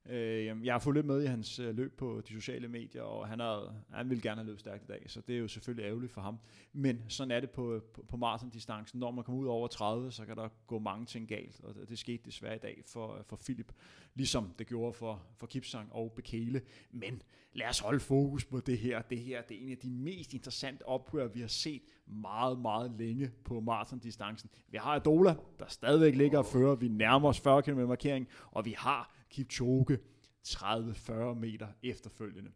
Øh, 0.09 0.65
jeg 0.65 0.73
har 0.73 0.79
fulgt 0.79 0.97
lidt 0.97 1.05
med 1.05 1.23
i 1.23 1.25
hans 1.25 1.59
øh, 1.59 1.75
løb 1.75 1.97
på 1.97 2.21
de 2.27 2.33
sociale 2.33 2.67
medier, 2.67 3.01
og 3.01 3.27
han, 3.27 3.39
har, 3.39 3.73
han 3.93 4.09
vil 4.09 4.21
gerne 4.21 4.35
have 4.35 4.45
løbet 4.45 4.59
stærkt 4.59 4.83
i 4.83 4.87
dag, 4.87 5.03
så 5.07 5.21
det 5.21 5.35
er 5.35 5.39
jo 5.39 5.47
selvfølgelig 5.47 5.85
ærgerligt 5.85 6.11
for 6.11 6.21
ham. 6.21 6.39
Men 6.73 7.01
sådan 7.07 7.31
er 7.31 7.39
det 7.39 7.49
på, 7.49 7.81
på, 7.93 8.05
på 8.09 8.17
maratondistancen. 8.17 8.99
Når 8.99 9.11
man 9.11 9.23
kommer 9.23 9.41
ud 9.41 9.47
over 9.47 9.67
30, 9.67 10.11
så 10.11 10.25
kan 10.25 10.35
der 10.35 10.49
gå 10.67 10.79
mange 10.79 11.05
ting 11.05 11.27
galt, 11.27 11.61
og 11.63 11.75
det, 11.75 11.89
det 11.89 11.99
skete 11.99 12.23
desværre 12.25 12.55
i 12.55 12.59
dag 12.59 12.81
for, 12.85 13.25
for 13.25 13.35
Philip, 13.35 13.71
ligesom 14.15 14.53
det 14.59 14.67
gjorde 14.67 14.93
for, 14.93 15.23
for 15.37 15.47
Kipsang 15.47 15.93
og 15.93 16.11
Bekele. 16.15 16.61
Men 16.91 17.21
lad 17.53 17.67
os 17.67 17.79
holde 17.79 17.99
fokus 17.99 18.45
på 18.45 18.59
det 18.59 18.77
her. 18.77 19.01
Det 19.01 19.19
her 19.19 19.41
det 19.41 19.57
er 19.57 19.61
en 19.65 19.71
af 19.71 19.77
de 19.77 19.89
mest 19.89 20.33
interessante 20.33 20.87
opgør, 20.87 21.27
vi 21.27 21.39
har 21.39 21.47
set 21.47 21.81
meget, 22.05 22.59
meget 22.59 22.91
længe 22.97 23.31
på 23.43 23.59
maratondistancen. 23.59 24.49
Vi 24.69 24.77
har 24.77 24.95
Adola, 24.95 25.35
der 25.59 25.65
stadigvæk 25.67 26.15
ligger 26.15 26.39
og 26.39 26.45
fører. 26.45 26.75
Vi 26.75 26.87
nærmer 26.87 27.29
os 27.29 27.39
40 27.39 27.61
km 27.61 27.79
markering, 27.79 28.27
og 28.51 28.65
vi 28.65 28.75
har 28.77 29.16
Kipchoge 29.29 29.99
30-40 30.47 31.11
meter 31.33 31.67
efterfølgende. 31.83 32.51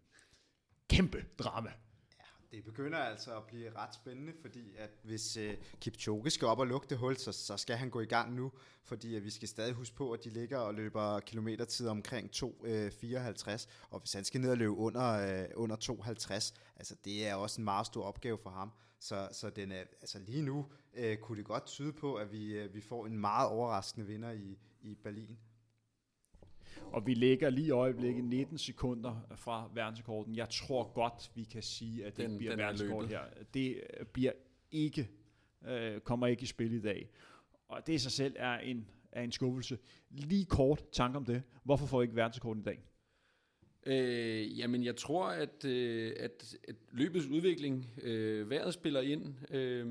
Kæmpe 0.87 1.25
drama. 1.39 1.71
Det 2.51 2.63
begynder 2.63 2.97
altså 2.97 3.37
at 3.37 3.43
blive 3.47 3.75
ret 3.75 3.95
spændende, 3.95 4.33
fordi 4.41 4.75
at 4.77 4.89
hvis 5.03 5.37
øh, 5.37 5.57
Kipchoge 5.81 6.29
skal 6.29 6.47
op 6.47 6.59
og 6.59 6.67
lukke 6.67 6.87
det 6.89 6.97
hul, 6.97 7.17
så, 7.17 7.31
så 7.31 7.57
skal 7.57 7.75
han 7.75 7.89
gå 7.89 7.99
i 7.99 8.05
gang 8.05 8.33
nu, 8.33 8.51
fordi 8.83 9.15
at 9.15 9.23
vi 9.23 9.29
skal 9.29 9.47
stadig 9.47 9.73
huske 9.73 9.95
på, 9.95 10.11
at 10.11 10.23
de 10.23 10.29
ligger 10.29 10.57
og 10.57 10.73
løber 10.73 11.19
kilometertid 11.19 11.87
omkring 11.87 12.29
2.54, 12.35 12.45
øh, 12.67 13.59
og 13.89 13.99
hvis 13.99 14.13
han 14.13 14.23
skal 14.23 14.41
ned 14.41 14.51
og 14.51 14.57
løbe 14.57 14.71
under, 14.71 15.41
øh, 15.41 15.49
under 15.55 15.75
2.50, 15.75 16.53
altså 16.75 16.95
det 17.05 17.27
er 17.27 17.35
også 17.35 17.61
en 17.61 17.65
meget 17.65 17.85
stor 17.85 18.03
opgave 18.03 18.37
for 18.37 18.49
ham. 18.49 18.71
Så, 18.99 19.29
så 19.31 19.49
den 19.49 19.71
er, 19.71 19.83
altså 20.01 20.19
lige 20.19 20.41
nu 20.41 20.65
øh, 20.93 21.17
kunne 21.17 21.37
det 21.37 21.45
godt 21.45 21.65
tyde 21.65 21.93
på, 21.93 22.15
at 22.15 22.31
vi, 22.31 22.53
øh, 22.53 22.73
vi 22.73 22.81
får 22.81 23.05
en 23.05 23.17
meget 23.17 23.49
overraskende 23.49 24.07
vinder 24.07 24.31
i, 24.31 24.57
i 24.81 24.95
Berlin. 24.95 25.37
Og 26.85 27.07
vi 27.07 27.13
ligger 27.13 27.49
lige 27.49 27.67
i 27.67 27.71
øjeblikket 27.71 28.23
19 28.23 28.57
sekunder 28.57 29.27
fra 29.35 29.69
verdensrekorden. 29.73 30.35
Jeg 30.35 30.49
tror 30.49 30.91
godt, 30.93 31.31
vi 31.35 31.43
kan 31.43 31.63
sige, 31.63 32.05
at 32.05 32.17
det 32.17 32.29
Den- 32.29 32.37
bliver 32.37 32.51
den 32.51 32.59
er 32.59 32.63
verdensrekord 32.63 33.07
her. 33.07 33.21
Det 33.53 33.81
øh, 33.99 34.05
bliver 34.05 34.31
ikke, 34.71 35.09
øh, 35.67 35.99
kommer 35.99 36.27
ikke 36.27 36.43
i 36.43 36.45
spil 36.45 36.73
i 36.73 36.81
dag. 36.81 37.09
Og 37.67 37.87
det 37.87 37.93
i 37.93 37.97
sig 37.97 38.11
selv 38.11 38.35
er 38.39 38.57
en, 38.57 38.87
er 39.11 39.21
en 39.23 39.31
skuffelse. 39.31 39.77
Lige 40.09 40.45
kort 40.45 40.83
tanke 40.91 41.17
om 41.17 41.25
det. 41.25 41.43
Hvorfor 41.63 41.85
får 41.85 41.99
vi 41.99 42.03
ikke 42.03 42.15
verdensrekorden 42.15 42.61
i 42.61 42.65
dag? 42.65 42.79
Øh, 43.85 44.59
jamen, 44.59 44.83
jeg 44.83 44.95
tror, 44.95 45.25
at, 45.25 45.65
øh, 45.65 46.13
at, 46.19 46.55
at 46.67 46.75
løbets 46.91 47.27
udvikling, 47.27 47.87
øh, 48.01 48.49
vejret 48.49 48.73
spiller 48.73 49.01
ind, 49.01 49.53
øh, 49.55 49.87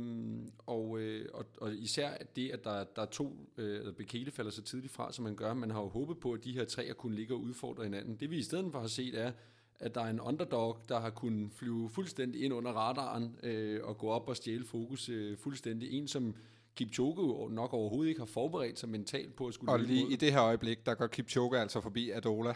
og, 0.67 1.01
øh, 1.01 1.29
og, 1.35 1.47
og 1.61 1.75
især 1.75 2.09
at 2.09 2.37
det, 2.37 2.51
at 2.51 2.65
der, 2.65 2.85
der 2.85 3.03
er 3.03 3.07
to, 3.07 3.37
øh, 3.57 3.95
Bekele 3.95 4.31
falder 4.31 4.51
så 4.51 4.63
tidligt 4.63 4.93
fra, 4.93 5.13
som 5.13 5.25
man 5.25 5.37
gør. 5.37 5.55
Man 5.55 5.71
har 5.71 5.81
jo 5.81 5.89
håbet 5.89 6.19
på, 6.19 6.33
at 6.33 6.45
de 6.45 6.53
her 6.53 6.65
tre 6.65 6.93
kunne 6.95 7.17
ligge 7.17 7.35
og 7.35 7.41
udfordre 7.41 7.85
hinanden. 7.85 8.17
Det 8.17 8.31
vi 8.31 8.39
i 8.39 8.43
stedet 8.43 8.73
for 8.73 8.81
har 8.81 8.87
set 8.87 9.21
er, 9.21 9.33
at 9.81 9.95
der 9.95 10.01
er 10.01 10.11
en 10.11 10.21
underdog, 10.21 10.79
der 10.89 11.01
har 11.01 11.11
kunnet 11.11 11.53
flyve 11.53 11.91
fuldstændig 11.91 12.43
ind 12.43 12.55
under 12.55 12.71
radaren 12.71 13.37
øh, 13.43 13.81
og 13.85 13.99
gå 13.99 14.09
op 14.09 14.29
og 14.29 14.37
stjæle 14.37 14.65
fokus 14.65 15.09
øh, 15.09 15.37
fuldstændig. 15.37 15.93
En, 15.93 16.09
som 16.09 16.35
Kipchoge 16.77 17.55
nok 17.55 17.75
overhovedet 17.75 18.09
ikke 18.09 18.21
har 18.21 18.27
forberedt 18.27 18.79
sig 18.79 18.89
mentalt 18.89 19.37
på 19.37 19.47
at 19.47 19.55
skulle 19.55 19.73
Og 19.73 19.81
lige 19.81 20.05
mod. 20.05 20.13
i 20.13 20.17
det 20.17 20.33
her 20.33 20.43
øjeblik, 20.43 20.87
der 20.87 20.95
går 20.95 21.07
Kipchoge 21.07 21.59
altså 21.59 21.81
forbi 21.81 22.11
Adola. 22.11 22.55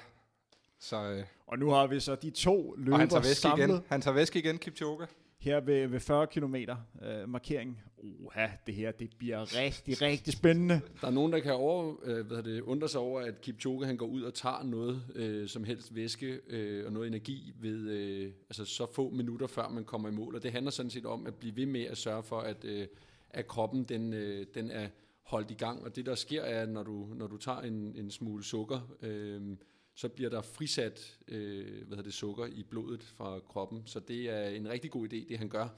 Så, 0.85 0.97
øh, 0.97 1.25
Og 1.47 1.59
nu 1.59 1.71
har 1.71 1.87
vi 1.87 2.01
så 2.01 2.15
de 2.15 2.31
to 2.31 2.69
og 2.69 2.77
han 2.77 2.85
løber 2.85 3.07
tager 3.07 3.21
væske 3.21 3.41
samlet 3.41 3.69
igen. 3.69 3.81
Han 3.89 4.01
tager 4.01 4.15
væske 4.15 4.39
igen, 4.39 4.59
Kipchoge. 4.59 5.07
her 5.39 5.61
ved, 5.61 5.87
ved 5.87 6.01
40 6.01 6.27
km 6.27 6.55
øh, 6.55 7.29
markering. 7.29 7.83
Uha, 7.99 8.47
det 8.67 8.75
her 8.75 8.93
det 8.93 9.11
bliver 9.19 9.59
rigtig, 9.59 10.03
rigtig 10.03 10.33
spændende. 10.33 10.81
Der 11.01 11.07
er 11.07 11.11
nogen, 11.11 11.33
der 11.33 11.41
kan 11.41 11.53
over, 11.53 11.95
øh, 12.03 12.27
hvad 12.27 12.37
hedder 12.37 12.43
det, 12.53 12.61
undre 12.61 12.89
sig 12.89 13.01
over, 13.01 13.21
at 13.21 13.41
Kipchoge 13.41 13.87
han 13.87 13.97
går 13.97 14.07
ud 14.07 14.23
og 14.23 14.35
tager 14.35 14.63
noget 14.63 15.03
øh, 15.15 15.49
som 15.49 15.65
helst 15.65 15.95
væske 15.95 16.41
øh, 16.49 16.87
og 16.87 16.93
noget 16.93 17.07
energi 17.07 17.53
ved 17.61 17.91
øh, 17.91 18.33
altså 18.51 18.65
så 18.65 18.87
få 18.95 19.11
minutter 19.11 19.47
før 19.47 19.69
man 19.69 19.85
kommer 19.85 20.09
i 20.09 20.13
mål. 20.13 20.35
Og 20.35 20.43
det 20.43 20.53
handler 20.53 20.71
sådan 20.71 20.91
set 20.91 21.07
om 21.07 21.27
at 21.27 21.35
blive 21.35 21.57
ved 21.57 21.67
med 21.67 21.85
at 21.85 21.99
sørge 21.99 22.23
for, 22.23 22.41
at, 22.41 22.65
øh, 22.65 22.87
at 23.31 23.47
kroppen 23.47 23.85
den, 23.85 24.15
øh, 24.15 24.47
den 24.55 24.71
er 24.71 24.89
holdt 25.23 25.51
i 25.51 25.55
gang. 25.55 25.85
Og 25.85 25.97
det 25.97 26.07
der 26.07 26.15
sker 26.15 26.43
er, 26.43 26.63
at 26.63 26.69
når 26.69 26.83
du, 26.83 27.09
når 27.15 27.27
du 27.27 27.37
tager 27.37 27.61
en, 27.61 27.95
en 27.97 28.11
smule 28.11 28.45
sukker, 28.45 28.97
øh, 29.03 29.43
så 29.95 30.09
bliver 30.09 30.31
der 30.31 30.43
frisat 30.43 31.19
øh, 31.29 31.65
hvad 31.65 31.89
hedder 31.89 32.03
det, 32.03 32.15
sukker 32.15 32.47
i 32.47 32.63
blodet 32.63 33.03
fra 33.17 33.39
kroppen. 33.49 33.83
Så 33.87 34.01
det 34.01 34.31
er 34.31 34.49
en 34.49 34.69
rigtig 34.69 34.91
god 34.91 35.05
idé, 35.13 35.29
det 35.29 35.39
han 35.39 35.49
gør. 35.49 35.69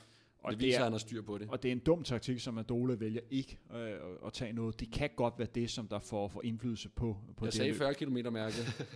Og 0.42 0.52
det, 0.52 0.60
det 0.60 0.66
viser, 0.66 0.78
er- 0.78 0.80
at 0.82 0.84
han 0.86 0.92
har 0.92 0.98
styr 0.98 1.22
på 1.22 1.38
det. 1.38 1.48
Og 1.50 1.62
det 1.62 1.68
er 1.68 1.72
en 1.72 1.78
dum 1.78 2.02
taktik, 2.02 2.40
som 2.40 2.58
Adola 2.58 2.94
vælger 2.94 3.20
ikke 3.30 3.58
øh, 3.74 3.80
at- 3.80 3.98
at 4.26 4.32
tage 4.32 4.52
noget. 4.52 4.80
Det 4.80 4.90
kan 4.92 5.10
godt 5.16 5.34
være 5.38 5.48
det, 5.54 5.70
som 5.70 5.88
der 5.88 5.98
får, 5.98 6.28
får 6.28 6.42
indflydelse 6.44 6.88
på, 6.88 7.16
på 7.36 7.44
Jeg 7.44 7.52
det 7.52 7.56
sagde 7.56 7.70
løb. 7.70 7.78
40 7.78 7.94
km 7.94 8.16
mærket. 8.32 8.86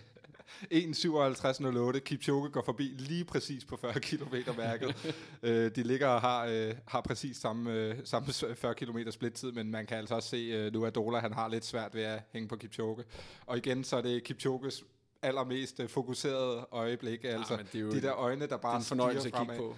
1.57.08. 0.75 1.99
Kipchoge 1.99 2.51
går 2.51 2.63
forbi 2.65 2.83
lige 2.99 3.25
præcis 3.25 3.65
på 3.65 3.77
40 3.77 3.93
km 4.01 4.35
mærket. 4.59 5.15
øh, 5.43 5.71
de 5.77 5.83
ligger 5.83 6.07
og 6.09 6.21
har, 6.21 6.47
øh, 6.47 6.75
har 6.89 7.01
præcis 7.01 7.37
samme, 7.37 7.73
øh, 7.75 7.97
samme 8.05 8.29
40 8.55 8.75
km 8.75 8.99
splittid, 9.11 9.53
men 9.53 9.71
man 9.71 9.87
kan 9.87 9.99
altså 9.99 10.15
også 10.15 10.29
se, 10.29 10.37
øh, 10.37 10.73
nu 10.73 10.85
at 10.85 10.95
Dola 10.95 11.19
han 11.19 11.33
har 11.33 11.49
lidt 11.49 11.65
svært 11.65 11.95
ved 11.95 12.03
at 12.03 12.23
hænge 12.33 12.49
på 12.49 12.57
Kipchoge. 12.57 13.05
Og 13.47 13.57
igen, 13.57 13.85
så 13.85 13.97
er 13.97 14.03
det 14.03 14.25
Kipchoges 14.25 14.85
allermest 15.23 15.81
øh, 15.81 15.89
fokuserede 15.89 16.67
øjeblik. 16.71 17.25
Altså, 17.25 17.57
men 17.57 17.67
det 17.67 17.75
er 17.75 17.81
jo 17.81 17.91
de 17.91 18.03
der 18.03 18.15
øjne, 18.17 18.47
der 18.47 18.55
er 18.55 18.61
bare 18.61 18.77
en 18.77 18.83
fornøjelse 18.83 19.21
stiger 19.21 19.37
at 19.37 19.47
kigge 19.47 19.55
fremad. 19.63 19.75
på. 19.75 19.77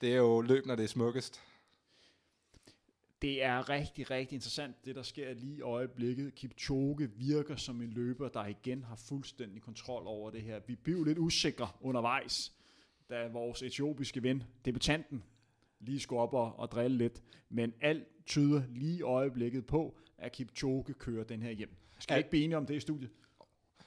Det 0.00 0.12
er 0.12 0.16
jo 0.16 0.40
løb, 0.40 0.66
når 0.66 0.74
det 0.76 0.84
er 0.84 0.88
smukkest. 0.88 1.40
Det 3.22 3.42
er 3.44 3.68
rigtig, 3.68 4.10
rigtig 4.10 4.34
interessant, 4.36 4.84
det 4.84 4.94
der 4.96 5.02
sker 5.02 5.34
lige 5.34 5.56
i 5.56 5.60
øjeblikket. 5.60 6.34
Kipchoge 6.34 7.10
virker 7.16 7.56
som 7.56 7.82
en 7.82 7.90
løber, 7.90 8.28
der 8.28 8.46
igen 8.46 8.82
har 8.82 8.96
fuldstændig 8.96 9.62
kontrol 9.62 10.02
over 10.06 10.30
det 10.30 10.42
her. 10.42 10.60
Vi 10.66 10.74
blev 10.76 11.04
lidt 11.04 11.18
usikre 11.18 11.68
undervejs, 11.80 12.52
da 13.10 13.28
vores 13.28 13.62
etiopiske 13.62 14.22
ven, 14.22 14.42
debutanten, 14.64 15.22
lige 15.80 16.00
skulle 16.00 16.20
op 16.22 16.34
og, 16.34 16.58
og 16.58 16.70
drille 16.72 16.98
lidt. 16.98 17.22
Men 17.48 17.72
alt 17.80 18.04
tyder 18.26 18.62
lige 18.70 18.98
i 18.98 19.02
øjeblikket 19.02 19.66
på, 19.66 19.98
at 20.18 20.32
Kipchoge 20.32 20.94
kører 20.94 21.24
den 21.24 21.42
her 21.42 21.50
hjem. 21.50 21.70
Skal 21.98 22.14
Er- 22.14 22.18
ikke 22.18 22.30
blive 22.30 22.44
enige 22.44 22.56
om 22.56 22.66
det 22.66 22.74
i 22.74 22.80
studiet? 22.80 23.10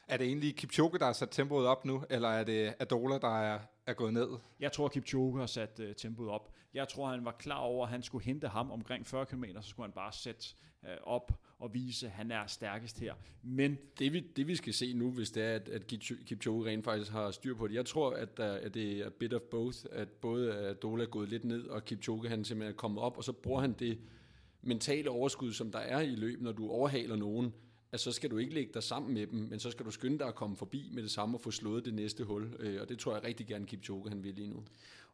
Er 0.08 0.18
det 0.18 0.28
egentlig 0.28 0.56
Kipchoge, 0.56 1.00
der 1.00 1.06
har 1.06 1.14
sat 1.14 1.30
tempoet 1.32 1.68
op 1.68 1.86
nu, 1.86 2.04
eller 2.10 2.30
er 2.30 2.44
det 2.44 2.74
Adola, 2.80 3.18
der 3.18 3.40
er, 3.40 3.60
er 3.86 3.94
gået 3.94 4.14
ned? 4.14 4.28
Jeg 4.60 4.72
tror, 4.72 4.88
Kipchoge 4.88 5.40
har 5.40 5.46
sat 5.46 5.80
uh, 5.80 5.86
tempoet 5.98 6.30
op. 6.30 6.52
Jeg 6.74 6.88
tror, 6.88 7.08
han 7.08 7.26
var 7.26 7.32
klar 7.32 7.58
over, 7.58 7.86
at 7.86 7.92
han 7.92 8.04
skulle 8.04 8.26
hente 8.26 8.48
ham 8.48 8.72
omkring 8.72 9.08
40 9.08 9.26
km, 9.26 9.44
så 9.62 9.70
skulle 9.70 9.88
han 9.88 9.94
bare 9.94 10.14
sætte 10.14 10.46
uh, 10.84 10.90
op 11.04 11.32
og 11.60 11.74
vise, 11.74 12.06
at 12.06 12.12
han 12.12 12.32
er 12.32 12.48
stærkest 12.48 13.00
her. 13.00 13.14
Men 13.44 13.78
Det 14.00 14.14
vi, 14.14 14.20
det 14.20 14.48
vi 14.48 14.56
skal 14.56 14.74
se 14.74 14.94
nu, 14.94 15.12
hvis 15.12 15.32
det 15.32 15.44
er, 15.44 15.56
at, 15.56 15.70
at 15.70 15.94
Kipcho- 15.94 16.24
Kipchoge 16.26 16.70
rent 16.70 16.86
faktisk 16.86 17.12
har 17.12 17.32
styr 17.32 17.56
på 17.56 17.68
det. 17.68 17.76
Jeg 17.76 17.86
tror, 17.86 18.12
at, 18.14 18.38
der, 18.38 18.54
at 18.54 18.74
det 18.74 19.00
er 19.00 19.06
a 19.06 19.10
bit 19.10 19.34
of 19.34 19.42
both, 19.42 19.78
at 19.92 20.10
både 20.10 20.54
at 20.58 20.82
Dola 20.82 21.04
er 21.04 21.08
gået 21.08 21.30
lidt 21.30 21.46
ned, 21.46 21.68
og 21.68 21.86
Kipchoge 21.86 22.30
han 22.30 22.44
simpelthen 22.46 22.74
er 22.74 22.78
kommet 22.78 23.04
op, 23.04 23.18
og 23.18 23.24
så 23.24 23.32
bruger 23.34 23.62
han 23.62 23.74
det 23.74 24.00
mentale 24.62 25.10
overskud, 25.10 25.54
som 25.54 25.72
der 25.72 25.80
er 25.80 26.00
i 26.02 26.16
løb, 26.16 26.42
når 26.42 26.52
du 26.52 26.70
overhaler 26.70 27.16
nogen, 27.16 27.54
at 27.96 28.00
så 28.00 28.12
skal 28.12 28.32
du 28.32 28.38
ikke 28.38 28.54
lægge 28.54 28.74
dig 28.74 28.84
sammen 28.84 29.14
med 29.14 29.28
dem, 29.28 29.40
men 29.40 29.60
så 29.60 29.72
skal 29.72 29.86
du 29.86 29.92
skynde 29.92 30.20
dig 30.20 30.28
at 30.28 30.36
komme 30.36 30.56
forbi 30.56 30.90
med 30.94 31.04
det 31.04 31.12
samme 31.12 31.38
og 31.38 31.42
få 31.42 31.52
slået 31.52 31.86
det 31.86 31.94
næste 31.94 32.24
hul. 32.24 32.56
Øh, 32.60 32.82
Og 32.82 32.90
det 32.90 33.00
tror 33.00 33.14
jeg 33.14 33.24
rigtig 33.24 33.48
gerne 33.48 33.66
Kipchoge 33.66 34.10
han 34.10 34.24
vil 34.24 34.34
lige 34.34 34.48
nu. 34.48 34.64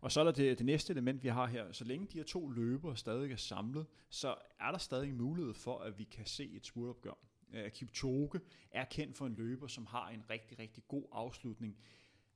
Og 0.01 0.11
så 0.11 0.19
er 0.19 0.23
der 0.23 0.31
det, 0.31 0.57
det 0.57 0.65
næste 0.65 0.93
element, 0.93 1.23
vi 1.23 1.27
har 1.27 1.45
her. 1.47 1.71
Så 1.71 1.83
længe 1.85 2.07
de 2.13 2.17
her 2.17 2.23
to 2.23 2.49
løbere 2.49 2.97
stadig 2.97 3.31
er 3.31 3.35
samlet, 3.35 3.85
så 4.09 4.35
er 4.59 4.71
der 4.71 4.77
stadig 4.77 5.13
mulighed 5.13 5.53
for, 5.53 5.79
at 5.79 5.99
vi 5.99 6.03
kan 6.03 6.25
se 6.25 6.49
et 6.55 6.65
spurtopgør. 6.65 7.17
Øh, 7.53 7.71
Kipchoge 7.71 8.39
er 8.71 8.85
kendt 8.85 9.17
for 9.17 9.25
en 9.25 9.35
løber, 9.37 9.67
som 9.67 9.85
har 9.85 10.09
en 10.09 10.23
rigtig, 10.29 10.59
rigtig 10.59 10.83
god 10.87 11.03
afslutning. 11.11 11.77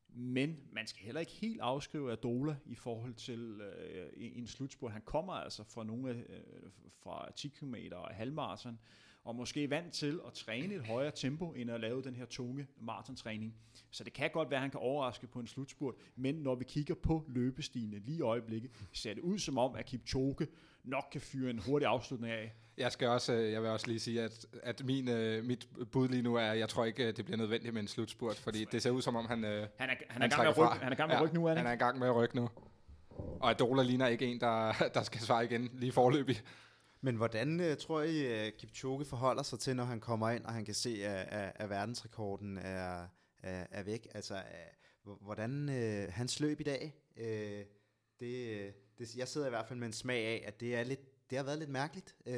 Men 0.09 0.57
man 0.71 0.87
skal 0.87 1.05
heller 1.05 1.19
ikke 1.19 1.31
helt 1.31 1.61
afskrive 1.61 2.11
Adola 2.11 2.55
i 2.65 2.75
forhold 2.75 3.13
til 3.13 3.61
øh, 3.61 4.07
en 4.17 4.47
slutspurt. 4.47 4.91
Han 4.91 5.01
kommer 5.01 5.33
altså 5.33 5.63
fra 5.63 5.83
nogle 5.83 6.09
af, 6.09 6.15
øh, 6.15 6.69
fra 7.03 7.31
10 7.35 7.47
km 7.47 7.75
og 7.91 8.07
halvmarathon, 8.07 8.79
og 9.25 9.35
måske 9.35 9.69
vant 9.69 9.93
til 9.93 10.19
at 10.27 10.33
træne 10.33 10.75
et 10.75 10.85
højere 10.85 11.11
tempo, 11.15 11.53
end 11.53 11.71
at 11.71 11.79
lave 11.79 12.01
den 12.01 12.15
her 12.15 12.25
tunge 12.25 12.67
maratontræning. 12.81 13.55
Så 13.91 14.03
det 14.03 14.13
kan 14.13 14.29
godt 14.33 14.49
være, 14.49 14.57
at 14.57 14.61
han 14.61 14.71
kan 14.71 14.79
overraske 14.79 15.27
på 15.27 15.39
en 15.39 15.47
slutspurt, 15.47 15.95
men 16.15 16.35
når 16.35 16.55
vi 16.55 16.63
kigger 16.63 16.95
på 16.95 17.25
løbestigene 17.27 17.99
lige 17.99 18.17
i 18.17 18.21
øjeblikket, 18.21 18.71
ser 18.93 19.13
det 19.13 19.21
ud 19.21 19.39
som 19.39 19.57
om, 19.57 19.75
at 19.75 19.85
Kipchoge 19.85 20.47
nok 20.83 21.07
kan 21.11 21.21
fyre 21.21 21.49
en 21.49 21.59
hurtig 21.59 21.87
afslutning 21.87 22.33
af. 22.33 22.53
Jeg 22.77 22.91
skal 22.91 23.07
også, 23.07 23.33
øh, 23.33 23.51
jeg 23.51 23.61
vil 23.61 23.69
også 23.69 23.87
lige 23.87 23.99
sige, 23.99 24.21
at, 24.21 24.45
at 24.63 24.85
min, 24.85 25.07
uh, 25.07 25.45
mit 25.45 25.67
bud 25.91 26.07
lige 26.07 26.21
nu 26.21 26.35
er, 26.35 26.41
at 26.41 26.59
jeg 26.59 26.69
tror 26.69 26.85
ikke, 26.85 27.11
det 27.11 27.25
bliver 27.25 27.37
nødvendigt 27.37 27.73
med 27.73 27.81
en 27.81 27.87
slutspurt, 27.87 28.35
fordi 28.35 28.65
det 28.71 28.81
ser 28.81 28.89
ud 28.89 29.01
som 29.01 29.15
om, 29.15 29.25
han, 29.25 29.43
han, 29.43 29.53
er, 29.53 29.67
han, 29.77 29.89
er 29.89 29.95
han, 30.09 30.29
gang 30.29 30.41
med 30.41 30.49
at 30.49 30.57
rykke, 30.57 30.83
han 30.83 30.91
er 30.91 30.95
gang 30.95 31.09
med 31.09 31.15
at 31.15 31.21
rykke 31.21 31.35
nu, 31.35 31.45
er 31.45 31.49
han? 31.49 31.57
Han 31.57 31.67
er 31.67 31.71
i 31.71 31.75
gang 31.75 31.99
med 31.99 32.07
at 32.07 32.15
rykke 32.15 32.35
nu. 32.35 32.49
Og 33.39 33.49
Adola 33.49 33.83
ligner 33.83 34.07
ikke 34.07 34.25
en, 34.25 34.39
der, 34.39 34.71
der 34.93 35.03
skal 35.03 35.21
svare 35.21 35.45
igen 35.45 35.69
lige 35.73 35.91
forløbig. 35.91 36.41
Men 37.05 37.15
hvordan 37.15 37.59
uh, 37.59 37.77
tror 37.77 38.01
I, 38.01 38.47
uh, 38.47 38.53
Kipchoge 38.57 39.05
forholder 39.05 39.43
sig 39.43 39.59
til, 39.59 39.75
når 39.75 39.83
han 39.83 39.99
kommer 39.99 40.29
ind, 40.29 40.45
og 40.45 40.53
han 40.53 40.65
kan 40.65 40.73
se, 40.73 40.89
at, 40.89 41.27
at, 41.27 41.51
at 41.55 41.69
verdensrekorden 41.69 42.57
er, 42.57 43.07
er, 43.43 43.67
er 43.71 43.83
væk? 43.83 44.07
Altså, 44.13 44.43
uh, 45.05 45.13
hvordan 45.21 45.69
uh, 45.69 46.13
hans 46.13 46.39
løb 46.39 46.59
i 46.59 46.63
dag, 46.63 46.95
uh, 47.17 47.23
det, 48.19 48.73
det, 48.97 49.15
jeg 49.15 49.27
sidder 49.27 49.47
i 49.47 49.49
hvert 49.49 49.67
fald 49.67 49.79
med 49.79 49.87
en 49.87 49.93
smag 49.93 50.25
af, 50.25 50.43
at 50.47 50.59
det, 50.59 50.75
er 50.75 50.83
lidt, 50.83 51.29
det 51.29 51.37
har 51.37 51.45
været 51.45 51.59
lidt 51.59 51.69
mærkeligt, 51.69 52.15
uh, 52.25 52.33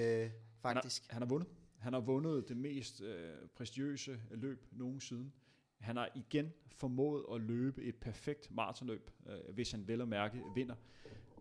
faktisk. 0.61 1.03
Han 1.03 1.09
har, 1.09 1.13
han 1.13 1.21
har 1.21 1.27
vundet. 1.27 1.47
Han 1.77 1.93
har 1.93 1.99
vundet 1.99 2.49
det 2.49 2.57
mest 2.57 3.01
øh, 3.01 3.33
prestigiøse 3.55 4.19
løb 4.31 4.65
nogensinde. 4.71 5.31
Han 5.79 5.95
har 5.95 6.09
igen 6.15 6.53
formået 6.67 7.25
at 7.33 7.41
løbe 7.41 7.83
et 7.83 7.95
perfekt 7.95 8.51
maratonløb, 8.51 9.11
øh, 9.27 9.53
hvis 9.53 9.71
han 9.71 9.87
vel 9.87 10.01
og 10.01 10.07
mærke 10.07 10.41
vinder. 10.55 10.75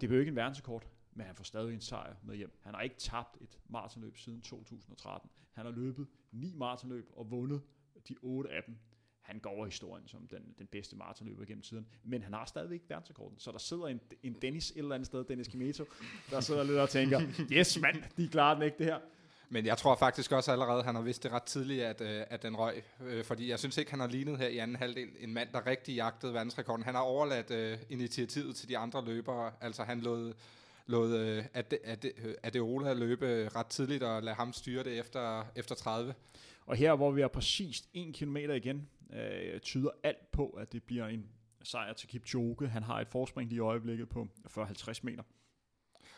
Det 0.00 0.08
bliver 0.08 0.20
ikke 0.20 0.30
en 0.30 0.36
verdensrekord, 0.36 0.86
men 1.16 1.26
han 1.26 1.34
får 1.34 1.44
stadig 1.44 1.74
en 1.74 1.80
sejr 1.80 2.14
med 2.22 2.36
hjem. 2.36 2.58
Han 2.62 2.74
har 2.74 2.82
ikke 2.82 2.96
tabt 2.98 3.36
et 3.40 3.58
maratonløb 3.68 4.16
siden 4.16 4.40
2013. 4.40 5.30
Han 5.52 5.64
har 5.64 5.72
løbet 5.72 6.06
ni 6.32 6.54
maratonløb 6.54 7.10
og 7.16 7.30
vundet 7.30 7.62
de 8.08 8.16
otte 8.22 8.50
af 8.50 8.62
dem. 8.66 8.76
Han 9.20 9.38
går 9.38 9.50
over 9.50 9.64
historien 9.64 10.08
som 10.08 10.26
den, 10.26 10.54
den 10.58 10.66
bedste 10.66 10.96
maratonløber 10.96 11.44
gennem 11.44 11.62
tiden, 11.62 11.86
men 12.04 12.22
han 12.22 12.32
har 12.32 12.44
stadigvæk 12.44 12.82
verdensrekorden. 12.88 13.38
Så 13.38 13.52
der 13.52 13.58
sidder 13.58 13.86
en, 13.86 14.00
en 14.22 14.36
Dennis 14.42 14.70
et 14.70 14.78
eller 14.78 14.94
andet 14.94 15.06
sted, 15.06 15.24
Dennis 15.24 15.48
Kimeto, 15.48 15.84
der 16.30 16.40
sidder 16.40 16.62
lidt 16.62 16.78
og 16.78 16.90
tænker, 16.90 17.20
yes 17.52 17.80
mand, 17.80 18.02
de 18.16 18.28
klarer 18.28 18.54
den 18.54 18.62
ikke 18.62 18.78
det 18.78 18.86
her. 18.86 18.98
Men 19.48 19.66
jeg 19.66 19.78
tror 19.78 19.96
faktisk 19.96 20.32
også 20.32 20.52
allerede, 20.52 20.82
han 20.82 20.94
har 20.94 21.02
vidst 21.02 21.22
det 21.22 21.32
ret 21.32 21.42
tidligt, 21.42 21.82
at, 21.82 22.00
øh, 22.00 22.24
at 22.30 22.42
den 22.42 22.56
røg. 22.56 22.82
Øh, 23.00 23.24
fordi 23.24 23.50
jeg 23.50 23.58
synes 23.58 23.78
ikke, 23.78 23.90
han 23.90 24.00
har 24.00 24.06
lignet 24.06 24.38
her 24.38 24.48
i 24.48 24.58
anden 24.58 24.76
halvdel 24.76 25.08
en 25.18 25.34
mand, 25.34 25.48
der 25.52 25.66
rigtig 25.66 25.94
jagtede 25.94 26.34
verdensrekorden. 26.34 26.84
Han 26.84 26.94
har 26.94 27.02
overladt 27.02 27.50
øh, 27.50 27.78
initiativet 27.90 28.56
til 28.56 28.68
de 28.68 28.78
andre 28.78 29.04
løbere. 29.04 29.52
Altså 29.60 29.82
han 29.82 30.00
lod, 30.00 30.32
lod 30.86 31.18
øh, 31.18 31.44
at, 31.54 31.74
at, 31.84 32.04
øh, 32.04 32.34
at 32.42 32.56
Ola 32.56 32.92
løbe 32.92 33.48
ret 33.56 33.66
tidligt 33.66 34.02
og 34.02 34.22
lade 34.22 34.36
ham 34.36 34.52
styre 34.52 34.84
det 34.84 34.98
efter, 34.98 35.44
efter 35.56 35.74
30. 35.74 36.14
Og 36.66 36.76
her, 36.76 36.94
hvor 36.94 37.10
vi 37.10 37.20
er 37.20 37.28
præcis 37.28 37.84
1 37.94 38.14
km 38.14 38.36
igen, 38.36 38.88
øh, 39.12 39.60
tyder 39.60 39.90
alt 40.02 40.30
på, 40.32 40.48
at 40.48 40.72
det 40.72 40.82
bliver 40.82 41.06
en 41.06 41.26
sejr 41.62 41.92
til 41.92 42.08
Kipchoge. 42.08 42.68
Han 42.68 42.82
har 42.82 43.00
et 43.00 43.08
forspring 43.08 43.48
lige 43.48 43.56
i 43.56 43.60
øjeblikket 43.60 44.08
på 44.08 44.28
40-50 44.48 44.98
meter. 45.02 45.22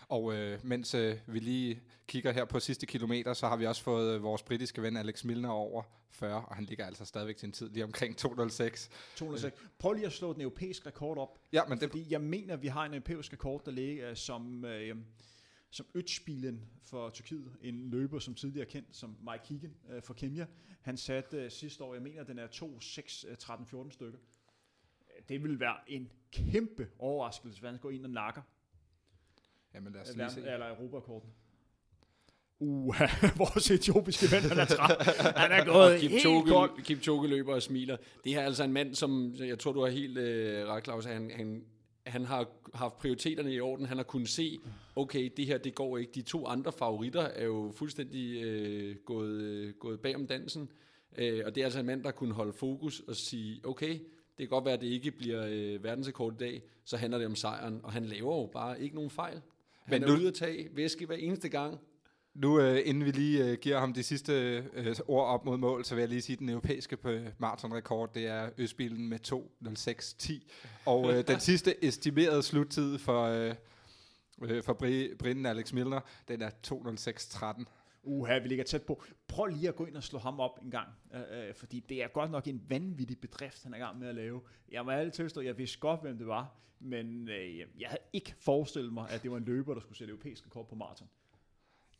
Og 0.09 0.35
øh, 0.35 0.59
mens 0.65 0.95
øh, 0.95 1.17
vi 1.27 1.39
lige 1.39 1.83
kigger 2.07 2.33
her 2.33 2.45
på 2.45 2.61
sidste 2.61 2.87
kilometer, 2.87 3.33
så 3.33 3.49
har 3.49 3.57
vi 3.57 3.67
også 3.67 3.83
fået 3.83 4.15
øh, 4.15 4.23
vores 4.23 4.43
britiske 4.43 4.83
ven 4.83 4.97
Alex 4.97 5.25
Milner 5.25 5.49
over 5.49 5.83
40, 6.11 6.45
og 6.47 6.55
han 6.57 6.65
ligger 6.65 6.87
altså 6.87 7.05
stadigvæk 7.05 7.37
til 7.37 7.47
en 7.47 7.53
tid 7.53 7.71
lige 7.71 7.85
omkring 7.85 8.17
206. 8.17 8.91
206. 9.17 9.57
Prøv 9.79 9.93
lige 9.93 10.07
at 10.07 10.13
slå 10.13 10.33
den 10.33 10.41
europæiske 10.41 10.87
rekord 10.87 11.19
op. 11.19 11.39
Ja, 11.53 11.65
men 11.69 11.81
det... 11.81 11.91
Fordi 11.91 12.07
jeg 12.11 12.21
mener, 12.21 12.55
at 12.55 12.63
vi 12.63 12.69
har 12.69 12.85
en 12.85 12.95
europæisk 12.95 13.33
rekord, 13.33 13.65
der 13.65 13.71
ligger 13.71 14.15
som... 14.15 14.65
Øh, 14.65 14.97
som 15.71 15.87
Øtspilen 15.95 16.71
for 16.83 17.11
Tyrkiet, 17.11 17.57
en 17.63 17.91
løber, 17.91 18.19
som 18.19 18.35
tidligere 18.35 18.67
kendt 18.67 18.97
som 18.97 19.17
Mike 19.21 19.45
Keegan 19.45 19.75
øh, 19.91 20.03
for 20.03 20.15
Kenya. 20.15 20.47
Han 20.81 20.97
satte 20.97 21.37
øh, 21.37 21.51
sidste 21.51 21.85
år, 21.85 21.95
jeg 21.95 22.03
mener, 22.03 22.25
den 22.25 22.39
er 22.39 22.47
2, 22.47 22.81
6, 22.81 23.27
13, 23.39 23.67
14 23.67 23.93
stykker. 23.93 24.19
Det 25.29 25.43
vil 25.43 25.61
være 25.61 25.77
en 25.87 26.13
kæmpe 26.33 26.89
overraskelse, 26.99 27.61
hvis 27.61 27.71
han 27.71 27.79
går 27.79 27.91
ind 27.91 28.05
og 28.05 28.11
nakker 28.11 28.43
Jamen 29.79 29.93
lad 29.93 30.01
os 30.01 30.17
lige 30.17 30.31
se. 30.31 30.41
Eller 30.41 30.69
Europakorten. 30.69 31.31
Uh, 32.61 32.97
vores 33.43 33.71
etiopiske 33.71 34.37
ven, 34.37 34.43
han 34.43 34.59
er 34.59 34.65
træt. 34.65 35.07
Han 35.43 35.53
er 35.53 35.65
gået 35.65 36.01
Kipchoge, 36.01 36.41
helt 36.41 36.49
kold. 36.49 36.83
Kipchoge 36.83 37.29
løber 37.29 37.55
og 37.55 37.63
smiler. 37.63 37.97
Det 38.25 38.33
her 38.33 38.41
er 38.41 38.45
altså 38.45 38.65
en 38.65 38.73
mand, 38.73 38.95
som, 38.95 39.35
jeg 39.39 39.59
tror, 39.59 39.73
du 39.73 39.81
har 39.81 39.89
helt 39.91 40.19
øh, 40.19 40.67
ret, 40.67 40.85
Claus, 40.85 41.05
han, 41.05 41.31
han, 41.35 41.65
han 42.07 42.25
har 42.25 42.49
haft 42.75 42.99
prioriteterne 42.99 43.53
i 43.53 43.61
orden. 43.61 43.87
Han 43.87 43.97
har 43.97 44.05
kunnet 44.05 44.29
se, 44.29 44.59
okay, 44.97 45.33
det 45.37 45.47
her, 45.47 45.59
det 45.59 45.75
går 45.75 45.99
ikke. 45.99 46.13
De 46.15 46.23
to 46.23 46.47
andre 46.47 46.73
favoritter 46.73 47.23
er 47.23 47.45
jo 47.45 47.73
fuldstændig 47.77 48.43
øh, 48.43 48.97
gået, 48.97 49.41
øh, 49.43 49.75
gået 49.75 50.01
bag 50.01 50.17
om 50.17 50.27
dansen. 50.27 50.69
Øh, 51.19 51.43
og 51.47 51.55
det 51.55 51.61
er 51.61 51.65
altså 51.65 51.81
en 51.81 51.87
mand, 51.87 52.05
der 52.05 52.11
kunne 52.11 52.35
holde 52.35 52.53
fokus 52.53 53.01
og 53.01 53.17
sige, 53.17 53.61
okay, 53.67 53.93
det 54.39 54.39
kan 54.39 54.49
godt 54.49 54.65
være, 54.65 54.75
at 54.75 54.81
det 54.81 54.87
ikke 54.87 55.11
bliver 55.11 55.47
øh, 55.49 55.85
verdensrekord 55.85 56.33
i 56.33 56.37
dag, 56.37 56.63
så 56.85 56.97
handler 56.97 57.19
det 57.19 57.27
om 57.27 57.35
sejren. 57.35 57.81
Og 57.83 57.93
han 57.93 58.05
laver 58.05 58.37
jo 58.37 58.47
bare 58.47 58.81
ikke 58.81 58.95
nogen 58.95 59.11
fejl. 59.11 59.41
Han 59.89 60.01
Men 60.01 60.09
er 60.09 60.13
nu, 60.13 60.21
ude 60.21 60.29
at 60.29 60.35
tage 60.35 60.69
væske 60.75 61.07
hver 61.07 61.17
eneste 61.17 61.49
gang. 61.49 61.79
Nu, 62.35 62.61
øh, 62.61 62.81
inden 62.85 63.05
vi 63.05 63.11
lige 63.11 63.45
øh, 63.45 63.59
giver 63.59 63.79
ham 63.79 63.93
de 63.93 64.03
sidste 64.03 64.65
øh, 64.75 64.97
ord 65.09 65.27
op 65.27 65.45
mod 65.45 65.59
mål, 65.59 65.85
så 65.85 65.95
vil 65.95 66.03
jeg 66.03 66.09
lige 66.09 66.23
sige, 66.23 66.35
at 66.35 66.41
den 66.41 66.49
europæiske 66.49 66.97
på 66.97 67.11
maratonrekord, 67.39 68.15
det 68.15 68.27
er 68.27 68.51
Østbilen 68.59 69.09
med 69.09 69.19
2.06.10. 69.29 70.49
Og 70.87 71.13
øh, 71.13 71.29
den 71.29 71.41
sidste 71.41 71.85
estimerede 71.85 72.43
sluttid 72.43 72.99
for, 72.99 73.25
øh, 73.25 73.55
øh 74.43 74.63
for 74.63 74.73
Brinden 75.19 75.47
Alex 75.47 75.73
Milner, 75.73 76.01
den 76.29 76.43
er 76.43 76.51
2.06.13. 76.67 77.65
Uha, 78.03 78.39
vi 78.39 78.49
ligger 78.49 78.65
tæt 78.65 78.83
på. 78.83 79.03
Prøv 79.29 79.47
lige 79.47 79.69
at 79.69 79.77
gå 79.77 79.87
ind 79.87 79.97
og 79.97 80.03
slå 80.03 80.19
ham 80.19 80.41
op 80.41 80.59
en 80.63 80.71
gang, 80.71 80.89
øh, 81.15 81.49
øh, 81.49 81.55
fordi 81.55 81.81
det 81.81 82.03
er 82.03 82.09
godt 82.09 82.31
nok 82.31 82.47
en 82.47 82.65
vanvittig 82.69 83.19
bedrift, 83.21 83.63
han 83.63 83.73
er 83.73 83.77
i 83.77 83.81
gang 83.81 83.99
med 83.99 84.09
at 84.09 84.15
lave. 84.15 84.41
Jeg 84.71 84.85
må 84.85 84.91
alle 84.91 85.11
tilstå, 85.11 85.41
jeg 85.41 85.59
vidste 85.59 85.79
godt, 85.79 86.01
hvem 86.01 86.19
det 86.19 86.27
var, 86.27 86.55
men 86.81 87.29
øh, 87.29 87.59
jeg 87.59 87.89
havde 87.89 88.03
ikke 88.13 88.35
forestillet 88.41 88.93
mig, 88.93 89.11
at 89.11 89.23
det 89.23 89.31
var 89.31 89.37
en 89.37 89.45
løber, 89.45 89.75
der 89.75 89.81
skulle 89.81 89.99
sætte 89.99 90.11
europæisk 90.11 90.47
rekord 90.47 90.69
på 90.69 90.75
maraton. 90.75 91.09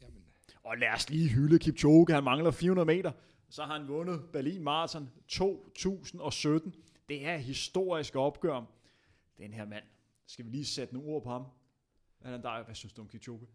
Jamen. 0.03 0.25
Og 0.63 0.79
lad 0.79 0.89
os 0.89 1.11
lige 1.11 1.29
hylde 1.29 1.59
Kipchoge, 1.59 2.07
han 2.13 2.25
mangler 2.25 2.51
400 2.51 2.87
meter. 2.87 3.13
Så 3.51 3.63
har 3.63 3.79
han 3.79 3.89
vundet 3.89 4.23
Berlin 4.33 4.63
Marathon 4.63 5.11
2017. 5.29 6.75
Det 7.09 7.27
er 7.27 7.37
historisk 7.37 8.17
opgør. 8.17 8.65
Den 9.39 9.53
her 9.53 9.65
mand, 9.65 9.85
skal 10.27 10.45
vi 10.45 10.51
lige 10.51 10.65
sætte 10.65 10.95
nogle 10.95 11.09
ord 11.09 11.23
på 11.23 11.31
ham? 11.31 11.45
Hvad, 12.21 12.33
der, 12.33 12.65
hvad 12.65 12.75
synes 12.75 12.93
du 12.93 13.03
om 13.03 13.09
Kipchoge? 13.09 13.47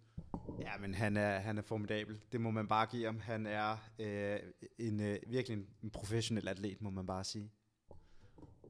Ja, 0.60 0.78
men 0.80 0.94
han 0.94 1.18
er, 1.18 1.40
han 1.40 1.58
er 1.58 1.62
formidabel. 1.62 2.20
Det 2.32 2.42
må 2.42 2.52
man 2.52 2.68
bare 2.68 2.86
give 2.86 3.06
ham. 3.06 3.20
Han 3.20 3.46
er 3.46 3.78
øh, 4.00 4.40
en, 4.78 5.00
øh, 5.00 5.18
virkelig 5.28 5.66
en 5.84 5.90
professionel 5.90 6.48
atlet, 6.48 6.82
må 6.82 6.90
man 6.90 7.06
bare 7.06 7.24
sige. 7.24 7.52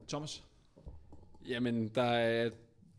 Thomas? 0.07 0.43
Jamen, 1.47 1.87
der 1.87 2.03
er, 2.03 2.49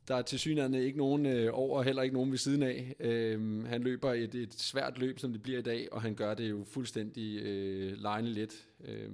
der 0.09 0.15
er 0.15 0.23
til 0.23 0.39
synligheden 0.39 0.75
ikke 0.75 0.99
nogen 0.99 1.27
øh, 1.27 1.51
over, 1.53 1.83
heller 1.83 2.03
ikke 2.03 2.15
nogen 2.15 2.31
ved 2.31 2.39
siden 2.39 2.63
af. 2.63 2.95
Øh, 3.01 3.65
han 3.67 3.83
løber 3.83 4.13
et, 4.13 4.35
et 4.35 4.55
svært 4.55 4.99
løb, 4.99 5.19
som 5.19 5.33
det 5.33 5.43
bliver 5.43 5.59
i 5.59 5.63
dag, 5.63 5.93
og 5.93 6.03
han 6.03 6.15
gør 6.15 6.35
det 6.35 6.51
jo 6.51 6.65
fuldstændig 6.65 7.43
øh, 7.43 7.93
lejende 7.93 8.31
let. 8.31 8.69
Øh, 8.81 9.11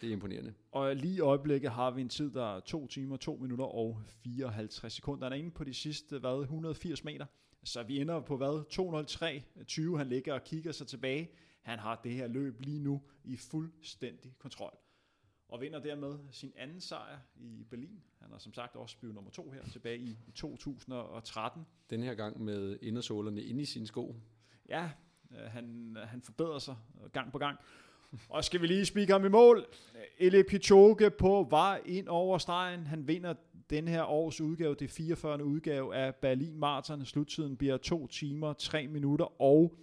det 0.00 0.08
er 0.08 0.12
imponerende. 0.12 0.54
Og 0.72 0.96
lige 0.96 1.14
i 1.14 1.20
øjeblikket 1.20 1.70
har 1.70 1.90
vi 1.90 2.00
en 2.00 2.08
tid, 2.08 2.30
der 2.30 2.56
er 2.56 2.60
2 2.60 2.86
timer, 2.86 3.16
2 3.16 3.36
minutter 3.36 3.64
og 3.64 4.02
54 4.06 4.92
sekunder. 4.92 5.24
Han 5.24 5.32
er 5.32 5.36
inde 5.36 5.50
på 5.50 5.64
de 5.64 5.74
sidste, 5.74 6.18
hvad, 6.18 6.40
180 6.40 7.04
meter. 7.04 7.26
Så 7.64 7.82
vi 7.82 8.00
ender 8.00 8.20
på 8.20 8.36
hvad? 8.36 8.64
203-20. 9.92 9.96
Han 9.96 10.08
ligger 10.08 10.34
og 10.34 10.44
kigger 10.44 10.72
sig 10.72 10.86
tilbage. 10.86 11.30
Han 11.62 11.78
har 11.78 12.00
det 12.04 12.12
her 12.12 12.26
løb 12.26 12.60
lige 12.60 12.78
nu 12.78 13.02
i 13.24 13.36
fuldstændig 13.36 14.34
kontrol. 14.38 14.78
Og 15.48 15.60
vinder 15.60 15.78
dermed 15.78 16.18
sin 16.30 16.52
anden 16.56 16.80
sejr 16.80 17.18
i 17.36 17.64
Berlin. 17.70 18.02
Han 18.20 18.30
har 18.30 18.38
som 18.38 18.54
sagt 18.54 18.76
også 18.76 18.98
blevet 18.98 19.14
nummer 19.14 19.30
to 19.30 19.50
her 19.50 19.64
tilbage 19.64 19.98
i 19.98 20.32
2013. 20.34 21.66
Den 21.90 22.02
her 22.02 22.14
gang 22.14 22.40
med 22.40 22.78
indersålerne 22.82 23.42
inde 23.42 23.62
i 23.62 23.64
sine 23.64 23.86
sko. 23.86 24.16
Ja, 24.68 24.90
øh, 25.30 25.38
han, 25.38 25.96
han 26.04 26.22
forbedrer 26.22 26.58
sig 26.58 26.76
gang 27.12 27.32
på 27.32 27.38
gang. 27.38 27.58
Og 28.28 28.44
skal 28.44 28.62
vi 28.62 28.66
lige 28.66 28.86
spike 28.86 29.12
ham 29.12 29.24
i 29.24 29.28
mål. 29.28 29.66
Elie 30.18 30.44
Pichoke 30.44 31.10
på 31.10 31.46
vej 31.50 31.82
ind 31.86 32.08
over 32.08 32.38
stregen. 32.38 32.86
Han 32.86 33.08
vinder 33.08 33.34
den 33.70 33.88
her 33.88 34.04
års 34.04 34.40
udgave, 34.40 34.74
det 34.74 34.90
44. 34.90 35.44
udgave 35.44 35.94
af 35.94 36.14
Berlin 36.14 36.58
Marathon. 36.58 37.04
Sluttiden 37.04 37.56
bliver 37.56 37.76
2 37.76 38.06
timer, 38.06 38.52
3 38.52 38.86
minutter 38.86 39.42
og 39.42 39.78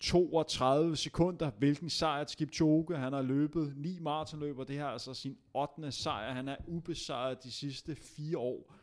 32 0.00 0.96
sekunder. 0.96 1.50
Hvilken 1.50 1.90
sejr 1.90 2.24
til 2.24 2.38
Kipchoge. 2.38 2.96
Han 2.96 3.12
har 3.12 3.22
løbet 3.22 3.72
9 3.76 3.98
maratonløber. 3.98 4.64
Det 4.64 4.76
her 4.76 4.84
er 4.84 4.88
altså 4.88 5.14
sin 5.14 5.38
8. 5.54 5.92
sejr. 5.92 6.32
Han 6.32 6.48
er 6.48 6.56
ubesejret 6.66 7.42
de 7.44 7.50
sidste 7.52 7.96
4 7.96 8.38
år. 8.38 8.74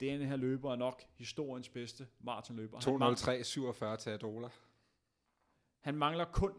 Denne 0.00 0.26
her 0.26 0.36
løber 0.36 0.72
er 0.72 0.76
nok 0.76 1.02
historiens 1.18 1.68
bedste 1.68 2.06
maratonløber. 2.20 2.78
203-47 3.94 3.96
til 3.96 4.10
Adola. 4.10 4.48
Han 5.80 5.94
mangler 5.94 6.24
kun 6.24 6.52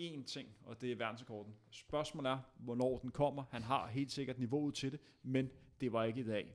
én 0.00 0.24
ting, 0.24 0.48
og 0.64 0.80
det 0.80 0.92
er 0.92 0.96
verdensrekorden. 0.96 1.54
Spørgsmålet 1.70 2.30
er, 2.30 2.38
hvornår 2.58 2.98
den 2.98 3.10
kommer. 3.10 3.44
Han 3.50 3.62
har 3.62 3.86
helt 3.86 4.12
sikkert 4.12 4.38
niveauet 4.38 4.74
til 4.74 4.92
det, 4.92 5.00
men 5.22 5.50
det 5.80 5.92
var 5.92 6.04
ikke 6.04 6.20
i 6.20 6.24
dag. 6.24 6.54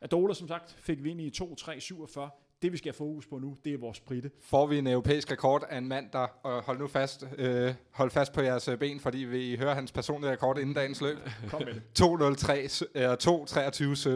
Adola, 0.00 0.34
som 0.34 0.48
sagt, 0.48 0.76
fik 0.80 1.04
vi 1.04 1.10
ind 1.10 1.20
i 1.20 1.30
2-3-47. 1.42 2.20
Det, 2.62 2.72
vi 2.72 2.76
skal 2.76 2.88
have 2.92 2.96
fokus 2.96 3.26
på 3.26 3.38
nu, 3.38 3.56
det 3.64 3.74
er 3.74 3.78
vores 3.78 3.96
spritte. 3.96 4.30
Får 4.40 4.66
vi 4.66 4.78
en 4.78 4.86
europæisk 4.86 5.32
rekord 5.32 5.64
af 5.70 5.78
en 5.78 5.88
mand, 5.88 6.10
der, 6.12 6.26
og 6.42 6.62
hold 6.62 6.78
nu 6.78 6.86
fast, 6.86 7.24
øh, 7.38 7.74
hold 7.90 8.10
fast 8.10 8.32
på 8.32 8.40
jeres 8.40 8.68
øh, 8.68 8.78
ben, 8.78 9.00
fordi 9.00 9.18
vi 9.18 9.56
hører 9.56 9.74
hans 9.74 9.92
personlige 9.92 10.30
rekord 10.30 10.58
inden 10.58 10.74
dagens 10.74 11.00
løb. 11.00 11.18
Kom 11.48 11.62
med 11.62 11.74
det. 11.74 11.82
2.03, 12.00 13.00
øh, 13.00 13.12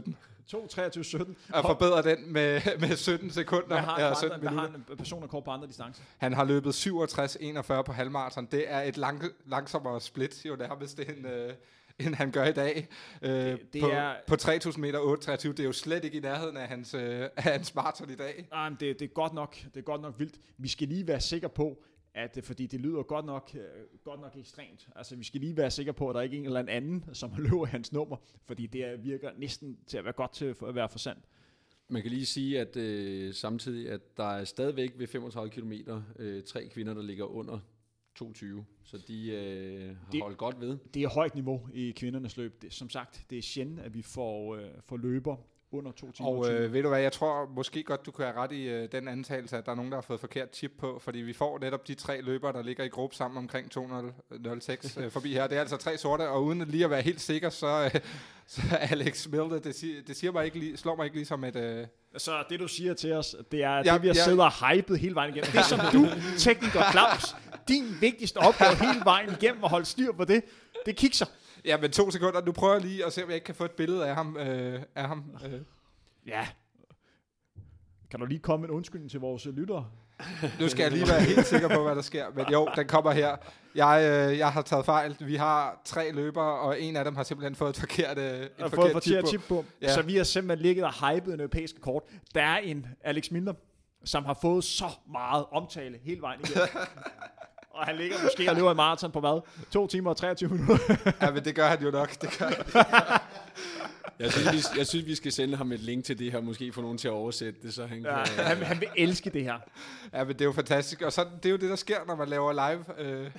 2.23.17. 0.06 0.12
2-23-17. 0.54 1.34
Og 1.52 1.62
forbedrer 1.64 2.02
den 2.02 2.32
med, 2.32 2.60
med 2.88 2.96
17 2.96 3.30
sekunder. 3.30 3.66
Hvad 3.66 3.78
har, 3.78 4.00
ja, 4.00 4.06
han, 4.06 4.16
17 4.16 4.40
hvad 4.40 4.50
har 4.50 4.66
en 4.66 4.96
personrekord 4.96 5.44
på 5.44 5.50
andre 5.50 5.66
distancer? 5.68 6.02
Han 6.18 6.32
har 6.32 6.44
løbet 6.44 6.86
67-41 6.86 7.82
på 7.82 7.92
halvmarathon. 7.92 8.48
Det 8.52 8.64
er 8.72 8.80
et 8.80 8.96
lang, 8.96 9.22
langsommere 9.46 10.00
split, 10.00 10.46
jo 10.46 10.56
nærmest, 10.56 11.00
end, 11.00 11.26
øh, 11.28 11.52
end 12.06 12.14
han 12.14 12.30
gør 12.30 12.44
i 12.44 12.52
dag. 12.52 12.88
Øh, 13.22 13.30
Det- 13.30 13.72
det 13.72 13.80
på, 13.82 13.88
er- 13.88 14.14
på 14.26 14.34
3.000 14.36 14.80
meter 14.80 14.98
8.23. 14.98 15.48
Det 15.48 15.60
er 15.60 15.64
jo 15.64 15.72
slet 15.72 16.04
ikke 16.04 16.16
i 16.16 16.20
nærheden 16.20 16.56
af 16.56 16.68
hans, 16.68 16.94
øh, 16.94 17.28
af 17.36 17.42
hans 17.42 17.74
maraton 17.74 18.10
i 18.10 18.14
dag. 18.16 18.46
Nej, 18.50 18.68
men 18.68 18.76
det, 18.80 18.98
det, 18.98 19.04
er 19.04 19.12
godt 19.14 19.32
nok, 19.34 19.56
det 19.74 19.76
er 19.76 19.80
godt 19.84 20.00
nok 20.02 20.14
vildt. 20.18 20.34
Vi 20.58 20.68
skal 20.68 20.88
lige 20.88 21.06
være 21.08 21.20
sikre 21.20 21.48
på, 21.48 21.82
at 22.14 22.36
øh, 22.36 22.42
fordi 22.42 22.66
det 22.66 22.80
lyder 22.80 23.02
godt 23.02 23.26
nok, 23.26 23.50
øh, 23.54 23.60
godt 24.04 24.20
nok 24.20 24.36
ekstremt. 24.36 24.88
Altså, 24.96 25.16
vi 25.16 25.24
skal 25.24 25.40
lige 25.40 25.56
være 25.56 25.70
sikre 25.70 25.92
på, 25.92 26.08
at 26.08 26.14
der 26.14 26.20
ikke 26.20 26.36
er 26.36 26.40
en 26.40 26.46
eller 26.46 26.64
anden, 26.68 27.04
som 27.12 27.32
løber 27.38 27.64
hans 27.66 27.92
nummer, 27.92 28.16
fordi 28.46 28.66
det 28.66 28.84
er- 28.84 28.96
virker 28.96 29.30
næsten 29.38 29.78
til 29.86 29.98
at 29.98 30.04
være 30.04 30.12
godt 30.12 30.32
til 30.32 30.44
at 30.66 30.74
være 30.74 30.88
for 30.88 30.98
sandt. 30.98 31.24
Man 31.88 32.02
kan 32.02 32.10
lige 32.10 32.26
sige, 32.26 32.60
at 32.60 32.76
øh, 32.76 33.34
samtidig, 33.34 33.90
at 33.90 34.16
der 34.16 34.24
er 34.24 34.44
stadigvæk 34.44 34.92
ved 34.98 35.06
35 35.06 35.50
km 35.50 35.72
øh, 36.18 36.42
tre 36.42 36.68
kvinder, 36.68 36.94
der 36.94 37.02
ligger 37.02 37.24
under 37.24 37.58
22. 38.14 38.64
Så 38.84 38.98
de 39.08 39.30
øh, 39.32 39.96
har 39.96 40.10
Det- 40.12 40.22
holdt 40.22 40.38
godt 40.38 40.60
ved. 40.60 40.78
Det 40.94 41.02
er 41.02 41.08
højt 41.08 41.34
niveau 41.34 41.68
i 41.74 41.90
kvindernes 41.90 42.36
løb. 42.36 42.62
Det, 42.62 42.72
som 42.72 42.90
sagt, 42.90 43.26
det 43.30 43.38
er 43.38 43.42
sjældent, 43.42 43.80
at 43.80 43.94
vi 43.94 44.02
får, 44.02 44.56
øh, 44.56 44.68
får 44.84 44.96
løber 44.96 45.36
under 45.72 45.92
to 45.92 46.12
timer. 46.12 46.28
Og 46.28 46.44
20. 46.44 46.56
øh, 46.58 46.72
ved 46.72 46.82
du 46.82 46.88
hvad, 46.88 47.00
jeg 47.00 47.12
tror 47.12 47.46
måske 47.56 47.82
godt, 47.82 48.06
du 48.06 48.10
kan 48.10 48.24
have 48.24 48.36
ret 48.36 48.52
i 48.52 48.68
øh, 48.68 48.88
den 48.92 49.08
antagelse, 49.08 49.56
at 49.56 49.66
der 49.66 49.72
er 49.72 49.76
nogen, 49.76 49.90
der 49.90 49.96
har 49.96 50.02
fået 50.02 50.20
forkert 50.20 50.56
chip 50.56 50.72
på, 50.78 50.98
fordi 51.04 51.18
vi 51.18 51.32
får 51.32 51.58
netop 51.58 51.88
de 51.88 51.94
tre 51.94 52.20
løbere, 52.20 52.52
der 52.52 52.62
ligger 52.62 52.84
i 52.84 52.88
gruppe 52.88 53.16
sammen 53.16 53.38
omkring 53.38 53.70
206 53.70 54.96
øh, 54.96 55.10
forbi 55.16 55.32
her. 55.32 55.46
Det 55.46 55.56
er 55.56 55.60
altså 55.60 55.76
tre 55.76 55.98
sorte, 55.98 56.28
og 56.28 56.44
uden 56.44 56.64
lige 56.68 56.84
at 56.84 56.90
være 56.90 57.02
helt 57.02 57.20
sikker, 57.20 57.50
så, 57.50 57.90
øh, 57.94 58.00
så 58.46 58.62
Alex 58.80 59.28
Milde, 59.28 59.60
det, 59.64 59.74
siger, 59.74 60.02
det 60.06 60.16
siger 60.16 60.32
mig 60.32 60.44
ikke 60.44 60.58
lige, 60.58 60.76
slår 60.76 60.96
mig 60.96 61.04
ikke 61.04 61.16
lige 61.16 61.26
som 61.26 61.44
et... 61.44 61.56
Øh, 61.56 61.86
Så 62.16 62.44
det, 62.50 62.60
du 62.60 62.68
siger 62.68 62.94
til 62.94 63.12
os, 63.12 63.36
det 63.52 63.64
er, 63.64 63.70
at 63.70 63.86
Ja, 63.86 63.94
det, 63.94 64.02
vi 64.02 64.06
har 64.08 64.14
ja. 64.14 64.24
siddet 64.24 64.40
og 64.40 64.52
hypet 64.74 64.98
hele 64.98 65.14
vejen 65.14 65.34
igennem. 65.34 65.52
Det, 65.52 65.64
som 65.64 65.78
du, 65.92 66.06
tekniker 66.38 66.90
Claus, 66.90 67.36
din 67.68 67.84
vigtigste 68.00 68.36
opgave 68.36 68.74
hele 68.76 69.04
vejen 69.04 69.30
igennem 69.40 69.64
at 69.64 69.70
holde 69.70 69.86
styr 69.86 70.12
på 70.12 70.24
det, 70.24 70.42
det 70.86 70.96
kikser. 70.96 71.26
Ja, 71.64 71.76
men 71.76 71.90
to 71.90 72.10
sekunder. 72.10 72.44
Nu 72.44 72.52
prøver 72.52 72.74
jeg 72.74 72.82
lige 72.82 73.06
at 73.06 73.12
se, 73.12 73.22
om 73.22 73.28
jeg 73.28 73.34
ikke 73.34 73.44
kan 73.44 73.54
få 73.54 73.64
et 73.64 73.70
billede 73.70 74.08
af 74.08 74.14
ham. 74.14 74.36
Øh, 74.36 74.82
af 74.94 75.08
ham 75.08 75.24
øh. 75.44 75.60
Ja. 76.26 76.46
Kan 78.10 78.20
du 78.20 78.26
lige 78.26 78.40
komme 78.40 78.60
med 78.60 78.68
en 78.68 78.74
undskyldning 78.74 79.10
til 79.10 79.20
vores 79.20 79.46
lyttere? 79.46 79.90
Nu 80.60 80.68
skal 80.68 80.82
jeg 80.82 80.92
lige 80.92 81.08
være 81.08 81.20
helt 81.20 81.46
sikker 81.46 81.68
på, 81.68 81.82
hvad 81.82 81.94
der 81.94 82.02
sker. 82.02 82.26
Men 82.34 82.46
jo, 82.52 82.68
den 82.76 82.86
kommer 82.86 83.10
her. 83.10 83.36
Jeg, 83.74 84.28
øh, 84.30 84.38
jeg 84.38 84.52
har 84.52 84.62
taget 84.62 84.84
fejl. 84.84 85.16
Vi 85.20 85.36
har 85.36 85.80
tre 85.84 86.12
løbere, 86.12 86.58
og 86.58 86.80
en 86.80 86.96
af 86.96 87.04
dem 87.04 87.16
har 87.16 87.22
simpelthen 87.22 87.54
fået 87.54 87.70
et 87.70 87.76
forkert, 87.76 88.18
øh, 88.18 88.46
fået 88.58 88.70
forkert 88.70 88.92
for 88.92 89.00
chip 89.00 89.20
på. 89.20 89.26
chip 89.26 89.42
på. 89.48 89.64
Ja. 89.82 89.94
Så 89.94 90.02
vi 90.02 90.16
har 90.16 90.24
simpelthen 90.24 90.62
ligget 90.62 90.84
og 90.84 90.92
hypet 90.92 91.34
en 91.34 91.40
europæisk 91.40 91.80
kort. 91.80 92.02
Der 92.34 92.42
er 92.42 92.58
en 92.58 92.86
Alex 93.04 93.30
Milner, 93.30 93.52
som 94.04 94.24
har 94.24 94.38
fået 94.42 94.64
så 94.64 94.88
meget 95.12 95.44
omtale 95.52 95.98
hele 96.02 96.20
vejen 96.20 96.40
igennem. 96.40 96.68
og 97.70 97.86
han 97.86 97.96
ligger 97.96 98.16
måske 98.22 98.50
og 98.50 98.56
løber 98.56 98.70
en 98.70 98.76
maraton 98.76 99.12
på 99.12 99.20
hvad? 99.20 99.40
2 99.70 99.86
timer 99.86 100.10
og 100.10 100.16
23 100.16 100.50
minutter. 100.50 101.14
Ja, 101.22 101.30
men 101.30 101.44
det 101.44 101.54
gør 101.54 101.66
han 101.66 101.82
jo 101.82 101.90
nok. 101.90 102.20
Det 102.20 102.38
gør 102.38 102.46
han. 102.46 103.20
Jeg 104.18 104.32
synes, 104.32 104.52
vi, 104.52 104.78
jeg 104.78 104.86
synes, 104.86 105.06
vi 105.06 105.14
skal 105.14 105.32
sende 105.32 105.56
ham 105.56 105.72
et 105.72 105.80
link 105.80 106.04
til 106.04 106.18
det 106.18 106.32
her, 106.32 106.40
måske 106.40 106.72
få 106.72 106.80
nogen 106.80 106.98
til 106.98 107.08
at 107.08 107.12
oversætte 107.12 107.60
det, 107.62 107.74
så 107.74 107.86
han 107.86 107.98
ja, 107.98 108.24
kan... 108.24 108.44
han, 108.44 108.56
han 108.56 108.80
vil 108.80 108.88
elske 108.96 109.30
det 109.30 109.44
her. 109.44 109.58
Ja, 110.12 110.24
men 110.24 110.32
det 110.32 110.40
er 110.40 110.44
jo 110.44 110.52
fantastisk. 110.52 111.02
Og 111.02 111.12
så, 111.12 111.26
det 111.42 111.46
er 111.46 111.50
jo 111.50 111.56
det, 111.56 111.70
der 111.70 111.76
sker, 111.76 111.96
når 112.06 112.16
man 112.16 112.28
laver 112.28 112.52
live. 112.52 112.84
Øh. 112.98 113.30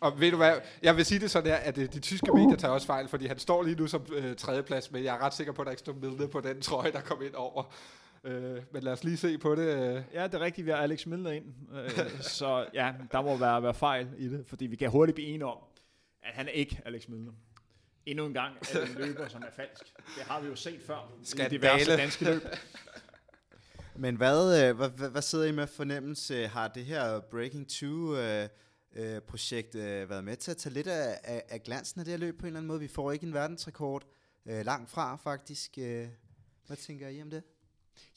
Og 0.00 0.20
ved 0.20 0.30
du 0.30 0.36
hvad, 0.36 0.54
jeg 0.82 0.96
vil 0.96 1.04
sige 1.04 1.20
det 1.20 1.30
sådan 1.30 1.50
her, 1.50 1.56
at 1.56 1.78
øh, 1.78 1.92
de 1.92 2.00
tyske 2.00 2.32
medier 2.32 2.56
tager 2.56 2.72
også 2.72 2.86
fejl, 2.86 3.08
fordi 3.08 3.26
han 3.26 3.38
står 3.38 3.62
lige 3.62 3.76
nu 3.76 3.86
som 3.86 4.06
øh, 4.14 4.36
tredjeplads, 4.36 4.92
men 4.92 5.04
jeg 5.04 5.14
er 5.14 5.22
ret 5.22 5.34
sikker 5.34 5.52
på, 5.52 5.62
at 5.62 5.66
der 5.66 5.70
ikke 5.70 5.80
står 5.80 5.92
Milne 6.02 6.28
på 6.28 6.40
den 6.40 6.60
trøje, 6.60 6.92
der 6.92 7.00
kom 7.00 7.22
ind 7.22 7.34
over. 7.34 7.62
Øh, 8.24 8.62
men 8.72 8.82
lad 8.82 8.92
os 8.92 9.04
lige 9.04 9.16
se 9.16 9.38
på 9.38 9.54
det. 9.54 9.96
Øh. 9.96 10.02
Ja, 10.12 10.26
det 10.26 10.34
er 10.34 10.40
rigtigt, 10.40 10.66
vi 10.66 10.70
har 10.70 10.78
Alex 10.78 11.06
Milner 11.06 11.30
ind. 11.30 11.44
Øh, 11.74 12.20
så 12.20 12.66
ja, 12.74 12.92
der 13.12 13.22
må 13.22 13.36
være, 13.36 13.62
være 13.62 13.74
fejl 13.74 14.08
i 14.18 14.28
det, 14.28 14.46
fordi 14.46 14.66
vi 14.66 14.76
kan 14.76 14.90
hurtigt 14.90 15.14
blive 15.14 15.28
enige 15.28 15.46
om, 15.46 15.58
at 16.22 16.34
han 16.34 16.46
er 16.46 16.52
ikke 16.52 16.80
Alex 16.84 17.08
Milner. 17.08 17.32
Endnu 18.06 18.26
en 18.26 18.34
gang 18.34 18.56
er 18.56 18.80
det 18.80 18.90
en 18.90 18.96
løber, 19.06 19.28
som 19.28 19.42
er 19.42 19.50
falsk. 19.56 19.92
Det 20.16 20.22
har 20.22 20.40
vi 20.40 20.48
jo 20.48 20.56
set 20.56 20.80
før 20.86 21.12
i 21.22 21.24
Skandale. 21.24 21.50
diverse 21.50 21.96
danske 21.96 22.24
løb. 22.24 22.42
Men 23.96 24.16
hvad, 24.16 24.68
øh, 24.68 24.76
hvad, 24.76 24.88
hvad, 24.88 25.10
hvad 25.10 25.22
sidder 25.22 25.44
I 25.44 25.52
med 25.52 25.66
fornemmelse? 25.66 26.46
Har 26.46 26.68
det 26.68 26.84
her 26.84 27.20
Breaking 27.20 27.68
2 27.68 28.16
øh, 28.16 28.48
øh, 28.96 29.20
projekt 29.20 29.74
øh, 29.74 30.10
været 30.10 30.24
med 30.24 30.36
til 30.36 30.50
at 30.50 30.56
tage 30.56 30.72
lidt 30.72 30.86
af, 30.86 31.18
af, 31.24 31.42
af 31.48 31.62
glansen 31.62 32.00
af 32.00 32.04
det 32.04 32.12
her 32.12 32.18
løb 32.18 32.38
på 32.38 32.42
en 32.42 32.46
eller 32.46 32.58
anden 32.58 32.68
måde? 32.68 32.80
Vi 32.80 32.88
får 32.88 33.12
ikke 33.12 33.26
en 33.26 33.34
verdensrekord 33.34 34.02
øh, 34.46 34.64
langt 34.64 34.90
fra 34.90 35.16
faktisk. 35.16 35.78
Øh. 35.78 36.08
Hvad 36.66 36.76
tænker 36.76 37.08
I 37.08 37.22
om 37.22 37.30
det? 37.30 37.42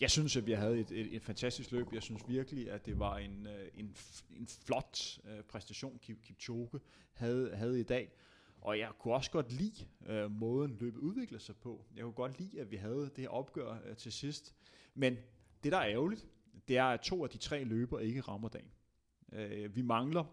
Jeg 0.01 0.11
synes, 0.11 0.37
at 0.37 0.47
vi 0.47 0.51
havde 0.51 0.79
et, 0.79 0.91
et, 0.91 1.15
et 1.15 1.23
fantastisk 1.23 1.71
løb. 1.71 1.93
Jeg 1.93 2.03
synes 2.03 2.21
virkelig, 2.27 2.71
at 2.71 2.85
det 2.85 2.99
var 2.99 3.17
en, 3.17 3.47
øh, 3.47 3.67
en, 3.73 3.95
en 4.29 4.47
flot 4.47 5.19
øh, 5.25 5.43
præstation, 5.43 5.99
Kipchoge 5.99 6.79
havde, 7.13 7.55
havde 7.55 7.79
i 7.79 7.83
dag. 7.83 8.11
Og 8.61 8.79
jeg 8.79 8.91
kunne 8.99 9.13
også 9.13 9.31
godt 9.31 9.51
lide 9.51 9.85
øh, 10.07 10.31
måden 10.31 10.77
løbet 10.79 10.99
udviklede 10.99 11.43
sig 11.43 11.55
på. 11.55 11.85
Jeg 11.95 12.03
kunne 12.03 12.13
godt 12.13 12.39
lide, 12.39 12.61
at 12.61 12.71
vi 12.71 12.75
havde 12.75 13.01
det 13.01 13.17
her 13.17 13.29
opgør 13.29 13.79
øh, 13.85 13.95
til 13.95 14.11
sidst. 14.11 14.55
Men 14.93 15.17
det, 15.63 15.71
der 15.71 15.77
er 15.77 15.89
ærgerligt, 15.89 16.27
det 16.67 16.77
er, 16.77 16.83
at 16.83 17.01
to 17.01 17.23
af 17.23 17.29
de 17.29 17.37
tre 17.37 17.63
løber 17.63 17.99
ikke 17.99 18.21
rammer 18.21 18.49
dagen. 18.49 18.71
Øh, 19.31 19.75
vi 19.75 19.81
mangler 19.81 20.23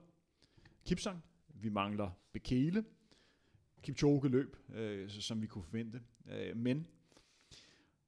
Kipsang, 0.84 1.24
vi 1.48 1.68
mangler 1.68 2.10
Bekele, 2.32 2.84
Kipchoge 3.82 4.28
løb, 4.28 4.56
øh, 4.74 5.10
som 5.10 5.42
vi 5.42 5.46
kunne 5.46 5.64
forvente. 5.64 6.02
Øh, 6.30 6.56
men 6.56 6.86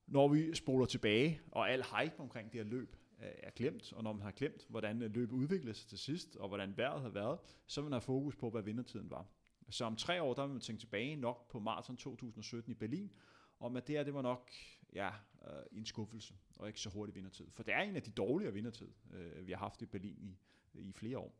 når 0.06 0.28
vi 0.28 0.54
spoler 0.54 0.86
tilbage, 0.86 1.40
og 1.50 1.70
al 1.70 1.84
hype 1.84 2.20
omkring 2.20 2.52
det 2.52 2.60
her 2.60 2.70
løb 2.70 2.96
øh, 3.22 3.28
er 3.38 3.50
glemt, 3.50 3.92
og 3.92 4.02
når 4.04 4.12
man 4.12 4.22
har 4.22 4.30
glemt, 4.30 4.66
hvordan 4.68 5.02
øh, 5.02 5.14
løbet 5.14 5.32
udviklede 5.32 5.74
sig 5.74 5.88
til 5.88 5.98
sidst, 5.98 6.36
og 6.36 6.48
hvordan 6.48 6.76
vejret 6.76 7.02
har 7.02 7.08
været, 7.08 7.38
så 7.66 7.80
vil 7.80 7.84
man 7.84 7.92
have 7.92 8.00
fokus 8.00 8.36
på, 8.36 8.50
hvad 8.50 8.62
vindertiden 8.62 9.10
var. 9.10 9.26
Så 9.70 9.84
om 9.84 9.96
tre 9.96 10.22
år, 10.22 10.34
der 10.34 10.42
vil 10.42 10.52
man 10.52 10.60
tænke 10.60 10.80
tilbage 10.80 11.16
nok 11.16 11.50
på 11.50 11.58
maraton 11.58 11.96
2017 11.96 12.70
i 12.70 12.74
Berlin, 12.74 13.12
om 13.60 13.76
at 13.76 13.86
det 13.86 13.96
her, 13.96 14.04
det 14.04 14.14
var 14.14 14.22
nok 14.22 14.50
ja, 14.94 15.08
øh, 15.46 15.52
en 15.72 15.86
skuffelse, 15.86 16.34
og 16.56 16.66
ikke 16.66 16.80
så 16.80 16.90
hurtig 16.90 17.14
vindertid. 17.14 17.46
For 17.50 17.62
det 17.62 17.74
er 17.74 17.80
en 17.80 17.96
af 17.96 18.02
de 18.02 18.10
dårligere 18.10 18.52
vindertid, 18.52 18.88
øh, 19.14 19.46
vi 19.46 19.52
har 19.52 19.58
haft 19.58 19.82
i 19.82 19.86
Berlin 19.86 20.16
i, 20.18 20.38
i 20.80 20.92
flere 20.92 21.18
år. 21.18 21.34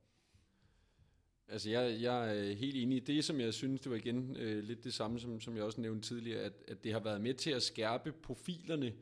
Altså, 1.49 1.71
jeg, 1.71 2.03
jeg 2.03 2.29
er 2.29 2.51
øh, 2.51 2.57
helt 2.57 2.77
enig 2.77 2.97
i 2.97 3.01
det, 3.01 3.25
som 3.25 3.41
jeg 3.41 3.55
synes, 3.55 3.81
det 3.81 3.91
var 3.91 3.97
igen 3.97 4.37
øh, 4.37 4.65
lidt 4.65 4.85
det 4.85 4.95
samme, 4.95 5.21
som, 5.21 5.41
som 5.41 5.57
jeg 5.57 5.65
også 5.65 5.81
nævnte 5.81 6.09
tidligere, 6.09 6.41
at, 6.41 6.53
at 6.69 6.85
det 6.85 6.93
har 6.93 7.01
været 7.01 7.21
med 7.21 7.35
til 7.35 7.51
at 7.51 7.63
skærpe 7.63 8.13
profilerne, 8.13 8.93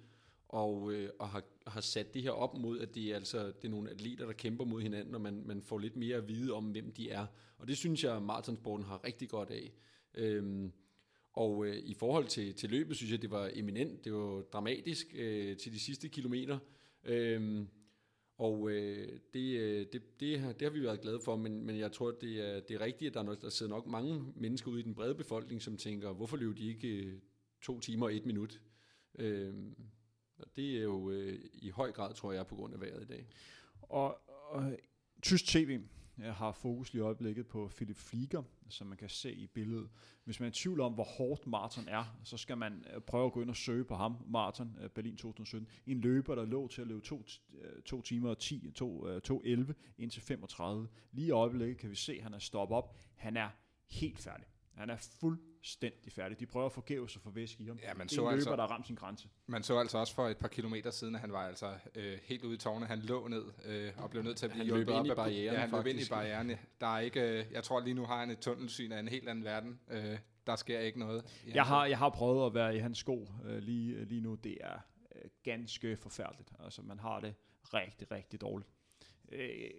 og, 0.49 0.93
øh, 0.93 1.11
og 1.19 1.29
har, 1.29 1.43
har 1.67 1.81
sat 1.81 2.15
det 2.15 2.23
her 2.23 2.31
op 2.31 2.59
mod, 2.59 2.81
at 2.81 2.95
det 2.95 3.11
er, 3.11 3.17
altså, 3.17 3.47
det 3.47 3.65
er 3.65 3.69
nogle 3.69 3.91
atleter, 3.91 4.27
der 4.27 4.33
kæmper 4.33 4.65
mod 4.65 4.83
hinanden, 4.83 5.15
og 5.15 5.21
man, 5.21 5.43
man 5.47 5.63
får 5.63 5.79
lidt 5.79 5.97
mere 5.97 6.17
at 6.17 6.29
vide 6.29 6.53
om, 6.53 6.65
hvem 6.65 6.93
de 6.93 7.11
er. 7.11 7.27
Og 7.59 7.69
det 7.69 7.77
synes 7.77 8.05
jeg, 8.05 8.23
maratonsporten 8.23 8.87
har 8.87 9.05
rigtig 9.05 9.29
godt 9.29 9.51
af. 9.51 9.73
Øhm, 10.15 10.73
og 11.33 11.67
øh, 11.67 11.77
i 11.77 11.95
forhold 11.95 12.27
til, 12.27 12.55
til 12.55 12.71
løbet, 12.71 12.97
synes 12.97 13.13
jeg, 13.13 13.23
det 13.23 13.31
var 13.31 13.51
eminent. 13.55 14.05
Det 14.05 14.13
var 14.13 14.41
dramatisk 14.41 15.07
øh, 15.15 15.57
til 15.57 15.73
de 15.73 15.79
sidste 15.79 16.09
kilometer. 16.09 16.59
Øhm, 17.05 17.69
og 18.37 18.71
øh, 18.71 19.19
det, 19.35 19.59
øh, 19.59 19.87
det, 19.93 20.21
det, 20.21 20.41
har, 20.41 20.53
det 20.53 20.63
har 20.63 20.71
vi 20.71 20.83
været 20.83 21.01
glade 21.01 21.21
for, 21.25 21.37
men, 21.37 21.67
men 21.67 21.79
jeg 21.79 21.93
tror, 21.93 22.11
det 22.11 22.49
er, 22.49 22.61
det 22.61 22.75
er 22.75 22.81
rigtigt, 22.81 23.09
at 23.09 23.15
der, 23.15 23.21
er 23.21 23.25
nok, 23.25 23.43
der 23.43 23.49
sidder 23.49 23.73
nok 23.73 23.87
mange 23.87 24.33
mennesker 24.37 24.71
ude 24.71 24.81
i 24.81 24.83
den 24.83 24.95
brede 24.95 25.15
befolkning, 25.15 25.63
som 25.63 25.77
tænker, 25.77 26.13
hvorfor 26.13 26.37
løber 26.37 26.55
de 26.55 26.69
ikke 26.69 26.89
øh, 26.89 27.19
to 27.63 27.81
timer 27.81 28.07
og 28.07 28.15
et 28.15 28.27
minut? 28.27 28.61
Øh, 29.19 29.55
og 30.39 30.47
det 30.57 30.79
er 30.79 30.83
jo 30.83 31.11
øh, 31.11 31.39
i 31.53 31.69
høj 31.69 31.93
grad, 31.93 32.15
tror 32.15 32.33
jeg, 32.33 32.47
på 32.47 32.55
grund 32.55 32.75
af 32.75 32.81
vejret 32.81 33.03
i 33.03 33.07
dag. 33.07 33.27
Og, 33.81 34.19
og 34.51 34.79
tysk 35.23 35.47
tv 35.47 35.81
Øh, 36.19 36.35
har 36.35 36.53
fokus 36.53 36.93
lige 36.93 37.01
i 37.01 37.05
øjeblikket 37.05 37.47
på 37.47 37.71
Philip 37.77 37.97
Flieger, 37.97 38.43
som 38.69 38.87
man 38.87 38.99
kan 38.99 39.09
se 39.09 39.33
i 39.33 39.47
billedet. 39.47 39.89
Hvis 40.25 40.41
man 40.41 40.47
er 40.47 40.51
i 40.51 40.55
tvivl 40.55 40.81
om, 40.81 40.93
hvor 40.93 41.05
hårdt 41.05 41.47
maraton 41.47 41.89
er, 41.89 42.19
så 42.25 42.37
skal 42.37 42.59
man 42.59 42.85
øh, 42.95 43.01
prøve 43.01 43.27
at 43.27 43.33
gå 43.33 43.43
ind 43.43 43.51
og 43.51 43.57
søge 43.57 43.85
på 43.85 43.95
ham, 43.95 44.17
maraton 44.27 44.79
øh, 44.81 44.91
Berlin 44.91 45.17
2017. 45.17 45.69
En 45.87 46.01
løber, 46.01 46.35
der 46.35 46.45
lå 46.45 46.69
til 46.69 46.81
at 46.81 46.87
løbe 46.87 47.01
2 47.01 47.23
to 47.85 48.03
timer 48.03 48.31
og 48.31 48.39
10, 48.39 48.71
2, 48.71 49.19
2.11 49.19 49.73
indtil 49.99 50.23
35. 50.23 50.89
Lige 51.13 51.27
i 51.27 51.31
øjeblikket 51.31 51.79
kan 51.79 51.91
vi 51.91 51.95
se, 51.95 52.13
at 52.15 52.23
han 52.23 52.35
er 52.35 52.39
stoppet 52.39 52.77
op. 52.77 52.97
Han 53.15 53.37
er 53.37 53.49
helt 53.91 54.19
færdig. 54.19 54.47
Han 54.75 54.91
er 54.91 54.97
fuld 54.97 55.39
fuldstændig 55.65 56.13
færdig. 56.13 56.41
De 56.41 56.47
prøver 56.47 56.67
at 56.67 56.73
forgæves 56.73 57.17
at 57.17 57.23
få 57.23 57.31
væske 57.31 57.63
i 57.63 57.67
ham. 57.67 57.79
Ja, 57.83 57.95
man 57.95 58.07
det 58.07 58.15
så 58.15 58.21
en 58.21 58.25
løber, 58.25 58.35
altså- 58.35 58.57
der 58.57 58.63
ramt 58.63 58.87
sin 58.87 58.97
grænse. 58.97 59.29
Man 59.47 59.63
så 59.63 59.79
altså 59.79 59.99
også 59.99 60.15
for 60.15 60.29
et 60.29 60.37
par 60.37 60.49
kilometer 60.49 60.91
siden, 60.91 61.15
at 61.15 61.21
han 61.21 61.33
var 61.33 61.47
altså 61.47 61.75
øh, 61.95 62.19
helt 62.25 62.45
ude 62.45 62.55
i 62.55 62.59
tårne. 62.59 62.87
Han 62.87 62.99
lå 62.99 63.29
ned 63.29 63.45
øh, 63.65 63.93
og 63.97 64.11
blev 64.11 64.23
nødt 64.23 64.37
til 64.37 64.47
at 64.47 64.51
blive 64.53 64.59
Han 64.67 64.67
løb 64.67 64.87
hjulpet 64.87 64.99
ind 64.99 65.07
i 65.07 65.11
op 65.11 65.19
af- 65.19 65.25
barrieren, 65.25 65.55
Ja, 65.55 65.61
han 65.61 65.71
løb 65.71 65.79
ind 65.87 65.89
i 65.89 65.93
faktisk. 65.93 66.11
barrieren. 66.11 66.51
Der 66.81 66.87
er 66.87 66.99
ikke, 67.01 67.21
øh, 67.21 67.45
jeg 67.53 67.65
tror 67.65 67.81
lige 67.81 67.95
nu 67.95 68.05
har 68.07 68.21
han 68.21 68.31
et 68.31 68.39
tunnelsyn 68.39 68.93
af 68.93 69.01
en 69.01 69.09
helt 69.09 69.29
anden 69.29 69.45
verden. 69.45 69.81
Øh, 69.91 70.19
der 70.47 70.57
sker 70.57 70.81
ikke 70.81 70.99
noget. 70.99 71.43
i 71.47 71.51
Jeg 71.55 71.65
har, 71.65 71.87
jeg 71.87 71.99
har 71.99 72.09
prøvet 72.09 72.47
at 72.47 72.55
være 72.55 72.77
i 72.77 72.79
hans 72.79 72.99
sko 72.99 73.29
øh, 73.45 73.59
lige, 73.59 74.05
lige 74.05 74.21
nu. 74.21 74.35
Det 74.35 74.59
er 74.61 74.79
øh, 75.17 75.23
ganske 75.43 75.97
forfærdeligt. 75.97 76.53
Altså, 76.65 76.83
man 76.83 76.99
har 76.99 77.21
det 77.21 77.35
rigtig, 77.65 78.11
rigtig 78.11 78.41
dårligt. 78.41 78.71
Øh, 79.33 79.71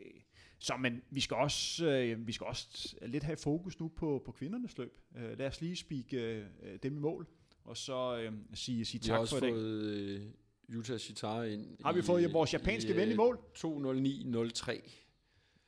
så 0.66 0.78
men 0.78 1.02
vi 1.10 1.20
skal 1.20 1.38
også 1.38 1.86
øh, 1.86 2.28
vi 2.28 2.32
skal 2.32 2.48
også 2.48 2.96
lidt 3.02 3.24
have 3.24 3.38
fokus 3.38 3.80
nu 3.80 3.88
på, 3.88 4.22
på 4.26 4.32
kvindernes 4.32 4.78
løb. 4.78 4.98
Øh, 5.16 5.38
lad 5.38 5.48
os 5.48 5.62
lige 5.62 5.76
spike 5.76 6.18
øh, 6.18 6.46
dem 6.84 6.98
i 6.98 7.00
mål, 7.00 7.28
og 7.64 7.78
så 7.78 8.18
øh, 8.18 8.34
sige, 8.54 8.86
sige 8.86 9.02
tak 9.02 9.28
for 9.28 9.38
i 9.38 9.40
dag. 9.40 9.52
fået 9.52 9.84
øh, 9.84 10.22
Yuta 10.70 10.98
Shitara 10.98 11.44
ind. 11.44 11.78
Har 11.84 11.94
vi 11.94 12.02
fået 12.02 12.34
vores 12.34 12.54
japanske 12.54 12.96
ven 12.96 13.12
i 13.12 13.16
mål? 13.16 13.40
2.09.03. 13.58 13.62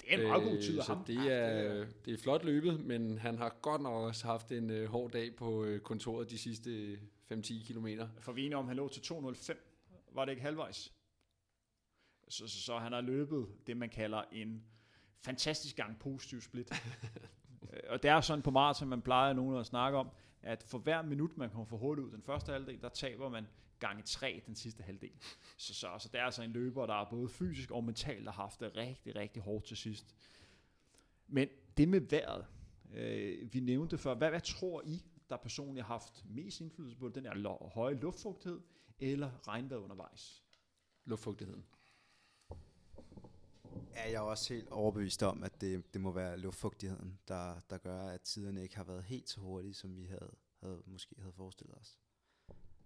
Det 0.01 0.14
er 0.14 0.17
en 0.17 0.27
meget 0.27 0.43
god 0.43 0.61
tid 0.61 0.80
af 0.80 0.90
Øh, 0.90 0.95
ham. 0.95 1.06
det 1.06 1.34
er, 1.34 1.85
det 2.06 2.14
er 2.14 2.17
flot 2.17 2.43
løbet, 2.43 2.85
men 2.85 3.17
han 3.17 3.38
har 3.38 3.58
godt 3.61 3.82
nok 3.82 3.93
også 3.93 4.26
haft 4.26 4.51
en 4.51 4.69
øh, 4.69 4.90
hård 4.90 5.11
dag 5.11 5.35
på 5.35 5.64
øh, 5.64 5.80
kontoret 5.80 6.30
de 6.30 6.38
sidste 6.38 7.00
5-10 7.32 7.66
kilometer. 7.67 8.08
For 8.19 8.32
vi 8.32 8.53
om, 8.53 8.67
han 8.67 8.76
lå 8.76 8.88
til 8.88 9.01
2.05. 9.01 9.53
Var 10.14 10.26
det 10.26 10.32
ikke 10.32 10.43
halvvejs? 10.43 10.93
Så, 12.30 12.48
så, 12.48 12.61
så 12.61 12.77
han 12.77 12.92
har 12.92 13.01
løbet 13.01 13.48
det, 13.67 13.77
man 13.77 13.90
kalder 13.90 14.22
en 14.32 14.64
fantastisk 15.22 15.76
gang 15.76 16.00
positiv 16.00 16.42
split. 16.42 16.72
Øh, 17.74 17.80
og 17.90 18.04
det 18.04 18.12
er 18.12 18.22
sådan 18.22 18.42
på 18.42 18.52
maraton, 18.52 18.88
man 18.88 19.02
plejer 19.02 19.34
nogen 19.34 19.58
at 19.58 19.66
snakke 19.66 19.98
om, 19.98 20.10
at 20.42 20.64
for 20.64 20.78
hver 20.78 21.02
minut, 21.02 21.38
man 21.38 21.50
kommer 21.50 21.66
for 21.66 21.78
hurtigt 21.78 22.06
ud 22.06 22.12
den 22.12 22.22
første 22.22 22.52
halvdel, 22.52 22.82
der 22.82 22.90
taber 22.90 23.30
man 23.30 23.48
gange 23.80 24.04
tre 24.04 24.44
den 24.46 24.56
sidste 24.56 24.84
halvdel. 24.84 25.12
Så, 25.58 25.74
så, 25.74 25.88
så 26.00 26.10
det 26.12 26.20
er 26.20 26.26
altså 26.26 26.44
en 26.44 26.52
løber, 26.52 26.86
der 26.86 26.94
er 26.94 27.10
både 27.10 27.30
fysisk 27.30 27.72
og 27.72 27.84
mentalt 27.84 28.26
har 28.26 28.32
haft 28.32 28.60
det 28.60 28.76
rigtig, 28.76 29.16
rigtig 29.16 29.42
hårdt 29.42 29.66
til 29.66 29.78
sidst. 29.78 30.16
Men 31.28 31.48
det 31.78 31.88
med 31.88 32.02
vejret, 32.02 32.46
øh, 32.94 33.54
vi 33.54 33.60
nævnte 33.60 33.98
før, 33.98 34.14
hvad, 34.14 34.30
hvad 34.30 34.42
tror 34.42 34.82
I, 34.86 35.04
der 35.30 35.38
personligt 35.38 35.86
har 35.86 35.94
haft 35.94 36.26
mest 36.30 36.62
indflydelse 36.62 36.98
på 36.98 37.10
den 37.10 37.24
her 37.24 37.70
høje 37.74 37.94
luftfugtighed 37.94 38.62
eller 39.00 39.48
regnvejr 39.48 39.80
undervejs? 39.80 40.44
Luftfugtigheden 41.06 41.66
er 43.93 44.09
jeg 44.09 44.22
også 44.22 44.53
helt 44.53 44.69
overbevist 44.69 45.23
om, 45.23 45.43
at 45.43 45.61
det, 45.61 45.93
det 45.93 46.01
må 46.01 46.11
være 46.11 46.38
luftfugtigheden, 46.38 47.19
der, 47.27 47.59
der 47.69 47.77
gør, 47.77 48.01
at 48.01 48.22
tiderne 48.22 48.64
ikke 48.64 48.75
har 48.75 48.83
været 48.83 49.03
helt 49.03 49.30
så 49.30 49.39
hurtige, 49.39 49.73
som 49.73 49.97
vi 49.97 50.06
havde, 50.06 50.35
havde 50.64 50.81
måske 50.85 51.15
havde 51.19 51.33
forestillet 51.33 51.77
os. 51.77 51.99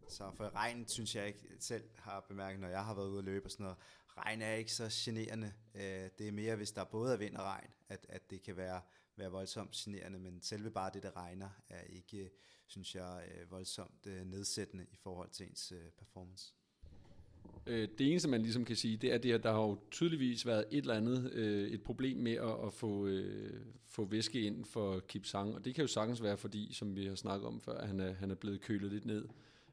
Så 0.09 0.31
for 0.35 0.55
regn 0.55 0.87
synes 0.87 1.15
jeg 1.15 1.27
ikke 1.27 1.55
selv 1.59 1.89
har 1.95 2.19
bemærket, 2.19 2.59
når 2.59 2.67
jeg 2.67 2.85
har 2.85 2.93
været 2.93 3.07
ude 3.09 3.17
at 3.17 3.23
løbe 3.25 3.45
og 3.45 3.51
sådan 3.51 3.63
noget. 3.63 3.77
Regn 4.17 4.41
er 4.41 4.53
ikke 4.53 4.73
så 4.73 4.87
generende. 4.91 5.53
Øh, 5.75 6.09
Det 6.17 6.27
er 6.27 6.31
mere, 6.31 6.55
hvis 6.55 6.71
der 6.71 6.83
både 6.83 7.13
er 7.13 7.17
vind 7.17 7.35
og 7.35 7.43
regn, 7.43 7.69
at, 7.89 8.05
at 8.09 8.29
det 8.29 8.41
kan 8.41 8.57
være, 8.57 8.81
være 9.15 9.31
voldsomt 9.31 9.71
generende. 9.71 10.19
Men 10.19 10.41
selve 10.41 10.71
bare 10.71 10.91
det, 10.93 11.03
der 11.03 11.15
regner, 11.15 11.49
er 11.69 11.81
ikke, 11.81 12.31
synes 12.67 12.95
jeg, 12.95 13.29
øh, 13.31 13.51
voldsomt 13.51 14.07
øh, 14.07 14.25
nedsættende 14.25 14.85
i 14.91 14.95
forhold 14.95 15.29
til 15.29 15.45
ens 15.47 15.71
øh, 15.71 15.91
performance. 15.91 16.53
Øh, 17.67 17.87
det 17.97 18.11
eneste, 18.11 18.29
man 18.29 18.41
ligesom 18.41 18.65
kan 18.65 18.75
sige, 18.75 18.97
det 18.97 19.13
er 19.13 19.17
det, 19.17 19.31
at 19.31 19.43
der 19.43 19.51
har 19.51 19.61
jo 19.61 19.77
tydeligvis 19.91 20.45
været 20.45 20.65
et 20.71 20.77
eller 20.77 20.93
andet, 20.93 21.31
øh, 21.33 21.69
et 21.69 21.81
problem 21.81 22.17
med 22.17 22.31
at, 22.31 22.65
at 22.65 22.73
få, 22.73 23.07
øh, 23.07 23.61
få 23.87 24.05
væske 24.05 24.41
ind 24.41 24.65
for 24.65 24.99
Kip 24.99 25.25
Sang, 25.25 25.55
og 25.55 25.65
det 25.65 25.75
kan 25.75 25.81
jo 25.81 25.87
sagtens 25.87 26.23
være, 26.23 26.37
fordi, 26.37 26.73
som 26.73 26.95
vi 26.95 27.05
har 27.05 27.15
snakket 27.15 27.47
om 27.47 27.61
før, 27.61 27.77
at 27.77 27.87
han 27.87 27.99
er, 27.99 28.13
han 28.13 28.31
er 28.31 28.35
blevet 28.35 28.61
kølet 28.61 28.91
lidt 28.91 29.05
ned, 29.05 29.27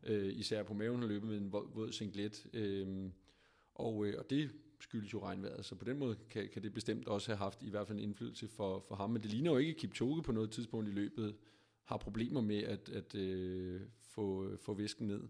øh, 0.07 0.39
især 0.39 0.63
på 0.63 0.75
maven, 0.75 1.01
han 1.01 1.09
løbet 1.09 1.29
med 1.29 1.37
en 1.37 1.53
våd, 1.53 1.69
våd 1.75 1.93
singlet, 1.93 2.47
øh, 2.53 3.11
og, 3.75 4.07
øh, 4.07 4.15
og 4.19 4.31
det 4.31 4.51
skyldes 4.81 5.13
jo 5.13 5.25
regnvejret, 5.25 5.65
så 5.65 5.75
på 5.75 5.85
den 5.85 5.99
måde 5.99 6.17
kan, 6.31 6.49
kan 6.53 6.63
det 6.63 6.75
bestemt 6.75 7.09
også 7.09 7.31
have 7.31 7.39
haft 7.39 7.63
i 7.63 7.71
hvert 7.71 7.87
fald 7.87 7.99
en 7.99 8.05
indflydelse 8.05 8.49
for, 8.49 8.85
for 8.89 8.95
ham, 8.95 9.11
men 9.11 9.23
det 9.23 9.31
ligner 9.31 9.51
jo 9.51 9.57
ikke, 9.57 9.71
at 9.71 9.77
Kipchoge 9.77 10.23
på 10.23 10.33
noget 10.33 10.51
tidspunkt 10.51 10.89
i 10.89 10.93
løbet 10.93 11.35
har 11.85 11.97
problemer 11.97 12.41
med 12.41 12.63
at, 12.63 12.89
at 12.89 13.15
øh, 13.15 13.81
få, 14.01 14.57
få 14.57 14.75
væsken 14.75 15.07
ned. 15.07 15.21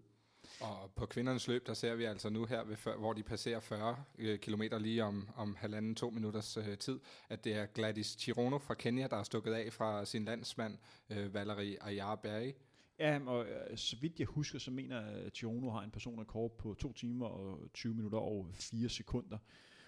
Og 0.60 0.90
på 0.96 1.06
kvindernes 1.06 1.48
løb, 1.48 1.66
der 1.66 1.74
ser 1.74 1.94
vi 1.94 2.04
altså 2.04 2.30
nu 2.30 2.44
her, 2.44 2.64
ved, 2.64 2.76
hvor 2.98 3.12
de 3.12 3.22
passerer 3.22 3.60
40 3.60 4.04
øh, 4.18 4.38
km 4.38 4.62
lige 4.78 5.04
om, 5.04 5.28
om 5.36 5.54
halvanden, 5.54 5.94
to 5.94 6.10
minutters 6.10 6.56
øh, 6.56 6.78
tid, 6.78 7.00
at 7.28 7.44
det 7.44 7.54
er 7.54 7.66
Gladys 7.66 8.16
Chirono 8.20 8.58
fra 8.58 8.74
Kenya, 8.74 9.06
der 9.06 9.16
er 9.16 9.22
stukket 9.22 9.52
af 9.52 9.72
fra 9.72 10.04
sin 10.04 10.24
landsmand, 10.24 10.78
øh, 11.10 11.34
Valerie 11.34 11.82
Ayarberry. 11.82 12.52
Ja, 12.98 13.20
og 13.26 13.46
øh, 13.46 13.76
så 13.76 13.96
vidt 14.00 14.18
jeg 14.18 14.26
husker, 14.26 14.58
så 14.58 14.70
mener 14.70 15.08
øh, 15.08 15.30
jeg, 15.42 15.66
at 15.66 15.72
har 15.72 15.82
en 15.82 15.90
personrekord 15.90 16.58
på 16.58 16.74
2 16.74 16.92
timer 16.92 17.26
og 17.26 17.72
20 17.74 17.94
minutter 17.94 18.18
og 18.18 18.50
4 18.54 18.88
sekunder. 18.88 19.38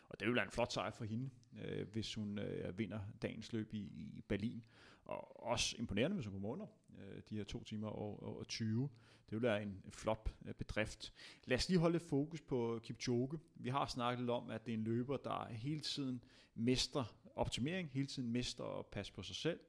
Og 0.08 0.20
det 0.20 0.28
vil 0.28 0.34
være 0.34 0.44
en 0.44 0.50
flot 0.50 0.72
sejr 0.72 0.90
for 0.90 1.05
hende, 1.05 1.30
øh, 1.64 1.89
hvis 1.92 2.14
hun 2.14 2.39
øh, 2.39 2.78
vinder 2.78 3.00
dagens 3.22 3.52
løb 3.52 3.74
i, 3.74 3.78
i 3.78 4.24
Berlin. 4.28 4.62
Og 5.05 5.47
også 5.47 5.76
imponerende, 5.78 6.14
hvis 6.14 6.26
hun 6.26 6.32
kommer 6.32 6.48
under 6.48 6.66
øh, 6.99 7.23
de 7.31 7.36
her 7.36 7.44
2 7.44 7.65
timer 7.65 7.89
og, 7.89 8.23
og, 8.23 8.39
og 8.39 8.49
20. 8.49 8.89
Det 9.31 9.36
vil 9.36 9.43
være 9.43 9.62
en 9.62 9.83
flot 9.91 10.35
øh, 10.47 10.55
bedrift. 10.55 11.12
Lad 11.44 11.57
os 11.57 11.69
lige 11.69 11.78
holde 11.78 12.01
fokus 12.01 12.41
på 12.41 12.81
Kipchoge. 12.83 13.39
Vi 13.55 13.69
har 13.69 13.86
snakket 13.86 14.20
lidt 14.20 14.31
om, 14.31 14.51
at 14.51 14.67
det 14.67 14.75
er 14.75 14.78
en 14.78 14.85
løber, 14.85 15.17
der 15.17 15.49
hele 15.49 15.81
tiden 15.81 16.25
mester 16.55 17.17
optimering, 17.35 17.91
hele 17.93 18.07
tiden 18.07 18.33
mester 18.33 18.78
at 18.78 18.86
passe 18.86 19.12
på 19.12 19.23
sig 19.23 19.36
selv. 19.36 19.60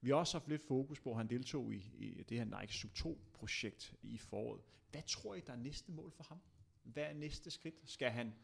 Vi 0.00 0.08
har 0.10 0.16
også 0.16 0.38
haft 0.38 0.48
lidt 0.48 0.62
fokus 0.62 1.00
på, 1.00 1.10
at 1.10 1.16
han 1.16 1.30
deltog 1.30 1.74
i, 1.74 1.92
i 1.98 2.22
det 2.22 2.38
her 2.38 2.60
Nike 2.60 2.74
Sub 2.74 2.90
2-projekt 2.98 3.94
i 4.02 4.18
foråret. 4.18 4.60
Hvad 4.90 5.02
tror 5.06 5.34
I, 5.34 5.40
der 5.40 5.52
er 5.52 5.56
næste 5.56 5.92
mål 5.92 6.12
for 6.12 6.24
ham? 6.28 6.38
Hvad 6.82 7.02
er 7.02 7.14
næste 7.14 7.50
skridt? 7.50 7.74
Skal 7.84 8.10
han, 8.10 8.34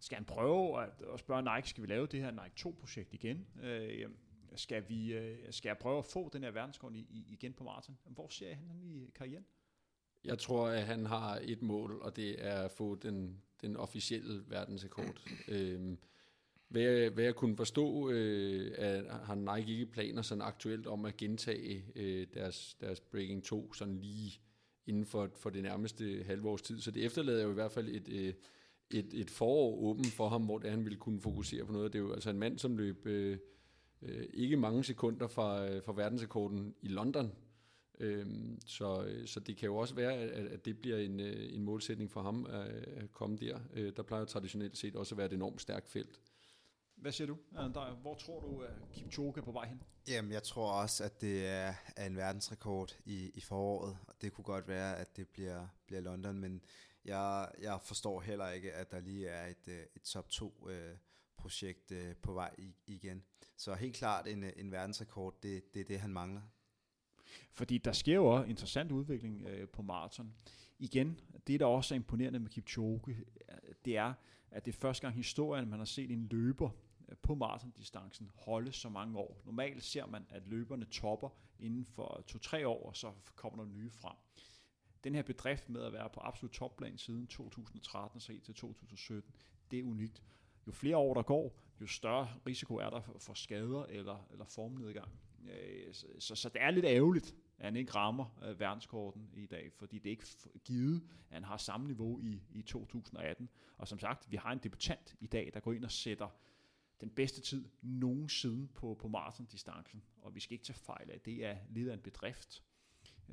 skal 0.00 0.16
han 0.16 0.24
prøve 0.24 0.82
at, 0.82 0.90
at 1.14 1.20
spørge 1.20 1.56
Nike, 1.56 1.68
skal 1.68 1.82
vi 1.82 1.88
lave 1.88 2.06
det 2.06 2.20
her 2.20 2.30
Nike 2.30 2.68
2-projekt 2.68 3.14
igen? 3.14 3.46
Øh, 3.62 4.10
skal, 4.54 4.84
vi, 4.88 5.14
øh, 5.14 5.36
skal 5.50 5.68
jeg 5.68 5.78
prøve 5.78 5.98
at 5.98 6.04
få 6.04 6.30
den 6.32 6.42
her 6.42 6.50
verdenskort 6.50 6.94
i, 6.94 6.98
i, 6.98 7.24
igen 7.28 7.52
på 7.52 7.64
maraton? 7.64 7.98
Hvor 8.04 8.28
ser 8.28 8.48
jeg 8.48 8.56
henne 8.56 8.74
i 8.74 9.10
karrieren? 9.14 9.44
Jeg 10.24 10.38
tror, 10.38 10.68
at 10.68 10.82
han 10.82 11.06
har 11.06 11.40
et 11.42 11.62
mål, 11.62 12.00
og 12.02 12.16
det 12.16 12.44
er 12.44 12.62
at 12.62 12.70
få 12.70 12.94
den, 12.94 13.42
den 13.60 13.76
officielle 13.76 14.44
verdensrekord. 14.48 15.22
øhm, 15.48 15.98
hvad, 16.68 16.82
jeg, 16.82 17.10
hvad 17.10 17.24
jeg 17.24 17.34
kunne 17.34 17.56
forstå, 17.56 18.10
øh, 18.10 18.72
at 18.78 19.04
har 19.10 19.56
Nike 19.56 19.72
ikke 19.72 19.86
planer 19.86 20.22
sådan 20.22 20.42
aktuelt 20.42 20.86
om 20.86 21.04
at 21.04 21.16
gentage 21.16 21.84
øh, 21.96 22.26
deres, 22.34 22.76
deres 22.80 23.00
Breaking 23.00 23.44
2 23.44 23.72
sådan 23.72 23.96
lige 23.96 24.40
inden 24.86 25.06
for, 25.06 25.30
for 25.36 25.50
det 25.50 25.62
nærmeste 25.62 26.24
halve 26.26 26.48
års 26.48 26.62
tid. 26.62 26.80
Så 26.80 26.90
det 26.90 27.04
efterlader 27.04 27.42
jo 27.42 27.50
i 27.50 27.54
hvert 27.54 27.72
fald 27.72 27.88
et, 27.88 28.08
øh, 28.08 28.34
et, 28.90 29.14
et 29.14 29.30
forår 29.30 29.90
åbent 29.90 30.12
for 30.12 30.28
ham, 30.28 30.44
hvor 30.44 30.58
det, 30.58 30.66
er, 30.66 30.70
han 30.70 30.84
ville 30.84 30.98
kunne 30.98 31.20
fokusere 31.20 31.64
på 31.66 31.72
noget. 31.72 31.92
Det 31.92 31.98
er 31.98 32.02
jo 32.02 32.12
altså 32.12 32.30
en 32.30 32.38
mand, 32.38 32.58
som 32.58 32.76
løb 32.76 33.06
øh, 33.06 33.38
øh, 34.02 34.26
ikke 34.32 34.56
mange 34.56 34.84
sekunder 34.84 35.26
fra, 35.26 35.68
øh, 35.68 35.82
fra 35.82 35.92
verdensrekorden 35.92 36.74
i 36.82 36.88
London. 36.88 37.32
Øhm, 38.00 38.60
så, 38.66 39.04
øh, 39.04 39.26
så 39.26 39.40
det 39.40 39.56
kan 39.56 39.66
jo 39.66 39.76
også 39.76 39.94
være, 39.94 40.12
at, 40.12 40.46
at 40.46 40.64
det 40.64 40.78
bliver 40.78 40.98
en, 40.98 41.20
øh, 41.20 41.54
en 41.54 41.62
målsætning 41.62 42.10
for 42.10 42.22
ham 42.22 42.46
at, 42.46 42.66
at 42.70 43.12
komme 43.12 43.36
der. 43.36 43.60
Øh, 43.74 43.92
der 43.96 44.02
plejer 44.02 44.20
jo 44.20 44.26
traditionelt 44.26 44.78
set 44.78 44.96
også 44.96 45.14
at 45.14 45.18
være 45.18 45.26
et 45.26 45.32
enormt 45.32 45.60
stærkt 45.60 45.88
felt. 45.88 46.20
Hvad 46.96 47.12
siger 47.12 47.26
du, 47.28 47.36
Andrej? 47.56 47.90
Hvor 47.90 48.14
tror 48.14 48.40
du, 48.40 48.60
at 48.60 48.72
Kipchoge 48.92 49.34
er 49.36 49.42
på 49.42 49.52
vej 49.52 49.68
hen? 49.68 49.82
Jamen, 50.08 50.32
jeg 50.32 50.42
tror 50.42 50.72
også, 50.72 51.04
at 51.04 51.20
det 51.20 51.46
er, 51.46 51.74
er 51.96 52.06
en 52.06 52.16
verdensrekord 52.16 52.96
i, 53.04 53.30
i 53.34 53.40
foråret, 53.40 53.98
og 54.08 54.14
det 54.22 54.32
kunne 54.32 54.44
godt 54.44 54.68
være, 54.68 54.96
at 54.96 55.16
det 55.16 55.28
bliver, 55.28 55.66
bliver 55.86 56.00
London, 56.00 56.38
men 56.38 56.62
jeg, 57.04 57.48
jeg 57.62 57.78
forstår 57.82 58.20
heller 58.20 58.48
ikke, 58.48 58.72
at 58.72 58.90
der 58.90 59.00
lige 59.00 59.28
er 59.28 59.46
et, 59.46 59.68
et 59.96 60.02
top 60.02 60.28
2 60.28 60.68
øh, 60.70 60.96
projekt 61.46 61.92
øh, 61.92 62.16
på 62.16 62.32
vej 62.32 62.54
i, 62.58 62.74
igen. 62.86 63.22
Så 63.56 63.74
helt 63.74 63.96
klart 63.96 64.26
en, 64.26 64.44
øh, 64.44 64.52
en 64.56 64.72
verdensrekord, 64.72 65.34
det, 65.42 65.74
det 65.74 65.80
er 65.80 65.84
det, 65.84 66.00
han 66.00 66.12
mangler. 66.12 66.42
Fordi 67.52 67.78
der 67.78 67.92
sker 67.92 68.14
jo 68.14 68.26
også 68.26 68.48
interessant 68.48 68.92
udvikling 68.92 69.42
øh, 69.46 69.68
på 69.68 69.82
maraton. 69.82 70.34
Igen, 70.78 71.20
det 71.46 71.60
der 71.60 71.66
også 71.66 71.94
er 71.94 71.96
imponerende 71.96 72.38
med 72.38 72.50
Kipchoge, 72.50 73.00
øh, 73.08 73.74
det 73.84 73.96
er, 73.96 74.14
at 74.50 74.64
det 74.64 74.74
er 74.74 74.78
første 74.78 75.02
gang 75.02 75.14
i 75.14 75.16
historien, 75.16 75.68
man 75.68 75.78
har 75.78 75.86
set 75.86 76.10
en 76.10 76.28
løber 76.30 76.70
øh, 77.08 77.16
på 77.22 77.34
maratondistancen 77.34 78.30
holde 78.34 78.72
så 78.72 78.88
mange 78.88 79.18
år. 79.18 79.42
Normalt 79.44 79.84
ser 79.84 80.06
man, 80.06 80.26
at 80.28 80.42
løberne 80.46 80.84
topper 80.84 81.28
inden 81.58 81.84
for 81.84 82.24
2-3 82.30 82.66
år, 82.66 82.88
og 82.88 82.96
så 82.96 83.12
kommer 83.36 83.64
der 83.64 83.70
nye 83.70 83.90
frem. 83.90 84.16
Den 85.04 85.14
her 85.14 85.22
bedrift 85.22 85.68
med 85.68 85.82
at 85.82 85.92
være 85.92 86.10
på 86.10 86.20
absolut 86.20 86.52
topplan 86.52 86.98
siden 86.98 87.26
2013 87.26 88.20
så 88.20 88.32
til 88.44 88.54
2017, 88.54 89.34
det 89.70 89.78
er 89.78 89.84
unikt. 89.84 90.22
Jo 90.66 90.72
flere 90.72 90.96
år 90.96 91.14
der 91.14 91.22
går, 91.22 91.58
jo 91.80 91.86
større 91.86 92.28
risiko 92.46 92.76
er 92.76 92.90
der 92.90 93.00
for, 93.00 93.34
skader 93.34 93.84
eller, 93.84 94.26
eller 94.30 94.44
formnedgang. 94.44 95.12
Øh, 95.48 95.94
så, 95.94 96.06
så, 96.18 96.34
så 96.34 96.48
det 96.48 96.62
er 96.62 96.70
lidt 96.70 96.84
ærgerligt, 96.84 97.34
at 97.58 97.64
han 97.64 97.76
ikke 97.76 97.92
rammer 97.92 98.38
øh, 98.44 98.60
verdenskorten 98.60 99.30
i 99.34 99.46
dag, 99.46 99.72
fordi 99.72 99.98
det 99.98 100.06
er 100.06 100.10
ikke 100.10 100.26
givet, 100.64 101.02
at 101.28 101.34
han 101.34 101.44
har 101.44 101.56
samme 101.56 101.86
niveau 101.86 102.20
i, 102.20 102.42
i 102.52 102.62
2018. 102.62 103.48
Og 103.78 103.88
som 103.88 103.98
sagt, 103.98 104.30
vi 104.30 104.36
har 104.36 104.52
en 104.52 104.58
debutant 104.58 105.16
i 105.20 105.26
dag, 105.26 105.50
der 105.54 105.60
går 105.60 105.72
ind 105.72 105.84
og 105.84 105.90
sætter 105.90 106.28
den 107.00 107.10
bedste 107.10 107.40
tid 107.40 107.68
nogensinde 107.82 108.68
på, 108.68 108.96
på 109.00 109.08
maratondistancen, 109.08 110.02
og 110.22 110.34
vi 110.34 110.40
skal 110.40 110.52
ikke 110.52 110.64
tage 110.64 110.78
fejl 110.78 111.10
af, 111.10 111.20
det 111.20 111.44
er 111.44 111.56
lidt 111.70 111.88
af 111.88 111.94
en 111.94 112.00
bedrift. 112.00 112.62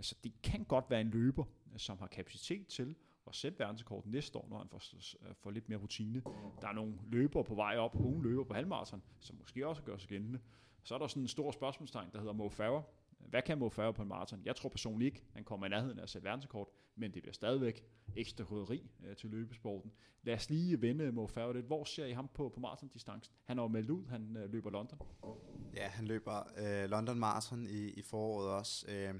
Så 0.01 0.15
det 0.23 0.41
kan 0.43 0.65
godt 0.65 0.89
være 0.89 1.01
en 1.01 1.09
løber, 1.09 1.43
som 1.77 1.97
har 1.97 2.07
kapacitet 2.07 2.67
til 2.67 2.95
at 3.27 3.35
sætte 3.35 3.59
verdensrekord 3.59 4.05
næste 4.05 4.37
år, 4.37 4.47
når 4.49 4.57
han 4.57 4.69
får, 4.69 4.81
øh, 5.27 5.35
får 5.35 5.51
lidt 5.51 5.69
mere 5.69 5.79
rutine. 5.79 6.21
Der 6.61 6.67
er 6.67 6.73
nogle 6.73 6.93
løbere 7.07 7.43
på 7.43 7.55
vej 7.55 7.77
op, 7.77 7.95
unge 7.95 8.23
løber 8.23 8.43
på 8.43 8.53
halvmarathon, 8.53 9.03
som 9.19 9.35
måske 9.39 9.67
også 9.67 9.81
gør 9.83 9.97
sig 9.97 10.09
gældende. 10.09 10.39
Så 10.83 10.95
er 10.95 10.99
der 10.99 11.07
sådan 11.07 11.23
en 11.23 11.27
stor 11.27 11.51
spørgsmålstegn, 11.51 12.09
der 12.13 12.19
hedder 12.19 12.33
Mo 12.33 12.49
Farah. 12.49 12.83
Hvad 13.29 13.41
kan 13.41 13.57
Mo 13.57 13.69
Farah 13.69 13.93
på 13.93 14.01
en 14.01 14.07
maraton? 14.07 14.41
Jeg 14.45 14.55
tror 14.55 14.69
personligt 14.69 15.15
ikke, 15.15 15.25
han 15.33 15.43
kommer 15.43 15.65
i 15.65 15.69
nærheden 15.69 15.99
af 15.99 16.03
at 16.03 16.09
sætte 16.09 16.25
verdensrekord, 16.25 16.73
men 16.95 17.13
det 17.13 17.21
bliver 17.21 17.33
stadigvæk 17.33 17.83
ekstra 18.15 18.43
rydderi 18.43 18.91
øh, 19.03 19.15
til 19.15 19.29
løbesporten. 19.29 19.91
Lad 20.23 20.33
os 20.33 20.49
lige 20.49 20.81
vende 20.81 21.11
Mo 21.11 21.27
Farah 21.27 21.55
lidt. 21.55 21.65
Hvor 21.65 21.83
ser 21.83 22.05
I 22.05 22.11
ham 22.11 22.29
på, 22.33 22.49
på 22.49 22.59
maratondistancen? 22.59 23.33
Han 23.43 23.57
har 23.57 23.63
jo 23.63 23.67
meldt 23.67 23.89
ud, 23.89 24.07
han 24.07 24.37
øh, 24.37 24.51
løber 24.51 24.69
London. 24.69 24.99
Ja, 25.75 25.87
han 25.87 26.05
løber 26.05 26.43
øh, 26.57 26.89
London 26.89 27.19
Marathon 27.19 27.67
i, 27.67 27.89
i 27.89 28.01
foråret 28.01 28.49
også. 28.49 28.85
Øh, 28.91 29.13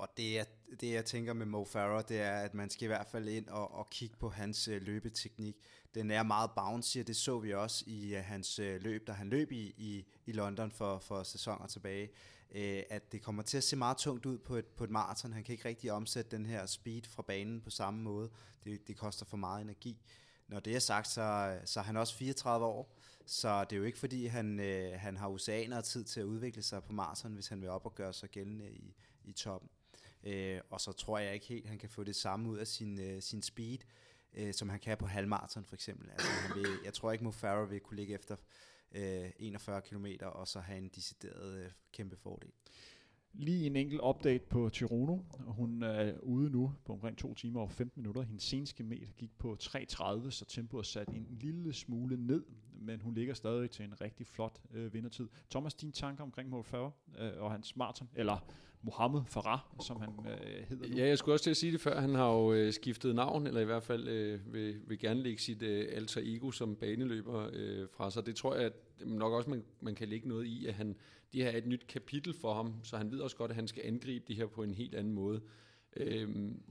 og 0.00 0.08
det 0.16 0.34
jeg, 0.34 0.46
det, 0.80 0.92
jeg 0.92 1.04
tænker 1.04 1.32
med 1.32 1.46
Mo 1.46 1.64
Farah, 1.64 2.04
det 2.08 2.20
er, 2.20 2.32
at 2.32 2.54
man 2.54 2.70
skal 2.70 2.84
i 2.84 2.86
hvert 2.86 3.06
fald 3.06 3.28
ind 3.28 3.48
og, 3.48 3.74
og 3.74 3.90
kigge 3.90 4.16
på 4.16 4.28
hans 4.28 4.68
øh, 4.68 4.82
løbeteknik. 4.82 5.56
Den 5.94 6.10
er 6.10 6.22
meget 6.22 6.50
bouncy, 6.56 6.98
og 6.98 7.06
det 7.06 7.16
så 7.16 7.38
vi 7.38 7.54
også 7.54 7.84
i 7.86 8.14
øh, 8.14 8.24
hans 8.24 8.58
øh, 8.58 8.82
løb, 8.82 9.06
da 9.06 9.12
han 9.12 9.28
løb 9.28 9.52
i, 9.52 9.74
i, 9.76 10.06
i 10.26 10.32
London 10.32 10.70
for, 10.70 10.98
for 10.98 11.22
sæsoner 11.22 11.66
tilbage. 11.66 12.10
Øh, 12.50 12.82
at 12.90 13.12
det 13.12 13.22
kommer 13.22 13.42
til 13.42 13.56
at 13.56 13.64
se 13.64 13.76
meget 13.76 13.96
tungt 13.96 14.26
ud 14.26 14.38
på 14.38 14.56
et, 14.56 14.66
på 14.66 14.84
et 14.84 14.90
maraton. 14.90 15.32
Han 15.32 15.44
kan 15.44 15.52
ikke 15.52 15.68
rigtig 15.68 15.92
omsætte 15.92 16.36
den 16.36 16.46
her 16.46 16.66
speed 16.66 17.02
fra 17.08 17.22
banen 17.22 17.60
på 17.60 17.70
samme 17.70 18.02
måde. 18.02 18.30
Det, 18.64 18.88
det 18.88 18.96
koster 18.96 19.26
for 19.26 19.36
meget 19.36 19.62
energi. 19.62 20.02
Når 20.48 20.60
det 20.60 20.74
er 20.74 20.78
sagt, 20.78 21.08
så, 21.08 21.58
så 21.64 21.80
er 21.80 21.84
han 21.84 21.96
også 21.96 22.14
34 22.16 22.66
år, 22.66 22.96
så 23.26 23.64
det 23.64 23.72
er 23.72 23.80
jo 23.80 23.84
ikke 23.84 23.98
fordi, 23.98 24.26
han, 24.26 24.60
øh, 24.60 25.00
han 25.00 25.16
har 25.16 25.28
oceaner 25.28 25.80
tid 25.80 26.04
til 26.04 26.20
at 26.20 26.24
udvikle 26.24 26.62
sig 26.62 26.84
på 26.84 26.92
maraton, 26.92 27.32
hvis 27.32 27.48
han 27.48 27.60
vil 27.60 27.68
op 27.68 27.86
og 27.86 27.94
gøre 27.94 28.12
sig 28.12 28.28
gældende 28.28 28.70
i, 28.70 28.94
i 29.24 29.32
toppen. 29.32 29.70
Øh, 30.24 30.60
og 30.70 30.80
så 30.80 30.92
tror 30.92 31.18
jeg 31.18 31.34
ikke 31.34 31.46
helt, 31.46 31.66
han 31.66 31.78
kan 31.78 31.88
få 31.88 32.04
det 32.04 32.16
samme 32.16 32.48
ud 32.48 32.58
af 32.58 32.66
sin, 32.66 33.00
øh, 33.00 33.22
sin 33.22 33.42
speed, 33.42 33.78
øh, 34.34 34.54
som 34.54 34.68
han 34.68 34.80
kan 34.80 34.98
på 34.98 35.06
halvmarathon 35.06 35.64
for 35.64 35.74
eksempel. 35.74 36.10
Altså, 36.10 36.28
han 36.28 36.56
vil, 36.56 36.66
jeg 36.84 36.94
tror 36.94 37.12
ikke, 37.12 37.24
Mo 37.24 37.30
Farah 37.30 37.70
vil 37.70 37.80
kunne 37.80 37.96
ligge 37.96 38.14
efter 38.14 38.36
øh, 38.92 39.30
41 39.38 39.82
km 39.82 40.06
og 40.22 40.48
så 40.48 40.60
have 40.60 40.78
en 40.78 40.88
decideret 40.88 41.64
øh, 41.64 41.70
kæmpe 41.92 42.16
fordel. 42.16 42.50
Lige 43.32 43.66
en 43.66 43.76
enkelt 43.76 44.00
update 44.04 44.44
på 44.44 44.68
Tirono. 44.68 45.18
Hun 45.38 45.82
er 45.82 46.18
ude 46.18 46.50
nu 46.50 46.72
på 46.84 46.92
omkring 46.92 47.18
2 47.18 47.34
timer 47.34 47.60
og 47.60 47.70
15 47.70 48.02
minutter. 48.02 48.22
Hendes 48.22 48.42
seneste 48.42 48.84
meter 48.84 49.06
gik 49.18 49.38
på 49.38 49.56
3.30, 49.62 50.30
så 50.30 50.44
tempoet 50.48 50.82
er 50.82 50.86
sat 50.86 51.08
en 51.08 51.26
lille 51.30 51.72
smule 51.72 52.16
ned, 52.16 52.44
men 52.72 53.00
hun 53.00 53.14
ligger 53.14 53.34
stadig 53.34 53.70
til 53.70 53.84
en 53.84 54.00
rigtig 54.00 54.26
flot 54.26 54.60
øh, 54.70 54.94
vindertid. 54.94 55.28
Thomas, 55.50 55.74
dine 55.74 55.92
tanker 55.92 56.24
omkring 56.24 56.50
Mo 56.50 56.62
Farah 56.62 56.90
øh, 57.18 57.42
og 57.42 57.50
hans 57.50 57.76
maraton, 57.76 58.08
eller 58.14 58.52
Mohammed 58.82 59.20
Farah, 59.26 59.58
som 59.86 60.00
han 60.00 60.08
øh, 60.26 60.68
hedder 60.68 60.88
nu. 60.88 60.96
Ja, 60.96 61.06
jeg 61.08 61.18
skulle 61.18 61.34
også 61.34 61.42
til 61.42 61.50
at 61.50 61.56
sige 61.56 61.72
det 61.72 61.80
før. 61.80 62.00
Han 62.00 62.14
har 62.14 62.32
jo 62.32 62.52
øh, 62.52 62.72
skiftet 62.72 63.14
navn, 63.14 63.46
eller 63.46 63.60
i 63.60 63.64
hvert 63.64 63.82
fald 63.82 64.08
øh, 64.08 64.52
vil, 64.52 64.80
vil 64.86 64.98
gerne 64.98 65.22
lægge 65.22 65.42
sit 65.42 65.62
øh, 65.62 65.88
alter 65.92 66.20
ego 66.24 66.50
som 66.50 66.76
baneløber 66.76 67.50
øh, 67.52 67.88
fra 67.96 68.10
sig. 68.10 68.26
Det 68.26 68.36
tror 68.36 68.54
jeg 68.54 68.64
at 68.64 68.72
mm, 69.00 69.12
nok 69.12 69.32
også, 69.32 69.50
man, 69.50 69.64
man 69.80 69.94
kan 69.94 70.08
lægge 70.08 70.28
noget 70.28 70.46
i, 70.46 70.66
at 70.66 70.74
han, 70.74 70.96
det 71.32 71.42
her 71.42 71.50
er 71.50 71.56
et 71.56 71.66
nyt 71.66 71.86
kapitel 71.86 72.34
for 72.34 72.54
ham, 72.54 72.74
så 72.82 72.96
han 72.96 73.10
ved 73.10 73.20
også 73.20 73.36
godt, 73.36 73.50
at 73.50 73.54
han 73.54 73.68
skal 73.68 73.82
angribe 73.86 74.24
det 74.28 74.36
her 74.36 74.46
på 74.46 74.62
en 74.62 74.74
helt 74.74 74.94
anden 74.94 75.12
måde. 75.12 75.40
Øh, 75.96 76.28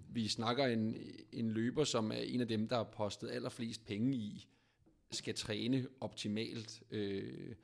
vi 0.10 0.28
snakker 0.28 0.66
en, 0.66 0.98
en 1.32 1.52
løber, 1.52 1.84
som 1.84 2.12
er 2.12 2.16
en 2.16 2.42
af 2.42 2.48
dem, 2.48 2.68
der 2.68 2.76
har 2.76 2.84
postet 2.84 3.30
allerflest 3.32 3.86
penge 3.86 4.16
i, 4.16 4.48
skal 5.12 5.36
træne 5.36 5.88
optimalt. 6.02 6.84
Øh, 6.92 7.56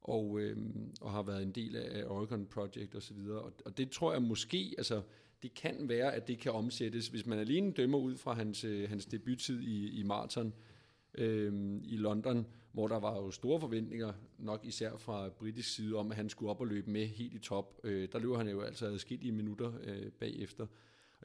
og, 0.00 0.40
øh, 0.40 0.56
og 1.00 1.10
har 1.10 1.22
været 1.22 1.42
en 1.42 1.52
del 1.52 1.76
af 1.76 2.04
Oregon 2.04 2.46
Project 2.46 2.94
osv. 2.94 3.18
Og, 3.28 3.52
og 3.64 3.78
det 3.78 3.90
tror 3.90 4.12
jeg 4.12 4.22
måske, 4.22 4.74
altså 4.78 5.02
det 5.42 5.54
kan 5.54 5.88
være, 5.88 6.14
at 6.14 6.28
det 6.28 6.38
kan 6.38 6.52
omsættes, 6.52 7.08
hvis 7.08 7.26
man 7.26 7.38
alene 7.38 7.72
dømmer 7.72 7.98
ud 7.98 8.16
fra 8.16 8.32
hans, 8.32 8.64
øh, 8.64 8.88
hans 8.88 9.06
debuttid 9.06 9.60
i, 9.60 10.00
i 10.00 10.02
maraton 10.02 10.54
øh, 11.14 11.80
i 11.84 11.96
London, 11.96 12.46
hvor 12.72 12.88
der 12.88 13.00
var 13.00 13.16
jo 13.16 13.30
store 13.30 13.60
forventninger, 13.60 14.12
nok 14.38 14.64
især 14.64 14.96
fra 14.96 15.28
britisk 15.28 15.74
side, 15.74 15.94
om 15.94 16.10
at 16.10 16.16
han 16.16 16.28
skulle 16.28 16.50
op 16.50 16.60
og 16.60 16.66
løbe 16.66 16.90
med 16.90 17.06
helt 17.06 17.34
i 17.34 17.38
top. 17.38 17.80
Øh, 17.84 18.08
der 18.12 18.18
løber 18.18 18.36
han 18.36 18.48
jo 18.48 18.60
altså 18.60 19.06
i 19.10 19.30
minutter 19.30 19.72
øh, 19.84 20.12
bagefter. 20.12 20.66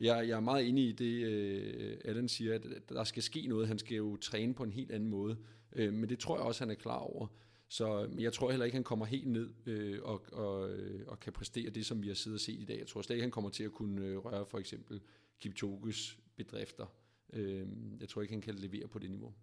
Jeg, 0.01 0.27
jeg 0.27 0.35
er 0.35 0.39
meget 0.39 0.67
enig 0.67 0.87
i 0.87 0.91
det, 0.91 1.25
øh, 1.25 1.97
Allen 2.05 2.27
siger, 2.27 2.55
at 2.55 2.65
der 2.89 3.03
skal 3.03 3.23
ske 3.23 3.47
noget. 3.47 3.67
Han 3.67 3.79
skal 3.79 3.97
jo 3.97 4.15
træne 4.15 4.53
på 4.53 4.63
en 4.63 4.71
helt 4.71 4.91
anden 4.91 5.09
måde. 5.09 5.37
Øh, 5.75 5.93
men 5.93 6.09
det 6.09 6.19
tror 6.19 6.37
jeg 6.37 6.45
også, 6.45 6.63
han 6.63 6.71
er 6.71 6.75
klar 6.75 6.97
over. 6.97 7.27
Så 7.75 8.05
øh, 8.05 8.23
jeg 8.23 8.33
tror 8.33 8.49
heller 8.49 8.65
ikke, 8.65 8.75
han 8.75 8.83
kommer 8.83 9.05
helt 9.05 9.27
ned 9.27 9.49
øh, 9.65 9.99
og, 10.03 10.25
og, 10.31 10.69
øh, 10.69 11.07
og 11.07 11.19
kan 11.19 11.33
præstere 11.33 11.69
det, 11.69 11.85
som 11.85 12.01
vi 12.01 12.07
har 12.07 12.15
siddet 12.15 12.37
og 12.37 12.41
set 12.41 12.59
i 12.59 12.65
dag. 12.65 12.79
Jeg 12.79 12.87
tror 12.87 13.01
slet 13.01 13.15
ikke, 13.15 13.23
han 13.23 13.31
kommer 13.31 13.49
til 13.49 13.63
at 13.63 13.71
kunne 13.71 14.01
øh, 14.01 14.17
røre 14.17 14.45
for 14.45 14.59
eksempel 14.59 15.01
Kipchoges 15.39 16.19
bedrifter. 16.35 16.85
Øh, 17.33 17.67
jeg 17.99 18.09
tror 18.09 18.21
ikke, 18.21 18.33
han 18.33 18.41
kan 18.41 18.55
levere 18.55 18.87
på 18.87 18.99
det 18.99 19.09
niveau. 19.09 19.33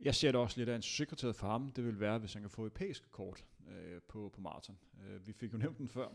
Jeg 0.00 0.14
ser 0.14 0.32
det 0.32 0.40
også 0.40 0.60
lidt 0.60 0.68
af 0.68 0.76
en 0.76 0.82
sekretær 0.82 1.32
for 1.32 1.46
ham. 1.46 1.72
Det 1.72 1.84
vil 1.84 2.00
være, 2.00 2.18
hvis 2.18 2.32
han 2.32 2.42
kan 2.42 2.50
få 2.50 2.62
europæisk 2.62 3.10
kort 3.10 3.44
øh, 3.68 4.00
på, 4.08 4.30
på 4.34 4.40
maraton. 4.40 4.78
Øh, 5.06 5.26
vi 5.26 5.32
fik 5.32 5.52
jo 5.52 5.58
nævnt 5.58 5.78
den 5.78 5.88
før. 5.88 6.08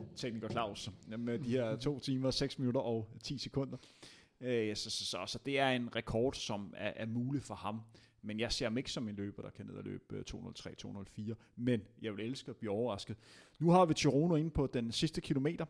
Øh, 0.00 0.06
tekniker 0.16 0.48
Claus. 0.48 0.90
Med 1.18 1.38
de 1.38 1.50
her 1.50 1.76
2 1.76 1.98
timer, 1.98 2.30
6 2.30 2.58
minutter 2.58 2.80
og 2.80 3.08
10 3.22 3.38
sekunder. 3.38 3.78
Øh, 4.40 4.76
så, 4.76 4.90
så, 4.90 5.06
så, 5.06 5.24
så 5.26 5.38
det 5.46 5.58
er 5.58 5.68
en 5.68 5.96
rekord, 5.96 6.34
som 6.34 6.74
er, 6.76 6.92
er 6.96 7.06
mulig 7.06 7.42
for 7.42 7.54
ham. 7.54 7.80
Men 8.22 8.40
jeg 8.40 8.52
ser 8.52 8.66
ham 8.66 8.78
ikke 8.78 8.90
som 8.90 9.08
en 9.08 9.14
løber, 9.14 9.42
der 9.42 9.50
kan 9.50 9.66
ned 9.66 9.74
og 9.74 9.84
løbe 9.84 10.16
øh, 10.16 10.24
203-204. 10.30 11.34
Men 11.56 11.80
jeg 12.02 12.16
vil 12.16 12.26
elske 12.26 12.50
at 12.50 12.56
blive 12.56 12.72
overrasket. 12.72 13.16
Nu 13.58 13.70
har 13.70 13.84
vi 13.84 13.94
Chirono 13.94 14.34
inde 14.36 14.50
på 14.50 14.66
den 14.66 14.92
sidste 14.92 15.20
kilometer. 15.20 15.64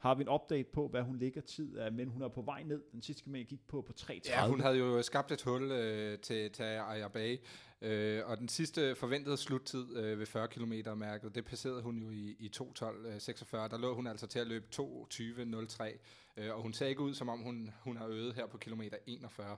Har 0.00 0.14
vi 0.14 0.22
en 0.22 0.28
update 0.28 0.68
på, 0.72 0.88
hvad 0.88 1.02
hun 1.02 1.18
ligger 1.18 1.40
tid 1.40 1.76
af, 1.76 1.92
men 1.92 2.08
hun 2.08 2.22
er 2.22 2.28
på 2.28 2.42
vej 2.42 2.62
ned. 2.62 2.82
Den 2.92 3.02
sidste 3.02 3.22
kilometer 3.22 3.44
gik 3.44 3.68
på 3.68 3.82
på 3.82 3.92
3.30. 4.00 4.20
Ja, 4.28 4.48
hun 4.48 4.60
havde 4.60 4.78
jo 4.78 5.02
skabt 5.02 5.32
et 5.32 5.42
hul 5.42 5.62
øh, 5.62 6.18
til, 6.18 6.50
til 6.50 6.62
Ayabay, 6.62 7.38
øh, 7.82 8.22
og 8.26 8.38
den 8.38 8.48
sidste 8.48 8.94
forventede 8.94 9.36
sluttid 9.36 9.96
øh, 9.96 10.18
ved 10.18 10.26
40 10.26 10.48
km 10.48 10.72
mærket, 10.96 11.34
det 11.34 11.44
passerede 11.44 11.82
hun 11.82 11.98
jo 11.98 12.10
i, 12.10 12.36
i 12.38 12.50
2.12.46. 12.56 13.56
Øh, 13.56 13.70
der 13.70 13.78
lå 13.78 13.94
hun 13.94 14.06
altså 14.06 14.26
til 14.26 14.38
at 14.38 14.46
løbe 14.46 14.66
2.20.03, 14.76 15.98
øh, 16.36 16.54
og 16.54 16.62
hun 16.62 16.72
ser 16.72 16.86
ikke 16.86 17.00
ud, 17.00 17.14
som 17.14 17.28
om 17.28 17.38
hun, 17.38 17.70
hun 17.80 17.96
har 17.96 18.06
øget 18.06 18.34
her 18.34 18.46
på 18.46 18.58
kilometer 18.58 18.96
41. 19.06 19.56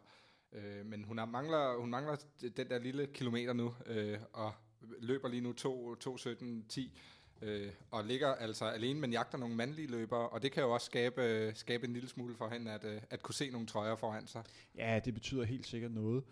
Øh, 0.52 0.86
men 0.86 1.04
hun, 1.04 1.18
har 1.18 1.24
mangler, 1.24 1.76
hun 1.80 1.90
mangler 1.90 2.16
den 2.56 2.68
der 2.68 2.78
lille 2.78 3.06
kilometer 3.06 3.52
nu, 3.52 3.74
øh, 3.86 4.18
og 4.32 4.52
løber 4.98 5.28
lige 5.28 5.40
nu 5.40 5.54
2.17.10, 5.60 6.90
øh, 7.42 7.70
og 7.90 8.04
ligger 8.04 8.34
altså 8.34 8.64
alene, 8.64 9.00
men 9.00 9.12
jagter 9.12 9.38
nogle 9.38 9.56
mandlige 9.56 9.88
løbere, 9.88 10.28
og 10.28 10.42
det 10.42 10.52
kan 10.52 10.62
jo 10.62 10.70
også 10.70 10.84
skabe, 10.84 11.52
skabe 11.54 11.86
en 11.86 11.92
lille 11.92 12.08
smule 12.08 12.34
for 12.34 12.48
hende, 12.48 12.72
at, 12.72 12.84
øh, 12.84 13.00
at 13.10 13.22
kunne 13.22 13.34
se 13.34 13.50
nogle 13.50 13.66
trøjer 13.66 13.96
foran 13.96 14.26
sig. 14.26 14.42
Ja, 14.76 15.00
det 15.04 15.14
betyder 15.14 15.44
helt 15.44 15.66
sikkert 15.66 15.92
noget. 15.92 16.24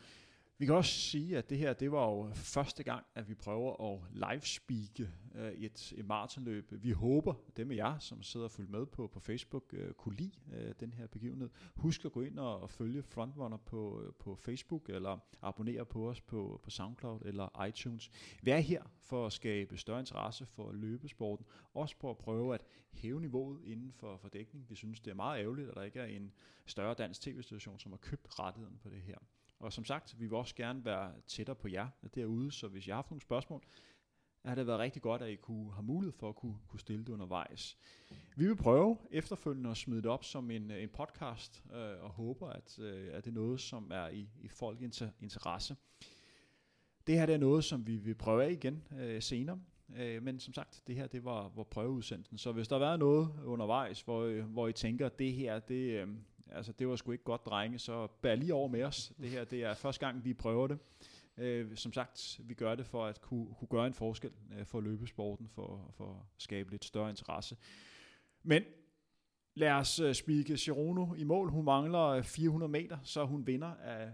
Vi 0.61 0.67
kan 0.67 0.75
også 0.75 0.93
sige, 0.93 1.39
at 1.39 1.51
det 1.51 1.59
her 1.59 1.73
det 1.73 1.93
var 1.93 2.11
jo 2.11 2.31
første 2.35 2.83
gang, 2.83 3.07
at 3.15 3.29
vi 3.29 3.35
prøver 3.35 3.93
at 3.93 4.01
livespeake 4.13 5.11
uh, 5.35 5.41
et, 5.41 5.93
et 5.97 6.07
maratonløb. 6.07 6.73
Vi 6.83 6.91
håber, 6.91 7.35
at 7.49 7.57
dem 7.57 7.71
af 7.71 7.77
jer, 7.77 7.99
som 7.99 8.23
sidder 8.23 8.45
og 8.45 8.51
følger 8.51 8.71
med 8.71 8.87
på, 8.87 9.07
på 9.07 9.21
Facebook, 9.21 9.65
øh, 9.73 9.93
kunne 9.93 10.17
lide 10.17 10.33
øh, 10.53 10.75
den 10.81 10.93
her 10.93 11.07
begivenhed. 11.07 11.51
Husk 11.77 12.05
at 12.05 12.13
gå 12.13 12.23
ind 12.23 12.39
og, 12.39 12.61
og 12.61 12.71
følge 12.71 13.03
Frontrunner 13.03 13.57
på, 13.57 14.15
på 14.19 14.37
Facebook, 14.37 14.89
eller 14.89 15.19
abonnere 15.43 15.85
på 15.85 16.09
os 16.09 16.21
på, 16.21 16.61
på 16.63 16.71
SoundCloud 16.71 17.21
eller 17.25 17.65
iTunes. 17.65 18.11
Vi 18.43 18.51
er 18.51 18.59
her 18.59 18.83
for 19.01 19.27
at 19.27 19.33
skabe 19.33 19.77
større 19.77 20.01
interesse 20.01 20.47
for 20.47 20.73
løbesporten, 20.73 21.47
også 21.75 21.97
på 21.97 22.11
at 22.11 22.19
prøve 22.19 22.55
at 22.55 22.65
hæve 22.93 23.21
niveauet 23.21 23.65
inden 23.65 23.93
for, 23.93 24.17
for 24.17 24.29
dækning. 24.29 24.71
Vi 24.71 24.75
synes, 24.75 25.01
det 25.01 25.11
er 25.11 25.15
meget 25.15 25.41
ærgerligt, 25.41 25.69
at 25.69 25.75
der 25.75 25.83
ikke 25.83 26.01
er 26.01 26.07
en 26.07 26.33
større 26.67 26.95
dansk 26.95 27.21
tv-station, 27.21 27.79
som 27.79 27.93
har 27.93 27.99
købt 27.99 28.39
rettigheden 28.39 28.79
på 28.83 28.91
det 28.91 29.03
her. 29.03 29.17
Og 29.61 29.73
som 29.73 29.85
sagt, 29.85 30.21
vi 30.21 30.27
vil 30.27 30.35
også 30.35 30.55
gerne 30.55 30.85
være 30.85 31.13
tættere 31.27 31.57
på 31.57 31.69
jer 31.69 31.89
derude, 32.15 32.53
så 32.53 32.69
hvis 32.69 32.87
I 32.87 32.91
har 32.91 32.97
haft 32.97 33.11
nogle 33.11 33.21
spørgsmål, 33.21 33.63
har 34.45 34.55
det 34.55 34.67
været 34.67 34.79
rigtig 34.79 35.03
godt, 35.03 35.23
at 35.23 35.31
I 35.31 35.37
kunne 35.37 35.73
have 35.73 35.83
mulighed 35.83 36.13
for 36.13 36.29
at 36.29 36.37
kunne, 36.37 36.57
kunne 36.69 36.81
stille 36.81 37.05
det 37.05 37.13
undervejs. 37.13 37.79
Vi 38.37 38.47
vil 38.47 38.57
prøve 38.57 38.99
efterfølgende 39.11 39.71
at 39.71 39.77
smide 39.77 40.03
det 40.03 40.11
op 40.11 40.25
som 40.25 40.51
en, 40.51 40.71
øh, 40.71 40.83
en 40.83 40.89
podcast, 40.89 41.65
øh, 41.73 42.05
og 42.05 42.11
håber, 42.11 42.49
at, 42.49 42.79
øh, 42.79 43.09
at 43.13 43.25
det 43.25 43.31
er 43.31 43.35
noget, 43.35 43.61
som 43.61 43.91
er 43.95 44.09
i, 44.09 44.29
i 44.41 44.49
folk 44.49 44.81
inter, 44.81 45.11
interesse. 45.21 45.77
Det 47.07 47.19
her 47.19 47.27
det 47.27 47.35
er 47.35 47.39
noget, 47.39 47.65
som 47.65 47.87
vi 47.87 47.97
vil 47.97 48.15
prøve 48.15 48.45
af 48.45 48.51
igen 48.51 48.83
øh, 48.99 49.23
senere. 49.23 49.61
Øh, 49.97 50.23
men 50.23 50.41
som 50.41 50.55
sagt, 50.55 50.83
det 50.87 50.97
her 50.97 51.07
det 51.07 51.25
var, 51.25 51.49
var 51.49 51.63
prøveudsendelsen. 51.63 52.39
Så 52.39 52.53
hvis 52.53 52.69
der 52.69 52.77
har 52.77 52.85
været 52.85 52.99
noget 52.99 53.29
undervejs, 53.45 54.01
hvor, 54.01 54.23
øh, 54.23 54.45
hvor 54.45 54.69
I 54.69 54.73
tænker, 54.73 55.07
at 55.07 55.19
det 55.19 55.33
her 55.33 55.59
det, 55.59 56.03
øh, 56.03 56.09
altså, 56.53 56.73
det 56.73 56.89
var 56.89 56.97
sgu 56.97 57.13
ikke 57.13 57.25
godt, 57.25 57.47
drenge, 57.47 57.79
så 57.79 58.07
bær 58.07 58.35
lige 58.35 58.55
over 58.55 58.69
med 58.69 58.83
os. 58.83 59.13
Det 59.21 59.31
her 59.31 59.45
det 59.45 59.65
er 59.65 59.75
første 59.75 60.07
gang, 60.07 60.25
vi 60.25 60.35
prøver 60.35 60.67
det. 60.67 60.79
Øh, 61.37 61.77
som 61.77 61.93
sagt, 61.93 62.41
vi 62.45 62.55
gør 62.55 62.75
det 62.75 62.87
for 62.87 63.07
at 63.07 63.21
kunne, 63.21 63.47
kunne 63.59 63.69
gøre 63.69 63.87
en 63.87 63.95
forskel 63.95 64.31
øh, 64.59 64.67
for 64.67 64.81
løbesporten, 64.81 65.49
for, 65.49 65.93
for 65.97 66.11
at 66.11 66.43
skabe 66.43 66.71
lidt 66.71 66.85
større 66.85 67.11
interesse. 67.11 67.57
Men 68.43 68.63
lad 69.55 69.73
os 69.73 70.01
uh, 70.01 70.13
spike 70.13 70.57
Chirono 70.57 71.15
i 71.15 71.25
mål. 71.25 71.51
Hun 71.51 71.65
mangler 71.65 72.23
400 72.23 72.73
meter, 72.73 72.99
så 73.03 73.25
hun 73.25 73.47
vinder 73.47 73.75
af 73.85 74.09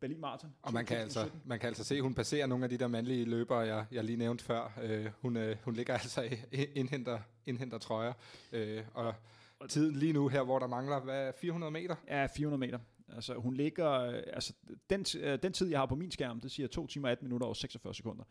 Berlin 0.00 0.20
Marathon. 0.20 0.54
Og 0.62 0.72
man 0.72 0.86
kan, 0.86 0.96
altså, 0.96 1.30
man 1.44 1.58
kan 1.58 1.66
altså 1.66 1.84
se, 1.84 1.94
at 1.94 2.02
hun 2.02 2.14
passerer 2.14 2.46
nogle 2.46 2.64
af 2.64 2.70
de 2.70 2.78
der 2.78 2.88
mandlige 2.88 3.24
løbere, 3.24 3.58
jeg, 3.58 3.86
jeg 3.92 4.04
lige 4.04 4.16
nævnte 4.16 4.44
før. 4.44 4.80
Uh, 4.84 5.12
hun, 5.22 5.36
uh, 5.36 5.56
hun 5.64 5.74
ligger 5.74 5.92
altså 5.94 6.36
indhenter, 6.74 7.18
indhenter 7.46 7.78
trøjer. 7.78 8.12
Uh, 8.52 8.58
og 8.94 9.14
tiden 9.68 9.96
lige 9.96 10.12
nu 10.12 10.28
her, 10.28 10.42
hvor 10.42 10.58
der 10.58 10.66
mangler 10.66 11.00
hvad, 11.00 11.32
400 11.40 11.70
meter? 11.70 11.96
Ja, 12.08 12.26
400 12.26 12.60
meter. 12.60 12.78
Altså, 13.14 13.34
hun 13.34 13.54
ligger, 13.54 13.90
øh, 13.90 14.22
altså, 14.32 14.52
den, 14.90 15.06
øh, 15.20 15.38
den 15.42 15.52
tid, 15.52 15.68
jeg 15.68 15.78
har 15.78 15.86
på 15.86 15.94
min 15.94 16.10
skærm, 16.10 16.40
det 16.40 16.50
siger 16.50 16.68
2 16.68 16.86
timer 16.86 17.08
18 17.08 17.24
minutter 17.26 17.46
og 17.46 17.56
46 17.56 17.94
sekunder. 17.94 18.24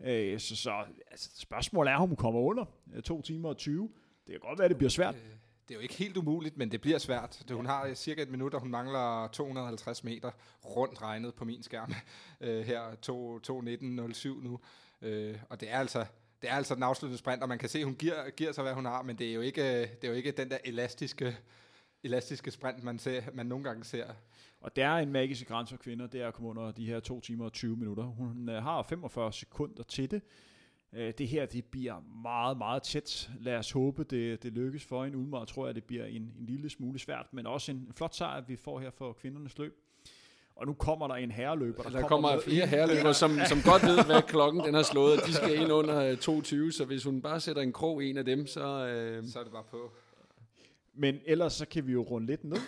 Øh, 0.00 0.40
så 0.40 0.56
så 0.56 0.84
altså, 1.10 1.30
spørgsmålet 1.40 1.90
er, 1.92 1.96
om 1.96 2.08
hun 2.08 2.16
kommer 2.16 2.40
under 2.40 2.64
2 3.04 3.22
timer 3.22 3.48
og 3.48 3.56
20. 3.56 3.90
Det 4.26 4.32
kan 4.32 4.40
godt 4.40 4.58
være, 4.58 4.68
det 4.68 4.76
bliver 4.76 4.90
svært. 4.90 5.14
Øh, 5.14 5.20
Det 5.68 5.70
er 5.70 5.74
jo 5.74 5.80
ikke 5.80 5.94
helt 5.94 6.16
umuligt, 6.16 6.56
men 6.56 6.70
det 6.70 6.80
bliver 6.80 6.98
svært. 6.98 7.42
Det, 7.48 7.56
hun 7.56 7.66
har 7.66 7.94
cirka 7.94 8.22
et 8.22 8.30
minut, 8.30 8.54
og 8.54 8.60
hun 8.60 8.70
mangler 8.70 9.28
250 9.32 10.04
meter 10.04 10.30
rundt 10.64 11.02
regnet 11.02 11.34
på 11.34 11.44
min 11.44 11.62
skærm. 11.62 11.92
Øh, 12.40 12.64
her 12.64 12.94
2 12.94 13.38
2.19.07 13.38 14.28
nu. 14.44 14.60
Øh, 15.02 15.38
og 15.48 15.60
det 15.60 15.70
er 15.70 15.78
altså 15.78 16.06
det 16.44 16.50
er 16.50 16.56
altså 16.56 16.74
den 16.74 16.82
afsluttende 16.82 17.18
sprint, 17.18 17.42
og 17.42 17.48
man 17.48 17.58
kan 17.58 17.68
se, 17.68 17.78
at 17.78 17.84
hun 17.84 17.94
giver, 17.94 18.30
giver 18.30 18.52
sig, 18.52 18.62
hvad 18.64 18.74
hun 18.74 18.84
har, 18.84 19.02
men 19.02 19.18
det 19.18 19.30
er 19.30 19.34
jo 19.34 19.40
ikke, 19.40 19.80
det 19.80 20.04
er 20.04 20.08
jo 20.08 20.14
ikke 20.14 20.30
den 20.30 20.50
der 20.50 20.58
elastiske, 20.64 21.36
elastiske 22.02 22.50
sprint, 22.50 22.82
man, 22.82 22.98
ser, 22.98 23.22
man 23.34 23.46
nogle 23.46 23.64
gange 23.64 23.84
ser. 23.84 24.06
Og 24.60 24.76
der 24.76 24.86
er 24.86 24.98
en 24.98 25.12
magisk 25.12 25.48
grænse 25.48 25.70
for 25.70 25.82
kvinder, 25.82 26.06
det 26.06 26.22
er 26.22 26.28
at 26.28 26.34
komme 26.34 26.50
under 26.50 26.72
de 26.72 26.86
her 26.86 27.00
2 27.00 27.20
timer 27.20 27.44
og 27.44 27.52
20 27.52 27.76
minutter. 27.76 28.04
Hun 28.04 28.48
øh, 28.48 28.62
har 28.62 28.82
45 28.82 29.32
sekunder 29.32 29.82
til 29.82 30.10
det. 30.10 30.22
Øh, 30.92 31.12
det 31.18 31.28
her, 31.28 31.46
det 31.46 31.64
bliver 31.64 32.00
meget, 32.22 32.56
meget 32.56 32.82
tæt. 32.82 33.30
Lad 33.40 33.56
os 33.56 33.70
håbe, 33.70 34.04
det, 34.04 34.42
det 34.42 34.52
lykkes 34.52 34.84
for 34.84 35.04
en 35.04 35.14
udmar. 35.14 35.44
tror 35.44 35.66
jeg, 35.66 35.74
det 35.74 35.84
bliver 35.84 36.04
en, 36.04 36.22
en 36.22 36.46
lille 36.46 36.70
smule 36.70 36.98
svært, 36.98 37.26
men 37.32 37.46
også 37.46 37.72
en 37.72 37.92
flot 37.94 38.14
sejr, 38.14 38.40
vi 38.40 38.56
får 38.56 38.80
her 38.80 38.90
for 38.90 39.12
kvindernes 39.12 39.58
løb. 39.58 39.83
Og 40.56 40.66
nu 40.66 40.74
kommer 40.74 41.08
der 41.08 41.14
en 41.14 41.30
herreløber. 41.30 41.82
Der, 41.82 41.90
der 41.90 42.00
kommer, 42.08 42.28
kommer 42.28 42.42
flere 42.42 42.66
herreløbere, 42.66 43.14
som, 43.14 43.30
som 43.48 43.58
godt 43.64 43.82
ved, 43.82 44.04
hvad 44.04 44.22
klokken 44.34 44.64
den 44.64 44.74
har 44.74 44.82
slået, 44.82 45.20
og 45.20 45.26
de 45.26 45.32
skal 45.32 45.60
ind 45.60 45.72
under 45.72 46.16
22, 46.16 46.72
så 46.72 46.84
hvis 46.84 47.04
hun 47.04 47.22
bare 47.22 47.40
sætter 47.40 47.62
en 47.62 47.72
krog 47.72 48.02
i 48.02 48.10
en 48.10 48.16
af 48.16 48.24
dem, 48.24 48.46
så... 48.46 48.86
Øh... 48.86 49.26
Så 49.28 49.38
er 49.38 49.42
det 49.42 49.52
bare 49.52 49.64
på. 49.70 49.92
Men 50.94 51.18
ellers 51.24 51.52
så 51.52 51.66
kan 51.66 51.86
vi 51.86 51.92
jo 51.92 52.02
runde 52.02 52.26
lidt 52.26 52.44
ned. 52.44 52.58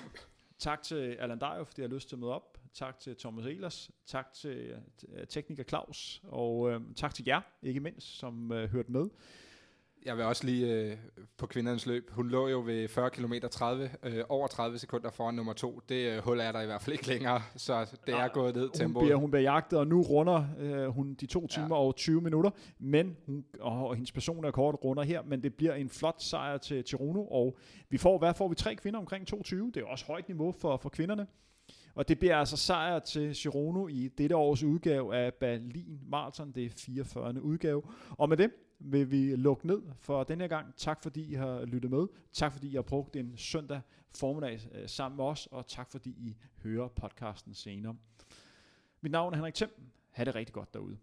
Tak 0.58 0.82
til 0.82 1.16
Allan 1.20 1.40
Dejo, 1.40 1.64
fordi 1.64 1.80
jeg 1.80 1.88
har 1.88 1.94
lyst 1.94 2.08
til 2.08 2.16
at 2.16 2.20
møde 2.20 2.32
op. 2.32 2.58
Tak 2.74 2.98
til 2.98 3.16
Thomas 3.16 3.46
Elers. 3.46 3.90
Tak 4.06 4.32
til 4.32 4.74
uh, 5.02 5.24
tekniker 5.28 5.64
Claus. 5.64 6.22
Og 6.24 6.58
uh, 6.58 6.74
tak 6.96 7.14
til 7.14 7.24
jer, 7.26 7.40
ikke 7.62 7.80
mindst, 7.80 8.18
som 8.18 8.50
uh, 8.50 8.56
hørte 8.56 8.92
med. 8.92 9.08
Jeg 10.06 10.16
vil 10.16 10.24
også 10.24 10.44
lige 10.46 10.72
øh, 10.74 10.96
på 11.38 11.46
kvindernes 11.46 11.86
løb. 11.86 12.10
Hun 12.12 12.28
lå 12.28 12.48
jo 12.48 12.62
ved 12.66 12.88
40 12.88 13.10
km 13.10 13.32
30, 13.50 13.90
øh, 14.02 14.24
over 14.28 14.46
30 14.46 14.78
sekunder 14.78 15.10
foran 15.10 15.34
nummer 15.34 15.52
to. 15.52 15.80
Det 15.88 16.12
øh, 16.12 16.18
hul 16.24 16.40
er 16.40 16.52
der 16.52 16.60
i 16.60 16.66
hvert 16.66 16.80
fald 16.82 16.92
ikke 16.92 17.08
længere, 17.08 17.42
så 17.56 17.98
det 18.06 18.14
er 18.14 18.28
gået 18.28 18.54
ned 18.54 18.62
Hun 18.62 18.70
tempoet. 18.72 19.04
bliver, 19.04 19.16
hun 19.16 19.30
bliver 19.30 19.42
jagtet, 19.42 19.78
og 19.78 19.86
nu 19.86 20.02
runder 20.02 20.44
øh, 20.58 20.86
hun 20.86 21.14
de 21.14 21.26
to 21.26 21.46
timer 21.46 21.76
Ja. 21.76 21.82
og 21.82 21.96
20 21.96 22.20
minutter. 22.20 22.50
Men 22.78 23.16
hun, 23.26 23.44
og, 23.60 23.88
og 23.88 23.94
hendes 23.94 24.12
personlige 24.12 24.52
kort 24.52 24.74
runder 24.84 25.02
her, 25.02 25.22
men 25.22 25.42
det 25.42 25.54
bliver 25.54 25.74
en 25.74 25.88
flot 25.88 26.22
sejr 26.22 26.56
til 26.58 26.84
Tiruno. 26.84 27.26
Og 27.26 27.56
vi 27.90 27.98
får, 27.98 28.18
hvad 28.18 28.34
får 28.34 28.48
vi? 28.48 28.54
Tre 28.54 28.74
kvinder 28.76 29.00
omkring 29.00 29.26
22. 29.26 29.70
Det 29.74 29.82
er 29.82 29.86
også 29.86 30.04
højt 30.06 30.28
niveau 30.28 30.52
for, 30.52 30.76
for 30.76 30.88
kvinderne. 30.88 31.26
Og 31.94 32.08
det 32.08 32.18
bliver 32.18 32.36
altså 32.36 32.56
sejr 32.56 32.98
til 32.98 33.34
Girono 33.34 33.88
i 33.88 34.08
dette 34.18 34.36
års 34.36 34.62
udgave 34.62 35.16
af 35.16 35.34
Berlin 35.34 36.00
Marathon. 36.10 36.52
Det 36.52 36.64
er 36.64 36.70
44. 36.78 37.42
udgave. 37.42 37.82
Og 38.10 38.28
med 38.28 38.36
det 38.36 38.50
vil 38.78 39.10
vi 39.10 39.36
lukke 39.36 39.66
ned 39.66 39.82
for 40.00 40.24
den 40.24 40.40
her 40.40 40.48
gang. 40.48 40.74
Tak 40.76 41.02
fordi 41.02 41.30
I 41.30 41.34
har 41.34 41.64
lyttet 41.64 41.90
med. 41.90 42.06
Tak 42.32 42.52
fordi 42.52 42.68
I 42.68 42.74
har 42.74 42.82
brugt 42.82 43.16
en 43.16 43.36
søndag 43.36 43.80
formiddag 44.14 44.60
øh, 44.72 44.88
sammen 44.88 45.16
med 45.16 45.24
os. 45.24 45.46
Og 45.46 45.66
tak 45.66 45.90
fordi 45.90 46.10
I 46.10 46.36
hører 46.62 46.88
podcasten 46.88 47.54
senere. 47.54 47.96
Mit 49.00 49.12
navn 49.12 49.32
er 49.32 49.36
Henrik 49.36 49.54
Thiem. 49.54 49.70
Ha' 50.10 50.24
det 50.24 50.34
rigtig 50.34 50.52
godt 50.52 50.74
derude. 50.74 50.98